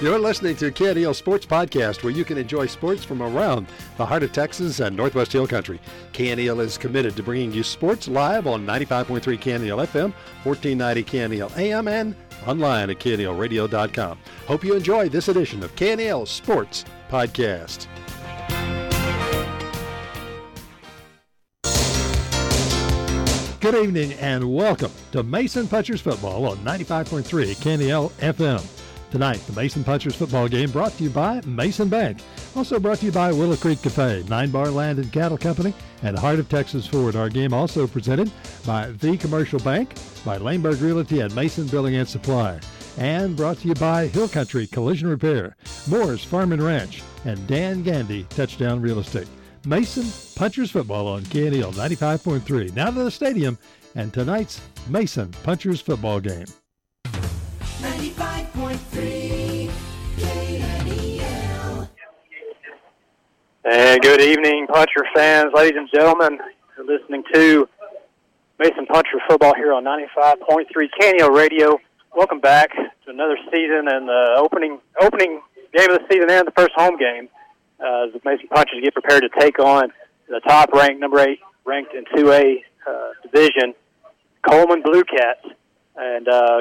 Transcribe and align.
You're 0.00 0.18
listening 0.18 0.56
to 0.56 0.70
KNEL 0.70 1.14
Sports 1.14 1.44
Podcast, 1.44 2.02
where 2.02 2.12
you 2.12 2.24
can 2.24 2.38
enjoy 2.38 2.64
sports 2.64 3.04
from 3.04 3.20
around 3.20 3.66
the 3.98 4.06
heart 4.06 4.22
of 4.22 4.32
Texas 4.32 4.80
and 4.80 4.96
Northwest 4.96 5.30
Hill 5.30 5.46
Country. 5.46 5.78
KNEL 6.14 6.60
is 6.60 6.78
committed 6.78 7.14
to 7.16 7.22
bringing 7.22 7.52
you 7.52 7.62
sports 7.62 8.08
live 8.08 8.46
on 8.46 8.66
95.3 8.66 9.20
KNEL 9.20 9.86
FM, 9.86 10.14
1490 10.44 11.04
KNEL 11.04 11.58
AM, 11.58 11.86
and 11.86 12.14
online 12.46 12.88
at 12.88 12.98
knelradio.com. 12.98 14.18
Hope 14.46 14.64
you 14.64 14.74
enjoy 14.74 15.10
this 15.10 15.28
edition 15.28 15.62
of 15.62 15.76
KNEL 15.76 16.26
Sports 16.26 16.86
Podcast. 17.10 17.86
Good 23.60 23.74
evening 23.74 24.14
and 24.14 24.54
welcome 24.54 24.92
to 25.12 25.22
Mason 25.22 25.68
Punchers 25.68 26.00
Football 26.00 26.46
on 26.46 26.56
95.3 26.64 27.54
KNEL 27.56 28.10
FM. 28.12 28.79
Tonight, 29.10 29.40
the 29.48 29.52
Mason 29.54 29.82
Punchers 29.82 30.14
football 30.14 30.46
game 30.46 30.70
brought 30.70 30.92
to 30.92 31.02
you 31.02 31.10
by 31.10 31.40
Mason 31.40 31.88
Bank. 31.88 32.18
Also 32.54 32.78
brought 32.78 32.98
to 32.98 33.06
you 33.06 33.12
by 33.12 33.32
Willow 33.32 33.56
Creek 33.56 33.82
Cafe, 33.82 34.22
Nine 34.28 34.50
Bar 34.50 34.70
Land 34.70 35.00
and 35.00 35.12
Cattle 35.12 35.36
Company, 35.36 35.74
and 36.04 36.16
Heart 36.16 36.38
of 36.38 36.48
Texas 36.48 36.86
Ford. 36.86 37.16
Our 37.16 37.28
game 37.28 37.52
also 37.52 37.88
presented 37.88 38.30
by 38.64 38.92
The 38.92 39.16
Commercial 39.16 39.58
Bank, 39.58 39.94
by 40.24 40.38
Laneburg 40.38 40.80
Realty 40.80 41.20
and 41.20 41.34
Mason 41.34 41.66
Building 41.66 41.96
and 41.96 42.08
Supply. 42.08 42.60
And 42.98 43.36
brought 43.36 43.58
to 43.58 43.68
you 43.68 43.74
by 43.74 44.06
Hill 44.06 44.28
Country 44.28 44.68
Collision 44.68 45.08
Repair, 45.08 45.56
Moore's 45.88 46.22
Farm 46.22 46.52
and 46.52 46.62
Ranch, 46.62 47.02
and 47.24 47.44
Dan 47.48 47.82
Gandy 47.82 48.24
Touchdown 48.30 48.80
Real 48.80 49.00
Estate. 49.00 49.28
Mason 49.66 50.06
Punchers 50.36 50.70
Football 50.70 51.08
on 51.08 51.22
KNEL 51.24 51.72
95.3. 51.72 52.74
Now 52.74 52.90
to 52.90 53.02
the 53.02 53.10
stadium 53.10 53.58
and 53.96 54.12
tonight's 54.12 54.60
Mason 54.88 55.32
Punchers 55.42 55.80
Football 55.80 56.20
game. 56.20 56.46
95.3 58.80 59.70
KNEL. 60.16 61.88
And 63.64 64.00
good 64.00 64.20
evening, 64.20 64.66
Puncher 64.68 65.04
fans, 65.14 65.52
ladies 65.54 65.76
and 65.76 65.88
gentlemen. 65.92 66.38
You're 66.76 66.86
listening 66.86 67.22
to 67.34 67.68
Mason 68.58 68.86
Puncher 68.86 69.18
football 69.28 69.54
here 69.54 69.72
on 69.72 69.84
95.3 69.84 70.88
KNEL 71.00 71.36
Radio. 71.36 71.78
Welcome 72.16 72.40
back 72.40 72.72
to 72.74 73.10
another 73.10 73.36
season 73.52 73.88
and 73.88 74.08
the 74.08 74.36
opening 74.38 74.80
opening 75.00 75.40
game 75.76 75.90
of 75.90 75.98
the 75.98 76.06
season 76.10 76.30
and 76.30 76.46
the 76.46 76.52
first 76.52 76.72
home 76.74 76.96
game. 76.98 77.28
Uh, 77.78 78.06
the 78.12 78.20
Mason 78.24 78.48
Punchers 78.48 78.80
get 78.82 78.92
prepared 78.94 79.22
to 79.22 79.40
take 79.40 79.58
on 79.58 79.92
the 80.28 80.40
top 80.40 80.72
ranked, 80.72 81.00
number 81.00 81.20
eight 81.20 81.40
ranked 81.64 81.94
in 81.94 82.04
2A 82.06 82.62
uh, 82.86 83.10
division, 83.22 83.74
Coleman 84.48 84.82
Blue 84.82 85.04
Cats. 85.04 85.46
And 85.96 86.28
uh, 86.28 86.60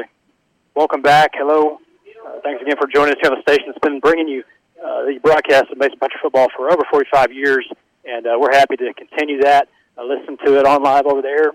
welcome 0.75 1.01
back. 1.01 1.31
Hello. 1.33 1.79
Uh, 2.25 2.39
thanks 2.43 2.61
again 2.61 2.75
for 2.77 2.87
joining 2.87 3.13
us 3.13 3.19
here 3.21 3.31
on 3.31 3.37
the 3.37 3.41
station. 3.41 3.69
It's 3.69 3.79
been 3.79 3.99
bringing 3.99 4.27
you 4.27 4.43
uh, 4.83 5.05
the 5.05 5.19
broadcast 5.21 5.71
of 5.71 5.77
Mason 5.77 5.97
football 6.21 6.47
for 6.55 6.71
over 6.71 6.83
45 6.91 7.31
years, 7.31 7.67
and 8.05 8.25
uh, 8.25 8.37
we're 8.39 8.53
happy 8.53 8.75
to 8.77 8.93
continue 8.93 9.41
that. 9.41 9.67
Uh, 9.97 10.03
listen 10.03 10.37
to 10.45 10.59
it 10.59 10.65
on 10.65 10.83
live 10.83 11.05
over 11.05 11.21
there 11.21 11.51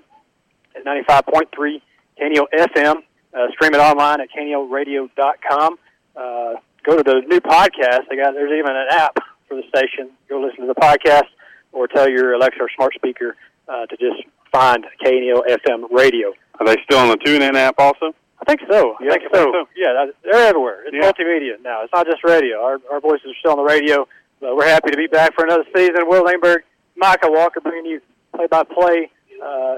at 0.74 0.84
95.3 0.84 1.80
KNEL 2.20 2.46
FM. 2.52 2.96
Uh, 3.34 3.50
stream 3.52 3.74
it 3.74 3.78
online 3.78 4.20
at 4.20 4.28
knelradio.com. 4.30 5.78
Uh, 6.16 6.54
go 6.84 6.96
to 6.96 7.02
the 7.02 7.22
new 7.26 7.40
podcast. 7.40 8.08
They 8.08 8.16
got 8.16 8.34
there's 8.34 8.52
even 8.52 8.76
an 8.76 8.86
app 8.90 9.18
for 9.48 9.56
the 9.56 9.64
station. 9.68 10.10
Go 10.28 10.40
listen 10.40 10.66
to 10.66 10.66
the 10.66 10.80
podcast, 10.80 11.28
or 11.72 11.88
tell 11.88 12.08
your 12.08 12.34
Alexa 12.34 12.60
or 12.60 12.68
smart 12.74 12.94
speaker 12.94 13.36
uh, 13.68 13.86
to 13.86 13.96
just 13.96 14.22
find 14.52 14.86
KNEL 15.04 15.42
FM 15.48 15.90
radio. 15.90 16.32
Are 16.60 16.66
they 16.66 16.76
still 16.84 16.98
on 16.98 17.08
the 17.08 17.16
TuneIn 17.16 17.54
app 17.56 17.74
also? 17.78 18.14
I 18.46 18.56
think 18.56 18.60
so. 18.70 18.94
I 19.00 19.08
think 19.08 19.22
so. 19.32 19.52
so. 19.52 19.68
Yeah, 19.74 20.06
they're 20.22 20.48
everywhere. 20.48 20.84
It's 20.86 20.94
yeah. 20.94 21.10
multimedia 21.10 21.62
now. 21.62 21.82
It's 21.82 21.92
not 21.92 22.06
just 22.06 22.22
radio. 22.24 22.62
Our, 22.62 22.78
our 22.92 23.00
voices 23.00 23.26
are 23.28 23.38
still 23.40 23.52
on 23.52 23.58
the 23.58 23.64
radio. 23.64 24.06
But 24.40 24.56
we're 24.56 24.66
happy 24.68 24.90
to 24.90 24.96
be 24.96 25.06
back 25.06 25.34
for 25.34 25.44
another 25.44 25.64
season. 25.74 26.06
Will 26.06 26.24
Laneburg, 26.24 26.58
Micah 26.96 27.30
Walker 27.30 27.60
bringing 27.60 27.86
you 27.92 28.00
play-by-play 28.36 29.10
uh, 29.42 29.76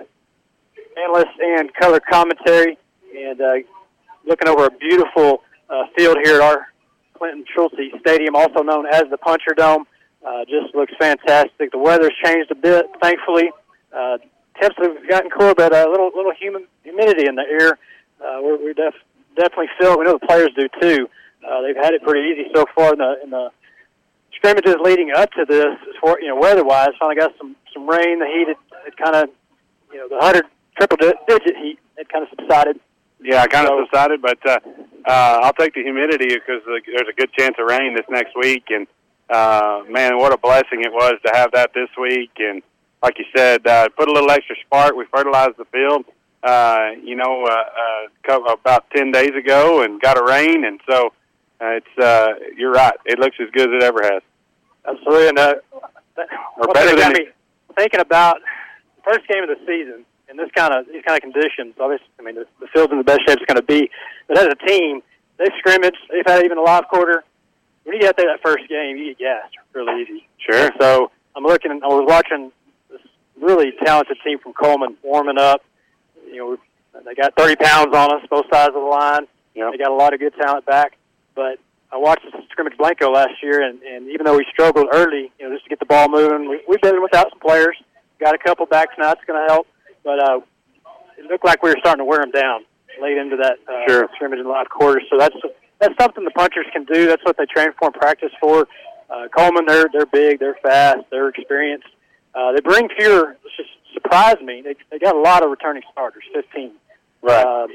analyst 1.01 1.39
and 1.41 1.73
color 1.75 2.01
commentary, 2.01 2.77
and 3.17 3.41
uh, 3.41 3.55
looking 4.27 4.49
over 4.49 4.67
a 4.67 4.71
beautiful 4.71 5.43
uh, 5.71 5.85
field 5.97 6.17
here 6.25 6.37
at 6.37 6.41
our 6.41 6.67
Clinton 7.15 7.45
Schulze 7.55 7.75
Stadium, 8.01 8.35
also 8.35 8.63
known 8.63 8.87
as 8.87 9.05
the 9.11 9.19
Puncher 9.19 9.55
Dome. 9.57 9.87
Uh, 10.27 10.45
just 10.47 10.75
looks 10.75 10.93
fantastic. 10.99 11.71
The 11.71 11.79
weather's 11.79 12.15
changed 12.25 12.51
a 12.51 12.57
bit, 12.57 12.87
thankfully. 13.01 13.51
Uh, 13.97 14.19
temps 14.61 14.77
have 14.79 15.09
gotten 15.09 15.31
cooler, 15.31 15.55
but 15.55 15.73
a 15.73 15.89
little 15.89 16.11
little 16.15 16.33
human 16.33 16.67
humidity 16.83 17.29
in 17.29 17.37
the 17.37 17.45
air 17.49 17.79
uh, 18.21 18.39
we're, 18.43 18.57
we 18.65 18.73
def, 18.75 18.95
definitely 19.37 19.69
feel. 19.79 19.99
We 19.99 20.05
know 20.05 20.19
the 20.21 20.27
players 20.27 20.51
do 20.57 20.69
too. 20.81 21.09
Uh, 21.47 21.63
they've 21.63 21.77
had 21.77 21.95
it 21.95 22.03
pretty 22.03 22.29
easy 22.31 22.51
so 22.55 22.65
far 22.75 22.93
in 22.93 22.99
the 22.99 23.23
in 23.23 23.31
the 23.31 23.51
scrimmages 24.35 24.77
leading 24.83 25.13
up 25.15 25.31
to 25.33 25.45
this. 25.49 25.65
As 25.89 25.97
far 26.01 26.21
you 26.21 26.29
know, 26.29 26.37
weather-wise, 26.37 26.91
finally 26.99 27.17
got 27.17 27.33
some 27.39 27.57
some 27.73 27.89
rain. 27.89 28.19
The 28.19 28.27
heat 28.27 28.49
had, 28.49 28.57
had 28.85 28.97
kind 28.97 29.17
of 29.17 29.31
you 29.93 29.99
know 29.99 30.09
the 30.09 30.19
hundred 30.19 30.47
triple 30.77 30.97
digit 30.97 31.57
heat 31.57 31.79
had 31.97 32.09
kind 32.09 32.25
of 32.25 32.31
subsided. 32.39 32.81
Yeah, 33.23 33.47
kind 33.47 33.67
so, 33.67 33.79
of 33.79 33.87
subsided, 33.87 34.21
but 34.21 34.39
uh, 34.47 34.59
uh, 35.07 35.41
I'll 35.43 35.55
take 35.55 35.75
the 35.75 35.83
humidity 35.83 36.35
because 36.35 36.63
there's 36.67 37.09
a 37.09 37.17
good 37.17 37.33
chance 37.33 37.57
of 37.59 37.67
rain 37.67 37.95
this 37.95 38.05
next 38.11 38.37
week. 38.37 38.65
And 38.69 38.87
uh, 39.31 39.83
man, 39.89 40.19
what 40.19 40.33
a 40.33 40.39
blessing 40.39 40.83
it 40.83 40.93
was 40.93 41.15
to 41.25 41.33
have 41.33 41.51
that 41.53 41.71
this 41.75 41.89
week. 41.99 42.33
And 42.39 42.63
like 43.03 43.19
you 43.19 43.25
said, 43.35 43.67
uh, 43.67 43.89
put 43.97 44.09
a 44.09 44.13
little 44.13 44.31
extra 44.31 44.55
spark. 44.67 44.95
We 44.95 45.07
fertilized 45.07 45.57
the 45.57 45.65
field 45.67 46.05
uh, 46.43 46.91
you 47.03 47.17
know, 47.17 47.45
uh, 47.45 48.35
uh, 48.35 48.53
about 48.53 48.91
10 48.95 49.11
days 49.11 49.33
ago 49.39 49.83
and 49.83 50.01
got 50.01 50.19
a 50.19 50.25
rain. 50.25 50.65
And 50.65 50.81
so 50.89 51.13
uh, 51.61 51.79
it's, 51.81 51.99
uh, 51.99 52.29
you're 52.57 52.73
right. 52.73 52.95
It 53.05 53.19
looks 53.19 53.37
as 53.41 53.51
good 53.51 53.69
as 53.69 53.83
it 53.83 53.83
ever 53.83 54.01
has. 54.03 54.23
Absolutely. 54.87 55.29
And, 55.29 55.39
uh, 55.39 55.55
or 56.57 56.73
better 56.73 56.97
than 56.97 57.13
me 57.13 57.27
thinking 57.77 58.01
about 58.01 58.41
the 58.97 59.03
first 59.13 59.29
game 59.29 59.43
of 59.43 59.49
the 59.49 59.59
season 59.67 60.05
in 60.29 60.37
this 60.37 60.51
kind 60.55 60.75
of, 60.75 60.87
these 60.87 61.03
kind 61.07 61.17
of 61.17 61.23
conditions. 61.23 61.75
Obviously, 61.79 62.09
I 62.19 62.23
mean, 62.23 62.35
the, 62.35 62.47
the 62.61 62.67
field's 62.73 62.91
in 62.91 62.99
the 62.99 63.05
best 63.05 63.21
shape 63.27 63.39
it's 63.39 63.47
going 63.47 63.57
to 63.57 63.63
be. 63.63 63.91
But 64.27 64.39
as 64.39 64.47
a 64.47 64.67
team, 64.67 65.03
they've 65.39 65.53
scrimmaged. 65.59 65.99
They've 66.11 66.27
had 66.27 66.45
even 66.45 66.59
a 66.59 66.63
live 66.63 66.89
quarter. 66.89 67.23
When 67.85 67.95
you 67.95 68.01
get 68.01 68.17
there 68.17 68.27
that 68.27 68.43
first 68.43 68.69
game, 68.69 68.97
you 68.97 69.15
get 69.15 69.19
gassed 69.19 69.55
really 69.73 70.03
easy. 70.03 70.29
Sure. 70.39 70.67
And 70.67 70.73
so 70.81 71.13
I'm 71.37 71.45
looking, 71.45 71.71
I 71.71 71.87
was 71.87 72.05
watching 72.09 72.51
this 72.91 73.01
really 73.41 73.73
talented 73.85 74.17
team 74.25 74.39
from 74.39 74.55
Coleman 74.55 74.97
warming 75.03 75.39
up 75.39 75.63
you 76.27 76.37
know, 76.37 77.03
they 77.05 77.15
got 77.15 77.35
30 77.37 77.57
pounds 77.57 77.95
on 77.95 78.15
us, 78.15 78.27
both 78.31 78.47
sides 78.53 78.69
of 78.69 78.75
the 78.75 78.89
line. 78.89 79.27
Yep. 79.55 79.73
They 79.73 79.79
got 79.79 79.91
a 79.91 79.95
lot 79.95 80.15
of 80.15 80.21
good 80.21 80.35
talent 80.41 80.67
back. 80.67 80.97
But 81.35 81.59
I 81.93 81.97
watched 81.97 82.25
the 82.25 82.43
scrimmage 82.51 82.77
Blanco 82.79 83.11
last 83.13 83.43
year, 83.43 83.63
and, 83.63 83.83
and 83.83 84.09
even 84.09 84.25
though 84.25 84.37
we 84.37 84.47
struggled 84.51 84.89
early, 84.93 85.33
you 85.39 85.49
know, 85.49 85.55
just 85.55 85.65
to 85.65 85.71
get 85.71 85.79
the 85.79 85.87
ball 85.87 86.09
moving, 86.09 86.49
we, 86.49 86.61
we've 86.69 86.81
been 86.81 87.03
without 87.03 87.31
some 87.31 87.41
players. 87.41 87.77
Got 88.19 88.35
a 88.35 88.39
couple 88.39 88.67
back 88.67 88.95
tonight. 88.95 89.13
It's 89.13 89.25
going 89.27 89.41
to 89.47 89.53
help. 89.53 89.67
But 90.03 90.19
uh, 90.23 90.41
it 91.19 91.27
looked 91.27 91.45
like 91.45 91.63
we 91.63 91.71
were 91.71 91.77
starting 91.81 92.01
to 92.01 92.05
wear 92.05 92.21
them 92.21 92.31
down 92.31 92.65
late 93.01 93.19
into 93.19 93.37
that 93.37 93.59
uh, 93.69 93.89
sure. 93.89 94.09
scrimmage 94.15 94.39
in 94.39 94.45
the 94.45 94.51
last 94.51 94.71
quarter. 94.71 95.01
So 95.11 95.19
that's 95.19 95.37
that's 95.79 95.95
something 96.01 96.25
the 96.25 96.31
punchers 96.31 96.67
can 96.73 96.85
do. 96.85 97.07
That's 97.07 97.23
what 97.25 97.37
they 97.37 97.45
train 97.45 97.69
for 97.79 97.89
and 97.89 97.95
practice 97.95 98.33
for. 98.41 98.67
Uh, 99.11 99.29
Coleman, 99.37 99.67
they're 99.67 99.87
they're 99.93 100.07
big, 100.07 100.41
they're 100.41 100.57
fast, 100.63 101.01
they're 101.11 101.29
experienced. 101.29 101.89
Uh, 102.35 102.53
they 102.53 102.61
bring 102.61 102.89
fewer. 102.99 103.37
It's 103.45 103.57
just 103.57 103.71
surprised 103.93 104.43
me. 104.43 104.63
They, 104.63 104.75
they 104.91 104.99
got 104.99 105.15
a 105.15 105.21
lot 105.21 105.43
of 105.45 105.51
returning 105.51 105.83
starters, 105.93 106.25
15. 106.33 106.73
Right. 107.23 107.45
Um, 107.45 107.71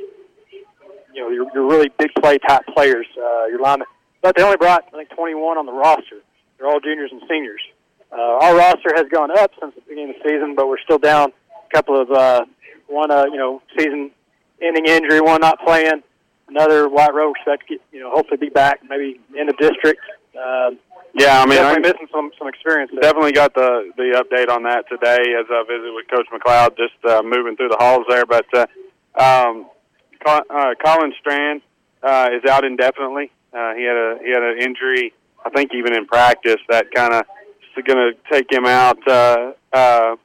you 1.14 1.22
know, 1.22 1.30
your, 1.30 1.48
your 1.54 1.68
really 1.68 1.90
big 1.98 2.12
play 2.22 2.38
type 2.38 2.64
players, 2.74 3.08
uh, 3.18 3.46
your 3.48 3.60
linemen. 3.60 3.88
But 4.22 4.36
they 4.36 4.44
only 4.44 4.58
brought, 4.58 4.86
I 4.94 4.98
think, 4.98 5.10
21 5.10 5.58
on 5.58 5.66
the 5.66 5.72
roster. 5.72 6.22
They're 6.58 6.68
all 6.68 6.80
juniors 6.80 7.12
and 7.12 7.22
seniors. 7.30 7.62
Uh, 8.12 8.16
our 8.42 8.56
roster 8.56 8.92
has 8.96 9.08
gone 9.12 9.32
up 9.38 9.52
since 9.60 9.74
the 9.76 9.82
beginning 9.82 10.10
of 10.12 10.16
the 10.22 10.30
season, 10.30 10.56
but 10.56 10.68
we're 10.68 10.80
still 10.80 11.00
down 11.00 11.32
a 11.50 11.74
couple 11.74 12.00
of, 12.00 12.12
uh, 12.12 12.46
one, 12.88 13.10
uh, 13.10 13.26
you 13.26 13.38
know, 13.38 13.62
season 13.78 14.12
ending 14.62 14.86
injury, 14.86 15.22
one 15.22 15.42
not 15.42 15.60
playing. 15.66 16.04
Another 16.48 16.90
Wyatt 16.90 17.14
Rowe 17.14 17.32
expect 17.32 17.68
to 17.68 17.76
get, 17.76 17.82
you 17.92 18.00
know, 18.02 18.12
hopefully 18.12 18.38
be 18.38 18.50
back 18.50 18.82
maybe 18.88 19.20
in 19.38 19.48
the 19.48 19.54
district. 19.54 20.02
Uh, 20.38 20.72
yeah, 21.14 21.42
I 21.42 21.46
mean, 21.46 21.56
definitely 21.56 21.76
I'm 21.76 21.82
missing 21.82 22.08
some 22.12 22.32
some 22.38 22.48
experience. 22.48 22.92
There. 22.92 23.02
Definitely 23.02 23.34
got 23.34 23.54
the 23.54 23.92
the 23.98 24.24
update 24.24 24.50
on 24.50 24.64
that 24.64 24.88
today 24.88 25.20
as 25.38 25.46
I 25.50 25.64
visit 25.68 25.92
with 25.94 26.08
Coach 26.08 26.28
McLeod, 26.32 26.78
just 26.78 26.96
uh, 27.06 27.22
moving 27.22 27.58
through 27.58 27.70
the 27.70 27.78
halls 27.80 28.06
there. 28.10 28.26
But 28.26 28.46
uh, 28.54 28.66
um, 29.22 29.70
uh, 30.26 30.74
Colin 30.84 31.14
Strand 31.20 31.62
uh, 32.02 32.30
is 32.32 32.50
out 32.50 32.64
indefinitely. 32.64 33.32
Uh, 33.54 33.74
he 33.74 33.84
had 33.84 33.98
a 33.98 34.18
he 34.24 34.32
had 34.32 34.42
an 34.42 34.60
injury, 34.62 35.14
I 35.46 35.50
think, 35.50 35.72
even 35.74 35.96
in 35.96 36.06
practice 36.06 36.62
that 36.70 36.92
kind 36.94 37.14
of 37.14 37.26
is 37.78 37.84
going 37.84 38.14
to 38.14 38.18
take 38.32 38.50
him 38.50 38.66
out. 38.66 38.98
Uh, 39.06 39.52
uh, 39.74 40.16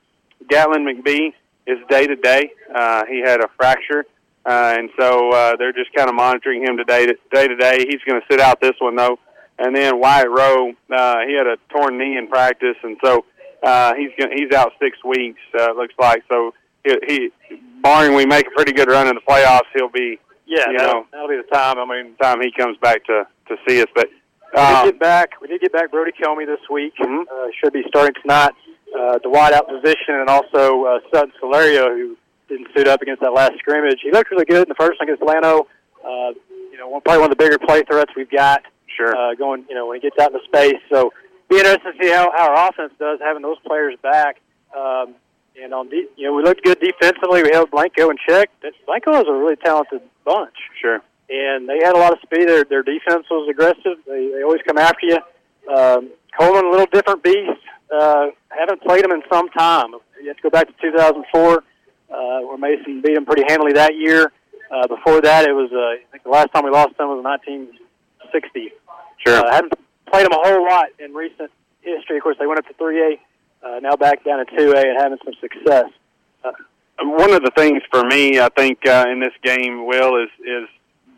Gatlin 0.48 0.84
McBee 0.84 1.32
is 1.66 1.78
day 1.88 2.06
to 2.06 2.14
day. 2.14 2.50
Uh, 2.72 3.04
he 3.06 3.20
had 3.20 3.40
a 3.40 3.48
fracture. 3.56 4.04
Uh, 4.44 4.76
and 4.78 4.90
so 4.96 5.30
uh, 5.32 5.56
they're 5.56 5.72
just 5.72 5.92
kind 5.92 6.08
of 6.08 6.14
monitoring 6.14 6.62
him 6.62 6.76
today, 6.76 7.06
day 7.34 7.48
to 7.48 7.56
day. 7.56 7.78
He's 7.78 8.00
going 8.06 8.20
to 8.20 8.26
sit 8.30 8.38
out 8.38 8.60
this 8.60 8.74
one 8.78 8.94
though 8.94 9.18
and 9.58 9.74
then 9.74 9.98
Wyatt 10.00 10.28
Rowe, 10.28 10.70
uh, 10.70 11.16
he 11.26 11.34
had 11.36 11.46
a 11.46 11.56
torn 11.70 11.98
knee 11.98 12.16
in 12.16 12.28
practice, 12.28 12.76
and 12.82 12.96
so 13.04 13.24
uh, 13.62 13.94
he's 13.94 14.10
gonna, 14.18 14.34
he's 14.34 14.52
out 14.52 14.72
six 14.80 15.02
weeks. 15.04 15.40
Uh, 15.58 15.72
looks 15.72 15.94
like 15.98 16.22
so. 16.28 16.52
He, 16.84 17.30
he, 17.48 17.60
barring 17.82 18.14
we 18.14 18.26
make 18.26 18.46
a 18.46 18.50
pretty 18.50 18.72
good 18.72 18.88
run 18.88 19.08
in 19.08 19.14
the 19.14 19.20
playoffs, 19.20 19.66
he'll 19.74 19.88
be 19.88 20.18
Yeah, 20.46 20.70
you 20.70 20.78
that'll, 20.78 20.94
know, 21.00 21.06
that'll 21.12 21.28
be 21.28 21.36
the 21.36 21.48
time. 21.54 21.78
I 21.78 21.84
mean, 21.84 22.14
the 22.18 22.24
time 22.24 22.40
he 22.40 22.52
comes 22.52 22.76
back 22.78 23.04
to 23.06 23.26
to 23.48 23.56
see 23.66 23.80
us. 23.82 23.88
But 23.94 24.08
we 24.54 24.60
did 24.60 24.74
um, 24.74 24.84
get 24.86 25.00
back. 25.00 25.40
We 25.40 25.48
did 25.48 25.60
get 25.60 25.72
back 25.72 25.90
Brody 25.90 26.12
Comey 26.12 26.46
this 26.46 26.60
week. 26.70 26.94
Mhm. 27.00 27.22
Uh, 27.22 27.48
should 27.62 27.72
be 27.72 27.82
starting 27.88 28.14
tonight. 28.22 28.52
Uh, 28.96 29.18
the 29.22 29.28
wide 29.28 29.52
out 29.52 29.68
position, 29.68 30.14
and 30.14 30.28
also 30.28 30.84
uh, 30.84 30.98
Sutton 31.12 31.32
Solario, 31.42 31.86
who 31.88 32.16
didn't 32.48 32.68
suit 32.76 32.86
up 32.86 33.02
against 33.02 33.20
that 33.20 33.32
last 33.32 33.52
scrimmage. 33.58 33.98
He 34.02 34.12
looked 34.12 34.30
really 34.30 34.44
good 34.44 34.62
in 34.62 34.68
the 34.68 34.74
first 34.76 35.00
one 35.00 35.08
against 35.08 35.22
Llano. 35.22 35.66
Uh, 36.04 36.32
you 36.70 36.78
know, 36.78 36.88
one- 36.88 37.00
probably 37.02 37.20
one 37.20 37.32
of 37.32 37.36
the 37.36 37.42
bigger 37.42 37.58
play 37.58 37.82
threats 37.82 38.12
we've 38.16 38.30
got 38.30 38.62
sure, 38.96 39.16
uh, 39.16 39.34
going. 39.34 39.64
You 39.68 39.74
know, 39.74 39.86
when 39.86 40.00
he 40.00 40.08
gets 40.08 40.18
out 40.18 40.32
in 40.32 40.38
the 40.38 40.44
space. 40.44 40.80
So, 40.90 41.12
be 41.48 41.58
interested 41.58 41.92
to 41.92 42.02
see 42.02 42.10
how, 42.10 42.30
how 42.36 42.50
our 42.50 42.68
offense 42.68 42.92
does 42.98 43.18
having 43.22 43.42
those 43.42 43.58
players 43.66 43.96
back. 44.02 44.40
Um, 44.76 45.14
and 45.62 45.72
on, 45.72 45.88
de- 45.88 46.08
you 46.16 46.26
know, 46.26 46.34
we 46.34 46.42
looked 46.42 46.62
good 46.64 46.78
defensively. 46.80 47.42
We 47.42 47.50
held 47.52 47.70
Blanco 47.70 48.10
in 48.10 48.16
check. 48.28 48.50
Blanco 48.84 49.20
is 49.20 49.28
a 49.28 49.32
really 49.32 49.56
talented 49.56 50.02
bunch 50.24 50.56
sure. 50.80 51.00
and 51.30 51.68
they 51.68 51.78
had 51.82 51.94
a 51.94 51.98
lot 51.98 52.12
of 52.12 52.18
speed. 52.22 52.48
Their 52.48 52.64
their 52.64 52.82
defense 52.82 53.26
was 53.30 53.48
aggressive. 53.48 53.98
They 54.06 54.30
they 54.34 54.42
always 54.42 54.60
come 54.66 54.78
after 54.78 55.06
you. 55.06 55.18
Um, 55.72 56.10
Coleman, 56.38 56.66
a 56.66 56.70
little 56.70 56.86
different 56.92 57.22
beast. 57.22 57.62
Uh, 57.90 58.26
haven't 58.48 58.82
played 58.82 59.04
him 59.04 59.12
in 59.12 59.22
some 59.32 59.48
time. 59.50 59.92
You 60.20 60.28
have 60.28 60.36
to 60.36 60.42
go 60.42 60.50
back 60.50 60.66
to 60.66 60.74
2004, 60.82 61.56
uh, 61.58 62.40
where 62.40 62.58
Mason 62.58 63.00
beat 63.00 63.16
him 63.16 63.24
pretty 63.24 63.44
handily 63.48 63.72
that 63.72 63.94
year. 63.96 64.32
Uh, 64.70 64.86
before 64.88 65.20
that, 65.20 65.48
it 65.48 65.52
was 65.52 65.70
uh, 65.72 65.78
I 65.78 66.04
think 66.10 66.24
the 66.24 66.30
last 66.30 66.52
time 66.52 66.64
we 66.64 66.70
lost 66.70 66.96
them 66.98 67.08
was 67.08 67.22
1960. 67.22 68.72
Sure. 69.26 69.44
Uh, 69.44 69.52
haven't 69.52 69.74
played 70.06 70.24
them 70.24 70.32
a 70.32 70.48
whole 70.48 70.64
lot 70.64 70.86
in 70.98 71.12
recent 71.12 71.50
history. 71.82 72.16
Of 72.16 72.22
course, 72.22 72.36
they 72.38 72.46
went 72.46 72.58
up 72.58 72.66
to 72.68 72.74
3A, 72.74 73.18
uh, 73.62 73.80
now 73.80 73.96
back 73.96 74.24
down 74.24 74.44
to 74.44 74.52
2A 74.52 74.82
and 74.82 74.98
having 74.98 75.18
some 75.24 75.34
success. 75.40 75.90
one 76.98 77.32
of 77.32 77.42
the 77.42 77.50
things 77.56 77.82
for 77.90 78.04
me, 78.04 78.40
I 78.40 78.48
think, 78.56 78.86
uh, 78.86 79.04
in 79.10 79.20
this 79.20 79.34
game, 79.42 79.86
Will, 79.86 80.22
is 80.22 80.30
is 80.40 80.68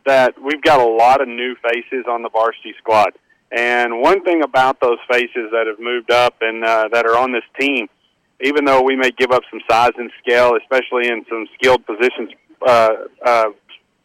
that 0.06 0.34
we've 0.42 0.62
got 0.62 0.80
a 0.80 0.90
lot 0.90 1.20
of 1.20 1.28
new 1.28 1.54
faces 1.62 2.06
on 2.08 2.22
the 2.22 2.30
varsity 2.30 2.74
squad. 2.78 3.10
And 3.52 4.00
one 4.00 4.24
thing 4.24 4.42
about 4.42 4.80
those 4.80 4.98
faces 5.10 5.50
that 5.52 5.66
have 5.66 5.78
moved 5.78 6.10
up 6.10 6.36
and 6.40 6.64
uh, 6.64 6.88
that 6.92 7.06
are 7.06 7.16
on 7.16 7.32
this 7.32 7.44
team, 7.58 7.88
even 8.40 8.64
though 8.64 8.82
we 8.82 8.96
may 8.96 9.10
give 9.10 9.30
up 9.30 9.42
some 9.50 9.60
size 9.70 9.92
and 9.96 10.10
scale, 10.22 10.56
especially 10.56 11.08
in 11.08 11.24
some 11.28 11.46
skilled 11.54 11.84
positions, 11.86 12.30
uh, 12.66 12.90
uh, 13.24 13.44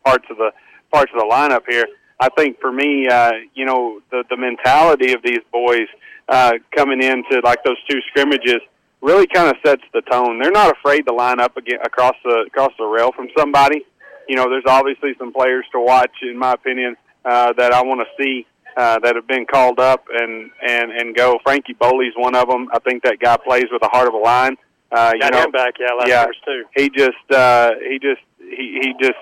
parts 0.06 0.26
of 0.30 0.38
the 0.38 0.52
parts 0.92 1.12
of 1.14 1.20
the 1.20 1.26
lineup 1.26 1.64
here, 1.68 1.88
I 2.24 2.30
think 2.38 2.60
for 2.62 2.72
me, 2.72 3.08
uh, 3.08 3.32
you 3.54 3.66
know, 3.66 4.00
the 4.10 4.24
the 4.30 4.38
mentality 4.38 5.12
of 5.12 5.22
these 5.24 5.44
boys 5.52 5.88
uh, 6.30 6.54
coming 6.74 7.04
into 7.04 7.42
like 7.44 7.64
those 7.66 7.78
two 7.90 8.00
scrimmages 8.10 8.62
really 9.02 9.28
kind 9.28 9.50
of 9.50 9.58
sets 9.66 9.84
the 9.94 10.02
tone. 10.10 10.40
They're 10.42 10.52
not 10.52 10.72
afraid 10.78 11.02
to 11.08 11.14
line 11.14 11.42
up 11.42 11.58
again 11.58 11.80
across 11.84 12.16
the 12.24 12.46
across 12.48 12.72
the 12.78 12.86
rail 12.86 13.12
from 13.12 13.28
somebody. 13.38 13.86
You 14.30 14.38
know, 14.38 14.50
there's 14.50 14.64
obviously 14.66 15.16
some 15.20 15.34
players 15.34 15.66
to 15.74 15.82
watch, 15.82 16.16
in 16.22 16.38
my 16.38 16.54
opinion, 16.54 16.96
uh, 17.26 17.52
that 17.58 17.74
I 17.74 17.84
want 17.84 18.00
to 18.00 18.24
see 18.24 18.48
uh, 18.78 19.00
that 19.00 19.16
have 19.18 19.28
been 19.28 19.46
called 19.46 19.80
up 19.80 20.06
and 20.10 20.50
and 20.66 20.92
and 20.92 21.16
go. 21.16 21.40
Frankie 21.44 21.74
Boley's 21.74 22.16
one 22.16 22.36
of 22.36 22.48
them. 22.48 22.70
I 22.74 22.80
think 22.80 23.04
that 23.04 23.20
guy 23.20 23.36
plays 23.36 23.66
with 23.70 23.82
the 23.82 23.90
heart 23.92 24.08
of 24.08 24.14
a 24.14 24.18
line. 24.18 24.56
Uh, 24.94 25.12
you 25.14 25.20
Got 25.20 25.34
know, 25.34 25.44
him 25.44 25.52
back, 25.52 25.74
yeah, 25.78 25.94
last 25.94 26.08
yeah. 26.08 26.26
too. 26.46 26.64
he 26.78 26.90
just 26.90 27.32
uh, 27.36 27.72
he 27.82 28.00
just 28.00 28.22
he, 28.40 28.80
he 28.82 28.94
just 29.02 29.20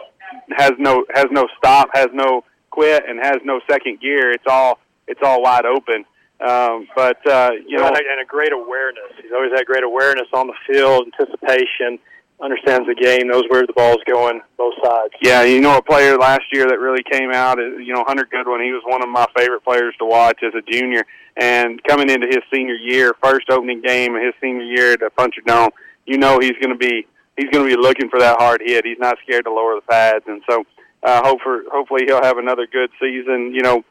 has 0.56 0.74
no 0.78 1.04
has 1.16 1.26
no 1.32 1.48
stop, 1.58 1.90
has 1.94 2.10
no 2.14 2.44
quit, 2.72 3.04
and 3.08 3.20
has 3.20 3.38
no 3.44 3.62
second 3.70 4.02
gear. 4.02 4.32
It's 4.32 4.48
all 4.48 4.80
it's 5.08 5.22
all 5.24 5.42
wide 5.42 5.66
open. 5.66 6.06
Um, 6.40 6.88
but 6.96 7.26
uh, 7.28 7.52
you 7.68 7.78
know, 7.78 7.88
and, 7.88 7.96
a, 7.96 8.00
and 8.00 8.22
a 8.22 8.26
great 8.26 8.52
awareness. 8.52 9.12
He's 9.22 9.32
always 9.32 9.52
had 9.56 9.66
great 9.66 9.84
awareness 9.84 10.28
on 10.34 10.48
the 10.48 10.56
field, 10.66 11.08
anticipation, 11.14 12.00
understands 12.42 12.88
the 12.88 12.96
game, 12.96 13.28
knows 13.28 13.44
where 13.50 13.66
the 13.68 13.74
ball's 13.74 14.02
going, 14.12 14.42
both 14.58 14.74
sides. 14.84 15.14
Yeah, 15.22 15.44
you 15.44 15.62
know, 15.62 15.78
a 15.78 15.82
player 15.84 16.18
last 16.18 16.46
year 16.52 16.66
that 16.68 16.80
really 16.80 17.04
came 17.04 17.32
out, 17.32 17.60
you 17.60 17.94
know, 17.94 18.04
Hunter 18.08 18.28
Goodwin. 18.30 18.62
He 18.64 18.72
was 18.72 18.82
one 18.86 19.04
of 19.04 19.10
my 19.10 19.28
favorite 19.38 19.64
players 19.64 19.94
to 20.00 20.06
watch 20.06 20.40
as 20.44 20.54
a 20.56 20.62
junior. 20.72 21.06
And 21.38 21.82
coming 21.84 22.10
into 22.10 22.28
his 22.28 22.40
senior 22.52 22.76
year, 22.76 23.14
first 23.24 23.50
opening 23.50 23.82
game 23.82 24.16
of 24.16 24.24
his 24.24 24.34
senior 24.42 24.64
year 24.64 24.94
at 24.94 25.16
Puncher 25.16 25.42
Dome, 25.46 25.70
you 26.06 26.18
know 26.18 26.40
he's 26.40 26.58
going 26.62 26.74
to 26.74 26.78
be 26.78 27.06
he's 27.38 27.50
going 27.52 27.70
to 27.70 27.76
be 27.76 27.80
looking 27.80 28.10
for 28.10 28.20
that 28.20 28.38
hard 28.40 28.62
hit. 28.66 28.84
He's 28.86 29.00
not 29.00 29.18
scared 29.24 29.46
to 29.46 29.54
lower 29.54 29.76
the 29.76 29.82
pads, 29.82 30.26
and 30.28 30.42
so 30.50 30.66
uh, 31.04 31.22
hope 31.24 31.42
for, 31.42 31.64
hopefully 31.72 32.04
he'll 32.06 32.24
have 32.24 32.38
another 32.38 32.68
good 32.68 32.90
season. 33.00 33.54
You 33.54 33.62
know, 33.62 33.84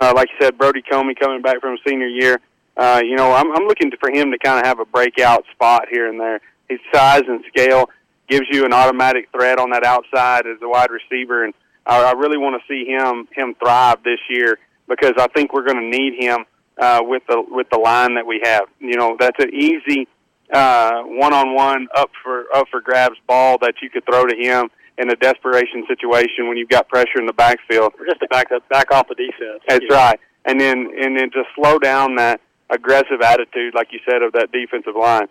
uh, 0.00 0.12
like 0.14 0.28
you 0.30 0.44
said, 0.44 0.58
Brody 0.58 0.82
Comey 0.82 1.18
coming 1.18 1.42
back 1.42 1.60
from 1.60 1.78
senior 1.86 2.08
year. 2.08 2.40
Uh, 2.76 3.00
you 3.04 3.16
know, 3.16 3.32
I'm, 3.32 3.54
I'm 3.56 3.66
looking 3.66 3.90
for 4.00 4.10
him 4.10 4.32
to 4.32 4.38
kind 4.38 4.58
of 4.58 4.66
have 4.66 4.80
a 4.80 4.84
breakout 4.84 5.44
spot 5.52 5.86
here 5.90 6.08
and 6.08 6.18
there. 6.18 6.40
His 6.68 6.80
size 6.92 7.22
and 7.28 7.44
scale 7.46 7.88
gives 8.28 8.46
you 8.50 8.64
an 8.64 8.72
automatic 8.72 9.28
threat 9.30 9.58
on 9.58 9.70
that 9.70 9.84
outside 9.84 10.46
as 10.46 10.56
a 10.62 10.68
wide 10.68 10.90
receiver, 10.90 11.44
and 11.44 11.54
I, 11.86 12.02
I 12.02 12.12
really 12.12 12.38
want 12.38 12.60
to 12.60 12.66
see 12.66 12.88
him 12.88 13.28
him 13.32 13.54
thrive 13.62 14.02
this 14.02 14.18
year 14.28 14.58
because 14.88 15.12
I 15.18 15.28
think 15.28 15.52
we're 15.52 15.64
going 15.64 15.90
to 15.90 15.98
need 15.98 16.14
him 16.18 16.44
uh, 16.78 17.00
with 17.02 17.22
the 17.28 17.44
with 17.48 17.68
the 17.70 17.78
line 17.78 18.14
that 18.14 18.26
we 18.26 18.40
have. 18.42 18.64
You 18.80 18.96
know, 18.96 19.16
that's 19.20 19.38
an 19.38 19.54
easy 19.54 20.08
uh, 20.52 21.02
one-on-one 21.02 21.88
up 21.94 22.10
for 22.22 22.46
up 22.54 22.66
for 22.70 22.80
grabs 22.80 23.16
ball 23.26 23.58
that 23.58 23.74
you 23.82 23.90
could 23.90 24.04
throw 24.06 24.24
to 24.26 24.36
him 24.36 24.70
in 24.98 25.10
a 25.10 25.16
desperation 25.16 25.84
situation 25.88 26.48
when 26.48 26.56
you've 26.56 26.68
got 26.68 26.88
pressure 26.88 27.18
in 27.18 27.26
the 27.26 27.32
backfield. 27.32 27.92
Or 27.98 28.06
just 28.06 28.20
to 28.20 28.28
back 28.28 28.52
up, 28.52 28.68
back 28.68 28.92
off 28.92 29.08
the 29.08 29.14
defense. 29.14 29.62
That's 29.68 29.84
know. 29.88 29.96
right. 29.96 30.20
And 30.44 30.60
then 30.60 30.90
and 31.00 31.16
then 31.16 31.30
to 31.32 31.42
slow 31.56 31.78
down 31.78 32.16
that 32.16 32.40
aggressive 32.70 33.20
attitude, 33.22 33.74
like 33.74 33.88
you 33.92 34.00
said, 34.08 34.22
of 34.22 34.32
that 34.32 34.52
defensive 34.52 34.94
line. 34.98 35.28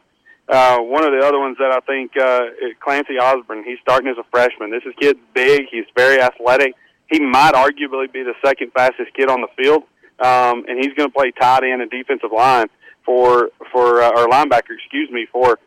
Uh, 0.50 0.78
one 0.80 1.06
of 1.06 1.12
the 1.12 1.26
other 1.26 1.40
ones 1.40 1.58
that 1.58 1.72
I 1.72 1.80
think 1.82 2.18
uh, 2.18 2.48
Clancy 2.82 3.18
Osborne. 3.18 3.64
He's 3.64 3.80
starting 3.82 4.10
as 4.10 4.18
a 4.18 4.26
freshman. 4.30 4.72
This 4.72 4.84
is 4.86 4.94
kid's 5.00 5.20
big. 5.34 5.68
He's 5.72 5.86
very 5.96 6.22
athletic. 6.22 6.74
He 7.10 7.20
might 7.20 7.54
arguably 7.54 8.12
be 8.12 8.24
the 8.24 8.34
second 8.44 8.72
fastest 8.74 9.14
kid 9.14 9.30
on 9.30 9.42
the 9.42 9.48
field, 9.56 9.84
um, 10.20 10.66
and 10.68 10.78
he's 10.84 10.94
going 10.96 11.10
to 11.10 11.14
play 11.14 11.32
tight 11.32 11.64
end 11.64 11.82
and 11.82 11.90
defensive 11.90 12.32
line 12.36 12.68
for 13.06 13.50
for 13.72 14.02
uh, 14.02 14.10
or 14.10 14.28
linebacker, 14.28 14.76
excuse 14.78 15.10
me, 15.12 15.28
for 15.32 15.60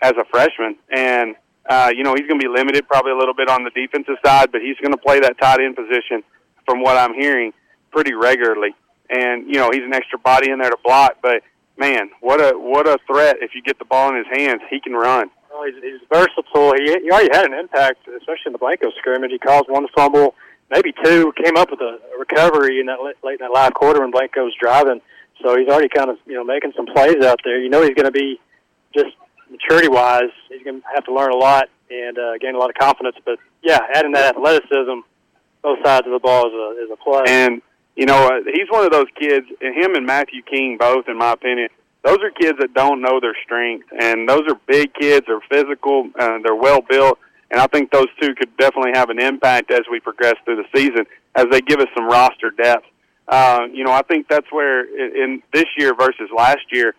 as 0.00 0.12
a 0.12 0.24
freshman. 0.30 0.76
And 0.90 1.34
uh, 1.68 1.92
you 1.94 2.02
know 2.02 2.14
he's 2.14 2.26
going 2.26 2.40
to 2.40 2.46
be 2.46 2.52
limited 2.52 2.86
probably 2.88 3.12
a 3.12 3.16
little 3.16 3.34
bit 3.34 3.48
on 3.48 3.64
the 3.64 3.70
defensive 3.70 4.16
side, 4.24 4.50
but 4.52 4.60
he's 4.60 4.76
going 4.78 4.92
to 4.92 4.98
play 4.98 5.20
that 5.20 5.38
tight 5.38 5.60
end 5.60 5.76
position 5.76 6.22
from 6.66 6.82
what 6.82 6.96
I'm 6.96 7.14
hearing 7.14 7.52
pretty 7.90 8.14
regularly. 8.14 8.74
And 9.10 9.46
you 9.46 9.54
know 9.54 9.70
he's 9.72 9.82
an 9.84 9.94
extra 9.94 10.18
body 10.18 10.50
in 10.50 10.58
there 10.58 10.70
to 10.70 10.78
block, 10.84 11.18
but 11.22 11.42
man, 11.76 12.10
what 12.20 12.40
a 12.40 12.58
what 12.58 12.88
a 12.88 12.98
threat 13.06 13.36
if 13.40 13.54
you 13.54 13.62
get 13.62 13.78
the 13.78 13.84
ball 13.84 14.10
in 14.10 14.16
his 14.16 14.26
hands. 14.32 14.62
He 14.70 14.80
can 14.80 14.94
run. 14.94 15.30
Well, 15.52 15.64
he's, 15.64 15.82
he's 15.82 16.00
versatile. 16.12 16.72
He, 16.78 16.84
he 17.02 17.10
already 17.10 17.28
had 17.32 17.44
an 17.44 17.52
impact, 17.52 18.08
especially 18.08 18.46
in 18.46 18.52
the 18.52 18.58
Blanco 18.58 18.90
scrimmage. 18.98 19.30
He 19.30 19.38
caused 19.38 19.68
one 19.68 19.86
fumble, 19.94 20.34
maybe 20.70 20.94
two. 21.04 21.32
Came 21.44 21.56
up 21.56 21.70
with 21.70 21.80
a, 21.80 21.98
recovery 22.18 22.80
in 22.80 22.86
that 22.86 23.02
late 23.02 23.40
in 23.40 23.46
that 23.46 23.52
last 23.52 23.74
quarter 23.74 24.00
when 24.00 24.10
Blanco 24.10 24.44
was 24.44 24.54
driving. 24.58 25.00
So 25.42 25.56
he's 25.56 25.68
already 25.68 25.88
kind 25.88 26.10
of 26.10 26.16
you 26.26 26.34
know 26.34 26.44
making 26.44 26.72
some 26.76 26.86
plays 26.86 27.22
out 27.24 27.40
there. 27.44 27.60
You 27.60 27.68
know 27.68 27.82
he's 27.82 27.94
going 27.94 28.06
to 28.06 28.12
be 28.12 28.40
just 28.94 29.14
maturity 29.52 29.88
wise. 29.88 30.32
He's 30.48 30.62
going 30.62 30.80
to 30.80 30.86
have 30.94 31.04
to 31.04 31.14
learn 31.14 31.30
a 31.30 31.36
lot 31.36 31.68
and 31.90 32.18
uh, 32.18 32.38
gain 32.38 32.54
a 32.54 32.58
lot 32.58 32.70
of 32.70 32.76
confidence. 32.76 33.16
But 33.24 33.38
yeah, 33.62 33.78
adding 33.94 34.12
that 34.12 34.36
athleticism, 34.36 35.00
both 35.62 35.78
sides 35.84 36.06
of 36.06 36.12
the 36.12 36.18
ball 36.18 36.48
is 36.48 36.54
a 36.54 36.84
is 36.84 36.90
a 36.92 36.96
play. 36.96 37.22
And 37.26 37.62
you 37.94 38.06
know 38.06 38.26
uh, 38.26 38.40
he's 38.52 38.68
one 38.70 38.84
of 38.84 38.90
those 38.90 39.08
kids. 39.18 39.46
And 39.60 39.74
him 39.74 39.94
and 39.94 40.06
Matthew 40.06 40.42
King 40.42 40.78
both, 40.78 41.08
in 41.08 41.18
my 41.18 41.32
opinion, 41.32 41.68
those 42.04 42.18
are 42.18 42.30
kids 42.30 42.58
that 42.58 42.74
don't 42.74 43.00
know 43.00 43.20
their 43.20 43.36
strength, 43.44 43.86
and 44.00 44.28
those 44.28 44.42
are 44.48 44.56
big 44.66 44.92
kids. 44.94 45.26
They're 45.26 45.40
physical. 45.48 46.10
Uh, 46.18 46.38
they're 46.42 46.56
well 46.56 46.80
built. 46.80 47.18
And 47.50 47.60
I 47.60 47.66
think 47.66 47.92
those 47.92 48.06
two 48.20 48.34
could 48.34 48.56
definitely 48.56 48.92
have 48.94 49.10
an 49.10 49.20
impact 49.20 49.70
as 49.70 49.82
we 49.90 50.00
progress 50.00 50.34
through 50.44 50.56
the 50.56 50.64
season, 50.74 51.04
as 51.34 51.46
they 51.50 51.60
give 51.60 51.80
us 51.80 51.88
some 51.94 52.06
roster 52.06 52.50
depth. 52.50 52.86
Uh, 53.28 53.66
you 53.72 53.84
know, 53.84 53.92
I 53.92 54.02
think 54.02 54.26
that's 54.26 54.50
where 54.50 54.84
in, 54.84 55.22
in 55.22 55.42
this 55.52 55.66
year 55.76 55.94
versus 55.94 56.30
last 56.34 56.64
year, 56.72 56.94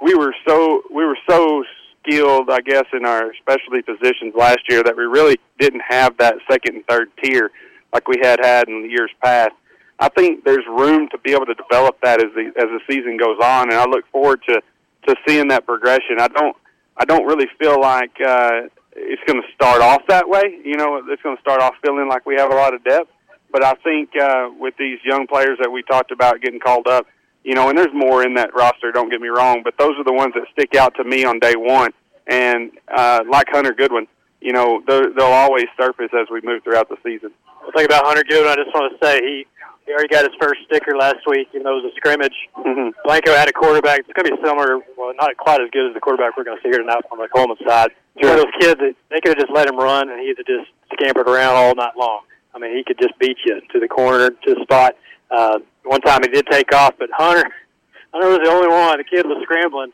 we 0.00 0.14
were 0.14 0.34
so 0.46 0.82
we 0.90 1.04
were 1.04 1.18
so 1.28 1.64
skilled, 2.06 2.50
I 2.50 2.60
guess, 2.60 2.84
in 2.92 3.04
our 3.04 3.34
specialty 3.34 3.82
positions 3.82 4.34
last 4.34 4.60
year 4.68 4.82
that 4.82 4.96
we 4.96 5.04
really 5.04 5.38
didn't 5.58 5.82
have 5.86 6.16
that 6.18 6.36
second 6.50 6.76
and 6.76 6.86
third 6.86 7.10
tier 7.22 7.50
like 7.92 8.08
we 8.08 8.16
had 8.22 8.38
had 8.42 8.68
in 8.68 8.90
years 8.90 9.10
past. 9.22 9.52
I 9.98 10.08
think 10.10 10.44
there's 10.44 10.64
room 10.66 11.08
to 11.10 11.18
be 11.18 11.32
able 11.32 11.46
to 11.46 11.54
develop 11.54 11.98
that 12.02 12.22
as 12.22 12.32
the 12.34 12.52
as 12.56 12.64
the 12.64 12.80
season 12.88 13.16
goes 13.16 13.38
on, 13.42 13.70
and 13.70 13.78
I 13.78 13.86
look 13.86 14.04
forward 14.12 14.42
to 14.48 14.60
to 15.08 15.16
seeing 15.26 15.48
that 15.48 15.64
progression. 15.64 16.20
I 16.20 16.28
don't 16.28 16.56
I 16.96 17.04
don't 17.04 17.26
really 17.26 17.46
feel 17.58 17.80
like 17.80 18.12
uh, 18.20 18.68
it's 18.94 19.22
going 19.26 19.40
to 19.40 19.48
start 19.54 19.80
off 19.80 20.02
that 20.08 20.28
way. 20.28 20.58
You 20.64 20.76
know, 20.76 21.02
it's 21.08 21.22
going 21.22 21.36
to 21.36 21.40
start 21.40 21.60
off 21.60 21.74
feeling 21.84 22.08
like 22.08 22.26
we 22.26 22.36
have 22.36 22.50
a 22.50 22.54
lot 22.54 22.74
of 22.74 22.84
depth. 22.84 23.10
But 23.52 23.64
I 23.64 23.74
think 23.84 24.10
uh, 24.20 24.50
with 24.58 24.74
these 24.78 24.98
young 25.04 25.26
players 25.26 25.58
that 25.60 25.70
we 25.70 25.82
talked 25.82 26.10
about 26.10 26.40
getting 26.42 26.60
called 26.60 26.86
up, 26.86 27.06
you 27.46 27.54
know, 27.54 27.68
and 27.68 27.78
there's 27.78 27.94
more 27.94 28.24
in 28.24 28.34
that 28.34 28.50
roster. 28.56 28.90
Don't 28.90 29.08
get 29.08 29.20
me 29.20 29.28
wrong, 29.28 29.62
but 29.62 29.78
those 29.78 29.94
are 29.98 30.02
the 30.02 30.12
ones 30.12 30.34
that 30.34 30.42
stick 30.50 30.74
out 30.74 30.96
to 30.96 31.04
me 31.04 31.24
on 31.24 31.38
day 31.38 31.54
one. 31.54 31.92
And 32.26 32.72
uh, 32.90 33.20
like 33.30 33.46
Hunter 33.50 33.72
Goodwin, 33.72 34.08
you 34.40 34.52
know, 34.52 34.82
they'll, 34.84 35.14
they'll 35.14 35.26
always 35.30 35.66
surface 35.78 36.10
as 36.12 36.26
we 36.28 36.40
move 36.42 36.64
throughout 36.64 36.88
the 36.88 36.96
season. 37.04 37.30
One 37.62 37.72
thing 37.72 37.84
about 37.84 38.04
Hunter 38.04 38.24
Goodwin, 38.28 38.50
I 38.50 38.56
just 38.56 38.74
want 38.74 38.90
to 38.90 38.98
say 38.98 39.20
he 39.22 39.46
he 39.86 39.92
already 39.92 40.08
got 40.08 40.24
his 40.24 40.34
first 40.42 40.66
sticker 40.66 40.96
last 40.96 41.22
week, 41.28 41.46
even 41.54 41.62
though 41.62 41.78
it 41.78 41.86
was 41.86 41.92
a 41.92 41.94
scrimmage. 41.94 42.34
Mm-hmm. 42.58 42.98
Blanco 43.04 43.30
had 43.30 43.48
a 43.48 43.52
quarterback. 43.52 44.00
It's 44.00 44.10
going 44.10 44.26
to 44.26 44.34
be 44.34 44.42
similar, 44.42 44.82
well, 44.98 45.14
not 45.14 45.36
quite 45.36 45.60
as 45.60 45.70
good 45.70 45.86
as 45.86 45.94
the 45.94 46.00
quarterback 46.00 46.36
we're 46.36 46.42
going 46.42 46.58
to 46.58 46.62
see 46.66 46.70
here 46.74 46.82
tonight 46.82 47.06
on 47.12 47.18
the 47.18 47.28
Coleman 47.28 47.56
side. 47.64 47.94
It's 48.16 48.26
One 48.26 48.36
of 48.36 48.42
those 48.42 48.58
kids 48.58 48.80
that 48.80 48.94
they 49.14 49.20
could 49.22 49.38
have 49.38 49.46
just 49.46 49.54
let 49.54 49.68
him 49.68 49.78
run, 49.78 50.10
and 50.10 50.18
he'd 50.18 50.34
have 50.38 50.46
just 50.50 50.74
scampered 50.98 51.28
around 51.30 51.54
all 51.54 51.76
night 51.76 51.94
long. 51.96 52.26
I 52.52 52.58
mean, 52.58 52.74
he 52.74 52.82
could 52.82 52.98
just 52.98 53.16
beat 53.20 53.38
you 53.46 53.60
to 53.60 53.78
the 53.78 53.86
corner, 53.86 54.30
to 54.30 54.54
the 54.54 54.60
spot. 54.62 54.96
Uh, 55.30 55.60
one 55.86 56.00
time 56.00 56.20
he 56.22 56.28
did 56.28 56.46
take 56.50 56.74
off, 56.74 56.94
but 56.98 57.08
Hunter, 57.12 57.48
Hunter 58.12 58.28
was 58.28 58.40
the 58.42 58.50
only 58.50 58.68
one. 58.68 58.98
The 58.98 59.04
kid 59.04 59.26
was 59.26 59.42
scrambling, 59.42 59.92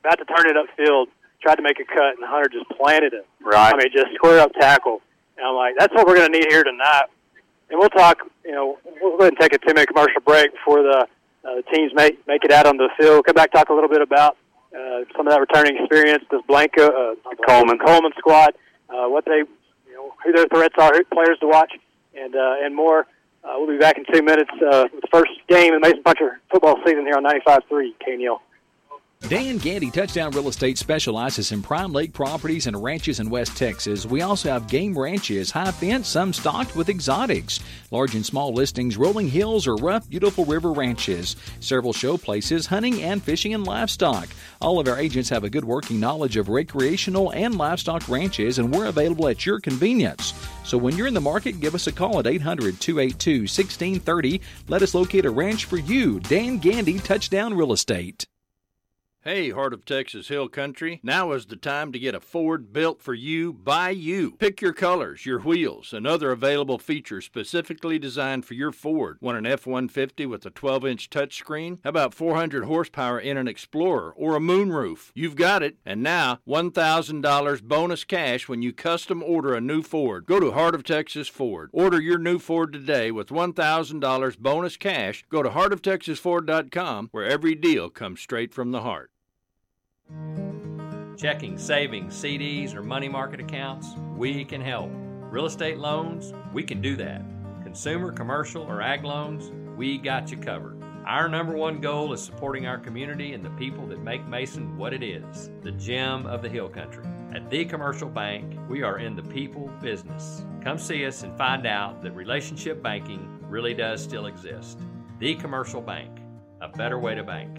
about 0.00 0.18
to 0.18 0.24
turn 0.24 0.46
it 0.46 0.56
upfield, 0.56 1.06
tried 1.42 1.56
to 1.56 1.62
make 1.62 1.80
a 1.80 1.84
cut, 1.84 2.16
and 2.16 2.24
Hunter 2.24 2.48
just 2.48 2.68
planted 2.70 3.12
it. 3.12 3.26
Right. 3.44 3.72
I 3.72 3.76
mean, 3.76 3.88
just 3.92 4.14
square 4.14 4.40
up 4.40 4.52
tackle. 4.54 5.02
And 5.36 5.46
I'm 5.46 5.54
like, 5.54 5.74
that's 5.78 5.92
what 5.94 6.06
we're 6.06 6.16
going 6.16 6.32
to 6.32 6.38
need 6.38 6.46
here 6.48 6.64
tonight. 6.64 7.06
And 7.70 7.78
we'll 7.78 7.90
talk. 7.90 8.18
You 8.44 8.52
know, 8.52 8.78
we'll 9.00 9.16
go 9.16 9.24
ahead 9.24 9.32
and 9.32 9.40
take 9.40 9.52
a 9.54 9.58
two-minute 9.58 9.88
commercial 9.88 10.20
break 10.24 10.52
before 10.52 10.82
the 10.82 11.06
uh, 11.44 11.62
teams 11.72 11.92
make 11.94 12.26
make 12.26 12.44
it 12.44 12.52
out 12.52 12.66
on 12.66 12.76
the 12.76 12.88
field. 12.98 13.24
Come 13.26 13.34
back, 13.34 13.52
talk 13.52 13.68
a 13.68 13.74
little 13.74 13.88
bit 13.88 14.02
about 14.02 14.36
uh, 14.74 15.04
some 15.16 15.26
of 15.26 15.32
that 15.32 15.40
returning 15.40 15.76
experience. 15.78 16.24
This 16.30 16.42
Blanca, 16.46 16.86
uh, 16.86 17.14
Coleman, 17.46 17.78
Coleman 17.78 18.12
squad, 18.18 18.54
uh, 18.90 19.08
what 19.08 19.24
they, 19.24 19.42
you 19.88 19.94
know, 19.94 20.12
who 20.24 20.32
their 20.32 20.46
threats 20.46 20.74
are, 20.78 20.92
who 20.94 21.04
players 21.04 21.38
to 21.40 21.46
watch, 21.46 21.72
and 22.14 22.34
uh, 22.34 22.56
and 22.62 22.74
more. 22.74 23.06
Uh, 23.44 23.56
we'll 23.58 23.68
be 23.68 23.78
back 23.78 23.98
in 23.98 24.04
two 24.10 24.22
minutes 24.22 24.50
uh, 24.72 24.88
with 24.90 25.02
the 25.02 25.08
first 25.12 25.30
game 25.48 25.74
in 25.74 25.80
the 25.80 25.86
Mason 25.86 26.02
Puncher 26.02 26.40
football 26.50 26.76
season 26.84 27.04
here 27.04 27.14
on 27.16 27.24
95.3 27.24 27.92
KNEL. 28.08 28.40
Dan 29.28 29.56
Gandy 29.56 29.90
Touchdown 29.90 30.32
Real 30.32 30.48
Estate 30.48 30.76
specializes 30.76 31.50
in 31.50 31.62
prime 31.62 31.94
lake 31.94 32.12
properties 32.12 32.66
and 32.66 32.82
ranches 32.82 33.20
in 33.20 33.30
West 33.30 33.56
Texas. 33.56 34.04
We 34.04 34.20
also 34.20 34.50
have 34.50 34.68
game 34.68 34.96
ranches, 34.96 35.50
high 35.50 35.70
fence, 35.70 36.08
some 36.08 36.34
stocked 36.34 36.76
with 36.76 36.90
exotics, 36.90 37.60
large 37.90 38.14
and 38.14 38.24
small 38.24 38.52
listings, 38.52 38.98
rolling 38.98 39.30
hills, 39.30 39.66
or 39.66 39.76
rough, 39.76 40.06
beautiful 40.10 40.44
river 40.44 40.72
ranches. 40.72 41.36
Several 41.60 41.94
show 41.94 42.18
places, 42.18 42.66
hunting 42.66 43.02
and 43.02 43.22
fishing 43.22 43.54
and 43.54 43.66
livestock. 43.66 44.28
All 44.60 44.78
of 44.78 44.88
our 44.88 44.98
agents 44.98 45.30
have 45.30 45.42
a 45.42 45.50
good 45.50 45.64
working 45.64 45.98
knowledge 45.98 46.36
of 46.36 46.50
recreational 46.50 47.32
and 47.32 47.56
livestock 47.56 48.06
ranches, 48.10 48.58
and 48.58 48.70
we're 48.70 48.86
available 48.88 49.28
at 49.28 49.46
your 49.46 49.58
convenience. 49.58 50.34
So 50.64 50.76
when 50.76 50.98
you're 50.98 51.06
in 51.06 51.14
the 51.14 51.20
market, 51.22 51.60
give 51.60 51.74
us 51.74 51.86
a 51.86 51.92
call 51.92 52.18
at 52.18 52.26
800 52.26 52.78
282 52.78 53.40
1630. 53.40 54.42
Let 54.68 54.82
us 54.82 54.94
locate 54.94 55.24
a 55.24 55.30
ranch 55.30 55.64
for 55.64 55.78
you. 55.78 56.20
Dan 56.20 56.58
Gandy 56.58 56.98
Touchdown 56.98 57.54
Real 57.54 57.72
Estate. 57.72 58.26
Hey, 59.26 59.48
Heart 59.48 59.72
of 59.72 59.86
Texas 59.86 60.28
Hill 60.28 60.50
Country. 60.50 61.00
Now 61.02 61.32
is 61.32 61.46
the 61.46 61.56
time 61.56 61.92
to 61.92 61.98
get 61.98 62.14
a 62.14 62.20
Ford 62.20 62.74
built 62.74 63.00
for 63.00 63.14
you 63.14 63.54
by 63.54 63.88
you. 63.88 64.32
Pick 64.32 64.60
your 64.60 64.74
colors, 64.74 65.24
your 65.24 65.40
wheels, 65.40 65.94
and 65.94 66.06
other 66.06 66.30
available 66.30 66.78
features 66.78 67.24
specifically 67.24 67.98
designed 67.98 68.44
for 68.44 68.52
your 68.52 68.70
Ford. 68.70 69.16
Want 69.22 69.38
an 69.38 69.46
F 69.46 69.66
150 69.66 70.26
with 70.26 70.44
a 70.44 70.50
12 70.50 70.84
inch 70.84 71.08
touchscreen? 71.08 71.78
How 71.82 71.88
about 71.88 72.12
400 72.12 72.64
horsepower 72.66 73.18
in 73.18 73.38
an 73.38 73.48
Explorer 73.48 74.12
or 74.14 74.36
a 74.36 74.40
moonroof? 74.40 75.10
You've 75.14 75.36
got 75.36 75.62
it. 75.62 75.78
And 75.86 76.02
now, 76.02 76.40
$1,000 76.46 77.62
bonus 77.62 78.04
cash 78.04 78.46
when 78.46 78.60
you 78.60 78.74
custom 78.74 79.22
order 79.22 79.54
a 79.54 79.60
new 79.62 79.80
Ford. 79.80 80.26
Go 80.26 80.38
to 80.38 80.50
Heart 80.50 80.74
of 80.74 80.84
Texas 80.84 81.28
Ford. 81.28 81.70
Order 81.72 81.98
your 81.98 82.18
new 82.18 82.38
Ford 82.38 82.74
today 82.74 83.10
with 83.10 83.30
$1,000 83.30 84.38
bonus 84.38 84.76
cash. 84.76 85.24
Go 85.30 85.42
to 85.42 85.48
heartoftexasford.com 85.48 87.08
where 87.10 87.24
every 87.24 87.54
deal 87.54 87.88
comes 87.88 88.20
straight 88.20 88.52
from 88.52 88.70
the 88.70 88.82
heart. 88.82 89.12
Checking, 91.16 91.56
savings, 91.56 92.14
CDs, 92.14 92.74
or 92.74 92.82
money 92.82 93.08
market 93.08 93.40
accounts, 93.40 93.94
we 94.16 94.44
can 94.44 94.60
help. 94.60 94.90
Real 95.30 95.46
estate 95.46 95.78
loans, 95.78 96.32
we 96.52 96.62
can 96.62 96.80
do 96.80 96.96
that. 96.96 97.22
Consumer, 97.62 98.12
commercial, 98.12 98.62
or 98.64 98.82
ag 98.82 99.04
loans, 99.04 99.50
we 99.76 99.96
got 99.96 100.30
you 100.30 100.36
covered. 100.36 100.82
Our 101.06 101.28
number 101.28 101.54
one 101.54 101.80
goal 101.80 102.12
is 102.12 102.22
supporting 102.22 102.66
our 102.66 102.78
community 102.78 103.32
and 103.32 103.44
the 103.44 103.50
people 103.50 103.86
that 103.88 104.00
make 104.00 104.26
Mason 104.26 104.76
what 104.76 104.92
it 104.92 105.02
is 105.02 105.50
the 105.62 105.72
gem 105.72 106.26
of 106.26 106.42
the 106.42 106.48
Hill 106.48 106.68
Country. 106.68 107.04
At 107.34 107.48
The 107.50 107.64
Commercial 107.64 108.08
Bank, 108.08 108.58
we 108.68 108.82
are 108.82 108.98
in 108.98 109.16
the 109.16 109.22
people 109.22 109.68
business. 109.80 110.44
Come 110.62 110.78
see 110.78 111.06
us 111.06 111.22
and 111.22 111.36
find 111.38 111.66
out 111.66 112.02
that 112.02 112.12
relationship 112.12 112.82
banking 112.82 113.38
really 113.48 113.74
does 113.74 114.02
still 114.02 114.26
exist. 114.26 114.78
The 115.20 115.34
Commercial 115.36 115.80
Bank, 115.80 116.10
a 116.60 116.68
better 116.68 116.98
way 116.98 117.14
to 117.14 117.22
bank. 117.22 117.58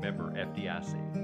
Member 0.00 0.32
FDIC. 0.32 1.21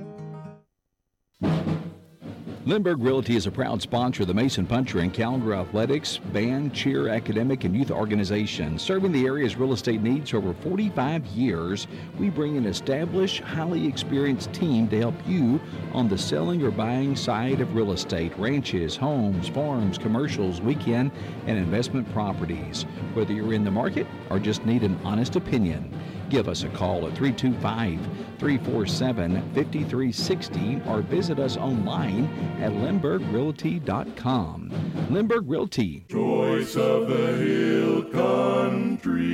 Lindbergh 2.68 3.00
Realty 3.00 3.34
is 3.34 3.46
a 3.46 3.50
proud 3.50 3.80
sponsor 3.80 4.24
of 4.24 4.28
the 4.28 4.34
Mason 4.34 4.66
Puncher 4.66 4.98
and 4.98 5.14
Calendar 5.14 5.54
Athletics, 5.54 6.18
band, 6.34 6.74
cheer, 6.74 7.08
academic, 7.08 7.64
and 7.64 7.74
youth 7.74 7.90
organizations. 7.90 8.82
Serving 8.82 9.10
the 9.10 9.24
area's 9.24 9.56
real 9.56 9.72
estate 9.72 10.02
needs 10.02 10.28
for 10.28 10.36
over 10.36 10.52
45 10.52 11.24
years, 11.28 11.86
we 12.18 12.28
bring 12.28 12.58
an 12.58 12.66
established, 12.66 13.40
highly 13.40 13.86
experienced 13.86 14.52
team 14.52 14.86
to 14.88 14.98
help 14.98 15.14
you 15.26 15.58
on 15.94 16.10
the 16.10 16.18
selling 16.18 16.62
or 16.62 16.70
buying 16.70 17.16
side 17.16 17.62
of 17.62 17.74
real 17.74 17.92
estate, 17.92 18.36
ranches, 18.36 18.94
homes, 18.96 19.48
farms, 19.48 19.96
commercials, 19.96 20.60
weekend, 20.60 21.10
and 21.46 21.56
investment 21.56 22.12
properties. 22.12 22.82
Whether 23.14 23.32
you're 23.32 23.54
in 23.54 23.64
the 23.64 23.70
market 23.70 24.06
or 24.28 24.38
just 24.38 24.66
need 24.66 24.82
an 24.82 25.00
honest 25.04 25.36
opinion, 25.36 25.90
Give 26.28 26.48
us 26.48 26.62
a 26.62 26.68
call 26.68 27.06
at 27.06 27.16
325 27.16 27.98
347 28.38 29.36
5360 29.54 30.82
or 30.86 31.00
visit 31.00 31.38
us 31.38 31.56
online 31.56 32.26
at 32.60 32.72
lindberghrealty.com. 32.72 35.06
Lindbergh 35.10 35.48
Realty. 35.48 36.04
Choice 36.10 36.76
of 36.76 37.08
the 37.08 37.36
Hill 37.36 38.04
Country. 38.10 39.24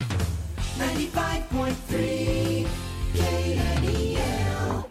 95.3 0.00 2.66
KNEL. 3.14 4.88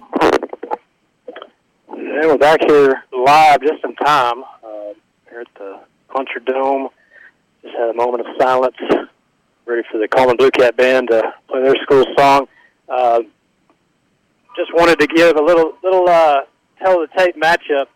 And 1.90 2.26
we're 2.26 2.38
back 2.38 2.62
here 2.66 3.04
live 3.12 3.60
just 3.62 3.84
in 3.84 3.94
time 3.96 4.44
uh, 4.64 4.94
here 5.30 5.42
at 5.42 5.48
the 5.56 5.82
Puncher 6.08 6.40
Dome. 6.46 6.88
Just 7.68 7.80
had 7.80 7.90
a 7.90 7.94
moment 7.94 8.26
of 8.26 8.28
silence, 8.40 8.78
ready 9.66 9.82
for 9.92 9.98
the 9.98 10.08
Coleman 10.08 10.38
Blue 10.38 10.52
Cat 10.52 10.78
Band 10.78 11.10
to 11.10 11.34
play 11.50 11.62
their 11.62 11.76
school 11.84 12.06
song. 12.18 12.48
Uh, 12.88 13.20
just 14.56 14.74
wanted 14.74 14.98
to 15.02 15.08
give 15.08 15.36
a 15.36 15.44
little 15.44 15.78
little 15.84 16.08
uh, 16.08 16.44
tell 16.82 17.02
the 17.02 17.08
tape 17.18 17.36
matchup. 17.36 17.88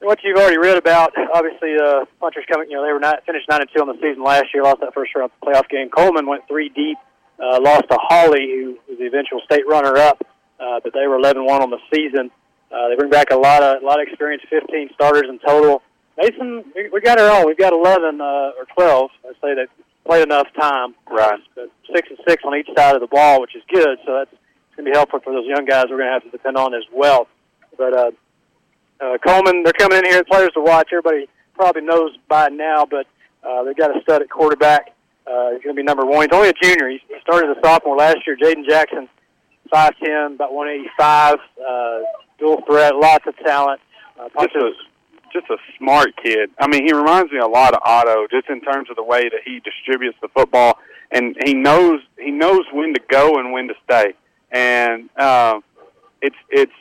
What 0.00 0.18
you've 0.24 0.36
already 0.36 0.58
read 0.58 0.76
about, 0.76 1.12
obviously, 1.32 1.76
uh, 1.76 2.06
Punchers 2.18 2.44
coming. 2.50 2.68
You 2.70 2.78
know, 2.78 2.86
they 2.86 2.92
were 2.92 2.98
not 2.98 3.24
finished 3.24 3.48
nine 3.48 3.60
and 3.60 3.70
two 3.72 3.80
on 3.82 3.86
the 3.86 3.94
season 4.02 4.24
last 4.24 4.46
year. 4.52 4.64
Lost 4.64 4.80
that 4.80 4.94
first 4.94 5.14
round 5.14 5.30
playoff 5.40 5.68
game. 5.68 5.88
Coleman 5.88 6.26
went 6.26 6.48
three 6.48 6.70
deep. 6.70 6.98
Uh, 7.38 7.60
lost 7.60 7.84
to 7.88 7.98
Hawley, 8.00 8.50
who 8.50 8.78
was 8.88 8.98
the 8.98 9.06
eventual 9.06 9.40
state 9.44 9.62
runner-up, 9.68 10.26
uh, 10.58 10.80
but 10.82 10.92
they 10.92 11.06
were 11.06 11.16
11-1 11.18 11.48
on 11.60 11.70
the 11.70 11.78
season. 11.94 12.32
Uh, 12.72 12.88
they 12.88 12.96
bring 12.96 13.10
back 13.10 13.30
a 13.30 13.36
lot 13.36 13.62
of 13.62 13.80
a 13.80 13.86
lot 13.86 14.02
of 14.02 14.08
experience, 14.08 14.42
15 14.50 14.90
starters 14.94 15.26
in 15.28 15.38
total. 15.38 15.82
Mason, 16.18 16.64
we, 16.74 16.90
we 16.90 17.00
got 17.00 17.18
our 17.18 17.30
own. 17.30 17.46
We've 17.46 17.56
got 17.56 17.72
11 17.72 18.20
uh, 18.20 18.24
or 18.58 18.66
12. 18.74 19.10
I 19.24 19.28
say 19.40 19.54
they 19.54 19.66
played 20.04 20.24
enough 20.24 20.48
time. 20.58 20.94
Right. 21.08 21.40
But 21.54 21.70
six 21.94 22.08
and 22.10 22.18
six 22.26 22.42
on 22.44 22.56
each 22.56 22.68
side 22.76 22.94
of 22.94 23.00
the 23.00 23.06
ball, 23.06 23.40
which 23.40 23.54
is 23.54 23.62
good. 23.72 23.98
So 24.04 24.14
that's 24.14 24.30
going 24.76 24.86
to 24.86 24.90
be 24.90 24.96
helpful 24.96 25.20
for 25.20 25.32
those 25.32 25.46
young 25.46 25.64
guys. 25.64 25.84
We're 25.88 25.98
going 25.98 26.08
to 26.08 26.12
have 26.14 26.24
to 26.24 26.30
depend 26.30 26.56
on 26.56 26.74
as 26.74 26.84
well. 26.92 27.28
But 27.76 27.94
uh, 27.94 28.10
uh, 29.00 29.18
Coleman, 29.24 29.62
they're 29.62 29.72
coming 29.72 29.98
in 29.98 30.04
here. 30.06 30.24
Players 30.24 30.50
to 30.54 30.60
watch. 30.60 30.88
Everybody 30.92 31.28
probably 31.54 31.82
knows 31.82 32.16
by 32.28 32.48
now, 32.48 32.84
but 32.84 33.06
uh, 33.44 33.62
they've 33.62 33.76
got 33.76 33.96
a 33.96 34.00
stud 34.02 34.22
at 34.22 34.30
quarterback. 34.30 34.94
Uh, 35.26 35.52
he's 35.52 35.62
going 35.62 35.76
to 35.76 35.80
be 35.80 35.82
number 35.82 36.04
one. 36.04 36.22
He's 36.22 36.36
only 36.36 36.48
a 36.48 36.54
junior. 36.60 36.88
He, 36.88 37.00
started 37.20 37.50
as 37.50 37.58
a 37.58 37.60
sophomore 37.62 37.96
last 37.96 38.18
year. 38.26 38.36
Jaden 38.36 38.66
Jackson, 38.66 39.08
5'10", 39.70 40.36
about 40.36 40.54
185, 40.54 41.34
uh, 41.34 41.98
dual 42.38 42.62
threat, 42.66 42.96
lots 42.96 43.26
of 43.26 43.36
talent. 43.44 43.80
Uh, 44.18 44.28
Just 44.40 44.56
a, 44.56 44.72
just 45.32 45.46
a 45.50 45.56
smart 45.78 46.10
kid. 46.22 46.50
I 46.58 46.66
mean, 46.66 46.84
he 46.86 46.92
reminds 46.92 47.32
me 47.32 47.38
a 47.38 47.46
lot 47.46 47.74
of 47.74 47.80
Otto, 47.84 48.26
just 48.30 48.48
in 48.48 48.60
terms 48.60 48.90
of 48.90 48.96
the 48.96 49.02
way 49.02 49.28
that 49.28 49.40
he 49.44 49.60
distributes 49.60 50.16
the 50.20 50.28
football, 50.28 50.78
and 51.10 51.36
he 51.44 51.54
knows 51.54 52.00
he 52.18 52.30
knows 52.30 52.62
when 52.72 52.94
to 52.94 53.00
go 53.08 53.38
and 53.38 53.52
when 53.52 53.68
to 53.68 53.74
stay. 53.84 54.14
And 54.50 55.08
uh, 55.16 55.60
it's 56.22 56.36
it's 56.50 56.72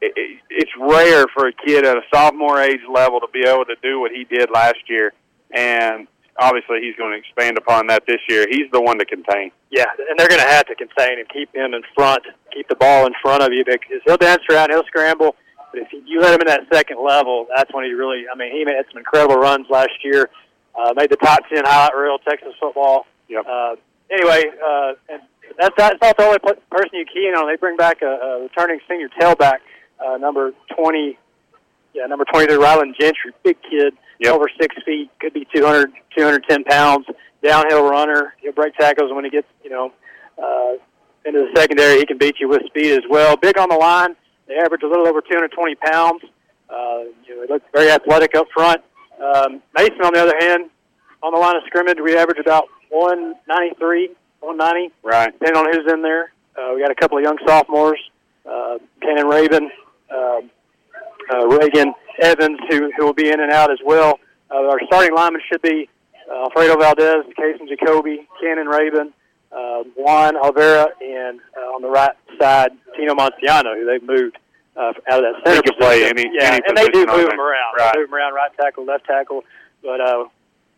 it, 0.00 0.40
it's 0.50 0.70
rare 0.78 1.26
for 1.34 1.48
a 1.48 1.52
kid 1.52 1.84
at 1.84 1.96
a 1.96 2.02
sophomore 2.12 2.60
age 2.60 2.80
level 2.92 3.20
to 3.20 3.28
be 3.32 3.44
able 3.46 3.64
to 3.64 3.76
do 3.82 4.00
what 4.00 4.12
he 4.12 4.24
did 4.24 4.50
last 4.50 4.88
year, 4.88 5.12
and 5.52 6.06
obviously 6.38 6.80
he's 6.80 6.96
going 6.96 7.12
to 7.12 7.18
expand 7.18 7.58
upon 7.58 7.86
that 7.88 8.04
this 8.06 8.20
year. 8.28 8.46
He's 8.48 8.70
the 8.72 8.80
one 8.80 8.98
to 8.98 9.04
contain. 9.04 9.50
Yeah, 9.70 9.86
and 10.08 10.18
they're 10.18 10.28
going 10.28 10.40
to 10.40 10.48
have 10.48 10.66
to 10.66 10.74
contain 10.74 11.18
and 11.18 11.28
keep 11.28 11.54
him 11.54 11.74
in 11.74 11.82
front, 11.94 12.22
keep 12.52 12.68
the 12.68 12.76
ball 12.76 13.06
in 13.06 13.12
front 13.22 13.42
of 13.42 13.52
you 13.52 13.64
because 13.64 14.00
he'll 14.06 14.16
dance 14.16 14.42
around, 14.50 14.70
he'll 14.70 14.84
scramble. 14.84 15.36
But 15.72 15.82
if 15.82 15.88
you 15.92 16.20
let 16.20 16.34
him 16.34 16.40
in 16.40 16.46
that 16.46 16.62
second 16.72 16.98
level, 17.04 17.46
that's 17.54 17.72
when 17.74 17.84
he 17.84 17.92
really. 17.92 18.24
I 18.32 18.36
mean, 18.36 18.52
he 18.52 18.64
made 18.64 18.76
some 18.90 18.98
incredible 18.98 19.36
runs 19.36 19.66
last 19.70 19.92
year. 20.04 20.30
Uh, 20.74 20.92
made 20.94 21.10
the 21.10 21.16
top 21.16 21.40
ten 21.52 21.64
highlight 21.64 21.96
reel 21.96 22.18
Texas 22.18 22.54
football. 22.60 23.06
Yep. 23.28 23.44
Uh, 23.48 23.76
anyway, 24.10 24.44
uh, 24.64 24.92
and 25.08 25.22
that's 25.58 25.74
that's 25.76 25.98
not 26.00 26.16
the 26.16 26.24
only 26.24 26.38
person 26.38 26.90
you 26.92 27.04
key 27.04 27.26
in 27.28 27.34
on. 27.34 27.48
They 27.48 27.56
bring 27.56 27.76
back 27.76 28.02
a, 28.02 28.06
a 28.06 28.42
returning 28.42 28.80
senior 28.88 29.08
tailback, 29.20 29.58
uh, 30.04 30.16
number 30.18 30.52
twenty. 30.76 31.18
Yeah, 31.94 32.06
number 32.06 32.24
twenty-three, 32.26 32.56
Ryland 32.62 32.94
Gentry, 33.00 33.32
big 33.42 33.56
kid, 33.62 33.94
Yep. 34.20 34.34
over 34.34 34.46
six 34.60 34.76
feet, 34.84 35.10
could 35.18 35.32
be 35.32 35.46
200, 35.54 35.90
210 36.14 36.64
pounds, 36.64 37.06
downhill 37.42 37.88
runner. 37.88 38.34
He'll 38.40 38.52
break 38.52 38.74
tackles 38.76 39.12
when 39.14 39.24
he 39.24 39.30
gets, 39.30 39.46
you 39.64 39.70
know, 39.70 39.92
uh, 40.36 40.72
into 41.24 41.40
the 41.40 41.48
secondary. 41.54 41.98
He 41.98 42.04
can 42.06 42.18
beat 42.18 42.36
you 42.38 42.48
with 42.48 42.66
speed 42.66 42.92
as 42.92 43.04
well. 43.08 43.36
Big 43.36 43.58
on 43.58 43.68
the 43.70 43.76
line. 43.76 44.14
They 44.48 44.54
average 44.56 44.82
a 44.82 44.86
little 44.88 45.06
over 45.06 45.20
220 45.20 45.74
pounds. 45.76 46.22
Uh, 46.70 47.10
you 47.26 47.34
know, 47.36 47.46
they 47.46 47.52
look 47.54 47.62
very 47.72 47.90
athletic 47.90 48.34
up 48.34 48.46
front. 48.54 48.80
Um, 49.22 49.62
Mason, 49.76 50.02
on 50.02 50.12
the 50.12 50.20
other 50.22 50.34
hand, 50.40 50.70
on 51.22 51.32
the 51.32 51.38
line 51.38 51.56
of 51.56 51.62
scrimmage, 51.66 51.98
we 52.02 52.16
average 52.16 52.38
about 52.38 52.64
193, 52.90 54.10
190, 54.40 54.94
Right. 55.02 55.32
depending 55.32 55.56
on 55.56 55.72
who's 55.72 55.92
in 55.92 56.02
there. 56.02 56.32
Uh, 56.56 56.72
we 56.74 56.80
got 56.80 56.90
a 56.90 56.94
couple 56.94 57.18
of 57.18 57.24
young 57.24 57.38
sophomores, 57.46 57.98
uh, 58.48 58.78
Cannon 59.02 59.26
Raven, 59.26 59.70
um 60.10 60.50
uh, 61.32 61.44
Reagan 61.48 61.92
Evans, 62.20 62.58
who, 62.70 62.90
who 62.96 63.04
will 63.04 63.12
be 63.12 63.28
in 63.30 63.40
and 63.40 63.50
out 63.50 63.72
as 63.72 63.78
well. 63.84 64.20
Uh, 64.48 64.68
our 64.68 64.78
starting 64.86 65.12
linemen 65.14 65.40
should 65.50 65.60
be 65.60 65.88
uh, 66.30 66.42
Alfredo 66.44 66.76
Valdez, 66.78 67.24
Casey 67.36 67.66
Jacoby, 67.68 68.28
Cannon 68.40 68.68
Raven, 68.68 69.12
uh, 69.52 69.82
Juan 69.96 70.34
Olvera, 70.36 70.86
and 71.00 71.40
uh, 71.56 71.60
on 71.74 71.82
the 71.82 71.88
right 71.88 72.14
side, 72.38 72.70
Tino 72.96 73.14
Montiano, 73.14 73.74
who 73.76 73.86
they've 73.86 74.02
moved 74.02 74.38
uh, 74.76 74.92
out 75.10 75.24
of 75.24 75.34
that 75.34 75.34
center 75.44 75.56
He 75.56 75.62
can 75.62 75.74
play 75.78 76.04
any- 76.08 76.30
yeah, 76.32 76.52
any 76.54 76.60
and 76.68 76.76
they 76.76 76.88
do 76.88 77.06
move 77.06 77.28
them 77.30 77.40
around. 77.40 77.74
Right. 77.78 77.92
They 77.94 78.00
move 78.00 78.08
him 78.08 78.14
around 78.14 78.34
right 78.34 78.50
tackle, 78.60 78.84
left 78.84 79.06
tackle. 79.06 79.44
But 79.82 80.00
uh, 80.00 80.24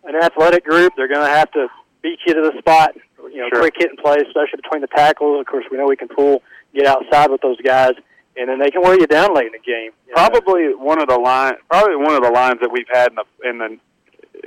an 0.04 0.16
athletic 0.16 0.64
group, 0.64 0.92
they're 0.96 1.08
going 1.08 1.24
to 1.26 1.32
have 1.32 1.50
to 1.52 1.68
beat 2.02 2.18
you 2.26 2.34
to 2.34 2.40
the 2.52 2.58
spot. 2.58 2.94
You 3.32 3.38
know, 3.38 3.48
Sure. 3.52 3.60
quick 3.60 3.74
hit 3.76 3.90
and 3.90 3.98
play, 3.98 4.16
especially 4.16 4.60
between 4.62 4.80
the 4.82 4.86
tackles. 4.88 5.40
Of 5.40 5.46
course, 5.46 5.64
we 5.70 5.76
know 5.76 5.86
we 5.86 5.96
can 5.96 6.08
pull, 6.08 6.42
get 6.74 6.86
outside 6.86 7.30
with 7.30 7.40
those 7.40 7.60
guys, 7.60 7.92
and 8.36 8.48
then 8.48 8.58
they 8.60 8.70
can 8.70 8.80
wear 8.82 8.94
you 8.98 9.06
down 9.06 9.34
late 9.34 9.46
in 9.46 9.52
the 9.52 9.58
game. 9.58 9.90
you 10.06 10.14
know. 10.14 10.28
Probably 10.28 10.74
one 10.74 11.00
of 11.02 11.08
the 11.08 11.18
line, 11.18 11.54
probably 11.68 11.96
one 11.96 12.14
of 12.14 12.22
the 12.22 12.30
lines 12.30 12.58
that 12.60 12.70
we've 12.70 12.86
had 12.92 13.10
in 13.10 13.16
the 13.16 13.48
in 13.48 13.58
the 13.58 13.78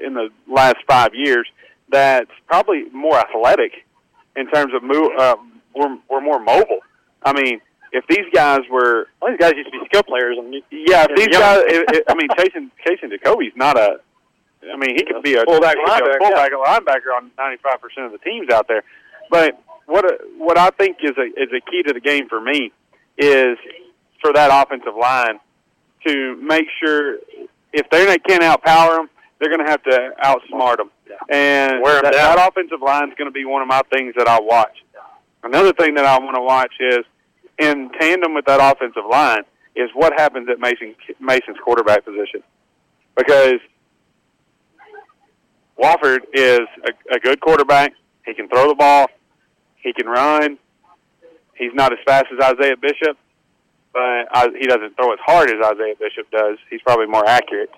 in 0.05 0.13
the 0.13 0.29
last 0.47 0.77
five 0.87 1.13
years 1.13 1.45
that's 1.89 2.31
probably 2.47 2.85
more 2.93 3.19
athletic 3.19 3.85
in 4.35 4.47
terms 4.49 4.73
of 4.73 4.83
move. 4.83 5.09
Uh, 5.17 5.35
we're 5.75 5.97
we're 6.09 6.21
more 6.21 6.39
mobile. 6.39 6.79
I 7.23 7.33
mean, 7.33 7.61
if 7.91 8.05
these 8.07 8.25
guys 8.33 8.59
were, 8.69 9.07
Well, 9.21 9.31
these 9.31 9.39
guys 9.39 9.53
used 9.55 9.71
to 9.71 9.79
be 9.79 9.85
skill 9.85 10.03
players. 10.03 10.37
And 10.37 10.53
you- 10.53 10.63
yeah, 10.71 11.05
if 11.09 11.15
these 11.15 11.27
young. 11.31 11.41
guys, 11.41 11.63
if, 11.67 11.83
if, 11.91 12.03
I 12.09 12.15
mean, 12.15 12.27
Jason 12.37 12.71
Jason 12.85 13.09
Jacoby's 13.09 13.53
not 13.55 13.77
a. 13.77 13.99
I 14.71 14.77
mean, 14.77 14.95
he 14.95 15.03
could 15.03 15.23
be 15.23 15.33
a 15.35 15.43
Fullback 15.43 15.75
be 15.75 15.81
a 15.81 15.85
linebacker, 15.87 16.17
fullback 16.19 16.51
linebacker 16.51 17.15
on 17.17 17.31
ninety 17.37 17.61
five 17.63 17.81
percent 17.81 18.05
of 18.05 18.11
the 18.11 18.19
teams 18.19 18.49
out 18.51 18.67
there. 18.67 18.83
But 19.29 19.59
what 19.87 20.05
a, 20.05 20.19
what 20.37 20.57
I 20.57 20.69
think 20.71 20.97
is 21.01 21.17
a 21.17 21.23
is 21.41 21.49
a 21.55 21.61
key 21.71 21.83
to 21.83 21.93
the 21.93 21.99
game 21.99 22.29
for 22.29 22.39
me 22.39 22.71
is 23.17 23.57
for 24.21 24.31
that 24.33 24.51
offensive 24.53 24.95
line 24.95 25.39
to 26.05 26.35
make 26.37 26.65
sure 26.83 27.17
if 27.73 27.89
they 27.89 28.05
can't 28.19 28.43
outpower 28.43 28.97
them, 28.97 29.09
they're 29.41 29.49
going 29.49 29.65
to 29.65 29.69
have 29.69 29.81
to 29.83 30.11
outsmart 30.23 30.77
them. 30.77 30.91
And 31.29 31.81
Wear 31.81 31.97
'em 31.97 32.03
that, 32.03 32.13
down. 32.13 32.35
that 32.35 32.47
offensive 32.49 32.79
line 32.81 33.09
is 33.09 33.15
going 33.17 33.27
to 33.27 33.33
be 33.33 33.43
one 33.43 33.61
of 33.61 33.67
my 33.67 33.81
things 33.91 34.13
that 34.17 34.27
I 34.27 34.39
watch. 34.39 34.77
Another 35.43 35.73
thing 35.73 35.95
that 35.95 36.05
I 36.05 36.19
want 36.19 36.35
to 36.35 36.41
watch 36.41 36.71
is 36.79 36.99
in 37.57 37.89
tandem 37.99 38.35
with 38.35 38.45
that 38.45 38.59
offensive 38.61 39.03
line 39.09 39.41
is 39.75 39.89
what 39.95 40.13
happens 40.13 40.47
at 40.49 40.59
Mason 40.59 40.95
Mason's 41.19 41.57
quarterback 41.63 42.05
position 42.05 42.43
because 43.17 43.55
Wofford 45.81 46.19
is 46.33 46.59
a, 46.85 47.15
a 47.15 47.19
good 47.19 47.39
quarterback. 47.41 47.93
He 48.25 48.33
can 48.35 48.47
throw 48.47 48.67
the 48.67 48.75
ball. 48.75 49.07
He 49.77 49.93
can 49.93 50.05
run. 50.07 50.59
He's 51.55 51.73
not 51.73 51.91
as 51.91 51.99
fast 52.05 52.25
as 52.31 52.39
Isaiah 52.39 52.77
Bishop, 52.79 53.17
but 53.93 54.27
I, 54.31 54.47
he 54.59 54.67
doesn't 54.67 54.95
throw 54.95 55.11
as 55.13 55.19
hard 55.25 55.49
as 55.49 55.55
Isaiah 55.63 55.95
Bishop 55.99 56.29
does. 56.31 56.57
He's 56.69 56.81
probably 56.81 57.07
more 57.07 57.27
accurate. 57.27 57.71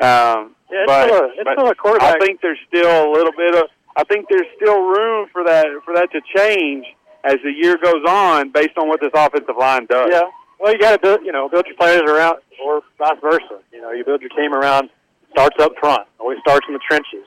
Um, 0.00 0.54
Yeah, 0.70 0.82
it's 0.82 0.86
but, 0.86 1.04
still 1.06 1.20
a- 1.24 1.28
it's 1.28 1.50
still 1.52 1.68
a 1.68 1.74
quarterback. 1.74 2.16
I 2.16 2.18
think 2.24 2.40
there's 2.40 2.58
still 2.68 2.90
a 2.90 3.10
little 3.12 3.32
bit 3.36 3.54
of. 3.54 3.64
I 3.96 4.02
think 4.04 4.26
there's 4.28 4.46
still 4.56 4.80
room 4.82 5.28
for 5.32 5.44
that 5.44 5.66
for 5.84 5.94
that 5.94 6.10
to 6.12 6.20
change 6.36 6.86
as 7.22 7.36
the 7.44 7.50
year 7.52 7.76
goes 7.78 8.04
on, 8.08 8.50
based 8.50 8.76
on 8.76 8.88
what 8.88 9.00
this 9.00 9.12
offensive 9.14 9.56
line 9.58 9.86
does. 9.86 10.08
Yeah. 10.10 10.22
Well, 10.58 10.72
you 10.72 10.78
got 10.78 10.92
to 10.92 10.98
build, 10.98 11.20
you 11.24 11.32
know, 11.32 11.48
build 11.48 11.66
your 11.66 11.76
players 11.76 12.02
around, 12.02 12.38
or 12.62 12.82
vice 12.98 13.18
versa. 13.20 13.60
You 13.72 13.80
know, 13.82 13.92
you 13.92 14.04
build 14.04 14.20
your 14.20 14.30
team 14.30 14.52
around 14.54 14.90
starts 15.30 15.56
up 15.62 15.72
front. 15.80 16.02
Always 16.18 16.38
starts 16.40 16.66
in 16.68 16.74
the 16.74 16.80
trenches, 16.80 17.26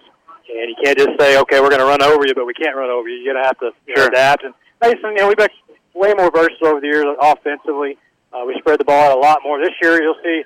and 0.49 0.69
you 0.69 0.75
can't 0.83 0.97
just 0.97 1.19
say, 1.19 1.37
okay, 1.39 1.59
we're 1.59 1.69
going 1.69 1.79
to 1.81 1.85
run 1.85 2.01
over 2.01 2.25
you, 2.27 2.33
but 2.35 2.45
we 2.45 2.53
can't 2.53 2.75
run 2.75 2.89
over 2.89 3.07
you. 3.09 3.15
You're 3.17 3.33
going 3.33 3.43
to 3.43 3.47
have 3.47 3.59
to 3.59 3.71
you 3.85 3.95
know, 3.95 4.03
Sure. 4.03 4.07
adapt. 4.09 4.43
And 4.43 4.53
Mason, 4.81 5.11
you 5.11 5.15
know, 5.17 5.27
we've 5.27 5.37
been 5.37 5.49
way 5.93 6.13
more 6.17 6.31
versatile 6.31 6.67
over 6.67 6.79
the 6.79 6.87
years 6.87 7.05
offensively. 7.21 7.97
Uh, 8.33 8.43
we 8.45 8.55
spread 8.59 8.79
the 8.79 8.85
ball 8.85 9.11
out 9.11 9.17
a 9.17 9.19
lot 9.19 9.39
more. 9.43 9.59
This 9.59 9.73
year, 9.81 10.01
you'll 10.01 10.15
see 10.23 10.43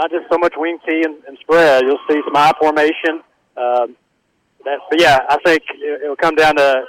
not 0.00 0.10
just 0.10 0.24
so 0.32 0.38
much 0.38 0.54
wing 0.56 0.78
tee 0.88 1.02
and, 1.04 1.16
and 1.28 1.36
spread. 1.40 1.84
You'll 1.84 2.00
see 2.08 2.20
some 2.24 2.34
I 2.34 2.52
formation. 2.58 3.20
Um, 3.56 3.96
that, 4.64 4.78
but 4.88 4.98
yeah, 5.00 5.18
I 5.28 5.36
think 5.44 5.62
it, 5.74 6.02
it'll 6.02 6.16
come 6.16 6.34
down 6.34 6.56
to, 6.56 6.84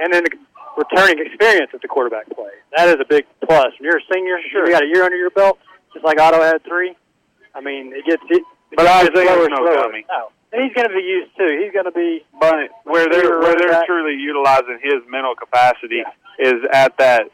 and 0.00 0.12
then 0.12 0.24
the 0.24 0.30
returning 0.76 1.24
experience 1.26 1.70
at 1.74 1.82
the 1.82 1.88
quarterback 1.88 2.26
play. 2.34 2.52
That 2.76 2.88
is 2.88 2.96
a 3.00 3.04
big 3.08 3.26
plus. 3.44 3.66
When 3.78 3.84
you're 3.84 3.98
a 3.98 4.06
senior, 4.12 4.38
sure, 4.50 4.64
you 4.66 4.72
got 4.72 4.82
a 4.82 4.86
year 4.86 5.04
under 5.04 5.16
your 5.16 5.30
belt, 5.30 5.58
just 5.92 6.04
like 6.04 6.18
Otto 6.18 6.40
had 6.40 6.64
three. 6.64 6.96
I 7.54 7.60
mean, 7.60 7.92
it 7.94 8.04
gets 8.06 8.22
it. 8.30 8.42
But 8.74 8.86
Isaiah's 8.86 9.10
slower, 9.12 9.48
no 9.50 9.56
slower. 9.56 9.74
dummy. 9.88 10.06
No, 10.08 10.28
and 10.52 10.64
he's 10.64 10.72
going 10.74 10.88
to 10.88 10.94
be 10.94 11.02
used 11.04 11.36
too. 11.36 11.60
He's 11.62 11.72
going 11.72 11.84
to 11.84 11.92
be 11.92 12.24
But 12.40 12.70
where 12.84 13.08
they're 13.10 13.38
where 13.40 13.54
they're 13.58 13.68
back. 13.68 13.86
truly 13.86 14.16
utilizing 14.16 14.78
his 14.82 15.04
mental 15.08 15.34
capacity 15.34 16.02
is 16.38 16.54
at 16.72 16.96
that, 16.96 17.24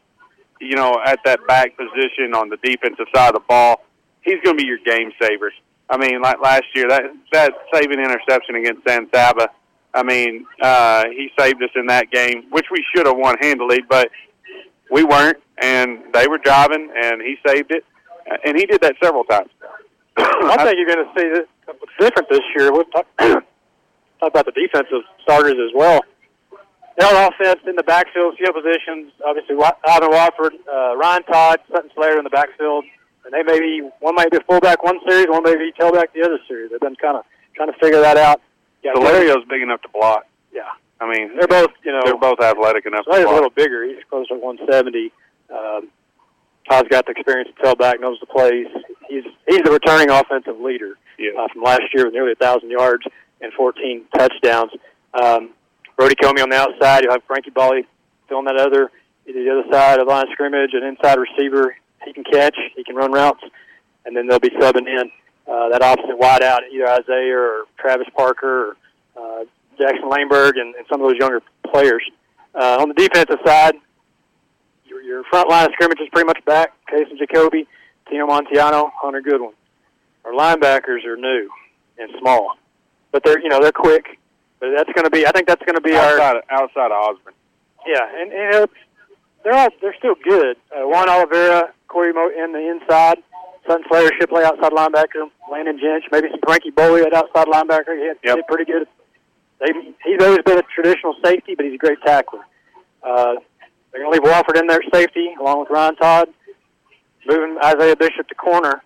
you 0.61 0.75
know, 0.75 0.97
at 1.07 1.21
that 1.25 1.47
back 1.47 1.77
position 1.77 2.35
on 2.35 2.49
the 2.49 2.57
defensive 2.65 3.07
side 3.15 3.29
of 3.29 3.35
the 3.35 3.47
ball. 3.49 3.85
He's 4.23 4.41
going 4.45 4.57
to 4.57 4.63
be 4.63 4.67
your 4.67 4.79
game 4.85 5.13
saver. 5.21 5.53
I 5.91 5.97
mean, 5.97 6.21
like 6.21 6.41
last 6.43 6.65
year, 6.75 6.89
that 6.89 7.03
that 7.33 7.55
saving 7.73 7.99
interception 7.99 8.57
against 8.57 8.87
San 8.87 9.09
Saba. 9.15 9.49
I 9.95 10.03
mean, 10.03 10.45
uh, 10.61 11.05
he 11.11 11.31
saved 11.39 11.63
us 11.63 11.71
in 11.75 11.87
that 11.87 12.11
game, 12.11 12.45
which 12.51 12.67
we 12.71 12.85
should 12.95 13.07
have 13.07 13.17
won 13.17 13.37
handily, 13.41 13.81
but 13.89 14.11
we 14.91 15.03
weren't, 15.03 15.39
and 15.63 16.01
they 16.13 16.29
were 16.29 16.39
driving, 16.39 16.91
and 16.95 17.23
he 17.23 17.37
saved 17.47 17.71
it, 17.71 17.85
and 18.45 18.57
he 18.57 18.67
did 18.67 18.83
that 18.83 18.97
several 19.03 19.25
times. 19.25 19.49
I 20.19 20.65
think 20.65 20.77
you're 20.77 20.95
going 20.95 21.07
to 21.07 21.21
see 21.21 21.29
this, 21.29 21.47
what's 21.67 21.93
different 21.99 22.29
this 22.29 22.41
year. 22.57 22.73
We'll 22.73 22.85
talk, 22.85 23.07
talk 23.19 23.43
about 24.21 24.47
the 24.47 24.53
defensive 24.53 25.03
starters 25.23 25.55
as 25.55 25.73
well. 25.75 26.01
Their 26.99 27.29
offense 27.29 27.61
in 27.67 27.77
the 27.77 27.85
backfield, 27.85 28.35
skill 28.35 28.53
positions, 28.53 29.13
obviously 29.25 29.55
Ivan 29.87 30.11
Wofford, 30.11 30.55
uh, 30.67 30.97
Ryan 30.97 31.23
Todd, 31.25 31.61
Sutton 31.71 31.91
Slater 31.95 32.19
in 32.19 32.25
the 32.25 32.31
backfield. 32.31 32.85
And 33.31 33.35
they 33.37 33.43
may 33.53 33.61
be, 33.61 33.83
one 34.01 34.15
might 34.15 34.31
be 34.31 34.39
fullback 34.49 34.83
one 34.83 34.99
series, 35.07 35.27
one 35.29 35.43
may 35.43 35.55
be 35.57 35.71
tailback 35.79 36.13
the 36.15 36.23
other 36.25 36.39
series. 36.49 36.71
They've 36.71 36.81
been 36.81 36.97
kind 36.97 37.19
of 37.19 37.25
trying 37.55 37.71
to 37.71 37.79
figure 37.79 38.01
that 38.01 38.17
out. 38.17 38.41
Yeah, 38.83 38.93
Valerio's 38.95 39.45
big 39.51 39.61
enough 39.61 39.83
to 39.83 39.89
block. 39.91 40.27
Yeah. 40.53 40.63
I 41.01 41.09
mean, 41.11 41.37
They're 41.37 41.47
both, 41.47 41.71
you 41.85 41.93
know, 41.93 42.01
they're 42.05 42.17
both 42.17 42.41
athletic 42.41 42.87
enough 42.87 43.05
to 43.05 43.11
Slater's 43.11 43.31
a 43.31 43.35
little 43.35 43.51
bigger. 43.51 43.85
He's 43.85 44.03
closer 44.09 44.29
to 44.35 44.41
170. 44.41 45.13
Um, 45.55 45.89
Todd's 46.71 46.89
got 46.89 47.05
the 47.05 47.13
experience 47.13 47.51
to 47.57 47.63
tailback, 47.63 48.01
knows 48.01 48.19
the 48.21 48.27
plays. 48.27 48.67
He's 49.09 49.25
he's 49.47 49.63
the 49.63 49.71
returning 49.71 50.11
offensive 50.11 50.59
leader 50.61 50.95
Yeah. 51.19 51.31
uh, 51.39 51.49
from 51.53 51.63
last 51.63 51.83
year 51.95 52.07
with 52.07 52.15
nearly 52.15 52.33
a 52.33 52.35
thousand 52.35 52.71
yards 52.71 53.05
and 53.41 53.53
14 53.55 54.05
touchdowns. 54.17 54.73
Um, 55.15 55.51
Brody 55.97 56.15
Comey 56.17 56.43
on 56.43 56.51
the 56.51 56.57
outside. 56.57 57.05
You'll 57.05 57.13
have 57.13 57.23
Frankie 57.27 57.51
Boley 57.51 57.85
filling 58.29 58.45
that 58.47 58.57
other 58.57 58.91
the 59.27 59.51
other 59.51 59.65
side 59.71 60.01
of 60.01 60.07
the 60.07 60.13
line 60.13 60.25
of 60.27 60.33
scrimmage, 60.33 60.71
an 60.73 60.83
inside 60.83 61.19
receiver. 61.19 61.77
He 62.09 62.15
can 62.15 62.25
catch. 62.25 62.57
He 62.75 62.85
can 62.85 62.97
run 62.97 63.13
routes, 63.13 63.45
and 64.07 64.17
then 64.17 64.27
they'll 64.27 64.41
be 64.41 64.51
subbing 64.51 64.87
in 64.89 65.11
uh, 65.47 65.69
that 65.69 65.83
opposite 65.83 66.19
wide 66.19 66.43
out, 66.43 66.63
either 66.73 66.89
Isaiah 66.89 67.37
or 67.37 67.65
Travis 67.79 68.09
Parker 68.17 68.71
or 68.71 68.77
uh, 69.17 69.45
Jackson 69.77 70.09
Laneberg 70.09 70.53
and, 70.57 70.75
and 70.75 70.87
some 70.91 71.03
of 71.03 71.09
those 71.09 71.19
younger 71.19 71.43
players. 71.71 72.03
Uh, 72.55 72.79
on 72.81 72.89
the 72.89 72.95
defensive 72.95 73.39
side, 73.45 73.75
your, 74.87 75.03
your 75.03 75.23
front 75.25 75.51
line 75.51 75.67
of 75.67 75.73
scrimmage 75.73 76.01
is 76.01 76.09
pretty 76.11 76.27
much 76.27 76.43
back. 76.47 76.73
Casey 76.89 77.17
Jacoby, 77.19 77.69
Tino 78.09 78.27
Montiano, 78.27 78.91
Hunter 79.01 79.21
Goodwin. 79.21 79.53
Our 80.25 80.33
linebackers 80.33 81.05
are 81.05 81.17
new 81.17 81.51
and 81.99 82.11
small, 82.19 82.57
but 83.13 83.23
they're 83.25 83.41
you 83.41 83.49
know 83.49 83.61
they're 83.61 83.73
quick. 83.73 84.19
But 84.61 84.71
that's 84.77 84.91
going 84.93 85.05
to 85.05 85.11
be 85.11 85.27
I 85.27 85.31
think 85.33 85.47
that's 85.47 85.63
going 85.65 85.77
to 85.77 85.81
be 85.81 85.95
our 85.95 86.19
outside, 86.19 86.37
of, 86.37 86.43
outside 86.51 86.91
of 86.91 87.17
Osborne. 87.17 87.35
yeah, 87.87 88.21
and, 88.21 88.33
and 88.33 88.69
they're 89.49 89.59
all 89.59 89.69
they're 89.81 89.95
still 89.99 90.15
good. 90.23 90.57
Uh, 90.71 90.87
Juan 90.87 91.09
Oliveira, 91.09 91.73
Corey 91.89 92.13
Mo 92.13 92.29
in 92.29 92.53
the 92.53 92.71
inside. 92.71 93.19
Sutton 93.67 93.85
Slater 93.89 94.11
should 94.19 94.29
play 94.29 94.45
outside 94.45 94.73
linebacker. 94.73 95.29
Landon 95.51 95.79
Jench, 95.79 96.03
maybe 96.13 96.29
some 96.31 96.41
Frankie 96.45 96.71
Boley 96.71 97.05
at 97.07 97.13
outside 97.15 97.47
linebacker. 97.49 97.97
He 97.99 98.07
had, 98.09 98.17
Yep. 98.25 98.37
did 98.37 98.47
pretty 98.47 98.65
good. 98.65 98.87
They, 99.61 99.73
he's 100.05 100.23
always 100.23 100.39
been 100.45 100.59
a 100.59 100.63
traditional 100.75 101.15
safety, 101.25 101.55
but 101.55 101.65
he's 101.67 101.75
a 101.75 101.79
great 101.79 101.99
tackler. 102.05 102.41
Uh, 103.03 103.35
they're 103.93 104.03
going 104.03 104.13
to 104.13 104.21
leave 104.21 104.23
Wofford 104.23 104.59
in 104.61 104.67
there 104.67 104.81
at 104.83 104.95
safety, 104.95 105.35
along 105.41 105.61
with 105.61 105.71
Ryan 105.71 105.97
Todd, 105.97 106.29
moving 107.27 107.57
Isaiah 107.63 107.97
Bishop 107.97 108.29
to 108.29 108.35
corner, 108.35 108.83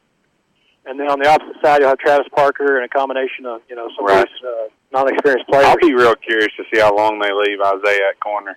and 0.86 0.98
then 0.98 1.08
on 1.08 1.18
the 1.20 1.28
opposite 1.28 1.56
side 1.62 1.80
you'll 1.80 1.90
have 1.90 1.98
Travis 1.98 2.26
Parker 2.34 2.76
and 2.76 2.84
a 2.84 2.88
combination 2.88 3.46
of 3.46 3.60
you 3.68 3.76
know 3.76 3.88
some 3.96 4.06
Right. 4.06 4.22
of 4.22 4.28
these 4.28 4.48
uh, 4.48 4.68
non-experienced 4.92 5.48
players. 5.48 5.66
I'll 5.66 5.76
be 5.76 5.94
real 5.94 6.14
curious 6.16 6.50
to 6.56 6.64
see 6.72 6.80
how 6.80 6.96
long 6.96 7.18
they 7.20 7.30
leave 7.32 7.60
Isaiah 7.60 8.08
at 8.10 8.20
corner. 8.20 8.56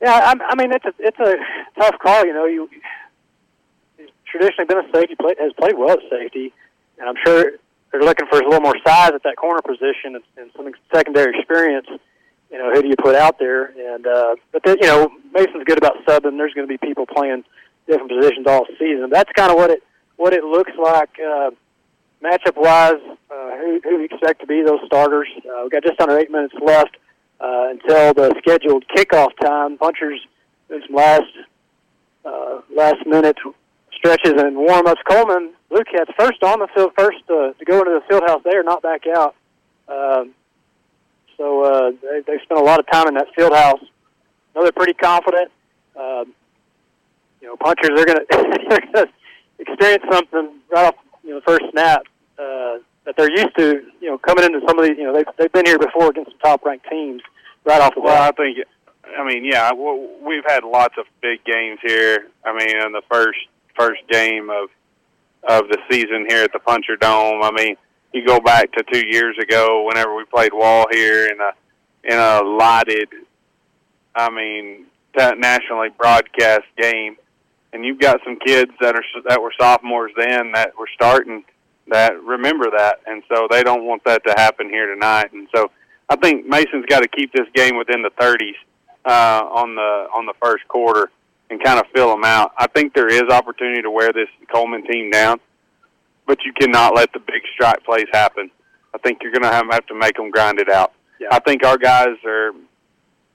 Yeah, 0.00 0.12
I, 0.12 0.34
I 0.50 0.54
mean 0.54 0.72
it's 0.72 0.84
a 0.84 0.94
it's 0.98 1.18
a 1.18 1.36
tough 1.80 1.98
call. 1.98 2.24
You 2.24 2.32
know, 2.32 2.46
you 2.46 2.68
traditionally 4.26 4.66
been 4.66 4.78
a 4.78 4.92
safety, 4.94 5.16
play, 5.16 5.34
has 5.40 5.52
played 5.54 5.76
well 5.76 5.92
at 5.92 6.10
safety, 6.10 6.52
and 6.98 7.08
I'm 7.08 7.16
sure 7.24 7.52
they're 7.90 8.02
looking 8.02 8.26
for 8.28 8.38
a 8.38 8.44
little 8.44 8.60
more 8.60 8.76
size 8.86 9.12
at 9.14 9.22
that 9.24 9.36
corner 9.36 9.62
position 9.62 10.14
and, 10.14 10.24
and 10.36 10.50
some 10.56 10.70
secondary 10.94 11.38
experience. 11.38 11.86
You 12.50 12.58
know, 12.58 12.70
who 12.72 12.82
do 12.82 12.88
you 12.88 12.96
put 12.96 13.14
out 13.14 13.38
there? 13.38 13.72
And 13.94 14.06
uh, 14.06 14.36
but 14.52 14.62
then, 14.64 14.76
you 14.80 14.86
know, 14.86 15.10
Mason's 15.32 15.64
good 15.64 15.78
about 15.78 16.04
subbing. 16.06 16.38
There's 16.38 16.54
going 16.54 16.66
to 16.66 16.72
be 16.72 16.78
people 16.78 17.06
playing 17.06 17.44
different 17.86 18.10
positions 18.10 18.46
all 18.46 18.66
season. 18.78 19.08
That's 19.10 19.30
kind 19.32 19.50
of 19.50 19.56
what 19.56 19.70
it 19.70 19.82
what 20.16 20.32
it 20.32 20.44
looks 20.44 20.72
like 20.82 21.10
uh, 21.18 21.50
matchup 22.22 22.56
wise, 22.56 23.00
uh, 23.30 23.56
who, 23.58 23.80
who 23.84 23.98
we 23.98 24.04
expect 24.04 24.40
to 24.40 24.46
be 24.46 24.62
those 24.62 24.80
starters. 24.86 25.28
Uh, 25.38 25.62
we've 25.62 25.72
got 25.72 25.82
just 25.82 26.00
under 26.00 26.18
eight 26.18 26.30
minutes 26.30 26.54
left 26.64 26.96
uh, 27.40 27.68
until 27.70 28.14
the 28.14 28.34
scheduled 28.38 28.84
kickoff 28.88 29.30
time. 29.40 29.78
Punchers 29.78 30.20
doing 30.68 30.82
some 30.86 30.96
last 30.96 31.22
uh, 32.24 32.60
last 32.74 33.06
minute 33.06 33.36
stretches 33.94 34.34
and 34.36 34.56
warm 34.56 34.86
ups. 34.86 35.00
Coleman 35.08 35.52
Blue 35.70 35.84
Cats 35.84 36.10
first 36.18 36.42
on 36.42 36.60
the 36.60 36.68
field, 36.74 36.92
first 36.96 37.18
uh, 37.28 37.52
to 37.52 37.64
go 37.64 37.78
into 37.80 37.90
the 37.90 38.02
field 38.08 38.22
house 38.26 38.42
there, 38.44 38.62
not 38.62 38.82
back 38.82 39.02
out. 39.06 39.34
Um, 39.88 40.34
so 41.36 41.64
uh, 41.64 41.90
they, 42.02 42.20
they 42.26 42.42
spent 42.42 42.60
a 42.60 42.64
lot 42.64 42.80
of 42.80 42.86
time 42.90 43.08
in 43.08 43.14
that 43.14 43.28
field 43.34 43.52
house. 43.52 43.80
know 44.54 44.62
they're 44.62 44.72
pretty 44.72 44.94
confident. 44.94 45.50
Um, 45.96 46.34
you 47.40 47.48
know, 47.48 47.56
punchers 47.56 47.90
are 47.90 48.04
going 48.04 48.18
to 48.30 48.76
they're 48.94 49.06
experience 49.58 50.04
something 50.10 50.54
right 50.70 50.86
off 50.86 50.94
you 51.24 51.30
know 51.30 51.40
first 51.46 51.64
snap 51.72 52.02
uh, 52.38 52.78
that 53.08 53.16
they're 53.16 53.30
used 53.30 53.56
to. 53.56 53.82
You 54.00 54.10
know, 54.10 54.18
coming 54.18 54.44
into 54.44 54.60
some 54.66 54.78
of 54.78 54.84
these, 54.84 54.98
you 54.98 55.04
know, 55.04 55.14
they've 55.14 55.26
they've 55.38 55.52
been 55.52 55.66
here 55.66 55.78
before 55.78 56.10
against 56.10 56.32
some 56.32 56.40
top 56.40 56.64
ranked 56.64 56.86
teams 56.88 57.22
right 57.64 57.80
off 57.80 57.94
the 57.94 58.02
Well, 58.02 58.22
I 58.22 58.30
think, 58.32 58.58
I 59.18 59.24
mean, 59.26 59.44
yeah, 59.44 59.72
we've 59.72 60.44
had 60.46 60.62
lots 60.62 60.94
of 60.98 61.06
big 61.22 61.42
games 61.44 61.78
here. 61.82 62.28
I 62.44 62.52
mean, 62.52 62.76
in 62.76 62.92
the 62.92 63.02
first 63.10 63.38
first 63.76 64.02
game 64.10 64.50
of 64.50 64.68
of 65.48 65.68
the 65.68 65.78
season 65.90 66.26
here 66.28 66.44
at 66.44 66.52
the 66.52 66.58
Puncher 66.58 66.96
Dome. 66.96 67.42
I 67.42 67.50
mean, 67.52 67.76
you 68.12 68.26
go 68.26 68.40
back 68.40 68.70
to 68.72 68.84
two 68.92 69.06
years 69.06 69.36
ago, 69.40 69.86
whenever 69.86 70.14
we 70.14 70.24
played 70.24 70.52
Wall 70.52 70.86
here 70.90 71.26
in 71.26 71.40
a 71.40 71.52
in 72.04 72.18
a 72.18 72.42
lighted, 72.42 73.08
I 74.14 74.30
mean, 74.30 74.86
nationally 75.16 75.88
broadcast 75.96 76.64
game, 76.76 77.16
and 77.72 77.84
you've 77.84 78.00
got 78.00 78.20
some 78.24 78.38
kids 78.44 78.72
that 78.80 78.94
are 78.96 79.04
that 79.28 79.40
were 79.40 79.52
sophomores 79.58 80.12
then 80.16 80.52
that 80.52 80.78
were 80.78 80.88
starting 80.94 81.44
that 81.90 82.22
remember 82.22 82.66
that, 82.76 83.00
and 83.06 83.22
so 83.28 83.46
they 83.50 83.62
don't 83.62 83.84
want 83.84 84.04
that 84.04 84.22
to 84.26 84.34
happen 84.36 84.68
here 84.68 84.92
tonight, 84.92 85.32
and 85.32 85.48
so. 85.54 85.70
I 86.10 86.16
think 86.16 86.46
Mason's 86.46 86.86
got 86.86 87.00
to 87.00 87.08
keep 87.08 87.34
this 87.34 87.46
game 87.54 87.76
within 87.76 88.00
the 88.00 88.08
30s 88.18 88.54
uh, 89.04 89.44
on 89.44 89.74
the 89.74 90.08
on 90.14 90.24
the 90.24 90.32
first 90.42 90.66
quarter 90.68 91.10
and 91.50 91.62
kind 91.62 91.78
of 91.80 91.86
fill 91.94 92.10
them 92.10 92.24
out. 92.24 92.52
I 92.58 92.66
think 92.66 92.94
there 92.94 93.08
is 93.08 93.22
opportunity 93.30 93.82
to 93.82 93.90
wear 93.90 94.12
this 94.12 94.28
Coleman 94.52 94.86
team 94.86 95.10
down, 95.10 95.40
but 96.26 96.38
you 96.44 96.52
cannot 96.52 96.94
let 96.94 97.12
the 97.12 97.20
big 97.20 97.42
strike 97.54 97.82
plays 97.84 98.06
happen. 98.12 98.50
I 98.94 98.98
think 98.98 99.18
you're 99.22 99.32
going 99.32 99.42
to 99.42 99.50
have, 99.50 99.66
have 99.70 99.86
to 99.86 99.94
make 99.94 100.16
them 100.16 100.30
grind 100.30 100.58
it 100.60 100.68
out. 100.68 100.92
Yeah. 101.20 101.28
I 101.30 101.38
think 101.40 101.64
our 101.64 101.78
guys 101.78 102.16
are, 102.24 102.52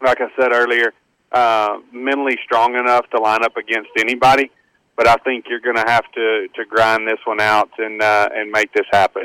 like 0.01 0.19
I 0.21 0.27
said 0.39 0.51
earlier, 0.51 0.93
uh, 1.31 1.79
mentally 1.91 2.37
strong 2.43 2.75
enough 2.75 3.09
to 3.11 3.19
line 3.19 3.43
up 3.43 3.57
against 3.57 3.89
anybody. 3.97 4.51
But 4.95 5.08
I 5.08 5.15
think 5.23 5.45
you're 5.49 5.60
going 5.60 5.75
to 5.75 5.86
have 5.88 6.06
to 6.13 6.47
to 6.56 6.65
grind 6.65 7.08
this 7.08 7.19
one 7.25 7.41
out 7.41 7.69
and 7.79 8.01
uh, 8.01 8.29
and 8.34 8.51
make 8.51 8.71
this 8.73 8.86
happen. 8.91 9.23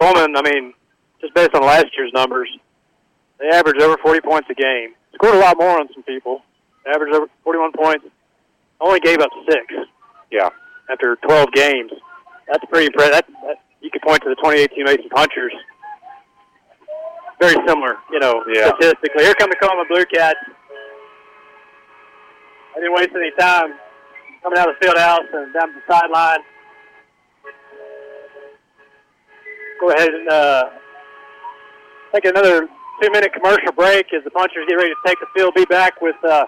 Coleman, 0.00 0.34
I 0.36 0.42
mean, 0.42 0.72
just 1.20 1.34
based 1.34 1.54
on 1.54 1.62
last 1.62 1.86
year's 1.96 2.10
numbers, 2.14 2.48
they 3.38 3.48
averaged 3.48 3.80
over 3.82 3.96
40 3.98 4.20
points 4.22 4.48
a 4.50 4.54
game. 4.54 4.94
Scored 5.14 5.34
a 5.36 5.38
lot 5.38 5.56
more 5.58 5.78
on 5.78 5.88
some 5.92 6.02
people. 6.04 6.42
Averaged 6.86 7.14
over 7.14 7.26
41 7.44 7.72
points. 7.72 8.04
Only 8.80 9.00
gave 9.00 9.18
up 9.20 9.30
six 9.48 9.64
Yeah. 10.30 10.48
after 10.90 11.16
12 11.16 11.52
games. 11.52 11.92
That's 12.48 12.64
pretty 12.70 12.86
impressive. 12.86 13.12
That, 13.12 13.26
that, 13.46 13.56
you 13.80 13.90
could 13.90 14.02
point 14.02 14.22
to 14.22 14.28
the 14.30 14.34
2018 14.36 14.84
Mason 14.84 15.08
Punchers. 15.10 15.52
Very 17.40 17.54
similar, 17.66 17.96
you 18.10 18.18
know, 18.20 18.42
Yeah. 18.52 18.68
statistically. 18.78 19.24
Here 19.24 19.34
come 19.34 19.50
the 19.50 19.56
Coleman 19.56 19.86
Blue 19.88 20.04
Cats. 20.06 20.38
I 22.76 22.80
didn't 22.80 22.94
waste 22.94 23.10
any 23.14 23.30
time 23.38 23.74
coming 24.44 24.58
out 24.58 24.68
of 24.68 24.76
the 24.78 24.84
field 24.84 24.98
house 24.98 25.24
and 25.32 25.52
down 25.54 25.68
to 25.68 25.74
the 25.74 25.92
sideline. 25.92 26.40
Go 29.80 29.90
ahead 29.90 30.10
and 30.10 30.28
uh, 30.28 30.64
take 32.12 32.26
another 32.26 32.68
two-minute 33.02 33.32
commercial 33.32 33.72
break 33.72 34.12
as 34.12 34.22
the 34.22 34.30
Punchers 34.30 34.66
get 34.68 34.74
ready 34.74 34.90
to 34.90 34.96
take 35.06 35.18
the 35.18 35.26
field. 35.34 35.54
Be 35.54 35.64
back 35.64 36.00
with 36.02 36.16
uh, 36.28 36.44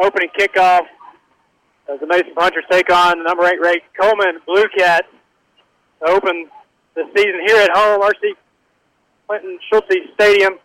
opening 0.00 0.28
kickoff 0.38 0.82
as 1.90 1.98
the 2.00 2.06
Mason 2.06 2.34
Punchers 2.36 2.64
take 2.70 2.92
on 2.92 3.24
number 3.24 3.46
eight 3.46 3.60
ranked 3.60 3.86
Coleman 3.98 4.40
Blue 4.46 4.66
Cats 4.76 5.08
to 6.04 6.10
open 6.10 6.48
the 6.94 7.04
season 7.16 7.40
here 7.46 7.62
at 7.62 7.70
home, 7.74 8.02
RC 8.02 8.36
Clinton 9.26 9.58
Schulte 9.68 10.12
Stadium. 10.14 10.58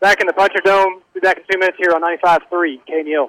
Back 0.00 0.20
in 0.20 0.26
the 0.26 0.32
Puncher 0.32 0.60
Dome. 0.64 1.02
Be 1.12 1.20
back 1.20 1.36
in 1.36 1.42
two 1.50 1.58
minutes 1.58 1.76
here 1.78 1.92
on 1.94 2.02
95.3 2.02 2.80
KNEL. 2.88 3.28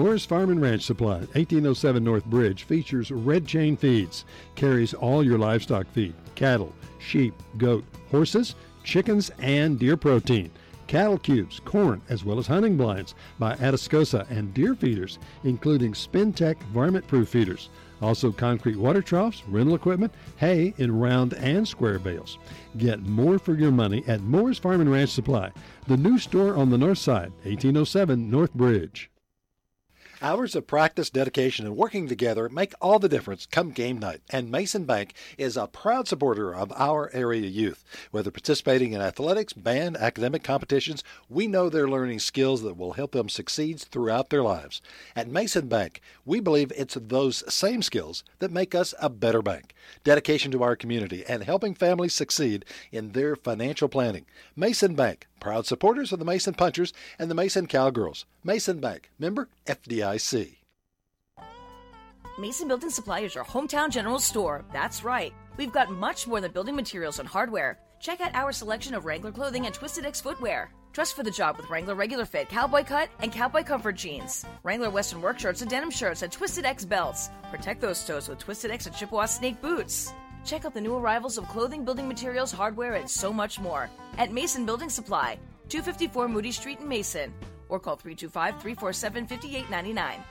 Moore's 0.00 0.24
Farm 0.24 0.48
and 0.48 0.62
Ranch 0.62 0.80
Supply, 0.80 1.18
1807 1.18 2.02
North 2.02 2.24
Bridge, 2.24 2.62
features 2.62 3.10
red 3.10 3.46
chain 3.46 3.76
feeds. 3.76 4.24
Carries 4.54 4.94
all 4.94 5.22
your 5.22 5.36
livestock 5.36 5.86
feed 5.88 6.14
cattle, 6.34 6.74
sheep, 6.98 7.34
goat, 7.58 7.84
horses, 8.10 8.54
chickens, 8.82 9.30
and 9.40 9.78
deer 9.78 9.98
protein. 9.98 10.50
Cattle 10.86 11.18
cubes, 11.18 11.60
corn, 11.66 12.00
as 12.08 12.24
well 12.24 12.38
as 12.38 12.46
hunting 12.46 12.78
blinds 12.78 13.14
by 13.38 13.54
Atascosa 13.56 14.26
and 14.30 14.54
deer 14.54 14.74
feeders, 14.74 15.18
including 15.44 15.92
Spintech 15.92 16.56
varmint 16.72 17.06
proof 17.06 17.28
feeders. 17.28 17.68
Also, 18.00 18.32
concrete 18.32 18.76
water 18.76 19.02
troughs, 19.02 19.42
rental 19.48 19.74
equipment, 19.74 20.14
hay 20.38 20.72
in 20.78 20.98
round 20.98 21.34
and 21.34 21.68
square 21.68 21.98
bales. 21.98 22.38
Get 22.78 23.02
more 23.02 23.38
for 23.38 23.52
your 23.52 23.70
money 23.70 24.02
at 24.06 24.22
Moore's 24.22 24.58
Farm 24.58 24.80
and 24.80 24.90
Ranch 24.90 25.10
Supply, 25.10 25.52
the 25.88 25.98
new 25.98 26.16
store 26.16 26.56
on 26.56 26.70
the 26.70 26.78
north 26.78 26.96
side, 26.96 27.32
1807 27.42 28.30
North 28.30 28.54
Bridge. 28.54 29.10
Hours 30.22 30.54
of 30.54 30.66
practice, 30.66 31.08
dedication, 31.08 31.64
and 31.64 31.78
working 31.78 32.06
together 32.06 32.50
make 32.50 32.74
all 32.78 32.98
the 32.98 33.08
difference 33.08 33.46
come 33.46 33.70
game 33.70 33.98
night, 33.98 34.20
and 34.28 34.50
Mason 34.50 34.84
Bank 34.84 35.14
is 35.38 35.56
a 35.56 35.66
proud 35.66 36.08
supporter 36.08 36.54
of 36.54 36.70
our 36.76 37.08
area 37.14 37.46
youth. 37.46 37.82
Whether 38.10 38.30
participating 38.30 38.92
in 38.92 39.00
athletics, 39.00 39.54
band, 39.54 39.96
academic 39.96 40.44
competitions, 40.44 41.02
we 41.30 41.46
know 41.46 41.70
they're 41.70 41.88
learning 41.88 42.18
skills 42.18 42.60
that 42.64 42.76
will 42.76 42.92
help 42.92 43.12
them 43.12 43.30
succeed 43.30 43.80
throughout 43.80 44.28
their 44.28 44.42
lives. 44.42 44.82
At 45.16 45.26
Mason 45.26 45.68
Bank, 45.68 46.02
we 46.26 46.38
believe 46.38 46.70
it's 46.76 46.98
those 47.00 47.42
same 47.50 47.80
skills 47.80 48.22
that 48.40 48.52
make 48.52 48.74
us 48.74 48.92
a 49.00 49.08
better 49.08 49.40
bank. 49.40 49.72
Dedication 50.04 50.52
to 50.52 50.62
our 50.62 50.76
community 50.76 51.24
and 51.26 51.44
helping 51.44 51.74
families 51.74 52.12
succeed 52.12 52.66
in 52.92 53.12
their 53.12 53.36
financial 53.36 53.88
planning. 53.88 54.26
Mason 54.54 54.94
Bank, 54.94 55.28
proud 55.40 55.66
supporters 55.66 56.12
of 56.12 56.18
the 56.18 56.24
Mason 56.24 56.54
Punchers 56.54 56.92
and 57.18 57.30
the 57.30 57.34
Mason 57.34 57.66
Cowgirls. 57.66 58.26
Mason 58.44 58.78
Bank, 58.78 59.10
member 59.18 59.48
FDIC. 59.66 60.58
Mason 62.38 62.68
Building 62.68 62.90
Supply 62.90 63.20
is 63.20 63.34
your 63.34 63.44
hometown 63.44 63.90
general 63.90 64.18
store. 64.18 64.64
That's 64.72 65.04
right. 65.04 65.34
We've 65.56 65.72
got 65.72 65.90
much 65.90 66.26
more 66.26 66.40
than 66.40 66.52
building 66.52 66.76
materials 66.76 67.18
and 67.18 67.28
hardware. 67.28 67.78
Check 68.00 68.20
out 68.20 68.34
our 68.34 68.50
selection 68.50 68.94
of 68.94 69.04
Wrangler 69.04 69.32
clothing 69.32 69.66
and 69.66 69.74
Twisted 69.74 70.06
X 70.06 70.20
footwear. 70.20 70.70
Dress 70.92 71.12
for 71.12 71.22
the 71.22 71.30
job 71.30 71.56
with 71.56 71.68
Wrangler 71.68 71.94
Regular 71.94 72.24
Fit, 72.24 72.48
Cowboy 72.48 72.82
Cut, 72.82 73.10
and 73.20 73.30
Cowboy 73.30 73.62
Comfort 73.62 73.96
jeans. 73.96 74.44
Wrangler 74.64 74.90
Western 74.90 75.20
work 75.20 75.38
shirts 75.38 75.60
and 75.60 75.70
denim 75.70 75.90
shirts 75.90 76.22
and 76.22 76.32
Twisted 76.32 76.64
X 76.64 76.84
belts. 76.84 77.30
Protect 77.50 77.80
those 77.80 78.04
toes 78.06 78.28
with 78.28 78.38
Twisted 78.38 78.70
X 78.70 78.86
and 78.86 78.96
Chippewa 78.96 79.26
Snake 79.26 79.60
boots. 79.60 80.12
Check 80.44 80.64
out 80.64 80.74
the 80.74 80.80
new 80.80 80.94
arrivals 80.94 81.38
of 81.38 81.48
clothing, 81.48 81.84
building 81.84 82.08
materials, 82.08 82.52
hardware, 82.52 82.94
and 82.94 83.08
so 83.08 83.32
much 83.32 83.60
more 83.60 83.88
at 84.18 84.32
Mason 84.32 84.66
Building 84.66 84.88
Supply, 84.88 85.38
254 85.68 86.28
Moody 86.28 86.52
Street 86.52 86.80
in 86.80 86.88
Mason, 86.88 87.32
or 87.68 87.78
call 87.78 87.96
325 87.96 88.60
347 88.60 89.26
5899. 89.26 90.24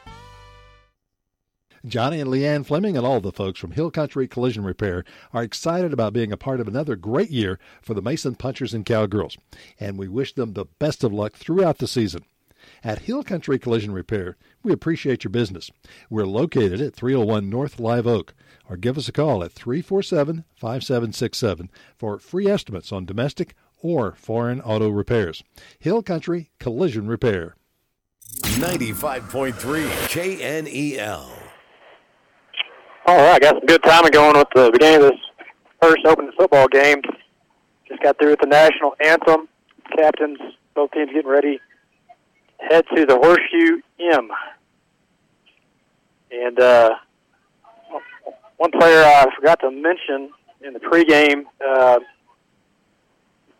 Johnny 1.85 2.19
and 2.19 2.29
Leanne 2.29 2.65
Fleming 2.65 2.97
and 2.97 3.05
all 3.05 3.21
the 3.21 3.31
folks 3.31 3.57
from 3.57 3.71
Hill 3.71 3.89
Country 3.89 4.27
Collision 4.27 4.65
Repair 4.65 5.05
are 5.33 5.43
excited 5.43 5.93
about 5.93 6.11
being 6.11 6.33
a 6.33 6.37
part 6.37 6.59
of 6.59 6.67
another 6.67 6.97
great 6.97 7.29
year 7.29 7.57
for 7.81 7.93
the 7.93 8.01
Mason 8.01 8.35
Punchers 8.35 8.73
and 8.73 8.85
Cowgirls, 8.85 9.37
and 9.79 9.97
we 9.97 10.09
wish 10.09 10.33
them 10.33 10.53
the 10.53 10.65
best 10.79 11.05
of 11.05 11.13
luck 11.13 11.33
throughout 11.35 11.77
the 11.77 11.87
season. 11.87 12.25
At 12.83 12.99
Hill 12.99 13.23
Country 13.23 13.57
Collision 13.57 13.93
Repair, 13.93 14.35
we 14.61 14.73
appreciate 14.73 15.23
your 15.23 15.31
business. 15.31 15.71
We're 16.09 16.25
located 16.25 16.81
at 16.81 16.93
301 16.93 17.49
North 17.49 17.79
Live 17.79 18.05
Oak, 18.05 18.33
or 18.69 18.77
give 18.77 18.97
us 18.97 19.07
a 19.07 19.11
call 19.11 19.43
at 19.43 19.51
347 19.51 20.45
5767 20.55 21.69
for 21.97 22.19
free 22.19 22.47
estimates 22.47 22.91
on 22.91 23.05
domestic 23.05 23.55
or 23.81 24.13
foreign 24.13 24.61
auto 24.61 24.89
repairs. 24.89 25.43
Hill 25.79 26.03
Country 26.03 26.51
Collision 26.59 27.07
Repair. 27.07 27.55
95.3 28.41 29.53
KNEL. 30.09 31.29
All 33.05 33.17
right, 33.17 33.41
got 33.41 33.55
some 33.55 33.65
good 33.65 33.81
timing 33.81 34.11
going 34.11 34.37
with 34.37 34.47
the 34.53 34.69
beginning 34.71 35.05
of 35.05 35.11
this 35.11 35.19
first 35.81 36.05
opening 36.05 36.31
football 36.37 36.67
game. 36.67 37.01
Just 37.87 38.03
got 38.03 38.19
through 38.19 38.31
with 38.31 38.41
the 38.41 38.47
national 38.47 38.93
anthem. 39.03 39.47
Captains, 39.97 40.37
both 40.75 40.91
teams 40.91 41.11
getting 41.11 41.29
ready. 41.29 41.59
Head 42.59 42.85
to 42.95 43.05
the 43.05 43.15
Horseshoe 43.15 43.81
M. 44.13 44.29
And 46.31 46.59
uh, 46.59 46.89
one 48.59 48.71
player 48.71 49.01
I 49.03 49.25
forgot 49.35 49.61
to 49.61 49.71
mention 49.71 50.31
in 50.61 50.73
the 50.73 50.79
pregame, 50.79 51.45
uh, 51.65 51.99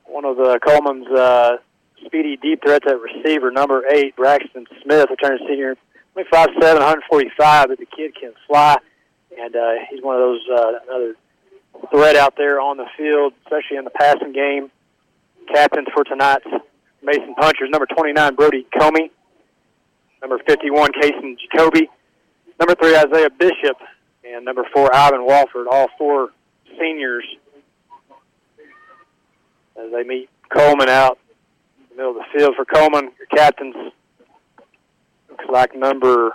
one 0.06 0.26
of 0.26 0.36
the 0.36 0.60
Coleman's 0.62 1.08
uh, 1.08 1.58
speedy 2.06 2.36
deep 2.36 2.62
threats 2.62 2.86
at 2.86 3.00
receiver, 3.00 3.50
number 3.50 3.84
eight, 3.94 4.16
Braxton 4.18 4.66
Smith, 4.84 5.08
returning 5.10 5.48
senior, 5.48 5.78
5'7", 6.18 6.26
145, 6.62 7.68
but 7.70 7.80
the 7.80 7.86
kid 7.86 8.14
can 8.14 8.34
fly. 8.46 8.76
and 9.40 9.56
uh, 9.56 9.72
he's 9.90 10.04
one 10.04 10.16
of 10.16 10.22
those 10.22 10.42
uh, 10.52 10.72
another 10.84 11.16
threat 11.92 12.18
out 12.18 12.36
there 12.36 12.60
on 12.60 12.76
the 12.76 12.86
field, 12.98 13.34
especially 13.46 13.78
in 13.78 13.86
the 13.86 13.92
passing 13.92 14.34
game. 14.34 14.70
Captains 15.48 15.88
for 15.94 16.04
tonight's 16.04 16.46
Mason 17.02 17.36
Punchers, 17.36 17.70
number 17.70 17.86
29, 17.86 18.36
Brody 18.36 18.68
Comey. 18.78 19.12
Number 20.22 20.40
51, 20.46 20.92
Cason 20.92 21.38
Jacoby. 21.40 21.90
Number 22.60 22.76
3, 22.76 22.98
Isaiah 22.98 23.30
Bishop. 23.30 23.78
And 24.32 24.46
number 24.46 24.64
4, 24.74 24.94
Ivan 24.94 25.22
Wofford. 25.22 25.66
All 25.72 25.88
four 25.98 26.30
seniors 26.78 27.26
as 29.76 29.92
they 29.92 30.04
meet 30.04 30.30
Coleman 30.50 30.90
out 30.90 31.18
in 31.78 31.86
the 31.90 31.96
middle 31.96 32.12
of 32.12 32.18
the 32.18 32.38
field. 32.38 32.56
For 32.56 32.66
Coleman, 32.66 33.12
your 33.18 33.28
captains 33.28 33.76
looks 35.30 35.46
like 35.52 35.76
number 35.76 36.32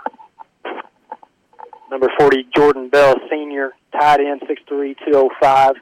number 1.91 2.09
40, 2.19 2.47
Jordan 2.55 2.89
Bell, 2.89 3.15
senior, 3.29 3.71
tight 3.91 4.19
end, 4.19 4.41
6'3", 4.41 4.95
205. 5.05 5.75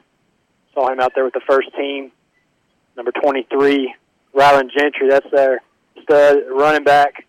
Saw 0.74 0.92
him 0.92 1.00
out 1.00 1.12
there 1.14 1.24
with 1.24 1.34
the 1.34 1.40
first 1.48 1.74
team. 1.76 2.12
Number 2.96 3.12
23, 3.12 3.94
Rylan 4.34 4.70
Gentry, 4.70 5.08
that's 5.08 5.26
their 5.32 5.60
stud 6.02 6.38
running 6.50 6.84
back, 6.84 7.26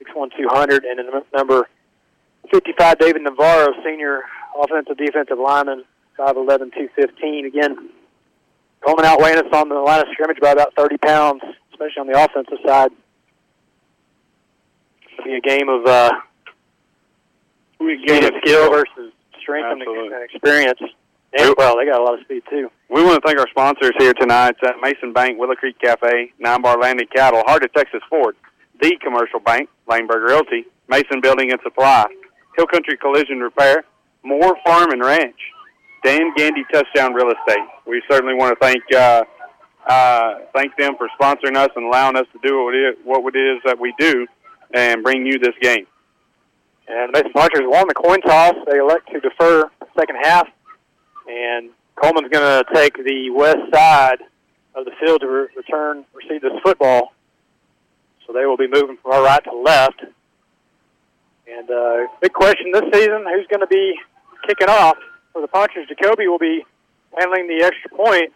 6'1", 0.00 0.30
200. 0.36 0.84
And 0.84 0.98
then 0.98 1.22
number 1.34 1.68
55, 2.50 2.98
David 2.98 3.22
Navarro, 3.22 3.72
senior 3.84 4.22
offensive 4.56 4.96
defensive 4.96 5.38
lineman, 5.38 5.84
5'11", 6.18 6.72
215. 6.72 7.46
Again, 7.46 7.90
Coleman 8.84 9.04
outweighing 9.04 9.38
us 9.38 9.46
on 9.52 9.68
the 9.68 9.76
line 9.76 10.00
of 10.00 10.06
scrimmage 10.12 10.38
by 10.40 10.52
about 10.52 10.74
30 10.76 10.98
pounds, 10.98 11.42
especially 11.72 12.00
on 12.00 12.06
the 12.06 12.22
offensive 12.22 12.58
side. 12.66 12.90
It'll 15.12 15.24
be 15.24 15.34
a 15.34 15.40
game 15.40 15.68
of 15.68 15.86
uh, 15.86 16.10
game 17.80 18.24
of 18.24 18.32
skill 18.42 18.70
versus 18.70 19.12
strength 19.40 19.68
and, 19.70 19.82
and 19.82 20.24
experience. 20.30 20.80
And, 21.36 21.54
well, 21.58 21.76
they 21.76 21.86
got 21.86 22.00
a 22.00 22.04
lot 22.04 22.14
of 22.14 22.20
speed 22.24 22.42
too. 22.48 22.70
We 22.88 23.02
want 23.02 23.20
to 23.20 23.26
thank 23.26 23.38
our 23.40 23.48
sponsors 23.48 23.92
here 23.98 24.12
tonight 24.14 24.54
at 24.62 24.76
Mason 24.80 25.12
Bank, 25.12 25.38
Willow 25.38 25.54
Creek 25.54 25.78
Cafe, 25.80 26.32
Nine 26.38 26.62
Bar 26.62 26.78
Landing 26.78 27.08
Cattle, 27.14 27.42
Heart 27.46 27.64
of 27.64 27.72
Texas 27.72 28.02
Ford, 28.08 28.36
The 28.80 28.96
Commercial 29.02 29.40
Bank, 29.40 29.68
Laneburg 29.88 30.28
Realty, 30.28 30.64
Mason 30.88 31.20
Building 31.20 31.50
and 31.50 31.60
Supply, 31.62 32.06
Hill 32.56 32.66
Country 32.66 32.96
Collision 32.96 33.40
Repair, 33.40 33.84
Moore 34.22 34.56
Farm 34.64 34.90
and 34.92 35.02
Ranch, 35.02 35.38
Dan 36.04 36.32
Gandy 36.36 36.64
Touchdown 36.72 37.14
Real 37.14 37.30
Estate. 37.30 37.64
We 37.86 38.02
certainly 38.10 38.34
want 38.34 38.58
to 38.58 38.64
thank 38.64 38.82
uh, 38.94 39.24
uh, 39.86 40.38
thank 40.54 40.76
them 40.76 40.96
for 40.96 41.08
sponsoring 41.20 41.56
us 41.56 41.68
and 41.76 41.84
allowing 41.84 42.16
us 42.16 42.26
to 42.32 42.38
do 42.46 42.64
what 42.64 42.74
it 42.74 42.98
what 43.04 43.34
it 43.34 43.38
is 43.38 43.60
that 43.64 43.78
we 43.78 43.94
do 43.98 44.26
and 44.72 45.02
bring 45.02 45.26
you 45.26 45.38
this 45.38 45.54
game. 45.60 45.86
And 46.86 47.14
the 47.14 47.18
Mason 47.18 47.32
Punchers 47.32 47.62
won 47.64 47.88
the 47.88 47.94
coin 47.94 48.20
toss. 48.20 48.54
They 48.70 48.78
elect 48.78 49.10
to 49.12 49.20
defer 49.20 49.70
the 49.80 49.86
second 49.98 50.16
half, 50.22 50.48
and 51.28 51.70
Coleman's 51.96 52.28
going 52.30 52.64
to 52.64 52.74
take 52.74 52.94
the 52.96 53.30
west 53.30 53.58
side 53.72 54.18
of 54.74 54.84
the 54.84 54.90
field 55.00 55.20
to 55.20 55.26
re- 55.26 55.48
return, 55.56 56.04
receive 56.12 56.42
this 56.42 56.52
football. 56.62 57.12
So 58.26 58.32
they 58.32 58.46
will 58.46 58.56
be 58.56 58.68
moving 58.68 58.96
from 59.02 59.12
our 59.12 59.22
right 59.22 59.42
to 59.44 59.56
left. 59.56 60.02
And 61.46 61.70
uh, 61.70 62.06
big 62.20 62.32
question 62.32 62.72
this 62.72 62.84
season: 62.92 63.24
who's 63.32 63.46
going 63.48 63.60
to 63.60 63.66
be 63.66 63.94
kicking 64.46 64.68
off 64.68 64.96
for 65.32 65.42
the 65.42 65.48
Punchers? 65.48 65.88
Jacoby 65.88 66.28
will 66.28 66.38
be 66.38 66.64
handling 67.18 67.46
the 67.48 67.64
extra 67.64 67.90
point. 67.90 68.32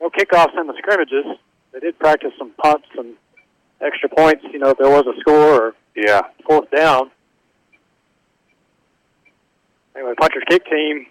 No 0.00 0.10
kickoffs 0.10 0.58
in 0.58 0.66
the 0.66 0.74
scrimmages. 0.78 1.24
They 1.72 1.80
did 1.80 1.98
practice 1.98 2.32
some 2.38 2.50
punts 2.52 2.88
and 2.96 3.14
extra 3.80 4.08
points, 4.08 4.44
you 4.52 4.58
know, 4.58 4.70
if 4.70 4.78
there 4.78 4.90
was 4.90 5.06
a 5.06 5.18
score 5.20 5.68
or 5.68 5.74
yeah, 5.94 6.22
fourth 6.46 6.70
down. 6.70 7.10
Anyway, 9.94 10.12
Puncher's 10.18 10.44
kick 10.48 10.64
team 10.66 11.06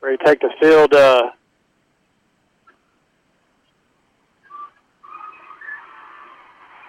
ready 0.00 0.16
to 0.16 0.24
take 0.24 0.40
the 0.40 0.50
field. 0.60 0.92
Uh, 0.92 1.30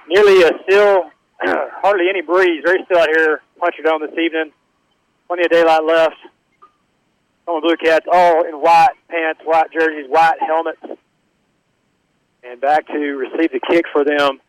nearly 0.08 0.44
a 0.44 0.52
still, 0.64 1.10
hardly 1.42 2.10
any 2.10 2.22
breeze. 2.22 2.62
Very 2.66 2.84
still 2.86 3.00
out 3.00 3.10
here, 3.10 3.42
Puncher 3.60 3.84
Dome 3.84 4.02
this 4.02 4.18
evening. 4.18 4.52
Plenty 5.28 5.46
of 5.46 5.52
daylight 5.52 5.84
left. 5.84 6.16
Some 7.46 7.62
Blue 7.62 7.76
Cats 7.76 8.06
all 8.12 8.46
in 8.46 8.56
white 8.56 8.96
pants, 9.10 9.42
white 9.44 9.72
jerseys, 9.72 10.10
white 10.10 10.38
helmets. 10.40 10.82
And 12.44 12.60
back 12.62 12.88
to 12.88 13.00
receive 13.00 13.52
the 13.52 13.60
kick 13.70 13.86
for 13.92 14.04
them, 14.04 14.40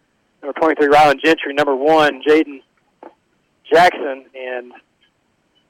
number 0.42 0.58
23, 0.60 0.88
Rylan 0.88 1.22
Gentry, 1.22 1.54
number 1.54 1.74
one, 1.74 2.22
Jaden 2.22 2.60
Jackson, 3.72 4.26
and 4.34 4.72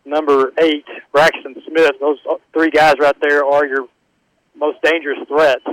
number 0.04 0.52
eight, 0.60 0.84
Braxton 1.12 1.54
Smith. 1.66 1.92
Those 2.00 2.18
three 2.52 2.70
guys 2.70 2.94
right 2.98 3.16
there 3.20 3.44
are 3.44 3.66
your 3.66 3.86
most 4.56 4.80
dangerous 4.82 5.18
threats. 5.28 5.64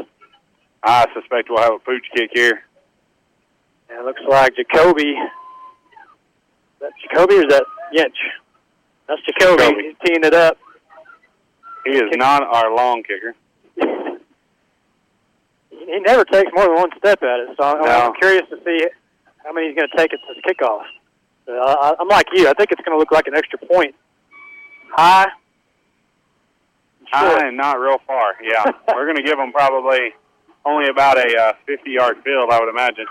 I 0.83 1.05
suspect 1.13 1.49
we'll 1.49 1.61
have 1.61 1.73
a 1.73 1.79
pooch 1.79 2.05
kick 2.15 2.31
here. 2.33 2.63
And 3.91 3.99
it 3.99 4.05
looks 4.05 4.21
like 4.27 4.55
Jacoby. 4.55 5.15
That 6.79 6.91
Jacoby 7.03 7.35
or 7.35 7.41
is 7.41 7.49
that 7.49 7.65
Yinch? 7.93 8.15
That's 9.07 9.21
Jacoby. 9.23 9.63
Jacoby. 9.63 9.83
He's 9.83 9.95
teeing 10.05 10.23
it 10.23 10.33
up. 10.33 10.57
He 11.85 11.91
is 11.91 12.09
not 12.13 12.43
our 12.43 12.73
long 12.75 13.03
kicker. 13.03 13.35
he 15.69 15.99
never 15.99 16.23
takes 16.25 16.51
more 16.53 16.65
than 16.65 16.75
one 16.75 16.89
step 16.97 17.21
at 17.23 17.39
it, 17.41 17.49
so 17.57 17.63
I'm, 17.63 17.81
No. 17.81 17.89
I'm 17.89 18.13
curious 18.13 18.47
to 18.49 18.57
see 18.63 18.87
how 19.43 19.51
many 19.51 19.67
he's 19.67 19.75
going 19.75 19.89
to 19.89 19.97
take 19.97 20.13
at 20.13 20.19
this 20.27 20.37
kickoff. 20.47 20.83
Uh, 21.47 21.53
I, 21.53 21.95
I'm 21.99 22.07
like 22.07 22.27
you. 22.33 22.47
I 22.47 22.53
think 22.53 22.71
it's 22.71 22.81
going 22.81 22.95
to 22.95 22.99
look 22.99 23.11
like 23.11 23.27
an 23.27 23.35
extra 23.35 23.59
point. 23.59 23.95
High. 24.91 25.27
High 27.11 27.47
and 27.47 27.57
not 27.57 27.79
real 27.79 27.97
far. 28.07 28.35
Yeah, 28.41 28.63
we're 28.95 29.05
going 29.05 29.17
to 29.17 29.23
give 29.23 29.37
them 29.37 29.51
probably 29.51 30.13
only 30.65 30.87
about 30.89 31.17
a 31.17 31.37
uh, 31.37 31.53
50-yard 31.67 32.17
field, 32.23 32.49
I 32.51 32.59
would 32.59 32.69
imagine. 32.69 33.05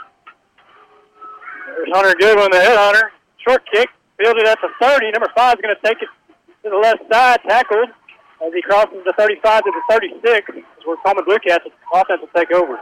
There's 1.76 1.88
Hunter 1.92 2.14
Goodwin, 2.18 2.50
the 2.50 2.58
headhunter. 2.58 3.10
Short 3.46 3.62
kick, 3.72 3.88
fielded 4.18 4.46
at 4.46 4.58
the 4.60 4.68
30. 4.80 5.10
Number 5.12 5.28
five 5.36 5.58
is 5.58 5.62
going 5.62 5.74
to 5.74 5.82
take 5.82 6.02
it 6.02 6.08
to 6.62 6.70
the 6.70 6.76
left 6.76 7.02
side, 7.10 7.40
tackled 7.48 7.88
as 8.44 8.52
he 8.54 8.62
crosses 8.62 9.02
the 9.04 9.12
35 9.16 9.64
to 9.64 9.70
the 9.70 9.82
36. 10.22 10.50
As 10.56 10.86
we're 10.86 10.96
Coleman 11.04 11.24
Cats 11.46 11.64
offense 11.92 12.20
will 12.20 12.28
take 12.34 12.52
over. 12.52 12.78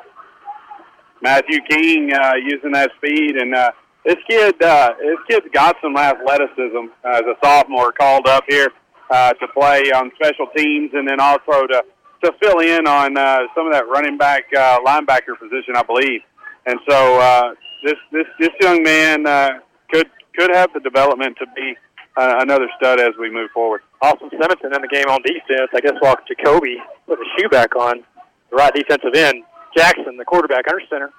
Matthew 1.21 1.59
King 1.69 2.13
uh, 2.13 2.35
using 2.35 2.73
that 2.73 2.91
speed, 2.97 3.37
and 3.37 3.55
uh, 3.55 3.73
this 4.05 4.17
kid, 4.29 4.63
uh, 4.63 4.95
this 5.01 5.19
kid's 5.29 5.47
got 5.53 5.77
some 5.83 5.97
athleticism 5.97 6.87
as 7.05 7.23
a 7.23 7.35
sophomore, 7.43 7.93
called 7.93 8.29
up 8.29 8.45
here 8.49 8.69
uh, 9.11 9.33
to 9.35 9.49
play 9.49 9.91
on 9.91 10.13
special 10.15 10.47
teams, 10.57 10.91
and 10.95 11.09
then 11.09 11.21
also 11.21 11.67
to 11.67 11.85
to 12.25 12.33
fill 12.43 12.59
in 12.59 12.87
on 12.89 13.17
uh, 13.17 13.47
some 13.55 13.67
of 13.67 13.73
that 13.73 13.87
running 13.89 14.19
back, 14.19 14.43
uh, 14.57 14.81
linebacker 14.85 15.39
position, 15.39 15.77
I 15.77 15.85
believe. 15.85 16.21
And 16.67 16.81
so 16.89 17.21
uh, 17.21 17.55
this 17.83 17.95
this 18.13 18.27
this 18.39 18.51
young 18.61 18.83
man 18.83 19.27
uh, 19.27 19.51
could 19.93 20.09
could 20.37 20.55
have 20.55 20.73
the 20.73 20.81
development 20.81 21.37
to 21.39 21.47
be 21.55 21.77
uh, 22.17 22.37
another 22.41 22.69
stud 22.77 23.01
as 23.01 23.15
we 23.19 23.31
move 23.31 23.51
forward. 23.53 23.83
Austin 24.03 24.31
Simonson 24.31 24.75
in 24.75 24.83
the 24.83 24.89
game 24.89 25.07
on 25.09 25.23
defense. 25.23 25.71
I 25.75 25.81
guess 25.81 25.95
while 26.01 26.17
Jacoby 26.27 26.79
put 27.07 27.19
the 27.19 27.27
shoe 27.39 27.49
back 27.49 27.77
on, 27.77 28.05
the 28.51 28.57
right 28.57 28.73
defensive 28.75 29.15
end. 29.15 29.45
Jackson, 29.77 30.17
the 30.17 30.25
quarterback, 30.25 30.65
under 30.69 30.83
center. 30.91 31.11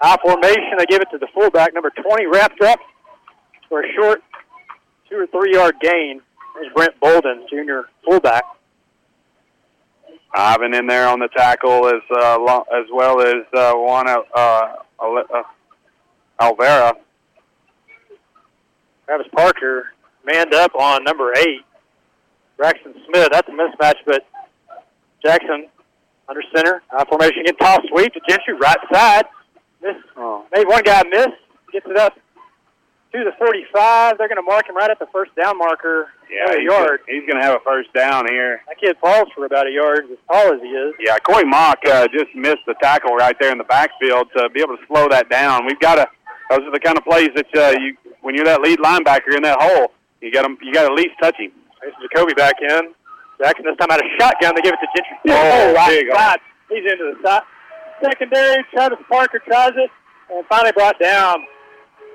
High 0.00 0.16
formation. 0.22 0.78
They 0.78 0.86
give 0.86 1.00
it 1.00 1.08
to 1.10 1.18
the 1.18 1.26
fullback, 1.34 1.74
number 1.74 1.90
20, 1.90 2.26
wrapped 2.26 2.60
up 2.62 2.78
for 3.68 3.82
a 3.82 3.92
short 3.94 4.22
two 5.08 5.16
or 5.16 5.26
three 5.26 5.54
yard 5.54 5.76
gain. 5.80 6.20
There's 6.54 6.72
Brent 6.72 6.98
Bolden, 7.00 7.46
junior 7.50 7.86
fullback. 8.04 8.44
Ivan 10.34 10.74
in 10.74 10.86
there 10.86 11.08
on 11.08 11.18
the 11.18 11.28
tackle 11.28 11.86
as 11.86 12.02
uh, 12.10 12.60
as 12.72 12.86
well 12.92 13.20
as 13.22 13.44
uh, 13.54 13.72
Juan 13.74 14.08
uh, 14.08 14.18
uh, 14.36 15.42
Olvera. 16.40 16.92
Travis 19.06 19.26
Parker 19.34 19.92
manned 20.24 20.52
up 20.54 20.74
on 20.74 21.04
number 21.04 21.32
eight, 21.36 21.60
Braxton 22.56 22.94
Smith. 23.06 23.28
That's 23.32 23.48
a 23.48 23.52
mismatch, 23.52 23.96
but 24.04 24.26
Jackson 25.24 25.68
under 26.28 26.42
center. 26.54 26.82
High 26.90 27.04
formation 27.04 27.40
again. 27.42 27.56
Toss 27.56 27.80
sweep 27.88 28.12
to 28.14 28.20
Gentry, 28.28 28.54
right 28.54 28.78
side. 28.92 29.26
Miss. 29.82 29.96
Made 30.54 30.66
one 30.66 30.82
guy 30.82 31.02
miss. 31.08 31.28
Gets 31.72 31.86
it 31.86 31.96
up 31.96 32.14
to 33.12 33.24
the 33.24 33.32
45. 33.38 34.18
They're 34.18 34.28
going 34.28 34.36
to 34.36 34.42
mark 34.42 34.68
him 34.68 34.76
right 34.76 34.90
at 34.90 34.98
the 34.98 35.06
first 35.12 35.34
down 35.36 35.58
marker. 35.58 36.08
Yeah, 36.30 36.56
he's 36.56 36.64
yard. 36.64 37.00
Gonna, 37.06 37.20
he's 37.20 37.28
going 37.28 37.40
to 37.40 37.44
have 37.44 37.56
a 37.56 37.64
first 37.64 37.92
down 37.92 38.26
here. 38.28 38.62
That 38.66 38.78
kid 38.78 38.96
falls 39.00 39.28
for 39.34 39.44
about 39.46 39.66
a 39.66 39.70
yard, 39.70 40.04
as 40.10 40.18
tall 40.30 40.54
as 40.54 40.60
he 40.60 40.68
is. 40.68 40.94
Yeah, 41.00 41.18
Coy 41.18 41.42
Mock 41.42 41.78
uh, 41.86 42.08
just 42.08 42.34
missed 42.34 42.66
the 42.66 42.74
tackle 42.82 43.14
right 43.14 43.36
there 43.40 43.52
in 43.52 43.58
the 43.58 43.64
backfield 43.64 44.28
to 44.36 44.48
be 44.50 44.60
able 44.60 44.76
to 44.76 44.86
slow 44.86 45.08
that 45.08 45.28
down. 45.28 45.66
We've 45.66 45.80
got 45.80 45.96
to. 45.96 46.06
Those 46.50 46.60
are 46.60 46.70
the 46.72 46.80
kind 46.80 46.96
of 46.96 47.04
plays 47.04 47.30
that 47.34 47.46
uh, 47.56 47.78
you, 47.78 47.96
when 48.22 48.34
you're 48.34 48.44
that 48.44 48.60
lead 48.60 48.78
linebacker 48.78 49.34
in 49.36 49.42
that 49.42 49.58
hole, 49.60 49.92
you 50.20 50.32
got 50.32 50.42
to 50.42 50.56
you 50.62 50.72
got 50.72 50.86
to 50.86 50.92
at 50.92 50.96
least 50.96 51.14
touch 51.20 51.36
him. 51.38 51.52
There's 51.80 51.94
Jacoby 52.02 52.34
back 52.34 52.54
in. 52.62 52.94
Jackson 53.38 53.64
this 53.66 53.76
time 53.78 53.90
out 53.90 54.00
of 54.00 54.06
shotgun. 54.18 54.54
They 54.54 54.62
give 54.62 54.74
it 54.74 54.80
to 54.80 54.88
Gentry. 54.96 55.16
Oh, 55.28 55.74
right 55.74 55.88
big 55.90 56.14
side. 56.14 56.38
He's 56.68 56.90
into 56.90 57.14
the 57.14 57.28
side. 57.28 57.42
Secondary. 58.02 58.64
Travis 58.72 58.98
Parker 59.08 59.40
tries 59.46 59.72
it 59.76 59.90
and 60.30 60.46
finally 60.46 60.72
brought 60.72 60.98
down 60.98 61.44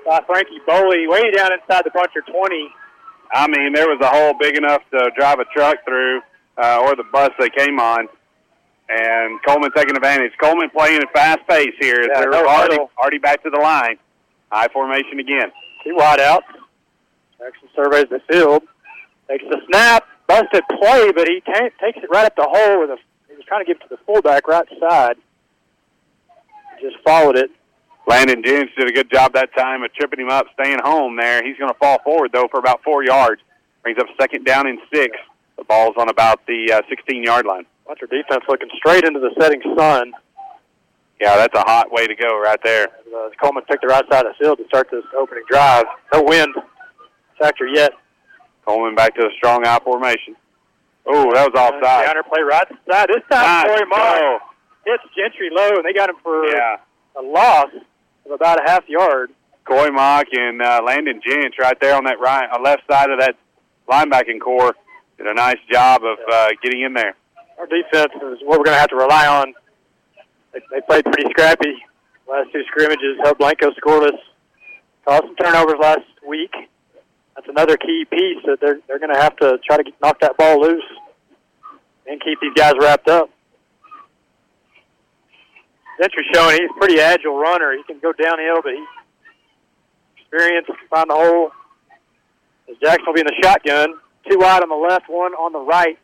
by 0.06 0.20
Frankie 0.26 0.60
Boley, 0.66 1.08
way 1.08 1.30
down 1.30 1.52
inside 1.52 1.82
the 1.84 1.90
puncher 1.90 2.22
20. 2.26 2.68
I 3.32 3.46
mean, 3.48 3.72
there 3.72 3.86
was 3.88 3.98
a 4.02 4.08
hole 4.08 4.34
big 4.38 4.56
enough 4.56 4.82
to 4.90 5.10
drive 5.16 5.38
a 5.38 5.44
truck 5.56 5.76
through, 5.86 6.20
uh, 6.62 6.80
or 6.82 6.96
the 6.96 7.04
bus 7.12 7.30
they 7.38 7.48
came 7.50 7.78
on. 7.78 8.08
And 8.88 9.40
Coleman 9.46 9.70
taking 9.74 9.96
advantage. 9.96 10.32
Coleman 10.42 10.68
playing 10.70 11.00
at 11.00 11.10
fast 11.14 11.38
pace 11.48 11.72
here. 11.80 12.02
Yeah, 12.02 12.20
They're 12.20 12.30
no 12.30 12.46
already, 12.46 12.76
already 13.00 13.18
back 13.18 13.42
to 13.44 13.50
the 13.50 13.58
line. 13.58 13.96
I 14.52 14.68
formation 14.68 15.18
again. 15.18 15.50
Two 15.82 15.96
wide 15.96 16.20
out. 16.20 16.44
Jackson 17.38 17.68
surveys 17.74 18.06
the 18.10 18.20
field. 18.30 18.62
Takes 19.28 19.44
the 19.44 19.60
snap. 19.68 20.06
Busted 20.28 20.62
play, 20.78 21.10
but 21.12 21.26
he 21.26 21.40
ta- 21.40 21.70
takes 21.80 21.98
it 21.98 22.08
right 22.12 22.24
at 22.24 22.36
the 22.36 22.46
hole. 22.48 22.80
With 22.80 22.90
a, 22.90 22.96
he 23.28 23.34
was 23.34 23.44
trying 23.46 23.64
to 23.64 23.66
give 23.66 23.78
it 23.80 23.82
to 23.82 23.88
the 23.88 23.98
fullback 24.06 24.46
right 24.46 24.66
side. 24.78 25.16
Just 26.80 26.96
followed 27.04 27.36
it. 27.36 27.50
Landon 28.06 28.42
Jentz 28.42 28.72
did 28.76 28.88
a 28.88 28.92
good 28.92 29.10
job 29.10 29.32
that 29.34 29.54
time 29.56 29.82
of 29.84 29.92
tripping 29.94 30.20
him 30.20 30.28
up, 30.28 30.46
staying 30.60 30.78
home 30.82 31.16
there. 31.16 31.44
He's 31.44 31.56
going 31.56 31.72
to 31.72 31.78
fall 31.78 31.98
forward, 32.02 32.30
though, 32.32 32.48
for 32.50 32.58
about 32.58 32.82
four 32.82 33.04
yards. 33.04 33.40
Brings 33.82 33.98
up 33.98 34.06
second 34.20 34.44
down 34.44 34.66
and 34.66 34.78
six. 34.92 35.16
The 35.56 35.64
ball's 35.64 35.94
on 35.96 36.08
about 36.08 36.44
the 36.46 36.72
uh, 36.72 36.82
16-yard 36.90 37.46
line. 37.46 37.64
Watch 37.86 38.00
our 38.02 38.08
defense 38.08 38.44
looking 38.48 38.68
straight 38.76 39.04
into 39.04 39.20
the 39.20 39.30
setting 39.40 39.62
sun. 39.76 40.12
Yeah, 41.20 41.36
that's 41.36 41.54
a 41.56 41.62
hot 41.62 41.92
way 41.92 42.06
to 42.06 42.14
go 42.16 42.38
right 42.40 42.58
there. 42.64 42.88
Uh, 43.14 43.28
Coleman 43.40 43.62
picked 43.64 43.82
the 43.82 43.88
right 43.88 44.04
side 44.10 44.26
of 44.26 44.32
the 44.38 44.44
field 44.44 44.58
to 44.58 44.64
start 44.66 44.88
this 44.90 45.04
opening 45.16 45.44
drive. 45.48 45.84
No 46.12 46.22
wind 46.22 46.54
factor 47.38 47.66
yet. 47.66 47.92
Coleman 48.66 48.94
back 48.94 49.14
to 49.14 49.22
the 49.22 49.30
strong 49.36 49.64
I 49.66 49.78
formation. 49.84 50.34
Oh, 51.06 51.32
that 51.34 51.50
was 51.52 51.58
offside. 51.60 52.06
Counter 52.06 52.22
play 52.22 52.42
right 52.42 52.66
side. 52.90 53.08
This 53.08 53.22
time, 53.30 53.66
Nice 53.66 53.66
Corey 53.66 53.90
go. 53.90 54.38
hits 54.86 55.02
Gentry 55.16 55.50
low, 55.52 55.70
and 55.76 55.84
they 55.84 55.92
got 55.92 56.08
him 56.10 56.16
for 56.22 56.46
Yeah. 56.46 56.76
a 57.16 57.22
loss 57.22 57.66
of 58.24 58.30
about 58.32 58.58
a 58.60 58.70
half 58.70 58.88
yard. 58.88 59.30
Coy 59.64 59.90
Mock 59.90 60.26
and 60.32 60.60
uh, 60.60 60.80
Landon 60.84 61.20
Jentz 61.24 61.56
right 61.58 61.78
there 61.80 61.94
on 61.96 62.04
that 62.04 62.18
right, 62.20 62.48
on 62.52 62.62
left 62.64 62.82
side 62.90 63.10
of 63.10 63.20
that 63.20 63.36
linebacking 63.88 64.40
core 64.40 64.74
did 65.18 65.26
a 65.28 65.34
nice 65.34 65.58
job 65.70 66.02
of 66.04 66.18
uh, 66.32 66.48
getting 66.62 66.82
in 66.82 66.94
there. 66.94 67.14
Our 67.58 67.66
defense 67.66 68.10
is 68.14 68.38
what 68.42 68.58
we're 68.58 68.64
going 68.64 68.74
to 68.74 68.80
have 68.80 68.88
to 68.90 68.96
rely 68.96 69.26
on. 69.28 69.54
They, 70.52 70.80
played 70.86 71.04
pretty 71.04 71.30
scrappy 71.30 71.82
last 72.32 72.52
two 72.52 72.62
scrimmages. 72.68 73.18
Held 73.22 73.38
Blanco 73.38 73.70
scoreless. 73.72 74.18
Caused 75.06 75.24
some 75.24 75.36
turnovers 75.36 75.78
last 75.80 76.06
week. 76.26 76.52
That's 77.34 77.48
another 77.48 77.76
key 77.76 78.04
piece 78.10 78.38
that 78.46 78.58
they're 78.60 78.78
they're 78.86 78.98
going 78.98 79.12
to 79.12 79.20
have 79.20 79.36
to 79.36 79.58
try 79.66 79.76
to 79.76 79.82
get, 79.82 79.94
knock 80.00 80.20
that 80.20 80.36
ball 80.36 80.60
loose 80.60 80.84
and 82.06 82.20
keep 82.22 82.38
these 82.40 82.52
guys 82.54 82.74
wrapped 82.80 83.08
up. 83.08 83.30
Gentry 86.00 86.24
showing 86.32 86.56
he's 86.56 86.70
a 86.70 86.78
pretty 86.78 87.00
agile 87.00 87.38
runner. 87.38 87.72
He 87.76 87.82
can 87.84 88.00
go 88.00 88.12
downhill, 88.12 88.62
but 88.62 88.72
he's 88.72 88.88
experienced, 90.18 90.70
find 90.90 91.10
the 91.10 91.14
hole. 91.14 91.50
As 92.68 92.76
Jackson 92.82 93.04
will 93.06 93.14
be 93.14 93.20
in 93.20 93.26
the 93.26 93.38
shotgun. 93.42 93.94
Two 94.28 94.38
wide 94.38 94.62
on 94.62 94.68
the 94.68 94.74
left, 94.74 95.08
one 95.08 95.32
on 95.32 95.52
the 95.52 95.60
right. 95.60 95.98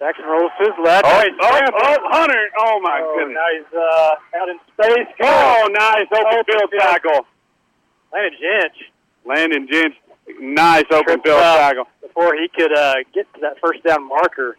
Jackson 0.00 0.24
rolls 0.24 0.50
to 0.58 0.64
his 0.64 0.78
left. 0.82 1.04
Oh, 1.06 1.20
he's 1.20 1.36
oh, 1.40 1.60
oh, 1.60 1.96
Hunter! 2.10 2.48
Oh 2.58 2.80
my 2.82 3.00
Oh, 3.04 3.14
goodness! 3.18 3.36
Now 3.36 3.48
he's 3.52 3.72
uh, 3.76 4.40
out 4.40 4.48
in 4.48 4.58
space. 4.72 5.14
Oh, 5.22 5.68
nice 5.70 6.06
open 6.10 6.38
Open 6.40 6.44
field 6.48 6.70
tackle. 6.80 7.26
Landon 8.12 8.38
Jentz 8.40 8.76
Landon 9.26 9.68
Jentz, 9.70 9.96
nice 10.40 10.84
open 10.90 11.20
field 11.20 11.38
tackle. 11.40 11.84
before 12.00 12.34
he 12.34 12.48
could 12.48 12.76
uh, 12.76 12.94
get 13.14 13.32
to 13.34 13.40
that 13.42 13.56
first 13.62 13.84
down 13.84 14.08
marker. 14.08 14.56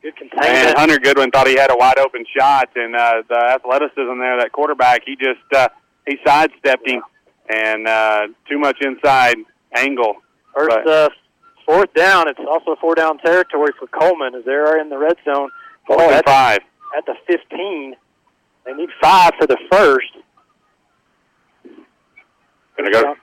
Good 0.00 0.14
And 0.20 0.30
containment. 0.30 0.78
Hunter 0.78 0.98
Goodwin 1.00 1.30
thought 1.32 1.46
he 1.48 1.56
had 1.56 1.70
a 1.72 1.76
wide 1.76 1.98
open 1.98 2.24
shot, 2.38 2.68
and 2.76 2.94
uh, 2.94 3.22
the 3.28 3.58
athleticism 3.58 4.18
there, 4.20 4.38
that 4.38 4.50
quarterback, 4.52 5.00
he 5.04 5.16
just 5.16 5.40
uh, 5.54 5.68
he 6.06 6.18
sidestepped 6.24 6.86
him, 6.88 7.02
and 7.48 7.88
uh, 7.88 8.26
too 8.48 8.58
much 8.58 8.76
inside 8.80 9.36
angle. 9.74 10.14
First 10.54 10.68
But- 10.84 10.86
uh, 10.86 11.08
fourth 11.66 11.92
down. 11.94 12.28
It's 12.28 12.40
also 12.48 12.76
four 12.80 12.94
down 12.94 13.18
territory 13.18 13.72
for 13.78 13.86
Coleman 13.88 14.34
as 14.34 14.44
they're 14.44 14.80
in 14.80 14.88
the 14.88 14.98
red 14.98 15.16
zone. 15.24 15.50
Fourth 15.86 16.00
Oh, 16.00 16.10
at, 16.10 16.24
five. 16.26 16.58
at 16.96 17.04
the 17.06 17.14
15. 17.26 17.94
They 18.64 18.72
need 18.72 18.88
five 19.02 19.32
for 19.38 19.46
the 19.46 19.58
first. 19.70 20.10
Gonna 22.76 22.90
go, 22.90 23.14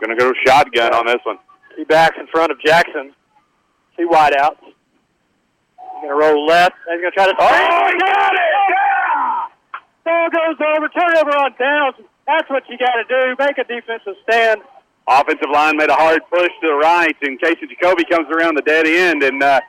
gonna 0.00 0.16
go 0.16 0.32
shotgun 0.46 0.92
on 0.94 1.06
this 1.06 1.20
one. 1.24 1.38
Two 1.76 1.84
backs 1.84 2.16
in 2.18 2.26
front 2.28 2.50
of 2.50 2.60
Jackson. 2.60 3.14
Two 3.96 4.08
wide 4.08 4.34
outs. 4.38 4.60
He's 4.62 6.02
going 6.02 6.08
to 6.08 6.14
roll 6.14 6.46
left. 6.46 6.74
He's 6.90 7.00
going 7.00 7.10
to 7.12 7.16
try 7.16 7.26
to. 7.26 7.34
Oh, 7.38 7.90
he 7.90 7.98
got 7.98 8.32
it! 8.32 8.40
Yeah! 8.70 9.46
Ball 10.04 10.30
goes 10.30 10.58
over. 10.76 10.88
Turnover 10.88 11.36
on 11.36 11.54
downs. 11.58 11.96
That's 12.26 12.48
what 12.50 12.62
you 12.68 12.78
got 12.78 12.94
to 12.94 13.04
do. 13.08 13.34
Make 13.38 13.58
a 13.58 13.64
defensive 13.64 14.14
stand. 14.28 14.60
Offensive 15.08 15.48
line 15.52 15.76
made 15.76 15.88
a 15.88 15.94
hard 15.94 16.20
push 16.30 16.48
to 16.60 16.66
the 16.68 16.74
right, 16.82 17.16
and 17.22 17.40
Casey 17.40 17.66
Jacoby 17.66 18.04
comes 18.04 18.28
around 18.30 18.56
the 18.56 18.62
dead 18.62 18.86
end 18.86 19.22
and 19.22 19.42
uh, 19.42 19.60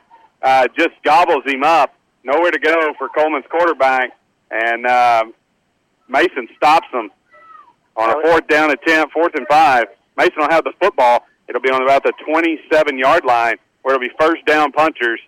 uh, 0.42 0.68
just 0.78 0.90
gobbles 1.04 1.44
him 1.46 1.64
up. 1.64 1.94
Nowhere 2.26 2.52
to 2.52 2.60
go 2.60 2.94
for 2.98 3.08
Coleman's 3.10 3.46
quarterback, 3.50 4.12
and 4.52 4.86
uh, 4.86 5.24
Mason 6.10 6.48
stops 6.58 6.88
him 6.92 7.10
on 7.96 8.10
a 8.10 8.22
fourth 8.28 8.48
down 8.48 8.72
attempt, 8.72 9.14
fourth 9.14 9.34
and 9.36 9.48
five. 9.48 9.86
Mason 10.18 10.34
will 10.38 10.50
have 10.50 10.66
the 10.66 10.74
football. 10.82 11.26
It'll 11.48 11.62
be 11.62 11.70
on 11.72 11.82
about 11.84 12.04
the 12.04 12.14
27-yard 12.28 13.24
line, 13.24 13.56
where 13.84 13.96
it'll 13.96 14.06
be 14.06 14.14
first 14.20 14.46
down 14.46 14.74
punchers, 14.74 15.22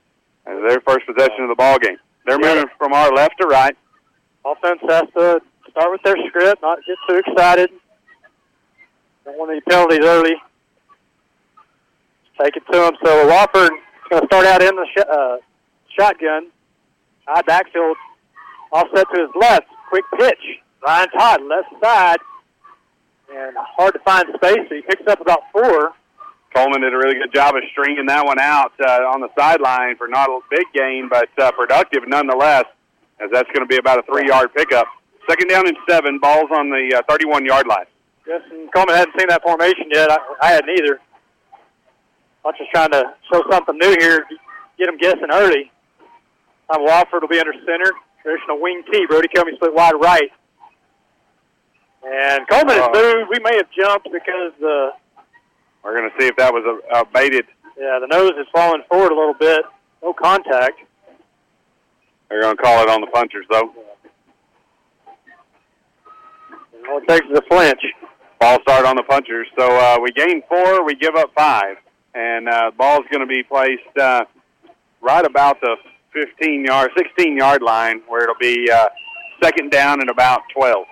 and 0.45 0.69
their 0.69 0.82
first 0.82 1.06
possession 1.08 1.43
of 1.43 1.50
the 1.50 1.56
ball 1.56 1.80
game. 1.80 1.95
They're 2.26 2.38
Yeah. 2.41 2.56
moving 2.56 2.69
from 2.78 2.91
our 2.93 3.12
left 3.13 3.36
to 3.39 3.47
right. 3.47 3.76
Offense 4.43 4.80
has 4.89 5.04
to 5.17 5.41
start 5.69 5.91
with 5.91 6.02
their 6.04 6.15
script, 6.28 6.62
not 6.62 6.80
get 6.86 6.97
too 7.08 7.15
excited. 7.26 7.69
Don't 9.26 9.38
want 9.38 9.52
any 9.52 9.62
penalties 9.62 10.04
early. 10.04 10.36
Take 12.42 12.56
it 12.58 12.64
to 12.72 12.78
them. 12.78 12.94
So 13.04 13.28
Wofford 13.28 13.70
is 13.72 14.10
going 14.10 14.22
to 14.22 14.28
start 14.28 14.46
out 14.46 14.62
in 14.62 14.76
the 14.76 14.88
sh- 14.96 15.10
uh, 15.12 15.38
shotgun. 15.98 16.48
High 17.28 17.42
backfield. 17.44 17.98
Offset 18.72 19.06
to 19.14 19.22
his 19.22 19.30
left. 19.40 19.68
Quick 19.90 20.06
pitch. 20.18 20.60
Ryan 20.86 21.10
Todd, 21.10 21.42
left 21.44 21.70
side. 21.84 22.18
And 23.34 23.56
hard 23.58 23.94
to 23.94 24.00
find 24.00 24.26
space, 24.36 24.68
so 24.68 24.76
he 24.76 24.82
picks 24.82 25.08
up 25.08 25.22
about 25.22 25.44
four. 25.54 25.94
Coleman 26.54 26.82
did 26.82 26.94
a 26.94 26.98
really 26.98 27.16
good 27.16 27.34
job 27.34 27.56
of 27.56 27.64
stringing 27.72 28.06
that 28.08 28.26
one 28.26 28.40
out 28.40 28.74
uh, 28.82 29.08
on 29.08 29.22
the 29.22 29.30
sideline 29.38 29.96
for 29.96 30.08
not 30.08 30.30
a 30.30 30.40
big 30.50 30.66
gain, 30.74 31.08
but 31.10 31.30
uh, 31.40 31.52
productive 31.52 32.04
nonetheless, 32.08 32.66
as 33.22 33.30
that's 33.32 33.48
going 33.54 33.62
to 33.62 33.68
be 33.68 33.78
about 33.78 34.00
a 34.00 34.04
three-yard 34.04 34.54
pickup. 34.54 34.88
Second 35.30 35.48
down 35.48 35.68
and 35.68 35.78
seven, 35.88 36.20
balls 36.20 36.50
on 36.52 36.70
the 36.70 36.98
uh, 36.98 37.14
31-yard 37.14 37.68
line. 37.68 37.86
Justin 38.26 38.70
Coleman 38.74 38.96
hadn't 38.96 39.14
seen 39.20 39.28
that 39.30 39.42
formation 39.44 39.86
yet. 39.94 40.12
I, 40.12 40.18
I 40.42 40.52
hadn't 40.52 40.70
either. 40.78 41.00
I'm 42.46 42.54
just 42.58 42.72
trying 42.72 42.92
to 42.92 43.14
show 43.32 43.44
something 43.52 43.78
new 43.78 43.96
here, 44.00 44.26
get 44.78 44.88
them 44.88 44.98
guessing 44.98 45.28
early. 45.32 45.72
Tom 46.72 46.86
Wofford 46.88 47.22
will 47.22 47.28
be 47.28 47.40
under 47.40 47.54
center. 47.66 47.92
Traditional 48.24 48.62
wing 48.62 48.84
T. 48.92 49.06
Brody 49.08 49.28
Comey 49.36 49.56
split 49.56 49.74
wide 49.74 49.94
right. 50.02 50.30
And 52.04 52.48
Coleman 52.48 52.78
has 52.78 52.90
Oh. 52.94 53.16
moved. 53.18 53.30
We 53.30 53.40
may 53.44 53.58
have 53.58 53.68
jumped 53.78 54.08
because 54.12 54.54
the 54.60 54.92
We're 55.84 55.98
going 56.00 56.10
to 56.10 56.16
see 56.20 56.28
if 56.28 56.36
that 56.38 56.54
was 56.54 56.64
uh, 56.66 56.98
a, 56.98 57.02
a 57.02 57.06
baited. 57.06 57.46
yeah 57.78 58.00
the 58.00 58.08
nose 58.08 58.32
is 58.40 58.48
falling 58.54 58.82
forward 58.90 59.12
a 59.12 59.16
little 59.16 59.34
bit. 59.36 59.62
No 60.04 60.14
contact. 60.14 60.80
They're 62.30 62.42
going 62.42 62.56
to 62.56 62.62
call 62.64 62.82
it 62.84 62.90
on 62.90 63.02
the 63.02 63.08
punchers, 63.08 63.46
though. 63.52 63.72
And 66.76 66.88
all 66.90 66.98
it 67.00 67.08
takes 67.08 67.26
is 67.28 67.38
a 67.38 67.42
flinch. 67.44 67.82
Ball 68.41 68.58
start 68.63 68.88
on 68.88 68.95
the 68.95 69.04
punchers. 69.04 69.47
So 69.56 69.69
uh, 69.69 69.99
we 70.01 70.12
gain 70.12 70.41
four, 70.49 70.84
we 70.84 70.95
give 70.95 71.15
up 71.15 71.32
five. 71.38 71.77
And 72.15 72.49
uh, 72.49 72.71
ball's 72.75 73.06
going 73.12 73.21
to 73.21 73.27
be 73.27 73.43
placed 73.43 73.95
uh, 74.01 74.25
right 74.99 75.23
about 75.23 75.62
the 75.62 75.77
15 76.13 76.65
yard, 76.65 76.89
16 76.97 77.38
yard 77.38 77.62
line, 77.62 78.01
where 78.08 78.23
it'll 78.23 78.36
be 78.41 78.67
uh, 78.69 78.88
second 79.43 79.69
down 79.69 80.01
and 80.01 80.10
about 80.10 80.41
12. 80.56 80.86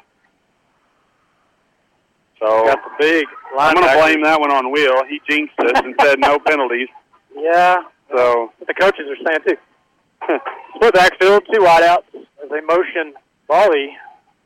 So 2.39 2.65
Got 2.65 2.77
the 2.83 2.91
big 3.00 3.25
I'm 3.58 3.73
going 3.73 3.87
to 3.87 3.97
blame 3.97 4.23
that 4.23 4.39
one 4.39 4.52
on 4.52 4.71
Will. 4.71 5.04
He 5.10 5.19
jinxed 5.27 5.60
us 5.60 5.81
and 5.83 5.95
said 6.00 6.19
no 6.19 6.37
penalties. 6.45 6.87
Yeah, 7.35 7.77
So 8.15 8.54
the 8.67 8.75
coaches 8.75 9.08
are 9.10 9.17
saying 9.27 9.39
too. 9.47 10.37
Split 10.75 10.93
backfield, 10.93 11.43
two 11.52 11.63
wide 11.63 11.83
outs 11.83 12.06
as 12.13 12.50
they 12.52 12.62
motion 12.62 13.15
Boley 13.50 13.87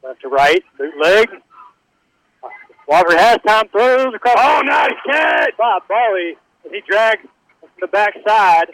left 0.04 0.22
to 0.22 0.30
right, 0.30 0.64
bootleg. 0.78 1.28
Walker 2.88 3.18
has 3.18 3.38
time, 3.46 3.68
throws 3.70 4.14
across. 4.14 4.36
Oh, 4.38 4.62
nice 4.66 4.92
catch! 5.06 5.58
Bob 5.58 5.84
as 5.90 6.72
he 6.72 6.82
drags 6.88 7.22
from 7.60 7.70
the 7.80 7.88
backside. 7.88 8.72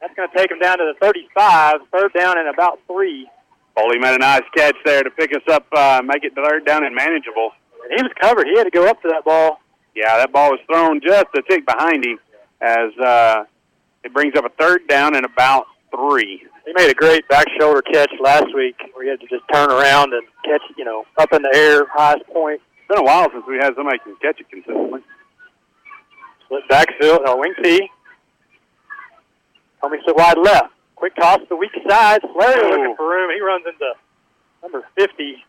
That's 0.00 0.14
going 0.14 0.28
to 0.30 0.36
take 0.36 0.50
him 0.50 0.58
down 0.58 0.78
to 0.78 0.92
the 0.94 1.04
35, 1.04 1.74
third 1.92 2.12
down 2.18 2.38
and 2.38 2.48
about 2.48 2.78
three. 2.86 3.28
Boley 3.76 4.00
made 4.00 4.14
a 4.14 4.18
nice 4.18 4.42
catch 4.56 4.76
there 4.84 5.02
to 5.02 5.10
pick 5.10 5.30
us 5.34 5.42
up, 5.50 5.66
uh, 5.76 6.00
make 6.04 6.24
it 6.24 6.34
third 6.34 6.64
down 6.64 6.84
and 6.84 6.94
manageable. 6.94 7.50
And 7.84 7.98
he 7.98 8.02
was 8.02 8.12
covered. 8.20 8.46
He 8.46 8.56
had 8.56 8.64
to 8.64 8.70
go 8.70 8.86
up 8.86 9.00
to 9.02 9.08
that 9.08 9.24
ball. 9.24 9.60
Yeah, 9.94 10.16
that 10.16 10.32
ball 10.32 10.50
was 10.50 10.60
thrown 10.66 11.00
just 11.04 11.26
a 11.34 11.42
tick 11.48 11.66
behind 11.66 12.04
him 12.04 12.18
as 12.60 12.96
uh, 12.98 13.44
it 14.04 14.12
brings 14.12 14.34
up 14.36 14.44
a 14.44 14.50
third 14.50 14.86
down 14.88 15.16
and 15.16 15.24
about 15.26 15.66
three. 15.94 16.42
He 16.66 16.72
made 16.74 16.90
a 16.90 16.94
great 16.94 17.26
back 17.28 17.46
shoulder 17.58 17.82
catch 17.82 18.12
last 18.20 18.46
week 18.54 18.76
where 18.92 19.04
he 19.04 19.10
had 19.10 19.20
to 19.20 19.26
just 19.26 19.42
turn 19.52 19.70
around 19.70 20.12
and 20.12 20.22
catch, 20.44 20.62
you 20.76 20.84
know, 20.84 21.04
up 21.18 21.32
in 21.32 21.42
the 21.42 21.50
air, 21.54 21.86
highest 21.92 22.26
point. 22.28 22.60
Been 22.90 22.98
a 22.98 23.02
while 23.02 23.28
since 23.32 23.44
we 23.48 23.56
had 23.56 23.72
somebody 23.76 23.98
can 24.02 24.16
catch 24.20 24.40
it 24.40 24.50
consistently. 24.50 25.00
Split 26.44 26.68
backfield, 26.68 27.20
no, 27.24 27.36
wing 27.36 27.54
T. 27.62 27.88
Coming 29.80 30.00
to 30.06 30.14
wide 30.16 30.38
left. 30.38 30.74
Quick 30.96 31.14
toss 31.16 31.38
to 31.38 31.46
the 31.48 31.56
weak 31.56 31.70
side. 31.88 32.20
Slater 32.34 32.66
Ooh. 32.66 32.70
looking 32.70 32.94
for 32.96 33.08
room. 33.08 33.30
He 33.34 33.40
runs 33.40 33.64
into 33.66 33.94
number 34.62 34.84
50. 34.98 35.44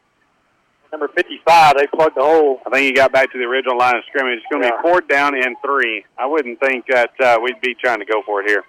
Number 0.92 1.08
55, 1.08 1.74
they 1.78 1.88
plugged 1.88 2.16
the 2.18 2.22
hole. 2.22 2.60
I 2.66 2.70
think 2.70 2.84
he 2.86 2.92
got 2.92 3.12
back 3.14 3.32
to 3.32 3.38
the 3.38 3.46
original 3.46 3.78
line 3.78 3.96
of 3.96 4.04
scrimmage. 4.10 4.40
It's 4.40 4.46
going 4.52 4.62
to 4.64 4.68
Yeah. 4.70 4.82
be 4.82 4.90
fourth 4.90 5.08
down 5.08 5.36
and 5.36 5.56
three. 5.64 6.06
I 6.18 6.26
wouldn't 6.26 6.60
think 6.60 6.86
that 6.88 7.12
uh, 7.20 7.40
we'd 7.42 7.60
be 7.62 7.74
trying 7.76 8.00
to 8.00 8.06
go 8.06 8.22
for 8.26 8.42
it 8.42 8.50
here. 8.50 8.64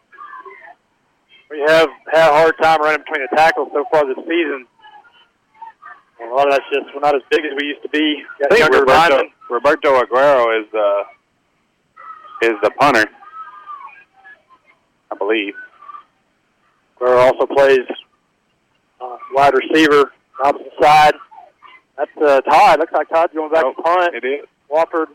We 1.51 1.61
have 1.67 1.89
had 2.13 2.31
a 2.31 2.33
hard 2.33 2.55
time 2.63 2.81
running 2.81 3.03
between 3.05 3.27
the 3.29 3.37
tackles 3.37 3.69
so 3.75 3.85
far 3.91 4.07
this 4.07 4.17
season. 4.25 4.67
And 6.23 6.31
a 6.31 6.35
lot 6.35 6.47
of 6.47 6.53
that's 6.53 6.65
just 6.73 6.95
we're 6.95 7.01
not 7.01 7.17
as 7.17 7.23
big 7.31 7.41
as 7.41 7.53
we 7.61 7.67
used 7.67 7.83
to 7.83 7.89
be. 7.89 8.23
I 8.45 8.55
think 8.55 8.73
Roberto, 8.73 8.93
linemen. 8.93 9.33
Roberto 9.51 10.01
Aguero 10.01 10.61
is 10.61 10.71
the 10.71 11.03
is 12.43 12.55
the 12.63 12.71
punter, 12.79 13.07
I 15.11 15.17
believe. 15.17 15.55
Guerrero 16.99 17.19
also 17.19 17.47
plays 17.47 17.81
uh, 19.01 19.17
wide 19.33 19.55
receiver, 19.55 20.13
opposite 20.45 20.73
side. 20.81 21.15
That's 21.99 22.11
uh, 22.25 22.41
Todd. 22.43 22.79
Looks 22.79 22.93
like 22.93 23.09
Todd's 23.09 23.33
going 23.35 23.51
back 23.51 23.65
to 23.65 23.83
punt. 23.83 24.15
It 24.15 24.25
is. 24.25 24.47
Wofford, 24.71 25.07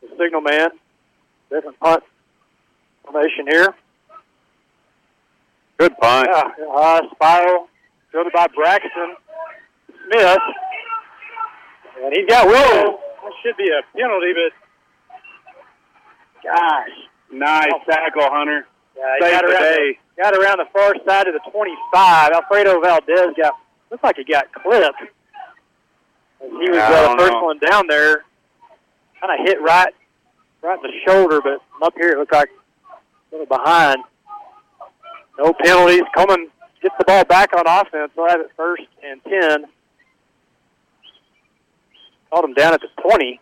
the 0.00 0.08
signal 0.18 0.40
man. 0.40 0.70
Different 1.50 1.78
punt 1.78 2.02
formation 3.04 3.46
here. 3.50 3.74
Good 5.78 5.96
punt. 5.98 6.28
Yeah, 6.30 6.64
uh, 6.74 7.00
spiral 7.14 7.69
fielded 8.12 8.32
by 8.32 8.46
Braxton 8.54 9.16
Smith. 10.06 10.38
And 12.02 12.14
he's 12.14 12.26
got 12.26 12.46
Willow. 12.46 12.98
That 13.22 13.32
should 13.42 13.56
be 13.56 13.68
a 13.68 13.82
penalty, 13.96 14.32
but 14.32 14.52
gosh. 16.42 16.88
Nice 17.32 17.68
tackle, 17.88 18.22
Hunter. 18.22 18.66
Yeah, 18.96 19.14
he 19.18 19.20
got 19.20 19.44
around, 19.44 19.62
the, 19.62 19.94
got 20.16 20.34
around 20.34 20.58
the 20.58 20.66
far 20.72 20.94
side 21.06 21.28
of 21.28 21.34
the 21.34 21.50
25. 21.50 22.32
Alfredo 22.32 22.80
Valdez 22.80 23.34
got, 23.40 23.54
looks 23.90 24.02
like 24.02 24.16
he 24.16 24.24
got 24.24 24.52
clipped. 24.52 25.02
As 26.42 26.50
he 26.50 26.70
was 26.70 26.78
uh, 26.78 27.12
the 27.12 27.18
first 27.18 27.32
know. 27.32 27.44
one 27.44 27.58
down 27.58 27.86
there. 27.88 28.24
Kind 29.20 29.38
of 29.38 29.46
hit 29.46 29.60
right, 29.60 29.94
right 30.62 30.78
in 30.82 30.90
the 30.90 30.96
shoulder, 31.06 31.40
but 31.42 31.60
up 31.86 31.94
here 31.96 32.12
it 32.12 32.18
looked 32.18 32.32
like 32.32 32.48
a 32.90 33.36
little 33.36 33.46
behind. 33.46 33.98
No 35.38 35.52
penalties. 35.52 36.02
Coleman 36.16 36.48
gets 36.82 36.94
the 36.98 37.04
ball 37.04 37.24
back 37.24 37.50
on 37.56 37.64
offense. 37.66 38.10
They'll 38.16 38.28
have 38.28 38.40
it 38.40 38.50
first 38.56 38.82
and 39.02 39.22
10. 39.24 39.64
Called 42.30 42.44
him 42.44 42.54
down 42.54 42.74
at 42.74 42.80
the 42.80 42.88
20. 43.02 43.40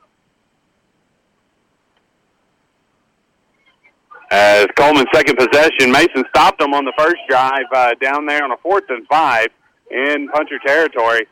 As 4.31 4.67
Coleman's 4.77 5.09
second 5.15 5.37
possession, 5.37 5.91
Mason 5.91 6.25
stopped 6.29 6.59
them 6.59 6.75
on 6.75 6.85
the 6.85 6.93
first 6.99 7.17
drive 7.29 7.65
uh, 7.75 7.95
down 8.01 8.27
there 8.27 8.45
on 8.45 8.53
a 8.53 8.59
fourth 8.59 8.85
and 8.91 9.07
five 9.07 9.49
in 9.91 10.29
puncher 10.29 10.59
territory. 10.67 11.27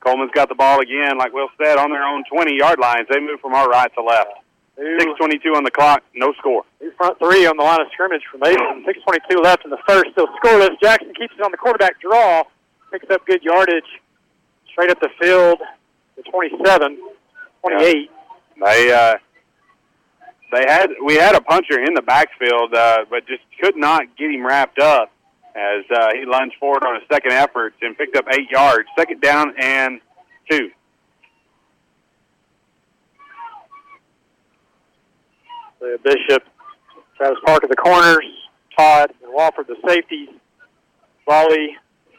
Coleman's 0.00 0.30
got 0.34 0.48
the 0.48 0.54
ball 0.54 0.80
again, 0.80 1.18
like 1.18 1.34
Will 1.34 1.48
said, 1.62 1.76
on 1.76 1.90
their 1.90 2.02
own 2.02 2.24
20-yard 2.32 2.78
lines. 2.78 3.06
They 3.10 3.20
move 3.20 3.40
from 3.40 3.52
our 3.52 3.68
right 3.68 3.92
to 3.94 4.02
left. 4.02 4.30
6.22 4.80 5.54
on 5.54 5.64
the 5.64 5.70
clock, 5.70 6.02
no 6.14 6.32
score. 6.38 6.64
New 6.80 6.90
front 6.92 7.18
three 7.18 7.46
on 7.46 7.56
the 7.56 7.62
line 7.62 7.80
of 7.80 7.88
scrimmage 7.92 8.22
for 8.30 8.38
Mason. 8.38 8.84
6.22 8.86 9.44
left 9.44 9.64
in 9.64 9.70
the 9.70 9.78
first, 9.86 10.06
still 10.12 10.26
scoreless. 10.42 10.70
Jackson 10.82 11.12
keeps 11.14 11.34
it 11.38 11.42
on 11.42 11.50
the 11.50 11.58
quarterback 11.58 12.00
draw, 12.00 12.44
picks 12.90 13.08
up 13.10 13.26
good 13.26 13.42
yardage 13.42 13.84
straight 14.72 14.90
up 14.90 15.00
the 15.00 15.10
field 15.20 15.58
to 16.16 16.30
27, 16.30 16.98
28. 17.60 18.10
They 18.64 18.92
uh, 18.92 19.16
they 20.52 20.64
had 20.66 20.90
we 21.04 21.14
had 21.14 21.34
a 21.34 21.40
puncher 21.40 21.82
in 21.82 21.94
the 21.94 22.02
backfield, 22.02 22.74
uh, 22.74 23.04
but 23.08 23.26
just 23.26 23.42
could 23.62 23.76
not 23.76 24.02
get 24.16 24.30
him 24.30 24.44
wrapped 24.44 24.78
up 24.78 25.12
as 25.54 25.84
uh, 25.94 26.08
he 26.14 26.24
lunged 26.26 26.56
forward 26.58 26.84
on 26.84 26.96
a 26.96 27.00
second 27.12 27.32
effort 27.32 27.74
and 27.82 27.96
picked 27.96 28.16
up 28.16 28.24
eight 28.32 28.50
yards. 28.50 28.88
Second 28.98 29.20
down 29.20 29.54
and 29.58 30.00
two. 30.50 30.70
The 35.80 35.98
Bishop, 36.04 36.42
Travis 37.16 37.38
Parker 37.44 37.66
the 37.66 37.76
corners, 37.76 38.24
Todd 38.76 39.12
and 39.22 39.32
Wofford 39.34 39.66
the 39.66 39.76
safeties, 39.86 40.28
Boley, 41.26 41.68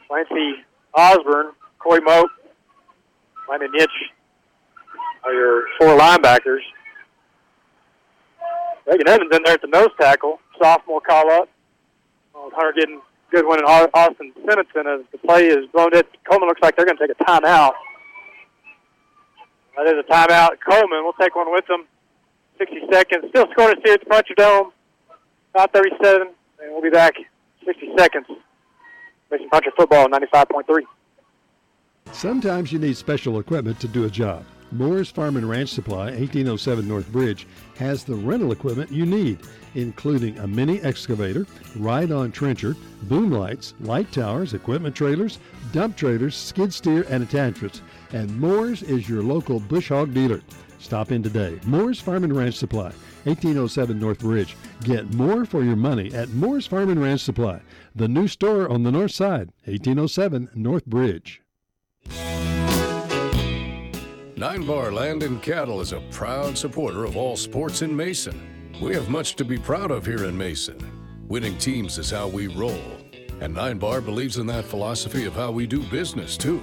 Clancy 0.08 0.54
Osborne, 0.94 1.52
Corey 1.78 2.00
Moak, 2.00 2.28
Landon 3.48 3.70
Nitch 3.78 3.86
are 5.24 5.32
your 5.32 5.64
four 5.78 5.96
linebackers. 5.96 6.60
Reagan 8.86 9.08
Evans 9.08 9.30
in 9.32 9.42
there 9.44 9.54
at 9.54 9.62
the 9.62 9.68
nose 9.68 9.90
tackle, 10.00 10.40
sophomore 10.60 11.00
call 11.00 11.30
up. 11.30 11.48
Hunter 12.34 12.72
getting 12.74 13.00
good 13.30 13.46
one 13.46 13.60
in 13.60 13.64
Austin 13.64 14.32
Simonson 14.44 14.86
as 14.86 15.06
the 15.12 15.18
play 15.18 15.46
is 15.46 15.66
blown 15.72 15.94
in. 15.96 16.02
Coleman 16.28 16.48
looks 16.48 16.60
like 16.60 16.76
they're 16.76 16.84
going 16.84 16.98
to 16.98 17.06
take 17.06 17.16
a 17.18 17.24
timeout. 17.24 17.72
That 19.76 19.86
is 19.86 19.94
a 19.98 20.12
timeout. 20.12 20.56
Coleman 20.68 21.04
will 21.04 21.14
take 21.14 21.36
one 21.36 21.52
with 21.52 21.66
them. 21.66 21.86
60 22.62 22.80
seconds. 22.92 23.24
Still 23.30 23.46
scoring 23.52 23.76
here 23.84 23.94
at 23.94 24.00
the 24.00 24.06
Puncher 24.06 24.34
Dome. 24.36 24.72
About 25.54 25.72
37. 25.72 26.28
And 26.62 26.72
we'll 26.72 26.82
be 26.82 26.90
back 26.90 27.14
60 27.64 27.90
seconds. 27.98 28.26
Mason 29.30 29.48
Puncher 29.48 29.70
football 29.76 30.08
95.3. 30.08 30.82
Sometimes 32.12 32.72
you 32.72 32.78
need 32.78 32.96
special 32.96 33.40
equipment 33.40 33.80
to 33.80 33.88
do 33.88 34.04
a 34.04 34.10
job. 34.10 34.44
Moore's 34.70 35.10
Farm 35.10 35.36
and 35.36 35.46
Ranch 35.46 35.68
Supply, 35.68 36.06
1807 36.06 36.88
North 36.88 37.10
Bridge, 37.12 37.46
has 37.76 38.04
the 38.04 38.14
rental 38.14 38.52
equipment 38.52 38.90
you 38.90 39.04
need, 39.04 39.38
including 39.74 40.38
a 40.38 40.46
mini 40.46 40.80
excavator, 40.80 41.46
ride-on 41.76 42.32
trencher, 42.32 42.74
boom 43.02 43.30
lights, 43.30 43.74
light 43.80 44.10
towers, 44.12 44.54
equipment 44.54 44.94
trailers, 44.94 45.40
dump 45.72 45.96
trailers, 45.96 46.34
skid 46.34 46.72
steer, 46.72 47.04
and 47.10 47.22
attachments. 47.22 47.82
And 48.12 48.38
Moore's 48.40 48.82
is 48.82 49.08
your 49.08 49.22
local 49.22 49.60
bush 49.60 49.90
hog 49.90 50.14
dealer. 50.14 50.40
Stop 50.82 51.12
in 51.12 51.22
today. 51.22 51.60
Moore's 51.64 52.00
Farm 52.00 52.24
and 52.24 52.36
Ranch 52.36 52.56
Supply, 52.56 52.90
1807 53.24 53.98
North 53.98 54.18
Bridge. 54.18 54.56
Get 54.82 55.14
more 55.14 55.44
for 55.44 55.62
your 55.62 55.76
money 55.76 56.12
at 56.12 56.30
Moore's 56.30 56.66
Farm 56.66 56.90
and 56.90 57.00
Ranch 57.00 57.20
Supply, 57.20 57.60
the 57.94 58.08
new 58.08 58.26
store 58.26 58.68
on 58.68 58.82
the 58.82 58.90
north 58.90 59.12
side, 59.12 59.52
1807 59.64 60.50
North 60.56 60.84
Bridge. 60.84 61.40
Nine 64.36 64.66
Bar 64.66 64.90
Land 64.90 65.22
and 65.22 65.40
Cattle 65.40 65.80
is 65.80 65.92
a 65.92 66.00
proud 66.10 66.58
supporter 66.58 67.04
of 67.04 67.16
all 67.16 67.36
sports 67.36 67.82
in 67.82 67.96
Mason. 67.96 68.72
We 68.82 68.92
have 68.94 69.08
much 69.08 69.36
to 69.36 69.44
be 69.44 69.58
proud 69.58 69.92
of 69.92 70.04
here 70.04 70.24
in 70.24 70.36
Mason. 70.36 70.78
Winning 71.28 71.56
teams 71.58 71.96
is 71.96 72.10
how 72.10 72.26
we 72.26 72.48
roll, 72.48 72.82
and 73.40 73.54
Nine 73.54 73.78
Bar 73.78 74.00
believes 74.00 74.38
in 74.38 74.48
that 74.48 74.64
philosophy 74.64 75.26
of 75.26 75.34
how 75.34 75.52
we 75.52 75.64
do 75.68 75.80
business 75.84 76.36
too. 76.36 76.60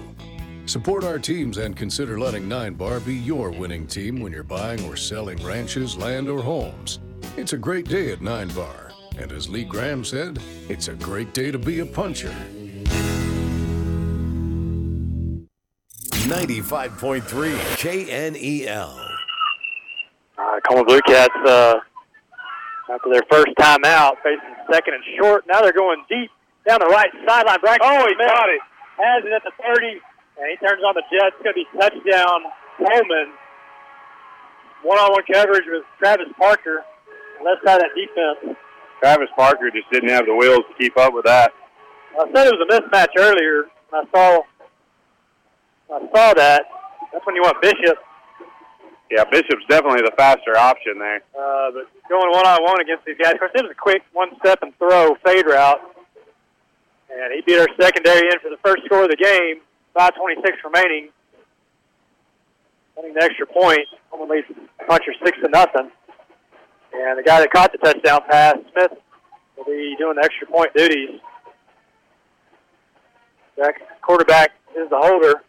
Support 0.69 1.03
our 1.03 1.17
teams 1.17 1.57
and 1.57 1.75
consider 1.75 2.19
letting 2.19 2.47
Nine 2.47 2.75
Bar 2.75 2.99
be 2.99 3.15
your 3.15 3.49
winning 3.49 3.87
team 3.87 4.19
when 4.19 4.31
you're 4.31 4.43
buying 4.43 4.85
or 4.85 4.95
selling 4.95 5.43
ranches, 5.43 5.97
land, 5.97 6.29
or 6.29 6.43
homes. 6.43 6.99
It's 7.37 7.53
a 7.53 7.57
great 7.57 7.89
day 7.89 8.11
at 8.11 8.21
Nine 8.21 8.49
Bar, 8.49 8.91
and 9.17 9.31
as 9.31 9.49
Lee 9.49 9.63
Graham 9.63 10.05
said, 10.05 10.37
it's 10.69 10.87
a 10.87 10.93
great 10.93 11.33
day 11.33 11.49
to 11.49 11.57
be 11.57 11.79
a 11.79 11.87
puncher. 11.87 12.31
95.3 16.29 17.17
KNEL. 17.79 19.17
All 20.37 20.51
right, 20.51 20.61
Coleman 20.69 20.85
Blue 20.85 21.01
Cats, 21.07 21.33
uh, 21.47 21.79
after 22.93 23.09
their 23.11 23.23
first 23.31 23.57
time 23.57 23.83
out, 23.85 24.17
facing 24.21 24.53
second 24.71 24.93
and 24.93 25.03
short. 25.19 25.45
Now 25.51 25.61
they're 25.61 25.73
going 25.73 26.03
deep 26.07 26.29
down 26.67 26.77
the 26.79 26.85
right 26.85 27.09
sideline. 27.27 27.59
Braxton 27.59 27.89
Oh, 27.91 28.05
he 28.05 28.13
Smith 28.13 28.27
got 28.27 28.49
it. 28.49 28.61
Has 28.97 29.25
it 29.25 29.31
at 29.33 29.41
the 29.43 29.51
30, 29.63 29.99
and 30.39 30.47
he 30.49 30.55
turns 30.65 30.81
on 30.87 30.95
the 30.95 31.03
jet. 31.11 31.35
It's 31.35 31.43
going 31.43 31.55
to 31.55 31.61
be 31.61 31.67
touchdown 31.75 32.39
Coleman. 32.79 33.35
One-on-one 34.83 35.23
coverage 35.31 35.65
with 35.67 35.83
Travis 35.99 36.31
Parker. 36.39 36.83
Left 37.43 37.63
side 37.65 37.81
of 37.81 37.87
that 37.87 37.95
defense. 37.95 38.57
Travis 38.99 39.29
Parker 39.35 39.69
just 39.71 39.89
didn't 39.91 40.09
have 40.09 40.25
the 40.25 40.35
wheels 40.35 40.63
to 40.67 40.73
keep 40.79 40.97
up 40.97 41.13
with 41.13 41.25
that. 41.25 41.51
I 42.17 42.25
said 42.33 42.47
it 42.47 42.55
was 42.55 42.63
a 42.63 42.71
mismatch 42.71 43.11
earlier. 43.17 43.65
I 43.93 44.03
saw, 44.13 44.41
I 45.93 45.99
saw 46.13 46.33
that. 46.33 46.63
That's 47.11 47.25
when 47.25 47.35
you 47.35 47.41
want 47.41 47.61
Bishop. 47.61 47.97
Yeah, 49.11 49.23
Bishop's 49.25 49.65
definitely 49.67 50.01
the 50.03 50.13
faster 50.17 50.55
option 50.57 50.99
there. 50.99 51.21
Uh, 51.33 51.71
but 51.71 51.87
going 52.09 52.29
one 52.31 52.45
on 52.45 52.63
one 52.63 52.79
against 52.81 53.05
these 53.05 53.17
guys, 53.17 53.33
of 53.33 53.39
course, 53.39 53.51
it 53.55 53.63
was 53.63 53.71
a 53.71 53.81
quick 53.81 54.03
one 54.13 54.29
step 54.39 54.59
and 54.61 54.77
throw 54.77 55.15
fade 55.25 55.45
route. 55.47 55.81
And 57.11 57.33
he 57.33 57.41
beat 57.41 57.59
our 57.59 57.67
secondary 57.79 58.29
in 58.29 58.39
for 58.39 58.49
the 58.49 58.61
first 58.63 58.85
score 58.85 59.03
of 59.03 59.09
the 59.09 59.17
game. 59.17 59.61
5.26 59.99 60.63
remaining. 60.63 61.09
Winning 62.95 63.13
the 63.13 63.21
extra 63.21 63.45
point. 63.45 63.85
Coleman 64.09 64.37
leads 64.37 64.47
Puncher 64.87 65.11
6 65.25 65.37
to 65.43 65.49
nothing. 65.49 65.91
And 66.93 67.19
the 67.19 67.23
guy 67.23 67.41
that 67.41 67.51
caught 67.51 67.73
the 67.73 67.79
touchdown 67.79 68.21
pass, 68.29 68.55
Smith, 68.71 68.93
will 69.57 69.65
be 69.65 69.95
doing 69.99 70.15
the 70.15 70.23
extra 70.23 70.47
point 70.47 70.73
duties. 70.73 71.19
Jack, 73.57 73.75
quarterback 74.01 74.51
is 74.77 74.89
the 74.89 74.97
holder. 74.97 75.41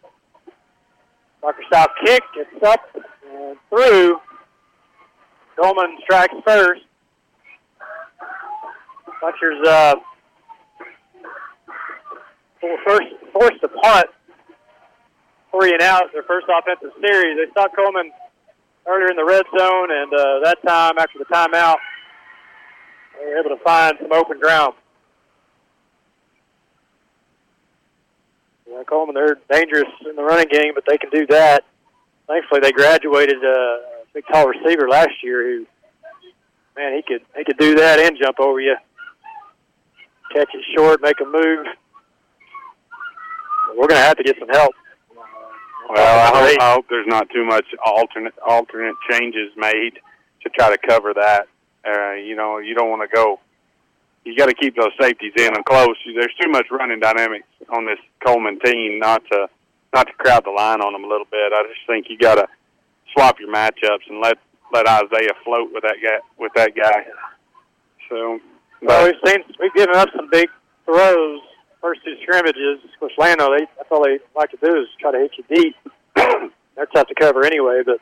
Parker 1.41 1.63
South 1.71 1.89
kick. 2.03 2.21
It's 2.35 2.63
up 2.63 2.81
and 2.93 3.57
through. 3.69 4.19
Coleman 5.55 5.97
strikes 6.03 6.35
first. 6.45 6.81
Punchers 9.21 9.67
uh, 9.67 9.95
first 12.85 13.07
forced 13.31 13.61
to 13.61 13.69
punt. 13.69 14.07
Three 15.51 15.73
and 15.73 15.81
out, 15.81 16.11
their 16.13 16.23
first 16.23 16.47
offensive 16.47 16.91
series. 17.01 17.37
They 17.37 17.51
saw 17.53 17.67
Coleman 17.75 18.11
earlier 18.87 19.09
in 19.09 19.17
the 19.17 19.25
red 19.25 19.43
zone, 19.57 19.89
and 19.91 20.13
uh, 20.13 20.39
that 20.43 20.57
time, 20.65 20.93
after 20.97 21.19
the 21.19 21.25
timeout, 21.25 21.75
they 23.19 23.25
were 23.25 23.37
able 23.37 23.55
to 23.55 23.63
find 23.63 23.97
some 24.01 24.11
open 24.13 24.39
ground. 24.39 24.73
Yeah, 28.69 28.83
Coleman, 28.87 29.15
they're 29.15 29.37
dangerous 29.51 29.91
in 30.09 30.15
the 30.15 30.23
running 30.23 30.47
game, 30.49 30.71
but 30.73 30.85
they 30.87 30.97
can 30.97 31.09
do 31.09 31.27
that. 31.27 31.65
Thankfully, 32.27 32.61
they 32.61 32.71
graduated 32.71 33.43
uh, 33.43 33.49
a 33.49 34.05
big 34.13 34.23
tall 34.31 34.47
receiver 34.47 34.87
last 34.87 35.21
year 35.21 35.43
who, 35.43 35.65
man, 36.77 36.95
he 36.95 37.01
could 37.05 37.25
he 37.35 37.43
could 37.43 37.57
do 37.57 37.75
that 37.75 37.99
and 37.99 38.17
jump 38.17 38.39
over 38.39 38.61
you, 38.61 38.77
catch 40.33 40.49
it 40.53 40.63
short, 40.77 41.01
make 41.01 41.19
a 41.19 41.25
move. 41.25 41.65
We're 43.75 43.87
going 43.87 43.99
to 43.99 44.07
have 44.07 44.17
to 44.17 44.23
get 44.23 44.37
some 44.39 44.49
help. 44.49 44.73
Well, 45.93 46.33
I 46.33 46.39
hope, 46.39 46.61
I 46.61 46.73
hope 46.73 46.85
there's 46.89 47.07
not 47.07 47.29
too 47.31 47.43
much 47.43 47.65
alternate 47.85 48.33
alternate 48.47 48.95
changes 49.09 49.51
made 49.57 49.99
to 50.43 50.49
try 50.49 50.69
to 50.69 50.77
cover 50.87 51.13
that. 51.13 51.47
Uh, 51.85 52.13
you 52.13 52.35
know, 52.35 52.59
you 52.59 52.75
don't 52.75 52.89
want 52.89 53.01
to 53.01 53.13
go. 53.13 53.39
You 54.23 54.37
got 54.37 54.45
to 54.45 54.53
keep 54.53 54.75
those 54.75 54.91
safeties 54.99 55.33
in 55.37 55.53
and 55.53 55.65
close. 55.65 55.95
There's 56.05 56.33
too 56.41 56.49
much 56.49 56.67
running 56.71 56.99
dynamics 56.99 57.47
on 57.69 57.85
this 57.85 57.99
Coleman 58.25 58.59
team 58.63 58.99
not 58.99 59.23
to 59.31 59.47
not 59.93 60.07
to 60.07 60.13
crowd 60.13 60.45
the 60.45 60.51
line 60.51 60.79
on 60.79 60.93
them 60.93 61.03
a 61.03 61.07
little 61.07 61.27
bit. 61.29 61.51
I 61.51 61.63
just 61.67 61.85
think 61.87 62.05
you 62.09 62.17
got 62.17 62.35
to 62.35 62.47
swap 63.11 63.39
your 63.39 63.51
matchups 63.51 64.07
and 64.09 64.21
let 64.21 64.37
let 64.71 64.87
Isaiah 64.87 65.35
float 65.43 65.71
with 65.73 65.83
that 65.83 65.97
guy 66.01 66.19
with 66.37 66.53
that 66.55 66.73
guy. 66.73 67.03
So, 68.09 68.39
but 68.79 68.87
well, 68.87 69.05
we've 69.05 69.29
seen 69.29 69.43
we've 69.59 69.73
given 69.73 69.95
up 69.95 70.07
some 70.15 70.29
big 70.29 70.47
throws 70.85 71.41
first 71.81 72.01
two 72.05 72.15
scrimmages. 72.21 72.83
Of 72.83 72.99
course, 72.99 73.13
Llano, 73.17 73.57
they 73.57 73.65
that's 73.77 73.89
all 73.91 74.03
they 74.03 74.19
like 74.35 74.51
to 74.51 74.57
do 74.57 74.81
is 74.81 74.87
try 74.99 75.11
to 75.11 75.17
hit 75.17 75.31
you 75.37 75.43
deep. 75.55 75.75
They're 76.75 76.85
tough 76.93 77.07
to 77.07 77.15
cover 77.15 77.45
anyway, 77.45 77.81
but 77.85 77.99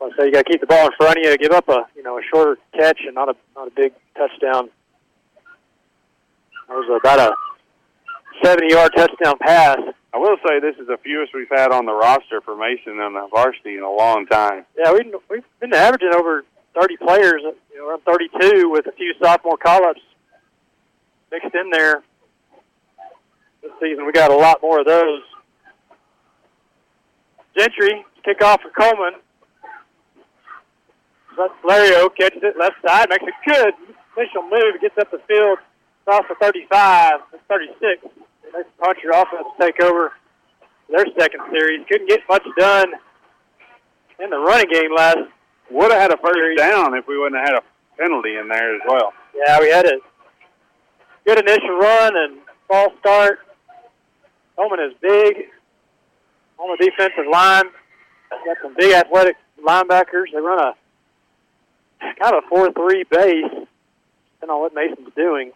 I 0.00 0.10
say 0.16 0.26
you 0.26 0.32
got 0.32 0.46
to 0.46 0.50
keep 0.50 0.60
the 0.60 0.66
ball 0.66 0.86
in 0.86 0.92
front 0.98 1.18
of 1.18 1.24
you. 1.24 1.36
Give 1.38 1.52
up 1.52 1.68
a 1.68 1.86
you 1.94 2.02
know 2.02 2.18
a 2.18 2.22
shorter 2.32 2.58
catch 2.74 3.00
and 3.06 3.14
not 3.14 3.28
a 3.28 3.36
not 3.54 3.68
a 3.68 3.70
big 3.70 3.92
touchdown. 4.16 4.70
That 6.68 6.74
was 6.74 7.00
about 7.00 7.20
a 7.20 7.34
70-yard 8.44 8.92
touchdown 8.96 9.34
pass. 9.40 9.78
I 10.12 10.18
will 10.18 10.36
say 10.44 10.58
this 10.58 10.74
is 10.80 10.88
the 10.88 10.96
fewest 11.04 11.32
we've 11.32 11.48
had 11.48 11.70
on 11.70 11.86
the 11.86 11.92
roster 11.92 12.40
for 12.40 12.56
Mason 12.56 12.98
on 12.98 13.14
the 13.14 13.28
varsity 13.30 13.76
in 13.76 13.84
a 13.84 13.90
long 13.90 14.26
time. 14.26 14.64
Yeah, 14.76 14.92
we've 14.92 15.14
we've 15.30 15.44
been 15.60 15.72
averaging 15.72 16.12
over 16.14 16.44
30 16.78 16.96
players, 16.96 17.42
you 17.72 17.78
know, 17.78 17.88
around 17.88 18.02
32 18.02 18.68
with 18.68 18.86
a 18.86 18.92
few 18.92 19.14
sophomore 19.22 19.56
call-ups 19.56 20.00
mixed 21.30 21.54
in 21.54 21.70
there 21.70 22.02
this 23.62 23.72
season. 23.80 24.06
We 24.06 24.12
got 24.12 24.30
a 24.30 24.36
lot 24.36 24.60
more 24.62 24.80
of 24.80 24.86
those. 24.86 25.22
Gentry, 27.56 28.04
kick 28.24 28.42
off 28.42 28.60
for 28.62 28.70
Coleman. 28.70 29.20
Lario 31.64 32.08
catches 32.16 32.42
it 32.42 32.56
left 32.58 32.76
side, 32.86 33.08
makes 33.10 33.24
a 33.24 33.50
good 33.50 33.74
initial 34.16 34.42
move, 34.42 34.80
gets 34.80 34.96
up 34.98 35.10
the 35.10 35.20
field, 35.28 35.58
across 36.06 36.24
the 36.28 36.34
35, 36.40 37.20
36. 37.48 38.02
Nice 38.54 38.64
puncher 38.80 39.10
offense 39.10 39.48
take 39.60 39.82
over 39.82 40.12
their 40.88 41.04
second 41.18 41.40
series. 41.50 41.84
Couldn't 41.88 42.08
get 42.08 42.20
much 42.28 42.44
done 42.58 42.88
in 44.22 44.30
the 44.30 44.38
running 44.38 44.70
game 44.72 44.94
last. 44.96 45.18
Would 45.70 45.90
have 45.90 46.00
had 46.00 46.12
a 46.12 46.16
first 46.18 46.34
series. 46.34 46.58
down 46.58 46.94
if 46.94 47.06
we 47.08 47.18
wouldn't 47.18 47.40
have 47.40 47.48
had 47.48 47.58
a 47.58 48.00
penalty 48.00 48.36
in 48.36 48.48
there 48.48 48.76
as 48.76 48.80
well. 48.88 49.12
Yeah, 49.34 49.58
we 49.60 49.68
had 49.68 49.84
a 49.84 49.98
good 51.26 51.38
initial 51.40 51.76
run 51.76 52.12
and 52.16 52.38
false 52.68 52.92
start. 53.00 53.40
Coleman 54.54 54.80
is 54.80 54.92
big 55.02 55.48
on 56.58 56.76
the 56.78 56.84
defensive 56.84 57.26
line. 57.30 57.64
Got 58.30 58.56
some 58.62 58.74
big 58.78 58.92
athletic 58.92 59.36
linebackers. 59.62 60.26
They 60.32 60.40
run 60.40 60.60
a 60.60 60.74
kind 62.00 62.34
of 62.34 62.44
a 62.44 62.48
four-three 62.48 63.04
base, 63.10 63.44
depending 63.50 64.50
on 64.50 64.60
what 64.60 64.74
Mason's 64.74 65.12
doing. 65.16 65.52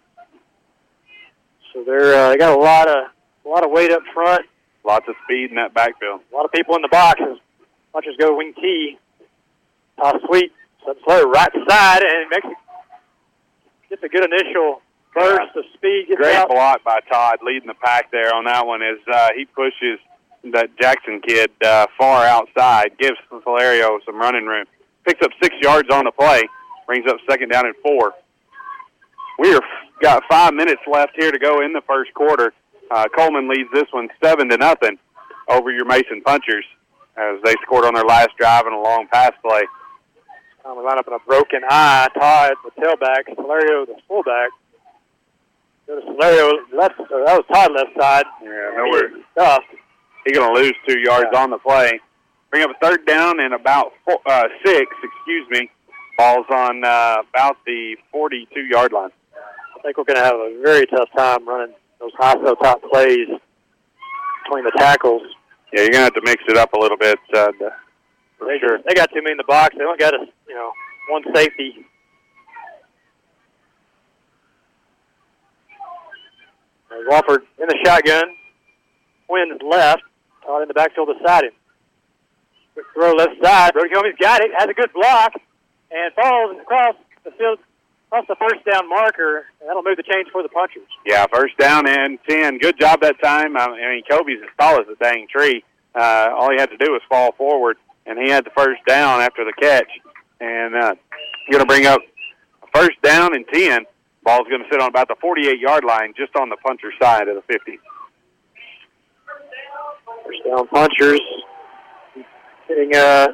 So 1.73 1.85
they're 1.85 2.15
uh, 2.15 2.31
they 2.31 2.37
got 2.37 2.57
a 2.57 2.61
lot 2.61 2.89
of 2.89 3.07
a 3.45 3.49
lot 3.49 3.65
of 3.65 3.71
weight 3.71 3.93
up 3.93 4.03
front. 4.13 4.47
Lots 4.85 5.07
of 5.09 5.15
speed 5.25 5.51
in 5.51 5.57
that 5.57 5.75
backfield. 5.75 6.21
A 6.33 6.35
lot 6.35 6.45
of 6.45 6.53
people 6.53 6.75
in 6.75 6.83
the 6.83 6.89
box 6.89 7.21
as 7.21 7.39
much 7.95 8.07
as 8.09 8.17
go 8.17 8.37
wing 8.37 8.55
T. 8.57 8.99
Toss 10.01 10.17
sweet, 10.27 10.53
slow 10.83 11.23
right 11.31 11.53
side, 11.69 12.03
and 12.03 12.31
makes 12.31 12.47
it, 12.47 12.57
gets 13.91 14.03
a 14.03 14.09
good 14.09 14.25
initial 14.25 14.81
burst 15.15 15.57
of 15.57 15.65
speed. 15.75 16.09
Great 16.17 16.37
out. 16.37 16.49
block 16.49 16.85
by 16.85 17.01
Todd, 17.11 17.39
leading 17.45 17.69
the 17.69 17.75
pack 17.75 18.11
there 18.11 18.35
on 18.35 18.45
that 18.45 18.67
one. 18.67 18.83
As 18.83 18.99
uh, 19.13 19.29
he 19.37 19.45
pushes 19.45 19.99
that 20.53 20.71
Jackson 20.81 21.21
kid 21.27 21.51
uh, 21.65 21.87
far 21.99 22.25
outside, 22.25 22.97
gives 22.99 23.19
Valerio 23.31 23.99
some 24.07 24.17
running 24.17 24.47
room. 24.47 24.67
Picks 25.07 25.23
up 25.25 25.31
six 25.43 25.55
yards 25.63 25.89
on 25.91 26.05
the 26.05 26.13
play, 26.13 26.43
brings 26.87 27.07
up 27.09 27.17
second 27.29 27.51
down 27.51 27.67
and 27.67 27.75
four. 27.83 28.13
We've 29.39 29.59
got 30.03 30.23
five 30.31 30.55
minutes 30.55 30.83
left 30.91 31.13
here 31.19 31.33
to 31.33 31.39
go 31.39 31.63
in 31.63 31.73
the 31.73 31.83
first 31.87 32.13
quarter. 32.15 32.53
Uh, 32.91 33.07
Coleman 33.17 33.49
leads 33.49 33.71
this 33.73 33.87
one 33.93 34.09
seven 34.23 34.49
to 34.51 34.57
nothing 34.57 34.99
over 35.49 35.71
your 35.71 35.85
Mason 35.85 36.21
Punchers 36.23 36.65
as 37.17 37.41
they 37.45 37.55
scored 37.63 37.85
on 37.85 37.95
their 37.95 38.05
last 38.05 38.31
drive 38.39 38.67
and 38.67 38.75
a 38.75 38.79
long 38.79 39.07
pass 39.11 39.33
play. 39.43 39.63
Um, 40.65 40.77
we 40.77 40.85
line 40.85 40.99
up 40.99 41.07
in 41.07 41.15
a 41.15 41.19
broken 41.27 41.61
eye. 41.69 42.09
Todd, 42.19 42.53
the 42.65 42.71
tailback, 42.83 43.35
Valerio, 43.35 43.87
the 43.87 43.97
fullback. 44.07 44.51
Valerio 45.91 46.53
left. 46.77 47.01
Uh, 47.01 47.25
that 47.27 47.37
was 47.37 47.45
Todd 47.53 47.73
left 47.75 47.91
side. 47.99 48.25
Yeah, 48.43 48.71
nowhere. 48.77 49.11
Tough. 49.37 49.65
He's 50.25 50.37
going 50.37 50.55
to 50.55 50.61
lose 50.61 50.75
two 50.87 50.99
yards 51.01 51.29
yeah. 51.33 51.43
on 51.43 51.51
the 51.51 51.59
play. 51.59 51.99
Bring 52.51 52.65
up 52.65 52.71
a 52.71 52.85
third 52.85 53.07
down 53.07 53.41
and 53.41 53.55
about 53.55 53.93
four, 54.05 54.19
uh, 54.27 54.45
six. 54.65 54.87
Excuse 55.03 55.47
me. 55.51 55.71
Ball's 56.17 56.47
on 56.51 56.85
uh, 56.85 57.23
about 57.31 57.57
the 57.65 57.97
42-yard 58.15 58.93
line. 58.93 59.11
I 59.35 59.83
think 59.83 59.97
we're 59.97 60.05
going 60.05 60.19
to 60.19 60.25
have 60.25 60.35
a 60.35 60.61
very 60.63 60.87
tough 60.87 61.09
time 61.17 61.49
running 61.49 61.75
those 61.99 62.13
high 62.19 62.35
so 62.35 62.55
top 62.57 62.83
plays 62.93 63.29
between 64.45 64.65
the 64.65 64.73
tackles. 64.77 65.23
Yeah, 65.73 65.83
you're 65.83 65.91
going 65.91 66.11
to 66.11 66.13
have 66.13 66.15
to 66.15 66.23
mix 66.25 66.43
it 66.49 66.57
up 66.57 66.73
a 66.75 66.79
little 66.79 66.99
bit. 66.99 67.19
Uh, 67.35 67.53
for 68.39 68.47
they, 68.47 68.59
sure. 68.59 68.79
They 68.87 68.95
got 68.95 69.11
too 69.11 69.23
many 69.23 69.33
in 69.33 69.39
the 69.39 69.45
box. 69.45 69.75
They 69.77 69.85
don't 69.85 69.99
got 69.99 70.15
a 70.15 70.27
you 70.49 70.55
know 70.55 70.73
one 71.09 71.23
safety 71.35 71.87
Wofford 77.11 77.43
in 77.59 77.67
the 77.67 77.79
shotgun. 77.85 78.25
Quinn 79.27 79.59
left. 79.69 80.03
Todd 80.45 80.63
in 80.63 80.69
the 80.69 80.75
backfield 80.75 81.09
beside 81.19 81.45
him. 81.45 81.53
Quick 82.75 82.87
throw 82.95 83.13
left 83.13 83.35
side. 83.43 83.73
Brody 83.73 83.91
Combs 83.91 84.15
got 84.21 84.43
it. 84.43 84.51
Has 84.57 84.69
a 84.69 84.75
good 84.75 84.93
block. 84.93 85.33
And 85.91 86.15
falls 86.15 86.57
across 86.61 86.95
the 87.25 87.33
field, 87.33 87.59
across 88.09 88.27
the 88.29 88.37
first 88.37 88.65
down 88.65 88.89
marker. 88.89 89.47
That'll 89.65 89.83
move 89.83 89.97
the 89.97 90.05
change 90.05 90.29
for 90.33 90.43
the 90.43 90.49
punchers. 90.49 90.87
Yeah, 91.05 91.27
first 91.33 91.57
down 91.59 91.89
and 91.89 92.19
10. 92.29 92.59
Good 92.59 92.79
job 92.79 93.01
that 93.03 93.21
time. 93.23 93.57
I 93.57 93.69
mean, 93.69 94.03
Kobe's 94.09 94.39
as 94.43 94.49
tall 94.59 94.81
as 94.81 94.87
a 94.89 94.97
dang 95.03 95.27
tree. 95.29 95.65
Uh, 95.95 96.31
all 96.37 96.51
he 96.53 96.59
had 96.59 96.71
to 96.71 96.77
do 96.77 96.93
was 96.93 97.03
fall 97.09 97.33
forward, 97.33 97.77
and 98.07 98.19
he 98.19 98.31
had 98.31 98.45
the 98.45 98.51
first 98.51 98.81
down 98.87 99.21
after 99.21 99.45
the 99.45 99.53
catch. 99.61 99.91
And 100.41 100.75
uh, 100.77 100.95
going 101.51 101.61
to 101.61 101.67
bring 101.67 101.87
up 101.87 102.01
first 102.73 103.01
down 103.03 103.35
and 103.35 103.45
10. 103.53 103.85
Ball's 104.23 104.47
going 104.49 104.63
to 104.63 104.69
sit 104.71 104.81
on 104.81 104.89
about 104.89 105.09
the 105.09 105.17
48-yard 105.23 105.85
line, 105.85 106.13
just 106.17 106.37
on 106.37 106.51
the 106.51 106.57
puncher 106.57 106.93
side 107.01 107.29
of 107.29 107.37
the 107.37 107.43
50. 107.43 107.79
First 110.25 110.41
down 110.47 110.67
punchers. 110.69 111.21
Sitting 112.69 112.95
uh, 112.95 113.29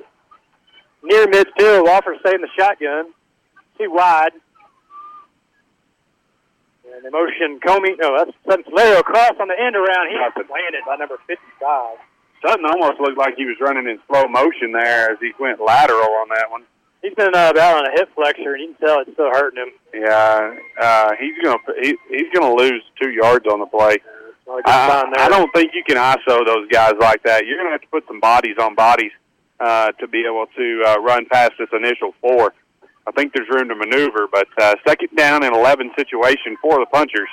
near 1.03 1.27
midfield. 1.27 1.87
Wofford 1.87 2.21
staying 2.21 2.41
the 2.41 2.49
shotgun. 2.57 3.13
Too 3.79 3.91
wide. 3.91 4.33
And 6.95 7.05
the 7.05 7.11
motion 7.11 7.61
Comey, 7.61 7.99
no, 8.01 8.17
that's 8.17 8.31
Sutton 8.49 8.65
Valerio 8.71 9.03
cross 9.03 9.35
on 9.41 9.49
the 9.49 9.59
end 9.59 9.77
around. 9.77 10.09
He 10.09 10.17
landed 10.17 10.81
by 10.87 10.97
number 10.97 11.19
55. 11.27 11.99
Sutton 12.47 12.65
almost 12.65 13.01
looked 13.01 13.19
like 13.19 13.35
he 13.37 13.45
was 13.45 13.57
running 13.61 13.89
in 13.89 13.99
slow 14.07 14.29
motion 14.29 14.73
there 14.73 15.11
as 15.11 15.19
he 15.21 15.33
went 15.39 15.61
lateral 15.61 16.09
on 16.23 16.29
that 16.31 16.51
one 16.51 16.63
he's 17.07 17.15
been 17.15 17.35
uh, 17.35 17.53
out 17.59 17.59
on 17.79 17.87
a 17.87 17.93
hip 17.93 18.11
flexor, 18.15 18.55
and 18.55 18.63
you 18.63 18.75
can 18.75 18.87
tell 18.87 19.01
it's 19.01 19.13
still 19.13 19.31
hurting 19.31 19.63
him. 19.63 19.73
Yeah, 19.95 20.55
uh, 20.81 21.11
he's 21.19 21.35
gonna 21.43 21.59
he, 21.81 21.97
he's 22.11 22.33
gonna 22.35 22.55
lose 22.55 22.83
two 23.01 23.11
yards 23.11 23.47
on 23.47 23.61
the 23.61 23.67
play. 23.67 23.99
I, 24.65 25.05
I 25.19 25.29
don't 25.29 25.53
think 25.53 25.73
you 25.75 25.83
can 25.87 25.97
ISO 25.97 26.47
those 26.47 26.69
guys 26.71 26.95
like 27.01 27.23
that. 27.25 27.47
You're 27.47 27.59
gonna 27.59 27.71
have 27.71 27.81
to 27.81 27.89
put 27.89 28.07
some 28.07 28.21
bodies 28.21 28.57
on 28.61 28.75
bodies 28.75 29.13
uh, 29.61 29.93
to 29.93 30.09
be 30.09 30.25
able 30.27 30.47
to 30.57 30.83
uh, 30.87 31.01
run 31.01 31.27
past 31.27 31.53
this 31.59 31.69
initial 31.73 32.13
four. 32.21 32.53
I 33.07 33.13
think 33.13 33.33
there's 33.35 33.49
room 33.49 33.69
to 33.69 33.75
maneuver, 33.75 34.27
but 34.33 34.49
uh, 34.61 34.75
second 34.87 35.11
down 35.17 35.45
and 35.45 35.55
11 35.55 35.93
situation 35.97 36.57
for 36.61 36.79
the 36.81 36.87
punchers. 36.87 37.29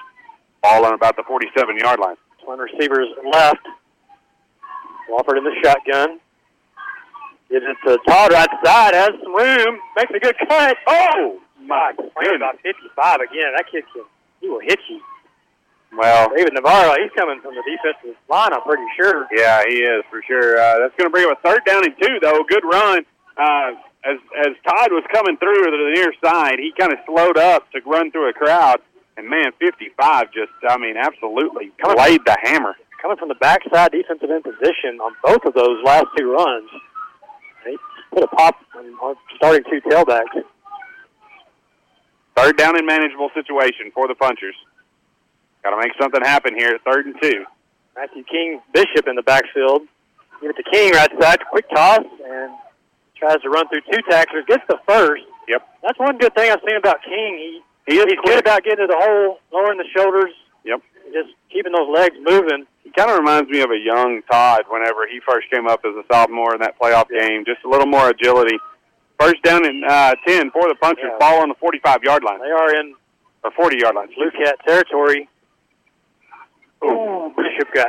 all 0.64 0.86
on 0.86 0.94
about 0.94 1.16
the 1.16 1.24
47 1.28 1.78
yard 1.78 2.00
line. 2.00 2.16
One 2.46 2.60
receivers 2.60 3.08
left. 3.32 3.66
Wofford 5.10 5.38
in 5.38 5.44
the 5.44 5.56
shotgun. 5.64 6.20
Gives 7.54 7.70
it 7.70 7.78
to 7.86 8.00
Todd 8.10 8.34
right 8.34 8.50
side, 8.66 8.96
has 8.98 9.14
some 9.22 9.36
room, 9.36 9.78
makes 9.96 10.10
a 10.10 10.18
good 10.18 10.34
cut. 10.50 10.76
Oh, 10.88 11.38
my 11.62 11.94
goodness. 11.94 12.42
about 12.42 12.58
55 12.66 13.22
again. 13.22 13.54
That 13.54 13.70
kid 13.70 13.84
can, 13.94 14.02
he 14.42 14.50
will 14.50 14.60
hit 14.60 14.80
you. 14.90 15.00
Well, 15.96 16.34
David 16.36 16.54
Navarro, 16.58 16.98
he's 16.98 17.14
coming 17.16 17.38
from 17.46 17.54
the 17.54 17.62
defensive 17.62 18.18
line, 18.28 18.58
I'm 18.58 18.66
pretty 18.66 18.90
sure. 18.98 19.28
Yeah, 19.30 19.62
he 19.70 19.86
is 19.86 20.02
for 20.10 20.24
sure. 20.26 20.58
Uh, 20.58 20.82
that's 20.82 20.98
going 20.98 21.06
to 21.06 21.14
bring 21.14 21.30
him 21.30 21.36
a 21.38 21.42
third 21.46 21.62
down 21.64 21.86
and 21.86 21.94
two, 22.02 22.18
though. 22.24 22.42
Good 22.50 22.66
run. 22.66 23.06
Uh, 23.38 23.78
as 24.02 24.18
as 24.34 24.58
Todd 24.66 24.90
was 24.90 25.06
coming 25.14 25.38
through 25.38 25.64
to 25.64 25.78
the 25.78 25.94
near 25.94 26.10
side, 26.26 26.58
he 26.58 26.74
kind 26.74 26.92
of 26.92 26.98
slowed 27.06 27.38
up 27.38 27.70
to 27.72 27.82
run 27.86 28.10
through 28.10 28.30
a 28.30 28.34
crowd. 28.34 28.82
And 29.16 29.30
man, 29.30 29.54
55 29.60 30.34
just, 30.34 30.52
I 30.68 30.78
mean, 30.80 30.98
absolutely 30.98 31.72
Coming 31.78 31.98
laid 32.00 32.26
the 32.26 32.36
hammer. 32.42 32.74
Coming 33.00 33.18
from 33.18 33.30
the 33.30 33.36
backside 33.36 33.92
defensive 33.92 34.32
end 34.32 34.44
position 34.44 34.98
on 34.98 35.14
both 35.24 35.46
of 35.46 35.54
those 35.54 35.78
last 35.86 36.08
two 36.18 36.34
runs. 36.34 36.70
He 37.66 37.78
put 38.14 38.24
a 38.24 38.28
pop 38.28 38.56
on 38.76 39.16
starting 39.38 39.64
two 39.70 39.82
tailbacks. 39.90 40.44
Third 42.36 42.58
down 42.58 42.78
and 42.78 42.86
manageable 42.86 43.30
situation 43.34 43.92
for 43.94 44.08
the 44.08 44.16
punchers. 44.16 44.56
Got 45.64 45.72
to 45.72 45.78
make 45.78 45.92
something 46.02 46.22
happen 46.22 46.56
here 46.58 46.70
at 46.76 46.82
third 46.84 47.06
and 47.06 47.16
two. 47.22 47.46
Matthew 47.96 48.24
King 48.24 48.60
Bishop 48.74 49.08
in 49.08 49.16
the 49.16 49.22
backfield. 49.22 49.84
Give 50.42 50.50
it 50.50 50.58
to 50.58 50.64
King 50.72 50.92
right 50.94 51.12
side, 51.22 51.40
quick 51.52 51.70
toss, 51.70 52.00
and 52.26 52.52
tries 53.16 53.40
to 53.44 53.50
run 53.50 53.68
through 53.70 53.82
two 53.92 54.02
tacklers. 54.10 54.44
Gets 54.48 54.64
the 54.68 54.80
first. 54.88 55.24
Yep. 55.48 55.62
That's 55.84 56.00
one 56.00 56.18
good 56.18 56.34
thing 56.36 56.52
I've 56.52 56.60
seen 56.68 56.76
about 56.78 56.98
King. 57.04 57.38
He 57.38 57.62
He 57.94 57.98
is 58.00 58.06
he's 58.10 58.20
quick. 58.20 58.26
good 58.36 58.40
about 58.40 58.64
getting 58.64 58.88
to 58.88 58.92
the 58.92 58.98
hole, 59.00 59.40
lowering 59.54 59.78
the 59.78 59.88
shoulders, 59.96 60.34
Yep. 60.66 60.82
just 61.14 61.30
keeping 61.52 61.72
those 61.72 61.88
legs 61.90 62.16
moving. 62.20 62.66
He 62.84 62.92
kind 62.92 63.10
of 63.10 63.18
reminds 63.18 63.50
me 63.50 63.62
of 63.62 63.72
a 63.72 63.78
young 63.80 64.22
Todd 64.30 64.64
whenever 64.70 65.08
he 65.08 65.20
first 65.28 65.50
came 65.52 65.68
up 65.68 65.82
as 65.86 65.96
a 65.96 66.04
sophomore 66.12 66.54
in 66.54 66.62
that 66.62 66.78
playoff 66.80 67.08
game. 67.10 67.44
Just 67.46 67.64
a 67.66 67.70
little 67.70 67.88
more 67.88 68.10
agility. 68.10 68.58
First 69.20 69.42
down 69.44 69.66
and 69.66 69.86
uh, 69.86 70.16
10 70.28 70.52
for 70.52 70.68
the 70.68 70.76
punchers. 70.82 71.06
Yeah. 71.12 71.18
Ball 71.20 71.42
on 71.44 71.50
the 71.50 71.56
45-yard 71.56 72.24
line. 72.24 72.40
They 72.40 72.52
are 72.52 72.76
in 72.76 72.94
Or 73.44 73.52
40-yard 73.52 73.96
line. 73.96 74.08
Blue 74.16 74.32
Cat 74.32 74.56
territory. 74.68 75.30
Ooh, 76.84 77.34
Bishop 77.38 77.74
got 77.74 77.88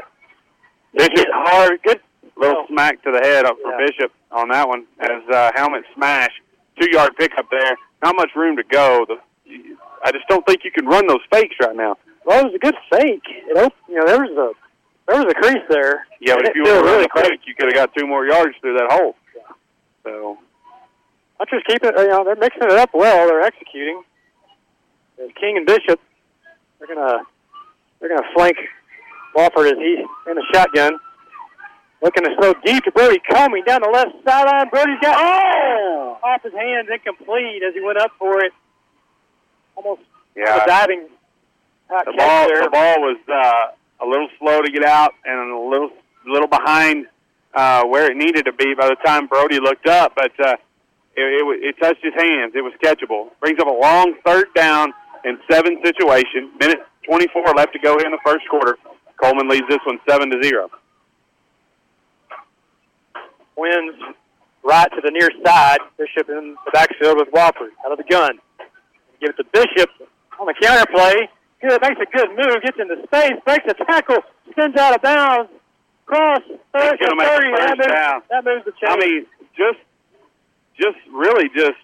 Bishop, 0.97 1.13
hit 1.17 1.29
hard. 1.33 1.81
Good. 1.83 2.01
little 2.37 2.63
Oh. 2.63 2.67
smack 2.69 3.03
to 3.03 3.11
the 3.11 3.21
head 3.21 3.45
up 3.47 3.57
for 3.63 3.73
Yeah. 3.73 3.87
Bishop 3.87 4.13
on 4.31 4.49
that 4.51 4.69
one 4.69 4.87
as 5.01 5.23
uh, 5.33 5.51
helmet 5.57 5.85
smash. 5.95 6.31
Two-yard 6.81 7.17
pickup 7.17 7.47
there. 7.51 7.77
Not 8.03 8.15
much 8.17 8.31
room 8.37 8.57
to 8.57 8.63
go. 8.65 9.05
The, 9.09 9.17
I 10.05 10.13
just 10.13 10.27
don't 10.29 10.45
think 10.47 10.61
you 10.65 10.71
can 10.71 10.87
run 10.87 11.07
those 11.07 11.21
fakes 11.33 11.57
right 11.61 11.75
now. 11.75 11.97
Well, 12.25 12.41
it 12.41 12.45
was 12.47 12.55
a 12.55 12.59
good 12.59 12.75
fake. 12.91 13.23
It 13.27 13.73
you 13.89 13.95
know, 13.97 14.07
there 14.07 14.21
was 14.21 14.31
a 14.37 14.53
there 15.07 15.17
was 15.23 15.27
a 15.31 15.35
crease 15.35 15.65
there. 15.69 16.07
Yeah, 16.21 16.37
but 16.37 16.49
if 16.49 16.55
you 16.55 16.63
would 16.63 16.69
filled 16.69 16.85
have 16.85 16.85
run 16.85 16.95
really 16.97 17.09
quick. 17.09 17.27
fake, 17.27 17.41
you 17.47 17.55
could 17.55 17.67
have 17.67 17.75
got 17.75 17.95
two 17.95 18.07
more 18.07 18.27
yards 18.27 18.55
through 18.61 18.75
that 18.79 18.91
hole. 18.91 19.17
So 20.03 20.39
Punchers 21.39 21.63
keep 21.67 21.83
it. 21.83 21.95
You 21.97 22.09
know, 22.09 22.25
they're 22.25 22.37
mixing 22.37 22.63
it 22.63 22.73
up 22.73 22.91
well. 22.95 23.29
They're 23.29 23.43
executing. 23.43 24.03
There's 25.17 25.33
King 25.41 25.57
and 25.57 25.67
Bishop. 25.67 26.01
They're 26.79 26.95
gonna 26.95 27.23
they're 28.01 28.09
gonna 28.09 28.29
flank 28.35 28.57
Wofford 29.37 29.73
as 29.73 29.79
he's 29.79 30.07
in 30.29 30.35
the 30.35 30.45
shotgun. 30.53 30.99
Looking 32.03 32.25
to 32.25 32.37
throw 32.39 32.53
deep 32.65 32.85
to 32.85 32.93
Brody 32.93 33.21
Comey 33.31 33.65
down 33.65 33.81
the 33.83 33.91
left 33.91 34.13
sideline. 34.25 34.69
Brody's 34.69 35.01
got 35.01 35.17
oh 35.19 36.19
off 36.23 36.43
his 36.43 36.53
hands, 36.53 36.89
incomplete 36.93 37.63
as 37.67 37.75
he 37.75 37.81
went 37.81 37.99
up 37.99 38.11
for 38.19 38.45
it. 38.45 38.53
Almost 39.77 40.03
yeah, 40.37 40.63
a 40.63 40.67
diving 40.67 41.09
uh, 41.91 42.05
the 42.05 42.13
catch 42.13 42.17
ball 42.17 42.49
there. 42.49 42.63
the 42.63 42.71
ball 42.71 42.95
was 43.01 43.17
uh, 43.29 43.75
a 44.05 44.09
little 44.09 44.29
slow 44.39 44.61
to 44.63 44.71
get 44.71 44.85
out 44.85 45.15
and 45.25 45.51
a 45.51 45.59
little 45.59 45.91
little 46.27 46.49
behind 46.49 47.07
uh, 47.55 47.85
where 47.85 48.11
it 48.11 48.17
needed 48.17 48.45
to 48.45 48.53
be 48.53 48.75
by 48.75 48.89
the 48.89 48.97
time 49.05 49.27
Brody 49.27 49.61
looked 49.61 49.87
up, 49.87 50.15
but 50.17 50.33
uh, 50.41 50.57
it, 51.17 51.23
it, 51.23 51.65
it 51.65 51.77
touched 51.81 52.03
his 52.03 52.15
hands. 52.15 52.53
It 52.55 52.63
was 52.63 52.73
catchable. 52.83 53.31
Brings 53.41 53.61
up 53.61 53.67
a 53.67 53.71
long 53.71 54.15
third 54.25 54.47
down 54.55 54.93
and 55.25 55.39
seven 55.51 55.81
situation. 55.85 56.51
Minute 56.59 56.81
24 57.09 57.55
left 57.57 57.73
to 57.73 57.79
go 57.79 57.97
here 57.99 58.07
in 58.07 58.13
the 58.13 58.25
first 58.25 58.49
quarter. 58.49 58.77
Coleman 59.23 59.49
leads 59.49 59.67
this 59.69 59.79
one 59.87 59.99
seven 60.09 60.31
to 60.31 60.43
zero. 60.43 60.69
Wins 63.57 63.95
right 64.65 64.91
to 64.91 65.01
the 65.03 65.11
near 65.11 65.31
side. 65.45 65.79
Bishop 65.97 66.29
in 66.29 66.57
the 66.65 66.71
backfield 66.73 67.19
with 67.19 67.31
Wofford 67.33 67.71
out 67.87 67.93
of 67.93 67.99
the 67.99 68.05
gun. 68.05 68.39
Give 69.21 69.31
it 69.31 69.37
to 69.37 69.45
Bishop 69.53 69.91
on 70.41 70.47
the 70.47 70.55
counter 70.61 70.91
play. 70.93 71.29
Good, 71.61 71.81
makes 71.81 72.01
a 72.01 72.17
good 72.17 72.29
move, 72.31 72.63
gets 72.63 72.79
into 72.79 73.03
space, 73.07 73.41
breaks 73.45 73.65
a 73.69 73.75
tackle, 73.85 74.19
spins 74.51 74.77
out 74.77 74.95
of 74.95 75.03
bounds, 75.03 75.51
cross, 76.07 76.41
third, 76.73 76.97
He's 76.99 77.09
gonna 77.09 77.17
make 77.17 77.29
the 77.29 77.41
30. 77.41 77.51
That 77.57 77.77
moves, 77.79 77.87
down. 77.87 78.23
that 78.31 78.45
moves 78.45 78.65
the 78.65 78.73
chain. 78.73 78.91
I 78.91 78.97
mean, 78.97 79.27
just, 79.57 79.81
just 80.79 80.99
really 81.13 81.49
just. 81.55 81.79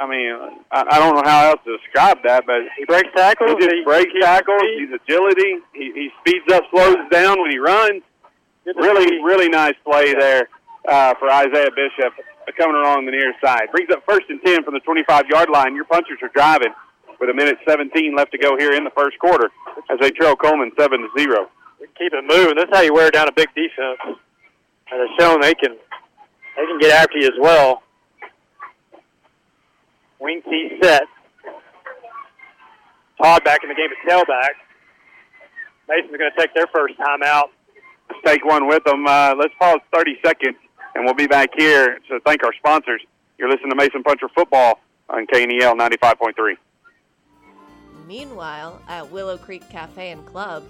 I 0.00 0.08
mean, 0.08 0.34
I, 0.72 0.82
I 0.90 0.98
don't 0.98 1.14
know 1.14 1.22
how 1.24 1.50
else 1.50 1.60
to 1.64 1.76
describe 1.78 2.18
that, 2.24 2.44
but 2.46 2.62
he 2.76 2.84
breaks 2.84 3.08
tackles. 3.16 3.52
He 3.58 3.66
just 3.66 3.74
he 3.74 3.84
breaks 3.84 4.12
keeps 4.12 4.24
tackles. 4.26 4.62
He's 4.76 4.90
agility. 4.90 5.62
He, 5.72 5.92
he 5.94 6.08
speeds 6.20 6.52
up, 6.52 6.64
slows 6.70 6.98
down 7.10 7.40
when 7.40 7.50
he 7.50 7.58
runs. 7.58 8.02
Really, 8.66 9.06
see. 9.06 9.20
really 9.22 9.48
nice 9.48 9.74
play 9.84 10.14
there 10.14 10.48
uh, 10.88 11.14
for 11.18 11.30
Isaiah 11.30 11.70
Bishop 11.70 12.12
uh, 12.18 12.52
coming 12.58 12.76
along 12.76 13.06
the 13.06 13.12
near 13.12 13.32
side. 13.44 13.68
Brings 13.70 13.90
up 13.90 14.02
first 14.08 14.26
and 14.28 14.40
10 14.42 14.64
from 14.64 14.74
the 14.74 14.80
25-yard 14.80 15.48
line. 15.50 15.76
Your 15.76 15.84
punchers 15.84 16.18
are 16.22 16.30
driving 16.34 16.72
with 17.20 17.30
a 17.30 17.34
minute 17.34 17.56
17 17.68 18.14
left 18.16 18.32
to 18.32 18.38
go 18.38 18.56
here 18.56 18.72
in 18.72 18.84
the 18.84 18.90
first 18.96 19.18
quarter 19.18 19.50
as 19.90 19.98
they 20.00 20.10
trail 20.10 20.36
Coleman 20.36 20.72
7 20.78 20.98
to 20.98 21.08
0. 21.18 21.48
keep 21.98 22.12
it 22.12 22.24
moving. 22.26 22.56
This 22.56 22.64
is 22.64 22.70
how 22.72 22.82
you 22.82 22.94
wear 22.94 23.10
down 23.10 23.28
a 23.28 23.32
big 23.32 23.48
defense. 23.54 24.18
And 24.90 25.00
it's 25.00 25.22
shown 25.22 25.40
they 25.40 25.54
can 25.54 25.76
they 26.56 26.66
can 26.66 26.78
get 26.78 26.90
after 26.92 27.18
you 27.18 27.26
as 27.26 27.38
well. 27.40 27.82
Wing 30.20 30.42
T 30.44 30.78
set. 30.82 31.02
Todd 33.20 33.44
back 33.44 33.60
in 33.62 33.68
the 33.68 33.74
game 33.74 33.88
at 33.90 34.10
tailback. 34.10 34.54
Mason's 35.88 36.16
going 36.16 36.30
to 36.30 36.40
take 36.40 36.54
their 36.54 36.66
first 36.74 36.96
time 36.96 37.22
out. 37.24 37.50
Let's 38.10 38.22
take 38.24 38.44
one 38.44 38.66
with 38.66 38.84
them. 38.84 39.06
Uh, 39.06 39.34
let's 39.38 39.54
pause 39.60 39.80
30 39.94 40.18
seconds, 40.24 40.56
and 40.94 41.04
we'll 41.04 41.14
be 41.14 41.26
back 41.26 41.50
here 41.56 41.98
to 42.08 42.20
thank 42.20 42.42
our 42.42 42.52
sponsors. 42.54 43.02
You're 43.38 43.50
listening 43.50 43.70
to 43.70 43.76
Mason 43.76 44.02
Puncher 44.02 44.28
Football 44.34 44.80
on 45.08 45.26
KNEL 45.26 45.76
95.3. 45.76 46.56
Meanwhile, 48.06 48.82
at 48.88 49.10
Willow 49.10 49.38
Creek 49.38 49.68
Cafe 49.70 50.10
and 50.10 50.26
Club, 50.26 50.64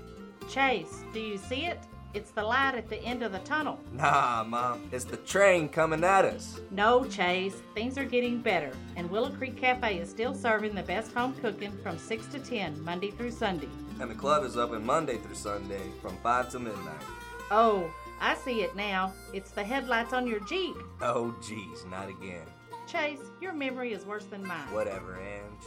Chase, 0.49 1.03
do 1.12 1.20
you 1.20 1.39
see 1.39 1.66
it? 1.66 1.78
It's 2.12 2.30
the 2.30 2.45
light 2.45 2.76
at 2.76 2.89
the 2.89 3.03
end 3.03 3.24
of 3.24 3.32
the 3.32 3.41
tunnel. 3.41 3.80
Nah, 3.93 4.45
Mom, 4.47 4.89
it's 4.93 5.05
the 5.05 5.16
train 5.16 5.68
coming 5.68 6.05
at 6.05 6.24
us. 6.24 6.61
No, 6.70 7.05
Chase, 7.07 7.61
things 7.74 7.99
are 7.99 8.05
getting 8.05 8.41
better, 8.41 8.70
and 8.95 9.11
Willow 9.11 9.30
Creek 9.30 9.57
Cafe 9.57 9.99
is 9.99 10.09
still 10.09 10.32
serving 10.32 10.76
the 10.76 10.82
best 10.85 11.12
home 11.12 11.35
cooking 11.43 11.76
from 11.82 11.99
6 11.99 12.26
to 12.26 12.39
10, 12.39 12.85
Monday 12.85 13.11
through 13.11 13.32
Sunday. 13.32 13.68
And 14.01 14.09
the 14.09 14.14
club 14.14 14.45
is 14.45 14.57
open 14.57 14.87
Monday 14.87 15.16
through 15.18 15.35
Sunday 15.35 15.82
from 16.01 16.16
5 16.18 16.51
to 16.51 16.61
midnight. 16.61 17.03
Oh, 17.51 17.91
I 18.20 18.37
see 18.37 18.62
it 18.62 18.76
now. 18.76 19.12
It's 19.32 19.51
the 19.51 19.64
headlights 19.64 20.12
on 20.12 20.28
your 20.28 20.41
Jeep. 20.41 20.76
Oh, 21.03 21.35
geez, 21.45 21.85
not 21.91 22.09
again. 22.09 22.47
Chase, 22.87 23.18
your 23.41 23.53
memory 23.53 23.93
is 23.93 24.05
worse 24.07 24.26
than 24.26 24.47
mine. 24.47 24.72
Whatever, 24.72 25.18
Ange. 25.18 25.64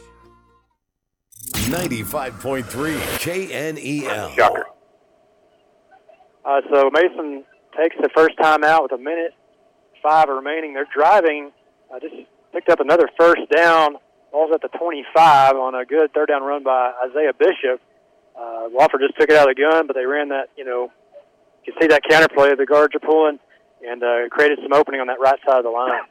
95.3 1.52 2.62
KNEL. 3.20 4.34
Shocker. 4.34 4.66
Uh, 6.44 6.60
so 6.72 6.90
Mason 6.90 7.44
takes 7.76 7.96
the 8.00 8.08
first 8.14 8.36
time 8.40 8.64
out 8.64 8.82
with 8.82 8.92
a 8.92 8.98
minute 8.98 9.34
five 10.02 10.28
remaining. 10.28 10.74
They're 10.74 10.88
driving. 10.94 11.52
Uh, 11.92 12.00
just 12.00 12.14
picked 12.52 12.68
up 12.68 12.80
another 12.80 13.08
first 13.18 13.42
down. 13.54 13.96
Ball's 14.32 14.50
at 14.54 14.62
the 14.62 14.68
25 14.78 15.56
on 15.56 15.74
a 15.74 15.84
good 15.84 16.12
third 16.12 16.28
down 16.28 16.42
run 16.42 16.62
by 16.62 16.92
Isaiah 17.08 17.32
Bishop. 17.38 17.80
Uh, 18.38 18.68
Wofford 18.68 19.00
just 19.00 19.18
took 19.18 19.30
it 19.30 19.36
out 19.36 19.48
of 19.48 19.56
the 19.56 19.62
gun, 19.62 19.86
but 19.86 19.96
they 19.96 20.06
ran 20.06 20.28
that, 20.28 20.48
you 20.56 20.64
know, 20.64 20.92
you 21.64 21.72
can 21.72 21.82
see 21.82 21.88
that 21.88 22.02
counter 22.08 22.28
play 22.28 22.54
the 22.54 22.66
guards 22.66 22.94
are 22.94 23.00
pulling 23.00 23.38
and 23.84 24.02
uh, 24.02 24.28
created 24.30 24.58
some 24.62 24.72
opening 24.72 25.00
on 25.00 25.06
that 25.08 25.20
right 25.20 25.38
side 25.46 25.58
of 25.58 25.64
the 25.64 25.70
line. 25.70 26.02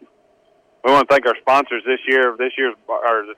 We 0.83 0.91
want 0.91 1.09
to 1.09 1.13
thank 1.13 1.25
our 1.25 1.35
sponsors 1.41 1.83
this 1.85 1.99
year, 2.07 2.35
this 2.37 2.53
year's 2.57 2.75
or 2.87 3.25
the 3.25 3.35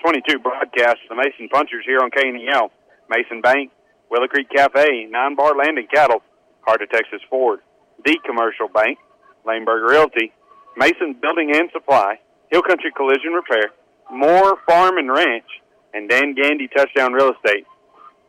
2022 0.00 0.38
broadcast 0.40 0.98
the 1.08 1.14
Mason 1.14 1.48
Punchers 1.48 1.84
here 1.86 1.98
on 2.00 2.10
KNEL. 2.10 2.70
Mason 3.08 3.40
Bank, 3.40 3.70
Willow 4.10 4.26
Creek 4.28 4.48
Cafe, 4.54 5.06
Nine 5.10 5.34
Bar 5.36 5.56
Land 5.56 5.78
and 5.78 5.90
Cattle, 5.90 6.22
Heart 6.62 6.82
of 6.82 6.90
Texas 6.90 7.20
Ford, 7.28 7.60
The 8.04 8.18
Commercial 8.24 8.68
Bank, 8.68 8.98
Laneburg 9.46 9.88
Realty, 9.88 10.32
Mason 10.76 11.16
Building 11.20 11.52
and 11.54 11.70
Supply, 11.72 12.18
Hill 12.50 12.62
Country 12.62 12.90
Collision 12.96 13.32
Repair, 13.32 13.70
Moore 14.10 14.58
Farm 14.66 14.98
and 14.98 15.10
Ranch, 15.10 15.48
and 15.92 16.08
Dan 16.08 16.34
Gandy 16.34 16.68
Touchdown 16.68 17.12
Real 17.12 17.32
Estate. 17.32 17.66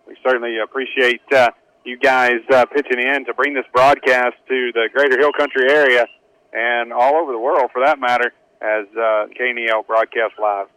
We 0.07 0.15
certainly 0.23 0.57
appreciate 0.63 1.21
uh, 1.33 1.49
you 1.83 1.97
guys 1.97 2.41
uh, 2.51 2.65
pitching 2.65 2.99
in 2.99 3.25
to 3.25 3.33
bring 3.33 3.53
this 3.53 3.65
broadcast 3.73 4.35
to 4.47 4.71
the 4.73 4.89
greater 4.93 5.19
Hill 5.19 5.31
Country 5.37 5.69
area 5.69 6.05
and 6.53 6.93
all 6.93 7.15
over 7.15 7.31
the 7.31 7.39
world 7.39 7.71
for 7.73 7.83
that 7.85 7.99
matter 7.99 8.33
as 8.61 8.85
uh, 8.95 9.27
KNEL 9.39 9.85
broadcast 9.87 10.33
live. 10.41 10.67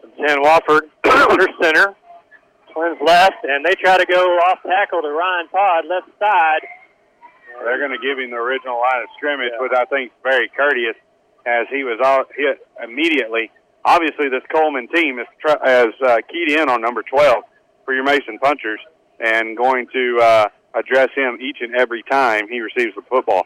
First 0.00 0.14
and 0.18 0.28
10, 0.28 0.42
Wofford 0.42 0.82
under 1.30 1.48
center. 1.60 1.94
Twins 2.72 2.98
left, 3.04 3.44
and 3.44 3.64
they 3.64 3.74
try 3.74 3.98
to 3.98 4.06
go 4.06 4.22
off 4.48 4.58
tackle 4.64 5.02
to 5.02 5.08
Ryan 5.08 5.48
Todd, 5.48 5.84
left 5.88 6.08
side. 6.18 6.64
they're 7.64 7.78
going 7.78 7.92
to 7.92 8.00
give 8.00 8.18
him 8.18 8.30
the 8.30 8.36
original 8.36 8.80
line 8.80 9.02
of 9.02 9.08
scrimmage, 9.16 9.52
which 9.60 9.72
I 9.76 9.84
think 9.86 10.10
is 10.10 10.18
very 10.22 10.48
courteous, 10.56 10.96
as 11.44 11.66
he 11.70 11.84
was 11.84 12.00
all 12.02 12.24
hit 12.34 12.66
immediately. 12.82 13.50
Obviously, 13.84 14.30
this 14.30 14.42
Coleman 14.54 14.88
team 14.88 15.18
is 15.18 15.26
tr- 15.40 15.60
has 15.62 15.92
uh, 16.06 16.18
keyed 16.30 16.56
in 16.56 16.68
on 16.70 16.80
number 16.80 17.02
12 17.02 17.44
for 17.84 17.92
your 17.92 18.04
Mason 18.04 18.38
punchers 18.38 18.80
and 19.20 19.56
going 19.56 19.86
to 19.92 20.18
uh, 20.22 20.46
address 20.74 21.08
him 21.14 21.38
each 21.42 21.58
and 21.60 21.74
every 21.76 22.02
time 22.10 22.48
he 22.48 22.60
receives 22.60 22.94
the 22.94 23.02
football. 23.02 23.44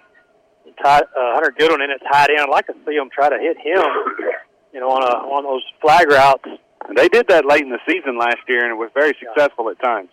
Tight, 0.82 1.02
uh, 1.02 1.34
Hunter 1.34 1.54
Goodwin 1.56 1.80
in 1.80 1.90
it 1.90 2.02
tight 2.12 2.28
end. 2.30 2.40
I'd 2.40 2.50
like 2.50 2.66
to 2.66 2.74
see 2.86 2.94
him 2.94 3.08
try 3.10 3.30
to 3.30 3.38
hit 3.38 3.56
him, 3.56 3.82
you 4.76 4.84
know, 4.84 4.92
on 4.92 5.00
a 5.00 5.16
on 5.32 5.48
those 5.48 5.64
flag 5.80 6.04
routes. 6.12 6.44
And 6.84 6.92
they 6.92 7.08
did 7.08 7.32
that 7.32 7.48
late 7.48 7.62
in 7.64 7.72
the 7.72 7.80
season 7.88 8.20
last 8.20 8.44
year, 8.46 8.60
and 8.60 8.70
it 8.70 8.76
was 8.76 8.92
very 8.92 9.16
successful 9.16 9.72
at 9.72 9.80
times. 9.80 10.10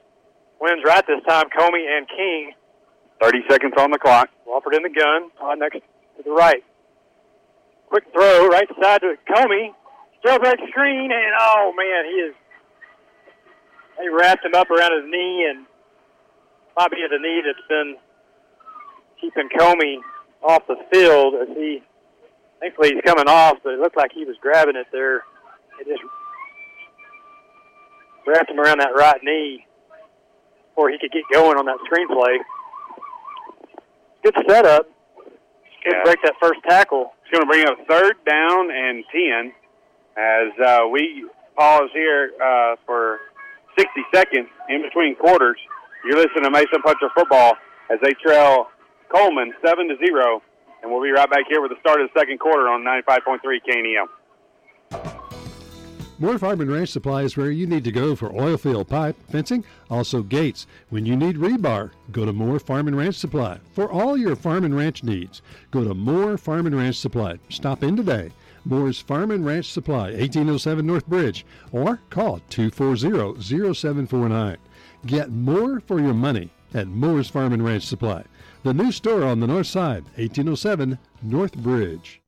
Wins 0.62 0.80
right 0.88 1.04
this 1.06 1.20
time. 1.28 1.52
Comey 1.52 1.84
and 1.84 2.08
King 2.08 2.54
30 3.22 3.44
seconds 3.50 3.74
on 3.78 3.92
the 3.92 4.00
clock. 4.00 4.30
Wofford 4.48 4.72
in 4.72 4.84
the 4.84 4.90
gun, 4.90 5.30
on 5.44 5.60
next 5.60 5.84
to 6.16 6.24
the 6.24 6.32
right. 6.32 6.64
Quick 7.90 8.06
throw, 8.14 8.48
right 8.48 8.68
side 8.82 9.02
to 9.02 9.16
Comey. 9.28 9.76
Jailbreak 10.26 10.64
screen, 10.72 11.12
and 11.12 11.34
oh 11.42 11.74
man, 11.76 12.06
he 12.08 12.18
is. 12.32 12.36
They 14.00 14.08
wrapped 14.08 14.46
him 14.46 14.56
up 14.56 14.72
around 14.72 14.96
his 14.96 15.12
knee, 15.12 15.46
and 15.52 15.66
might 16.80 16.90
be 16.90 17.04
the 17.12 17.20
knee 17.20 17.44
that's 17.46 17.68
been 17.68 17.98
keeping 19.20 19.50
Comey 19.60 19.98
off 20.42 20.66
the 20.68 20.78
field 20.90 21.36
as 21.36 21.50
he. 21.50 21.84
Thankfully, 22.64 22.92
he's 22.96 23.04
coming 23.04 23.28
off, 23.28 23.58
but 23.62 23.74
it 23.74 23.80
looked 23.80 23.98
like 23.98 24.12
he 24.16 24.24
was 24.24 24.38
grabbing 24.42 24.78
it 24.78 24.88
there. 24.94 25.18
It 25.82 25.86
just 25.86 26.00
wrapped 28.26 28.50
him 28.50 28.58
around 28.58 28.80
that 28.80 28.96
right 28.96 29.20
knee 29.22 29.66
before 30.70 30.90
he 30.90 30.98
could 30.98 31.12
get 31.12 31.24
going 31.34 31.58
on 31.58 31.66
that 31.66 31.76
screenplay. 31.84 32.38
Good 34.24 34.36
setup. 34.48 34.88
Good 35.84 35.92
Yeah. 35.94 36.04
break 36.06 36.22
that 36.24 36.36
first 36.42 36.62
tackle. 36.64 37.14
It's 37.24 37.32
going 37.32 37.42
to 37.44 37.52
bring 37.52 37.68
up 37.68 37.86
third 37.86 38.16
down 38.24 38.72
and 38.72 39.04
10 39.12 39.54
as 40.16 40.54
uh, 40.66 40.88
we 40.88 41.26
pause 41.58 41.90
here 41.92 42.32
uh, 42.42 42.78
for 42.86 43.20
60 43.78 43.92
seconds 44.16 44.48
in 44.70 44.84
between 44.84 45.18
quarters. 45.18 45.58
You're 46.06 46.16
listening 46.16 46.46
to 46.46 46.50
Mason 46.52 46.82
Puncher 46.82 47.10
football 47.14 47.56
as 47.92 48.00
they 48.02 48.14
trail 48.26 48.70
Coleman 49.14 49.54
7 49.66 49.90
to 49.90 49.98
0. 49.98 50.42
And 50.84 50.92
we'll 50.92 51.02
be 51.02 51.12
right 51.12 51.30
back 51.30 51.46
here 51.50 51.62
with 51.62 51.72
the 51.72 51.80
start 51.80 52.02
of 52.02 52.10
the 52.14 52.20
second 52.20 52.40
quarter 52.40 52.68
on 52.68 52.84
95.3 52.84 53.40
KNEL. 53.68 54.08
Moore 56.20 56.38
Farm 56.38 56.62
and 56.62 56.72
Ranch 56.72 56.90
Supply 56.90 57.24
is 57.24 57.36
where 57.36 57.50
you 57.50 57.66
need 57.66 57.84
to 57.86 57.92
go 57.92 58.16
for 58.16 58.32
oil 58.34 58.56
field 58.56 58.88
pipe, 58.88 59.16
fencing, 59.30 59.66
also 59.90 60.22
gates. 60.22 60.68
When 60.90 61.06
you 61.06 61.16
need 61.16 61.38
rebar, 61.38 61.92
go 62.12 62.26
to 62.26 62.32
Moore 62.32 62.60
Farm 62.60 62.88
and 62.88 62.96
Ranch 62.96 63.16
Supply. 63.16 63.58
For 63.74 63.92
all 63.92 64.16
your 64.16 64.36
farm 64.36 64.64
and 64.64 64.78
ranch 64.78 65.04
needs, 65.04 65.42
go 65.72 65.84
to 65.84 65.96
Moore 65.96 66.38
Farm 66.38 66.68
and 66.68 66.78
Ranch 66.78 66.98
Supply. 66.98 67.40
Stop 67.50 67.84
in 67.84 67.98
today. 67.98 68.32
Moore's 68.66 69.00
Farm 69.00 69.32
and 69.32 69.44
Ranch 69.46 69.72
Supply, 69.72 70.12
1807 70.12 70.86
North 70.86 71.08
Bridge, 71.08 71.46
or 71.72 72.00
call 72.10 72.40
240-0749. 72.50 74.58
Get 75.06 75.32
more 75.32 75.82
for 75.82 76.00
your 76.00 76.14
money 76.14 76.50
at 76.74 76.88
Moore's 76.88 77.30
Farm 77.30 77.52
and 77.52 77.66
Ranch 77.66 77.86
Supply. 77.86 78.24
The 78.64 78.74
new 78.74 78.94
store 78.94 79.26
on 79.26 79.42
the 79.42 79.48
north 79.48 79.68
side, 79.68 80.06
1807 80.16 80.98
North 81.22 81.54
Bridge. 81.58 82.22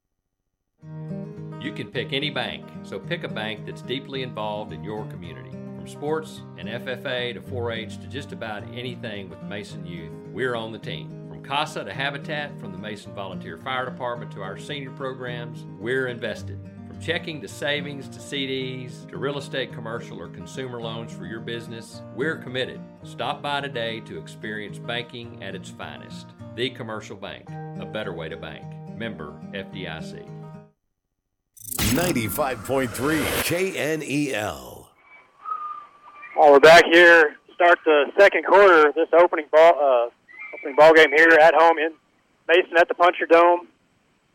You 1.62 1.72
can 1.72 1.88
pick 1.88 2.12
any 2.12 2.30
bank, 2.30 2.66
so 2.84 3.00
pick 3.00 3.24
a 3.24 3.30
bank 3.30 3.66
that's 3.66 3.82
deeply 3.82 4.22
involved 4.22 4.74
in 4.74 4.84
your 4.84 5.06
community. 5.06 5.52
From 5.52 5.88
sports 5.88 6.42
and 6.58 6.68
FFA 6.68 7.34
to 7.36 7.42
4 7.42 7.72
H 7.72 8.00
to 8.00 8.08
just 8.08 8.34
about 8.34 8.64
anything 8.74 9.30
with 9.30 9.42
Mason 9.44 9.86
Youth, 9.86 10.12
we're 10.34 10.56
on 10.56 10.74
the 10.74 10.78
team. 10.78 11.10
From 11.30 11.42
CASA 11.42 11.86
to 11.86 11.94
Habitat, 11.94 12.60
from 12.60 12.74
the 12.74 12.78
Mason 12.80 13.14
Volunteer 13.14 13.58
Fire 13.58 13.86
Department 13.86 14.30
to 14.34 14.42
our 14.42 14.58
senior 14.58 14.92
programs, 14.92 15.66
we're 15.80 16.08
invested. 16.08 16.60
From 16.96 17.04
checking 17.04 17.42
to 17.42 17.48
savings 17.50 18.08
to 18.08 18.20
CDs 18.20 19.06
to 19.10 19.18
real 19.18 19.38
estate, 19.38 19.74
commercial, 19.74 20.22
or 20.22 20.30
consumer 20.30 20.80
loans 20.80 21.12
for 21.12 21.26
your 21.26 21.42
business, 21.42 22.02
we're 22.16 22.38
committed. 22.38 22.80
Stop 23.04 23.42
by 23.42 23.60
today 23.60 24.00
to 24.02 24.18
experience 24.18 24.80
banking 24.80 25.44
at 25.44 25.56
its 25.56 25.70
finest. 25.70 26.28
The 26.56 26.70
Commercial 26.70 27.18
Bank, 27.18 27.50
a 27.82 27.86
better 27.86 28.14
way 28.14 28.30
to 28.30 28.38
bank. 28.38 28.64
Member 28.98 29.34
FDIC. 29.52 30.26
95.3 31.58 32.88
KNEL. 33.44 34.88
Well, 36.38 36.52
we're 36.54 36.60
back 36.62 36.86
here. 36.86 37.36
Start 37.56 37.78
the 37.84 38.06
second 38.18 38.46
quarter. 38.46 38.94
This 38.96 39.10
opening 39.20 39.48
ball, 39.52 39.74
uh, 39.76 40.10
opening 40.58 40.78
ball 40.78 40.94
game 40.94 41.12
here 41.14 41.38
at 41.42 41.56
home 41.56 41.78
in 41.78 41.92
Mason 42.48 42.78
at 42.78 42.88
the 42.88 42.96
Puncher 42.96 43.26
Dome. 43.30 43.68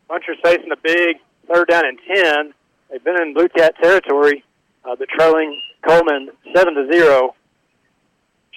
Puncher's 0.09 0.37
facing 0.45 0.71
a 0.73 0.77
big 0.83 1.17
third 1.53 1.69
down 1.69 1.85
and 1.87 1.99
ten. 2.07 2.55
They've 2.91 3.03
been 3.03 3.21
in 3.21 3.35
Blue 3.35 3.49
Cat 3.49 3.75
territory, 3.83 4.45
uh, 4.85 4.97
but 4.97 5.09
trailing 5.09 5.61
Coleman 5.87 6.31
seven 6.55 6.75
to 6.75 6.89
zero. 6.93 7.35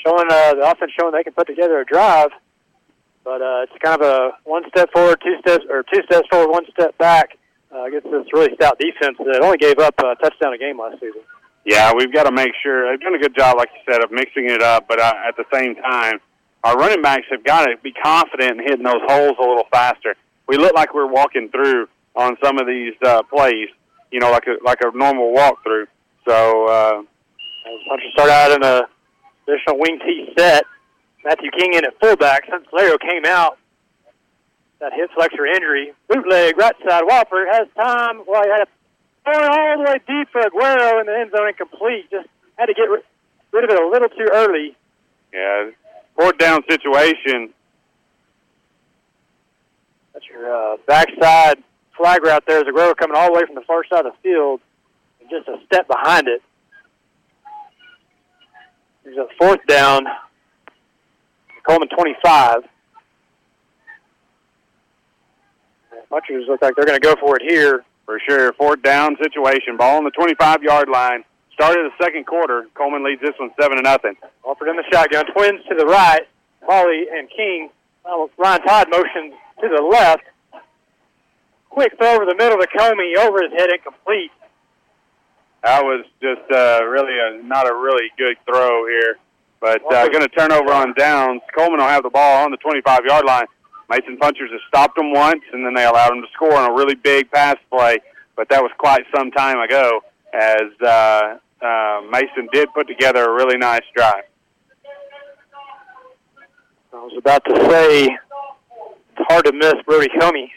Showing 0.05 0.27
uh, 0.29 0.55
the 0.55 0.69
offense 0.69 0.91
showing 0.99 1.13
they 1.13 1.23
can 1.23 1.33
put 1.33 1.47
together 1.47 1.79
a 1.79 1.85
drive, 1.85 2.29
but 3.23 3.41
uh, 3.41 3.63
it's 3.63 3.73
kind 3.81 4.01
of 4.01 4.07
a 4.07 4.31
one 4.43 4.63
step 4.69 4.91
forward, 4.91 5.21
two 5.23 5.35
steps 5.39 5.63
or 5.69 5.83
two 5.83 6.01
steps 6.03 6.27
forward, 6.29 6.51
one 6.51 6.65
step 6.71 6.97
back 6.97 7.37
uh, 7.73 7.83
against 7.83 8.11
this 8.11 8.25
really 8.33 8.53
stout 8.55 8.77
defense 8.79 9.17
that 9.19 9.41
only 9.41 9.57
gave 9.57 9.79
up 9.79 9.95
a 9.99 10.15
touchdown 10.21 10.53
a 10.53 10.57
game 10.57 10.79
last 10.79 10.99
season. 10.99 11.21
Yeah, 11.65 11.93
we've 11.95 12.13
got 12.13 12.23
to 12.23 12.31
make 12.31 12.51
sure 12.61 12.91
they've 12.91 12.99
done 12.99 13.15
a 13.15 13.19
good 13.19 13.35
job, 13.35 13.55
like 13.55 13.69
you 13.73 13.93
said, 13.93 14.03
of 14.03 14.11
mixing 14.11 14.49
it 14.49 14.61
up. 14.61 14.87
But 14.89 14.99
uh, 14.99 15.13
at 15.25 15.37
the 15.37 15.45
same 15.53 15.75
time, 15.75 16.19
our 16.65 16.75
running 16.75 17.01
backs 17.01 17.25
have 17.31 17.43
got 17.45 17.65
to 17.65 17.77
be 17.81 17.93
confident 17.93 18.59
in 18.59 18.59
hitting 18.59 18.83
those 18.83 19.01
holes 19.07 19.37
a 19.39 19.41
little 19.41 19.67
faster. 19.71 20.15
We 20.47 20.57
look 20.57 20.75
like 20.75 20.93
we're 20.93 21.07
walking 21.07 21.47
through 21.49 21.87
on 22.16 22.38
some 22.43 22.57
of 22.59 22.68
these 22.68 22.93
uh, 23.05 23.24
plays, 23.24 23.70
you 24.11 24.20
know, 24.20 24.32
like 24.32 24.45
a 24.47 24.64
like 24.64 24.80
a 24.84 24.95
normal 24.95 25.34
walkthrough. 25.34 25.86
So 26.28 26.68
uh, 26.68 27.01
Puncher 27.88 28.09
start 28.14 28.30
out 28.30 28.51
in 28.51 28.64
a 28.64 28.82
traditional 29.45 29.80
wing 29.80 29.99
T 29.99 30.34
set. 30.38 30.66
Matthew 31.26 31.51
King 31.57 31.74
in 31.74 31.86
at 31.86 31.99
fullback. 31.99 32.43
Since 32.49 32.68
Lario 32.74 32.99
came 32.99 33.26
out, 33.26 33.57
that 34.80 34.91
hip 34.93 35.09
flexor 35.16 35.45
injury. 35.45 35.93
Bootleg, 36.09 36.57
right 36.57 36.76
side. 36.88 37.03
Wofford 37.03 37.51
has 37.51 37.68
time. 37.76 38.24
Well, 38.28 38.43
he 38.43 38.49
had 38.49 38.61
a 38.61 38.68
going 39.26 39.49
all 39.49 39.78
the 39.78 39.84
way 39.84 39.99
deep 40.05 40.28
for 40.32 40.41
Aguero 40.41 40.99
in 40.99 41.05
the 41.07 41.18
end 41.18 41.32
zone 41.36 41.47
incomplete. 41.47 42.11
Just 42.11 42.28
had 42.57 42.66
to 42.66 42.74
get 42.74 42.89
ri- 42.89 43.03
rid 43.53 43.64
of 43.64 43.70
it 43.70 43.82
a 43.82 43.88
little 43.88 44.09
too 44.09 44.28
early. 44.34 44.76
yeah, 45.34 45.70
fourth 46.16 46.38
down 46.38 46.61
situation. 46.70 47.53
That's 50.14 50.26
your 50.28 50.74
uh, 50.74 50.78
backside 50.86 51.64
flag 51.97 52.23
route 52.23 52.43
there. 52.47 52.59
Is 52.59 52.65
Aguero 52.65 52.95
coming 52.95 53.15
all 53.15 53.27
the 53.27 53.33
way 53.33 53.45
from 53.45 53.55
the 53.55 53.61
far 53.61 53.83
side 53.85 54.05
of 54.05 54.13
the 54.13 54.29
field 54.29 54.61
and 55.21 55.29
just 55.29 55.47
a 55.47 55.63
step 55.65 55.87
behind 55.87 56.27
it. 56.27 56.41
There's 59.03 59.17
a 59.17 59.27
fourth 59.37 59.59
down. 59.67 60.05
Coleman 61.67 61.89
25. 61.89 62.63
Punchers 66.09 66.45
look 66.47 66.61
like 66.61 66.75
they're 66.75 66.85
going 66.85 66.99
to 66.99 67.05
go 67.05 67.15
for 67.19 67.37
it 67.37 67.41
here. 67.41 67.83
For 68.05 68.19
sure, 68.27 68.51
fourth 68.53 68.83
down 68.83 69.15
situation. 69.21 69.77
Ball 69.77 69.97
on 69.97 70.03
the 70.03 70.11
25-yard 70.11 70.89
line. 70.89 71.23
Started 71.53 71.89
the 71.89 72.03
second 72.03 72.25
quarter. 72.25 72.67
Coleman 72.73 73.03
leads 73.03 73.21
this 73.21 73.33
one 73.39 73.51
seven 73.59 73.77
to 73.77 73.83
nothing. 73.83 74.15
Wofford 74.45 74.69
in 74.69 74.75
the 74.75 74.83
shotgun. 74.91 75.25
Twins 75.33 75.61
to 75.69 75.75
the 75.75 75.85
right. 75.85 76.21
Hawley 76.63 77.05
and 77.11 77.29
King. 77.29 77.69
Ryan 78.37 78.61
Todd 78.61 78.87
motions 78.91 79.33
to 79.61 79.69
the 79.69 79.81
left. 79.81 80.23
Quick 81.74 81.97
throw 81.97 82.13
over 82.13 82.26
the 82.26 82.36
middle 82.36 82.59
to 82.59 82.67
Comey. 82.67 83.17
Over 83.17 83.41
his 83.41 83.51
head, 83.57 83.71
incomplete. 83.71 84.32
That 85.63 85.84
was 85.84 86.05
just 86.21 86.45
uh, 86.51 86.86
really 86.86 87.13
a, 87.17 87.41
not 87.43 87.67
a 87.67 87.74
really 87.74 88.11
good 88.15 88.38
throw 88.45 88.86
here. 88.88 89.17
But 89.59 89.82
uh, 89.91 90.07
going 90.09 90.21
to 90.21 90.30
turn 90.30 90.51
over 90.51 90.71
on 90.71 90.93
downs. 90.93 91.41
Coleman 91.57 91.80
will 91.80 91.88
have 91.88 92.03
the 92.03 92.11
ball 92.11 92.45
on 92.45 92.51
the 92.51 92.57
25-yard 92.57 93.26
line. 93.26 93.45
Mason 93.89 94.17
Punchers 94.17 94.51
have 94.51 94.59
stopped 94.67 94.97
them 94.97 95.13
once, 95.13 95.41
and 95.51 95.65
then 95.65 95.74
they 95.74 95.86
allowed 95.86 96.09
them 96.09 96.21
to 96.21 96.28
score 96.34 96.53
on 96.53 96.69
a 96.69 96.74
really 96.74 96.95
big 96.95 97.32
pass 97.32 97.55
play. 97.71 97.97
But 98.36 98.49
that 98.49 98.61
was 98.61 98.71
quite 98.78 99.03
some 99.15 99.32
time 99.32 99.59
ago, 99.59 100.01
as 100.34 100.69
uh, 100.86 101.38
uh, 101.61 102.01
Mason 102.11 102.49
did 102.51 102.69
put 102.74 102.88
together 102.88 103.26
a 103.26 103.34
really 103.34 103.57
nice 103.57 103.84
drive. 103.95 104.24
I 106.93 106.97
was 106.97 107.13
about 107.17 107.43
to 107.45 107.55
say 107.69 108.03
it's 108.05 109.28
hard 109.28 109.45
to 109.45 109.53
miss 109.53 109.76
Brody 109.88 110.09
Comey. 110.19 110.49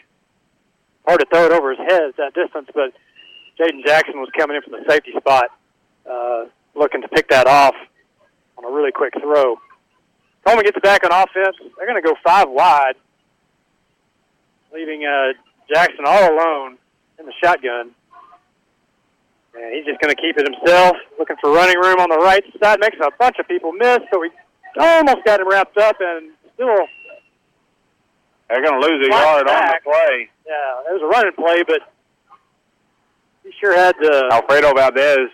Hard 1.07 1.21
to 1.21 1.25
throw 1.31 1.45
it 1.45 1.53
over 1.53 1.69
his 1.69 1.79
head 1.79 2.03
at 2.03 2.17
that 2.17 2.33
distance, 2.33 2.67
but 2.75 2.91
Jaden 3.57 3.85
Jackson 3.85 4.19
was 4.19 4.29
coming 4.37 4.57
in 4.57 4.61
from 4.61 4.73
the 4.73 4.83
safety 4.91 5.13
spot, 5.17 5.45
uh, 6.09 6.45
looking 6.75 7.01
to 7.01 7.07
pick 7.07 7.29
that 7.29 7.47
off 7.47 7.75
on 8.57 8.65
a 8.65 8.69
really 8.69 8.91
quick 8.91 9.13
throw. 9.19 9.55
Coleman 10.45 10.65
gets 10.65 10.79
back 10.83 11.03
on 11.05 11.11
offense. 11.11 11.55
They're 11.77 11.87
going 11.87 12.01
to 12.01 12.05
go 12.05 12.13
five 12.23 12.49
wide, 12.49 12.95
leaving 14.73 15.05
uh, 15.05 15.33
Jackson 15.73 16.03
all 16.05 16.33
alone 16.33 16.77
in 17.19 17.25
the 17.25 17.33
shotgun. 17.41 17.91
And 19.55 19.75
he's 19.75 19.85
just 19.85 19.99
going 20.01 20.13
to 20.13 20.21
keep 20.21 20.37
it 20.37 20.45
himself, 20.45 20.97
looking 21.17 21.37
for 21.41 21.51
running 21.51 21.77
room 21.77 21.99
on 21.99 22.09
the 22.09 22.17
right 22.17 22.43
side. 22.61 22.79
Makes 22.79 22.97
a 22.99 23.09
bunch 23.17 23.37
of 23.39 23.47
people 23.47 23.71
miss, 23.71 23.99
but 24.11 24.19
we 24.19 24.29
almost 24.77 25.23
got 25.25 25.39
him 25.39 25.49
wrapped 25.49 25.77
up 25.77 25.95
and 25.99 26.31
still 26.53 26.85
They're 28.49 28.63
going 28.63 28.79
to 28.79 28.87
lose 28.87 29.07
a 29.07 29.11
yard 29.11 29.47
on 29.47 29.67
the 29.67 29.79
play. 29.83 30.29
Yeah, 30.45 30.89
it 30.89 30.93
was 30.93 31.01
a 31.03 31.07
running 31.07 31.33
play, 31.33 31.63
but 31.67 31.81
he 33.43 33.51
sure 33.59 33.75
had 33.75 33.95
to. 34.01 34.29
Alfredo 34.31 34.73
Valdez 34.73 35.29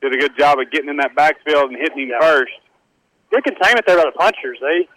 did 0.00 0.12
a 0.12 0.16
good 0.16 0.36
job 0.36 0.58
of 0.58 0.70
getting 0.70 0.90
in 0.90 0.96
that 0.96 1.14
backfield 1.14 1.70
and 1.70 1.78
hitting 1.78 2.08
him 2.08 2.20
first. 2.20 2.52
Good 3.30 3.44
containment 3.44 3.86
there 3.86 3.96
by 3.96 4.04
the 4.04 4.18
punchers. 4.18 4.58
They 4.60 4.88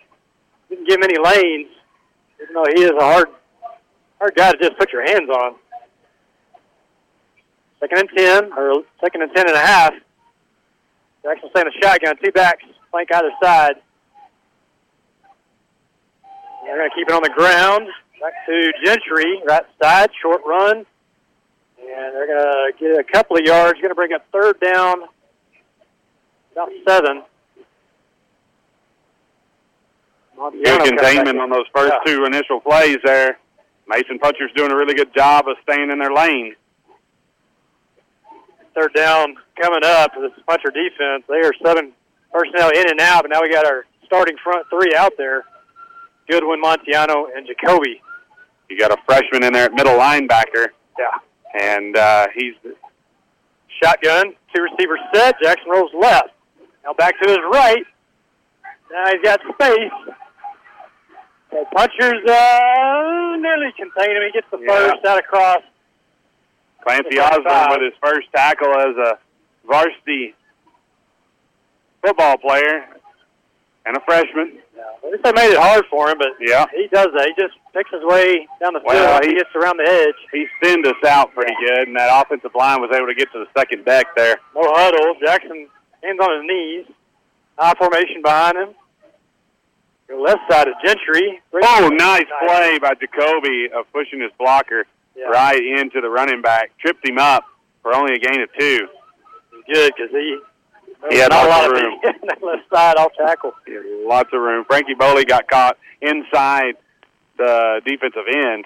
didn't 0.69 0.87
give 0.87 0.97
him 0.97 1.03
any 1.03 1.17
lanes, 1.23 1.71
even 2.41 2.55
though 2.55 2.65
he 2.75 2.81
is 2.81 2.91
a 2.91 3.03
hard, 3.03 3.27
hard 4.19 4.35
guy 4.35 4.51
to 4.51 4.57
just 4.57 4.77
put 4.77 4.91
your 4.91 5.05
hands 5.05 5.29
on. 5.29 5.55
Second 7.79 7.99
and 7.99 8.09
ten, 8.17 8.53
or 8.53 8.83
second 8.99 9.21
and 9.21 9.31
ten 9.35 9.47
and 9.47 9.55
a 9.55 9.59
half. 9.59 9.93
Jackson 11.21 11.49
staying 11.51 11.67
a 11.67 11.85
shotgun, 11.85 12.15
two 12.23 12.31
backs, 12.31 12.63
flank 12.91 13.09
either 13.13 13.31
side. 13.41 13.75
They're 16.65 16.77
going 16.77 16.89
to 16.89 16.95
keep 16.95 17.07
it 17.07 17.13
on 17.13 17.21
the 17.21 17.29
ground. 17.29 17.87
Back 18.19 18.33
to 18.47 18.71
Gentry, 18.83 19.41
right 19.45 19.65
side, 19.81 20.09
short 20.21 20.41
run. 20.45 20.85
And 21.79 22.15
they're 22.15 22.27
going 22.27 22.41
to 22.41 22.71
get 22.79 22.99
a 22.99 23.03
couple 23.03 23.37
of 23.37 23.43
yards. 23.45 23.79
Going 23.79 23.89
to 23.89 23.95
bring 23.95 24.13
up 24.13 24.25
third 24.31 24.59
down, 24.59 25.03
about 26.53 26.69
seven. 26.87 27.23
Good 30.63 30.83
containment 30.83 31.39
on 31.39 31.49
those 31.49 31.65
first 31.73 31.93
two 32.05 32.25
initial 32.25 32.59
plays 32.59 32.97
there. 33.05 33.37
Mason 33.87 34.19
Puncher's 34.19 34.51
doing 34.55 34.71
a 34.71 34.75
really 34.75 34.95
good 34.95 35.13
job 35.15 35.47
of 35.47 35.55
staying 35.63 35.91
in 35.91 35.99
their 35.99 36.11
lane. 36.11 36.55
Third 38.73 38.93
down 38.93 39.35
coming 39.61 39.81
up. 39.85 40.11
This 40.19 40.31
puncher 40.45 40.71
defense, 40.71 41.23
they 41.29 41.47
are 41.47 41.53
seven 41.63 41.93
personnel 42.33 42.71
in 42.71 42.89
and 42.89 42.99
out, 42.99 43.23
but 43.23 43.31
now 43.31 43.41
we 43.41 43.49
got 43.49 43.65
our 43.65 43.85
starting 44.05 44.35
front 44.43 44.65
three 44.69 44.93
out 44.95 45.13
there. 45.17 45.45
Goodwin, 46.29 46.61
Montiano, 46.61 47.25
and 47.35 47.47
Jacoby. 47.47 48.01
You 48.69 48.77
got 48.79 48.91
a 48.91 48.97
freshman 49.05 49.43
in 49.43 49.53
there 49.53 49.65
at 49.65 49.73
middle 49.73 49.97
linebacker. 49.97 50.67
Yeah. 50.97 51.11
And 51.59 51.95
uh, 51.97 52.27
he's 52.35 52.53
Shotgun, 53.83 54.33
two 54.55 54.61
receivers 54.63 54.99
set. 55.13 55.35
Jackson 55.41 55.69
rolls 55.69 55.91
left. 55.99 56.29
Now 56.83 56.93
back 56.93 57.13
to 57.21 57.29
his 57.29 57.37
right. 57.51 57.83
Now 58.91 59.05
he's 59.11 59.21
got 59.23 59.39
space. 59.53 60.15
So 61.51 61.65
punchers 61.75 62.29
uh, 62.29 63.35
nearly 63.39 63.71
contained 63.77 64.17
him. 64.17 64.23
He 64.25 64.31
gets 64.33 64.47
the 64.51 64.57
Yeah. 64.59 64.67
first 64.91 65.05
out 65.05 65.19
across. 65.19 65.61
Clancy 66.83 67.19
Osborne 67.19 67.67
with 67.71 67.81
his 67.81 67.93
first 68.03 68.27
tackle 68.35 68.73
as 68.75 68.95
a 68.97 69.17
varsity 69.65 70.35
football 72.05 72.37
player 72.37 72.85
and 73.85 73.97
a 73.97 73.99
freshman. 74.01 74.59
At 75.03 75.11
least 75.11 75.23
they 75.23 75.31
made 75.33 75.51
it 75.51 75.57
hard 75.59 75.85
for 75.89 76.09
him, 76.09 76.17
but 76.17 76.29
Yeah. 76.39 76.65
he 76.73 76.87
does 76.87 77.07
that. 77.15 77.27
He 77.27 77.33
just 77.41 77.53
picks 77.73 77.91
his 77.91 78.03
way 78.03 78.47
down 78.59 78.73
the 78.73 78.79
field. 78.79 78.93
Well, 78.93 79.19
he 79.21 79.29
he- 79.29 79.35
gets 79.35 79.53
around 79.55 79.77
the 79.77 79.87
edge. 79.87 80.15
He 80.31 80.47
thinned 80.61 80.85
us 80.87 81.01
out 81.07 81.33
pretty 81.33 81.53
good, 81.65 81.87
and 81.87 81.95
that 81.97 82.09
offensive 82.11 82.53
line 82.55 82.81
was 82.81 82.91
able 82.95 83.07
to 83.07 83.13
get 83.15 83.31
to 83.33 83.39
the 83.39 83.47
second 83.57 83.85
deck 83.85 84.15
there. 84.15 84.39
No 84.55 84.61
huddle. 84.73 85.15
Jackson 85.23 85.67
hands 86.03 86.19
on 86.19 86.31
his 86.37 86.43
knees. 86.49 86.85
I 87.57 87.73
formation 87.75 88.21
behind 88.21 88.57
him. 88.57 88.69
Your 90.09 90.19
left 90.21 90.41
side 90.51 90.67
of 90.67 90.75
Gentry. 90.83 91.41
Oh, 91.53 91.89
nice 91.91 92.25
play 92.45 92.77
by 92.79 92.93
Jacoby 92.93 93.69
of 93.73 93.91
pushing 93.91 94.21
his 94.21 94.31
blocker 94.37 94.85
right 95.31 95.59
into 95.79 95.99
the 96.01 96.09
running 96.09 96.41
back. 96.41 96.71
Tripped 96.79 97.07
him 97.07 97.17
up 97.17 97.43
for 97.81 97.95
only 97.95 98.13
a 98.15 98.19
gain 98.19 98.41
of 98.41 98.49
two. 98.57 98.87
Good 99.71 99.93
because 99.95 100.11
he 100.11 100.37
He 101.09 101.17
had 101.17 101.29
not 101.31 101.45
a 101.45 101.49
lots 101.49 101.67
lot 101.67 101.75
of 101.75 101.81
room. 101.81 101.99
left 102.41 102.69
side 102.73 102.97
off 102.97 103.11
tackle. 103.17 103.53
Lots 104.05 104.29
of 104.33 104.41
room. 104.41 104.65
Frankie 104.65 104.95
Boley 104.95 105.27
got 105.27 105.47
caught 105.47 105.77
inside 106.01 106.75
the 107.37 107.81
defensive 107.85 108.23
end 108.33 108.65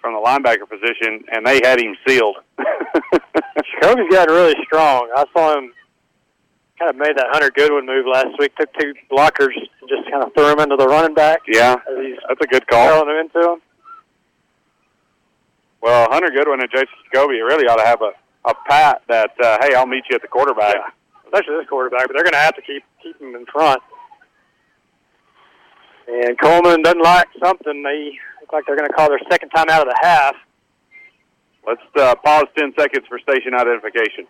from 0.00 0.14
the 0.14 0.20
linebacker 0.20 0.68
position, 0.68 1.24
and 1.32 1.46
they 1.46 1.60
had 1.64 1.80
him 1.80 1.96
sealed. 2.06 2.36
Jacoby's 3.80 4.10
gotten 4.10 4.34
really 4.34 4.54
strong. 4.64 5.10
I 5.16 5.24
saw 5.36 5.58
him 5.58 5.72
kind 6.78 6.90
of 6.90 6.96
made 6.96 7.16
that 7.16 7.26
Hunter 7.30 7.50
Goodwin 7.50 7.86
move 7.86 8.06
last 8.06 8.38
week. 8.38 8.54
Took 8.56 8.72
two 8.78 8.94
blockers 9.10 9.54
and 9.56 9.88
just 9.88 10.10
kind 10.10 10.24
of 10.24 10.32
threw 10.34 10.52
him 10.52 10.60
into 10.60 10.76
the 10.76 10.86
running 10.86 11.14
back. 11.14 11.40
yeah, 11.46 11.76
that's 12.28 12.40
a 12.42 12.46
good 12.46 12.66
call. 12.66 12.88
throwing 12.88 13.08
him 13.08 13.26
into 13.26 13.52
him. 13.52 13.60
Well, 15.80 16.08
Hunter 16.10 16.30
Goodwin 16.30 16.60
and 16.60 16.70
Jason 16.70 16.88
Jacoby 17.12 17.40
really 17.40 17.66
ought 17.66 17.76
to 17.76 17.84
have 17.86 18.00
a, 18.00 18.12
a 18.48 18.54
pat 18.68 19.02
that, 19.08 19.32
uh, 19.42 19.58
hey, 19.60 19.74
I'll 19.74 19.86
meet 19.86 20.04
you 20.08 20.16
at 20.16 20.22
the 20.22 20.28
quarterback. 20.28 20.76
Especially 21.34 21.58
this 21.58 21.68
quarterback, 21.68 22.06
but 22.06 22.14
they're 22.14 22.24
going 22.24 22.32
to 22.32 22.38
have 22.38 22.54
to 22.54 22.62
keep 22.62 22.84
keep 23.02 23.20
him 23.20 23.34
in 23.34 23.44
front. 23.46 23.82
And 26.06 26.38
Coleman 26.38 26.82
doesn't 26.82 27.02
like 27.02 27.28
something. 27.42 27.82
They 27.82 28.18
look 28.40 28.52
like 28.52 28.64
they're 28.66 28.76
going 28.76 28.88
to 28.88 28.94
call 28.94 29.08
their 29.08 29.20
second 29.30 29.48
time 29.50 29.68
out 29.70 29.86
of 29.86 29.88
the 29.88 29.98
half. 30.02 30.36
Let's 31.66 31.80
uh, 31.96 32.14
pause 32.16 32.44
10 32.58 32.74
seconds 32.78 33.06
for 33.08 33.18
station 33.18 33.54
identification. 33.54 34.26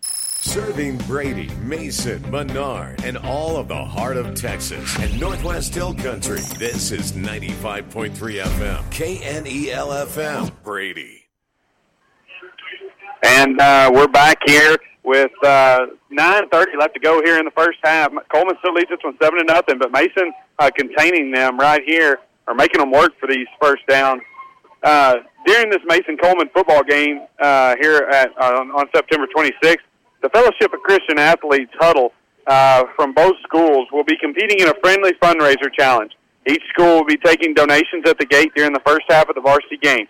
Serving 0.00 0.96
Brady, 0.98 1.48
Mason, 1.62 2.28
Menard, 2.30 3.04
and 3.04 3.16
all 3.18 3.56
of 3.56 3.68
the 3.68 3.84
heart 3.84 4.16
of 4.16 4.34
Texas 4.34 4.98
and 4.98 5.20
Northwest 5.20 5.74
Hill 5.74 5.94
Country. 5.94 6.40
This 6.58 6.90
is 6.90 7.12
95.3 7.12 8.12
FM, 8.14 8.82
KNEL 8.90 10.06
FM, 10.06 10.52
Brady. 10.64 11.17
And 13.22 13.60
uh, 13.60 13.90
we're 13.92 14.08
back 14.08 14.38
here 14.46 14.76
with 15.02 15.32
uh, 15.42 15.86
9:30 16.12 16.78
left 16.78 16.94
to 16.94 17.00
go 17.00 17.20
here 17.24 17.38
in 17.38 17.44
the 17.44 17.50
first 17.56 17.78
half. 17.82 18.12
Coleman 18.32 18.56
still 18.60 18.74
leads 18.74 18.90
this 18.90 18.98
one 19.02 19.16
seven 19.20 19.38
to 19.38 19.44
nothing, 19.44 19.78
but 19.78 19.90
Mason 19.90 20.32
uh, 20.58 20.70
containing 20.76 21.32
them 21.32 21.58
right 21.58 21.82
here 21.84 22.20
or 22.46 22.54
making 22.54 22.80
them 22.80 22.92
work 22.92 23.12
for 23.18 23.26
these 23.26 23.46
first 23.60 23.86
downs. 23.88 24.22
Uh, 24.84 25.16
during 25.46 25.68
this 25.68 25.80
Mason 25.86 26.16
Coleman 26.16 26.48
football 26.54 26.84
game 26.84 27.26
uh, 27.40 27.74
here 27.80 28.08
at 28.12 28.30
uh, 28.38 28.60
on, 28.60 28.70
on 28.70 28.86
September 28.94 29.26
26th, 29.36 29.78
the 30.22 30.28
Fellowship 30.28 30.72
of 30.72 30.80
Christian 30.80 31.18
Athletes 31.18 31.72
huddle 31.80 32.12
uh, 32.46 32.84
from 32.94 33.12
both 33.14 33.34
schools 33.42 33.88
will 33.92 34.04
be 34.04 34.16
competing 34.20 34.60
in 34.60 34.68
a 34.68 34.74
friendly 34.80 35.12
fundraiser 35.14 35.72
challenge. 35.76 36.12
Each 36.46 36.62
school 36.72 36.98
will 36.98 37.04
be 37.04 37.16
taking 37.16 37.52
donations 37.52 38.04
at 38.06 38.18
the 38.18 38.26
gate 38.26 38.52
during 38.54 38.72
the 38.72 38.82
first 38.86 39.06
half 39.10 39.28
of 39.28 39.34
the 39.34 39.40
varsity 39.40 39.76
game. 39.78 40.06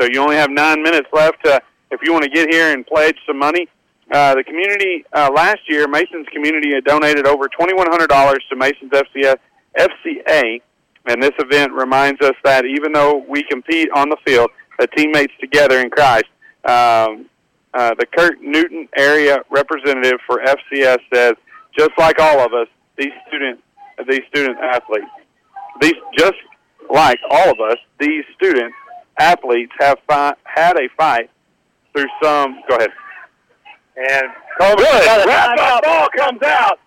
So 0.00 0.08
you 0.10 0.20
only 0.20 0.36
have 0.36 0.50
nine 0.50 0.82
minutes 0.82 1.08
left 1.12 1.44
uh, 1.46 1.60
if 1.92 2.00
you 2.02 2.12
want 2.12 2.24
to 2.24 2.30
get 2.30 2.52
here 2.52 2.72
and 2.72 2.86
pledge 2.86 3.16
some 3.26 3.38
money. 3.38 3.68
Uh, 4.10 4.34
the 4.34 4.44
community 4.44 5.04
uh, 5.12 5.30
last 5.34 5.60
year, 5.68 5.86
Mason's 5.88 6.26
community 6.32 6.74
had 6.74 6.84
donated 6.84 7.26
over 7.26 7.48
twenty-one 7.48 7.86
hundred 7.88 8.08
dollars 8.08 8.42
to 8.50 8.56
Mason's 8.56 8.90
FCS, 8.90 9.36
FCA, 9.78 10.60
and 11.06 11.22
this 11.22 11.32
event 11.38 11.72
reminds 11.72 12.20
us 12.20 12.34
that 12.44 12.64
even 12.64 12.92
though 12.92 13.24
we 13.28 13.42
compete 13.44 13.88
on 13.94 14.08
the 14.08 14.16
field, 14.26 14.50
the 14.78 14.86
teammates 14.88 15.32
together 15.40 15.78
in 15.80 15.88
Christ. 15.88 16.26
Um, 16.64 17.26
uh, 17.74 17.94
the 17.98 18.06
Kurt 18.06 18.42
Newton 18.42 18.86
area 18.96 19.38
representative 19.50 20.20
for 20.26 20.40
FCS 20.44 20.98
says, 21.12 21.32
just 21.78 21.90
like 21.96 22.18
all 22.18 22.40
of 22.40 22.52
us, 22.52 22.68
these 22.98 23.12
student 23.28 23.60
these 24.08 24.20
student 24.28 24.58
athletes, 24.58 25.06
these 25.80 25.94
just 26.18 26.34
like 26.90 27.18
all 27.30 27.50
of 27.50 27.60
us, 27.60 27.78
these 27.98 28.24
student 28.36 28.72
athletes 29.18 29.72
have 29.78 29.98
fi- 30.08 30.34
had 30.44 30.76
a 30.76 30.88
fight 30.96 31.30
through 31.92 32.08
some. 32.22 32.60
Go 32.68 32.76
ahead. 32.76 32.90
And 33.96 34.32
Coleman 34.58 34.78
Good. 34.78 35.26
Wrap 35.26 35.58
up. 35.58 35.84
Ball 35.84 36.08
comes 36.16 36.42
out. 36.42 36.78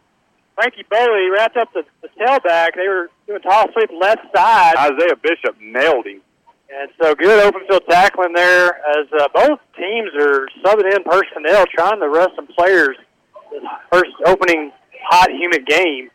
Frankie 0.56 0.86
Bailey 0.90 1.30
wrapped 1.30 1.58
up 1.58 1.72
the, 1.74 1.84
the 2.02 2.08
tailback. 2.20 2.76
They 2.76 2.88
were 2.88 3.10
doing 3.28 3.42
toss 3.42 3.68
sweep 3.74 3.90
left 4.00 4.22
side. 4.36 4.76
Isaiah 4.78 5.16
Bishop 5.22 5.58
nailed 5.62 6.08
him. 6.08 6.22
And 6.74 6.90
so 7.02 7.14
good 7.14 7.44
open 7.44 7.62
field 7.68 7.84
tackling 7.90 8.34
there 8.34 8.76
as 8.98 9.08
uh, 9.20 9.28
both 9.34 9.60
teams 9.78 10.10
are 10.20 10.48
subbing 10.64 10.96
in 10.96 11.04
personnel 11.04 11.66
trying 11.74 12.00
to 12.00 12.10
rest 12.10 12.32
some 12.36 12.48
players. 12.48 12.98
This 13.52 13.64
first 13.92 14.12
opening 14.26 14.72
hot, 15.04 15.30
humid 15.32 15.66
game. 15.68 16.10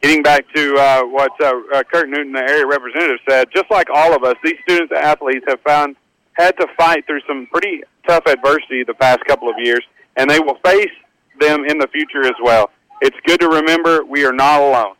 Getting 0.00 0.22
back 0.22 0.44
to 0.54 0.74
uh, 0.76 1.02
what 1.04 1.32
uh, 1.42 1.52
uh, 1.74 1.82
Kurt 1.92 2.08
Newton, 2.08 2.32
the 2.32 2.40
area 2.40 2.66
representative, 2.66 3.18
said, 3.28 3.48
just 3.54 3.70
like 3.70 3.88
all 3.92 4.14
of 4.14 4.24
us, 4.24 4.34
these 4.44 4.56
students 4.62 4.92
and 4.94 5.04
athletes 5.04 5.44
have 5.48 5.60
found 5.60 5.96
had 6.34 6.56
to 6.58 6.66
fight 6.76 7.06
through 7.06 7.20
some 7.26 7.46
pretty 7.50 7.82
tough 8.06 8.26
adversity 8.26 8.84
the 8.84 8.94
past 8.94 9.20
couple 9.26 9.48
of 9.48 9.56
years, 9.58 9.84
and 10.16 10.30
they 10.30 10.40
will 10.40 10.58
face 10.64 10.90
them 11.40 11.64
in 11.64 11.78
the 11.78 11.88
future 11.88 12.24
as 12.24 12.36
well. 12.42 12.70
It's 13.02 13.16
good 13.26 13.40
to 13.40 13.48
remember 13.48 14.04
we 14.04 14.24
are 14.24 14.32
not 14.32 14.60
alone. 14.60 14.94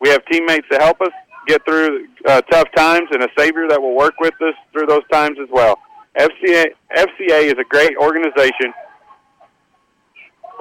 We 0.00 0.10
have 0.10 0.24
teammates 0.26 0.66
to 0.70 0.78
help 0.78 1.00
us 1.00 1.10
get 1.46 1.64
through 1.64 2.06
uh, 2.26 2.40
tough 2.42 2.68
times, 2.76 3.08
and 3.12 3.22
a 3.22 3.28
savior 3.36 3.66
that 3.68 3.80
will 3.80 3.96
work 3.96 4.14
with 4.20 4.34
us 4.42 4.54
through 4.72 4.86
those 4.86 5.02
times 5.12 5.38
as 5.42 5.48
well. 5.50 5.78
FCA 6.16 6.66
FCA 6.96 7.44
is 7.44 7.54
a 7.58 7.64
great 7.68 7.96
organization. 7.96 8.72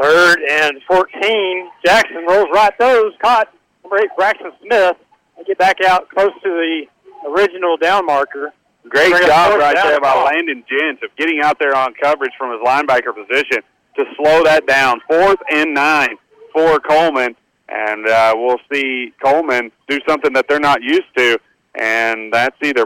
Third 0.01 0.39
and 0.49 0.81
14. 0.87 1.69
Jackson 1.85 2.25
rolls 2.27 2.47
right 2.53 2.73
those. 2.79 3.13
Caught 3.21 3.53
number 3.83 3.99
eight, 3.99 4.09
Braxton 4.17 4.51
Smith. 4.65 4.97
They 5.37 5.43
get 5.43 5.57
back 5.59 5.77
out 5.85 6.09
close 6.09 6.33
to 6.43 6.49
the 6.49 6.85
original 7.29 7.77
down 7.77 8.05
marker. 8.05 8.53
Great 8.89 9.11
job 9.25 9.59
right 9.59 9.75
there 9.75 9.99
by 10.01 10.13
ball. 10.13 10.25
Landon 10.25 10.63
Jentz 10.69 11.01
of 11.03 11.15
getting 11.17 11.39
out 11.41 11.57
there 11.59 11.75
on 11.75 11.93
coverage 12.01 12.31
from 12.37 12.51
his 12.51 12.59
linebacker 12.67 13.13
position 13.15 13.63
to 13.97 14.05
slow 14.17 14.43
that 14.43 14.67
down. 14.67 14.99
Fourth 15.07 15.39
and 15.51 15.73
nine 15.73 16.17
for 16.51 16.79
Coleman, 16.79 17.35
and 17.69 18.07
uh, 18.07 18.33
we'll 18.35 18.59
see 18.71 19.13
Coleman 19.23 19.71
do 19.87 19.99
something 20.07 20.33
that 20.33 20.47
they're 20.49 20.59
not 20.59 20.81
used 20.81 21.15
to, 21.17 21.39
and 21.75 22.33
that's 22.33 22.57
either 22.63 22.85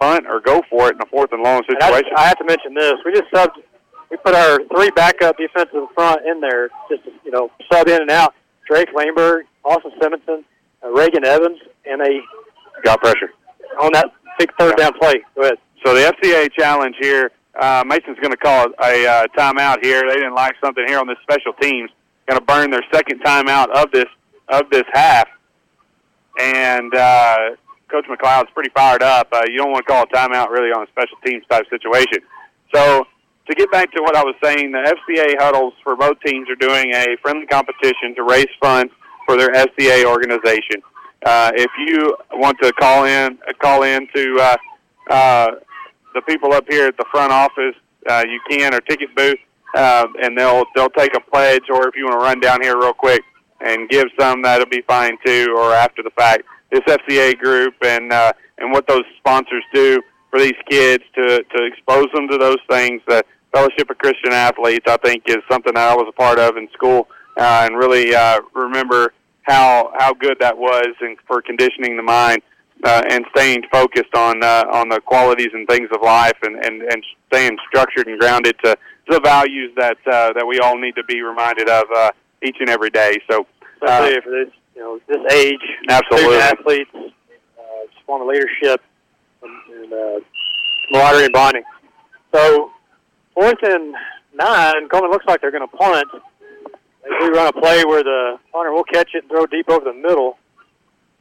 punt 0.00 0.26
or 0.26 0.40
go 0.40 0.62
for 0.70 0.88
it 0.88 0.94
in 0.94 1.02
a 1.02 1.06
fourth 1.06 1.32
and 1.32 1.42
long 1.42 1.62
And 1.68 1.76
I, 1.82 1.86
situation. 1.86 2.12
I 2.16 2.28
have 2.28 2.38
to 2.38 2.44
mention 2.44 2.74
this. 2.74 2.94
We 3.04 3.12
just 3.12 3.30
subbed. 3.32 3.62
We 4.10 4.16
put 4.18 4.34
our 4.34 4.58
three 4.74 4.90
backup 4.90 5.38
defensive 5.38 5.88
front 5.94 6.20
in 6.26 6.40
there, 6.40 6.68
just 6.88 7.04
to, 7.04 7.10
you 7.24 7.30
know, 7.30 7.50
sub 7.70 7.88
in 7.88 8.00
and 8.00 8.10
out. 8.10 8.34
Drake 8.68 8.88
Langberg, 8.94 9.42
Austin 9.64 9.92
Simonson, 10.00 10.44
uh, 10.84 10.90
Reagan 10.90 11.24
Evans, 11.24 11.58
and 11.84 12.00
they 12.00 12.20
got 12.84 13.00
pressure 13.00 13.32
on 13.80 13.92
that 13.92 14.12
big 14.38 14.50
third 14.58 14.76
down 14.76 14.92
play. 14.98 15.22
Go 15.34 15.42
ahead. 15.42 15.58
So 15.84 15.94
the 15.94 16.12
FCA 16.14 16.52
challenge 16.52 16.96
here, 17.00 17.30
uh, 17.60 17.82
Mason's 17.86 18.18
going 18.18 18.30
to 18.30 18.36
call 18.36 18.66
a 18.82 19.06
uh, 19.06 19.26
timeout 19.36 19.82
here. 19.82 20.02
They 20.08 20.14
didn't 20.14 20.34
like 20.34 20.54
something 20.62 20.84
here 20.86 20.98
on 20.98 21.06
this 21.06 21.18
special 21.22 21.52
teams. 21.60 21.90
Going 22.28 22.38
to 22.38 22.46
burn 22.46 22.70
their 22.70 22.84
second 22.92 23.22
timeout 23.22 23.70
of 23.70 23.90
this 23.90 24.06
of 24.48 24.70
this 24.70 24.84
half, 24.92 25.28
and 26.38 26.94
uh, 26.94 27.36
Coach 27.90 28.06
McLeod's 28.06 28.50
pretty 28.54 28.70
fired 28.74 29.02
up. 29.02 29.28
Uh, 29.32 29.42
you 29.48 29.58
don't 29.58 29.72
want 29.72 29.86
to 29.86 29.92
call 29.92 30.04
a 30.04 30.06
timeout 30.06 30.50
really 30.50 30.70
on 30.70 30.82
a 30.82 30.90
special 30.90 31.16
teams 31.24 31.44
type 31.50 31.66
situation. 31.68 32.20
So 32.74 33.06
to 33.48 33.54
get 33.54 33.70
back 33.70 33.90
to 33.92 34.02
what 34.02 34.16
I 34.16 34.22
was 34.22 34.34
saying, 34.42 34.72
the 34.72 34.78
FCA 34.78 35.34
huddles 35.38 35.74
for 35.82 35.96
both 35.96 36.18
teams 36.24 36.48
are 36.48 36.54
doing 36.54 36.94
a 36.94 37.16
friendly 37.22 37.46
competition 37.46 38.14
to 38.16 38.22
raise 38.22 38.46
funds 38.60 38.92
for 39.26 39.36
their 39.36 39.50
FCA 39.50 40.04
organization. 40.04 40.82
Uh, 41.24 41.52
if 41.54 41.70
you 41.86 42.16
want 42.32 42.58
to 42.62 42.72
call 42.72 43.04
in, 43.04 43.38
call 43.60 43.84
in 43.84 44.06
to 44.14 44.36
uh, 44.40 44.56
uh, 45.10 45.50
the 46.14 46.22
people 46.22 46.52
up 46.52 46.64
here 46.68 46.86
at 46.86 46.96
the 46.96 47.04
front 47.10 47.32
office, 47.32 47.74
uh, 48.08 48.24
you 48.26 48.40
can, 48.50 48.74
or 48.74 48.80
ticket 48.80 49.14
booth, 49.14 49.38
uh, 49.74 50.06
and 50.22 50.36
they'll 50.36 50.64
they'll 50.74 50.90
take 50.90 51.14
a 51.16 51.20
pledge. 51.20 51.62
Or 51.70 51.88
if 51.88 51.94
you 51.96 52.04
want 52.04 52.18
to 52.20 52.24
run 52.24 52.40
down 52.40 52.62
here 52.62 52.76
real 52.76 52.92
quick 52.92 53.22
and 53.60 53.88
give 53.88 54.06
some, 54.18 54.42
that'll 54.42 54.66
be 54.66 54.82
fine 54.82 55.16
too. 55.24 55.54
Or 55.56 55.72
after 55.72 56.02
the 56.02 56.10
fact, 56.10 56.42
this 56.72 56.80
FCA 56.80 57.38
group 57.38 57.74
and 57.84 58.12
uh, 58.12 58.32
and 58.58 58.72
what 58.72 58.88
those 58.88 59.04
sponsors 59.18 59.64
do 59.72 60.02
for 60.30 60.40
these 60.40 60.56
kids 60.68 61.04
to 61.14 61.44
to 61.44 61.64
expose 61.66 62.06
them 62.14 62.28
to 62.28 62.38
those 62.38 62.58
things. 62.68 63.00
The 63.06 63.24
Fellowship 63.52 63.90
of 63.90 63.98
Christian 63.98 64.32
Athletes, 64.32 64.86
I 64.88 64.96
think, 65.04 65.24
is 65.26 65.36
something 65.50 65.74
that 65.74 65.90
I 65.90 65.94
was 65.94 66.06
a 66.08 66.12
part 66.12 66.38
of 66.38 66.56
in 66.56 66.68
school, 66.72 67.06
uh, 67.36 67.68
and 67.68 67.76
really 67.76 68.14
uh, 68.14 68.40
remember 68.54 69.12
how 69.42 69.92
how 69.98 70.14
good 70.14 70.36
that 70.40 70.56
was, 70.56 70.94
and 71.00 71.16
for 71.26 71.42
conditioning 71.42 71.96
the 71.96 72.02
mind 72.02 72.42
uh, 72.84 73.02
and 73.10 73.24
staying 73.34 73.62
focused 73.70 74.14
on 74.14 74.42
uh, 74.42 74.64
on 74.72 74.88
the 74.88 75.00
qualities 75.00 75.50
and 75.52 75.68
things 75.68 75.88
of 75.94 76.02
life, 76.02 76.36
and, 76.42 76.56
and, 76.64 76.82
and 76.82 77.04
staying 77.28 77.56
structured 77.68 78.06
and 78.06 78.18
grounded 78.18 78.56
to, 78.64 78.76
to 79.06 79.14
the 79.14 79.20
values 79.20 79.72
that 79.76 79.98
uh, 80.06 80.32
that 80.32 80.46
we 80.46 80.58
all 80.58 80.78
need 80.78 80.94
to 80.94 81.04
be 81.04 81.22
reminded 81.22 81.68
of 81.68 81.84
uh, 81.94 82.10
each 82.42 82.56
and 82.60 82.68
every 82.68 82.90
day. 82.90 83.18
So, 83.30 83.46
uh, 83.86 84.08
for 84.22 84.30
this, 84.30 84.52
you 84.74 84.80
know, 84.82 85.00
this 85.06 85.32
age, 85.32 85.60
Absolutely. 85.88 86.36
athletes, 86.36 86.90
uh, 86.94 87.02
just 87.92 88.08
want 88.08 88.26
leadership 88.26 88.80
and, 89.42 89.82
and 89.82 89.92
uh, 89.92 90.20
camaraderie 90.92 91.24
and 91.24 91.32
bonding. 91.32 91.64
So, 92.34 92.72
fourth 93.34 93.62
and 93.62 93.94
nine, 94.34 94.88
Coleman 94.88 95.10
looks 95.10 95.26
like 95.26 95.40
they're 95.40 95.50
going 95.52 95.68
to 95.68 95.76
punt. 95.76 96.08
They 97.02 97.28
run 97.30 97.48
a 97.48 97.52
play 97.52 97.84
where 97.84 98.02
the 98.02 98.38
punter 98.52 98.72
will 98.72 98.84
catch 98.84 99.10
it 99.14 99.24
and 99.24 99.30
throw 99.30 99.46
deep 99.46 99.68
over 99.68 99.84
the 99.84 99.94
middle. 99.94 100.38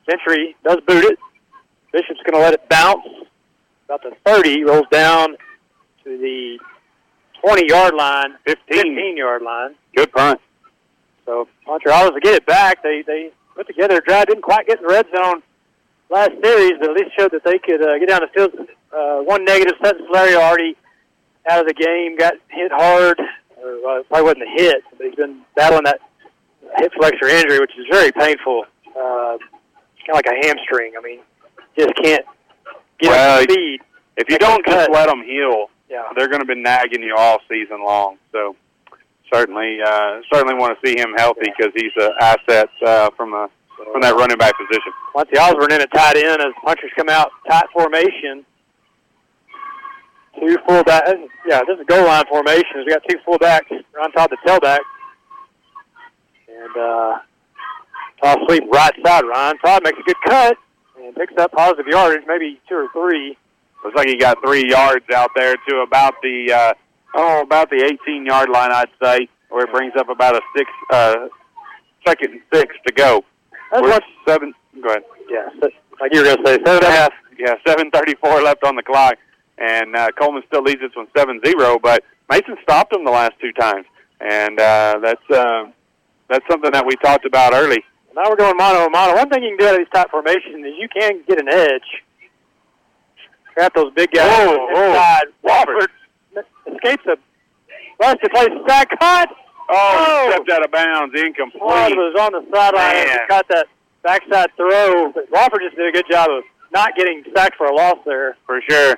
Gentry 0.10 0.56
does 0.64 0.78
boot 0.88 1.06
it. 1.06 1.18
Bishop's 1.92 2.20
going 2.26 2.34
to 2.34 2.40
let 2.40 2.54
it 2.54 2.68
bounce 2.70 3.06
about 3.86 4.02
the 4.04 4.16
30, 4.26 4.64
rolls 4.64 4.86
down 4.92 5.36
to 6.04 6.18
the 6.18 6.58
20-yard 7.44 7.94
line, 7.94 8.36
15-yard 8.48 9.42
line. 9.42 9.76
good 9.96 10.12
punt. 10.12 10.40
So 11.26 11.48
Montreal 11.68 12.12
to 12.12 12.20
get 12.20 12.36
it 12.36 12.46
back. 12.46 12.82
They 12.84 13.04
they 13.06 13.32
put 13.56 13.68
together 13.68 13.98
a 13.98 14.02
drive. 14.02 14.28
Didn't 14.28 14.44
quite 14.44 14.68
get 14.68 14.80
in 14.80 14.88
the 14.88 14.94
red 14.94 15.06
zone 15.16 15.44
last 16.10 16.32
series, 16.44 16.74
but 16.80 16.90
at 16.90 16.96
least 16.96 17.12
showed 17.18 17.32
that 17.32 17.44
they 17.44 17.60
could 17.60 17.82
uh, 17.82 18.00
get 18.00 18.10
down 18.10 18.22
the 18.22 18.28
field. 18.34 18.68
Uh, 18.92 19.20
one 19.24 19.46
negative, 19.46 19.76
Sutton 19.84 20.06
Solario 20.08 20.38
already 20.38 20.76
out 21.50 21.62
of 21.62 21.68
the 21.68 21.74
game. 21.74 22.18
Got 22.18 22.34
hit 22.50 22.72
hard. 22.72 23.20
Or, 23.64 24.00
uh, 24.00 24.04
probably 24.04 24.24
wasn't 24.24 24.44
a 24.44 24.52
hit, 24.62 24.84
but 24.98 25.06
he's 25.06 25.16
been 25.16 25.42
battling 25.56 25.84
that 25.86 26.00
hip 26.78 26.92
flexor 26.98 27.28
injury, 27.28 27.60
which 27.60 27.72
is 27.78 27.86
very 27.92 28.12
painful. 28.12 28.66
Uh, 28.88 29.38
kind 30.06 30.10
of 30.10 30.16
like 30.16 30.26
a 30.28 30.48
hamstring. 30.48 30.94
I 30.98 31.02
mean, 31.02 31.20
just 31.78 31.94
can't 32.04 32.26
get 33.00 33.10
Well, 33.12 33.40
up 33.42 33.48
to 33.48 33.54
speed. 33.54 33.82
If 34.18 34.30
you 34.30 34.38
don't 34.38 34.66
just 34.66 34.78
cut. 34.88 34.92
let 34.92 35.08
them 35.08 35.24
heal, 35.24 35.70
Yeah. 35.90 36.04
they're 36.16 36.28
going 36.28 36.42
to 36.42 36.46
be 36.48 36.56
nagging 36.56 37.04
you 37.04 37.16
all 37.16 37.40
season 37.50 37.84
long. 37.84 38.18
So 38.32 38.56
certainly, 39.34 39.80
uh, 39.86 40.22
certainly 40.34 40.56
want 40.56 40.78
to 40.80 40.88
see 40.88 41.00
him 41.00 41.14
healthy 41.18 41.52
because 41.58 41.72
he's 41.76 41.92
an 41.98 42.12
asset 42.20 42.70
uh, 42.86 43.10
from 43.16 43.34
a 43.34 43.50
from 43.92 44.02
that 44.02 44.14
running 44.16 44.38
back 44.38 44.54
position. 44.60 44.92
Monty 45.16 45.40
Osborne 45.40 45.74
in 45.74 45.82
at 45.82 45.92
tight 45.92 46.16
end 46.16 46.40
as 46.40 46.54
punchers 46.64 46.92
come 46.96 47.10
out 47.10 47.32
tight 47.50 47.66
formation. 47.74 48.46
Two 50.42 50.58
fullback. 50.68 51.04
Yeah, 51.48 51.62
this 51.68 51.78
is 51.80 51.86
goal 51.88 52.06
line 52.06 52.24
formation. 52.28 52.84
We 52.86 52.92
got 52.92 53.04
two 53.08 53.18
fullbacks 53.28 53.72
on 54.02 54.12
top 54.12 54.32
of 54.32 54.38
the 54.44 54.50
tailback. 54.50 54.80
And 56.48 56.78
uh, 56.78 57.20
toss 58.22 58.38
sweep 58.48 58.64
right 58.72 58.94
side. 59.06 59.24
Ryan 59.26 59.58
Todd 59.60 59.84
makes 59.84 60.00
a 60.00 60.04
good 60.04 60.16
cut 60.26 60.58
and 61.00 61.16
picks 61.16 61.34
up 61.38 61.52
positive 61.52 61.86
yardage, 61.88 62.24
maybe 62.28 62.60
two 62.68 62.76
or 62.76 62.88
three. 62.92 63.38
Looks 63.84 63.96
like 63.96 64.08
he 64.08 64.18
got 64.18 64.38
three 64.44 64.68
yards 64.70 65.06
out 65.14 65.30
there 65.36 65.56
to 65.70 65.78
about 65.78 66.16
the 66.22 66.52
uh, 66.52 66.74
oh 67.16 67.42
about 67.42 67.70
the 67.70 67.84
18 68.08 68.26
yard 68.26 68.50
line, 68.50 68.72
I'd 68.72 68.90
say, 69.02 69.28
where 69.50 69.66
it 69.66 69.72
brings 69.72 69.94
up 69.98 70.10
about 70.10 70.36
a 70.36 70.42
six 70.56 70.70
uh, 70.92 71.28
second 72.06 72.32
and 72.34 72.42
six 72.54 72.76
to 72.88 72.94
go. 72.94 73.24
That's 73.72 73.84
We're 73.84 73.90
what- 73.90 74.04
seven. 74.28 74.54
Go 74.82 74.90
ahead. 74.90 75.04
Yeah, 75.30 75.50
like 76.00 76.14
you 76.14 76.20
were 76.20 76.26
going 76.26 76.38
to 76.38 76.46
say, 76.48 76.54
seven 76.66 76.76
and 76.76 76.84
a 76.84 76.92
half. 76.92 77.14
Yeah, 77.38 77.56
7:34 77.68 78.44
left 78.44 78.64
on 78.64 78.76
the 78.76 78.84
clock, 78.84 79.16
and 79.62 79.96
uh, 79.96 80.08
Coleman 80.20 80.44
still 80.48 80.64
leads 80.64 80.82
this 80.82 80.92
one 80.96 81.08
7-0. 81.16 81.82
But 81.82 82.04
Mason 82.30 82.58
stopped 82.64 82.94
him 82.94 83.06
the 83.06 83.12
last 83.12 83.34
two 83.40 83.52
times, 83.54 83.86
and 84.20 84.60
uh, 84.60 85.00
that's 85.02 85.30
uh, 85.30 85.66
that's 86.30 86.46
something 86.50 86.72
that 86.72 86.86
we 86.86 86.96
talked 86.98 87.26
about 87.26 87.54
early. 87.54 87.84
Now 88.16 88.24
we're 88.30 88.36
going 88.36 88.58
mono 88.58 88.90
mono. 88.90 89.16
One 89.16 89.30
thing 89.30 89.44
you 89.44 89.50
can 89.56 89.58
do 89.60 89.66
out 89.68 89.74
of 89.76 89.80
these 89.80 89.94
tight 89.94 90.10
formations 90.10 90.66
is 90.66 90.74
you 90.80 90.88
can 90.90 91.22
get 91.28 91.40
an 91.40 91.48
edge. 91.50 92.04
Trap 93.54 93.74
those 93.76 93.94
big 93.94 94.12
guys 94.12 94.48
Whoa, 94.48 94.68
whoa. 94.72 94.88
inside. 94.90 95.26
Wofford 95.44 95.88
escapes 96.74 97.04
a 97.08 97.18
busted 98.00 98.32
place. 98.32 98.50
Sack 98.68 98.90
cut. 99.00 99.30
Oh, 99.70 100.24
he 100.26 100.32
stepped 100.34 100.50
out 100.52 100.66
of 100.66 100.72
bounds, 100.72 101.14
incomplete. 101.16 101.62
Wofford 101.62 101.96
was 101.96 102.16
on 102.20 102.32
the 102.34 102.46
sideline 102.54 103.10
and 103.10 103.20
caught 103.30 103.48
that 103.50 103.68
backside 104.04 104.50
throw. 104.56 105.12
But 105.12 105.30
Wofford 105.32 105.62
just 105.64 105.76
did 105.76 105.88
a 105.88 105.92
good 105.92 106.06
job 106.10 106.30
of 106.30 106.44
not 106.74 106.96
getting 106.96 107.24
sacked 107.36 107.58
for 107.58 107.68
a 107.68 107.76
loss 107.76 107.98
there. 108.06 108.36
for 108.46 108.62
sure. 108.70 108.96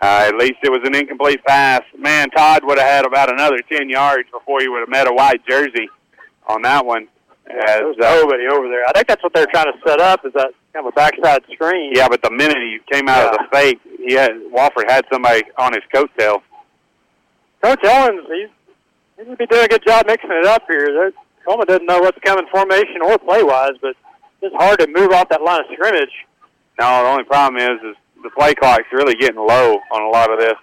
Uh, 0.00 0.26
at 0.28 0.36
least 0.36 0.58
it 0.62 0.70
was 0.70 0.80
an 0.84 0.94
incomplete 0.94 1.44
pass. 1.44 1.82
Man, 1.96 2.30
Todd 2.30 2.62
would 2.64 2.78
have 2.78 2.86
had 2.86 3.06
about 3.06 3.32
another 3.32 3.58
10 3.70 3.88
yards 3.90 4.28
before 4.30 4.60
he 4.60 4.68
would 4.68 4.80
have 4.80 4.88
met 4.88 5.08
a 5.08 5.12
white 5.12 5.44
jersey 5.46 5.88
on 6.46 6.62
that 6.62 6.86
one. 6.86 7.08
As, 7.50 7.80
There 7.80 7.86
was 7.86 7.96
uh, 7.98 8.14
nobody 8.14 8.46
over 8.46 8.68
there. 8.68 8.86
I 8.86 8.92
think 8.92 9.08
that's 9.08 9.22
what 9.22 9.32
they're 9.34 9.46
trying 9.46 9.72
to 9.72 9.78
set 9.84 10.00
up 10.00 10.24
is 10.24 10.32
that 10.34 10.52
kind 10.72 10.86
of 10.86 10.92
a 10.92 10.94
backside 10.94 11.42
screen. 11.52 11.92
yeah, 11.94 12.08
but 12.08 12.22
the 12.22 12.30
minute 12.30 12.58
he 12.58 12.78
came 12.92 13.08
out 13.08 13.26
of 13.26 13.32
the 13.32 13.44
fake, 13.50 13.80
he 13.98 14.14
had 14.14 14.32
Wofford 14.54 14.88
had 14.88 15.04
somebody 15.10 15.42
on 15.56 15.72
his 15.72 15.82
coattail. 15.92 16.42
Coach 17.62 17.80
Owens, 17.84 18.26
he's 18.28 18.48
he 19.18 19.28
would 19.28 19.38
be 19.38 19.46
doing 19.46 19.64
a 19.64 19.68
good 19.68 19.84
job 19.84 20.06
mixing 20.06 20.30
it 20.30 20.46
up 20.46 20.62
here. 20.68 20.86
There, 20.92 21.12
Coleman 21.44 21.66
doesn't 21.66 21.86
know 21.86 21.98
what's 21.98 22.18
coming 22.24 22.46
formation 22.52 23.02
or 23.02 23.18
play 23.18 23.42
wise, 23.42 23.72
but 23.82 23.96
it's 24.42 24.54
hard 24.54 24.78
to 24.78 24.86
move 24.86 25.10
off 25.10 25.28
that 25.30 25.42
line 25.42 25.60
of 25.60 25.66
scrimmage. 25.72 26.12
No, 26.78 27.02
the 27.02 27.08
only 27.08 27.24
problem 27.24 27.60
is, 27.60 27.80
is 27.82 27.96
the 28.22 28.30
play 28.30 28.54
clock's 28.54 28.86
really 28.92 29.14
getting 29.14 29.40
low 29.40 29.78
on 29.92 30.02
a 30.02 30.08
lot 30.08 30.30
of 30.32 30.38
this. 30.38 30.56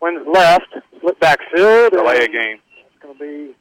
Wins 0.00 0.26
left, 0.26 0.74
split 0.96 1.18
back 1.20 1.38
field. 1.54 1.92
Delay 1.92 2.24
a 2.24 2.28
game. 2.28 2.58
It's 2.76 3.02
going 3.02 3.16
to 3.16 3.20
be. 3.20 3.54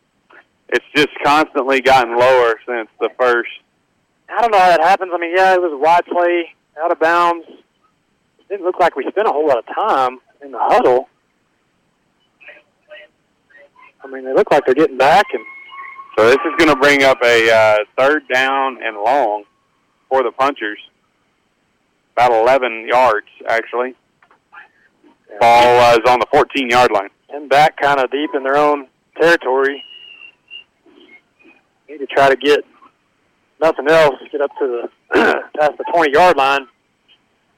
It's 0.70 0.86
just 0.96 1.10
constantly 1.24 1.82
gotten 1.82 2.18
lower 2.18 2.56
since 2.68 2.90
the 3.00 3.10
first. 3.20 3.50
I 4.30 4.42
don't 4.42 4.52
know 4.52 4.60
how 4.60 4.70
that 4.70 4.82
happens. 4.82 5.12
I 5.14 5.18
mean, 5.18 5.34
yeah, 5.36 5.54
it 5.54 5.62
was 5.62 5.72
a 5.72 5.78
wide 5.78 6.06
play, 6.06 6.54
out 6.84 6.92
of 6.92 7.00
bounds. 7.00 7.46
It 7.48 8.50
didn't 8.50 8.66
look 8.66 8.80
like 8.80 8.96
we 8.96 9.06
spent 9.10 9.28
a 9.28 9.32
whole 9.32 9.48
lot 9.48 9.60
of 9.60 9.66
time 9.68 10.20
in 10.44 10.52
the 10.52 10.60
huddle. 10.60 11.08
I 14.04 14.08
mean, 14.08 14.26
they 14.26 14.34
look 14.34 14.52
like 14.52 14.66
they're 14.66 14.76
getting 14.76 14.98
back, 14.98 15.26
and 15.34 15.44
So 16.18 16.26
this 16.26 16.38
is 16.46 16.54
going 16.58 16.70
to 16.70 16.76
bring 16.76 17.04
up 17.04 17.18
a 17.24 17.52
uh, 17.52 17.78
third 17.98 18.24
down 18.32 18.78
and 18.84 18.98
long 18.98 19.44
for 20.10 20.24
the 20.24 20.32
punchers. 20.32 20.80
About 22.18 22.32
11 22.32 22.88
yards, 22.88 23.28
actually. 23.48 23.94
Ball 25.40 25.80
uh, 25.80 25.92
is 25.94 26.10
on 26.10 26.20
the 26.20 26.28
14-yard 26.34 26.92
line. 26.92 27.10
and 27.30 27.50
back 27.50 27.76
kind 27.78 28.00
of 28.00 28.10
deep 28.10 28.30
in 28.34 28.44
their 28.44 28.56
own 28.56 28.88
territory. 29.20 29.84
Need 31.90 31.98
to 31.98 32.06
try 32.06 32.30
to 32.30 32.38
get 32.38 32.60
nothing 33.62 33.88
else, 33.90 34.16
get 34.32 34.42
up 34.42 34.52
to 34.60 34.88
the 35.14 35.42
past 35.60 35.74
the 35.78 35.86
20 35.94 36.14
yard 36.14 36.38
line. 36.38 36.68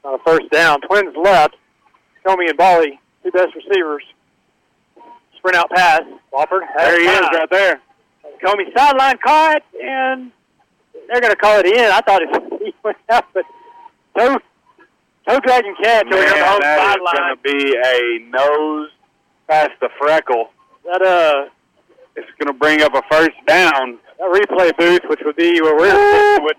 On 0.04 0.14
a 0.14 0.18
first 0.24 0.50
down. 0.50 0.80
Twins 0.82 1.14
left. 1.22 1.54
Comey 2.26 2.48
and 2.48 2.58
Boley, 2.58 2.98
two 3.22 3.30
best 3.30 3.54
receivers. 3.54 4.02
Sprint 5.36 5.56
out 5.56 5.70
pass. 5.70 6.02
Wofford. 6.32 6.60
There 6.76 7.00
he 7.00 7.06
is, 7.06 7.20
right 7.32 7.48
there. 7.50 7.80
Comey 8.44 8.76
sideline 8.76 9.18
caught 9.24 9.62
and 9.82 10.30
they're 11.08 11.20
going 11.20 11.32
to 11.32 11.36
call 11.36 11.58
it 11.58 11.66
in. 11.66 11.90
I 11.90 12.00
thought 12.00 12.22
it, 12.22 12.62
he 12.64 12.74
went 12.84 12.96
out, 13.08 13.24
but 13.32 13.44
toe, 14.16 14.38
toe 15.28 15.40
dragging 15.40 15.74
catch 15.82 16.06
over 16.06 16.16
Man, 16.16 16.34
here 16.34 16.44
on 16.44 16.60
the 16.60 16.66
home 16.66 16.78
sideline. 16.78 17.14
that 17.14 17.14
is 17.14 17.18
going 17.18 17.36
to 17.36 17.42
be 17.42 17.76
a 17.76 18.18
nose 18.30 18.90
past 19.48 19.70
the 19.80 19.88
freckle. 19.98 20.50
That 20.84 21.02
uh, 21.02 21.48
It's 22.16 22.28
going 22.38 22.52
to 22.52 22.58
bring 22.58 22.82
up 22.82 22.94
a 22.94 23.02
first 23.10 23.36
down. 23.46 23.98
that 24.18 24.28
replay 24.30 24.76
booth, 24.78 25.02
which 25.08 25.20
would 25.24 25.36
be 25.36 25.60
where 25.60 25.76
we're 25.76 26.40
would 26.40 26.56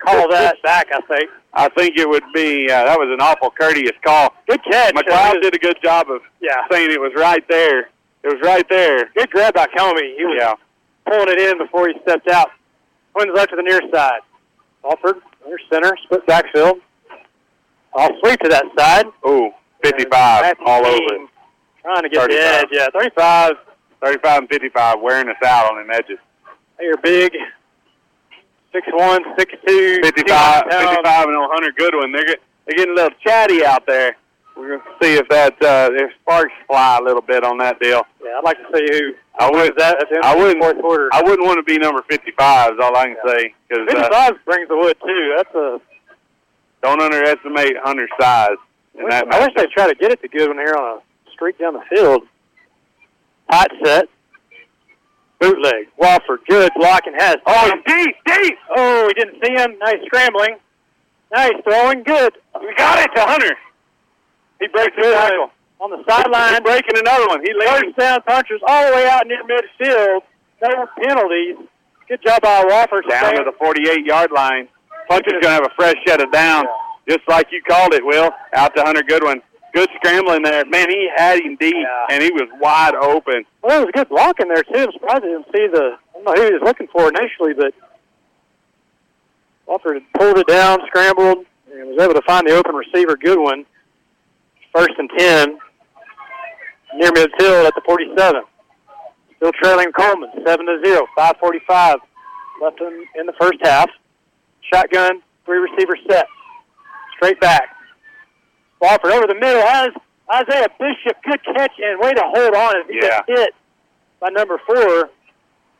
call 0.00 0.28
that 0.30 0.56
back. 0.62 0.86
I 0.92 1.00
think. 1.02 1.30
I 1.54 1.68
think 1.70 1.96
it 1.96 2.08
would 2.08 2.22
be, 2.34 2.70
uh, 2.70 2.84
that 2.84 2.98
was 2.98 3.08
an 3.12 3.20
awful 3.20 3.50
courteous 3.50 3.96
call. 4.04 4.32
Good 4.48 4.62
catch. 4.70 4.94
McLeod 4.94 5.42
did 5.42 5.54
a 5.54 5.58
good 5.58 5.76
job 5.82 6.10
of 6.10 6.20
Yeah. 6.40 6.54
saying 6.70 6.90
it 6.92 7.00
was 7.00 7.12
right 7.16 7.42
there. 7.48 7.88
It 8.22 8.28
was 8.32 8.40
right 8.42 8.68
there. 8.68 9.06
Good 9.16 9.30
grab 9.30 9.54
by 9.54 9.66
Comey. 9.66 10.16
He 10.16 10.24
was 10.24 10.36
Yeah. 10.38 10.54
pulling 11.06 11.28
it 11.30 11.38
in 11.40 11.58
before 11.58 11.88
he 11.88 11.94
stepped 12.02 12.28
out. 12.28 12.50
Twins 13.14 13.32
left 13.34 13.50
to 13.50 13.56
the 13.56 13.62
near 13.62 13.80
side. 13.92 14.20
Wofford 14.84 15.20
under 15.44 15.58
center, 15.72 15.96
split 16.04 16.24
backfield. 16.26 16.80
I'll 17.94 18.10
sweep 18.20 18.38
to 18.40 18.48
that 18.48 18.64
side. 18.78 19.06
Ooh, 19.26 19.50
55 19.82 20.56
all 20.66 20.86
over. 20.86 21.00
Trying 21.82 22.02
to 22.02 22.08
get 22.08 22.20
35. 22.20 22.28
the 22.28 22.38
edge. 22.40 22.66
Yeah, 22.72 22.86
35. 22.92 23.52
35 24.04 24.38
and 24.38 24.48
55 24.48 25.00
wearing 25.00 25.28
us 25.28 25.36
out 25.44 25.72
on 25.72 25.86
the 25.86 25.94
edges. 25.94 26.18
They 26.78 26.86
are 26.86 26.96
big. 26.98 27.32
6'1", 28.74 29.20
6'2", 29.36 30.04
55, 30.04 30.64
55 30.64 31.28
and 31.28 31.38
100 31.38 31.76
Goodwin. 31.76 32.12
They're, 32.12 32.24
get- 32.24 32.40
they're 32.66 32.76
getting 32.76 32.92
a 32.92 32.96
little 32.96 33.18
chatty 33.24 33.64
out 33.64 33.86
there. 33.86 34.16
We're 34.56 34.76
going 34.76 34.80
to 34.80 35.04
see 35.04 35.14
if 35.14 35.28
that 35.28 35.54
uh, 35.62 35.88
if 35.92 36.10
sparks 36.20 36.52
fly 36.66 36.98
a 37.00 37.02
little 37.02 37.22
bit 37.22 37.44
on 37.44 37.58
that 37.58 37.78
deal. 37.80 38.02
Yeah, 38.22 38.38
I'd 38.38 38.44
like 38.44 38.58
to 38.58 38.66
see 38.76 38.86
who. 38.90 39.12
I 39.38 39.48
would. 39.50 39.72
That 39.78 40.02
at 40.02 40.08
the 40.10 40.16
end 40.16 40.24
I 40.24 40.34
wouldn't. 40.36 40.58
fourth 40.60 40.80
quarter. 40.80 41.08
I 41.12 41.22
wouldn't 41.22 41.46
want 41.46 41.58
to 41.58 41.62
be 41.62 41.78
number 41.78 42.02
55. 42.10 42.72
Is 42.72 42.78
all 42.82 42.96
I 42.96 43.04
can 43.06 43.16
say. 43.24 43.54
Because 43.68 43.86
uh, 43.88 44.02
55 44.02 44.44
brings 44.44 44.68
the 44.68 44.76
wood 44.76 44.96
too. 45.00 45.34
That's 45.36 45.54
a. 45.54 45.80
don't 46.82 47.00
underestimate 47.02 47.74
Hunter's 47.82 48.10
size. 48.20 48.56
In 48.98 49.08
that 49.08 49.26
I 49.32 49.40
wish 49.40 49.54
they'd 49.56 49.70
try 49.70 49.88
to 49.88 49.94
get 49.94 50.12
it 50.12 50.20
to 50.22 50.28
Goodwin 50.28 50.58
here 50.58 50.74
on 50.74 50.98
a 50.98 51.30
streak 51.32 51.58
down 51.58 51.74
the 51.74 51.82
field. 51.88 52.22
Hot 53.48 53.70
set. 53.84 54.08
Bootleg. 55.40 55.88
Wofford. 56.00 56.38
Good 56.48 56.72
blocking 56.76 57.14
has. 57.16 57.36
Oh, 57.46 57.70
he's 57.72 57.94
deep, 57.94 58.16
deep. 58.26 58.58
Oh, 58.76 59.08
he 59.08 59.14
didn't 59.14 59.42
see 59.44 59.52
him. 59.52 59.78
Nice 59.78 60.04
scrambling. 60.06 60.56
Nice 61.32 61.52
throwing. 61.62 62.02
Good. 62.02 62.34
We 62.60 62.74
got 62.74 62.98
it 62.98 63.14
to 63.14 63.24
Hunter. 63.24 63.54
He 64.60 64.66
breaks 64.68 64.96
the 64.96 65.02
tackle. 65.02 65.50
On 65.80 65.90
the 65.90 66.02
sideline. 66.08 66.50
He's 66.50 66.60
breaking 66.60 66.98
another 66.98 67.28
one. 67.28 67.40
He 67.42 67.52
leads. 67.54 67.70
First 67.70 67.96
down 67.98 68.22
punchers 68.22 68.60
all 68.66 68.90
the 68.90 68.96
way 68.96 69.08
out 69.08 69.26
near 69.26 69.42
midfield. 69.44 70.22
No 70.60 70.86
penalties. 71.00 71.56
Good 72.08 72.22
job 72.24 72.42
by 72.42 72.64
Wofford. 72.64 73.08
down 73.08 73.34
to 73.36 73.44
the 73.44 73.52
48-yard 73.64 74.32
line. 74.32 74.68
Puncher's 75.08 75.32
going 75.32 75.42
to 75.42 75.50
have 75.50 75.64
a 75.64 75.74
fresh 75.76 75.96
set 76.06 76.20
of 76.20 76.30
down, 76.30 76.64
just 77.08 77.20
like 77.28 77.48
you 77.50 77.62
called 77.68 77.94
it, 77.94 78.04
Will. 78.04 78.30
Out 78.54 78.74
to 78.76 78.82
Hunter 78.82 79.02
Goodwin. 79.02 79.40
Good 79.74 79.88
scrambling 79.96 80.42
there. 80.42 80.64
Man, 80.66 80.88
he 80.90 81.08
had 81.16 81.40
him 81.40 81.56
deep, 81.60 81.74
and 82.10 82.22
he 82.22 82.30
was 82.30 82.48
wide 82.60 82.94
open. 82.94 83.44
Well, 83.62 83.70
there 83.70 83.80
was 83.80 83.88
a 83.88 83.98
good 83.98 84.08
blocking 84.08 84.48
there 84.48 84.62
too. 84.62 84.88
I'm 84.88 84.92
surprised 84.92 85.24
I 85.24 85.28
didn't 85.28 85.46
see 85.46 85.66
the. 85.72 85.96
I 85.96 86.12
don't 86.14 86.24
know 86.24 86.32
who 86.34 86.46
he 86.46 86.52
was 86.54 86.62
looking 86.64 86.88
for 86.88 87.08
initially, 87.08 87.54
but 87.54 87.74
had 89.68 90.02
pulled 90.14 90.38
it 90.38 90.46
down, 90.46 90.78
scrambled, 90.86 91.44
and 91.72 91.88
was 91.88 91.98
able 92.00 92.14
to 92.14 92.22
find 92.22 92.48
the 92.48 92.54
open 92.54 92.74
receiver, 92.74 93.16
Goodwin. 93.16 93.64
First 94.74 94.94
and 94.98 95.10
ten, 95.18 95.58
near 96.94 97.10
midfield 97.10 97.66
at 97.66 97.74
the 97.74 97.82
47. 97.84 98.42
Still 99.36 99.52
trailing 99.62 99.92
Coleman, 99.92 100.30
seven 100.44 100.66
to 100.66 100.80
zero. 100.84 101.06
5:45 101.16 101.96
left 102.60 102.80
in, 102.80 103.04
in 103.16 103.26
the 103.26 103.32
first 103.40 103.58
half. 103.62 103.88
Shotgun, 104.72 105.22
three 105.44 105.58
receiver 105.58 105.96
set, 106.10 106.26
straight 107.16 107.40
back. 107.40 107.74
Wofford 108.82 109.12
over 109.12 109.26
the 109.26 109.34
middle 109.34 109.62
has 109.62 109.88
Isaiah 110.32 110.68
Bishop. 110.78 111.16
Good 111.24 111.40
catch 111.44 111.72
and 111.82 112.00
way 112.00 112.12
to 112.12 112.22
hold 112.34 112.54
on 112.54 112.76
as 112.76 112.86
he 112.88 112.98
Yeah. 113.02 113.20
gets 113.26 113.40
hit 113.40 113.54
by 114.20 114.28
number 114.28 114.60
four. 114.66 115.10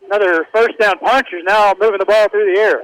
Another 0.06 0.46
first 0.54 0.78
down 0.78 0.98
punchers 0.98 1.42
now 1.44 1.74
moving 1.78 1.98
the 1.98 2.06
ball 2.06 2.28
through 2.28 2.54
the 2.54 2.60
air. 2.60 2.82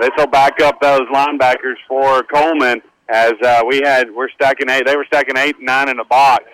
This 0.00 0.10
will 0.16 0.26
back 0.26 0.60
up 0.60 0.80
those 0.80 1.02
linebackers 1.12 1.76
for 1.88 2.22
Coleman 2.24 2.82
as 3.08 3.32
uh, 3.42 3.62
we 3.66 3.80
had 3.82 4.10
we're 4.14 4.28
stacking 4.30 4.68
eight. 4.70 4.86
They 4.86 4.96
were 4.96 5.04
stacking 5.06 5.36
eight 5.36 5.56
and 5.56 5.66
nine 5.66 5.88
in 5.88 5.96
the 5.96 6.04
box, 6.04 6.44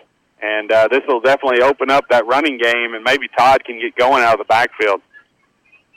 and 0.43 0.71
uh, 0.73 0.89
this 0.91 1.03
will 1.07 1.21
definitely 1.21 1.61
open 1.63 1.91
up 1.91 2.05
that 2.11 2.25
running 2.27 2.57
game, 2.59 2.95
and 2.95 3.05
maybe 3.05 3.29
Todd 3.37 3.63
can 3.65 3.79
get 3.81 3.95
going 3.97 4.23
out 4.23 4.35
of 4.35 4.39
the 4.39 4.45
backfield. 4.45 5.01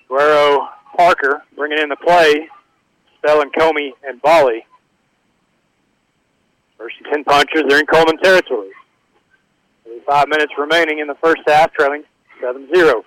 Guerrero 0.10 0.68
Parker 0.96 1.44
bringing 1.56 1.80
in 1.80 1.90
the 1.90 1.96
play, 1.96 2.50
spelling 3.18 3.50
Comey 3.52 3.92
and 4.08 4.22
Boley. 4.22 4.64
First 6.78 6.96
and 7.04 7.14
10 7.14 7.24
punchers, 7.26 7.64
they're 7.68 7.80
in 7.80 7.86
Coleman 7.86 8.18
territory. 8.18 8.70
Five 10.08 10.28
minutes 10.30 10.54
remaining 10.58 11.00
in 11.00 11.08
the 11.08 11.16
first 11.16 11.42
half, 11.48 11.72
trailing 11.74 12.04
7-0. 12.42 13.04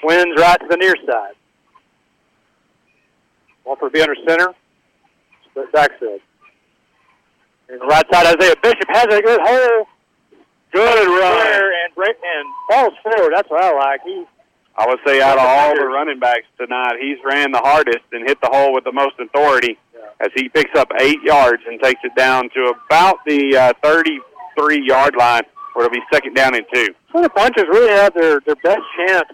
Twins 0.00 0.34
right 0.38 0.60
to 0.60 0.66
the 0.68 0.76
near 0.76 0.94
side. 1.06 1.34
Wofford 3.66 3.92
be 3.92 4.00
under 4.00 4.16
center. 4.26 4.54
Split 5.50 5.72
backfield. 5.72 6.20
And 7.68 7.80
the 7.80 7.86
right 7.86 8.04
side, 8.12 8.26
Isaiah 8.26 8.54
Bishop 8.62 8.88
has 8.88 9.04
a 9.04 9.22
good 9.22 9.40
hole. 9.42 9.86
Good 10.72 11.06
run. 11.06 11.46
And 11.84 11.94
break 11.94 12.16
and 12.22 12.48
falls 12.70 12.94
forward. 13.02 13.32
That's 13.34 13.50
what 13.50 13.62
I 13.62 13.72
like. 13.72 14.00
He 14.04 14.24
I 14.76 14.86
would 14.86 14.98
say 15.06 15.20
out 15.20 15.38
of 15.38 15.44
all 15.44 15.76
the 15.76 15.86
running 15.86 16.18
backs 16.18 16.46
tonight, 16.58 16.94
he's 17.00 17.18
ran 17.24 17.52
the 17.52 17.58
hardest 17.58 18.04
and 18.12 18.26
hit 18.26 18.40
the 18.40 18.48
hole 18.48 18.72
with 18.72 18.84
the 18.84 18.92
most 18.92 19.14
authority 19.20 19.78
as 20.20 20.30
he 20.34 20.48
picks 20.48 20.74
up 20.78 20.88
eight 21.00 21.20
yards 21.22 21.62
and 21.66 21.80
takes 21.80 22.00
it 22.04 22.14
down 22.16 22.48
to 22.50 22.74
about 22.86 23.18
the 23.26 23.56
uh, 23.56 23.72
33-yard 23.84 25.14
line 25.16 25.42
where 25.74 25.86
it'll 25.86 25.94
be 25.94 26.02
second 26.12 26.34
down 26.34 26.54
and 26.54 26.64
two. 26.72 26.88
So 27.12 27.20
the 27.20 27.28
punchers 27.28 27.66
really 27.68 27.92
have 27.92 28.14
their, 28.14 28.40
their 28.40 28.56
best 28.56 28.80
chance 28.96 29.28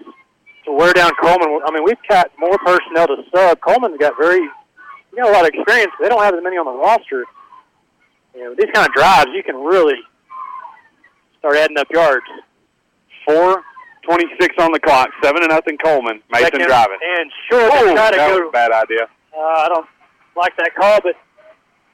to 0.64 0.72
wear 0.72 0.92
down 0.92 1.12
Coleman. 1.20 1.60
I 1.66 1.72
mean, 1.72 1.84
we've 1.84 1.96
got 2.08 2.30
more 2.38 2.58
personnel 2.58 3.06
to 3.06 3.16
sub. 3.34 3.60
Coleman's 3.60 3.98
got 3.98 4.14
very, 4.18 4.40
you 4.40 5.16
got 5.16 5.28
a 5.28 5.32
lot 5.32 5.42
of 5.42 5.50
experience. 5.54 5.92
They 6.00 6.08
don't 6.08 6.22
have 6.22 6.34
as 6.34 6.42
many 6.42 6.56
on 6.56 6.66
the 6.66 6.72
roster. 6.72 7.24
You 8.34 8.44
know, 8.44 8.54
these 8.56 8.70
kind 8.72 8.86
of 8.86 8.92
drives, 8.92 9.30
you 9.34 9.42
can 9.42 9.56
really 9.56 9.96
start 11.38 11.56
adding 11.56 11.78
up 11.78 11.88
yards. 11.90 12.26
Four 13.26 13.62
twenty-six 14.02 14.54
on 14.58 14.72
the 14.72 14.80
clock, 14.80 15.08
seven 15.22 15.42
to 15.42 15.48
nothing. 15.48 15.78
Coleman, 15.78 16.22
Mason 16.30 16.44
Second 16.46 16.66
driving. 16.66 16.98
And 17.02 17.30
sure, 17.50 17.62
they 17.62 17.94
try 17.94 18.10
to 18.10 18.16
that 18.16 18.28
go. 18.28 18.40
was 18.40 18.48
a 18.48 18.52
bad 18.52 18.72
idea. 18.72 19.04
Uh, 19.36 19.40
I 19.40 19.68
don't 19.68 19.86
like 20.36 20.56
that 20.56 20.74
call, 20.74 21.00
but 21.02 21.14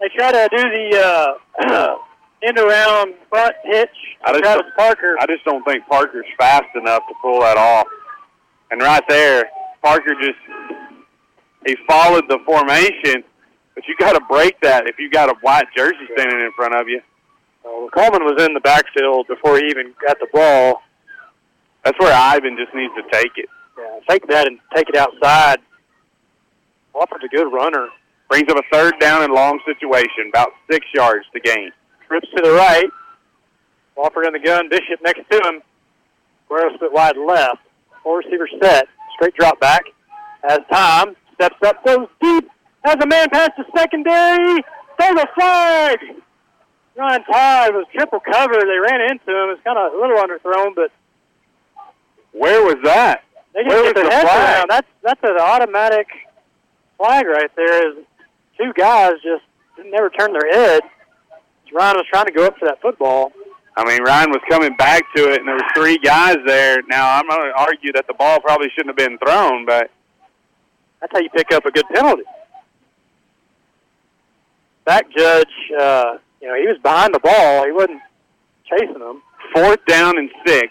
they 0.00 0.08
try 0.14 0.32
to 0.32 0.48
do 0.50 0.62
the 0.62 1.36
uh, 1.68 1.96
end 2.46 2.58
around 2.58 3.14
front 3.28 3.54
hitch. 3.64 3.88
I 4.24 4.32
just, 4.32 4.44
Travis 4.44 4.66
Parker. 4.76 5.16
I 5.20 5.26
just 5.26 5.44
don't 5.44 5.64
think 5.64 5.86
Parker's 5.86 6.26
fast 6.38 6.74
enough 6.74 7.02
to 7.08 7.14
pull 7.22 7.40
that 7.40 7.56
off. 7.56 7.86
And 8.70 8.80
right 8.80 9.04
there, 9.08 9.44
Parker 9.82 10.14
just 10.20 10.38
he 11.66 11.76
followed 11.86 12.24
the 12.28 12.38
formation, 12.44 13.24
but 13.74 13.84
you 13.88 13.96
got 13.98 14.12
to 14.12 14.20
break 14.28 14.60
that 14.60 14.86
if 14.86 14.98
you 14.98 15.10
got 15.10 15.30
a 15.30 15.34
white 15.40 15.66
jersey 15.76 16.06
standing 16.14 16.40
in 16.40 16.50
front 16.56 16.74
of 16.74 16.88
you. 16.88 17.00
Well, 17.64 17.88
Coleman 17.88 18.24
was 18.24 18.42
in 18.44 18.52
the 18.52 18.60
backfield 18.60 19.26
before 19.26 19.56
he 19.56 19.64
even 19.68 19.94
got 20.06 20.18
the 20.20 20.26
ball. 20.32 20.82
That's 21.84 21.98
where 21.98 22.12
Ivan 22.12 22.56
just 22.56 22.74
needs 22.74 22.92
to 22.94 23.02
take 23.12 23.32
it. 23.36 23.48
Yeah, 23.78 23.98
take 24.08 24.26
that 24.28 24.46
and 24.46 24.58
take 24.74 24.88
it 24.88 24.96
outside. 24.96 25.58
Wofford's 26.94 27.24
a 27.24 27.28
good 27.28 27.52
runner. 27.52 27.88
Brings 28.30 28.48
up 28.50 28.56
a 28.56 28.62
third 28.72 28.94
down 29.00 29.22
and 29.22 29.32
long 29.32 29.60
situation, 29.66 30.30
about 30.30 30.50
six 30.70 30.86
yards 30.94 31.26
to 31.34 31.40
gain. 31.40 31.70
Trips 32.08 32.28
to 32.36 32.42
the 32.42 32.52
right. 32.52 32.88
Wofford 33.96 34.26
in 34.26 34.32
the 34.32 34.38
gun. 34.38 34.68
Bishop 34.68 35.00
next 35.02 35.22
to 35.30 35.36
him. 35.46 35.62
Guerrero 36.48 36.74
split 36.74 36.92
wide 36.92 37.16
left. 37.16 37.60
Four 38.02 38.18
receiver 38.18 38.48
set. 38.62 38.88
Straight 39.16 39.34
drop 39.34 39.60
back. 39.60 39.82
Has 40.42 40.60
time. 40.72 41.16
Steps 41.34 41.56
up. 41.64 41.84
Goes 41.84 42.08
deep. 42.20 42.48
Has 42.84 42.96
a 43.02 43.06
man 43.06 43.28
past 43.30 43.52
the 43.56 43.64
secondary. 43.76 44.62
Throws 44.98 45.22
a 45.22 45.26
flag. 45.34 45.98
Ryan 46.96 47.24
Todd 47.24 47.74
was 47.74 47.86
triple 47.94 48.20
cover. 48.20 48.54
They 48.54 48.78
ran 48.78 49.00
into 49.10 49.30
him. 49.30 49.50
It's 49.50 49.62
kind 49.64 49.78
of 49.78 49.92
a 49.92 49.96
little 49.96 50.16
underthrown, 50.16 50.74
but 50.74 50.92
Where 52.34 52.62
was 52.64 52.76
that? 52.84 53.22
they 53.54 53.62
Where 53.62 53.82
get 53.84 53.96
was 53.96 54.04
the 54.04 54.10
flag? 54.10 54.26
around. 54.58 54.70
That's 54.70 54.88
that's 55.02 55.20
an 55.22 55.36
automatic 55.40 56.06
flag 56.98 57.26
right 57.26 57.50
there. 57.56 57.90
Is 57.90 58.04
two 58.58 58.72
guys 58.76 59.12
just 59.22 59.44
never 59.86 60.10
turned 60.10 60.34
their 60.34 60.50
head. 60.52 60.82
Ryan 61.72 61.96
was 61.96 62.06
trying 62.12 62.26
to 62.26 62.32
go 62.32 62.46
up 62.46 62.56
for 62.58 62.66
that 62.66 62.80
football. 62.80 63.32
I 63.76 63.84
mean, 63.84 64.02
Ryan 64.04 64.30
was 64.30 64.40
coming 64.48 64.76
back 64.76 65.02
to 65.16 65.32
it, 65.32 65.38
and 65.40 65.48
there 65.48 65.56
was 65.56 65.64
three 65.74 65.98
guys 65.98 66.36
there. 66.46 66.78
Now, 66.88 67.18
I'm 67.18 67.28
going 67.28 67.50
to 67.52 67.58
argue 67.60 67.92
that 67.94 68.06
the 68.06 68.14
ball 68.14 68.38
probably 68.40 68.68
shouldn't 68.76 68.96
have 68.96 69.08
been 69.08 69.18
thrown, 69.18 69.66
but 69.66 69.90
That's 71.00 71.12
how 71.12 71.18
you 71.18 71.28
pick 71.30 71.52
up 71.52 71.66
a 71.66 71.72
good 71.72 71.84
penalty. 71.92 72.22
Back 74.84 75.06
judge, 75.16 75.48
uh, 75.80 76.18
you 76.40 76.46
know, 76.48 76.54
he 76.54 76.68
was 76.68 76.78
behind 76.82 77.14
the 77.14 77.18
ball. 77.18 77.64
He 77.64 77.72
wasn't 77.72 78.00
chasing 78.70 78.98
them. 79.00 79.22
fourth 79.52 79.84
down 79.86 80.18
and 80.18 80.30
six. 80.46 80.68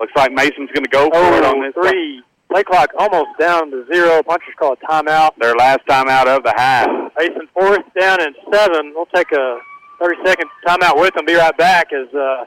Looks 0.00 0.12
like 0.16 0.32
Mason's 0.32 0.70
going 0.72 0.84
to 0.84 0.90
go 0.90 1.10
for 1.10 1.36
it 1.36 1.44
on 1.44 1.56
Oh, 1.58 1.62
this. 1.62 1.74
three 1.74 2.22
Play 2.50 2.62
clock 2.64 2.90
almost 2.98 3.28
down 3.38 3.70
to 3.70 3.84
zero. 3.92 4.22
Punchers 4.22 4.54
call 4.58 4.72
a 4.72 4.76
timeout. 4.78 5.32
Their 5.38 5.54
last 5.54 5.80
timeout 5.86 6.26
of 6.34 6.42
the 6.44 6.54
half. 6.56 6.88
Mason 7.18 7.46
fourth 7.52 7.82
down 7.98 8.22
and 8.22 8.34
seven. 8.50 8.92
We'll 8.94 9.04
take 9.14 9.30
a 9.32 9.58
30-second 10.00 10.48
timeout 10.66 10.98
with 10.98 11.12
them. 11.14 11.26
Be 11.26 11.34
right 11.34 11.54
back 11.58 11.88
as 11.92 12.08
uh, 12.14 12.46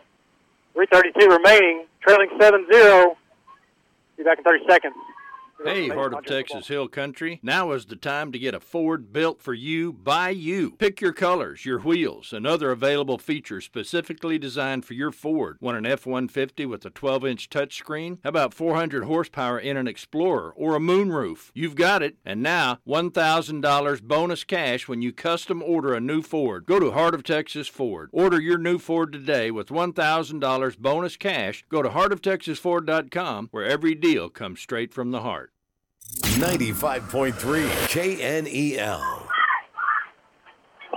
3.32 0.76 1.28
remaining, 1.38 1.86
trailing 2.02 2.30
7-0. 2.40 3.15
Be 4.18 4.23
back 4.23 4.40
in 4.40 4.44
30 4.44 4.65
seconds. 4.68 4.95
Hey, 5.64 5.90
Heart 5.90 6.16
of 6.16 6.26
Texas 6.26 6.68
Hill 6.70 6.88
Country. 6.88 7.40
Now 7.44 7.72
is 7.72 7.86
the 7.86 7.96
time 7.96 8.32
to 8.32 8.40
get 8.40 8.56
a 8.56 8.60
Ford 8.60 9.14
built 9.14 9.44
for 9.44 9.54
you 9.54 9.94
by 9.94 10.30
you. 10.30 10.72
Pick 10.72 11.00
your 11.00 11.14
colors, 11.14 11.66
your 11.66 11.80
wheels, 11.80 12.34
and 12.34 12.48
other 12.48 12.72
available 12.72 13.20
features 13.20 13.64
specifically 13.64 14.40
designed 14.40 14.86
for 14.86 14.96
your 14.96 15.12
Ford. 15.12 15.58
Want 15.62 15.78
an 15.78 15.86
F 15.86 16.08
150 16.08 16.66
with 16.66 16.84
a 16.84 16.90
12 16.90 17.26
inch 17.28 17.50
touchscreen? 17.50 18.18
How 18.24 18.30
about 18.30 18.56
400 18.56 19.04
horsepower 19.04 19.60
in 19.60 19.78
an 19.78 19.88
Explorer 19.88 20.52
or 20.56 20.76
a 20.76 20.80
moonroof? 20.80 21.52
You've 21.54 21.76
got 21.76 22.02
it. 22.02 22.18
And 22.26 22.42
now, 22.42 22.80
$1,000 22.88 24.02
bonus 24.02 24.44
cash 24.44 24.88
when 24.88 25.04
you 25.04 25.14
custom 25.14 25.62
order 25.62 25.94
a 25.94 26.02
new 26.02 26.24
Ford. 26.24 26.66
Go 26.66 26.80
to 26.80 26.92
Heart 26.92 27.14
of 27.14 27.24
Texas 27.24 27.68
Ford. 27.68 28.10
Order 28.12 28.42
your 28.42 28.58
new 28.58 28.80
Ford 28.80 29.14
today 29.14 29.52
with 29.52 29.68
$1,000 29.68 30.78
bonus 30.80 31.18
cash. 31.18 31.64
Go 31.70 31.84
to 31.84 31.90
heartoftexasford.com 31.90 33.50
where 33.52 33.66
every 33.66 33.94
deal 33.94 34.28
comes 34.28 34.60
straight 34.60 34.92
from 34.92 35.12
the 35.12 35.22
heart. 35.22 35.51
95.3 36.20 37.32
KNEL. 37.88 39.28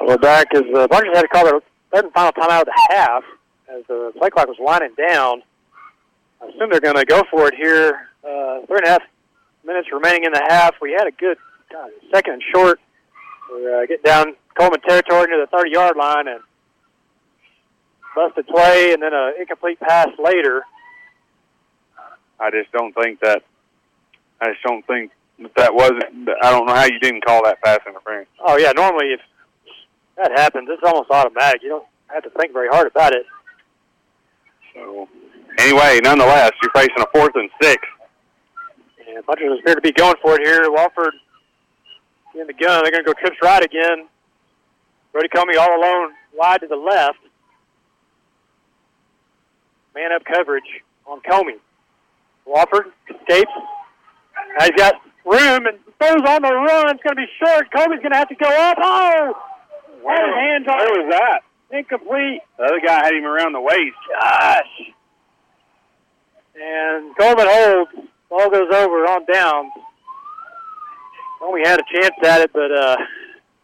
We're 0.00 0.18
back 0.18 0.48
as 0.54 0.62
the 0.72 0.88
Punchers 0.90 1.14
had 1.14 1.22
to 1.22 1.28
call 1.28 1.44
their 1.44 1.60
third 1.92 2.04
and 2.04 2.12
final 2.12 2.32
timeout 2.32 2.60
of 2.60 2.66
the 2.66 2.88
half 2.90 3.22
as 3.68 3.84
the 3.88 4.12
play 4.18 4.30
clock 4.30 4.48
was 4.48 4.56
winding 4.58 4.94
down. 4.96 5.42
I 6.42 6.46
assume 6.46 6.70
they're 6.70 6.80
going 6.80 6.96
to 6.96 7.04
go 7.04 7.22
for 7.30 7.48
it 7.48 7.54
here. 7.54 8.08
Uh, 8.24 8.66
three 8.66 8.78
and 8.78 8.86
a 8.86 8.90
half 8.90 9.02
minutes 9.64 9.88
remaining 9.92 10.24
in 10.24 10.32
the 10.32 10.44
half. 10.48 10.74
We 10.82 10.92
had 10.92 11.06
a 11.06 11.12
good 11.12 11.38
God, 11.70 11.90
second 12.12 12.34
and 12.34 12.42
short. 12.52 12.80
We're 13.50 13.82
uh, 13.82 13.86
getting 13.86 14.02
down 14.04 14.34
Coleman 14.58 14.80
territory 14.80 15.28
near 15.28 15.46
the 15.46 15.56
30-yard 15.56 15.96
line 15.96 16.28
and 16.28 16.40
busted 18.14 18.46
play 18.46 18.92
and 18.92 19.02
then 19.02 19.14
an 19.14 19.34
incomplete 19.38 19.80
pass 19.80 20.08
later. 20.22 20.62
I 22.40 22.50
just 22.50 22.72
don't 22.72 22.92
think 22.94 23.20
that. 23.20 23.42
I 24.40 24.52
just 24.52 24.62
don't 24.62 24.86
think 24.86 25.12
that, 25.40 25.54
that 25.56 25.74
wasn't. 25.74 26.28
I 26.42 26.50
don't 26.50 26.66
know 26.66 26.74
how 26.74 26.84
you 26.84 26.98
didn't 26.98 27.24
call 27.24 27.44
that 27.44 27.62
pass 27.62 27.80
interference. 27.86 28.28
Oh 28.44 28.56
yeah, 28.56 28.72
normally 28.72 29.12
if 29.12 29.20
that 30.16 30.32
happens, 30.32 30.68
it's 30.70 30.82
almost 30.84 31.10
automatic. 31.10 31.62
You 31.62 31.70
don't 31.70 31.86
have 32.08 32.22
to 32.24 32.30
think 32.30 32.52
very 32.52 32.68
hard 32.68 32.86
about 32.86 33.12
it. 33.12 33.26
So 34.74 35.08
anyway, 35.58 36.00
nonetheless, 36.02 36.52
you're 36.62 36.72
facing 36.72 37.00
a 37.00 37.06
fourth 37.12 37.34
and 37.34 37.50
six. 37.60 37.82
And 39.14 39.24
Punchers 39.26 39.60
appear 39.60 39.74
to 39.74 39.80
be 39.80 39.92
going 39.92 40.16
for 40.22 40.34
it 40.34 40.46
here. 40.46 40.62
Wofford 40.70 41.12
in 42.34 42.46
the 42.46 42.52
gun. 42.52 42.82
They're 42.82 42.92
going 42.92 43.04
to 43.04 43.12
go 43.12 43.12
trips 43.12 43.36
right 43.42 43.62
again. 43.62 44.08
Brody 45.12 45.28
Comey 45.28 45.56
all 45.56 45.78
alone, 45.78 46.12
wide 46.34 46.60
to 46.62 46.66
the 46.66 46.76
left. 46.76 47.18
Man 49.94 50.10
up 50.12 50.24
coverage 50.24 50.82
on 51.06 51.20
Comey. 51.20 51.58
Wofford 52.48 52.90
escapes. 53.08 53.52
He's 54.60 54.70
got 54.76 54.94
room 55.24 55.66
and 55.66 55.78
throws 55.98 56.24
on 56.28 56.42
the 56.42 56.52
run. 56.52 56.90
It's 56.90 57.02
going 57.02 57.16
to 57.16 57.22
be 57.22 57.28
short. 57.38 57.70
Comey's 57.70 58.00
going 58.00 58.12
to 58.12 58.18
have 58.18 58.28
to 58.28 58.34
go 58.34 58.48
up. 58.48 58.78
Oh! 58.80 59.34
Where, 60.02 60.40
hands 60.40 60.66
on 60.68 60.76
where 60.76 61.04
was 61.04 61.14
that? 61.18 61.40
Incomplete. 61.76 62.40
The 62.58 62.64
other 62.64 62.80
guy 62.84 63.04
had 63.04 63.14
him 63.14 63.24
around 63.24 63.52
the 63.52 63.60
waist. 63.60 63.96
Gosh. 64.20 64.92
And 66.60 67.16
Coleman 67.16 67.46
holds. 67.48 67.90
Ball 68.28 68.50
goes 68.50 68.72
over 68.72 69.06
on 69.06 69.24
downs. 69.32 69.72
Comey 71.40 71.66
had 71.66 71.80
a 71.80 71.84
chance 71.92 72.14
at 72.24 72.40
it, 72.42 72.52
but 72.52 72.70
uh, 72.70 72.96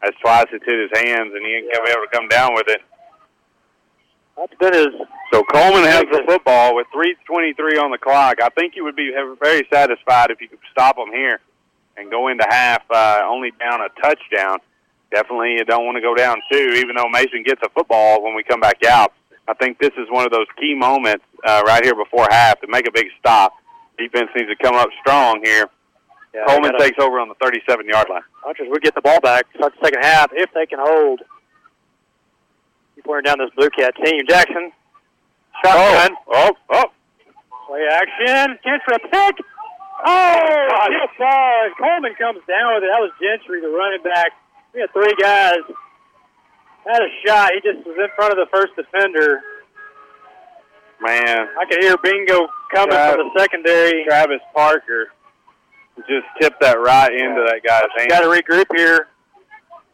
That's 0.02 0.16
twice 0.20 0.46
it 0.52 0.62
hit 0.64 0.90
his 0.90 0.98
hands, 1.04 1.32
and 1.34 1.44
he 1.44 1.52
ain't 1.56 1.70
be 1.70 1.90
able 1.90 2.02
to 2.02 2.12
come 2.12 2.28
down 2.28 2.54
with 2.54 2.68
it. 2.68 2.80
That's 4.40 4.54
been 4.58 4.72
his 4.72 4.88
So 5.32 5.44
Coleman 5.44 5.84
has 5.84 6.04
the 6.10 6.24
football 6.26 6.74
with 6.74 6.86
3:23 6.94 7.78
on 7.78 7.90
the 7.90 7.98
clock. 7.98 8.40
I 8.42 8.48
think 8.50 8.74
you 8.74 8.84
would 8.84 8.96
be 8.96 9.12
very 9.40 9.66
satisfied 9.72 10.30
if 10.30 10.40
you 10.40 10.48
could 10.48 10.58
stop 10.72 10.96
them 10.96 11.12
here 11.12 11.40
and 11.96 12.10
go 12.10 12.28
into 12.28 12.46
half 12.48 12.82
uh, 12.90 13.20
only 13.24 13.52
down 13.60 13.80
a 13.82 13.88
touchdown. 14.00 14.58
Definitely, 15.12 15.52
you 15.58 15.64
don't 15.64 15.84
want 15.84 15.96
to 15.96 16.00
go 16.00 16.14
down 16.14 16.40
two, 16.50 16.74
even 16.76 16.96
though 16.96 17.08
Mason 17.08 17.42
gets 17.44 17.60
a 17.64 17.68
football 17.70 18.22
when 18.22 18.34
we 18.34 18.42
come 18.42 18.60
back 18.60 18.84
out. 18.84 19.12
I 19.48 19.54
think 19.54 19.78
this 19.78 19.90
is 19.98 20.06
one 20.08 20.24
of 20.24 20.30
those 20.30 20.46
key 20.58 20.74
moments 20.74 21.24
uh, 21.44 21.62
right 21.66 21.84
here 21.84 21.94
before 21.96 22.26
half 22.30 22.60
to 22.60 22.68
make 22.68 22.86
a 22.86 22.92
big 22.92 23.06
stop. 23.18 23.52
Defense 23.98 24.30
needs 24.36 24.48
to 24.48 24.56
come 24.56 24.76
up 24.76 24.88
strong 25.00 25.40
here. 25.44 25.68
Yeah, 26.32 26.44
Coleman 26.46 26.70
gotta- 26.70 26.84
takes 26.84 26.98
over 27.00 27.18
on 27.18 27.28
the 27.28 27.34
37-yard 27.34 28.08
line. 28.08 28.22
Punchers 28.44 28.68
would 28.70 28.82
get 28.82 28.94
the 28.94 29.00
ball 29.00 29.20
back. 29.20 29.46
Start 29.56 29.74
the 29.78 29.84
second 29.84 30.02
half 30.02 30.30
if 30.32 30.48
they 30.54 30.64
can 30.66 30.78
hold. 30.80 31.20
Keep 33.00 33.08
wearing 33.08 33.24
down 33.24 33.38
this 33.38 33.48
Blue 33.56 33.70
Cat 33.70 33.94
team. 34.04 34.20
Jackson, 34.28 34.72
shotgun. 35.64 36.16
Oh. 36.28 36.52
oh, 36.68 36.84
oh. 36.84 36.84
Play 37.66 37.80
action. 37.90 38.58
A 38.60 38.98
pick. 38.98 39.36
Oh, 40.04 40.86
good 40.88 41.08
ball. 41.18 41.60
And 41.64 41.74
Coleman 41.78 42.14
comes 42.20 42.44
down 42.46 42.74
with 42.74 42.84
it. 42.84 42.92
That 42.92 43.00
was 43.00 43.10
Gentry, 43.16 43.62
the 43.62 43.68
running 43.68 44.02
back. 44.02 44.32
We 44.74 44.82
had 44.82 44.92
three 44.92 45.14
guys. 45.18 45.64
Had 46.84 47.00
a 47.00 47.08
shot. 47.24 47.52
He 47.54 47.60
just 47.64 47.86
was 47.86 47.96
in 47.96 48.08
front 48.16 48.32
of 48.32 48.36
the 48.36 48.48
first 48.52 48.76
defender. 48.76 49.40
Man, 51.00 51.48
I 51.58 51.64
could 51.70 51.82
hear 51.82 51.96
Bingo 52.02 52.48
coming 52.74 52.90
Travis- 52.90 53.16
from 53.16 53.30
the 53.32 53.40
secondary. 53.40 54.04
Travis 54.04 54.40
Parker 54.54 55.08
just 56.06 56.26
tipped 56.38 56.60
that 56.60 56.78
right 56.78 57.12
into 57.12 57.46
that 57.48 57.62
guy's 57.64 57.88
hand. 57.96 58.10
Got 58.10 58.20
to 58.20 58.26
regroup 58.26 58.66
here. 58.76 59.08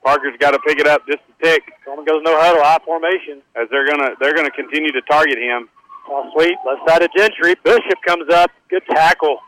Parker's 0.06 0.38
got 0.38 0.52
to 0.52 0.60
pick 0.60 0.78
it 0.78 0.86
up 0.86 1.02
just 1.10 1.18
a 1.18 1.44
tick 1.44 1.62
Coleman 1.84 2.04
goes 2.04 2.22
no 2.22 2.38
huddle, 2.38 2.62
high 2.62 2.78
formation. 2.84 3.42
as 3.56 3.66
they're 3.70 3.86
gonna 3.90 4.14
they're 4.20 4.34
gonna 4.34 4.50
continue 4.54 4.92
to 4.92 5.02
target 5.02 5.36
him. 5.36 5.68
Oh, 6.08 6.22
Ball 6.22 6.32
sweep, 6.32 6.58
left 6.64 6.88
side 6.88 7.02
of 7.02 7.10
Gentry. 7.16 7.54
Bishop 7.64 7.98
comes 8.06 8.32
up. 8.32 8.52
Good 8.70 8.82
tackle 8.88 9.38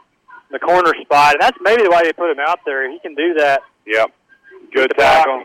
in 0.50 0.54
the 0.54 0.58
corner 0.58 0.92
spot. 1.02 1.34
And 1.34 1.42
that's 1.42 1.56
maybe 1.62 1.86
why 1.86 2.02
they 2.02 2.12
put 2.12 2.30
him 2.30 2.40
out 2.44 2.58
there. 2.66 2.90
He 2.90 2.98
can 2.98 3.14
do 3.14 3.34
that. 3.34 3.62
Yep, 3.86 4.10
good 4.74 4.92
tackle. 4.98 5.44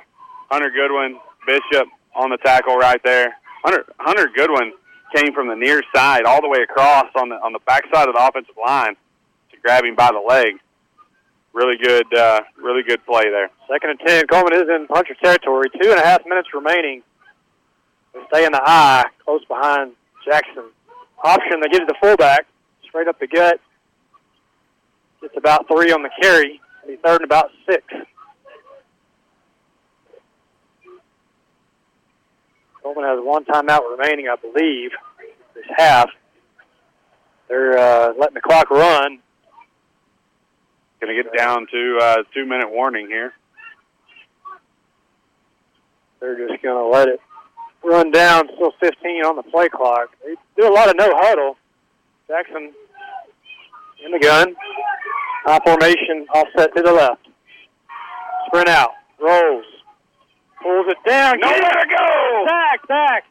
Hunter 0.49 0.71
Goodwin, 0.71 1.19
Bishop 1.45 1.87
on 2.15 2.29
the 2.31 2.37
tackle 2.37 2.77
right 2.77 3.01
there. 3.03 3.37
Hunter 3.63 3.85
Hunter 3.99 4.29
Goodwin 4.35 4.73
came 5.15 5.33
from 5.33 5.47
the 5.47 5.55
near 5.55 5.83
side 5.95 6.25
all 6.25 6.41
the 6.41 6.49
way 6.49 6.63
across 6.63 7.05
on 7.15 7.29
the 7.29 7.35
on 7.35 7.53
the 7.53 7.59
backside 7.67 8.07
of 8.07 8.15
the 8.15 8.25
offensive 8.25 8.55
line 8.65 8.95
to 9.51 9.57
grab 9.61 9.83
him 9.83 9.95
by 9.95 10.09
the 10.11 10.19
leg. 10.19 10.57
Really 11.53 11.77
good, 11.77 12.11
uh, 12.17 12.41
really 12.57 12.81
good 12.81 13.05
play 13.05 13.29
there. 13.29 13.49
Second 13.71 13.91
and 13.91 13.99
ten. 13.99 14.27
Coleman 14.27 14.55
is 14.55 14.63
in 14.69 14.87
puncher 14.87 15.13
territory. 15.23 15.69
Two 15.79 15.91
and 15.91 15.99
a 15.99 16.03
half 16.03 16.25
minutes 16.25 16.49
remaining. 16.53 17.03
They 18.13 18.21
stay 18.33 18.45
in 18.45 18.51
the 18.51 18.61
I, 18.63 19.05
close 19.23 19.45
behind 19.45 19.93
Jackson. 20.25 20.63
Option, 21.23 21.61
they 21.61 21.69
give 21.69 21.83
it 21.83 21.85
to 21.85 21.93
the 21.93 21.95
fullback, 22.01 22.45
straight 22.87 23.07
up 23.07 23.19
the 23.19 23.27
gut. 23.27 23.59
It's 25.21 25.37
about 25.37 25.67
three 25.67 25.91
on 25.91 26.03
the 26.03 26.09
carry. 26.21 26.59
Be 26.85 26.97
third 26.97 27.21
and 27.21 27.25
about 27.25 27.49
six. 27.69 27.83
Coleman 32.81 33.05
has 33.05 33.19
one 33.23 33.45
timeout 33.45 33.89
remaining, 33.89 34.27
I 34.27 34.35
believe, 34.35 34.91
this 35.55 35.63
half. 35.77 36.09
They're 37.47 37.77
uh, 37.77 38.13
letting 38.17 38.33
the 38.33 38.41
clock 38.41 38.69
run. 38.69 39.19
Going 41.03 41.17
to 41.17 41.23
get 41.23 41.37
down 41.37 41.67
to 41.69 41.99
uh, 42.01 42.15
two 42.33 42.45
minute 42.45 42.71
warning 42.71 43.07
here. 43.07 43.33
They're 46.21 46.47
just 46.47 46.63
going 46.63 46.77
to 46.77 46.87
let 46.87 47.09
it 47.09 47.19
run 47.83 48.09
down. 48.09 48.47
Still 48.55 48.71
15 48.79 49.25
on 49.25 49.35
the 49.35 49.43
play 49.43 49.67
clock. 49.67 50.15
They 50.23 50.35
do 50.55 50.65
a 50.65 50.71
lot 50.71 50.89
of 50.89 50.95
no 50.95 51.11
huddle. 51.13 51.57
Jackson 52.29 52.71
in 54.05 54.11
the 54.11 54.19
gun. 54.19 54.55
High 55.43 55.59
formation, 55.65 56.25
offset 56.33 56.73
to 56.73 56.81
the 56.81 56.93
left. 56.93 57.27
Sprint 58.47 58.69
out. 58.69 58.91
Rolls. 59.19 59.65
Pulls 60.61 60.85
it 60.87 60.97
down. 61.05 61.37
Nowhere 61.41 61.59
to 61.59 61.87
go! 61.97 62.45
Back, 62.45 62.87
back. 62.87 63.25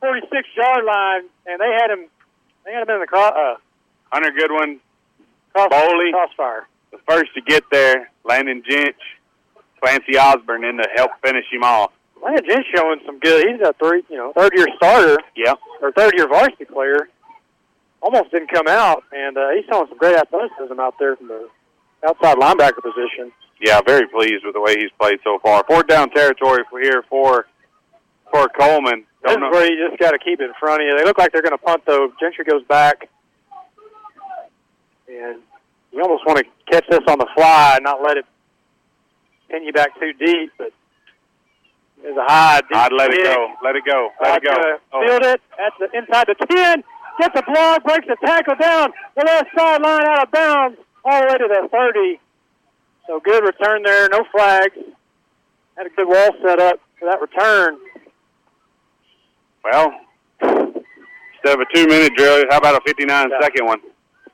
46 0.00 0.48
yard 0.56 0.86
line, 0.86 1.28
and 1.44 1.60
they 1.60 1.76
had 1.78 1.90
him. 1.90 2.06
They 2.64 2.72
had 2.72 2.88
him 2.88 2.94
in 2.94 3.00
the 3.00 3.06
cross. 3.06 3.34
Uh, 3.36 3.56
Hunter 4.10 4.30
Goodwin, 4.30 4.80
cross 5.52 5.68
Boley. 5.70 6.12
crossfire. 6.12 6.66
the 6.90 6.98
first 7.08 7.32
to 7.34 7.40
get 7.42 7.64
there. 7.70 8.10
Landon 8.24 8.62
Jentz, 8.68 8.98
Clancy 9.82 10.16
Osborne 10.18 10.64
in 10.64 10.76
to 10.76 10.88
help 10.96 11.10
finish 11.24 11.44
him 11.52 11.62
off. 11.64 11.92
Landon 12.22 12.44
Jentz 12.48 12.66
showing 12.74 13.00
some 13.06 13.18
good. 13.18 13.46
He's 13.48 13.60
a 13.60 13.72
three, 13.82 14.02
you 14.08 14.16
know, 14.16 14.32
third 14.36 14.52
year 14.54 14.66
starter 14.76 15.18
Yep. 15.36 15.58
or 15.80 15.92
third 15.92 16.12
year 16.16 16.28
varsity 16.28 16.64
player. 16.66 17.08
Almost 18.00 18.30
didn't 18.32 18.50
come 18.50 18.66
out, 18.66 19.04
and 19.12 19.36
uh, 19.38 19.50
he's 19.54 19.64
showing 19.70 19.86
some 19.88 19.98
great 19.98 20.16
athleticism 20.16 20.78
out 20.80 20.94
there 20.98 21.14
from 21.16 21.28
the 21.28 21.48
outside 22.08 22.36
linebacker 22.36 22.82
position. 22.82 23.30
Yeah, 23.60 23.80
very 23.86 24.08
pleased 24.08 24.44
with 24.44 24.54
the 24.54 24.60
way 24.60 24.74
he's 24.76 24.90
played 25.00 25.18
so 25.22 25.38
far. 25.38 25.62
Fourth 25.68 25.86
down 25.86 26.10
territory 26.10 26.64
for 26.68 26.80
here 26.80 27.04
for 27.08 27.46
for 28.32 28.48
Coleman. 28.58 29.04
This 29.22 29.30
is 29.30 29.36
Don't 29.36 29.40
know. 29.40 29.50
where 29.50 29.70
you 29.70 29.88
just 29.88 30.00
got 30.00 30.10
to 30.10 30.18
keep 30.18 30.40
it 30.40 30.44
in 30.44 30.52
front 30.58 30.82
of 30.82 30.88
you. 30.88 30.96
They 30.98 31.04
look 31.04 31.16
like 31.18 31.30
they're 31.32 31.42
going 31.42 31.56
to 31.56 31.62
punt 31.64 31.82
though. 31.86 32.12
Gentry 32.18 32.44
goes 32.44 32.64
back, 32.64 33.08
and 35.12 35.40
you 35.92 36.02
almost 36.02 36.24
want 36.26 36.38
to 36.38 36.44
catch 36.70 36.86
this 36.88 37.00
on 37.06 37.18
the 37.18 37.26
fly 37.36 37.74
and 37.76 37.84
not 37.84 38.02
let 38.02 38.16
it 38.16 38.24
pin 39.50 39.64
you 39.64 39.72
back 39.72 39.88
too 40.00 40.12
deep, 40.14 40.50
but 40.58 40.70
there's 42.02 42.16
a 42.16 42.24
high. 42.26 42.60
deep 42.60 42.76
I'd 42.76 42.92
let 42.92 43.12
it 43.12 43.24
go. 43.24 43.48
Let 43.62 43.76
it 43.76 43.84
go. 43.84 44.10
Let 44.22 44.42
it 44.42 44.44
go. 44.44 44.52
uh, 44.52 44.78
Oh. 44.92 45.06
Field 45.06 45.22
it 45.24 45.40
at 45.58 45.72
the 45.78 45.98
inside 45.98 46.26
the 46.28 46.46
ten. 46.46 46.82
Gets 47.20 47.34
the 47.34 47.42
block, 47.42 47.84
breaks 47.84 48.06
the 48.08 48.16
tackle 48.24 48.54
down 48.58 48.90
the 49.16 49.24
left 49.24 49.50
sideline 49.56 50.06
out 50.06 50.22
of 50.24 50.30
bounds 50.32 50.78
all 51.04 51.20
the 51.20 51.26
way 51.26 51.34
to 51.38 51.48
the 51.48 51.68
thirty. 51.70 52.18
So 53.06 53.20
good 53.20 53.44
return 53.44 53.82
there, 53.82 54.08
no 54.08 54.24
flags. 54.32 54.74
Had 55.76 55.86
a 55.86 55.90
good 55.90 56.08
wall 56.08 56.30
set 56.44 56.58
up 56.60 56.80
for 56.98 57.10
that 57.10 57.20
return. 57.20 57.76
Well, 59.64 59.92
instead 60.40 61.54
of 61.54 61.60
a 61.60 61.74
two-minute 61.74 62.14
drill, 62.16 62.44
how 62.50 62.58
about 62.58 62.74
a 62.76 62.80
59-second 62.80 63.64
one? 63.66 63.80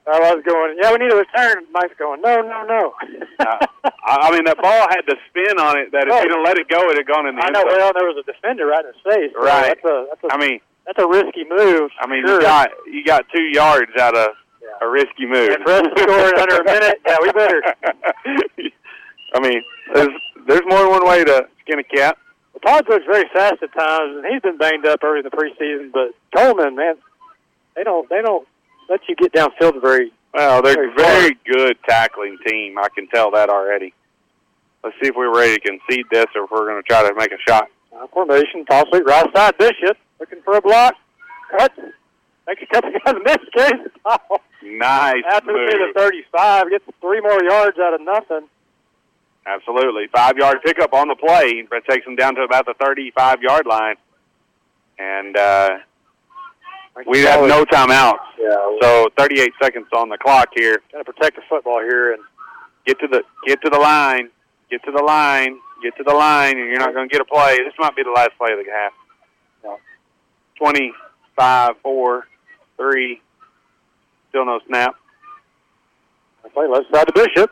I 0.08 0.34
was 0.34 0.42
going, 0.44 0.76
yeah, 0.80 0.90
we 0.92 0.98
need 0.98 1.12
a 1.12 1.16
return. 1.16 1.64
Mike's 1.72 1.94
going, 1.98 2.20
no, 2.22 2.40
no, 2.40 2.64
no. 2.64 2.94
Uh, 3.38 3.58
I 3.84 4.28
I 4.28 4.30
mean, 4.32 4.44
that 4.44 4.56
ball 4.60 4.86
had 4.88 5.02
the 5.06 5.16
spin 5.28 5.58
on 5.60 5.78
it 5.78 5.92
that 5.92 6.06
if 6.08 6.12
Oh. 6.12 6.22
you'd 6.22 6.32
have 6.32 6.44
let 6.44 6.56
it 6.58 6.68
go, 6.68 6.80
it 6.90 6.96
had 6.96 7.06
gone 7.06 7.26
in 7.28 7.36
the 7.36 7.42
I 7.44 7.50
know. 7.50 7.60
zone. 7.60 7.76
Well, 7.76 7.92
there 7.94 8.06
was 8.08 8.16
a 8.16 8.24
defender 8.24 8.66
right 8.66 8.84
in 8.84 8.92
his 8.92 9.02
face. 9.04 9.32
so 9.34 9.40
Right. 9.44 9.76
That's 9.76 9.84
a 9.84 10.06
that's 10.08 10.24
a 10.24 10.28
I 10.32 10.38
mean, 10.38 10.60
that's 10.86 10.98
a 11.02 11.06
risky 11.08 11.44
move. 11.48 11.90
I 12.00 12.06
mean, 12.08 12.24
sure. 12.26 12.36
you 12.36 12.40
got 12.40 12.70
you 12.86 13.04
got 13.04 13.26
two 13.34 13.42
yards 13.52 13.92
out 14.00 14.16
of 14.16 14.32
a 14.80 14.88
risky 14.88 15.26
move. 15.26 15.50
And 15.50 15.62
for 15.64 15.72
us 15.72 15.82
to 15.82 16.40
under 16.40 16.56
a 16.56 16.64
minute, 16.64 17.00
yeah, 17.06 17.16
we 17.20 17.32
better. 17.32 17.60
I 19.34 19.40
mean, 19.40 19.62
there's 19.94 20.08
there's 20.46 20.62
more 20.68 20.80
than 20.80 20.90
one 20.90 21.06
way 21.06 21.24
to 21.24 21.48
skin 21.60 21.78
a 21.78 21.84
cat. 21.84 22.16
Well, 22.54 22.60
Todd 22.64 22.88
looks 22.88 23.04
very 23.04 23.28
fast 23.32 23.62
at 23.62 23.72
times, 23.74 24.16
and 24.16 24.26
he's 24.32 24.40
been 24.42 24.56
banged 24.56 24.86
up 24.86 25.02
early 25.04 25.20
in 25.20 25.24
the 25.24 25.30
preseason. 25.30 25.92
But 25.92 26.14
Coleman, 26.34 26.76
man, 26.76 26.94
they 27.76 27.84
don't 27.84 28.08
they 28.08 28.22
don't 28.22 28.46
let 28.88 29.00
you 29.08 29.16
get 29.16 29.32
downfield 29.32 29.80
very. 29.80 30.12
Well, 30.34 30.62
they're 30.62 30.74
Very 30.74 30.92
very 30.96 31.38
good 31.46 31.76
tackling 31.88 32.38
team. 32.46 32.78
I 32.78 32.88
can 32.94 33.08
tell 33.08 33.30
that 33.32 33.48
already. 33.48 33.94
Let's 34.84 34.96
see 35.02 35.08
if 35.08 35.16
we're 35.16 35.34
ready 35.34 35.54
to 35.54 35.60
concede 35.60 36.06
this, 36.10 36.26
or 36.34 36.44
if 36.44 36.50
we're 36.50 36.66
going 36.66 36.82
to 36.82 36.86
try 36.86 37.08
to 37.08 37.14
make 37.14 37.32
a 37.32 37.38
shot. 37.48 37.68
Uh, 37.96 38.06
formation, 38.08 38.64
toss 38.66 38.84
it, 38.92 39.04
right 39.06 39.26
side, 39.34 39.56
Bishop 39.58 39.96
looking 40.20 40.40
for 40.42 40.56
a 40.56 40.60
block. 40.60 40.94
Cut. 41.56 41.72
Makes 42.46 42.62
a 42.62 42.66
couple 42.66 42.90
guys 43.04 43.14
miss, 43.24 43.36
carries 43.54 43.84
the 43.84 43.90
ball. 44.04 44.40
Nice 44.62 45.22
After 45.30 45.52
move. 45.52 45.70
the 45.70 45.92
35, 45.96 46.70
gets 46.70 46.84
three 47.00 47.20
more 47.20 47.42
yards 47.42 47.78
out 47.78 47.94
of 47.94 48.00
nothing. 48.00 48.48
Absolutely. 49.46 50.08
Five 50.14 50.36
yard 50.36 50.58
pickup 50.64 50.92
on 50.92 51.08
the 51.08 51.16
play, 51.16 51.66
but 51.68 51.84
takes 51.86 52.04
them 52.04 52.16
down 52.16 52.34
to 52.34 52.42
about 52.42 52.66
the 52.66 52.74
35 52.80 53.42
yard 53.42 53.66
line. 53.66 53.96
And 54.98 55.36
uh, 55.36 55.78
we 57.06 57.20
have 57.20 57.46
no 57.46 57.64
timeouts. 57.64 58.18
Yeah. 58.38 58.78
So 58.80 59.08
38 59.18 59.52
seconds 59.62 59.86
on 59.94 60.08
the 60.08 60.18
clock 60.18 60.48
here. 60.54 60.80
Got 60.92 60.98
to 60.98 61.04
protect 61.04 61.36
the 61.36 61.42
football 61.48 61.80
here, 61.80 62.12
and 62.14 62.22
Get 62.88 62.98
to 63.00 63.06
the 63.06 63.22
get 63.46 63.60
to 63.60 63.68
the 63.68 63.78
line. 63.78 64.30
Get 64.70 64.82
to 64.84 64.90
the 64.90 65.02
line. 65.02 65.58
Get 65.82 65.94
to 65.98 66.02
the 66.04 66.14
line, 66.14 66.58
and 66.58 66.68
you're 66.68 66.78
not 66.78 66.94
going 66.94 67.06
to 67.06 67.12
get 67.12 67.20
a 67.20 67.24
play. 67.26 67.58
This 67.58 67.74
might 67.78 67.94
be 67.94 68.02
the 68.02 68.10
last 68.10 68.30
play 68.38 68.50
of 68.52 68.58
the 68.58 68.72
half. 68.72 68.92
No. 69.62 69.78
25, 70.56 71.76
4, 71.82 72.26
3. 72.78 73.20
Still 74.30 74.46
no 74.46 74.58
snap. 74.66 74.96
Play 76.54 76.66
left 76.66 76.86
side 76.90 77.06
to 77.08 77.12
Bishop. 77.12 77.50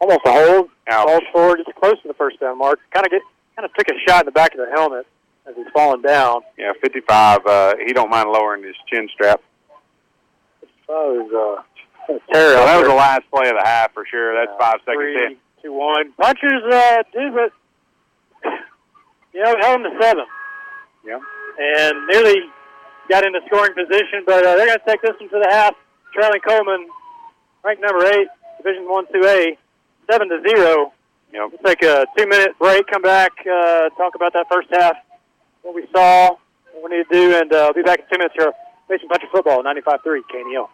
Almost 0.00 0.20
a 0.26 0.32
hold. 0.32 0.68
Ouch. 0.88 1.06
Falls 1.06 1.22
forward, 1.32 1.58
gets 1.58 1.78
close 1.78 2.02
to 2.02 2.08
the 2.08 2.14
first 2.14 2.40
down 2.40 2.58
mark. 2.58 2.80
Kind 2.90 3.06
of 3.06 3.12
get, 3.12 3.22
kind 3.54 3.64
of 3.64 3.72
took 3.74 3.86
a 3.88 3.98
shot 4.08 4.22
in 4.22 4.26
the 4.26 4.32
back 4.32 4.52
of 4.54 4.58
the 4.58 4.70
helmet 4.74 5.06
as 5.50 5.56
he's 5.56 5.66
falling 5.72 6.02
down. 6.02 6.40
Yeah, 6.58 6.72
55. 6.80 7.46
Uh, 7.46 7.74
he 7.84 7.92
don't 7.92 8.10
mind 8.10 8.30
lowering 8.30 8.62
his 8.64 8.76
chin 8.88 9.08
strap. 9.12 9.40
That 10.88 10.94
was 10.94 11.64
uh, 12.08 12.12
a 12.14 12.18
So 12.34 12.64
that 12.64 12.78
was 12.78 12.88
the 12.88 12.94
last 12.94 13.22
play 13.32 13.48
of 13.48 13.56
the 13.60 13.64
half 13.64 13.92
for 13.92 14.04
sure. 14.10 14.34
That's 14.34 14.56
five 14.58 14.80
seconds 14.84 14.96
Three, 14.96 15.26
in. 15.26 15.36
two, 15.62 15.72
one. 15.72 16.12
Punchers 16.20 16.62
uh, 16.70 17.02
do, 17.12 17.30
but 17.32 18.50
you 19.34 19.42
know, 19.44 19.54
held 19.60 19.84
them 19.84 19.92
to 19.92 19.98
seven, 20.02 20.24
Yeah. 21.06 21.18
and 21.58 22.06
nearly 22.08 22.40
got 23.08 23.24
into 23.24 23.40
scoring 23.46 23.74
position. 23.74 24.24
But 24.26 24.44
uh, 24.44 24.56
they're 24.56 24.66
going 24.66 24.78
to 24.78 24.86
take 24.86 25.02
this 25.02 25.14
one 25.20 25.28
to 25.30 25.40
the 25.42 25.48
half. 25.50 25.74
Charlie 26.14 26.40
Coleman, 26.40 26.88
ranked 27.64 27.82
number 27.82 28.04
eight, 28.06 28.26
Division 28.58 28.88
One, 28.88 29.06
Two 29.12 29.22
A, 29.24 29.56
seven 30.10 30.28
to 30.28 30.42
zero. 30.48 30.92
Yep. 31.32 31.50
We'll 31.52 31.62
take 31.64 31.82
a 31.84 32.04
two-minute 32.18 32.58
break. 32.58 32.88
Come 32.88 33.02
back, 33.02 33.30
uh, 33.46 33.88
talk 33.90 34.16
about 34.16 34.32
that 34.32 34.46
first 34.50 34.66
half, 34.72 34.96
what 35.62 35.74
we 35.74 35.86
saw, 35.94 36.36
what 36.72 36.90
we 36.90 36.96
need 36.96 37.04
to 37.10 37.14
do, 37.14 37.36
and 37.36 37.52
uh, 37.52 37.66
I'll 37.66 37.74
be 37.74 37.82
back 37.82 38.00
in 38.00 38.04
two 38.10 38.18
minutes 38.18 38.34
here. 38.36 38.52
Mason 38.88 39.08
Puncher 39.08 39.26
Football, 39.32 39.62
95.3 39.62 40.20
KNEL. 40.34 40.68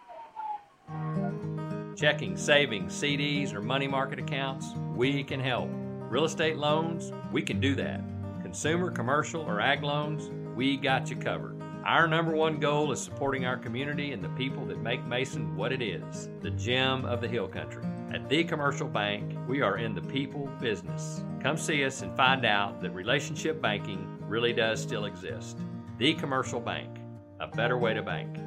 Checking, 1.95 2.37
savings, 2.37 2.93
CDs, 2.93 3.53
or 3.53 3.61
money 3.61 3.87
market 3.87 4.19
accounts, 4.19 4.73
we 4.95 5.23
can 5.23 5.39
help. 5.39 5.69
Real 6.09 6.25
estate 6.25 6.57
loans, 6.57 7.11
we 7.31 7.41
can 7.41 7.59
do 7.59 7.75
that. 7.75 8.01
Consumer, 8.41 8.91
commercial, 8.91 9.41
or 9.41 9.59
ag 9.59 9.83
loans, 9.83 10.31
we 10.55 10.77
got 10.77 11.09
you 11.09 11.15
covered. 11.15 11.61
Our 11.85 12.07
number 12.07 12.33
one 12.33 12.59
goal 12.59 12.91
is 12.91 13.01
supporting 13.01 13.45
our 13.45 13.57
community 13.57 14.11
and 14.11 14.23
the 14.23 14.29
people 14.29 14.65
that 14.65 14.79
make 14.81 15.05
Mason 15.05 15.55
what 15.55 15.71
it 15.71 15.81
is 15.81 16.29
the 16.41 16.51
gem 16.51 17.05
of 17.05 17.21
the 17.21 17.27
Hill 17.27 17.47
Country. 17.47 17.83
At 18.13 18.29
The 18.29 18.43
Commercial 18.43 18.87
Bank, 18.87 19.37
we 19.47 19.61
are 19.61 19.77
in 19.77 19.93
the 19.93 20.01
people 20.01 20.49
business. 20.59 21.23
Come 21.41 21.57
see 21.57 21.85
us 21.85 22.01
and 22.01 22.15
find 22.15 22.45
out 22.45 22.81
that 22.81 22.91
relationship 22.91 23.61
banking 23.61 24.16
really 24.27 24.53
does 24.53 24.81
still 24.81 25.05
exist. 25.05 25.57
The 25.97 26.13
Commercial 26.13 26.59
Bank, 26.59 26.99
a 27.39 27.47
better 27.47 27.77
way 27.77 27.93
to 27.93 28.01
bank. 28.03 28.37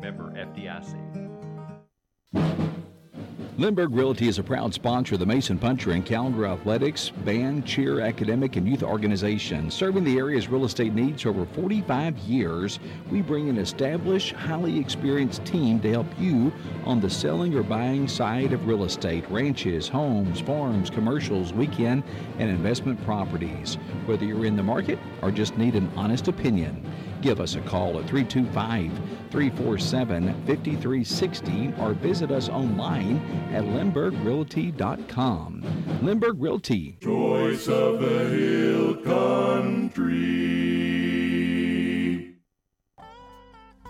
Member 0.00 0.32
FDIC. 0.32 1.16
Lindbergh 3.58 3.94
Realty 3.94 4.28
is 4.28 4.38
a 4.38 4.42
proud 4.42 4.74
sponsor 4.74 5.14
of 5.14 5.20
the 5.20 5.24
Mason 5.24 5.58
Puncher 5.58 5.92
and 5.92 6.04
Calendar 6.04 6.44
Athletics, 6.44 7.08
band, 7.24 7.64
cheer, 7.64 8.00
academic, 8.00 8.56
and 8.56 8.68
youth 8.68 8.82
organizations. 8.82 9.72
Serving 9.72 10.04
the 10.04 10.18
area's 10.18 10.46
real 10.46 10.66
estate 10.66 10.92
needs 10.92 11.22
for 11.22 11.30
over 11.30 11.46
45 11.46 12.18
years, 12.18 12.78
we 13.10 13.22
bring 13.22 13.48
an 13.48 13.56
established, 13.56 14.34
highly 14.34 14.78
experienced 14.78 15.42
team 15.46 15.80
to 15.80 15.90
help 15.90 16.06
you 16.18 16.52
on 16.84 17.00
the 17.00 17.08
selling 17.08 17.54
or 17.54 17.62
buying 17.62 18.06
side 18.06 18.52
of 18.52 18.68
real 18.68 18.84
estate, 18.84 19.24
ranches, 19.30 19.88
homes, 19.88 20.38
farms, 20.38 20.90
commercials, 20.90 21.54
weekend, 21.54 22.02
and 22.38 22.50
investment 22.50 23.02
properties. 23.06 23.76
Whether 24.04 24.26
you're 24.26 24.44
in 24.44 24.56
the 24.56 24.62
market 24.62 24.98
or 25.22 25.30
just 25.30 25.56
need 25.56 25.76
an 25.76 25.90
honest 25.96 26.28
opinion, 26.28 26.84
Give 27.26 27.40
us 27.40 27.56
a 27.56 27.60
call 27.62 27.98
at 27.98 28.06
325 28.06 28.92
347 29.32 30.28
5360 30.46 31.74
or 31.80 31.92
visit 31.94 32.30
us 32.30 32.48
online 32.48 33.16
at 33.52 33.64
lindberghrealty.com. 33.64 35.64
Lindbergh 36.02 36.40
Realty. 36.40 36.98
Choice 37.02 37.66
of 37.66 37.98
the 37.98 38.28
Hill 38.28 38.94
Country. 38.98 40.36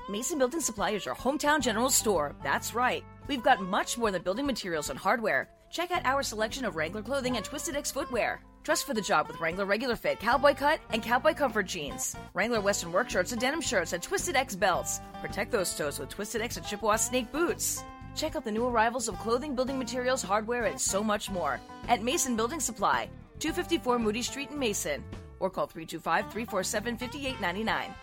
Mason 0.09 0.39
Building 0.39 0.63
Supply 0.63 0.93
is 0.93 1.05
your 1.05 1.15
hometown 1.15 1.61
general 1.61 1.91
store. 1.91 2.35
That's 2.43 2.75
right. 2.75 3.05
We've 3.29 3.43
got 3.43 3.61
much 3.61 3.99
more 3.99 4.11
than 4.11 4.23
building 4.23 4.47
materials 4.47 4.89
and 4.89 4.99
hardware. 4.99 5.51
Check 5.77 5.91
out 5.91 6.07
our 6.07 6.23
selection 6.23 6.65
of 6.65 6.75
Wrangler 6.75 7.03
clothing 7.03 7.37
and 7.37 7.45
Twisted 7.45 7.77
X 7.77 7.91
footwear. 7.91 8.41
Dress 8.63 8.83
for 8.83 8.95
the 8.95 9.03
job 9.03 9.29
with 9.29 9.39
Wrangler 9.39 9.67
Regular 9.67 9.95
Fit, 9.95 10.19
Cowboy 10.19 10.55
Cut, 10.55 10.81
and 10.89 11.03
Cowboy 11.03 11.35
Comfort 11.35 11.67
jeans. 11.67 12.17
Wrangler 12.33 12.63
Western 12.63 12.93
work 12.93 13.11
shirts 13.11 13.33
and 13.33 13.41
denim 13.43 13.61
shirts 13.61 13.93
and 13.93 14.03
Twisted 14.03 14.37
X 14.37 14.57
belts. 14.57 15.03
Protect 15.21 15.53
those 15.53 15.77
toes 15.77 15.99
with 15.99 16.09
Twisted 16.09 16.41
X 16.41 16.57
and 16.57 16.65
Chippewa 16.65 16.97
Snake 16.97 17.31
boots. 17.31 17.85
Check 18.15 18.37
out 18.37 18.45
the 18.47 18.51
new 18.51 18.65
arrivals 18.65 19.07
of 19.07 19.19
clothing, 19.19 19.55
building 19.55 19.79
materials, 19.79 20.23
hardware, 20.23 20.65
and 20.65 20.81
so 20.81 21.05
much 21.05 21.29
more 21.29 21.61
at 21.89 22.03
Mason 22.03 22.37
Building 22.37 22.59
Supply, 22.59 23.07
254 23.41 23.99
Moody 23.99 24.23
Street 24.23 24.53
in 24.53 24.59
Mason, 24.59 25.05
or 25.41 25.51
call 25.51 25.67
325 25.67 26.33
347 26.33 26.97
5899. 26.97 27.95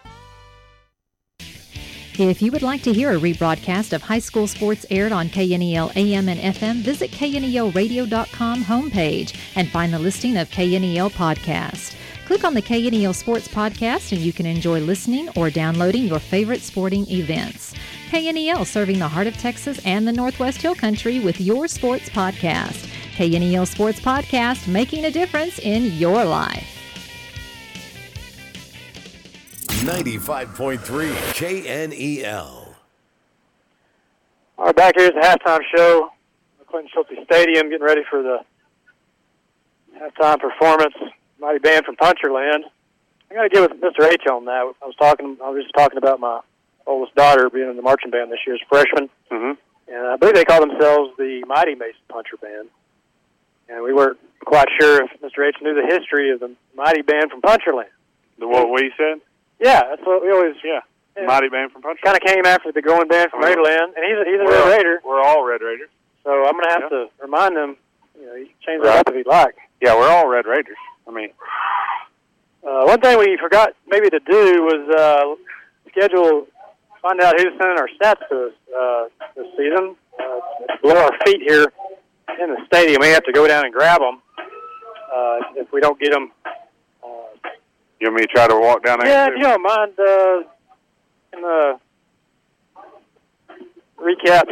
If 2.20 2.44
you 2.44 2.52
would 2.52 2.62
like 2.62 2.84
to 2.84 2.94
hear 2.94 3.12
a 3.12 3.20
rebroadcast 3.20 3.92
of 3.92 4.04
high 4.04 4.20
school 4.20 4.46
sports 4.46 4.86
aired 4.92 5.12
on 5.12 5.30
KNEL 5.30 5.96
AM 5.96 6.30
and 6.30 6.40
FM, 6.40 6.82
visit 6.82 7.10
knelradio.com 7.10 8.64
homepage 8.64 9.36
and 9.56 9.68
find 9.68 9.92
the 9.92 9.98
listing 9.98 10.38
of 10.38 10.48
KNEL 10.52 11.12
podcast. 11.12 11.96
Click 12.28 12.44
on 12.44 12.54
the 12.54 12.62
KNEL 12.62 13.16
Sports 13.16 13.48
Podcast 13.48 14.12
and 14.12 14.22
you 14.22 14.32
can 14.32 14.46
enjoy 14.46 14.80
listening 14.80 15.28
or 15.36 15.50
downloading 15.50 16.04
your 16.04 16.20
favorite 16.20 16.62
sporting 16.62 17.10
events. 17.10 17.74
KNEL 18.12 18.68
serving 18.68 19.00
the 19.00 19.08
heart 19.08 19.26
of 19.26 19.36
Texas 19.38 19.82
and 19.84 20.08
the 20.08 20.14
Northwest 20.14 20.62
Hill 20.62 20.76
Country 20.76 21.20
with 21.20 21.42
your 21.42 21.68
sports 21.68 22.10
podcast. 22.10 22.88
KNEL 23.18 23.66
Sports 23.68 24.00
Podcast, 24.00 24.68
making 24.68 25.06
a 25.06 25.12
difference 25.12 25.58
in 25.58 25.86
your 25.98 26.24
life. 26.24 26.73
95.3 29.84 30.80
KNEL. 31.36 32.76
All 34.58 34.66
right, 34.66 34.76
back 34.76 34.94
here 34.98 35.08
at 35.08 35.14
the 35.14 35.20
halftime 35.22 35.60
show, 35.76 36.10
Clinton 36.70 36.90
Schulte 36.94 37.26
Stadium, 37.26 37.70
getting 37.70 37.86
ready 37.86 38.02
for 38.10 38.24
the 38.24 38.40
halftime 40.00 40.40
performance. 40.40 40.94
Mighty 41.40 41.60
band 41.60 41.84
from 41.86 41.96
Puncherland. 41.98 42.64
I 43.30 43.34
got 43.34 43.44
to 43.44 43.50
give 43.50 43.64
it 43.66 43.68
to 43.70 43.76
Mr. 43.76 44.10
H 44.10 44.22
on 44.32 44.46
that. 44.46 44.74
I 44.82 44.86
was 44.86 44.96
talking. 44.98 45.38
I 45.44 45.50
was 45.50 45.64
just 45.64 45.74
talking 45.76 45.98
about 45.98 46.20
my 46.20 46.40
oldest 46.88 47.14
daughter 47.16 47.50
being 47.50 47.70
in 47.70 47.76
the 47.76 47.82
marching 47.82 48.12
band 48.12 48.32
this 48.32 48.40
year 48.48 48.56
as 48.56 48.62
a 48.62 48.68
freshman, 48.70 49.10
Mm-hmm. 49.32 49.94
and 49.94 50.08
I 50.08 50.16
believe 50.18 50.36
they 50.36 50.46
call 50.46 50.62
themselves 50.62 51.12
the 51.18 51.44
Mighty 51.48 51.76
Mason 51.76 52.00
Puncher 52.10 52.38
Band. 52.38 52.70
And 53.70 53.84
we 53.84 53.94
weren't 53.94 54.18
quite 54.46 54.68
sure 54.80 55.04
if 55.04 55.12
Mr. 55.22 55.48
H 55.48 55.56
knew 55.62 55.74
the 55.74 55.88
history 55.88 56.32
of 56.32 56.40
the 56.40 56.52
Mighty 56.76 57.02
Band 57.02 57.32
from 57.32 57.42
Puncherland. 57.42 57.90
The 58.40 58.48
what 58.48 58.70
we 58.72 58.92
said? 58.98 59.20
Yeah, 59.60 59.82
that's 59.90 60.02
what 60.04 60.22
we 60.22 60.32
always. 60.32 60.56
Yeah, 60.64 60.82
Mighty 61.26 61.50
Band 61.50 61.72
from 61.72 61.82
Puncherland. 61.82 62.04
Kind 62.04 62.18
of 62.18 62.24
came 62.24 62.46
after 62.46 62.72
the 62.72 62.82
growing 62.82 63.08
band 63.08 63.32
from. 63.32 63.42
Raiderland, 63.42 63.96
and 63.96 64.04
he's 64.06 64.18
a, 64.18 64.26
he's 64.26 64.40
a 64.42 64.46
Red 64.46 64.78
Raider. 64.78 65.02
We're 65.06 65.22
all 65.22 65.44
Red 65.46 65.62
Raiders. 65.62 65.90
So 66.24 66.32
I'm 66.46 66.54
going 66.54 66.66
to 66.66 66.72
have 66.72 66.90
to 66.90 67.08
remind 67.22 67.56
them. 67.56 67.78
You 68.20 68.26
know, 68.26 68.36
you 68.36 68.46
can 68.46 68.56
change 68.66 68.84
that 68.84 69.00
up 69.00 69.10
if 69.10 69.16
you'd 69.16 69.28
like. 69.28 69.56
Yeah, 69.82 69.96
we're 69.96 70.10
all 70.10 70.28
Red 70.28 70.46
Raiders. 70.46 70.78
I 71.08 71.12
mean, 71.12 71.30
Uh, 72.64 72.86
one 72.86 72.98
thing 73.02 73.20
we 73.20 73.38
forgot 73.42 73.74
maybe 73.88 74.10
to 74.10 74.22
do 74.22 74.64
was 74.64 74.88
uh, 74.96 75.36
schedule, 75.92 76.48
find 77.02 77.20
out 77.20 77.34
who's 77.38 77.52
sending 77.60 77.78
our 77.78 77.90
stats 78.00 78.26
to 78.30 78.48
us 78.48 78.54
uh, 78.74 79.04
this 79.36 79.48
season. 79.58 79.98
Uh, 80.18 80.40
it's 80.62 80.82
below 80.82 80.96
our 80.96 81.12
feet 81.26 81.42
here 81.46 81.74
in 82.42 82.50
the 82.56 82.66
stadium. 82.68 83.02
We 83.02 83.10
have 83.10 83.26
to 83.26 83.34
go 83.34 83.48
down 83.50 83.66
and 83.66 83.74
grab 83.74 84.00
them 84.00 84.22
uh, 85.14 85.40
if 85.58 85.74
we 85.74 85.82
don't 85.82 86.00
get 86.00 86.14
them. 86.14 86.32
You 88.04 88.12
want 88.12 88.22
me 88.22 88.28
to 88.28 88.34
try 88.34 88.48
to 88.48 88.60
walk 88.60 88.84
down 88.84 89.00
there? 89.00 89.10
Yeah, 89.10 89.28
if 89.28 89.34
you 89.38 89.44
don't 89.44 89.64
mind, 89.64 89.94
uh, 89.98 90.44
in 91.34 91.42
the 91.42 91.80
recap, 93.98 94.44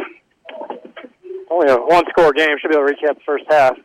only 1.50 1.70
a 1.70 1.76
one-score 1.76 2.32
game. 2.32 2.56
Should 2.60 2.70
be 2.70 2.76
able 2.76 2.88
to 2.88 2.94
recap 2.94 3.16
the 3.16 3.24
first 3.26 3.44
half. 3.50 3.76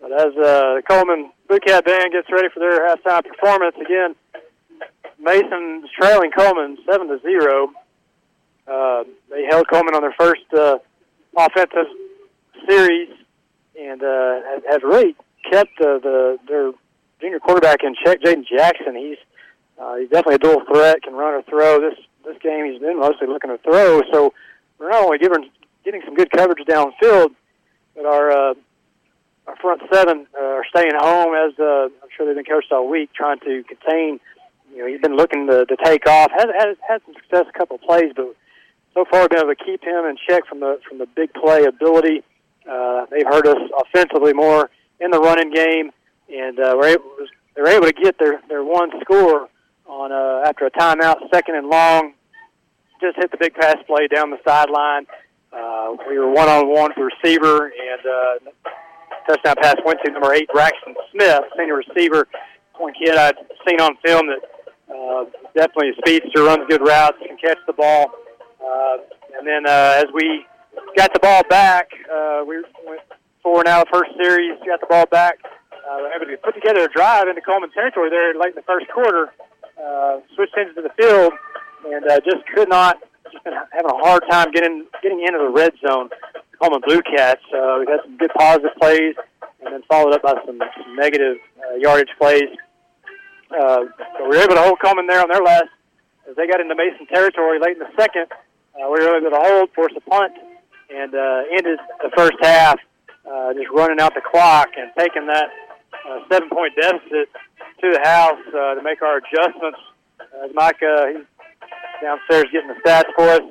But 0.00 0.12
as 0.12 0.32
uh, 0.36 0.76
the 0.76 0.82
Coleman 0.88 1.30
Blue 1.48 1.58
Cat 1.60 1.84
Band 1.84 2.12
gets 2.12 2.30
ready 2.30 2.48
for 2.52 2.60
their 2.60 2.88
halftime 2.88 3.24
performance, 3.24 3.76
again, 3.76 4.14
Mason's 5.20 5.90
trailing 5.98 6.30
Coleman 6.30 6.78
seven 6.90 7.08
to 7.08 7.20
zero. 7.20 7.70
Uh, 8.66 9.04
they 9.30 9.44
held 9.48 9.68
Coleman 9.68 9.94
on 9.94 10.02
their 10.02 10.14
first 10.18 10.42
uh, 10.56 10.78
offensive 11.36 11.86
series 12.68 13.10
and 13.78 14.02
uh, 14.02 14.40
have 14.70 14.82
really 14.82 15.14
kept 15.50 15.78
uh, 15.80 15.98
the 15.98 16.38
their 16.48 16.72
junior 17.20 17.40
quarterback 17.40 17.82
in 17.82 17.94
check, 18.04 18.20
Jaden 18.20 18.46
Jackson. 18.46 18.96
He's 18.96 19.18
uh, 19.78 19.96
he's 19.96 20.08
definitely 20.08 20.36
a 20.36 20.38
dual 20.38 20.62
threat, 20.72 21.02
can 21.02 21.14
run 21.14 21.34
or 21.34 21.42
throw. 21.42 21.80
This 21.80 21.98
this 22.24 22.36
game 22.42 22.70
he's 22.70 22.80
been 22.80 22.98
mostly 22.98 23.26
looking 23.26 23.50
to 23.50 23.58
throw. 23.58 24.02
So 24.12 24.32
we're 24.78 24.90
not 24.90 25.04
only 25.04 25.18
giving 25.18 25.50
getting 25.84 26.02
some 26.04 26.14
good 26.14 26.30
coverage 26.30 26.64
downfield, 26.66 27.34
but 27.94 28.06
our 28.06 28.30
uh, 28.30 28.54
our 29.46 29.56
front 29.56 29.82
seven 29.92 30.26
uh, 30.36 30.42
are 30.42 30.64
staying 30.68 30.92
home 30.96 31.34
as 31.34 31.58
uh, 31.58 31.88
I'm 32.02 32.08
sure 32.16 32.26
they've 32.26 32.34
been 32.34 32.44
coached 32.44 32.72
all 32.72 32.88
week, 32.88 33.12
trying 33.12 33.38
to 33.40 33.62
contain. 33.64 34.20
You 34.74 34.82
know, 34.82 34.88
he's 34.88 35.00
been 35.00 35.16
looking 35.16 35.46
to, 35.46 35.64
to 35.64 35.76
take 35.84 36.06
off. 36.06 36.30
Has 36.32 36.46
has 36.58 36.76
had 36.86 37.00
some 37.06 37.14
success 37.14 37.46
a 37.48 37.58
couple 37.58 37.76
of 37.76 37.82
plays, 37.82 38.12
but 38.14 38.34
so 38.94 39.04
far 39.10 39.28
been 39.28 39.38
able 39.38 39.54
to 39.54 39.64
keep 39.64 39.84
him 39.84 40.04
in 40.04 40.16
check 40.28 40.46
from 40.46 40.60
the 40.60 40.80
from 40.88 40.98
the 40.98 41.06
big 41.14 41.32
play 41.34 41.64
ability. 41.64 42.22
Uh, 42.68 43.06
they've 43.10 43.26
hurt 43.26 43.46
us 43.46 43.70
offensively 43.78 44.32
more 44.32 44.70
in 45.00 45.10
the 45.10 45.20
running 45.20 45.52
game, 45.52 45.92
and 46.32 46.58
uh, 46.58 46.74
we're 46.76 46.88
able, 46.88 47.04
they 47.54 47.62
were 47.62 47.68
able 47.68 47.86
to 47.86 47.92
get 47.92 48.18
their 48.18 48.40
their 48.48 48.64
one 48.64 48.90
score 49.00 49.48
on 49.86 50.12
uh, 50.12 50.48
after 50.48 50.66
a 50.66 50.70
timeout, 50.70 51.16
second 51.32 51.56
and 51.56 51.68
long. 51.68 52.14
Just 53.00 53.16
hit 53.16 53.30
the 53.30 53.36
big 53.38 53.54
pass 53.54 53.76
play 53.86 54.08
down 54.08 54.30
the 54.30 54.38
sideline. 54.46 55.06
Uh, 55.52 55.96
we 56.08 56.18
were 56.18 56.30
one 56.30 56.48
on 56.48 56.68
one 56.68 56.90
with 56.90 56.96
the 56.96 57.04
receiver, 57.04 57.66
and 57.66 58.00
uh, 58.06 58.70
touchdown 59.28 59.54
pass 59.60 59.76
went 59.84 59.98
to 60.04 60.10
number 60.10 60.32
eight, 60.32 60.48
Braxton 60.52 60.94
Smith, 61.12 61.42
senior 61.56 61.76
receiver. 61.76 62.26
One 62.78 62.92
kid 62.92 63.16
I'd 63.16 63.36
seen 63.66 63.80
on 63.80 63.96
film 64.04 64.26
that 64.26 64.40
uh, 64.92 65.24
definitely 65.54 65.90
a 65.90 65.94
speedster, 65.98 66.44
runs 66.44 66.64
good 66.68 66.80
routes, 66.80 67.18
can 67.26 67.36
catch 67.36 67.58
the 67.66 67.72
ball. 67.72 68.10
Uh, 68.60 68.98
and 69.38 69.46
then 69.46 69.66
uh, 69.66 69.94
as 69.96 70.06
we 70.12 70.44
got 70.96 71.12
the 71.12 71.20
ball 71.20 71.42
back, 71.48 71.88
uh, 72.12 72.44
we 72.46 72.56
went 72.86 73.00
four 73.42 73.60
and 73.60 73.68
out 73.68 73.86
first 73.92 74.10
series, 74.20 74.58
got 74.66 74.80
the 74.80 74.86
ball 74.88 75.06
back. 75.06 75.38
Uh, 75.86 76.02
were 76.02 76.12
able 76.12 76.26
to 76.26 76.36
put 76.38 76.54
together 76.54 76.80
a 76.84 76.88
drive 76.88 77.28
into 77.28 77.40
Coleman 77.40 77.70
territory 77.70 78.10
there 78.10 78.34
late 78.34 78.50
in 78.50 78.56
the 78.56 78.62
first 78.62 78.88
quarter. 78.88 79.32
Uh, 79.78 80.18
switched 80.34 80.56
into 80.58 80.82
the 80.82 80.90
field 80.98 81.32
and 81.86 82.04
uh, 82.10 82.20
just 82.20 82.44
could 82.54 82.68
not. 82.68 82.98
Just 83.30 83.44
been 83.44 83.54
having 83.72 83.90
a 83.90 83.98
hard 84.04 84.22
time 84.30 84.50
getting 84.52 84.86
getting 85.02 85.20
into 85.20 85.38
the 85.38 85.50
red 85.50 85.72
zone. 85.86 86.10
Coleman 86.60 86.80
Blue 86.86 87.02
Cats. 87.02 87.42
Uh, 87.54 87.78
we 87.80 87.86
had 87.90 88.00
some 88.02 88.16
good 88.16 88.30
positive 88.36 88.70
plays, 88.80 89.14
and 89.64 89.74
then 89.74 89.82
followed 89.88 90.14
up 90.14 90.22
by 90.22 90.34
some, 90.46 90.58
some 90.58 90.96
negative 90.96 91.36
uh, 91.58 91.74
yardage 91.76 92.10
plays. 92.18 92.48
Uh, 93.50 93.84
so 94.18 94.28
we 94.28 94.36
were 94.36 94.42
able 94.42 94.54
to 94.54 94.62
hold 94.62 94.80
Coleman 94.80 95.06
there 95.06 95.20
on 95.20 95.28
their 95.28 95.42
last 95.42 95.68
as 96.28 96.34
they 96.36 96.46
got 96.46 96.60
into 96.60 96.74
Mason 96.74 97.06
territory 97.06 97.58
late 97.60 97.76
in 97.76 97.78
the 97.78 97.92
second. 97.96 98.26
Uh, 98.74 98.90
we 98.90 99.04
were 99.04 99.16
able 99.16 99.30
to 99.30 99.40
hold, 99.40 99.70
force 99.74 99.92
a 99.96 100.00
punt, 100.00 100.32
and 100.90 101.14
uh, 101.14 101.42
ended 101.52 101.78
the 102.02 102.10
first 102.16 102.36
half 102.42 102.78
uh, 103.30 103.54
just 103.54 103.68
running 103.70 104.00
out 104.00 104.14
the 104.14 104.20
clock 104.20 104.68
and 104.76 104.90
taking 104.98 105.26
that 105.26 105.50
uh, 106.08 106.20
seven-point 106.30 106.74
deficit 106.80 107.28
to 107.80 107.92
the 107.92 108.00
house 108.04 108.40
uh, 108.48 108.74
to 108.74 108.82
make 108.82 109.02
our 109.02 109.18
adjustments. 109.18 109.78
As 110.44 110.50
Mike, 110.54 110.82
uh, 110.82 111.06
he's 111.06 111.26
downstairs 112.02 112.44
getting 112.52 112.68
the 112.68 112.78
stats 112.84 113.10
for 113.16 113.28
us. 113.28 113.42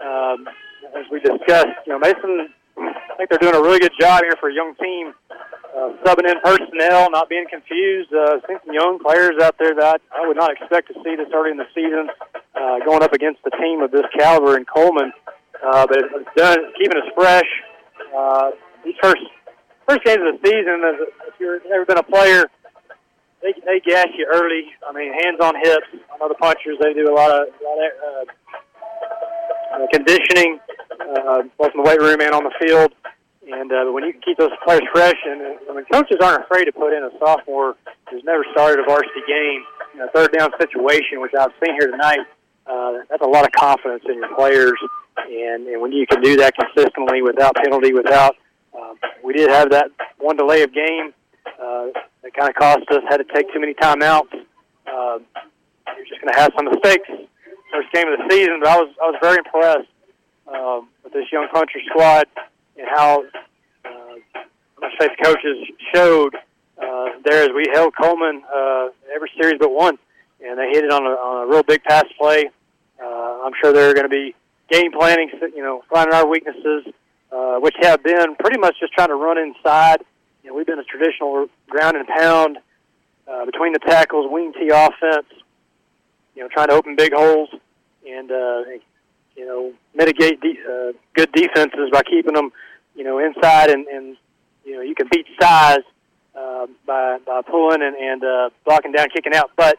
Um, 0.00 0.48
as 0.94 1.04
we 1.10 1.20
discussed, 1.20 1.74
you 1.86 1.92
know, 1.92 1.98
Mason, 1.98 2.48
I 2.78 3.14
think 3.16 3.30
they're 3.30 3.38
doing 3.38 3.54
a 3.54 3.60
really 3.60 3.80
good 3.80 3.92
job 4.00 4.22
here 4.22 4.36
for 4.40 4.48
a 4.48 4.54
young 4.54 4.74
team, 4.76 5.12
uh, 5.30 5.90
subbing 6.04 6.30
in 6.30 6.40
personnel, 6.42 7.10
not 7.10 7.28
being 7.28 7.46
confused. 7.50 8.12
Uh, 8.12 8.38
seen 8.46 8.58
some 8.64 8.74
young 8.74 8.98
players 9.04 9.34
out 9.42 9.56
there 9.58 9.74
that 9.74 10.00
I, 10.12 10.22
I 10.22 10.26
would 10.26 10.36
not 10.36 10.52
expect 10.52 10.88
to 10.88 10.94
see 11.02 11.16
this 11.16 11.28
early 11.34 11.50
in 11.50 11.56
the 11.56 11.66
season, 11.74 12.08
uh, 12.54 12.78
going 12.84 13.02
up 13.02 13.12
against 13.12 13.40
a 13.46 13.50
team 13.58 13.82
of 13.82 13.90
this 13.90 14.06
caliber 14.16 14.56
in 14.56 14.64
Coleman. 14.64 15.12
Uh, 15.62 15.86
but 15.86 15.98
it's 15.98 16.30
done, 16.36 16.58
keeping 16.78 16.96
us 16.96 17.08
fresh. 17.16 17.50
Uh, 18.16 18.50
these 18.84 18.94
first 19.02 19.20
first 19.88 20.04
games 20.04 20.20
of 20.20 20.40
the 20.40 20.48
season, 20.48 20.84
as 20.84 21.08
if 21.28 21.34
you've 21.40 21.62
never 21.68 21.86
been 21.86 21.98
a 21.98 22.02
player, 22.02 22.44
they 23.42 23.54
they 23.64 23.80
gas 23.80 24.08
you 24.16 24.26
early. 24.30 24.68
I 24.86 24.92
mean, 24.92 25.12
hands 25.12 25.40
on 25.40 25.54
hips. 25.56 25.88
I 26.12 26.18
know 26.18 26.28
the 26.28 26.34
punchers; 26.34 26.76
they 26.80 26.92
do 26.92 27.08
a 27.10 27.16
lot 27.16 27.30
of, 27.30 27.48
a 27.48 27.64
lot 27.64 27.78
of 27.80 27.92
uh, 28.04 29.82
uh, 29.82 29.86
conditioning, 29.92 30.60
uh, 31.00 31.42
both 31.56 31.72
in 31.74 31.82
the 31.82 31.88
weight 31.88 32.00
room 32.00 32.20
and 32.20 32.32
on 32.32 32.44
the 32.44 32.52
field. 32.60 32.92
And 33.48 33.72
uh, 33.72 33.90
when 33.92 34.04
you 34.04 34.12
can 34.12 34.20
keep 34.20 34.36
those 34.36 34.52
players 34.62 34.82
fresh, 34.92 35.16
and 35.24 35.40
uh, 35.40 35.72
when 35.72 35.84
coaches 35.86 36.18
aren't 36.20 36.44
afraid 36.44 36.66
to 36.66 36.72
put 36.72 36.92
in 36.92 37.02
a 37.02 37.10
sophomore 37.18 37.76
who's 38.10 38.22
never 38.24 38.44
started 38.52 38.84
a 38.84 38.84
varsity 38.84 39.24
game 39.26 39.64
in 39.94 40.00
a 40.02 40.08
third 40.08 40.36
down 40.36 40.50
situation, 40.60 41.20
which 41.20 41.32
I've 41.32 41.52
seen 41.64 41.72
here 41.80 41.90
tonight, 41.90 42.20
uh, 42.66 43.08
that's 43.08 43.22
a 43.22 43.28
lot 43.28 43.46
of 43.46 43.52
confidence 43.52 44.04
in 44.06 44.16
your 44.16 44.34
players. 44.36 44.76
And, 45.16 45.66
and 45.66 45.80
when 45.80 45.92
you 45.92 46.06
can 46.06 46.20
do 46.20 46.36
that 46.36 46.54
consistently 46.54 47.22
without 47.22 47.56
penalty, 47.56 47.94
without 47.94 48.36
we 49.22 49.32
did 49.32 49.50
have 49.50 49.70
that 49.70 49.90
one 50.18 50.36
delay 50.36 50.62
of 50.62 50.72
game 50.72 51.12
uh, 51.46 51.86
that 52.22 52.34
kind 52.36 52.48
of 52.48 52.54
cost 52.54 52.82
us. 52.90 53.02
Had 53.08 53.18
to 53.18 53.24
take 53.34 53.52
too 53.52 53.60
many 53.60 53.74
timeouts. 53.74 54.32
Uh, 54.86 55.18
you're 55.96 56.06
just 56.06 56.20
going 56.20 56.32
to 56.32 56.38
have 56.38 56.52
some 56.56 56.66
mistakes 56.66 57.08
first 57.70 57.92
game 57.92 58.08
of 58.08 58.18
the 58.18 58.24
season. 58.30 58.60
But 58.60 58.68
I 58.68 58.76
was 58.76 58.94
I 59.00 59.06
was 59.06 59.16
very 59.20 59.38
impressed 59.38 59.88
um, 60.46 60.88
with 61.04 61.12
this 61.12 61.30
young 61.32 61.48
country 61.52 61.82
squad 61.88 62.26
and 62.76 62.86
how 62.88 63.24
uh, 63.84 64.40
my 64.80 64.90
state 64.96 65.12
coaches 65.22 65.56
showed 65.94 66.34
uh, 66.82 67.06
there 67.24 67.44
as 67.44 67.50
we 67.54 67.66
held 67.72 67.94
Coleman 67.96 68.42
uh, 68.54 68.88
every 69.14 69.30
series 69.40 69.58
but 69.58 69.70
one, 69.70 69.98
and 70.44 70.58
they 70.58 70.68
hit 70.70 70.84
it 70.84 70.92
on 70.92 71.04
a, 71.04 71.10
on 71.10 71.46
a 71.46 71.50
real 71.50 71.62
big 71.62 71.82
pass 71.84 72.04
play. 72.18 72.50
Uh, 73.02 73.42
I'm 73.44 73.52
sure 73.62 73.72
they're 73.72 73.94
going 73.94 74.08
to 74.08 74.10
be 74.10 74.34
game 74.70 74.92
planning, 74.92 75.30
you 75.54 75.62
know, 75.62 75.82
finding 75.90 76.14
our 76.14 76.26
weaknesses, 76.26 76.84
uh, 77.32 77.56
which 77.56 77.74
have 77.80 78.02
been 78.02 78.34
pretty 78.36 78.58
much 78.58 78.76
just 78.80 78.92
trying 78.92 79.08
to 79.08 79.14
run 79.14 79.38
inside. 79.38 79.98
You 80.42 80.50
know, 80.50 80.56
we've 80.56 80.66
been 80.66 80.78
a 80.78 80.84
traditional 80.84 81.48
ground 81.68 81.96
and 81.96 82.06
pound 82.06 82.58
uh, 83.26 83.44
between 83.44 83.72
the 83.72 83.78
tackles, 83.78 84.30
wing 84.30 84.52
T 84.52 84.70
offense. 84.72 85.26
You 86.34 86.42
know, 86.42 86.48
trying 86.48 86.68
to 86.68 86.74
open 86.74 86.94
big 86.96 87.12
holes 87.12 87.48
and 88.08 88.30
uh, 88.30 88.62
you 89.36 89.44
know 89.44 89.72
mitigate 89.94 90.40
de- 90.40 90.58
uh, 90.68 90.92
good 91.14 91.32
defenses 91.32 91.90
by 91.92 92.02
keeping 92.02 92.34
them, 92.34 92.52
you 92.94 93.04
know, 93.04 93.18
inside 93.18 93.70
and, 93.70 93.86
and 93.88 94.16
you 94.64 94.74
know 94.76 94.80
you 94.80 94.94
can 94.94 95.08
beat 95.10 95.26
size 95.40 95.82
uh, 96.36 96.66
by 96.86 97.18
by 97.26 97.42
pulling 97.42 97.82
and, 97.82 97.96
and 97.96 98.24
uh, 98.24 98.50
blocking 98.64 98.92
down, 98.92 99.08
kicking 99.14 99.34
out. 99.34 99.50
But 99.56 99.78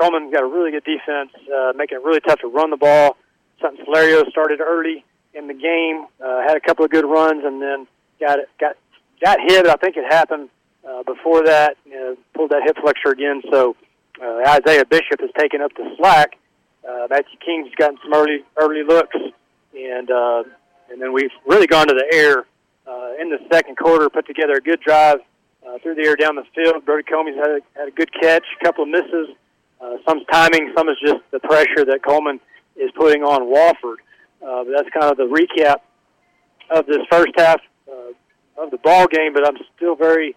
Coleman's 0.00 0.32
got 0.32 0.42
a 0.42 0.46
really 0.46 0.70
good 0.70 0.84
defense, 0.84 1.30
uh, 1.54 1.72
making 1.76 1.98
it 1.98 2.04
really 2.04 2.20
tough 2.20 2.40
to 2.40 2.48
run 2.48 2.70
the 2.70 2.76
ball. 2.76 3.16
Something 3.60 3.84
Solario 3.84 4.28
started 4.30 4.60
early 4.60 5.04
in 5.34 5.46
the 5.46 5.54
game, 5.54 6.06
uh, 6.24 6.42
had 6.46 6.56
a 6.56 6.60
couple 6.60 6.84
of 6.84 6.90
good 6.90 7.04
runs, 7.04 7.44
and 7.44 7.60
then 7.60 7.86
got 8.20 8.38
got 8.60 8.76
got 9.22 9.38
hit. 9.46 9.66
I 9.66 9.74
think 9.74 9.96
it 9.96 10.04
happened 10.10 10.48
uh, 10.88 11.02
before 11.02 11.44
that. 11.44 11.76
You 11.84 11.94
know, 11.94 12.16
pulled 12.34 12.50
that 12.50 12.62
hip 12.64 12.76
flexor 12.80 13.10
again. 13.10 13.42
So 13.50 13.76
uh, 14.22 14.42
Isaiah 14.46 14.84
Bishop 14.84 15.20
has 15.20 15.30
taken 15.38 15.60
up 15.60 15.72
the 15.74 15.94
slack. 15.96 16.38
Uh, 16.88 17.06
Matthew 17.10 17.38
King's 17.44 17.74
gotten 17.76 17.98
some 18.02 18.14
early 18.14 18.44
early 18.56 18.82
looks, 18.82 19.16
and 19.76 20.10
uh, 20.10 20.44
and 20.90 21.00
then 21.00 21.12
we've 21.12 21.30
really 21.46 21.66
gone 21.66 21.86
to 21.88 21.94
the 21.94 22.16
air 22.16 22.46
uh, 22.86 23.20
in 23.20 23.30
the 23.30 23.38
second 23.52 23.76
quarter. 23.76 24.08
Put 24.08 24.26
together 24.26 24.54
a 24.54 24.60
good 24.60 24.80
drive 24.80 25.18
uh, 25.66 25.78
through 25.82 25.96
the 25.96 26.02
air 26.02 26.16
down 26.16 26.36
the 26.36 26.44
field. 26.54 26.84
Brody 26.84 27.04
Comey's 27.04 27.36
had 27.36 27.50
a, 27.50 27.60
had 27.78 27.88
a 27.88 27.90
good 27.90 28.10
catch, 28.12 28.44
a 28.60 28.64
couple 28.64 28.84
of 28.84 28.90
misses. 28.90 29.28
Uh, 29.80 29.96
some's 30.06 30.24
timing, 30.32 30.72
some 30.76 30.88
is 30.88 30.96
just 31.04 31.20
the 31.30 31.38
pressure 31.40 31.84
that 31.84 32.00
Coleman 32.04 32.40
is 32.76 32.90
putting 32.96 33.22
on 33.22 33.42
Wofford. 33.42 33.96
Uh, 34.44 34.64
that's 34.64 34.88
kind 34.90 35.10
of 35.10 35.16
the 35.16 35.24
recap 35.24 35.80
of 36.70 36.86
this 36.86 36.98
first 37.10 37.32
half 37.36 37.60
uh, 37.90 38.62
of 38.62 38.70
the 38.70 38.78
ball 38.78 39.06
game, 39.06 39.32
but 39.32 39.46
I'm 39.46 39.56
still 39.76 39.96
very, 39.96 40.36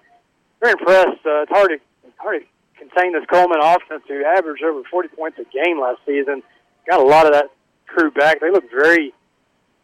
very 0.60 0.74
impressed. 0.74 1.26
Uh, 1.26 1.44
it's 1.44 1.52
hard 1.52 1.70
to 1.70 1.76
it's 1.76 2.18
hard 2.18 2.42
to 2.42 2.48
contain 2.78 3.14
this 3.14 3.26
Coleman 3.32 3.60
offense, 3.62 4.04
who 4.08 4.24
averaged 4.26 4.64
over 4.64 4.82
40 4.90 5.10
points 5.10 5.40
a 5.40 5.44
game 5.54 5.80
last 5.80 6.00
season. 6.06 6.42
Got 6.90 7.00
a 7.00 7.08
lot 7.08 7.26
of 7.26 7.34
that 7.34 7.50
crew 7.88 8.12
back. 8.12 8.40
They 8.40 8.52
look 8.52 8.70
very, 8.72 9.14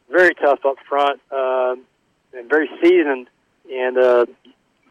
very 0.09 0.33
tough 0.35 0.59
up 0.65 0.77
front 0.87 1.21
um, 1.31 1.83
and 2.33 2.49
very 2.49 2.69
seasoned. 2.81 3.27
And 3.71 3.97
uh, 3.97 4.25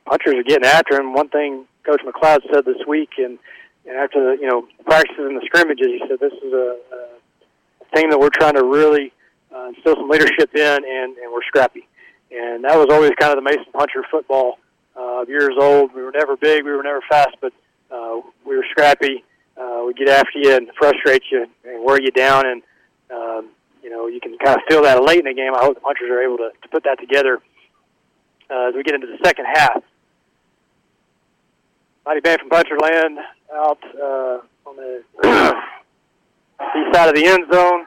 punchers 0.04 0.34
are 0.34 0.42
getting 0.42 0.66
after 0.66 1.00
him. 1.00 1.14
One 1.14 1.28
thing 1.28 1.66
Coach 1.84 2.02
McLeod 2.02 2.40
said 2.52 2.64
this 2.64 2.86
week, 2.86 3.10
and 3.18 3.38
and 3.86 3.96
after 3.96 4.36
the 4.36 4.40
you 4.40 4.48
know 4.48 4.66
practices 4.84 5.24
and 5.24 5.36
the 5.36 5.46
scrimmages, 5.46 5.86
he 5.86 6.00
said 6.08 6.18
this 6.20 6.32
is 6.32 6.52
a, 6.52 6.76
a 6.92 7.84
thing 7.94 8.10
that 8.10 8.18
we're 8.18 8.30
trying 8.30 8.54
to 8.54 8.64
really 8.64 9.12
uh, 9.54 9.68
instill 9.68 9.96
some 9.96 10.08
leadership 10.08 10.54
in, 10.54 10.84
and 10.84 11.16
and 11.16 11.32
we're 11.32 11.42
scrappy. 11.46 11.86
And 12.30 12.64
that 12.64 12.76
was 12.76 12.86
always 12.90 13.12
kind 13.18 13.36
of 13.36 13.42
the 13.42 13.48
Mason 13.48 13.70
Puncher 13.72 14.02
football 14.10 14.58
uh, 14.96 15.24
years 15.28 15.54
old. 15.60 15.94
We 15.94 16.02
were 16.02 16.12
never 16.12 16.36
big, 16.36 16.64
we 16.64 16.72
were 16.72 16.82
never 16.82 17.00
fast, 17.08 17.36
but 17.40 17.52
uh, 17.90 18.20
we 18.44 18.56
were 18.56 18.64
scrappy. 18.70 19.24
Uh, 19.56 19.84
we 19.86 19.94
get 19.94 20.08
after 20.08 20.38
you 20.38 20.54
and 20.54 20.68
frustrate 20.78 21.22
you 21.30 21.46
and 21.64 21.84
wear 21.84 22.00
you 22.00 22.10
down, 22.10 22.46
and 22.46 22.62
um, 23.10 23.48
you 23.82 23.90
know 23.90 24.06
you 24.06 24.20
can 24.20 24.36
kind 24.38 24.56
of 24.56 24.62
feel 24.68 24.82
that 24.82 25.02
late 25.02 25.20
in 25.20 25.26
the 25.26 25.34
game. 25.34 25.54
I 25.54 25.64
hope 25.64 25.74
the 25.74 25.80
punchers 25.80 26.10
are 26.10 26.22
able 26.22 26.36
to, 26.38 26.50
to 26.62 26.68
put 26.68 26.84
that 26.84 26.98
together 26.98 27.38
uh, 28.50 28.68
as 28.68 28.74
we 28.74 28.82
get 28.82 28.94
into 28.94 29.06
the 29.06 29.18
second 29.24 29.46
half. 29.46 29.82
Mighty 32.04 32.20
Band 32.20 32.40
from 32.40 32.50
Puncherland 32.50 33.18
out 33.52 33.78
uh, 34.00 34.38
on 34.68 34.76
the 34.76 35.02
east 36.76 36.94
side 36.94 37.08
of 37.08 37.14
the 37.14 37.26
end 37.26 37.52
zone, 37.52 37.86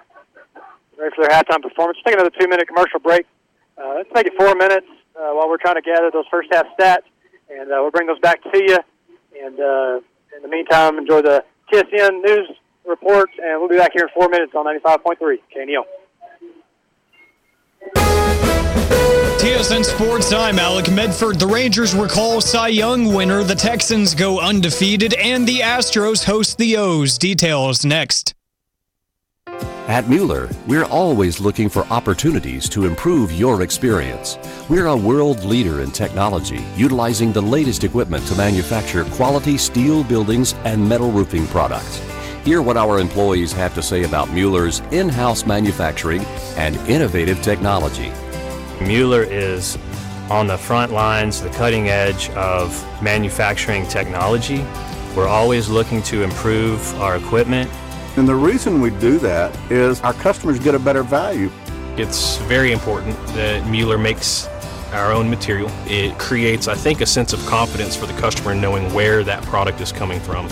ready 1.00 1.16
for 1.16 1.24
their 1.24 1.32
halftime 1.32 1.62
performance. 1.62 1.98
Take 2.06 2.16
another 2.16 2.32
two-minute 2.38 2.68
commercial 2.68 3.00
break. 3.00 3.26
Uh, 3.78 3.96
let's 3.96 4.10
make 4.14 4.28
it 4.28 4.34
four 4.38 4.54
minutes 4.56 4.88
uh, 5.16 5.32
while 5.32 5.48
we're 5.48 5.58
trying 5.58 5.76
to 5.76 5.82
gather 5.82 6.12
those 6.12 6.26
first 6.30 6.50
half 6.52 6.66
stats, 6.78 7.08
and 7.50 7.72
uh, 7.72 7.80
we'll 7.80 7.92
bring 7.92 8.08
those 8.08 8.20
back 8.20 8.42
to 8.44 8.58
you. 8.58 8.78
And 9.42 9.60
uh, 9.60 10.02
in 10.36 10.42
the 10.42 10.50
meantime, 10.50 10.98
enjoy 10.98 11.22
the 11.22 11.44
TSN 11.72 12.22
news 12.22 12.50
reports, 12.86 13.34
and 13.42 13.60
we'll 13.60 13.70
be 13.70 13.78
back 13.78 13.92
here 13.94 14.04
in 14.04 14.10
four 14.14 14.28
minutes 14.30 14.54
on 14.56 14.66
95.3 14.66 15.40
KNEL. 15.56 15.86
TSN 19.40 19.86
Sports, 19.86 20.34
I'm 20.34 20.60
Alec 20.60 20.92
Medford. 20.92 21.40
The 21.40 21.48
Rangers 21.48 21.96
recall 21.96 22.42
Cy 22.42 22.68
Young 22.68 23.14
winner, 23.14 23.42
the 23.44 23.56
Texans 23.56 24.14
go 24.14 24.40
undefeated, 24.40 25.14
and 25.14 25.48
the 25.48 25.60
Astros 25.60 26.26
host 26.26 26.58
the 26.58 26.76
O's. 26.76 27.18
Details 27.18 27.86
next. 27.86 28.34
At 29.90 30.07
Mueller, 30.07 30.48
we're 30.68 30.86
always 30.86 31.40
looking 31.40 31.68
for 31.68 31.84
opportunities 31.88 32.70
to 32.70 32.86
improve 32.86 33.32
your 33.32 33.64
experience. 33.64 34.38
We're 34.70 34.86
a 34.86 34.95
world 34.95 35.44
leader 35.44 35.82
in 35.82 35.90
technology, 35.90 36.64
utilizing 36.76 37.32
the 37.32 37.41
latest 37.41 37.84
equipment 37.84 38.24
to 38.28 38.36
manufacture 38.36 39.03
quality 39.06 39.57
steel 39.57 40.03
buildings 40.03 40.53
and 40.64 40.88
metal 40.88 41.11
roofing 41.11 41.48
products. 41.48 41.98
Hear 42.45 42.61
what 42.61 42.78
our 42.78 42.99
employees 42.99 43.52
have 43.53 43.74
to 43.74 43.82
say 43.82 44.03
about 44.03 44.30
Mueller's 44.30 44.82
in 44.91 45.10
house 45.10 45.48
manufacturing 45.48 46.22
and 46.56 46.76
innovative 46.88 47.41
technology. 47.41 48.11
Mueller 48.80 49.24
is 49.24 49.76
on 50.30 50.45
the 50.45 50.60
front 50.60 50.91
lines, 50.91 51.41
the 51.41 51.49
cutting 51.49 51.90
edge 51.90 52.30
of 52.36 52.70
manufacturing 53.02 53.88
technology. 53.88 54.64
We're 55.16 55.28
always 55.28 55.68
looking 55.68 56.03
to 56.03 56.22
improve 56.22 56.80
our 57.02 57.18
equipment. 57.18 57.72
And 58.18 58.27
the 58.27 58.36
reason 58.36 58.81
we 58.81 58.90
do 58.90 59.19
that 59.19 59.56
is 59.72 60.02
our 60.02 60.14
customers 60.14 60.60
get 60.60 60.76
a 60.76 60.80
better 60.80 61.03
value. 61.03 61.49
It's 61.98 62.38
very 62.38 62.72
important 62.72 63.15
that 63.27 63.65
Mueller 63.68 63.98
makes 63.98 64.48
our 64.94 65.11
own 65.11 65.30
material. 65.30 65.69
It 65.86 66.18
creates, 66.18 66.68
I 66.68 66.76
think, 66.76 67.02
a 67.02 67.06
sense 67.06 67.34
of 67.34 67.45
confidence 67.45 67.95
for 67.95 68.06
the 68.06 68.14
customer 68.14 68.56
knowing 68.56 68.94
where 68.94 69.23
that 69.23 69.44
product 69.44 69.81
is 69.81 69.91
coming 69.91 70.19
from. 70.19 70.48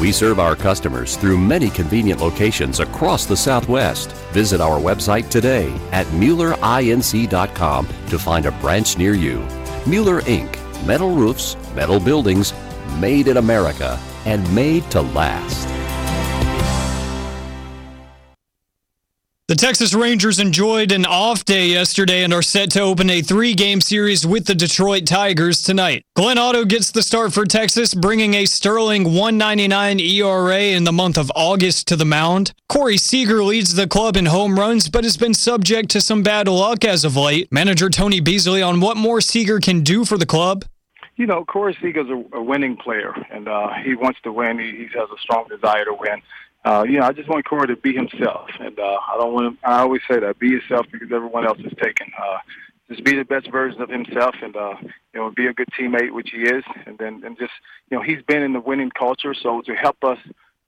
We 0.00 0.10
serve 0.10 0.40
our 0.40 0.56
customers 0.56 1.16
through 1.16 1.38
many 1.38 1.70
convenient 1.70 2.20
locations 2.20 2.80
across 2.80 3.26
the 3.26 3.36
Southwest. 3.36 4.12
Visit 4.32 4.60
our 4.60 4.80
website 4.80 5.28
today 5.28 5.72
at 5.92 6.06
MuellerINC.com 6.06 7.86
to 8.08 8.18
find 8.18 8.46
a 8.46 8.52
branch 8.52 8.98
near 8.98 9.14
you. 9.14 9.46
Mueller 9.86 10.22
Inc. 10.22 10.58
Metal 10.86 11.14
roofs, 11.14 11.56
metal 11.74 12.00
buildings, 12.00 12.52
made 12.98 13.28
in 13.28 13.36
America, 13.36 13.98
and 14.24 14.52
made 14.54 14.90
to 14.90 15.02
last. 15.02 15.81
The 19.52 19.56
Texas 19.56 19.92
Rangers 19.92 20.38
enjoyed 20.38 20.92
an 20.92 21.04
off 21.04 21.44
day 21.44 21.66
yesterday 21.66 22.24
and 22.24 22.32
are 22.32 22.40
set 22.40 22.70
to 22.70 22.80
open 22.80 23.10
a 23.10 23.20
three 23.20 23.52
game 23.52 23.82
series 23.82 24.26
with 24.26 24.46
the 24.46 24.54
Detroit 24.54 25.04
Tigers 25.04 25.62
tonight. 25.62 26.06
Glenn 26.16 26.38
Otto 26.38 26.64
gets 26.64 26.90
the 26.90 27.02
start 27.02 27.34
for 27.34 27.44
Texas, 27.44 27.92
bringing 27.92 28.32
a 28.32 28.46
sterling 28.46 29.04
199 29.12 30.00
ERA 30.00 30.58
in 30.58 30.84
the 30.84 30.92
month 30.92 31.18
of 31.18 31.30
August 31.36 31.86
to 31.88 31.96
the 31.96 32.06
mound. 32.06 32.54
Corey 32.70 32.96
Seager 32.96 33.44
leads 33.44 33.74
the 33.74 33.86
club 33.86 34.16
in 34.16 34.24
home 34.24 34.58
runs, 34.58 34.88
but 34.88 35.04
has 35.04 35.18
been 35.18 35.34
subject 35.34 35.90
to 35.90 36.00
some 36.00 36.22
bad 36.22 36.48
luck 36.48 36.82
as 36.82 37.04
of 37.04 37.14
late. 37.14 37.52
Manager 37.52 37.90
Tony 37.90 38.20
Beasley 38.20 38.62
on 38.62 38.80
what 38.80 38.96
more 38.96 39.20
Seager 39.20 39.60
can 39.60 39.82
do 39.82 40.06
for 40.06 40.16
the 40.16 40.24
club. 40.24 40.64
You 41.16 41.26
know, 41.26 41.44
Corey 41.44 41.76
Seager's 41.82 42.08
a, 42.08 42.38
a 42.38 42.42
winning 42.42 42.78
player, 42.78 43.14
and 43.30 43.46
uh, 43.46 43.68
he 43.84 43.96
wants 43.96 44.18
to 44.22 44.32
win. 44.32 44.58
He, 44.58 44.70
he 44.70 44.98
has 44.98 45.10
a 45.10 45.20
strong 45.20 45.46
desire 45.48 45.84
to 45.84 45.92
win 45.92 46.22
uh, 46.64 46.84
you 46.88 46.98
know, 46.98 47.06
I 47.06 47.12
just 47.12 47.28
want 47.28 47.44
Corey 47.44 47.66
to 47.68 47.76
be 47.76 47.92
himself, 47.92 48.48
and 48.60 48.78
uh, 48.78 48.98
I 49.12 49.16
don't 49.16 49.32
want 49.32 49.46
him. 49.46 49.58
I 49.64 49.80
always 49.80 50.02
say 50.08 50.20
that: 50.20 50.38
be 50.38 50.48
yourself 50.48 50.86
because 50.92 51.10
everyone 51.12 51.46
else 51.46 51.58
is 51.58 51.72
taken. 51.82 52.12
Uh, 52.16 52.38
just 52.88 53.04
be 53.04 53.16
the 53.16 53.24
best 53.24 53.50
version 53.50 53.80
of 53.80 53.88
himself, 53.88 54.34
and 54.42 54.54
uh, 54.54 54.74
you 54.80 55.20
know, 55.20 55.30
be 55.30 55.46
a 55.46 55.52
good 55.52 55.68
teammate, 55.78 56.12
which 56.12 56.30
he 56.30 56.42
is, 56.42 56.62
and 56.86 56.98
then 56.98 57.22
and 57.24 57.36
just 57.38 57.52
you 57.90 57.96
know, 57.96 58.02
he's 58.02 58.22
been 58.22 58.42
in 58.42 58.52
the 58.52 58.60
winning 58.60 58.90
culture, 58.90 59.34
so 59.34 59.62
to 59.62 59.74
help 59.74 60.02
us. 60.04 60.18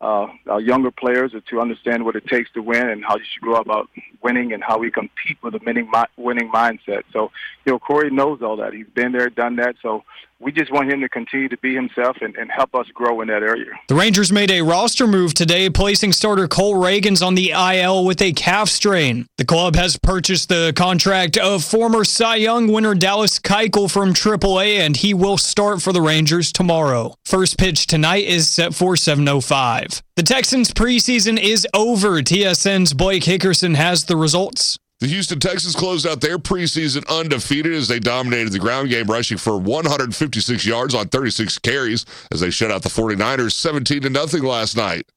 Uh, 0.00 0.26
our 0.50 0.60
younger 0.60 0.90
players 0.90 1.32
to 1.48 1.60
understand 1.60 2.04
what 2.04 2.14
it 2.14 2.26
takes 2.26 2.50
to 2.50 2.60
win 2.60 2.90
and 2.90 3.02
how 3.02 3.16
you 3.16 3.24
should 3.32 3.42
go 3.42 3.54
about 3.54 3.88
winning 4.22 4.52
and 4.52 4.62
how 4.62 4.76
we 4.76 4.90
compete 4.90 5.38
with 5.42 5.54
a 5.54 5.60
winning 5.64 5.90
winning 6.18 6.50
mindset. 6.50 7.04
So, 7.10 7.30
you 7.64 7.72
know, 7.72 7.78
Corey 7.78 8.10
knows 8.10 8.42
all 8.42 8.56
that. 8.56 8.74
He's 8.74 8.88
been 8.94 9.12
there, 9.12 9.30
done 9.30 9.56
that. 9.56 9.76
So 9.80 10.04
we 10.40 10.52
just 10.52 10.72
want 10.72 10.90
him 10.90 11.00
to 11.00 11.08
continue 11.08 11.48
to 11.48 11.56
be 11.58 11.74
himself 11.74 12.16
and, 12.20 12.36
and 12.36 12.50
help 12.50 12.74
us 12.74 12.86
grow 12.94 13.20
in 13.20 13.28
that 13.28 13.42
area. 13.42 13.72
The 13.88 13.94
Rangers 13.94 14.32
made 14.32 14.50
a 14.50 14.62
roster 14.62 15.06
move 15.06 15.34
today, 15.34 15.70
placing 15.70 16.12
starter 16.12 16.48
Cole 16.48 16.74
Ragans 16.74 17.24
on 17.24 17.34
the 17.34 17.50
IL 17.50 18.04
with 18.04 18.20
a 18.20 18.32
calf 18.32 18.68
strain. 18.68 19.26
The 19.38 19.44
club 19.44 19.76
has 19.76 19.96
purchased 19.96 20.48
the 20.48 20.72
contract 20.76 21.38
of 21.38 21.64
former 21.64 22.04
Cy 22.04 22.36
Young 22.36 22.68
winner 22.68 22.94
Dallas 22.94 23.38
Keuchel 23.38 23.90
from 23.90 24.12
AAA, 24.12 24.78
and 24.78 24.96
he 24.96 25.14
will 25.14 25.38
start 25.38 25.80
for 25.80 25.92
the 25.92 26.02
Rangers 26.02 26.52
tomorrow. 26.52 27.14
First 27.24 27.58
pitch 27.58 27.86
tonight 27.86 28.24
is 28.24 28.50
set 28.50 28.74
for 28.74 28.96
7:05. 28.96 30.02
The 30.16 30.22
Texans 30.22 30.70
preseason 30.72 31.40
is 31.40 31.66
over. 31.74 32.22
TSN's 32.22 32.92
Blake 32.92 33.24
Hickerson 33.24 33.74
has 33.74 34.04
the 34.04 34.16
results. 34.16 34.78
The 35.00 35.08
Houston 35.08 35.40
Texans 35.40 35.74
closed 35.74 36.06
out 36.06 36.20
their 36.20 36.38
preseason 36.38 37.06
undefeated 37.08 37.72
as 37.74 37.88
they 37.88 37.98
dominated 37.98 38.50
the 38.50 38.58
ground 38.58 38.90
game, 38.90 39.06
rushing 39.06 39.38
for 39.38 39.58
156 39.58 40.64
yards 40.64 40.94
on 40.94 41.08
36 41.08 41.58
carries 41.58 42.06
as 42.30 42.40
they 42.40 42.50
shut 42.50 42.70
out 42.70 42.82
the 42.82 42.88
49ers 42.88 43.52
17 43.52 44.02
to 44.02 44.10
nothing 44.10 44.44
last 44.44 44.76
night. 44.76 45.10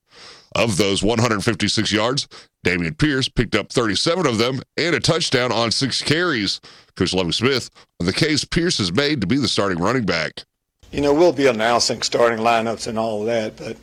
Of 0.54 0.78
those 0.78 1.02
156 1.02 1.92
yards, 1.92 2.26
Dameon 2.66 2.98
Pierce 2.98 3.28
picked 3.28 3.54
up 3.54 3.70
37 3.70 4.26
of 4.26 4.38
them 4.38 4.60
and 4.76 4.96
a 4.96 5.00
touchdown 5.00 5.52
on 5.52 5.70
six 5.70 6.02
carries. 6.02 6.60
Coach 6.96 7.12
Lovie 7.12 7.32
Smith 7.32 7.70
on 8.00 8.06
the 8.06 8.12
case 8.12 8.44
Pierce 8.44 8.78
has 8.78 8.92
made 8.92 9.20
to 9.20 9.26
be 9.26 9.36
the 9.36 9.46
starting 9.46 9.78
running 9.78 10.04
back. 10.04 10.44
You 10.90 11.02
know, 11.02 11.14
we'll 11.14 11.32
be 11.32 11.46
announcing 11.46 12.02
starting 12.02 12.38
lineups 12.38 12.88
and 12.88 12.98
all 12.98 13.20
of 13.20 13.26
that, 13.26 13.56
but 13.56 13.76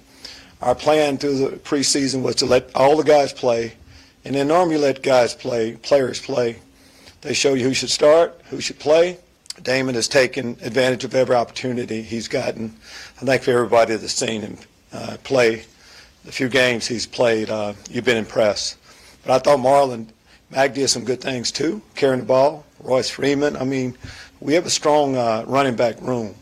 our 0.62 0.76
plan 0.76 1.18
through 1.18 1.38
the 1.38 1.56
preseason 1.58 2.24
was 2.24 2.36
to 2.36 2.46
let 2.46 2.76
all 2.76 2.98
the 2.98 3.04
guys 3.04 3.32
play 3.32 3.76
and 4.26 4.34
then 4.36 4.48
normally 4.48 4.76
you 4.76 4.82
let 4.82 5.04
guys 5.04 5.36
play, 5.36 5.74
players 5.76 6.20
play. 6.20 6.58
They 7.22 7.34
show 7.34 7.54
you 7.54 7.64
who 7.64 7.74
should 7.74 7.92
start, 7.92 8.42
who 8.50 8.60
should 8.60 8.80
play. 8.80 9.20
Damon 9.62 9.96
has 9.96 10.08
taken 10.08 10.58
advantage 10.62 11.04
of 11.04 11.16
every 11.16 11.36
opportunity 11.36 12.02
he's 12.02 12.28
gotten. 12.28 12.76
I 13.22 13.26
think 13.26 13.44
for 13.44 13.52
everybody 13.52 13.96
that's 13.96 14.14
seen 14.14 14.42
him 14.42 14.58
uh, 14.92 15.18
play, 15.24 15.64
the 16.26 16.32
few 16.32 16.50
games 16.50 16.88
he's 16.88 17.06
played, 17.06 17.50
uh, 17.50 17.74
you've 17.90 18.04
been 18.04 18.18
impressed. 18.18 18.78
But 19.24 19.34
I 19.34 19.40
thought 19.40 19.60
Marlon 19.60 20.08
Mack 20.50 20.74
did 20.74 20.90
some 20.90 21.06
good 21.06 21.22
things 21.22 21.52
too, 21.52 21.82
carrying 21.96 22.22
the 22.22 22.26
ball. 22.26 22.66
Royce 22.80 23.10
Freeman. 23.10 23.56
I 23.56 23.64
mean, 23.64 23.98
we 24.40 24.54
have 24.54 24.66
a 24.66 24.70
strong 24.70 25.16
uh, 25.16 25.44
running 25.48 25.76
back 25.76 26.02
room. 26.02 26.36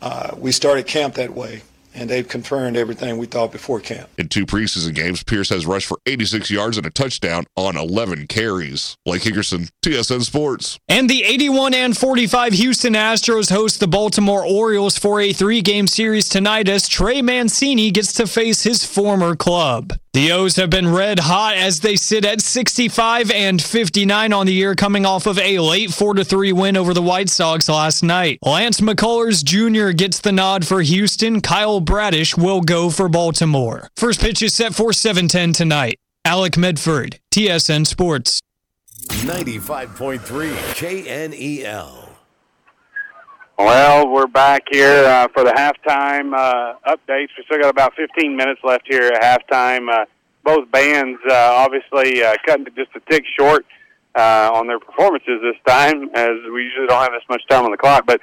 Uh, 0.00 0.34
we 0.36 0.52
started 0.52 0.86
camp 0.86 1.14
that 1.14 1.34
way. 1.34 1.62
And 1.94 2.08
they've 2.08 2.26
confirmed 2.26 2.76
everything 2.76 3.18
we 3.18 3.26
thought 3.26 3.52
before 3.52 3.80
camp. 3.80 4.08
In 4.18 4.28
two 4.28 4.46
preseason 4.46 4.94
games, 4.94 5.22
Pierce 5.22 5.48
has 5.48 5.66
rushed 5.66 5.86
for 5.86 5.98
86 6.06 6.50
yards 6.50 6.76
and 6.76 6.86
a 6.86 6.90
touchdown 6.90 7.44
on 7.56 7.76
11 7.76 8.26
carries. 8.26 8.96
Blake 9.04 9.22
Hickerson, 9.22 9.70
TSN 9.84 10.22
Sports. 10.22 10.78
And 10.88 11.08
the 11.08 11.24
81 11.24 11.74
and 11.74 11.96
45 11.96 12.52
Houston 12.54 12.94
Astros 12.94 13.50
host 13.50 13.80
the 13.80 13.88
Baltimore 13.88 14.44
Orioles 14.44 14.98
for 14.98 15.20
a 15.20 15.32
three 15.32 15.60
game 15.60 15.86
series 15.86 16.28
tonight 16.28 16.68
as 16.68 16.88
Trey 16.88 17.22
Mancini 17.22 17.90
gets 17.90 18.12
to 18.14 18.26
face 18.26 18.62
his 18.62 18.84
former 18.84 19.34
club. 19.34 19.98
The 20.12 20.32
O's 20.32 20.56
have 20.56 20.70
been 20.70 20.92
red 20.92 21.20
hot 21.20 21.54
as 21.54 21.80
they 21.80 21.94
sit 21.94 22.24
at 22.24 22.40
65 22.40 23.30
and 23.30 23.62
59 23.62 24.32
on 24.32 24.46
the 24.46 24.52
year, 24.52 24.74
coming 24.74 25.06
off 25.06 25.26
of 25.26 25.38
a 25.38 25.60
late 25.60 25.92
4 25.92 26.16
3 26.16 26.52
win 26.52 26.76
over 26.76 26.92
the 26.92 27.00
White 27.00 27.28
Sox 27.28 27.68
last 27.68 28.02
night. 28.02 28.40
Lance 28.44 28.80
McCullers 28.80 29.44
Jr. 29.44 29.92
gets 29.92 30.18
the 30.18 30.32
nod 30.32 30.66
for 30.66 30.82
Houston. 30.82 31.40
Kyle 31.40 31.79
Bradish 31.80 32.36
will 32.36 32.60
go 32.60 32.90
for 32.90 33.08
Baltimore. 33.08 33.88
First 33.96 34.20
pitch 34.20 34.42
is 34.42 34.54
set 34.54 34.74
for 34.74 34.90
7:10 34.90 35.54
tonight. 35.54 35.96
Alec 36.24 36.56
Medford, 36.56 37.18
TSN 37.32 37.86
Sports. 37.86 38.40
95.3 39.08 40.20
KNEL. 40.74 42.08
Well, 43.58 44.08
we're 44.08 44.26
back 44.26 44.62
here 44.70 45.04
uh, 45.04 45.28
for 45.34 45.44
the 45.44 45.50
halftime 45.50 46.32
uh, 46.34 46.74
updates. 46.86 47.28
We 47.36 47.44
still 47.44 47.60
got 47.60 47.68
about 47.68 47.94
15 47.94 48.34
minutes 48.34 48.60
left 48.64 48.84
here 48.88 49.08
at 49.08 49.20
halftime. 49.20 49.92
Uh, 49.92 50.06
both 50.44 50.70
bands 50.70 51.20
uh, 51.28 51.34
obviously 51.34 52.22
uh, 52.22 52.36
cutting 52.46 52.64
just 52.74 52.90
a 52.96 53.00
tick 53.10 53.24
short 53.38 53.66
uh, 54.14 54.50
on 54.54 54.66
their 54.66 54.78
performances 54.78 55.40
this 55.42 55.60
time, 55.66 56.08
as 56.14 56.30
we 56.52 56.62
usually 56.62 56.86
don't 56.86 57.02
have 57.02 57.12
this 57.12 57.22
much 57.28 57.42
time 57.50 57.64
on 57.64 57.70
the 57.70 57.76
clock. 57.76 58.06
But 58.06 58.20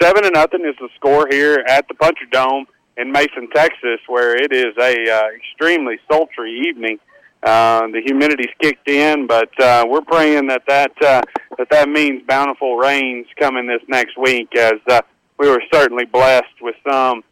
seven 0.00 0.22
to 0.24 0.30
nothing 0.30 0.64
is 0.64 0.74
the 0.80 0.88
score 0.96 1.26
here 1.30 1.64
at 1.68 1.86
the 1.88 1.94
Puncher 1.94 2.26
Dome 2.30 2.66
in 2.96 3.10
Mason, 3.10 3.48
Texas, 3.54 4.00
where 4.06 4.36
it 4.36 4.52
is 4.52 4.76
a 4.78 5.10
uh, 5.10 5.28
extremely 5.36 5.98
sultry 6.10 6.60
evening. 6.68 6.98
Uh, 7.42 7.86
the 7.88 8.00
humidity's 8.04 8.52
kicked 8.62 8.88
in, 8.88 9.26
but 9.26 9.50
uh, 9.60 9.84
we're 9.86 10.00
praying 10.00 10.46
that 10.46 10.62
that 10.66 10.92
uh, 11.02 11.20
that 11.58 11.68
that 11.70 11.88
means 11.88 12.22
bountiful 12.26 12.76
rains 12.76 13.26
coming 13.38 13.66
this 13.66 13.82
next 13.86 14.16
week, 14.16 14.54
as 14.56 14.80
uh, 14.88 15.00
we 15.38 15.48
were 15.48 15.62
certainly 15.72 16.06
blessed 16.06 16.62
with 16.62 16.74
some 16.88 17.22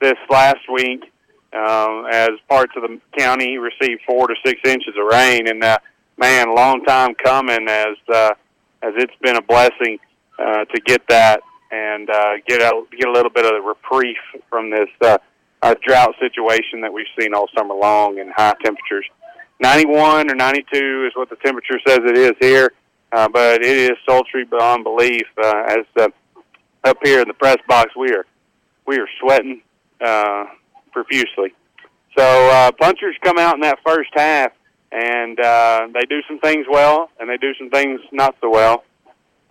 this 0.00 0.18
last 0.30 0.60
week, 0.72 1.02
um, 1.52 2.06
as 2.12 2.30
parts 2.48 2.72
of 2.76 2.82
the 2.82 3.00
county 3.18 3.58
received 3.58 4.02
four 4.06 4.28
to 4.28 4.34
six 4.44 4.60
inches 4.64 4.94
of 4.96 5.06
rain, 5.10 5.48
and 5.48 5.64
uh, 5.64 5.78
man, 6.16 6.54
long 6.54 6.84
time 6.84 7.14
coming, 7.16 7.66
as 7.68 7.96
uh, 8.12 8.30
as 8.82 8.92
it's 8.96 9.16
been 9.20 9.36
a 9.36 9.42
blessing 9.42 9.98
uh, 10.38 10.64
to 10.66 10.80
get 10.82 11.02
that 11.08 11.40
and 11.70 12.08
uh, 12.10 12.36
get 12.46 12.60
a 12.60 12.82
get 12.96 13.08
a 13.08 13.12
little 13.12 13.30
bit 13.30 13.44
of 13.46 13.64
reprieve 13.64 14.16
from 14.48 14.70
this 14.70 14.88
uh, 15.02 15.18
uh, 15.62 15.74
drought 15.86 16.14
situation 16.20 16.80
that 16.82 16.92
we've 16.92 17.06
seen 17.18 17.34
all 17.34 17.46
summer 17.56 17.74
long 17.74 18.18
and 18.18 18.32
high 18.36 18.54
temperatures. 18.62 19.06
91 19.60 20.30
or 20.30 20.34
92 20.34 21.06
is 21.06 21.12
what 21.16 21.30
the 21.30 21.36
temperature 21.36 21.78
says 21.86 22.00
it 22.04 22.18
is 22.18 22.32
here, 22.40 22.72
uh, 23.12 23.28
but 23.28 23.62
it 23.62 23.76
is 23.76 23.92
sultry 24.06 24.44
beyond 24.44 24.84
belief. 24.84 25.26
Uh, 25.42 25.62
as 25.68 25.86
uh, 25.96 26.08
up 26.84 26.98
here 27.02 27.20
in 27.20 27.28
the 27.28 27.34
press 27.34 27.56
box, 27.66 27.94
we 27.96 28.12
are 28.12 28.26
we 28.86 28.98
are 28.98 29.08
sweating 29.20 29.62
uh, 30.04 30.44
profusely. 30.92 31.54
So 32.16 32.50
uh, 32.50 32.72
punchers 32.72 33.16
come 33.22 33.38
out 33.38 33.54
in 33.54 33.60
that 33.62 33.78
first 33.84 34.10
half, 34.12 34.52
and 34.92 35.38
uh, 35.40 35.88
they 35.92 36.04
do 36.06 36.20
some 36.28 36.38
things 36.38 36.66
well, 36.70 37.10
and 37.18 37.28
they 37.28 37.36
do 37.36 37.54
some 37.54 37.70
things 37.70 38.00
not 38.12 38.36
so 38.40 38.50
well. 38.50 38.84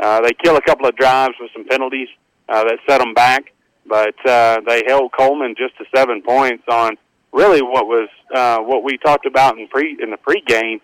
Uh, 0.04 0.20
they 0.20 0.34
kill 0.44 0.58
a 0.58 0.62
couple 0.62 0.86
of 0.86 0.94
drives 0.98 1.34
with 1.40 1.50
some 1.54 1.64
penalties 1.66 2.10
uh, 2.50 2.66
that 2.66 2.78
set 2.86 2.98
them 2.98 3.14
back, 3.14 3.54
but 3.86 4.14
uh, 4.28 4.60
they 4.68 4.84
held 4.86 5.14
Coleman 5.18 5.56
just 5.58 5.78
to 5.78 5.86
seven 5.96 6.22
points 6.22 6.66
on 6.70 6.98
really 7.32 7.62
what 7.62 7.88
was 7.88 8.10
uh, 8.36 8.58
what 8.60 8.84
we 8.84 8.98
talked 8.98 9.26
about 9.26 9.58
in 9.58 9.66
pre 9.70 9.98
in 10.02 10.12
the 10.12 10.18
pregame 10.18 10.82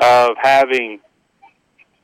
of 0.00 0.36
having 0.42 0.98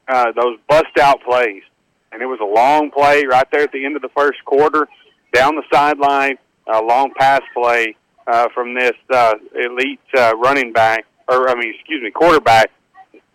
uh, 0.06 0.30
those 0.36 0.56
bust 0.68 0.96
out 1.00 1.20
plays, 1.24 1.64
and 2.12 2.22
it 2.22 2.26
was 2.26 2.38
a 2.40 2.44
long 2.44 2.92
play 2.92 3.24
right 3.28 3.48
there 3.50 3.62
at 3.62 3.72
the 3.72 3.84
end 3.84 3.96
of 3.96 4.02
the 4.02 4.10
first 4.16 4.44
quarter, 4.44 4.86
down 5.32 5.56
the 5.56 5.64
sideline, 5.72 6.38
a 6.72 6.80
long 6.80 7.10
pass 7.18 7.40
play 7.54 7.96
uh, 8.28 8.46
from 8.54 8.74
this 8.74 8.94
uh, 9.10 9.34
elite 9.56 9.98
uh, 10.16 10.32
running 10.36 10.72
back, 10.72 11.06
or 11.28 11.48
I 11.48 11.56
mean, 11.56 11.74
excuse 11.74 12.04
me, 12.04 12.12
quarterback 12.12 12.70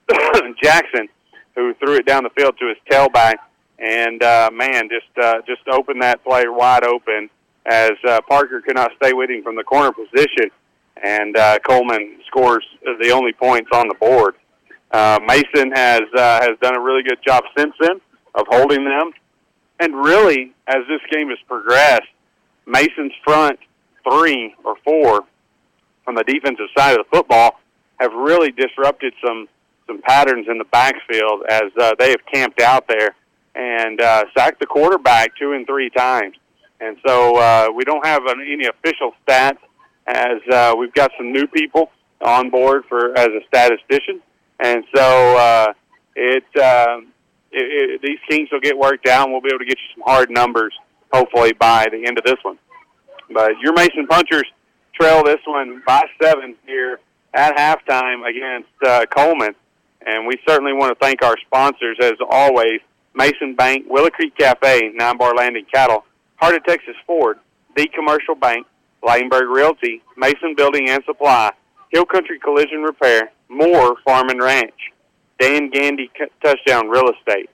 Jackson, 0.63 1.09
who 1.57 1.73
threw 1.73 1.95
it 1.95 2.05
down 2.05 2.23
the 2.23 2.29
field 2.29 2.55
to 2.59 2.67
his 2.67 2.77
tailback, 2.89 3.37
and 3.79 4.21
uh, 4.21 4.49
man, 4.53 4.87
just 4.89 5.17
uh, 5.21 5.41
just 5.47 5.67
opened 5.67 6.01
that 6.01 6.23
play 6.23 6.43
wide 6.47 6.85
open 6.85 7.29
as 7.65 7.91
uh, 8.07 8.21
Parker 8.29 8.61
could 8.61 8.75
not 8.75 8.91
stay 8.95 9.11
with 9.11 9.29
him 9.29 9.43
from 9.43 9.55
the 9.55 9.63
corner 9.63 9.91
position, 9.91 10.51
and 11.03 11.35
uh, 11.35 11.57
Coleman 11.67 12.19
scores 12.27 12.63
the 13.01 13.09
only 13.09 13.33
points 13.33 13.69
on 13.73 13.87
the 13.87 13.95
board. 13.95 14.35
Uh, 14.91 15.19
Mason 15.25 15.71
has 15.73 16.01
uh, 16.15 16.41
has 16.41 16.57
done 16.61 16.77
a 16.77 16.79
really 16.79 17.01
good 17.01 17.19
job 17.27 17.43
since 17.57 17.73
then 17.81 17.99
of 18.35 18.45
holding 18.47 18.85
them, 18.85 19.11
and 19.79 19.95
really, 19.95 20.53
as 20.67 20.83
this 20.87 21.01
game 21.11 21.29
has 21.29 21.39
progressed, 21.47 22.07
Mason's 22.67 23.13
front 23.25 23.59
three 24.07 24.53
or 24.63 24.75
four 24.85 25.23
on 26.05 26.13
the 26.13 26.23
defensive 26.23 26.67
side 26.77 26.97
of 26.97 27.05
the 27.05 27.17
football 27.17 27.59
have 27.99 28.13
really 28.13 28.51
disrupted 28.51 29.11
some 29.25 29.47
some 29.87 30.01
patterns 30.01 30.47
in 30.49 30.57
the 30.57 30.65
backfield 30.65 31.43
as 31.49 31.71
uh, 31.79 31.93
they 31.97 32.09
have 32.09 32.25
camped 32.31 32.61
out 32.61 32.87
there 32.87 33.15
and 33.55 33.99
uh, 34.01 34.25
sacked 34.37 34.59
the 34.59 34.65
quarterback 34.65 35.35
two 35.37 35.53
and 35.53 35.65
three 35.65 35.89
times. 35.89 36.35
And 36.79 36.97
so 37.05 37.37
uh, 37.37 37.67
we 37.73 37.83
don't 37.83 38.05
have 38.05 38.25
an, 38.25 38.41
any 38.41 38.67
official 38.67 39.13
stats 39.25 39.57
as 40.05 40.37
uh, 40.51 40.75
we've 40.77 40.93
got 40.93 41.11
some 41.17 41.31
new 41.31 41.47
people 41.47 41.91
on 42.21 42.49
board 42.49 42.83
for 42.87 43.17
as 43.17 43.27
a 43.27 43.41
statistician. 43.47 44.21
And 44.59 44.83
so 44.95 45.37
uh, 45.37 45.73
it, 46.15 46.43
uh, 46.55 46.99
it, 47.51 47.99
it 47.99 48.01
these 48.01 48.19
teams 48.29 48.49
will 48.51 48.59
get 48.59 48.77
worked 48.77 49.07
out, 49.07 49.25
and 49.25 49.31
we'll 49.31 49.41
be 49.41 49.49
able 49.49 49.59
to 49.59 49.65
get 49.65 49.77
you 49.77 49.95
some 49.95 50.03
hard 50.05 50.29
numbers 50.29 50.73
hopefully 51.11 51.53
by 51.53 51.87
the 51.91 52.05
end 52.05 52.17
of 52.17 52.23
this 52.23 52.37
one. 52.43 52.57
But 53.31 53.51
your 53.61 53.73
Mason 53.73 54.07
Punchers 54.07 54.45
trail 54.93 55.23
this 55.23 55.39
one 55.45 55.81
by 55.85 56.03
seven 56.21 56.55
here 56.65 56.99
at 57.33 57.55
halftime 57.55 58.27
against 58.27 58.69
uh, 58.85 59.05
Coleman. 59.05 59.55
And 60.05 60.27
we 60.27 60.37
certainly 60.47 60.73
want 60.73 60.97
to 60.97 61.05
thank 61.05 61.23
our 61.23 61.35
sponsors, 61.45 61.97
as 62.01 62.13
always, 62.29 62.81
Mason 63.13 63.55
Bank, 63.55 63.85
Willow 63.89 64.09
Creek 64.09 64.35
Cafe, 64.37 64.91
Nine 64.93 65.17
Bar 65.17 65.33
Landing 65.35 65.65
Cattle, 65.73 66.05
Heart 66.35 66.55
of 66.55 66.63
Texas 66.65 66.95
Ford, 67.05 67.39
The 67.75 67.87
Commercial 67.87 68.35
Bank, 68.35 68.67
Laneburg 69.03 69.53
Realty, 69.53 70.01
Mason 70.15 70.53
Building 70.55 70.89
and 70.89 71.03
Supply, 71.05 71.51
Hill 71.91 72.05
Country 72.05 72.39
Collision 72.39 72.83
Repair, 72.83 73.31
Moore 73.49 73.95
Farm 74.05 74.29
and 74.29 74.41
Ranch, 74.41 74.73
Dan 75.39 75.69
Gandy 75.69 76.11
Touchdown 76.43 76.89
Real 76.89 77.09
Estate. 77.09 77.49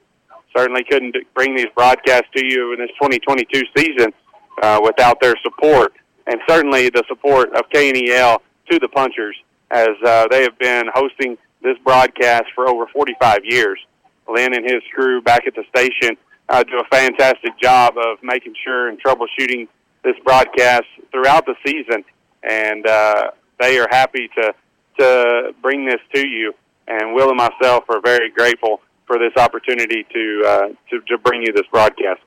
Certainly 0.56 0.84
couldn't 0.90 1.16
bring 1.34 1.56
these 1.56 1.68
broadcasts 1.76 2.30
to 2.36 2.46
you 2.46 2.74
in 2.74 2.80
this 2.80 2.92
2022 3.02 3.62
season 3.76 4.14
uh, 4.62 4.80
without 4.84 5.20
their 5.20 5.36
support, 5.44 5.94
and 6.28 6.40
certainly 6.48 6.90
the 6.90 7.04
support 7.08 7.54
of 7.56 7.64
KNEL 7.74 8.40
to 8.70 8.80
the 8.80 8.88
Punchers, 8.88 9.36
as 9.72 9.90
uh, 10.06 10.28
they 10.30 10.44
have 10.44 10.58
been 10.60 10.86
hosting 10.94 11.38
this 11.64 11.78
broadcast 11.84 12.46
for 12.54 12.68
over 12.68 12.86
45 12.88 13.46
years. 13.46 13.80
Lynn 14.28 14.54
and 14.54 14.64
his 14.64 14.82
crew 14.94 15.22
back 15.22 15.48
at 15.48 15.56
the 15.56 15.64
station 15.76 16.18
uh, 16.50 16.64
do 16.64 16.80
a 16.80 16.96
fantastic 16.96 17.58
job 17.62 17.96
of 17.98 18.18
making 18.22 18.54
sure 18.64 18.90
and 18.90 19.02
troubleshooting 19.02 19.68
this 20.04 20.16
broadcast 20.24 20.86
throughout 21.12 21.46
the 21.46 21.56
season, 21.66 22.04
and 22.44 22.86
uh, 22.86 23.32
they 23.60 23.80
are 23.80 23.88
happy 23.90 24.30
to 24.36 24.54
to 25.00 25.56
bring 25.62 25.86
this 25.86 26.00
to 26.14 26.28
you. 26.28 26.54
And 26.88 27.16
Will 27.16 27.30
and 27.30 27.38
myself 27.38 27.86
are 27.90 28.02
very 28.02 28.30
grateful 28.30 28.82
for 29.08 29.18
this 29.18 29.32
opportunity 29.38 30.06
to 30.14 30.44
uh, 30.46 30.68
to, 30.90 31.02
to 31.08 31.18
bring 31.18 31.42
you 31.42 31.54
this 31.54 31.66
broadcast. 31.72 32.22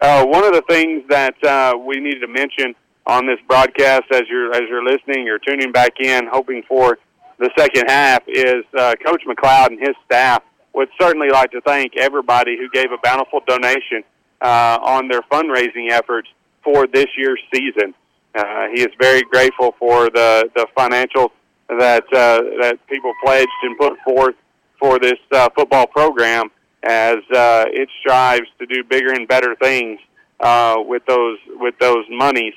Uh, 0.00 0.24
one 0.26 0.44
of 0.44 0.52
the 0.52 0.62
things 0.68 1.04
that 1.08 1.42
uh, 1.44 1.74
we 1.78 2.00
needed 2.00 2.20
to 2.20 2.28
mention 2.28 2.74
on 3.06 3.26
this 3.26 3.38
broadcast, 3.46 4.04
as 4.12 4.22
you're 4.28 4.52
as 4.54 4.62
you're 4.68 4.84
listening 4.84 5.28
or 5.28 5.38
tuning 5.38 5.72
back 5.72 6.00
in, 6.00 6.26
hoping 6.26 6.62
for 6.68 6.98
the 7.38 7.50
second 7.56 7.88
half, 7.88 8.22
is 8.28 8.64
uh, 8.78 8.94
Coach 9.04 9.22
McLeod 9.26 9.68
and 9.68 9.80
his 9.80 9.96
staff 10.06 10.42
would 10.74 10.88
certainly 11.00 11.30
like 11.30 11.50
to 11.52 11.60
thank 11.60 11.96
everybody 11.96 12.56
who 12.56 12.68
gave 12.70 12.90
a 12.92 12.98
bountiful 13.02 13.40
donation 13.46 14.02
uh, 14.40 14.78
on 14.82 15.08
their 15.08 15.22
fundraising 15.22 15.90
efforts 15.90 16.28
for 16.62 16.86
this 16.86 17.06
year's 17.16 17.40
season. 17.54 17.94
Uh, 18.34 18.66
he 18.74 18.80
is 18.80 18.88
very 19.00 19.22
grateful 19.22 19.74
for 19.78 20.10
the 20.10 20.50
the 20.56 20.66
financial 20.76 21.30
that 21.68 22.04
uh, 22.12 22.40
that 22.60 22.78
people 22.88 23.12
pledged 23.24 23.48
and 23.62 23.78
put 23.78 23.96
forth 24.00 24.34
for 24.80 24.98
this 24.98 25.18
uh, 25.32 25.48
football 25.54 25.86
program 25.86 26.50
as 26.82 27.18
uh, 27.34 27.64
it 27.68 27.88
strives 28.00 28.46
to 28.58 28.66
do 28.66 28.82
bigger 28.84 29.12
and 29.12 29.28
better 29.28 29.54
things 29.62 29.98
uh, 30.40 30.76
with 30.78 31.04
those 31.06 31.38
with 31.60 31.74
those 31.78 32.04
monies 32.10 32.54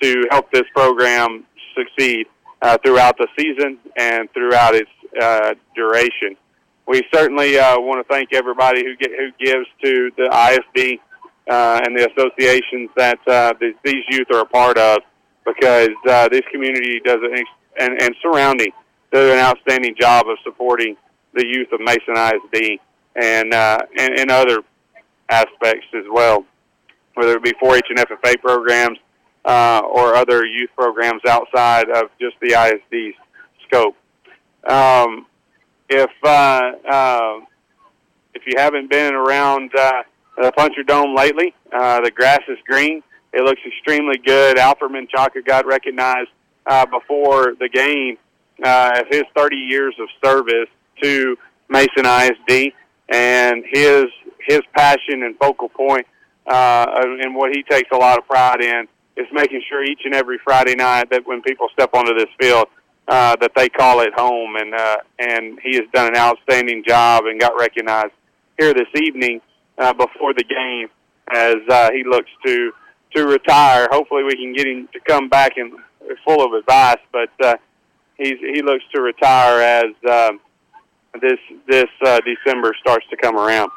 to 0.00 0.24
help 0.30 0.50
this 0.52 0.64
program 0.74 1.44
succeed 1.76 2.26
uh, 2.66 2.76
throughout 2.84 3.16
the 3.16 3.28
season 3.38 3.78
and 3.96 4.28
throughout 4.32 4.74
its 4.74 4.90
uh, 5.22 5.54
duration. 5.76 6.36
We 6.88 7.02
certainly 7.14 7.58
uh, 7.58 7.78
want 7.78 8.04
to 8.04 8.12
thank 8.12 8.32
everybody 8.32 8.84
who 8.84 8.96
get, 8.96 9.10
who 9.12 9.30
gives 9.38 9.66
to 9.84 10.10
the 10.16 10.26
ISD 10.26 10.98
uh, 11.48 11.80
and 11.84 11.96
the 11.96 12.10
associations 12.10 12.90
that 12.96 13.20
uh, 13.28 13.52
th- 13.54 13.76
these 13.84 14.02
youth 14.10 14.26
are 14.32 14.40
a 14.40 14.46
part 14.46 14.78
of 14.78 14.98
because 15.44 15.90
uh, 16.08 16.28
this 16.28 16.42
community 16.50 17.00
does 17.04 17.20
an 17.22 17.44
and, 17.78 18.02
and 18.02 18.16
surrounding 18.20 18.72
do 19.12 19.32
an 19.32 19.38
outstanding 19.38 19.94
job 19.98 20.26
of 20.28 20.36
supporting 20.42 20.96
the 21.34 21.46
youth 21.46 21.68
of 21.72 21.78
Mason 21.80 22.16
ISD 22.16 22.80
and, 23.14 23.54
uh, 23.54 23.78
and 23.96 24.18
and 24.18 24.30
other 24.30 24.58
aspects 25.28 25.86
as 25.94 26.04
well, 26.10 26.44
whether 27.14 27.36
it 27.36 27.42
be 27.44 27.52
4-H 27.62 27.84
and 27.90 27.98
FFA 27.98 28.40
programs 28.40 28.98
uh, 29.46 29.80
or 29.88 30.14
other 30.14 30.44
youth 30.44 30.70
programs 30.76 31.22
outside 31.26 31.88
of 31.88 32.10
just 32.20 32.36
the 32.40 32.52
ISD 32.52 33.14
scope. 33.66 33.96
Um, 34.68 35.26
if 35.88 36.10
uh, 36.24 36.72
uh, 36.90 37.40
if 38.34 38.42
you 38.46 38.54
haven't 38.58 38.90
been 38.90 39.14
around 39.14 39.70
uh, 39.78 40.02
the 40.36 40.52
Puncher 40.52 40.82
Dome 40.82 41.14
lately, 41.14 41.54
uh, 41.72 42.00
the 42.00 42.10
grass 42.10 42.40
is 42.48 42.58
green. 42.66 43.02
It 43.32 43.42
looks 43.42 43.60
extremely 43.66 44.18
good. 44.18 44.58
Alfred 44.58 44.90
Menchaca 44.90 45.44
got 45.44 45.64
recognized 45.64 46.30
uh, 46.66 46.86
before 46.86 47.54
the 47.60 47.68
game 47.68 48.18
uh, 48.64 49.04
his 49.10 49.22
30 49.36 49.56
years 49.56 49.94
of 50.00 50.08
service 50.24 50.68
to 51.02 51.36
Mason 51.68 52.06
ISD 52.06 52.72
and 53.08 53.64
his 53.70 54.06
his 54.48 54.60
passion 54.76 55.22
and 55.22 55.36
focal 55.38 55.68
point 55.68 56.06
uh, 56.46 56.86
and 57.20 57.34
what 57.34 57.50
he 57.54 57.62
takes 57.62 57.90
a 57.92 57.96
lot 57.96 58.18
of 58.18 58.26
pride 58.26 58.60
in 58.60 58.88
is 59.16 59.26
making 59.32 59.62
sure 59.68 59.82
each 59.84 60.02
and 60.04 60.14
every 60.14 60.38
Friday 60.44 60.74
night 60.74 61.10
that 61.10 61.26
when 61.26 61.42
people 61.42 61.68
step 61.72 61.90
onto 61.94 62.14
this 62.14 62.28
field 62.40 62.66
uh, 63.08 63.36
that 63.40 63.52
they 63.56 63.68
call 63.68 64.00
it 64.00 64.12
home 64.14 64.56
and 64.56 64.74
uh, 64.74 64.96
and 65.18 65.58
he 65.62 65.76
has 65.76 65.84
done 65.92 66.08
an 66.08 66.16
outstanding 66.16 66.82
job 66.86 67.24
and 67.26 67.40
got 67.40 67.58
recognized 67.58 68.12
here 68.58 68.74
this 68.74 68.88
evening 69.00 69.40
uh, 69.78 69.92
before 69.92 70.34
the 70.34 70.44
game 70.44 70.88
as 71.32 71.56
uh, 71.70 71.90
he 71.92 72.04
looks 72.04 72.30
to 72.44 72.72
to 73.14 73.26
retire. 73.26 73.88
Hopefully, 73.90 74.24
we 74.24 74.34
can 74.34 74.52
get 74.52 74.66
him 74.66 74.88
to 74.92 75.00
come 75.00 75.28
back 75.28 75.56
and 75.56 75.72
full 76.24 76.44
of 76.44 76.52
advice, 76.52 76.98
but 77.12 77.30
uh, 77.42 77.56
he's 78.16 78.38
he 78.40 78.62
looks 78.62 78.84
to 78.94 79.00
retire 79.00 79.60
as 79.60 80.10
um, 80.10 80.40
this 81.20 81.38
this 81.68 81.88
uh, 82.04 82.20
December 82.24 82.74
starts 82.80 83.06
to 83.10 83.16
come 83.16 83.36
around. 83.36 83.70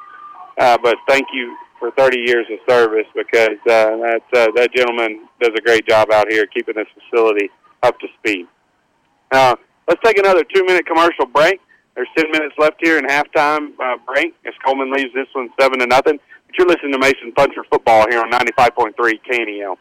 Uh, 0.57 0.77
but 0.81 0.95
thank 1.07 1.25
you 1.33 1.55
for 1.79 1.91
30 1.91 2.19
years 2.19 2.45
of 2.51 2.59
service 2.67 3.07
because 3.15 3.57
uh, 3.67 3.97
that 3.97 4.21
uh, 4.33 4.47
that 4.55 4.69
gentleman 4.75 5.27
does 5.41 5.51
a 5.57 5.61
great 5.61 5.87
job 5.87 6.11
out 6.11 6.29
here 6.29 6.45
keeping 6.47 6.75
this 6.75 6.87
facility 6.93 7.49
up 7.83 7.99
to 7.99 8.07
speed. 8.19 8.45
Uh, 9.31 9.55
let's 9.87 10.01
take 10.03 10.17
another 10.17 10.43
two-minute 10.43 10.85
commercial 10.85 11.25
break. 11.25 11.61
There's 11.95 12.07
10 12.17 12.31
minutes 12.31 12.55
left 12.57 12.77
here 12.81 12.97
in 12.97 13.05
halftime 13.05 13.71
uh, 13.79 13.97
break 14.05 14.35
as 14.45 14.53
Coleman 14.65 14.91
leaves 14.91 15.13
this 15.13 15.27
one 15.33 15.49
seven 15.59 15.79
to 15.79 15.87
nothing. 15.87 16.19
But 16.47 16.57
you're 16.57 16.67
listening 16.67 16.93
to 16.93 16.99
Mason 16.99 17.31
Puncher 17.35 17.63
football 17.69 18.05
here 18.09 18.21
on 18.21 18.31
95.3 18.31 18.93
KNEL. 18.95 19.77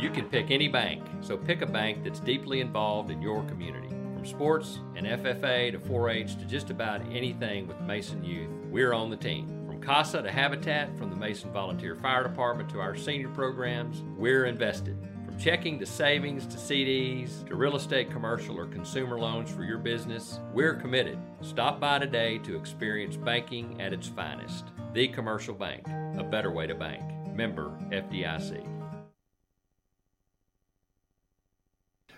You 0.00 0.10
can 0.10 0.24
pick 0.28 0.50
any 0.50 0.66
bank, 0.66 1.04
so 1.20 1.36
pick 1.36 1.62
a 1.62 1.66
bank 1.66 2.02
that's 2.02 2.18
deeply 2.20 2.60
involved 2.60 3.10
in 3.10 3.22
your 3.22 3.44
community. 3.44 3.88
From 3.88 4.26
sports 4.26 4.80
and 4.96 5.06
FFA 5.06 5.70
to 5.72 5.78
4 5.78 6.10
H 6.10 6.36
to 6.36 6.44
just 6.44 6.70
about 6.70 7.00
anything 7.12 7.68
with 7.68 7.80
Mason 7.82 8.24
Youth, 8.24 8.50
we're 8.70 8.92
on 8.94 9.10
the 9.10 9.16
team. 9.16 9.61
CASA 9.82 10.22
to 10.22 10.30
Habitat, 10.30 10.96
from 10.96 11.10
the 11.10 11.16
Mason 11.16 11.50
Volunteer 11.50 11.96
Fire 11.96 12.22
Department 12.22 12.70
to 12.70 12.80
our 12.80 12.94
senior 12.94 13.28
programs, 13.28 14.02
we're 14.16 14.46
invested. 14.46 14.96
From 15.26 15.36
checking 15.38 15.78
to 15.80 15.86
savings 15.86 16.46
to 16.46 16.56
CDs 16.56 17.44
to 17.48 17.56
real 17.56 17.74
estate, 17.74 18.10
commercial, 18.10 18.56
or 18.56 18.66
consumer 18.66 19.18
loans 19.18 19.50
for 19.50 19.64
your 19.64 19.78
business, 19.78 20.38
we're 20.52 20.74
committed. 20.74 21.18
Stop 21.40 21.80
by 21.80 21.98
today 21.98 22.38
to 22.38 22.56
experience 22.56 23.16
banking 23.16 23.80
at 23.80 23.92
its 23.92 24.06
finest. 24.06 24.66
The 24.94 25.08
Commercial 25.08 25.54
Bank, 25.54 25.88
a 26.16 26.22
better 26.22 26.52
way 26.52 26.68
to 26.68 26.74
bank. 26.74 27.02
Member 27.34 27.70
FDIC. 27.90 28.71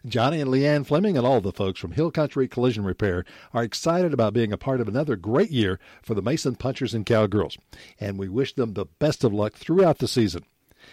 Johnny 0.06 0.38
and 0.38 0.50
Leanne 0.50 0.84
Fleming 0.84 1.16
and 1.16 1.26
all 1.26 1.40
the 1.40 1.50
folks 1.50 1.80
from 1.80 1.92
Hill 1.92 2.10
Country 2.10 2.46
Collision 2.46 2.84
Repair 2.84 3.24
are 3.54 3.62
excited 3.62 4.12
about 4.12 4.34
being 4.34 4.52
a 4.52 4.58
part 4.58 4.82
of 4.82 4.86
another 4.86 5.16
great 5.16 5.50
year 5.50 5.78
for 6.02 6.14
the 6.14 6.20
Mason 6.20 6.56
Punchers 6.56 6.92
and 6.92 7.06
Cowgirls, 7.06 7.56
and 7.98 8.18
we 8.18 8.28
wish 8.28 8.54
them 8.54 8.74
the 8.74 8.84
best 8.84 9.24
of 9.24 9.32
luck 9.32 9.54
throughout 9.54 9.98
the 9.98 10.06
season. 10.06 10.44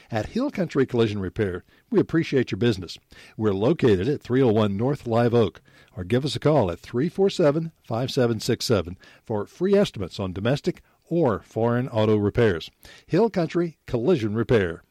At 0.10 0.28
Hill 0.28 0.50
Country 0.50 0.86
Collision 0.86 1.20
Repair, 1.20 1.66
we 1.90 2.00
appreciate 2.00 2.52
your 2.52 2.58
business. 2.58 2.98
We're 3.36 3.52
located 3.52 4.08
at 4.08 4.22
301 4.22 4.78
North 4.78 5.06
Live 5.06 5.34
Oak, 5.34 5.62
or 5.98 6.06
give 6.06 6.24
us 6.24 6.38
a 6.38 6.40
call 6.40 6.72
at 6.72 6.80
347 6.80 7.74
5767 7.84 8.98
for 9.26 9.46
free 9.46 9.76
estimates 9.76 10.22
on 10.22 10.32
domestic 10.32 10.84
or 11.10 11.42
foreign 11.42 11.90
auto 11.90 12.16
repairs. 12.16 12.72
Hill 13.08 13.30
Country 13.30 13.78
Collision 13.88 14.36
Repair. 14.36 14.84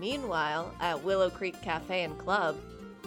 Meanwhile, 0.00 0.72
at 0.80 1.04
Willow 1.04 1.28
Creek 1.28 1.60
Cafe 1.60 2.04
and 2.04 2.16
Club, 2.16 2.56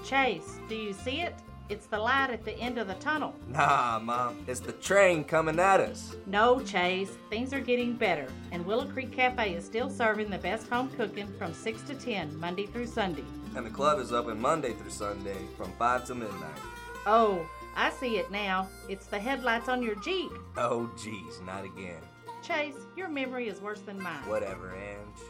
Chase, 0.05 0.59
do 0.69 0.75
you 0.75 0.93
see 0.93 1.21
it? 1.21 1.33
It's 1.67 1.87
the 1.87 1.97
light 1.97 2.29
at 2.29 2.45
the 2.45 2.55
end 2.59 2.77
of 2.77 2.85
the 2.85 2.93
tunnel. 2.95 3.33
Nah, 3.47 3.97
Mom, 3.97 4.45
it's 4.47 4.59
the 4.59 4.73
train 4.73 5.23
coming 5.23 5.59
at 5.59 5.79
us. 5.79 6.15
No, 6.27 6.59
Chase, 6.59 7.17
things 7.31 7.51
are 7.51 7.59
getting 7.59 7.93
better, 7.93 8.27
and 8.51 8.63
Willow 8.63 8.85
Creek 8.85 9.11
Cafe 9.11 9.55
is 9.55 9.65
still 9.65 9.89
serving 9.89 10.29
the 10.29 10.37
best 10.37 10.67
home 10.67 10.87
cooking 10.95 11.27
from 11.39 11.51
6 11.51 11.81
to 11.83 11.95
10, 11.95 12.39
Monday 12.39 12.67
through 12.67 12.85
Sunday. 12.85 13.23
And 13.55 13.65
the 13.65 13.71
club 13.71 13.99
is 13.99 14.11
open 14.13 14.39
Monday 14.39 14.73
through 14.73 14.91
Sunday 14.91 15.47
from 15.57 15.71
5 15.79 16.05
to 16.05 16.13
midnight. 16.13 16.59
Oh, 17.07 17.43
I 17.75 17.89
see 17.89 18.17
it 18.17 18.29
now. 18.29 18.67
It's 18.87 19.07
the 19.07 19.17
headlights 19.17 19.67
on 19.67 19.81
your 19.81 19.95
Jeep. 19.95 20.31
Oh, 20.57 20.91
geez, 20.95 21.41
not 21.43 21.65
again. 21.65 22.01
Chase, 22.43 22.75
your 22.95 23.09
memory 23.09 23.47
is 23.47 23.61
worse 23.61 23.79
than 23.79 23.99
mine. 23.99 24.27
Whatever, 24.27 24.75
Ange. 24.75 25.25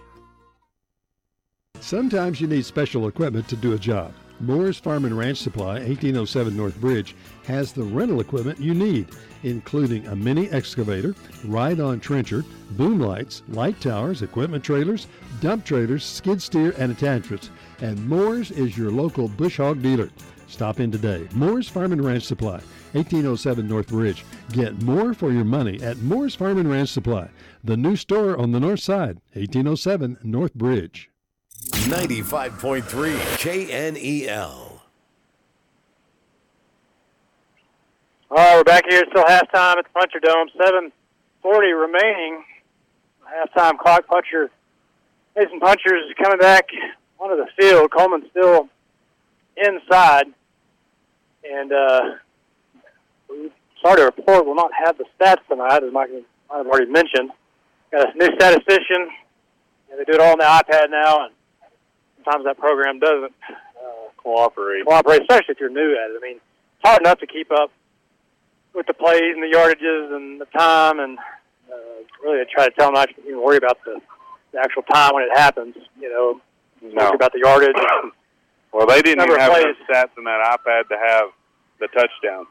Sometimes 1.84 2.40
you 2.40 2.48
need 2.48 2.66
special 2.66 3.10
equipment 3.10 3.48
to 3.50 3.58
do 3.58 3.74
a 3.74 3.78
job. 3.78 4.14
Moore's 4.40 4.80
Farm 4.80 5.04
and 5.04 5.18
Ranch 5.18 5.40
Supply, 5.40 5.74
1807 5.74 6.56
North 6.56 6.80
Bridge, 6.80 7.14
has 7.46 7.74
the 7.74 7.84
rental 7.84 8.22
equipment 8.22 8.58
you 8.58 8.74
need, 8.74 9.10
including 9.44 10.08
a 10.08 10.16
mini 10.16 10.50
excavator, 10.50 11.14
ride-on 11.44 12.00
trencher, 12.00 12.46
boom 12.72 13.00
lights, 13.00 13.44
light 13.50 13.80
towers, 13.82 14.22
equipment 14.22 14.64
trailers, 14.64 15.08
dump 15.42 15.66
trailers, 15.66 16.06
skid 16.06 16.42
steer, 16.42 16.74
and 16.78 16.92
attachments. 16.92 17.50
And 17.82 18.08
Moore's 18.08 18.50
is 18.52 18.78
your 18.78 18.90
local 18.90 19.28
bush 19.28 19.58
hog 19.58 19.82
dealer. 19.82 20.10
Stop 20.48 20.80
in 20.80 20.90
today. 20.90 21.28
Moore's 21.36 21.68
Farm 21.68 21.92
and 21.92 22.04
Ranch 22.04 22.24
Supply, 22.24 22.62
1807 22.94 23.68
North 23.68 23.90
Bridge. 23.90 24.24
Get 24.54 24.82
more 24.84 25.14
for 25.14 25.34
your 25.34 25.46
money 25.46 25.82
at 25.84 25.98
Moore's 25.98 26.34
Farm 26.34 26.60
and 26.60 26.72
Ranch 26.72 26.90
Supply, 26.90 27.30
the 27.64 27.76
new 27.76 27.98
store 27.98 28.38
on 28.38 28.52
the 28.52 28.60
north 28.60 28.80
side, 28.80 29.20
1807 29.34 30.18
North 30.24 30.54
Bridge. 30.54 31.10
95.3 31.72 32.84
KNEL. 33.40 34.80
All 38.30 38.38
right, 38.38 38.58
we're 38.58 38.64
back 38.64 38.84
here. 38.90 39.04
Still 39.10 39.24
halftime 39.24 39.78
at 39.78 39.86
the 39.86 39.90
Puncher 39.94 40.20
Dome. 40.20 40.50
7:40 40.60 41.80
remaining. 41.80 42.44
Halftime 43.24 43.78
clock. 43.78 44.08
Puncher, 44.08 44.50
Mason 45.36 45.60
Punchers 45.60 46.10
is 46.10 46.16
coming 46.22 46.40
back 46.40 46.68
onto 47.20 47.36
the 47.36 47.48
field. 47.60 47.92
Coleman 47.92 48.28
still 48.32 48.70
inside, 49.56 50.26
and 51.44 51.72
uh, 51.72 52.16
sorry 53.82 53.98
to 53.98 54.06
report, 54.06 54.46
we'll 54.46 54.56
not 54.56 54.72
have 54.86 54.98
the 54.98 55.06
stats 55.20 55.46
tonight, 55.48 55.84
as 55.84 55.94
Mike 55.94 56.10
have 56.52 56.68
already 56.68 56.92
mentioned. 56.92 57.32
Got 57.92 58.16
a 58.16 58.18
new 58.18 58.36
statistician, 58.36 59.10
they 59.98 60.04
do 60.06 60.14
it 60.14 60.20
all 60.20 60.32
on 60.32 60.40
the 60.40 60.44
iPad 60.44 60.90
now, 60.90 61.26
and 61.26 61.34
sometimes 62.24 62.46
that 62.46 62.58
program 62.58 63.00
doesn't 63.00 63.34
uh, 63.50 64.10
cooperate. 64.18 64.86
Cooperate, 64.86 65.22
especially 65.22 65.52
if 65.54 65.60
you're 65.60 65.70
new 65.70 65.92
at 65.94 66.12
it. 66.12 66.18
I 66.18 66.20
mean, 66.22 66.36
it's 66.38 66.84
hard 66.86 67.02
enough 67.02 67.20
to 67.20 67.28
keep 67.28 67.52
up 67.52 67.72
with 68.74 68.88
the 68.88 68.94
plays 68.94 69.22
and 69.36 69.44
the 69.44 69.56
yardages 69.56 70.16
and 70.16 70.40
the 70.42 70.46
time, 70.58 71.00
and 71.00 71.18
uh, 71.20 71.74
really 72.24 72.42
I 72.42 72.46
try 72.52 72.66
to 72.66 72.72
tell 72.72 72.88
them 72.88 72.96
not 72.96 73.10
to 73.10 73.22
even 73.28 73.42
worry 73.42 73.58
about 73.58 73.78
the, 73.86 74.00
the 74.52 74.60
actual 74.60 74.84
time 74.84 75.12
when 75.14 75.24
it 75.24 75.38
happens. 75.38 75.76
You 76.00 76.10
know, 76.10 76.42
No. 76.82 77.06
worry 77.06 77.16
about 77.16 77.34
the 77.34 77.40
yardage. 77.44 77.76
Well, 78.76 78.88
they 78.88 79.04
didn't 79.04 79.24
even 79.24 79.40
have 79.40 79.52
plays. 79.52 79.76
the 79.88 79.94
stats 79.94 80.18
in 80.18 80.24
that 80.24 80.58
iPad 80.58 80.88
to 80.90 80.98
have 80.98 81.26
the 81.80 81.88
touchdown. 81.90 82.48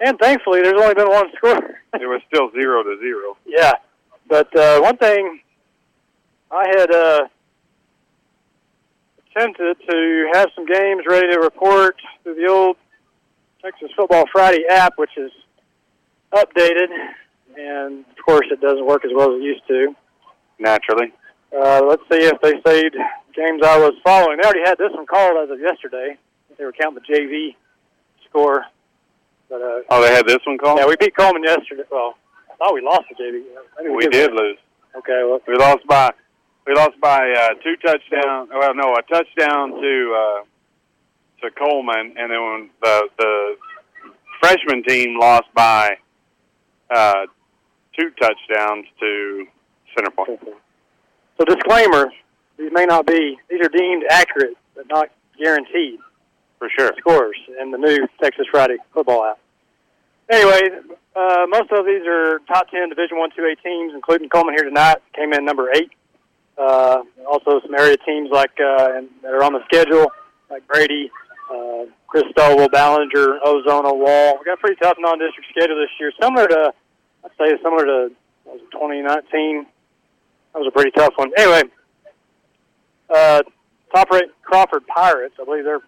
And 0.00 0.18
thankfully, 0.18 0.62
there's 0.62 0.80
only 0.80 0.94
been 0.94 1.10
one 1.10 1.26
score. 1.36 1.58
it 1.92 2.06
was 2.06 2.22
still 2.32 2.50
zero 2.52 2.82
to 2.84 2.96
zero. 2.98 3.36
Yeah, 3.46 3.72
but 4.26 4.48
uh, 4.56 4.80
one 4.80 4.96
thing 4.96 5.40
I 6.50 6.64
had 6.74 6.90
uh, 6.90 7.28
attempted 9.38 9.76
to 9.88 10.30
have 10.34 10.48
some 10.54 10.66
games 10.66 11.02
ready 11.08 11.32
to 11.32 11.38
report 11.40 11.96
through 12.22 12.34
the 12.34 12.46
old 12.48 12.76
Texas 13.62 13.90
Football 13.96 14.24
Friday 14.32 14.64
app, 14.70 14.94
which 14.96 15.10
is 15.16 15.30
updated, 16.32 16.88
and 17.56 18.04
of 18.16 18.24
course 18.24 18.46
it 18.50 18.60
doesn't 18.60 18.86
work 18.86 19.04
as 19.04 19.10
well 19.14 19.34
as 19.34 19.40
it 19.40 19.44
used 19.44 19.66
to. 19.68 19.94
Naturally. 20.58 21.12
Uh, 21.56 21.80
let's 21.88 22.02
see 22.10 22.18
if 22.26 22.40
they 22.42 22.52
saved 22.66 22.96
games 23.34 23.62
I 23.64 23.78
was 23.78 23.94
following. 24.04 24.38
They 24.38 24.44
already 24.44 24.64
had 24.68 24.76
this 24.78 24.90
one 24.92 25.06
called 25.06 25.36
as 25.44 25.50
of 25.50 25.60
yesterday. 25.60 26.16
They 26.58 26.64
were 26.64 26.72
counting 26.72 27.00
the 27.06 27.14
JV 27.14 27.54
score. 28.28 28.64
But, 29.48 29.62
uh, 29.62 29.80
Oh, 29.88 30.02
they 30.02 30.12
had 30.14 30.26
this 30.26 30.38
one 30.44 30.58
called? 30.58 30.78
yeah, 30.78 30.86
we 30.86 30.96
beat 30.96 31.16
Coleman 31.16 31.42
yesterday. 31.44 31.84
Well, 31.90 32.16
thought 32.58 32.74
we 32.74 32.82
lost 32.82 33.04
to 33.08 33.14
JV. 33.14 33.44
We 33.96 34.08
did 34.08 34.32
lose. 34.32 34.58
Okay, 34.96 35.22
well, 35.24 35.40
We 35.46 35.56
lost 35.56 35.86
by 35.86 36.10
we 36.68 36.74
lost 36.74 37.00
by 37.00 37.32
uh, 37.32 37.54
two 37.64 37.76
touchdowns. 37.76 38.50
Well, 38.52 38.74
no, 38.74 38.94
a 38.94 39.02
touchdown 39.02 39.70
to 39.80 40.16
uh, 40.16 40.44
to 41.42 41.50
Coleman, 41.56 42.14
and 42.18 42.30
then 42.30 42.42
when 42.42 42.70
the 42.82 43.08
the 43.18 43.56
freshman 44.40 44.82
team 44.84 45.18
lost 45.18 45.46
by 45.54 45.96
uh, 46.94 47.24
two 47.98 48.10
touchdowns 48.20 48.86
to 49.00 49.46
Center 49.96 50.10
Point. 50.10 50.40
So 51.38 51.44
disclaimer, 51.44 52.12
these 52.58 52.70
may 52.72 52.84
not 52.84 53.06
be, 53.06 53.38
these 53.48 53.60
are 53.60 53.68
deemed 53.68 54.04
accurate, 54.10 54.56
but 54.74 54.86
not 54.88 55.08
guaranteed 55.38 56.00
For 56.58 56.68
sure. 56.76 56.92
scores 56.98 57.36
in 57.60 57.70
the 57.70 57.78
new 57.78 58.06
Texas 58.20 58.46
Friday 58.50 58.76
football 58.92 59.24
app. 59.24 59.38
Anyway, 60.30 60.60
uh, 61.16 61.46
most 61.48 61.70
of 61.72 61.86
these 61.86 62.02
are 62.06 62.40
top 62.46 62.70
10 62.70 62.90
Division 62.90 63.18
One, 63.18 63.30
Two 63.34 63.44
A 63.44 63.56
teams, 63.56 63.92
including 63.94 64.28
Coleman 64.28 64.54
here 64.54 64.64
tonight, 64.64 64.98
came 65.14 65.32
in 65.32 65.44
number 65.44 65.70
eight. 65.74 65.90
Uh, 66.58 67.02
also 67.30 67.60
some 67.60 67.74
area 67.74 67.96
teams 68.04 68.30
like, 68.32 68.50
uh, 68.58 68.96
and 68.96 69.08
that 69.22 69.32
are 69.32 69.44
on 69.44 69.52
the 69.52 69.62
schedule, 69.66 70.10
like 70.50 70.66
Brady, 70.66 71.10
uh, 71.50 71.84
Christoval, 72.12 72.70
Ballinger, 72.70 73.38
Ozona, 73.44 73.94
Wall. 73.94 74.38
We 74.38 74.44
got 74.44 74.54
a 74.54 74.56
pretty 74.56 74.76
tough 74.82 74.96
non-district 74.98 75.48
schedule 75.50 75.76
this 75.76 75.90
year, 76.00 76.10
similar 76.20 76.48
to, 76.48 76.72
I'd 77.24 77.30
say 77.38 77.56
similar 77.62 77.84
to 77.84 78.14
what 78.44 78.54
was 78.54 78.62
it, 78.62 78.70
2019. 78.72 79.66
That 80.52 80.58
was 80.58 80.68
a 80.68 80.70
pretty 80.72 80.90
tough 80.90 81.12
one. 81.16 81.30
Anyway, 81.36 81.62
uh, 83.14 83.42
top 83.94 84.10
rate 84.10 84.30
Crawford 84.42 84.86
Pirates. 84.86 85.34
I 85.40 85.44
believe 85.44 85.64
they're 85.64 85.82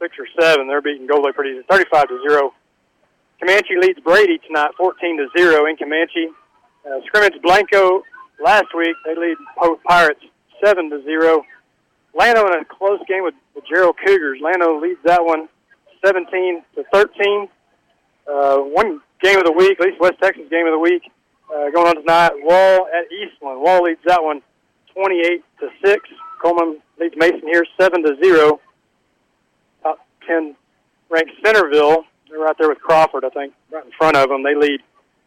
six 0.00 0.16
or 0.18 0.26
seven. 0.38 0.68
They're 0.68 0.82
beating 0.82 1.06
Gold 1.06 1.24
Lake 1.24 1.34
pretty 1.34 1.56
easy, 1.56 1.64
35 1.70 2.08
to 2.08 2.20
zero. 2.28 2.52
Comanche 3.40 3.74
leads 3.80 4.00
Brady 4.00 4.38
tonight, 4.46 4.72
14 4.76 5.16
to 5.18 5.28
zero 5.38 5.66
in 5.66 5.76
Comanche. 5.76 6.28
Uh, 6.84 7.00
scrimmage 7.06 7.40
Blanco 7.42 8.02
last 8.42 8.66
week. 8.76 8.96
They 9.04 9.14
lead 9.14 9.36
Pirates 9.84 10.20
seven 10.62 10.90
to 10.90 11.02
zero. 11.04 11.44
Llano 12.14 12.46
in 12.46 12.60
a 12.60 12.64
close 12.64 13.00
game 13.06 13.22
with 13.22 13.34
the 13.54 13.60
Jarrell 13.62 13.94
Cougars. 14.04 14.40
Llano 14.40 14.80
leads 14.80 15.00
that 15.04 15.24
one 15.24 15.48
17 16.04 16.62
to 16.74 16.84
13. 16.92 17.48
Uh, 18.26 18.58
one 18.58 19.00
game 19.22 19.38
of 19.38 19.44
the 19.44 19.52
week, 19.52 19.80
at 19.80 19.86
least 19.86 20.00
West 20.00 20.16
Texas 20.22 20.44
game 20.50 20.66
of 20.66 20.72
the 20.72 20.78
week, 20.78 21.02
uh, 21.50 21.70
going 21.70 21.88
on 21.88 21.96
tonight. 21.96 22.32
Wall 22.42 22.88
at 22.88 23.10
Eastland. 23.12 23.60
Wall 23.60 23.82
leads 23.82 24.00
that 24.06 24.22
one 24.22 24.42
28 24.94 25.44
to 25.60 25.68
six. 25.84 26.08
Coleman 26.42 26.80
leads 27.00 27.14
Mason 27.16 27.42
here 27.42 27.64
seven 27.80 28.02
to 28.04 28.16
zero. 28.22 28.60
Top 29.82 29.98
10 30.26 30.54
ranked 31.10 31.32
Centerville. 31.44 32.04
They're 32.28 32.38
right 32.38 32.56
there 32.58 32.68
with 32.68 32.80
Crawford, 32.80 33.24
I 33.24 33.30
think, 33.30 33.54
right 33.70 33.84
in 33.84 33.92
front 33.92 34.16
of 34.16 34.28
them. 34.28 34.42
They 34.42 34.54
lead 34.54 34.80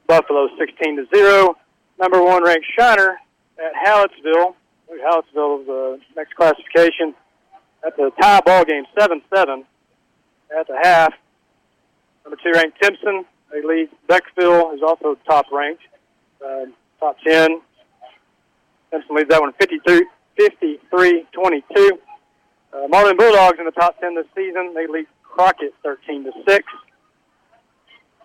Buffalo 0.08 0.48
16 0.60 0.98
to 0.98 1.08
zero. 1.16 1.58
Number 2.02 2.20
one 2.20 2.44
ranked 2.44 2.66
Shiner 2.78 3.20
at 3.60 3.74
Hallettsville. 3.86 4.56
Hallettsville 4.90 5.62
is 5.62 5.68
the 5.68 6.00
next 6.16 6.36
classification. 6.36 7.14
At 7.86 7.96
the 7.96 8.12
tie 8.20 8.42
ball 8.42 8.66
game, 8.66 8.86
7-7 8.98 9.64
at 10.60 10.68
the 10.68 10.80
half. 10.82 11.14
Number 12.26 12.38
two 12.44 12.52
ranked 12.54 12.82
Timpson. 12.82 13.24
They 13.52 13.62
lead 13.62 13.90
Beckville, 14.10 14.74
is 14.74 14.82
also 14.82 15.16
top 15.28 15.46
ranked, 15.52 15.84
uh, 16.44 16.66
top 17.00 17.18
10. 17.26 17.62
Timpson 18.90 19.16
leads 19.16 19.30
that 19.30 19.40
one 19.40 19.54
53 19.60 20.06
23-22. 20.40 21.92
Uh, 22.74 22.88
Marlin 22.90 23.16
Bulldogs 23.16 23.60
in 23.60 23.66
the 23.66 23.72
top 23.72 24.00
10 24.00 24.16
this 24.16 24.26
season. 24.36 24.74
They 24.74 24.88
lead 24.88 25.06
Crockett 25.24 25.76
13 25.84 26.24
to 26.24 26.32
6. 26.48 26.66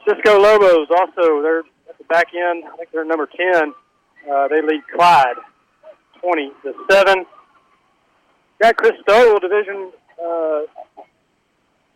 Cisco 0.08 0.40
Lobos 0.40 0.88
also, 0.90 1.42
they're 1.42 1.64
back 2.08 2.28
end. 2.34 2.64
I 2.64 2.76
think 2.76 2.90
they're 2.92 3.04
number 3.04 3.26
10. 3.26 3.72
Uh, 4.30 4.48
they 4.48 4.62
lead 4.62 4.82
Clyde 4.94 5.36
20 6.20 6.52
to 6.62 6.74
7. 6.90 7.26
Got 8.60 8.76
Chris 8.76 8.92
Stowell, 9.02 9.38
Division 9.38 9.92
uh, 10.18 10.62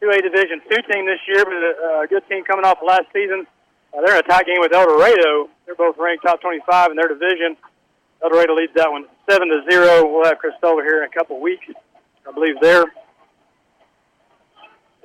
2A 0.03 0.23
Division 0.23 0.61
2 0.69 0.77
team 0.93 1.07
this 1.07 1.20
year, 1.28 1.45
but 1.45 1.55
a, 1.55 2.07
good 2.09 2.27
team 2.28 2.45
coming 2.45 2.65
off 2.65 2.78
last 2.87 3.07
season. 3.12 3.47
Uh, 3.93 4.01
they're 4.05 4.16
in 4.16 4.24
a 4.24 4.28
tie 4.28 4.43
game 4.43 4.61
with 4.61 4.73
El 4.73 4.87
Dorado. 4.87 5.49
They're 5.66 5.74
both 5.74 5.97
ranked 5.99 6.24
top 6.24 6.41
25 6.41 6.91
in 6.91 6.97
their 6.97 7.09
division. 7.09 7.57
El 8.23 8.31
Dorado 8.31 8.55
leads 8.55 8.73
that 8.74 8.91
one 8.91 9.07
7 9.28 9.49
to 9.49 9.62
0. 9.70 10.09
We'll 10.09 10.24
have 10.24 10.39
Christoval 10.39 10.82
here 10.82 11.03
in 11.03 11.09
a 11.09 11.12
couple 11.12 11.41
weeks, 11.41 11.66
I 12.28 12.32
believe, 12.32 12.57
there. 12.61 12.85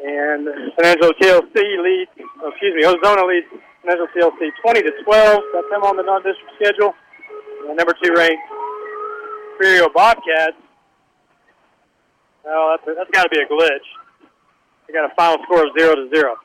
And 0.04 0.48
San 0.76 0.86
Angelo 0.86 1.12
TLC 1.14 1.56
leads, 1.56 2.12
oh, 2.44 2.50
excuse 2.50 2.76
me, 2.76 2.84
Ozona 2.84 3.28
leads 3.28 3.48
Angelo 3.88 4.08
TLC 4.16 4.50
20 4.62 4.82
to 4.82 4.92
12. 5.04 5.44
That's 5.54 5.70
them 5.70 5.84
on 5.84 5.98
the 5.98 6.04
non-district 6.04 6.52
schedule. 6.60 6.94
And 7.68 7.78
number 7.78 7.94
two 8.02 8.14
ranked 8.14 8.42
Imperial 9.54 9.90
Bobcats. 9.94 10.58
Oh, 12.46 12.78
that's, 12.78 12.98
that's 12.98 13.12
got 13.12 13.24
to 13.24 13.30
be 13.30 13.42
a 13.42 13.46
glitch. 13.46 13.88
They 14.88 14.94
got 14.94 15.12
a 15.12 15.16
final 15.16 15.44
score 15.46 15.66
of 15.66 15.74
0 15.78 15.96
to 15.96 16.10
0. 16.14 16.36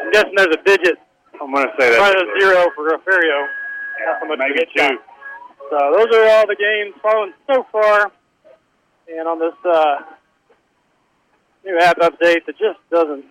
I'm 0.00 0.10
guessing 0.12 0.32
there's 0.36 0.54
a 0.54 0.62
digit. 0.64 0.98
I'm 1.40 1.52
going 1.52 1.66
to 1.66 1.72
say 1.78 1.90
that. 1.90 1.98
Front 1.98 2.16
of 2.16 2.28
zero 2.40 2.66
for 2.74 2.84
Refugio. 2.84 3.38
Not 4.06 4.20
so 4.20 4.26
much 4.26 4.38
maybe 4.38 4.66
for 4.74 4.88
two. 4.88 4.98
So 5.70 5.76
those 5.96 6.08
are 6.14 6.28
all 6.30 6.46
the 6.46 6.56
games 6.56 6.94
following 7.02 7.32
so 7.46 7.66
far. 7.70 8.12
And 9.08 9.28
on 9.28 9.38
this 9.38 9.54
uh, 9.64 9.96
new 11.64 11.78
app 11.80 11.98
update 11.98 12.46
that 12.46 12.58
just 12.58 12.78
doesn't 12.90 13.24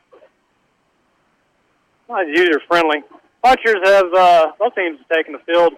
not 2.09 2.27
user 2.27 2.61
friendly. 2.67 2.97
Punchers 3.43 3.75
have 3.83 4.13
uh, 4.13 4.51
both 4.57 4.73
teams 4.73 4.99
have 4.99 5.17
taken 5.17 5.33
the 5.33 5.39
field 5.39 5.73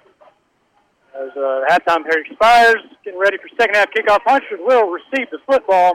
as 1.16 1.30
uh, 1.36 1.62
halftime 1.68 2.06
period 2.06 2.28
expires. 2.30 2.76
Getting 3.04 3.20
ready 3.20 3.38
for 3.38 3.50
second 3.60 3.76
half 3.76 3.90
kickoff. 3.92 4.24
Punchers 4.24 4.60
will 4.62 4.88
receive 4.90 5.28
the 5.32 5.40
football. 5.48 5.94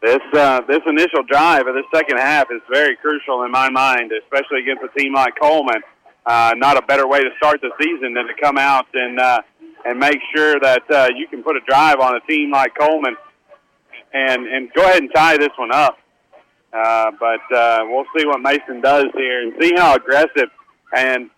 This 0.00 0.22
uh, 0.32 0.62
this 0.68 0.80
initial 0.86 1.22
drive 1.28 1.66
of 1.66 1.74
the 1.74 1.82
second 1.94 2.18
half 2.18 2.46
is 2.50 2.62
very 2.72 2.96
crucial 2.96 3.42
in 3.44 3.50
my 3.50 3.68
mind, 3.68 4.10
especially 4.22 4.60
against 4.62 4.84
a 4.84 4.98
team 4.98 5.12
like 5.14 5.34
Coleman. 5.40 5.82
Uh, 6.24 6.54
not 6.56 6.76
a 6.76 6.82
better 6.82 7.06
way 7.06 7.20
to 7.20 7.30
start 7.36 7.60
the 7.60 7.70
season 7.80 8.14
than 8.14 8.26
to 8.26 8.34
come 8.42 8.56
out 8.56 8.86
and 8.94 9.20
uh, 9.20 9.40
and 9.84 9.98
make 9.98 10.18
sure 10.34 10.58
that 10.60 10.82
uh, 10.90 11.08
you 11.14 11.28
can 11.28 11.42
put 11.42 11.56
a 11.56 11.60
drive 11.68 12.00
on 12.00 12.16
a 12.16 12.20
team 12.20 12.50
like 12.50 12.74
Coleman 12.74 13.16
and 14.14 14.46
and 14.46 14.72
go 14.72 14.82
ahead 14.82 15.02
and 15.02 15.10
tie 15.14 15.36
this 15.36 15.52
one 15.58 15.72
up. 15.72 15.98
Uh, 16.72 17.10
but 17.20 17.56
uh, 17.56 17.80
we'll 17.84 18.06
see 18.16 18.26
what 18.26 18.40
Mason 18.40 18.80
does 18.80 19.06
here 19.14 19.42
and 19.42 19.52
see 19.60 19.72
how 19.76 19.94
aggressive. 19.94 20.48
And 20.94 21.30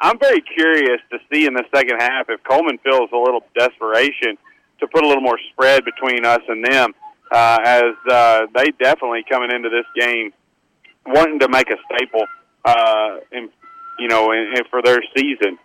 I'm 0.00 0.18
very 0.18 0.40
curious 0.40 1.00
to 1.10 1.18
see 1.32 1.46
in 1.46 1.54
the 1.54 1.64
second 1.74 2.00
half 2.00 2.28
if 2.28 2.42
Coleman 2.44 2.78
feels 2.78 3.10
a 3.12 3.16
little 3.16 3.44
desperation 3.58 4.36
to 4.80 4.86
put 4.86 5.04
a 5.04 5.06
little 5.06 5.22
more 5.22 5.38
spread 5.52 5.84
between 5.84 6.26
us 6.26 6.40
and 6.48 6.64
them, 6.64 6.94
uh, 7.30 7.58
as 7.64 7.94
uh, 8.10 8.46
they 8.54 8.70
definitely 8.78 9.24
coming 9.28 9.50
into 9.50 9.70
this 9.70 9.86
game 9.98 10.32
wanting 11.06 11.38
to 11.40 11.48
make 11.48 11.68
a 11.70 11.76
staple, 11.90 12.26
uh, 12.64 13.16
in, 13.32 13.48
you 13.98 14.08
know, 14.08 14.32
in, 14.32 14.54
in, 14.56 14.64
for 14.70 14.82
their 14.82 15.00
season 15.16 15.58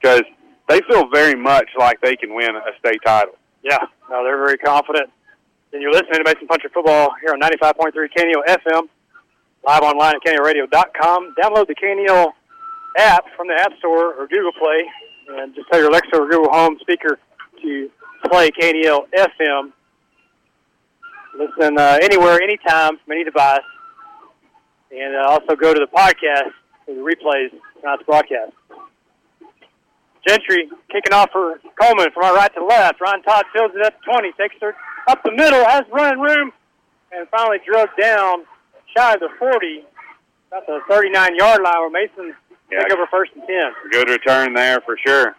because 0.00 0.22
they 0.68 0.80
feel 0.82 1.08
very 1.08 1.34
much 1.34 1.68
like 1.78 2.00
they 2.00 2.16
can 2.16 2.34
win 2.34 2.50
a 2.56 2.78
state 2.78 3.00
title. 3.04 3.34
Yeah, 3.62 3.78
no, 4.10 4.24
they're 4.24 4.38
very 4.38 4.58
confident. 4.58 5.10
And 5.72 5.82
you're 5.82 5.92
listening 5.92 6.14
to 6.14 6.24
Mason 6.24 6.46
Puncher 6.48 6.68
Football 6.70 7.10
here 7.20 7.32
on 7.32 7.40
95.3 7.40 7.92
KNEL 7.92 8.42
FM, 8.48 8.88
live 9.66 9.82
online 9.82 10.14
at 10.16 10.22
KNELradio.com. 10.26 11.34
Download 11.40 11.66
the 11.66 11.74
KNEL 11.74 12.32
app 12.98 13.24
from 13.36 13.48
the 13.48 13.54
App 13.54 13.72
Store 13.78 14.14
or 14.14 14.26
Google 14.26 14.52
Play, 14.52 14.84
and 15.28 15.54
just 15.54 15.68
tell 15.70 15.80
your 15.80 15.90
Alexa 15.90 16.16
or 16.16 16.28
Google 16.28 16.52
Home 16.52 16.76
speaker 16.80 17.18
to 17.62 17.90
play 18.30 18.50
KNEL 18.50 19.06
FM. 19.16 19.72
Listen 21.38 21.78
uh, 21.78 21.98
anywhere, 22.02 22.40
anytime, 22.42 22.98
from 22.98 23.12
any 23.12 23.24
device. 23.24 23.60
And 24.90 25.14
uh, 25.14 25.28
also 25.28 25.54
go 25.54 25.72
to 25.72 25.80
the 25.80 25.86
podcast 25.86 26.50
for 26.84 26.94
the 26.94 27.00
replays 27.00 27.50
tonight's 27.80 28.02
broadcast. 28.02 28.52
Gentry 30.26 30.68
kicking 30.92 31.14
off 31.14 31.30
for 31.32 31.60
Coleman 31.80 32.10
from 32.12 32.24
our 32.24 32.34
right 32.34 32.52
to 32.54 32.64
left. 32.64 33.00
Ron 33.00 33.22
Todd 33.22 33.44
fills 33.54 33.72
it 33.74 33.86
up 33.86 33.94
to 34.02 34.10
20, 34.10 34.32
takes 34.32 34.56
her 34.60 34.74
up 35.08 35.22
the 35.24 35.32
middle, 35.32 35.64
has 35.64 35.82
running 35.92 36.20
room, 36.20 36.52
and 37.12 37.26
finally 37.28 37.58
drugged 37.64 37.98
down 37.98 38.44
shy 38.96 39.14
of 39.14 39.20
the 39.20 39.28
40, 39.38 39.84
about 40.48 40.66
the 40.66 40.80
39 40.88 41.36
yard 41.36 41.62
line 41.62 41.74
where 41.78 41.90
Mason 41.90 42.34
Yeah. 42.70 42.82
take 42.82 42.92
over 42.92 43.06
first 43.10 43.32
and 43.34 43.42
10. 43.46 43.72
Good 43.90 44.08
return 44.08 44.54
there 44.54 44.80
for 44.80 44.96
sure. 45.04 45.34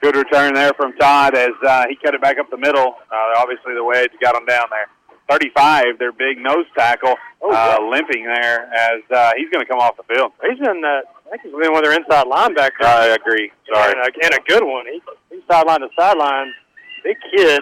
Good 0.00 0.16
return 0.16 0.54
there 0.54 0.72
from 0.74 0.94
Todd 0.96 1.34
as 1.36 1.50
uh, 1.66 1.84
he 1.88 1.96
cut 1.96 2.14
it 2.14 2.22
back 2.22 2.38
up 2.38 2.48
the 2.50 2.56
middle. 2.56 2.94
Uh, 3.12 3.32
obviously, 3.38 3.74
the 3.74 3.84
wedge 3.84 4.10
got 4.20 4.34
him 4.34 4.46
down 4.46 4.64
there. 4.70 4.88
35, 5.28 5.98
their 5.98 6.10
big 6.12 6.38
nose 6.38 6.64
tackle, 6.76 7.14
Oh, 7.42 7.50
uh, 7.52 7.76
yeah. 7.78 7.86
limping 7.88 8.24
there 8.24 8.64
as 8.74 9.00
uh, 9.14 9.30
he's 9.36 9.48
going 9.50 9.64
to 9.64 9.68
come 9.70 9.78
off 9.78 9.96
the 9.96 10.02
field. 10.12 10.32
He's 10.42 10.58
in 10.58 10.80
that. 10.80 11.02
I 11.26 11.30
think 11.36 11.42
he's 11.42 11.52
been 11.52 11.70
one 11.72 11.84
of 11.84 11.84
their 11.84 11.92
inside 12.00 12.26
linebackers. 12.26 12.84
I 12.84 13.14
agree. 13.14 13.52
Sorry. 13.72 13.92
And 13.92 14.00
a, 14.00 14.24
and 14.24 14.34
a 14.34 14.40
good 14.48 14.64
one. 14.64 14.86
He, 14.86 15.00
he's 15.30 15.42
sideline 15.48 15.80
to 15.82 15.88
sideline. 15.96 16.52
Big 17.04 17.16
kid. 17.36 17.60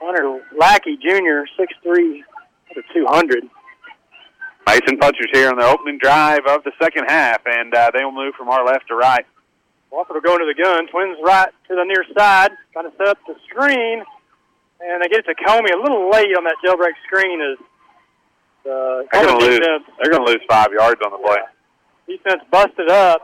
Hunter 0.00 0.40
Lackey 0.56 0.96
Jr., 0.96 1.44
6'3", 1.58 2.20
200. 2.94 3.44
Mason 4.66 4.98
Punchers 4.98 5.30
here 5.32 5.48
on 5.50 5.58
the 5.58 5.66
opening 5.66 5.98
drive 5.98 6.40
of 6.46 6.62
the 6.64 6.72
second 6.80 7.04
half, 7.08 7.40
and 7.46 7.74
uh, 7.74 7.90
they 7.92 8.04
will 8.04 8.12
move 8.12 8.34
from 8.34 8.48
our 8.48 8.64
left 8.64 8.88
to 8.88 8.94
right. 8.94 9.26
Wofford 9.92 10.14
will 10.14 10.20
go 10.20 10.34
into 10.34 10.46
the 10.46 10.62
gun. 10.62 10.86
Twins 10.88 11.18
right 11.24 11.48
to 11.68 11.74
the 11.74 11.84
near 11.84 12.04
side, 12.16 12.52
trying 12.72 12.90
to 12.90 12.96
set 12.96 13.08
up 13.08 13.18
the 13.26 13.34
screen, 13.48 14.04
and 14.80 15.02
they 15.02 15.08
get 15.08 15.20
it 15.20 15.26
to 15.26 15.34
Comey 15.34 15.72
a 15.72 15.80
little 15.82 16.10
late 16.10 16.30
on 16.36 16.44
that 16.44 16.56
jailbreak 16.64 16.94
screen. 17.06 17.40
As 17.40 17.58
the 18.64 19.06
They're 19.12 19.26
going 19.26 19.40
to 19.40 19.46
lose. 19.46 19.60
They're 19.98 20.12
going 20.12 20.24
to 20.24 20.32
lose 20.32 20.42
five 20.48 20.68
yards 20.72 21.00
on 21.04 21.10
the 21.12 21.18
play. 21.18 21.38
defense 22.06 22.42
busted 22.50 22.90
up. 22.90 23.22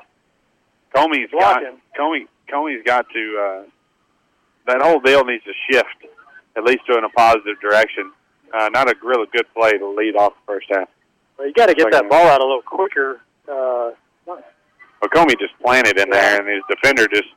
Comey's 0.94 1.30
got 1.30 1.62
Comey. 1.98 2.26
Comey's 2.50 2.82
got 2.84 3.06
to. 3.10 3.38
Uh, 3.38 3.70
that 4.66 4.82
whole 4.82 4.98
deal 4.98 5.24
needs 5.24 5.44
to 5.44 5.52
shift, 5.70 6.10
at 6.56 6.64
least 6.64 6.80
to 6.90 6.98
in 6.98 7.04
a 7.04 7.08
positive 7.10 7.60
direction. 7.60 8.10
Uh, 8.52 8.68
not 8.72 8.88
a 8.88 8.96
really 9.02 9.26
good 9.32 9.46
play 9.54 9.72
to 9.72 9.88
lead 9.88 10.16
off 10.16 10.32
the 10.34 10.52
first 10.52 10.66
half. 10.70 10.88
Well, 11.38 11.46
you 11.46 11.54
got 11.54 11.66
to 11.66 11.74
get 11.74 11.90
that 11.92 12.08
ball 12.08 12.26
out 12.28 12.40
a 12.40 12.44
little 12.44 12.62
quicker. 12.62 13.20
Uh, 13.48 13.90
Comey 15.16 15.38
just 15.38 15.54
planted 15.62 15.98
in 15.98 16.10
there, 16.10 16.40
and 16.40 16.48
his 16.48 16.62
defender 16.68 17.06
just 17.06 17.28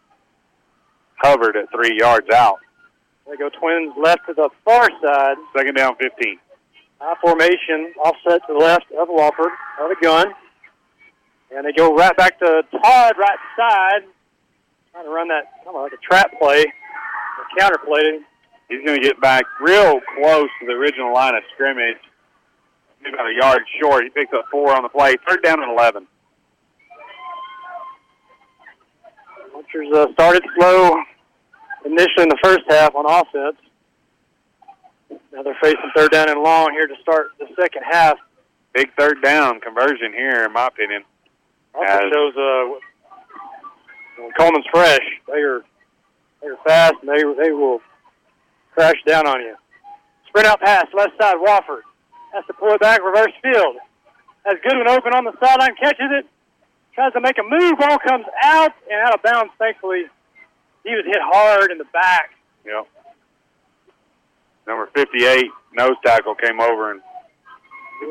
hovered 1.17 1.55
at 1.55 1.69
three 1.71 1.97
yards 1.97 2.27
out. 2.33 2.57
they 3.29 3.37
go 3.37 3.49
Twins 3.49 3.93
left 3.97 4.25
to 4.27 4.33
the 4.33 4.49
far 4.65 4.89
side. 5.01 5.37
Second 5.55 5.75
down, 5.75 5.95
15. 5.95 6.39
I 7.01 7.15
formation, 7.21 7.93
offset 8.03 8.41
to 8.47 8.53
the 8.53 8.59
left 8.59 8.85
of 8.99 9.07
Wofford, 9.07 9.51
out 9.79 9.91
of 9.91 9.97
the 9.97 10.03
gun. 10.03 10.33
And 11.55 11.65
they 11.65 11.71
go 11.71 11.95
right 11.95 12.15
back 12.17 12.37
to 12.39 12.63
Todd, 12.71 13.13
right 13.17 13.39
side. 13.57 14.03
Trying 14.91 15.05
to 15.05 15.11
run 15.11 15.27
that, 15.29 15.63
kind 15.63 15.75
of 15.75 15.83
like 15.83 15.93
a 15.93 15.97
trap 15.97 16.31
play, 16.41 16.65
counter 17.57 17.79
play. 17.85 18.19
He's 18.67 18.85
going 18.85 19.01
to 19.01 19.07
get 19.07 19.19
back 19.21 19.43
real 19.61 19.99
close 20.17 20.49
to 20.59 20.65
the 20.65 20.73
original 20.73 21.13
line 21.13 21.35
of 21.35 21.43
scrimmage. 21.53 21.97
About 23.07 23.27
a 23.27 23.33
yard 23.33 23.61
short. 23.81 24.03
He 24.03 24.09
picks 24.09 24.33
up 24.33 24.45
four 24.51 24.75
on 24.75 24.83
the 24.83 24.89
play. 24.89 25.15
Third 25.27 25.41
down 25.43 25.63
and 25.63 25.71
11. 25.71 26.07
Punchers 29.53 29.87
uh, 29.93 30.11
started 30.13 30.43
slow 30.57 30.91
initially 31.85 32.23
in 32.23 32.29
the 32.29 32.37
first 32.43 32.61
half 32.69 32.93
on 32.95 33.05
offense. 33.05 33.57
Now 35.33 35.43
they're 35.43 35.57
facing 35.61 35.91
third 35.95 36.11
down 36.11 36.29
and 36.29 36.41
long 36.41 36.71
here 36.71 36.87
to 36.87 36.95
start 37.01 37.31
the 37.39 37.47
second 37.59 37.83
half. 37.89 38.17
Big 38.73 38.91
third 38.97 39.21
down 39.23 39.59
conversion 39.59 40.13
here, 40.13 40.45
in 40.45 40.53
my 40.53 40.67
opinion. 40.67 41.03
Also 41.73 41.91
As- 41.91 42.11
shows 42.13 42.33
uh, 42.37 42.79
when 44.19 44.31
Coleman's 44.37 44.65
fresh. 44.71 44.99
They 45.27 45.41
are 45.41 45.63
they 46.41 46.47
are 46.47 46.57
fast 46.65 46.93
and 47.01 47.09
they 47.09 47.43
they 47.43 47.51
will 47.51 47.81
crash 48.73 48.95
down 49.07 49.27
on 49.27 49.41
you. 49.41 49.55
Sprint 50.27 50.47
out 50.47 50.61
pass 50.61 50.85
left 50.93 51.13
side. 51.19 51.35
Wofford 51.37 51.81
has 52.33 52.45
to 52.47 52.53
pull 52.53 52.73
it 52.73 52.81
back 52.81 53.01
reverse 53.03 53.33
field. 53.41 53.77
Has 54.45 54.57
Goodwin 54.63 54.87
open 54.87 55.13
on 55.13 55.25
the 55.25 55.33
sideline, 55.39 55.75
catches 55.75 56.09
it, 56.11 56.25
tries 56.93 57.13
to 57.13 57.21
make 57.21 57.37
a 57.37 57.43
move. 57.43 57.77
Ball 57.77 57.97
comes 57.99 58.25
out 58.43 58.73
and 58.89 59.01
out 59.05 59.13
of 59.13 59.21
bounds. 59.23 59.51
Thankfully, 59.59 60.03
he 60.83 60.91
was 60.91 61.05
hit 61.05 61.19
hard 61.19 61.71
in 61.71 61.77
the 61.77 61.85
back. 61.93 62.31
Yep. 62.65 62.87
Number 64.67 64.89
58, 64.95 65.45
nose 65.73 65.95
tackle, 66.05 66.35
came 66.35 66.59
over 66.59 66.91
and 66.91 67.01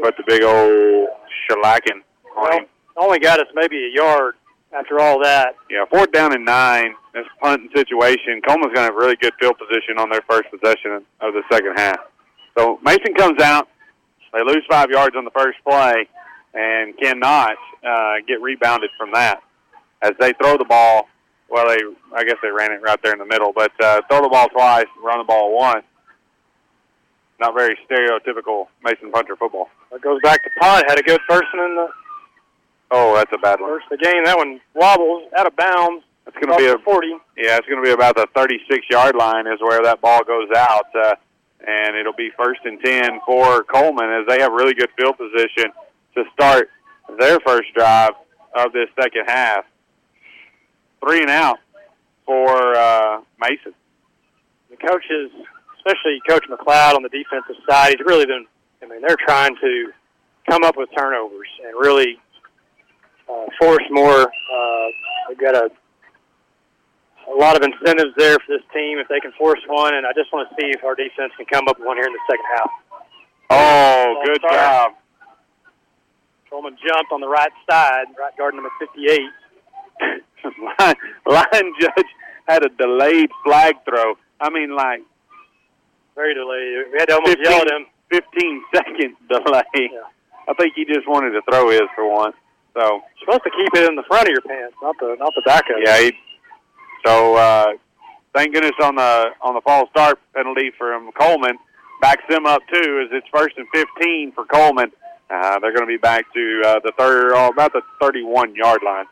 put 0.03 0.17
the 0.17 0.25
big 0.27 0.43
old 0.43 1.09
shellacking 1.49 2.03
on 2.37 2.53
him. 2.53 2.67
Only 2.97 3.19
got 3.21 3.41
us 3.41 3.47
maybe 3.55 3.77
a 3.77 3.95
yard 3.95 4.35
after 4.73 5.01
all 5.01 5.23
that. 5.23 5.55
Yeah, 5.71 5.85
fourth 5.91 6.13
down 6.13 6.35
and 6.35 6.45
nine. 6.45 6.95
This 7.15 7.25
punting 7.41 7.71
situation. 7.75 8.41
Coleman's 8.47 8.75
going 8.75 8.89
to 8.89 8.93
have 8.93 8.95
really 8.95 9.17
good 9.17 9.33
field 9.41 9.57
position 9.59 9.99
on 9.99 10.11
their 10.11 10.23
first 10.29 10.51
possession 10.51 11.05
of 11.21 11.33
the 11.33 11.43
second 11.51 11.77
half. 11.77 11.99
So 12.57 12.79
Mason 12.83 13.15
comes 13.15 13.41
out. 13.41 13.69
They 14.33 14.43
lose 14.45 14.65
five 14.71 14.91
yards 14.91 15.17
on 15.17 15.25
the 15.25 15.31
first 15.31 15.59
play 15.69 16.07
and 16.55 16.97
cannot 16.99 17.57
uh, 17.87 18.15
get 18.27 18.41
rebounded 18.43 18.91
from 18.99 19.13
that. 19.13 19.43
As 20.03 20.13
they 20.21 20.33
throw 20.35 20.57
the 20.57 20.65
ball, 20.65 21.09
well, 21.49 21.67
they 21.69 21.79
I 22.15 22.25
guess 22.25 22.37
they 22.43 22.51
ran 22.51 22.73
it 22.73 22.81
right 22.83 23.01
there 23.03 23.13
in 23.13 23.19
the 23.19 23.27
middle, 23.27 23.53
but 23.55 23.73
uh, 23.81 24.01
throw 24.09 24.23
the 24.23 24.29
ball 24.29 24.49
twice, 24.49 24.87
run 25.03 25.19
the 25.19 25.25
ball 25.25 25.57
once. 25.57 25.85
Not 27.41 27.55
very 27.55 27.79
stereotypical 27.89 28.67
Mason 28.83 29.11
punter 29.13 29.37
football. 29.37 29.69
It 29.93 30.03
goes 30.03 30.21
back 30.23 30.43
to 30.45 30.51
Pond. 30.61 30.85
Had 30.89 30.99
a 30.99 31.03
good 31.03 31.21
person 31.29 31.61
in 31.61 31.75
the 31.77 31.89
Oh, 32.91 33.15
that's 33.17 33.31
a 33.35 33.39
bad 33.39 33.61
one. 33.61 33.71
first 33.71 33.87
of 33.93 33.99
the 33.99 34.05
game. 34.05 34.25
That 34.25 34.37
one 34.37 34.61
wobbles 34.75 35.25
out 35.37 35.47
of 35.47 35.55
bounds. 35.57 36.05
It's 36.27 36.37
going 36.37 36.51
to 36.53 36.57
be 36.59 36.67
a 36.67 36.79
40. 36.79 37.09
Yeah, 37.37 37.57
it's 37.59 37.67
going 37.67 37.83
to 37.83 37.87
be 37.87 37.93
about 37.93 38.17
the 38.17 38.27
36 38.35 38.87
yard 38.91 39.15
line 39.15 39.47
is 39.47 39.61
where 39.61 39.83
that 39.83 40.01
ball 40.01 40.23
goes 40.25 40.49
out, 40.57 40.87
uh, 40.95 41.15
and 41.67 41.97
it'll 41.97 42.13
be 42.13 42.31
first 42.37 42.61
and 42.65 42.81
10 42.83 43.21
for 43.27 43.65
Coleman 43.65 44.11
as 44.11 44.27
they 44.29 44.41
have 44.41 44.53
really 44.53 44.75
good 44.75 44.91
field 44.97 45.17
position 45.19 45.73
to 46.15 46.25
start 46.33 46.71
their 47.19 47.39
first 47.41 47.73
drive 47.75 48.13
of 48.55 48.73
this 48.73 48.89
second 49.01 49.25
half. 49.27 49.65
Three 51.01 51.21
and 51.21 51.31
out 51.31 51.59
for 52.27 52.75
uh, 52.77 53.21
Mason. 53.41 53.75
The 54.71 54.77
coaches, 54.77 55.31
especially 55.79 56.21
Coach 56.29 56.45
McLeod 56.51 56.95
on 56.95 57.03
the 57.03 57.09
defensive 57.09 57.57
side, 57.69 57.95
he's 57.97 58.07
really 58.07 58.27
been. 58.27 58.47
I 58.83 58.87
mean, 58.87 59.01
they're 59.01 59.17
trying 59.27 59.57
to 59.57 59.93
come 60.49 60.63
up 60.63 60.77
with 60.77 60.89
turnovers 60.97 61.49
and 61.65 61.75
really 61.81 62.19
uh, 63.29 63.47
force 63.61 63.83
more. 63.91 64.23
Uh, 64.23 64.87
they've 65.29 65.39
got 65.39 65.57
a 65.57 65.71
a 67.29 67.37
lot 67.37 67.57
of 67.57 67.63
incentives 67.63 68.15
there 68.17 68.37
for 68.41 68.57
this 68.57 68.65
team 68.73 68.99
if 68.99 69.09
they 69.09 69.21
can 69.21 69.33
force 69.39 69.61
one, 69.67 69.95
and 69.95 70.07
I 70.07 70.13
just 70.13 70.33
want 70.33 70.49
to 70.49 70.55
see 70.57 70.69
if 70.71 70.83
our 70.85 70.95
defense 70.95 71.33
can 71.37 71.47
come 71.47 71.69
up 71.69 71.79
with 71.79 71.87
one 71.87 71.97
here 71.97 72.07
in 72.07 72.13
the 72.13 72.25
second 72.29 72.47
half. 72.57 72.71
Oh, 73.51 74.15
oh 74.17 74.23
good 74.25 74.41
sorry. 74.41 74.55
job. 74.57 74.93
Coleman 76.51 76.77
jumped 76.81 77.13
on 77.13 77.21
the 77.21 77.29
right 77.29 77.53
side, 77.71 78.07
right 78.19 78.35
guard 78.37 78.55
number 78.55 78.71
58. 78.81 79.21
line, 80.81 80.95
line 81.27 81.73
judge 81.81 82.11
had 82.49 82.65
a 82.65 82.71
delayed 82.71 83.31
flag 83.45 83.75
throw. 83.85 84.15
I 84.41 84.49
mean, 84.51 84.75
like 84.75 85.03
Very 86.15 86.35
delayed. 86.35 86.93
We 86.93 86.99
had 86.99 87.09
to 87.09 87.15
almost 87.17 87.37
15, 87.37 87.45
yell 87.53 87.61
at 87.61 87.69
him. 87.69 87.87
15 88.11 88.65
second 88.75 89.17
delay. 89.29 89.91
I 90.49 90.55
think 90.55 90.73
he 90.75 90.87
just 90.87 91.07
wanted 91.07 91.31
to 91.33 91.43
throw 91.51 91.69
his 91.71 91.83
for 91.95 92.09
once. 92.09 92.37
So 92.73 92.81
You're 92.81 93.37
supposed 93.37 93.45
to 93.45 93.51
keep 93.51 93.75
it 93.75 93.89
in 93.89 93.97
the 93.97 94.05
front 94.09 94.29
of 94.29 94.33
your 94.33 94.41
pants, 94.41 94.77
not 94.81 94.97
the 94.99 95.17
not 95.19 95.33
the 95.37 95.43
back 95.45 95.65
of 95.69 95.77
it. 95.77 95.85
yeah, 95.85 95.99
he, 96.01 96.13
so 97.09 97.37
uh, 97.37 97.67
thank 98.35 98.53
goodness 98.53 98.73
on 98.83 98.97
the 98.97 99.31
on 99.41 99.55
the 99.55 99.63
false 99.63 99.89
start 99.91 100.19
penalty 100.35 100.71
from 100.77 101.11
Coleman 101.13 101.59
backs 102.01 102.23
them 102.29 102.47
up 102.47 102.63
too. 102.73 103.03
As 103.05 103.09
it's 103.13 103.27
first 103.33 103.57
and 103.57 103.67
15 103.73 104.33
for 104.33 104.45
Coleman. 104.45 104.93
Uh, 105.31 105.59
they're 105.59 105.75
going 105.75 105.87
to 105.87 105.87
be 105.87 105.99
back 105.99 106.25
to 106.33 106.63
uh, 106.65 106.81
the 106.83 106.93
third, 106.99 107.33
oh, 107.35 107.49
about 107.49 107.73
the 107.73 107.83
31 108.01 108.55
yard 108.55 108.81
line. 108.83 109.05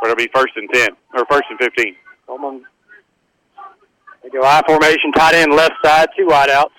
But 0.00 0.10
it'll 0.10 0.16
be 0.16 0.28
first 0.34 0.56
and 0.56 0.68
10 0.72 0.88
or 1.14 1.24
first 1.30 1.44
and 1.48 1.58
15. 1.58 1.94
Coleman. 2.26 2.64
They 4.22 4.30
go 4.30 4.42
I 4.42 4.62
formation, 4.66 5.12
tight 5.12 5.34
end 5.34 5.52
left 5.52 5.74
side, 5.84 6.08
two 6.16 6.26
wideouts. 6.26 6.74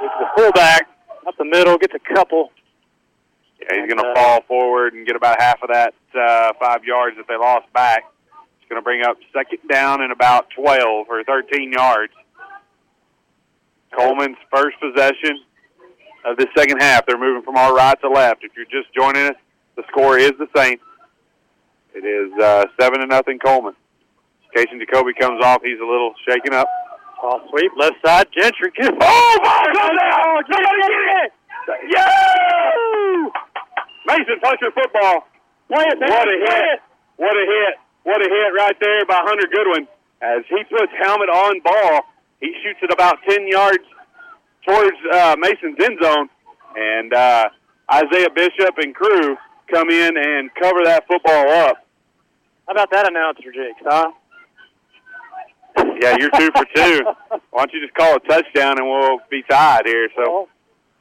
Gets 0.00 0.14
the 0.20 0.26
fullback 0.36 0.88
up 1.26 1.36
the 1.36 1.44
middle, 1.44 1.76
gets 1.78 1.94
a 1.94 2.14
couple. 2.14 2.52
Yeah, 3.60 3.80
he's 3.80 3.92
going 3.92 3.98
to 3.98 4.14
fall 4.14 4.42
forward 4.42 4.94
and 4.94 5.04
get 5.04 5.16
about 5.16 5.40
half 5.40 5.60
of 5.62 5.70
that 5.72 5.94
uh, 6.14 6.52
five 6.60 6.84
yards 6.84 7.16
that 7.16 7.26
they 7.26 7.36
lost 7.36 7.72
back. 7.72 8.04
Going 8.68 8.80
to 8.80 8.84
bring 8.84 9.02
up 9.02 9.16
second 9.32 9.60
down 9.70 10.02
and 10.02 10.12
about 10.12 10.48
12 10.50 11.06
or 11.08 11.24
13 11.24 11.72
yards. 11.72 12.12
Coleman's 13.96 14.36
first 14.54 14.76
possession 14.78 15.40
of 16.26 16.36
the 16.36 16.46
second 16.56 16.78
half. 16.80 17.06
They're 17.06 17.18
moving 17.18 17.42
from 17.42 17.56
our 17.56 17.74
right 17.74 17.98
to 18.02 18.10
left. 18.10 18.44
If 18.44 18.52
you're 18.56 18.66
just 18.66 18.92
joining 18.94 19.30
us, 19.30 19.36
the 19.76 19.84
score 19.88 20.18
is 20.18 20.32
the 20.38 20.48
same. 20.54 20.78
It 21.94 22.04
is 22.04 22.30
uh, 22.38 22.66
seven 22.78 23.00
to 23.00 23.06
nothing 23.06 23.38
Coleman. 23.38 23.74
Casey 24.54 24.78
Jacoby 24.78 25.14
comes 25.18 25.42
off. 25.42 25.62
He's 25.62 25.80
a 25.80 25.86
little 25.86 26.12
shaken 26.28 26.52
up. 26.52 26.68
Off 27.22 27.42
sweep, 27.50 27.72
left 27.76 27.96
side, 28.04 28.28
Gentry. 28.32 28.70
Good. 28.76 28.94
Oh, 29.00 29.38
comes 29.42 29.98
out! 30.00 30.44
Get 30.46 30.60
it, 30.60 30.66
get 30.86 31.24
it! 31.24 31.32
Yeah! 31.90 32.78
Mason 34.06 34.38
puncher 34.40 34.70
football. 34.70 35.26
Play 35.66 35.84
it. 35.84 35.98
What 35.98 36.28
a 36.28 36.38
hit! 36.38 36.64
it. 36.74 36.80
What 37.16 37.36
a 37.36 37.44
hit! 37.44 37.87
What 38.04 38.20
a 38.20 38.28
hit 38.28 38.52
right 38.56 38.76
there 38.80 39.04
by 39.06 39.20
Hunter 39.24 39.48
Goodwin. 39.52 39.88
As 40.20 40.44
he 40.48 40.62
puts 40.64 40.92
helmet 41.00 41.28
on 41.28 41.60
ball, 41.60 42.00
he 42.40 42.54
shoots 42.62 42.80
it 42.82 42.90
about 42.92 43.18
10 43.28 43.46
yards 43.48 43.84
towards 44.66 44.96
uh, 45.12 45.36
Mason's 45.38 45.76
end 45.82 45.98
zone. 46.02 46.28
And 46.76 47.12
uh, 47.14 47.48
Isaiah 47.92 48.30
Bishop 48.34 48.76
and 48.78 48.94
crew 48.94 49.36
come 49.72 49.90
in 49.90 50.16
and 50.16 50.50
cover 50.54 50.80
that 50.84 51.06
football 51.06 51.48
up. 51.50 51.86
How 52.66 52.72
about 52.72 52.90
that 52.90 53.08
announcer, 53.08 53.52
Jakes, 53.52 53.80
huh? 53.84 54.10
Yeah, 56.00 56.16
you're 56.18 56.30
two 56.30 56.50
for 56.54 56.64
two. 56.74 57.00
Why 57.50 57.64
don't 57.64 57.72
you 57.72 57.80
just 57.80 57.94
call 57.94 58.16
a 58.16 58.20
touchdown 58.20 58.78
and 58.78 58.86
we'll 58.88 59.18
be 59.30 59.42
tied 59.48 59.86
here? 59.86 60.08
So 60.16 60.48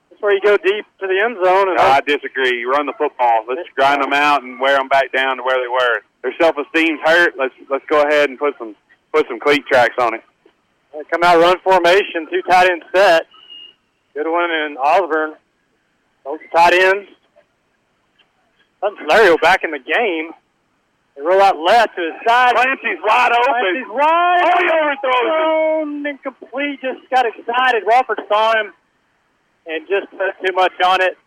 That's 0.09 0.21
where 0.21 0.33
you 0.33 0.41
go 0.41 0.57
deep 0.57 0.85
to 0.99 1.07
the 1.07 1.19
end 1.19 1.37
zone. 1.43 1.69
And 1.69 1.77
No, 1.77 1.83
I 1.83 2.01
disagree. 2.01 2.59
You 2.59 2.71
run 2.71 2.85
the 2.85 2.93
football. 2.97 3.43
Let's 3.47 3.67
grind 3.75 4.01
them 4.03 4.13
out 4.13 4.43
and 4.43 4.59
wear 4.59 4.77
them 4.77 4.87
back 4.87 5.11
down 5.11 5.37
to 5.37 5.43
where 5.43 5.59
they 5.61 5.67
were. 5.67 6.01
Their 6.27 6.35
self-esteem's 6.41 6.99
hurt. 7.05 7.35
Let's 7.39 7.53
let's 7.69 7.85
go 7.87 8.01
ahead 8.01 8.29
and 8.29 8.37
put 8.37 8.53
some 8.59 8.75
put 9.13 9.25
some 9.29 9.39
cleat 9.39 9.65
tracks 9.65 9.95
on 9.97 10.13
it. 10.13 10.23
Come 11.09 11.23
out 11.23 11.39
run 11.39 11.57
formation, 11.63 12.27
two 12.29 12.41
tight 12.49 12.69
end 12.69 12.83
set. 12.93 13.27
Goodwin 14.13 14.49
and 14.51 14.77
Osborne 14.77 15.35
Both 16.25 16.41
tight 16.53 16.73
ends. 16.73 17.09
Solario 18.83 19.39
back 19.39 19.63
in 19.63 19.71
the 19.71 19.79
game. 19.79 20.31
They 21.15 21.21
roll 21.21 21.41
out 21.41 21.55
left 21.57 21.95
to 21.95 22.01
his 22.01 22.13
side. 22.27 22.55
Clancy's 22.55 22.99
wide 23.03 23.31
open. 23.31 23.45
Clancy's 23.45 23.89
wide. 23.89 24.41
Oh, 24.43 24.59
he 24.59 24.67
overthrows 24.83 25.21
Thrown 25.23 26.05
incomplete. 26.05 26.81
Just 26.81 27.09
got 27.09 27.25
excited. 27.25 27.83
Wofford 27.85 28.27
saw 28.27 28.51
him 28.59 28.73
and 29.65 29.87
just 29.87 30.11
put 30.11 30.45
too 30.45 30.53
much 30.53 30.73
on 30.83 31.01
it. 31.01 31.17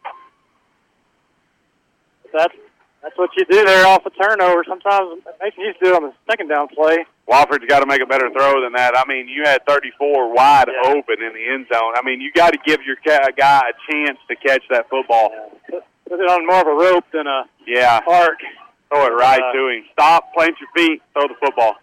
That's 2.35 2.55
that's 3.02 3.16
what 3.16 3.31
you 3.36 3.44
do 3.47 3.64
there 3.64 3.86
off 3.86 4.05
a 4.06 4.10
turnover. 4.10 4.62
Sometimes 4.68 5.22
Mason 5.40 5.60
used 5.64 5.78
to 5.81 5.85
do 5.86 5.90
it 5.93 5.97
on 5.97 6.02
the 6.02 6.12
second 6.31 6.48
down 6.48 6.68
play. 6.68 7.05
Wofford's 7.28 7.64
got 7.66 7.81
to 7.81 7.86
make 7.86 8.02
a 8.02 8.06
better 8.06 8.28
throw 8.31 8.60
than 8.62 8.72
that. 8.74 8.93
I 8.97 9.05
mean, 9.09 9.28
you 9.28 9.43
had 9.44 9.64
34 9.66 10.35
wide 10.35 10.68
open 10.85 11.22
in 11.22 11.32
the 11.32 11.44
end 11.55 11.66
zone. 11.72 11.94
I 11.97 12.02
mean, 12.05 12.20
you 12.20 12.31
got 12.32 12.51
to 12.52 12.59
give 12.66 12.81
your 12.85 12.97
ca- 12.97 13.31
guy 13.36 13.62
a 13.70 13.93
chance 13.93 14.18
to 14.28 14.36
catch 14.36 14.62
that 14.70 14.89
football. 14.90 15.31
Put 15.70 15.85
put 16.09 16.20
it 16.20 16.28
on 16.28 16.44
more 16.47 16.60
of 16.60 16.66
a 16.66 16.74
rope 16.74 17.05
than 17.12 17.27
a 17.27 17.44
Yeah, 17.66 18.01
arc. 18.06 18.40
throw 18.89 19.06
it 19.06 19.10
right 19.14 19.40
Uh, 19.40 19.52
to 19.52 19.68
him. 19.68 19.85
Stop, 19.93 20.32
plant 20.35 20.56
your 20.60 20.68
feet, 20.77 21.01
throw 21.12 21.28
the 21.28 21.35
football. 21.44 21.77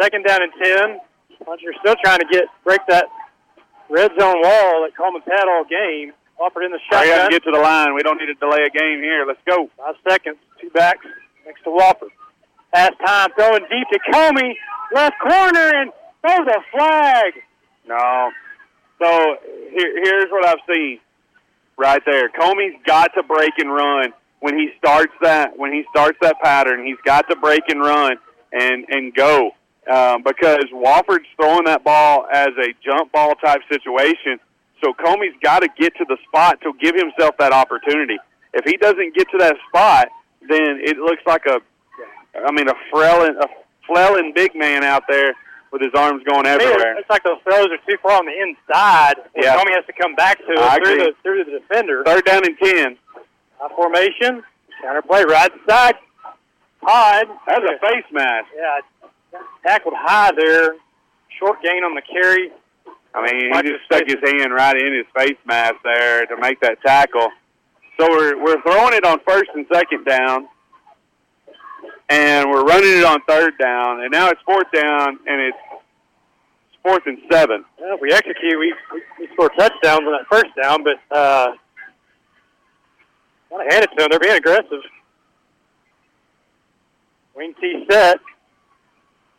Second 0.00 0.24
down 0.24 0.42
and 0.42 0.52
ten. 0.62 1.00
Puncher's 1.44 1.76
still 1.80 1.96
trying 2.04 2.20
to 2.20 2.26
get 2.30 2.44
break 2.64 2.80
that 2.88 3.06
red 3.90 4.10
zone 4.18 4.40
wall 4.40 4.82
that 4.86 4.92
Coleman's 4.96 5.24
had 5.26 5.44
all 5.48 5.64
game. 5.64 6.12
Wofford 6.42 6.66
in 6.66 6.72
the 6.72 6.80
I 6.90 6.90
got 6.90 7.06
shotgun. 7.06 7.30
to 7.30 7.30
get 7.30 7.44
to 7.44 7.50
the 7.52 7.60
line. 7.60 7.94
We 7.94 8.02
don't 8.02 8.18
need 8.18 8.26
to 8.26 8.34
delay 8.34 8.66
a 8.66 8.70
game 8.70 8.98
here. 9.00 9.24
Let's 9.26 9.38
go. 9.46 9.70
Five 9.76 9.94
seconds. 10.08 10.38
Two 10.60 10.70
backs 10.70 11.06
next 11.46 11.62
to 11.62 11.70
Wofford. 11.70 12.10
Pass 12.74 12.90
time. 13.04 13.30
Throwing 13.36 13.62
deep 13.70 13.86
to 13.92 13.98
Comey. 14.12 14.54
Left 14.92 15.14
corner 15.20 15.70
and 15.80 15.92
throws 16.20 16.48
a 16.48 16.60
flag. 16.76 17.34
No. 17.86 18.30
So 19.00 19.36
here, 19.70 20.02
here's 20.02 20.30
what 20.30 20.46
I've 20.46 20.74
seen 20.74 20.98
right 21.76 22.02
there. 22.04 22.28
Comey's 22.30 22.74
got 22.86 23.12
to 23.14 23.22
break 23.22 23.52
and 23.58 23.72
run 23.72 24.12
when 24.40 24.58
he 24.58 24.70
starts 24.78 25.12
that 25.22 25.56
when 25.56 25.72
he 25.72 25.84
starts 25.90 26.18
that 26.22 26.40
pattern. 26.42 26.84
He's 26.84 27.00
got 27.04 27.28
to 27.30 27.36
break 27.36 27.62
and 27.68 27.80
run 27.80 28.16
and 28.52 28.84
and 28.88 29.14
go 29.14 29.52
um, 29.92 30.22
because 30.22 30.64
Wofford's 30.72 31.26
throwing 31.36 31.64
that 31.66 31.84
ball 31.84 32.26
as 32.32 32.48
a 32.58 32.74
jump 32.84 33.12
ball 33.12 33.34
type 33.36 33.60
situation. 33.70 34.40
So 34.82 34.92
Comey's 34.94 35.34
got 35.42 35.60
to 35.60 35.68
get 35.78 35.94
to 35.96 36.04
the 36.08 36.16
spot 36.26 36.60
to 36.62 36.72
give 36.80 36.94
himself 36.96 37.36
that 37.38 37.52
opportunity. 37.52 38.18
If 38.52 38.64
he 38.64 38.76
doesn't 38.76 39.14
get 39.14 39.30
to 39.30 39.38
that 39.38 39.56
spot, 39.68 40.08
then 40.48 40.80
it 40.82 40.98
looks 40.98 41.22
like 41.26 41.46
a, 41.46 41.60
I 42.34 42.50
mean, 42.52 42.68
a 42.68 42.74
frail, 42.90 43.22
a 43.22 43.46
flailing 43.86 44.32
big 44.34 44.54
man 44.54 44.82
out 44.82 45.04
there 45.08 45.34
with 45.72 45.82
his 45.82 45.92
arms 45.94 46.22
going 46.24 46.46
everywhere. 46.46 46.98
It's 46.98 47.08
like 47.08 47.22
those 47.22 47.38
throws 47.44 47.68
are 47.68 47.78
too 47.88 47.96
far 48.02 48.18
on 48.18 48.26
the 48.26 48.32
inside. 48.32 49.14
Yeah. 49.36 49.56
Comey 49.56 49.74
has 49.74 49.86
to 49.86 49.92
come 49.92 50.14
back 50.14 50.38
to 50.38 50.44
it 50.48 50.84
through 50.84 50.92
agree. 50.92 51.04
the 51.04 51.14
through 51.22 51.44
the 51.44 51.58
defender. 51.60 52.02
Third 52.04 52.24
down 52.24 52.44
and 52.44 52.58
ten. 52.62 52.98
I 53.62 53.68
formation. 53.74 54.42
Counter 54.82 55.02
play 55.02 55.24
right 55.24 55.52
side. 55.68 55.94
Todd. 56.84 57.26
That's 57.46 57.64
a 57.64 57.78
face 57.80 58.04
mask. 58.10 58.48
Yeah, 58.54 59.40
tackled 59.64 59.94
high 59.96 60.32
there. 60.36 60.74
Short 61.38 61.62
gain 61.62 61.84
on 61.84 61.94
the 61.94 62.02
carry. 62.02 62.50
I 63.14 63.22
mean, 63.22 63.52
he 63.52 63.62
just 63.70 63.84
stuck 63.84 64.04
his 64.06 64.16
hand 64.24 64.52
right 64.52 64.76
in 64.76 64.94
his 64.94 65.06
face 65.14 65.36
mask 65.44 65.74
there 65.84 66.26
to 66.26 66.36
make 66.38 66.60
that 66.60 66.80
tackle. 66.84 67.28
So 68.00 68.08
we're 68.08 68.42
we're 68.42 68.60
throwing 68.62 68.94
it 68.94 69.04
on 69.04 69.18
first 69.26 69.50
and 69.54 69.66
second 69.72 70.04
down, 70.04 70.48
and 72.08 72.48
we're 72.50 72.64
running 72.64 72.98
it 72.98 73.04
on 73.04 73.20
third 73.28 73.52
down, 73.58 74.02
and 74.02 74.10
now 74.10 74.30
it's 74.30 74.40
fourth 74.46 74.70
down, 74.72 75.18
and 75.26 75.40
it's 75.42 75.58
fourth 76.82 77.02
and 77.06 77.18
seven. 77.30 77.64
Well, 77.78 77.94
if 77.94 78.00
we 78.00 78.12
execute, 78.12 78.58
we, 78.58 78.74
we, 78.92 79.02
we 79.20 79.28
score 79.34 79.50
touchdowns 79.50 80.00
on 80.06 80.12
that 80.12 80.26
first 80.30 80.50
down, 80.60 80.82
but 80.82 81.16
uh, 81.16 81.52
want 83.50 83.68
to 83.68 83.74
hand 83.74 83.84
it 83.84 83.90
to 83.90 83.96
them. 83.98 84.08
They're 84.10 84.20
being 84.20 84.36
aggressive. 84.36 84.82
Wing 87.36 87.54
T 87.60 87.84
set. 87.90 88.20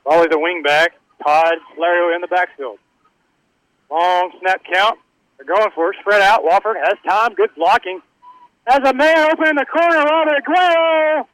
Boley 0.05 0.29
the 0.29 0.39
wing 0.39 0.61
back. 0.63 0.93
Todd 1.25 1.55
Lario 1.79 2.15
in 2.15 2.21
the 2.21 2.27
backfield. 2.27 2.77
Long 3.93 4.31
snap 4.41 4.61
count. 4.73 4.97
They're 5.37 5.45
going 5.45 5.69
for 5.75 5.91
it. 5.91 5.97
Spread 6.01 6.21
out. 6.21 6.43
Wofford 6.43 6.81
has 6.83 6.97
time. 7.07 7.35
Good 7.35 7.51
blocking. 7.55 8.01
Has 8.65 8.79
a 8.79 8.93
man 8.93 9.31
open 9.31 9.49
in 9.49 9.55
the 9.55 9.65
corner. 9.65 9.97
Robert 9.97 10.41
Aguero. 10.41 11.27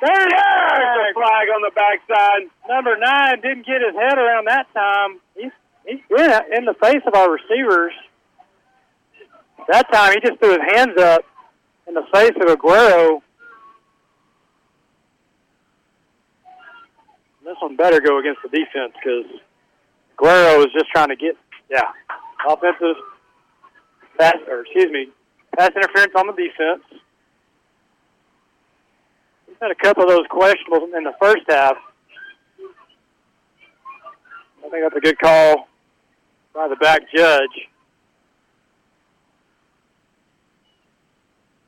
There's 0.00 0.16
There's 0.16 1.10
a 1.10 1.12
flag 1.12 1.48
on 1.52 1.60
the 1.60 1.72
backside. 1.74 2.48
Number 2.66 2.96
nine 2.96 3.40
didn't 3.42 3.66
get 3.66 3.82
his 3.82 3.94
head 3.94 4.16
around 4.16 4.48
that 4.48 4.72
time. 4.72 5.20
He's 5.36 5.52
he's 5.84 6.00
in, 6.18 6.30
in 6.56 6.64
the 6.64 6.74
face 6.80 7.02
of 7.06 7.14
our 7.14 7.30
receivers. 7.30 7.92
That 9.68 9.92
time 9.92 10.14
he 10.14 10.26
just 10.26 10.40
threw 10.40 10.52
his 10.52 10.74
hands 10.74 10.98
up 10.98 11.24
in 11.86 11.92
the 11.92 12.04
face 12.14 12.32
of 12.40 12.56
Aguero. 12.56 13.20
This 17.44 17.56
one 17.60 17.76
better 17.76 18.00
go 18.00 18.18
against 18.18 18.40
the 18.42 18.48
defense 18.48 18.94
because 18.94 19.26
Aguero 20.16 20.60
is 20.60 20.72
just 20.72 20.88
trying 20.90 21.08
to 21.08 21.16
get 21.16 21.36
yeah 21.70 21.90
offensive 22.48 22.96
pass 24.18 24.36
or 24.48 24.60
excuse 24.62 24.90
me 24.90 25.08
pass 25.56 25.70
interference 25.74 26.12
on 26.16 26.26
the 26.26 26.32
defense. 26.32 27.02
He's 29.46 29.56
had 29.60 29.70
a 29.70 29.74
couple 29.74 30.04
of 30.04 30.08
those 30.08 30.26
questionables 30.30 30.96
in 30.96 31.04
the 31.04 31.14
first 31.20 31.44
half. 31.48 31.76
I 34.64 34.68
think 34.68 34.82
that's 34.82 34.96
a 34.96 35.00
good 35.00 35.18
call 35.18 35.68
by 36.54 36.68
the 36.68 36.76
back 36.76 37.02
judge. 37.14 37.68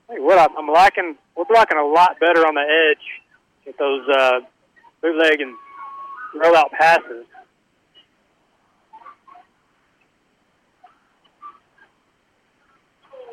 Hey, 0.08 0.20
what 0.20 0.38
I'm, 0.38 0.56
I'm 0.56 0.72
liking, 0.72 1.16
we're 1.36 1.44
blocking 1.44 1.78
a 1.78 1.86
lot 1.86 2.20
better 2.20 2.46
on 2.46 2.54
the 2.54 2.90
edge 2.90 3.66
with 3.66 3.76
those 3.78 4.06
uh, 4.08 4.40
bootleg 5.00 5.40
and 5.40 5.54
roll 6.34 6.56
out 6.56 6.70
passes. 6.72 7.24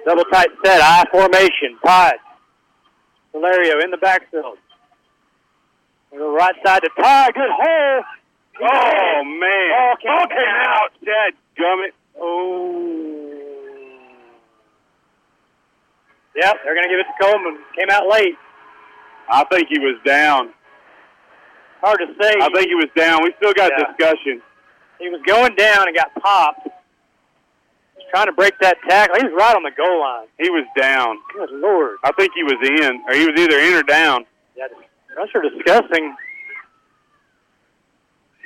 Double 0.05 0.23
tight 0.31 0.49
set, 0.65 0.81
I 0.81 1.03
formation, 1.11 1.77
Todd. 1.85 2.13
Valerio 3.33 3.79
in 3.83 3.91
the 3.91 3.97
backfield. 3.97 4.57
On 6.11 6.17
the 6.19 6.25
right 6.25 6.55
side 6.65 6.81
to 6.81 6.89
Todd, 6.99 7.33
good 7.35 7.49
hole. 7.51 8.03
Oh 8.61 9.23
man! 9.23 9.69
Ball 9.69 9.95
came 9.97 10.17
Ball 10.17 10.27
came 10.27 10.37
out. 10.39 10.83
out. 10.83 10.91
Dad 11.05 11.33
gummit. 11.57 11.91
Oh. 12.19 13.15
Yep, 16.35 16.55
they're 16.63 16.75
going 16.75 16.87
to 16.87 16.89
give 16.89 16.99
it 16.99 17.05
to 17.07 17.13
Coleman. 17.25 17.57
Came 17.77 17.89
out 17.89 18.07
late. 18.09 18.35
I 19.29 19.43
think 19.45 19.67
he 19.69 19.79
was 19.79 19.97
down. 20.05 20.49
Hard 21.81 21.99
to 21.99 22.07
say. 22.21 22.33
I 22.41 22.49
think 22.53 22.67
he 22.67 22.75
was 22.75 22.89
down. 22.95 23.23
We 23.23 23.33
still 23.37 23.53
got 23.53 23.71
Yeah. 23.77 23.85
discussion. 23.87 24.41
He 24.99 25.09
was 25.09 25.21
going 25.25 25.55
down 25.55 25.87
and 25.87 25.95
got 25.95 26.13
popped. 26.21 26.67
Trying 28.09 28.25
to 28.25 28.31
break 28.33 28.57
that 28.59 28.77
tackle. 28.87 29.15
He 29.17 29.23
was 29.23 29.33
right 29.37 29.55
on 29.55 29.63
the 29.63 29.71
goal 29.71 29.99
line. 29.99 30.27
He 30.39 30.49
was 30.49 30.65
down. 30.75 31.17
Good 31.35 31.51
lord. 31.51 31.97
I 32.03 32.11
think 32.13 32.31
he 32.33 32.43
was 32.43 32.57
in, 32.63 33.03
or 33.07 33.13
he 33.13 33.25
was 33.27 33.39
either 33.39 33.59
in 33.59 33.73
or 33.75 33.83
down. 33.83 34.25
Yeah, 34.57 34.67
those 35.15 35.27
are 35.35 35.41
disgusting. 35.41 36.15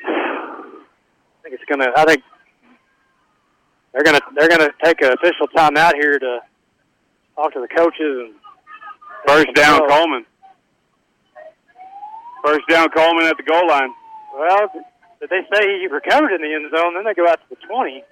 I 0.06 1.44
think 1.44 1.56
it's 1.56 1.64
gonna. 1.70 1.88
I 1.96 2.04
think 2.06 2.24
they're 3.94 4.04
gonna. 4.04 4.20
They're 4.36 4.50
gonna 4.50 4.72
take 4.84 5.02
an 5.02 5.14
official 5.14 5.48
timeout 5.56 5.94
here 5.96 6.20
to 6.20 6.40
talk 7.36 7.54
to 7.54 7.62
the 7.62 7.68
coaches 7.68 8.28
and. 8.28 8.34
First 9.26 9.56
down, 9.56 9.88
Coleman. 9.88 10.26
First 12.44 12.68
down, 12.70 12.90
Coleman 12.90 13.24
at 13.24 13.38
the 13.38 13.44
goal 13.44 13.66
line. 13.70 13.94
Well, 14.36 14.70
did 15.22 15.30
they 15.30 15.48
say 15.56 15.80
he 15.80 15.88
recovered 15.88 16.34
in 16.34 16.42
the 16.42 16.54
end 16.54 16.70
zone? 16.76 16.94
Then 16.96 17.06
they 17.06 17.14
go 17.14 17.26
out 17.26 17.40
to 17.40 17.50
the 17.50 17.56
twenty. 17.66 18.04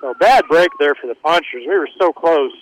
So 0.00 0.14
bad 0.20 0.44
break 0.48 0.68
there 0.78 0.94
for 0.94 1.06
the 1.08 1.14
punchers. 1.16 1.64
We 1.66 1.76
were 1.76 1.88
so 1.98 2.12
close. 2.12 2.52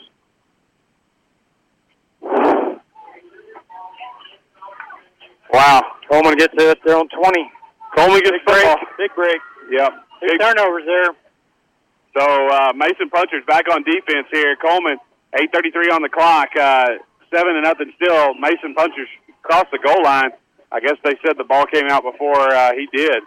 Wow. 5.53 5.83
Coleman 6.11 6.37
gets 6.37 6.55
it. 6.57 6.79
They're 6.85 6.97
on 6.97 7.09
twenty. 7.09 7.51
Coleman 7.97 8.21
gets 8.21 8.37
Big 8.39 8.47
break. 8.47 8.79
Big 8.99 9.15
break. 9.15 9.41
Yep. 9.71 9.93
Two 10.21 10.27
Big- 10.29 10.41
turnovers 10.41 10.85
there. 10.87 11.15
So 12.19 12.49
uh, 12.49 12.73
Mason 12.75 13.11
Punchers 13.11 13.45
back 13.47 13.65
on 13.71 13.83
defense 13.85 14.27
here. 14.33 14.57
Coleman, 14.57 14.97
8:33 15.35 15.93
on 15.93 16.03
the 16.03 16.09
clock. 16.09 16.49
Uh, 16.59 16.87
seven 17.33 17.55
to 17.55 17.61
nothing 17.61 17.93
still. 18.03 18.35
Mason 18.35 18.75
Punchers 18.75 19.09
crossed 19.43 19.71
the 19.71 19.79
goal 19.79 20.03
line. 20.03 20.31
I 20.73 20.81
guess 20.81 20.97
they 21.05 21.15
said 21.25 21.37
the 21.39 21.45
ball 21.45 21.67
came 21.67 21.89
out 21.89 22.03
before 22.03 22.41
uh, 22.53 22.73
he 22.73 22.89
did. 22.97 23.23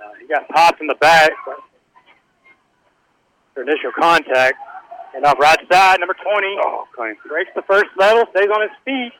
Uh, 0.00 0.04
he 0.20 0.26
got 0.28 0.48
popped 0.48 0.80
in 0.80 0.86
the 0.86 0.94
back 0.94 1.30
for 3.54 3.62
initial 3.62 3.92
contact. 3.98 4.56
And 5.14 5.24
off 5.24 5.38
right 5.38 5.58
side, 5.70 6.00
number 6.00 6.14
20. 6.14 6.56
Oh, 6.64 6.84
clean. 6.94 7.16
Breaks 7.26 7.50
the 7.54 7.62
first 7.62 7.90
level, 7.98 8.24
stays 8.34 8.48
on 8.48 8.62
his 8.62 8.76
feet. 8.84 9.12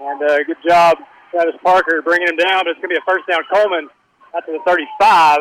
And 0.00 0.22
uh, 0.22 0.38
good 0.44 0.56
job, 0.66 0.98
Travis 1.30 1.54
Parker, 1.62 2.00
bringing 2.02 2.28
him 2.28 2.36
down. 2.36 2.64
But 2.64 2.72
it's 2.72 2.80
going 2.80 2.94
to 2.94 2.96
be 2.96 3.00
a 3.00 3.04
first 3.06 3.26
down 3.28 3.40
Coleman 3.52 3.88
out 4.34 4.44
to 4.46 4.52
the 4.52 4.60
35. 4.66 5.40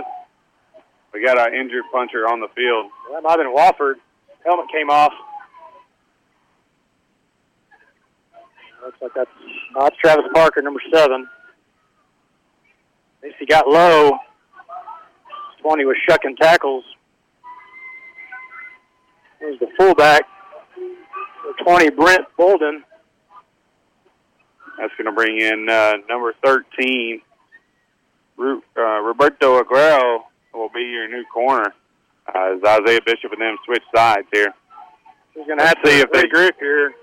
We 1.14 1.24
got 1.24 1.38
our 1.38 1.54
injured 1.54 1.84
puncher 1.94 2.28
on 2.28 2.42
the 2.42 2.50
field. 2.56 2.92
That 3.14 3.24
might 3.24 3.32
have 3.32 3.40
been 3.40 3.56
Wofford. 3.56 3.96
helmet 4.44 4.68
came 4.72 4.90
off. 4.90 5.14
Looks 8.84 9.02
like 9.02 9.14
that's, 9.16 9.30
oh, 9.76 9.84
that's 9.84 9.96
Travis 9.98 10.26
Parker, 10.34 10.62
number 10.62 10.82
seven. 10.94 11.28
At 13.24 13.24
least 13.24 13.38
he 13.40 13.46
got 13.46 13.68
low. 13.68 14.12
20 15.62 15.86
was 15.86 15.96
shucking 16.08 16.36
tackles. 16.36 16.84
There's 19.40 19.60
the 19.60 19.68
fullback. 19.78 20.24
The 20.76 21.64
20, 21.64 21.90
Brent 21.92 22.26
Bolden. 22.38 22.84
That's 24.80 24.94
going 24.98 25.06
to 25.06 25.12
bring 25.12 25.40
in 25.40 25.70
uh, 25.70 25.94
number 26.10 26.34
13, 26.44 27.22
Ru- 28.38 28.64
uh, 28.78 29.00
Roberto 29.02 29.62
Aguero 29.62 30.24
will 30.54 30.70
be 30.74 30.82
your 30.82 31.08
new 31.08 31.24
corner. 31.34 31.74
Uh, 32.28 32.56
as 32.56 32.82
Isaiah 32.82 33.00
Bishop 33.06 33.32
and 33.32 33.42
them 33.42 33.58
switch 33.66 33.84
sides 33.96 34.28
here. 34.34 34.54
He's 35.34 35.46
going 35.46 35.60
to 35.60 35.66
have 35.66 35.82
to 35.82 35.90
see 35.90 36.00
if 36.00 36.12
they 36.12 36.28
grip 36.28 36.56
here. 36.60 36.94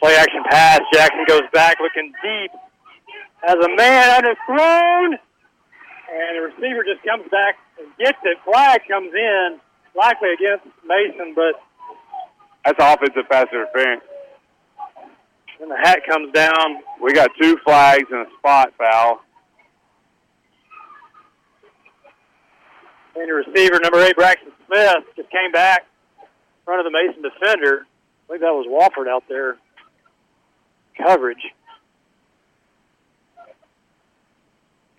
Play 0.00 0.14
action 0.16 0.42
pass. 0.48 0.80
Jackson 0.92 1.24
goes 1.26 1.42
back 1.52 1.76
looking 1.80 2.12
deep. 2.22 2.50
Has 3.42 3.56
a 3.56 3.76
man 3.76 4.10
on 4.10 4.24
his 4.24 4.36
underthrown. 4.48 5.18
And 6.12 6.36
the 6.36 6.42
receiver 6.54 6.84
just 6.84 7.04
comes 7.04 7.28
back 7.30 7.56
gets 7.98 8.18
it. 8.24 8.38
Flag 8.44 8.80
comes 8.88 9.12
in, 9.14 9.60
likely 9.96 10.30
against 10.34 10.66
Mason, 10.86 11.34
but 11.34 11.60
That's 12.64 12.78
offensive 12.80 13.28
pass 13.30 13.46
interference. 13.52 14.02
then 15.58 15.68
the 15.68 15.76
hat 15.82 16.00
comes 16.08 16.32
down. 16.32 16.82
We 17.02 17.12
got 17.12 17.30
two 17.40 17.56
flags 17.64 18.06
and 18.10 18.26
a 18.26 18.30
spot 18.38 18.72
foul. 18.78 19.20
And 23.16 23.28
the 23.28 23.34
receiver, 23.34 23.78
number 23.82 24.00
eight, 24.02 24.16
Braxton 24.16 24.52
Smith, 24.66 25.04
just 25.16 25.30
came 25.30 25.50
back 25.52 25.84
in 26.20 26.26
front 26.64 26.80
of 26.86 26.90
the 26.90 26.96
Mason 26.96 27.22
defender. 27.22 27.86
I 27.86 28.26
believe 28.26 28.40
that 28.40 28.52
was 28.54 28.66
Walford 28.68 29.08
out 29.08 29.24
there. 29.28 29.56
Coverage. 30.96 31.42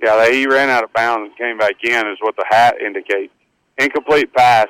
Yeah, 0.02 0.32
he 0.32 0.48
ran 0.48 0.70
out 0.70 0.84
of 0.84 0.92
bounds 0.94 1.30
and 1.30 1.38
came 1.38 1.58
back 1.58 1.76
in, 1.84 2.08
is 2.08 2.18
what 2.22 2.36
the 2.36 2.46
hat 2.50 2.82
indicates. 2.82 3.34
Incomplete 3.78 4.34
pass. 4.34 4.68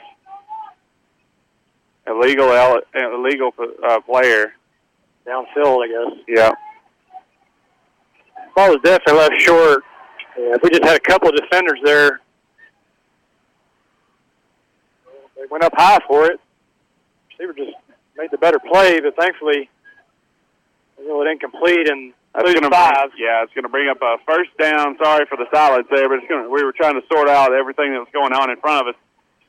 Illegal, 2.05 2.51
illegal 2.93 3.51
uh, 3.87 4.01
player. 4.01 4.53
Downfield, 5.25 5.83
I 5.83 5.87
guess. 5.87 6.19
Yeah. 6.27 6.51
Ball 8.55 8.71
was 8.71 8.79
definitely 8.83 9.21
left 9.21 9.41
short. 9.41 9.83
Yeah, 10.37 10.55
if 10.55 10.63
we 10.63 10.69
just 10.69 10.83
had 10.83 10.97
a 10.97 10.99
couple 10.99 11.29
of 11.29 11.35
defenders 11.35 11.79
there, 11.85 12.19
they 15.35 15.43
went 15.49 15.63
up 15.63 15.73
high 15.75 15.99
for 16.07 16.25
it. 16.25 16.39
Receiver 17.29 17.53
just 17.53 17.77
made 18.17 18.31
the 18.31 18.37
better 18.37 18.59
play, 18.59 18.99
but 18.99 19.15
thankfully, 19.15 19.69
it 20.97 21.07
was 21.07 21.27
incomplete 21.31 21.89
and 21.89 22.13
That's 22.33 22.45
lose 22.45 22.55
gonna 22.55 22.69
five. 22.69 23.11
Bring, 23.11 23.27
yeah, 23.27 23.43
it's 23.43 23.53
going 23.53 23.63
to 23.63 23.69
bring 23.69 23.89
up 23.89 24.01
a 24.01 24.17
first 24.25 24.51
down. 24.57 24.97
Sorry 25.03 25.25
for 25.27 25.37
the 25.37 25.47
silence 25.53 25.87
there, 25.91 26.07
but 26.07 26.19
it's 26.19 26.27
to 26.27 26.49
We 26.49 26.63
were 26.63 26.71
trying 26.71 26.95
to 26.95 27.05
sort 27.11 27.27
out 27.27 27.53
everything 27.53 27.91
that 27.91 27.99
was 27.99 28.07
going 28.13 28.31
on 28.33 28.49
in 28.49 28.57
front 28.57 28.87
of 28.87 28.95
us. 28.95 28.99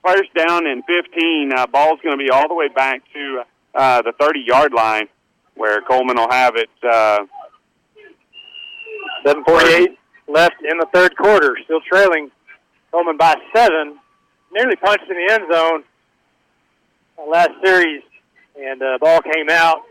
First 0.04 0.34
down 0.34 0.66
and 0.66 0.82
15. 0.84 1.52
Uh, 1.52 1.66
ball's 1.68 2.00
going 2.02 2.18
to 2.18 2.22
be 2.22 2.30
all 2.30 2.48
the 2.48 2.54
way 2.54 2.68
back 2.68 3.02
to 3.12 3.42
uh, 3.74 4.02
the 4.02 4.12
30-yard 4.20 4.72
line, 4.72 5.06
where 5.54 5.80
Coleman 5.82 6.16
will 6.16 6.30
have 6.30 6.56
it. 6.56 6.70
Uh, 6.82 7.20
7:48 9.24 9.96
left 10.26 10.56
in 10.68 10.78
the 10.78 10.86
third 10.92 11.16
quarter. 11.16 11.56
Still 11.64 11.80
trailing 11.80 12.30
Coleman 12.90 13.16
by 13.16 13.36
seven. 13.54 13.98
Nearly 14.52 14.76
punched 14.76 15.04
in 15.08 15.16
the 15.16 15.32
end 15.32 15.44
zone 15.52 15.84
uh, 17.18 17.30
last 17.30 17.50
series, 17.64 18.02
and 18.60 18.82
uh, 18.82 18.98
ball 19.00 19.20
came 19.22 19.48
out. 19.50 19.82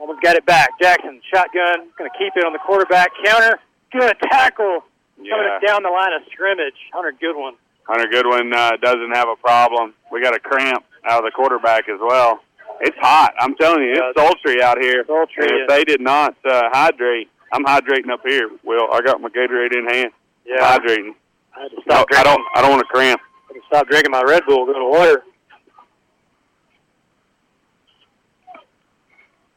Almost 0.00 0.22
got 0.22 0.36
it 0.36 0.46
back. 0.46 0.70
Jackson 0.80 1.20
shotgun, 1.32 1.88
going 1.98 2.10
to 2.10 2.18
keep 2.18 2.32
it 2.36 2.44
on 2.44 2.52
the 2.52 2.58
quarterback 2.60 3.10
counter. 3.24 3.58
Good 3.92 4.16
tackle 4.30 4.84
Yeah. 5.20 5.34
coming 5.34 5.66
down 5.66 5.82
the 5.82 5.90
line 5.90 6.12
of 6.12 6.22
scrimmage. 6.30 6.74
Hunter 6.92 7.12
Goodwin. 7.18 7.54
Hunter 7.84 8.06
Goodwin 8.10 8.52
uh, 8.54 8.76
doesn't 8.82 9.12
have 9.14 9.28
a 9.28 9.36
problem. 9.36 9.94
We 10.12 10.22
got 10.22 10.34
a 10.36 10.38
cramp 10.38 10.84
out 11.08 11.18
of 11.18 11.24
the 11.24 11.30
quarterback 11.34 11.88
as 11.88 11.98
well. 12.00 12.40
It's 12.80 12.96
hot. 13.00 13.34
I'm 13.40 13.56
telling 13.56 13.82
you, 13.82 13.92
it's 13.96 14.18
sultry 14.20 14.62
out 14.62 14.78
here. 14.80 15.04
Sultry, 15.06 15.44
And 15.48 15.62
if 15.62 15.68
they 15.68 15.84
did 15.84 16.00
not 16.00 16.36
uh, 16.48 16.68
hydrate, 16.72 17.28
I'm 17.52 17.64
hydrating 17.64 18.10
up 18.12 18.20
here. 18.24 18.50
Will 18.62 18.86
I 18.92 19.00
got 19.00 19.20
my 19.20 19.28
Gatorade 19.30 19.74
in 19.74 19.86
hand? 19.88 20.10
Yeah. 20.46 20.58
hydrating. 20.60 21.14
I 21.56 21.62
had 21.62 21.70
to 21.70 21.76
No, 21.76 21.82
stop 22.04 22.06
I 22.14 22.22
don't. 22.22 22.42
I 22.54 22.60
don't 22.62 22.70
want 22.70 22.80
to 22.86 22.86
cramp. 22.92 23.20
I 23.50 23.54
had 23.54 23.60
to 23.60 23.66
stop 23.66 23.88
drinking 23.88 24.12
my 24.12 24.22
Red 24.22 24.44
Bull. 24.46 24.64
Go 24.66 24.74
to 24.74 24.84
water. 24.84 25.24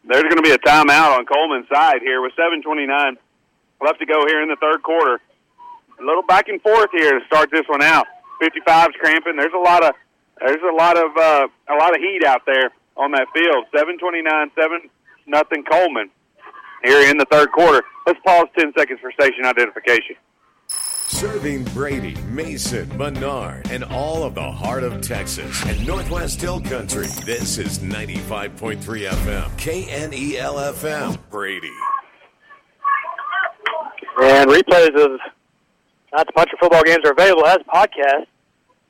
There's 0.04 0.24
going 0.24 0.38
to 0.38 0.42
be 0.42 0.52
a 0.52 0.58
timeout 0.58 1.18
on 1.18 1.26
Coleman's 1.26 1.68
side 1.70 2.02
here 2.02 2.22
with 2.22 2.34
7:29 2.34 3.18
left 3.82 4.00
to 4.00 4.06
go 4.06 4.26
here 4.28 4.42
in 4.42 4.50
the 4.50 4.58
third 4.58 4.82
quarter. 4.84 5.22
A 6.00 6.04
little 6.04 6.24
back 6.24 6.48
and 6.48 6.62
forth 6.62 6.90
here 6.92 7.20
to 7.20 7.26
start 7.26 7.50
this 7.52 7.66
one 7.68 7.84
out. 7.84 8.08
55's 8.42 8.96
cramping. 9.00 9.36
There's 9.38 9.54
a 9.54 9.60
lot 9.60 9.84
of 9.84 9.94
there's 10.40 10.62
a 10.62 10.76
lot 10.76 10.98
of 10.98 11.16
uh, 11.16 11.48
a 11.70 11.76
lot 11.76 11.96
of 11.96 12.02
heat 12.02 12.24
out 12.26 12.42
there 12.46 12.72
on 12.98 13.12
that 13.12 13.28
field. 13.34 13.66
7:29, 13.74 14.52
seven 14.56 14.90
nothing 15.28 15.64
Coleman 15.64 16.10
here 16.84 17.10
in 17.10 17.18
the 17.18 17.26
third 17.26 17.52
quarter. 17.52 17.84
Let's 18.08 18.20
pause 18.26 18.48
10 18.58 18.74
seconds 18.78 19.00
for 19.00 19.12
station 19.12 19.46
identification. 19.46 20.16
Serving 21.22 21.64
Brady, 21.66 22.16
Mason, 22.32 22.98
Menard, 22.98 23.70
and 23.70 23.84
all 23.84 24.24
of 24.24 24.34
the 24.34 24.42
heart 24.42 24.82
of 24.82 25.02
Texas 25.02 25.64
and 25.68 25.86
Northwest 25.86 26.42
Hill 26.42 26.60
Country. 26.62 27.06
This 27.28 27.60
is 27.60 27.78
95.3 27.78 28.80
FM, 28.80 29.50
KNEL 29.56 30.74
FM, 30.74 31.20
Brady. 31.30 31.70
And 34.24 34.50
replays 34.50 34.96
of 35.00 35.20
Not 36.12 36.26
the 36.26 36.34
Puncher 36.34 36.58
football 36.60 36.82
games 36.82 37.06
are 37.06 37.12
available 37.12 37.46
as 37.46 37.60
podcasts, 37.72 38.26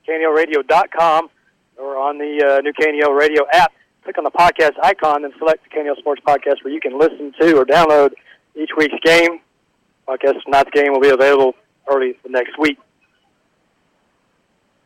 KNELradio.com, 0.08 1.30
or 1.76 1.98
on 1.98 2.18
the 2.18 2.46
uh, 2.48 2.62
new 2.62 2.72
KNEL 2.72 3.14
Radio 3.14 3.46
app. 3.52 3.74
Click 4.06 4.18
on 4.18 4.24
the 4.24 4.32
podcast 4.32 4.82
icon 4.82 5.26
and 5.26 5.34
select 5.38 5.66
the 5.66 5.78
KNEL 5.78 5.98
Sports 5.98 6.22
Podcast 6.26 6.64
where 6.64 6.74
you 6.74 6.80
can 6.80 6.98
listen 6.98 7.34
to 7.42 7.58
or 7.58 7.66
download 7.66 8.14
each 8.56 8.72
week's 8.78 8.96
game. 9.04 9.42
Podcast 10.08 10.42
tonight's 10.46 10.70
game 10.72 10.94
will 10.94 11.02
be 11.02 11.10
available 11.10 11.56
early 11.90 12.18
the 12.24 12.30
next 12.30 12.58
week. 12.58 12.78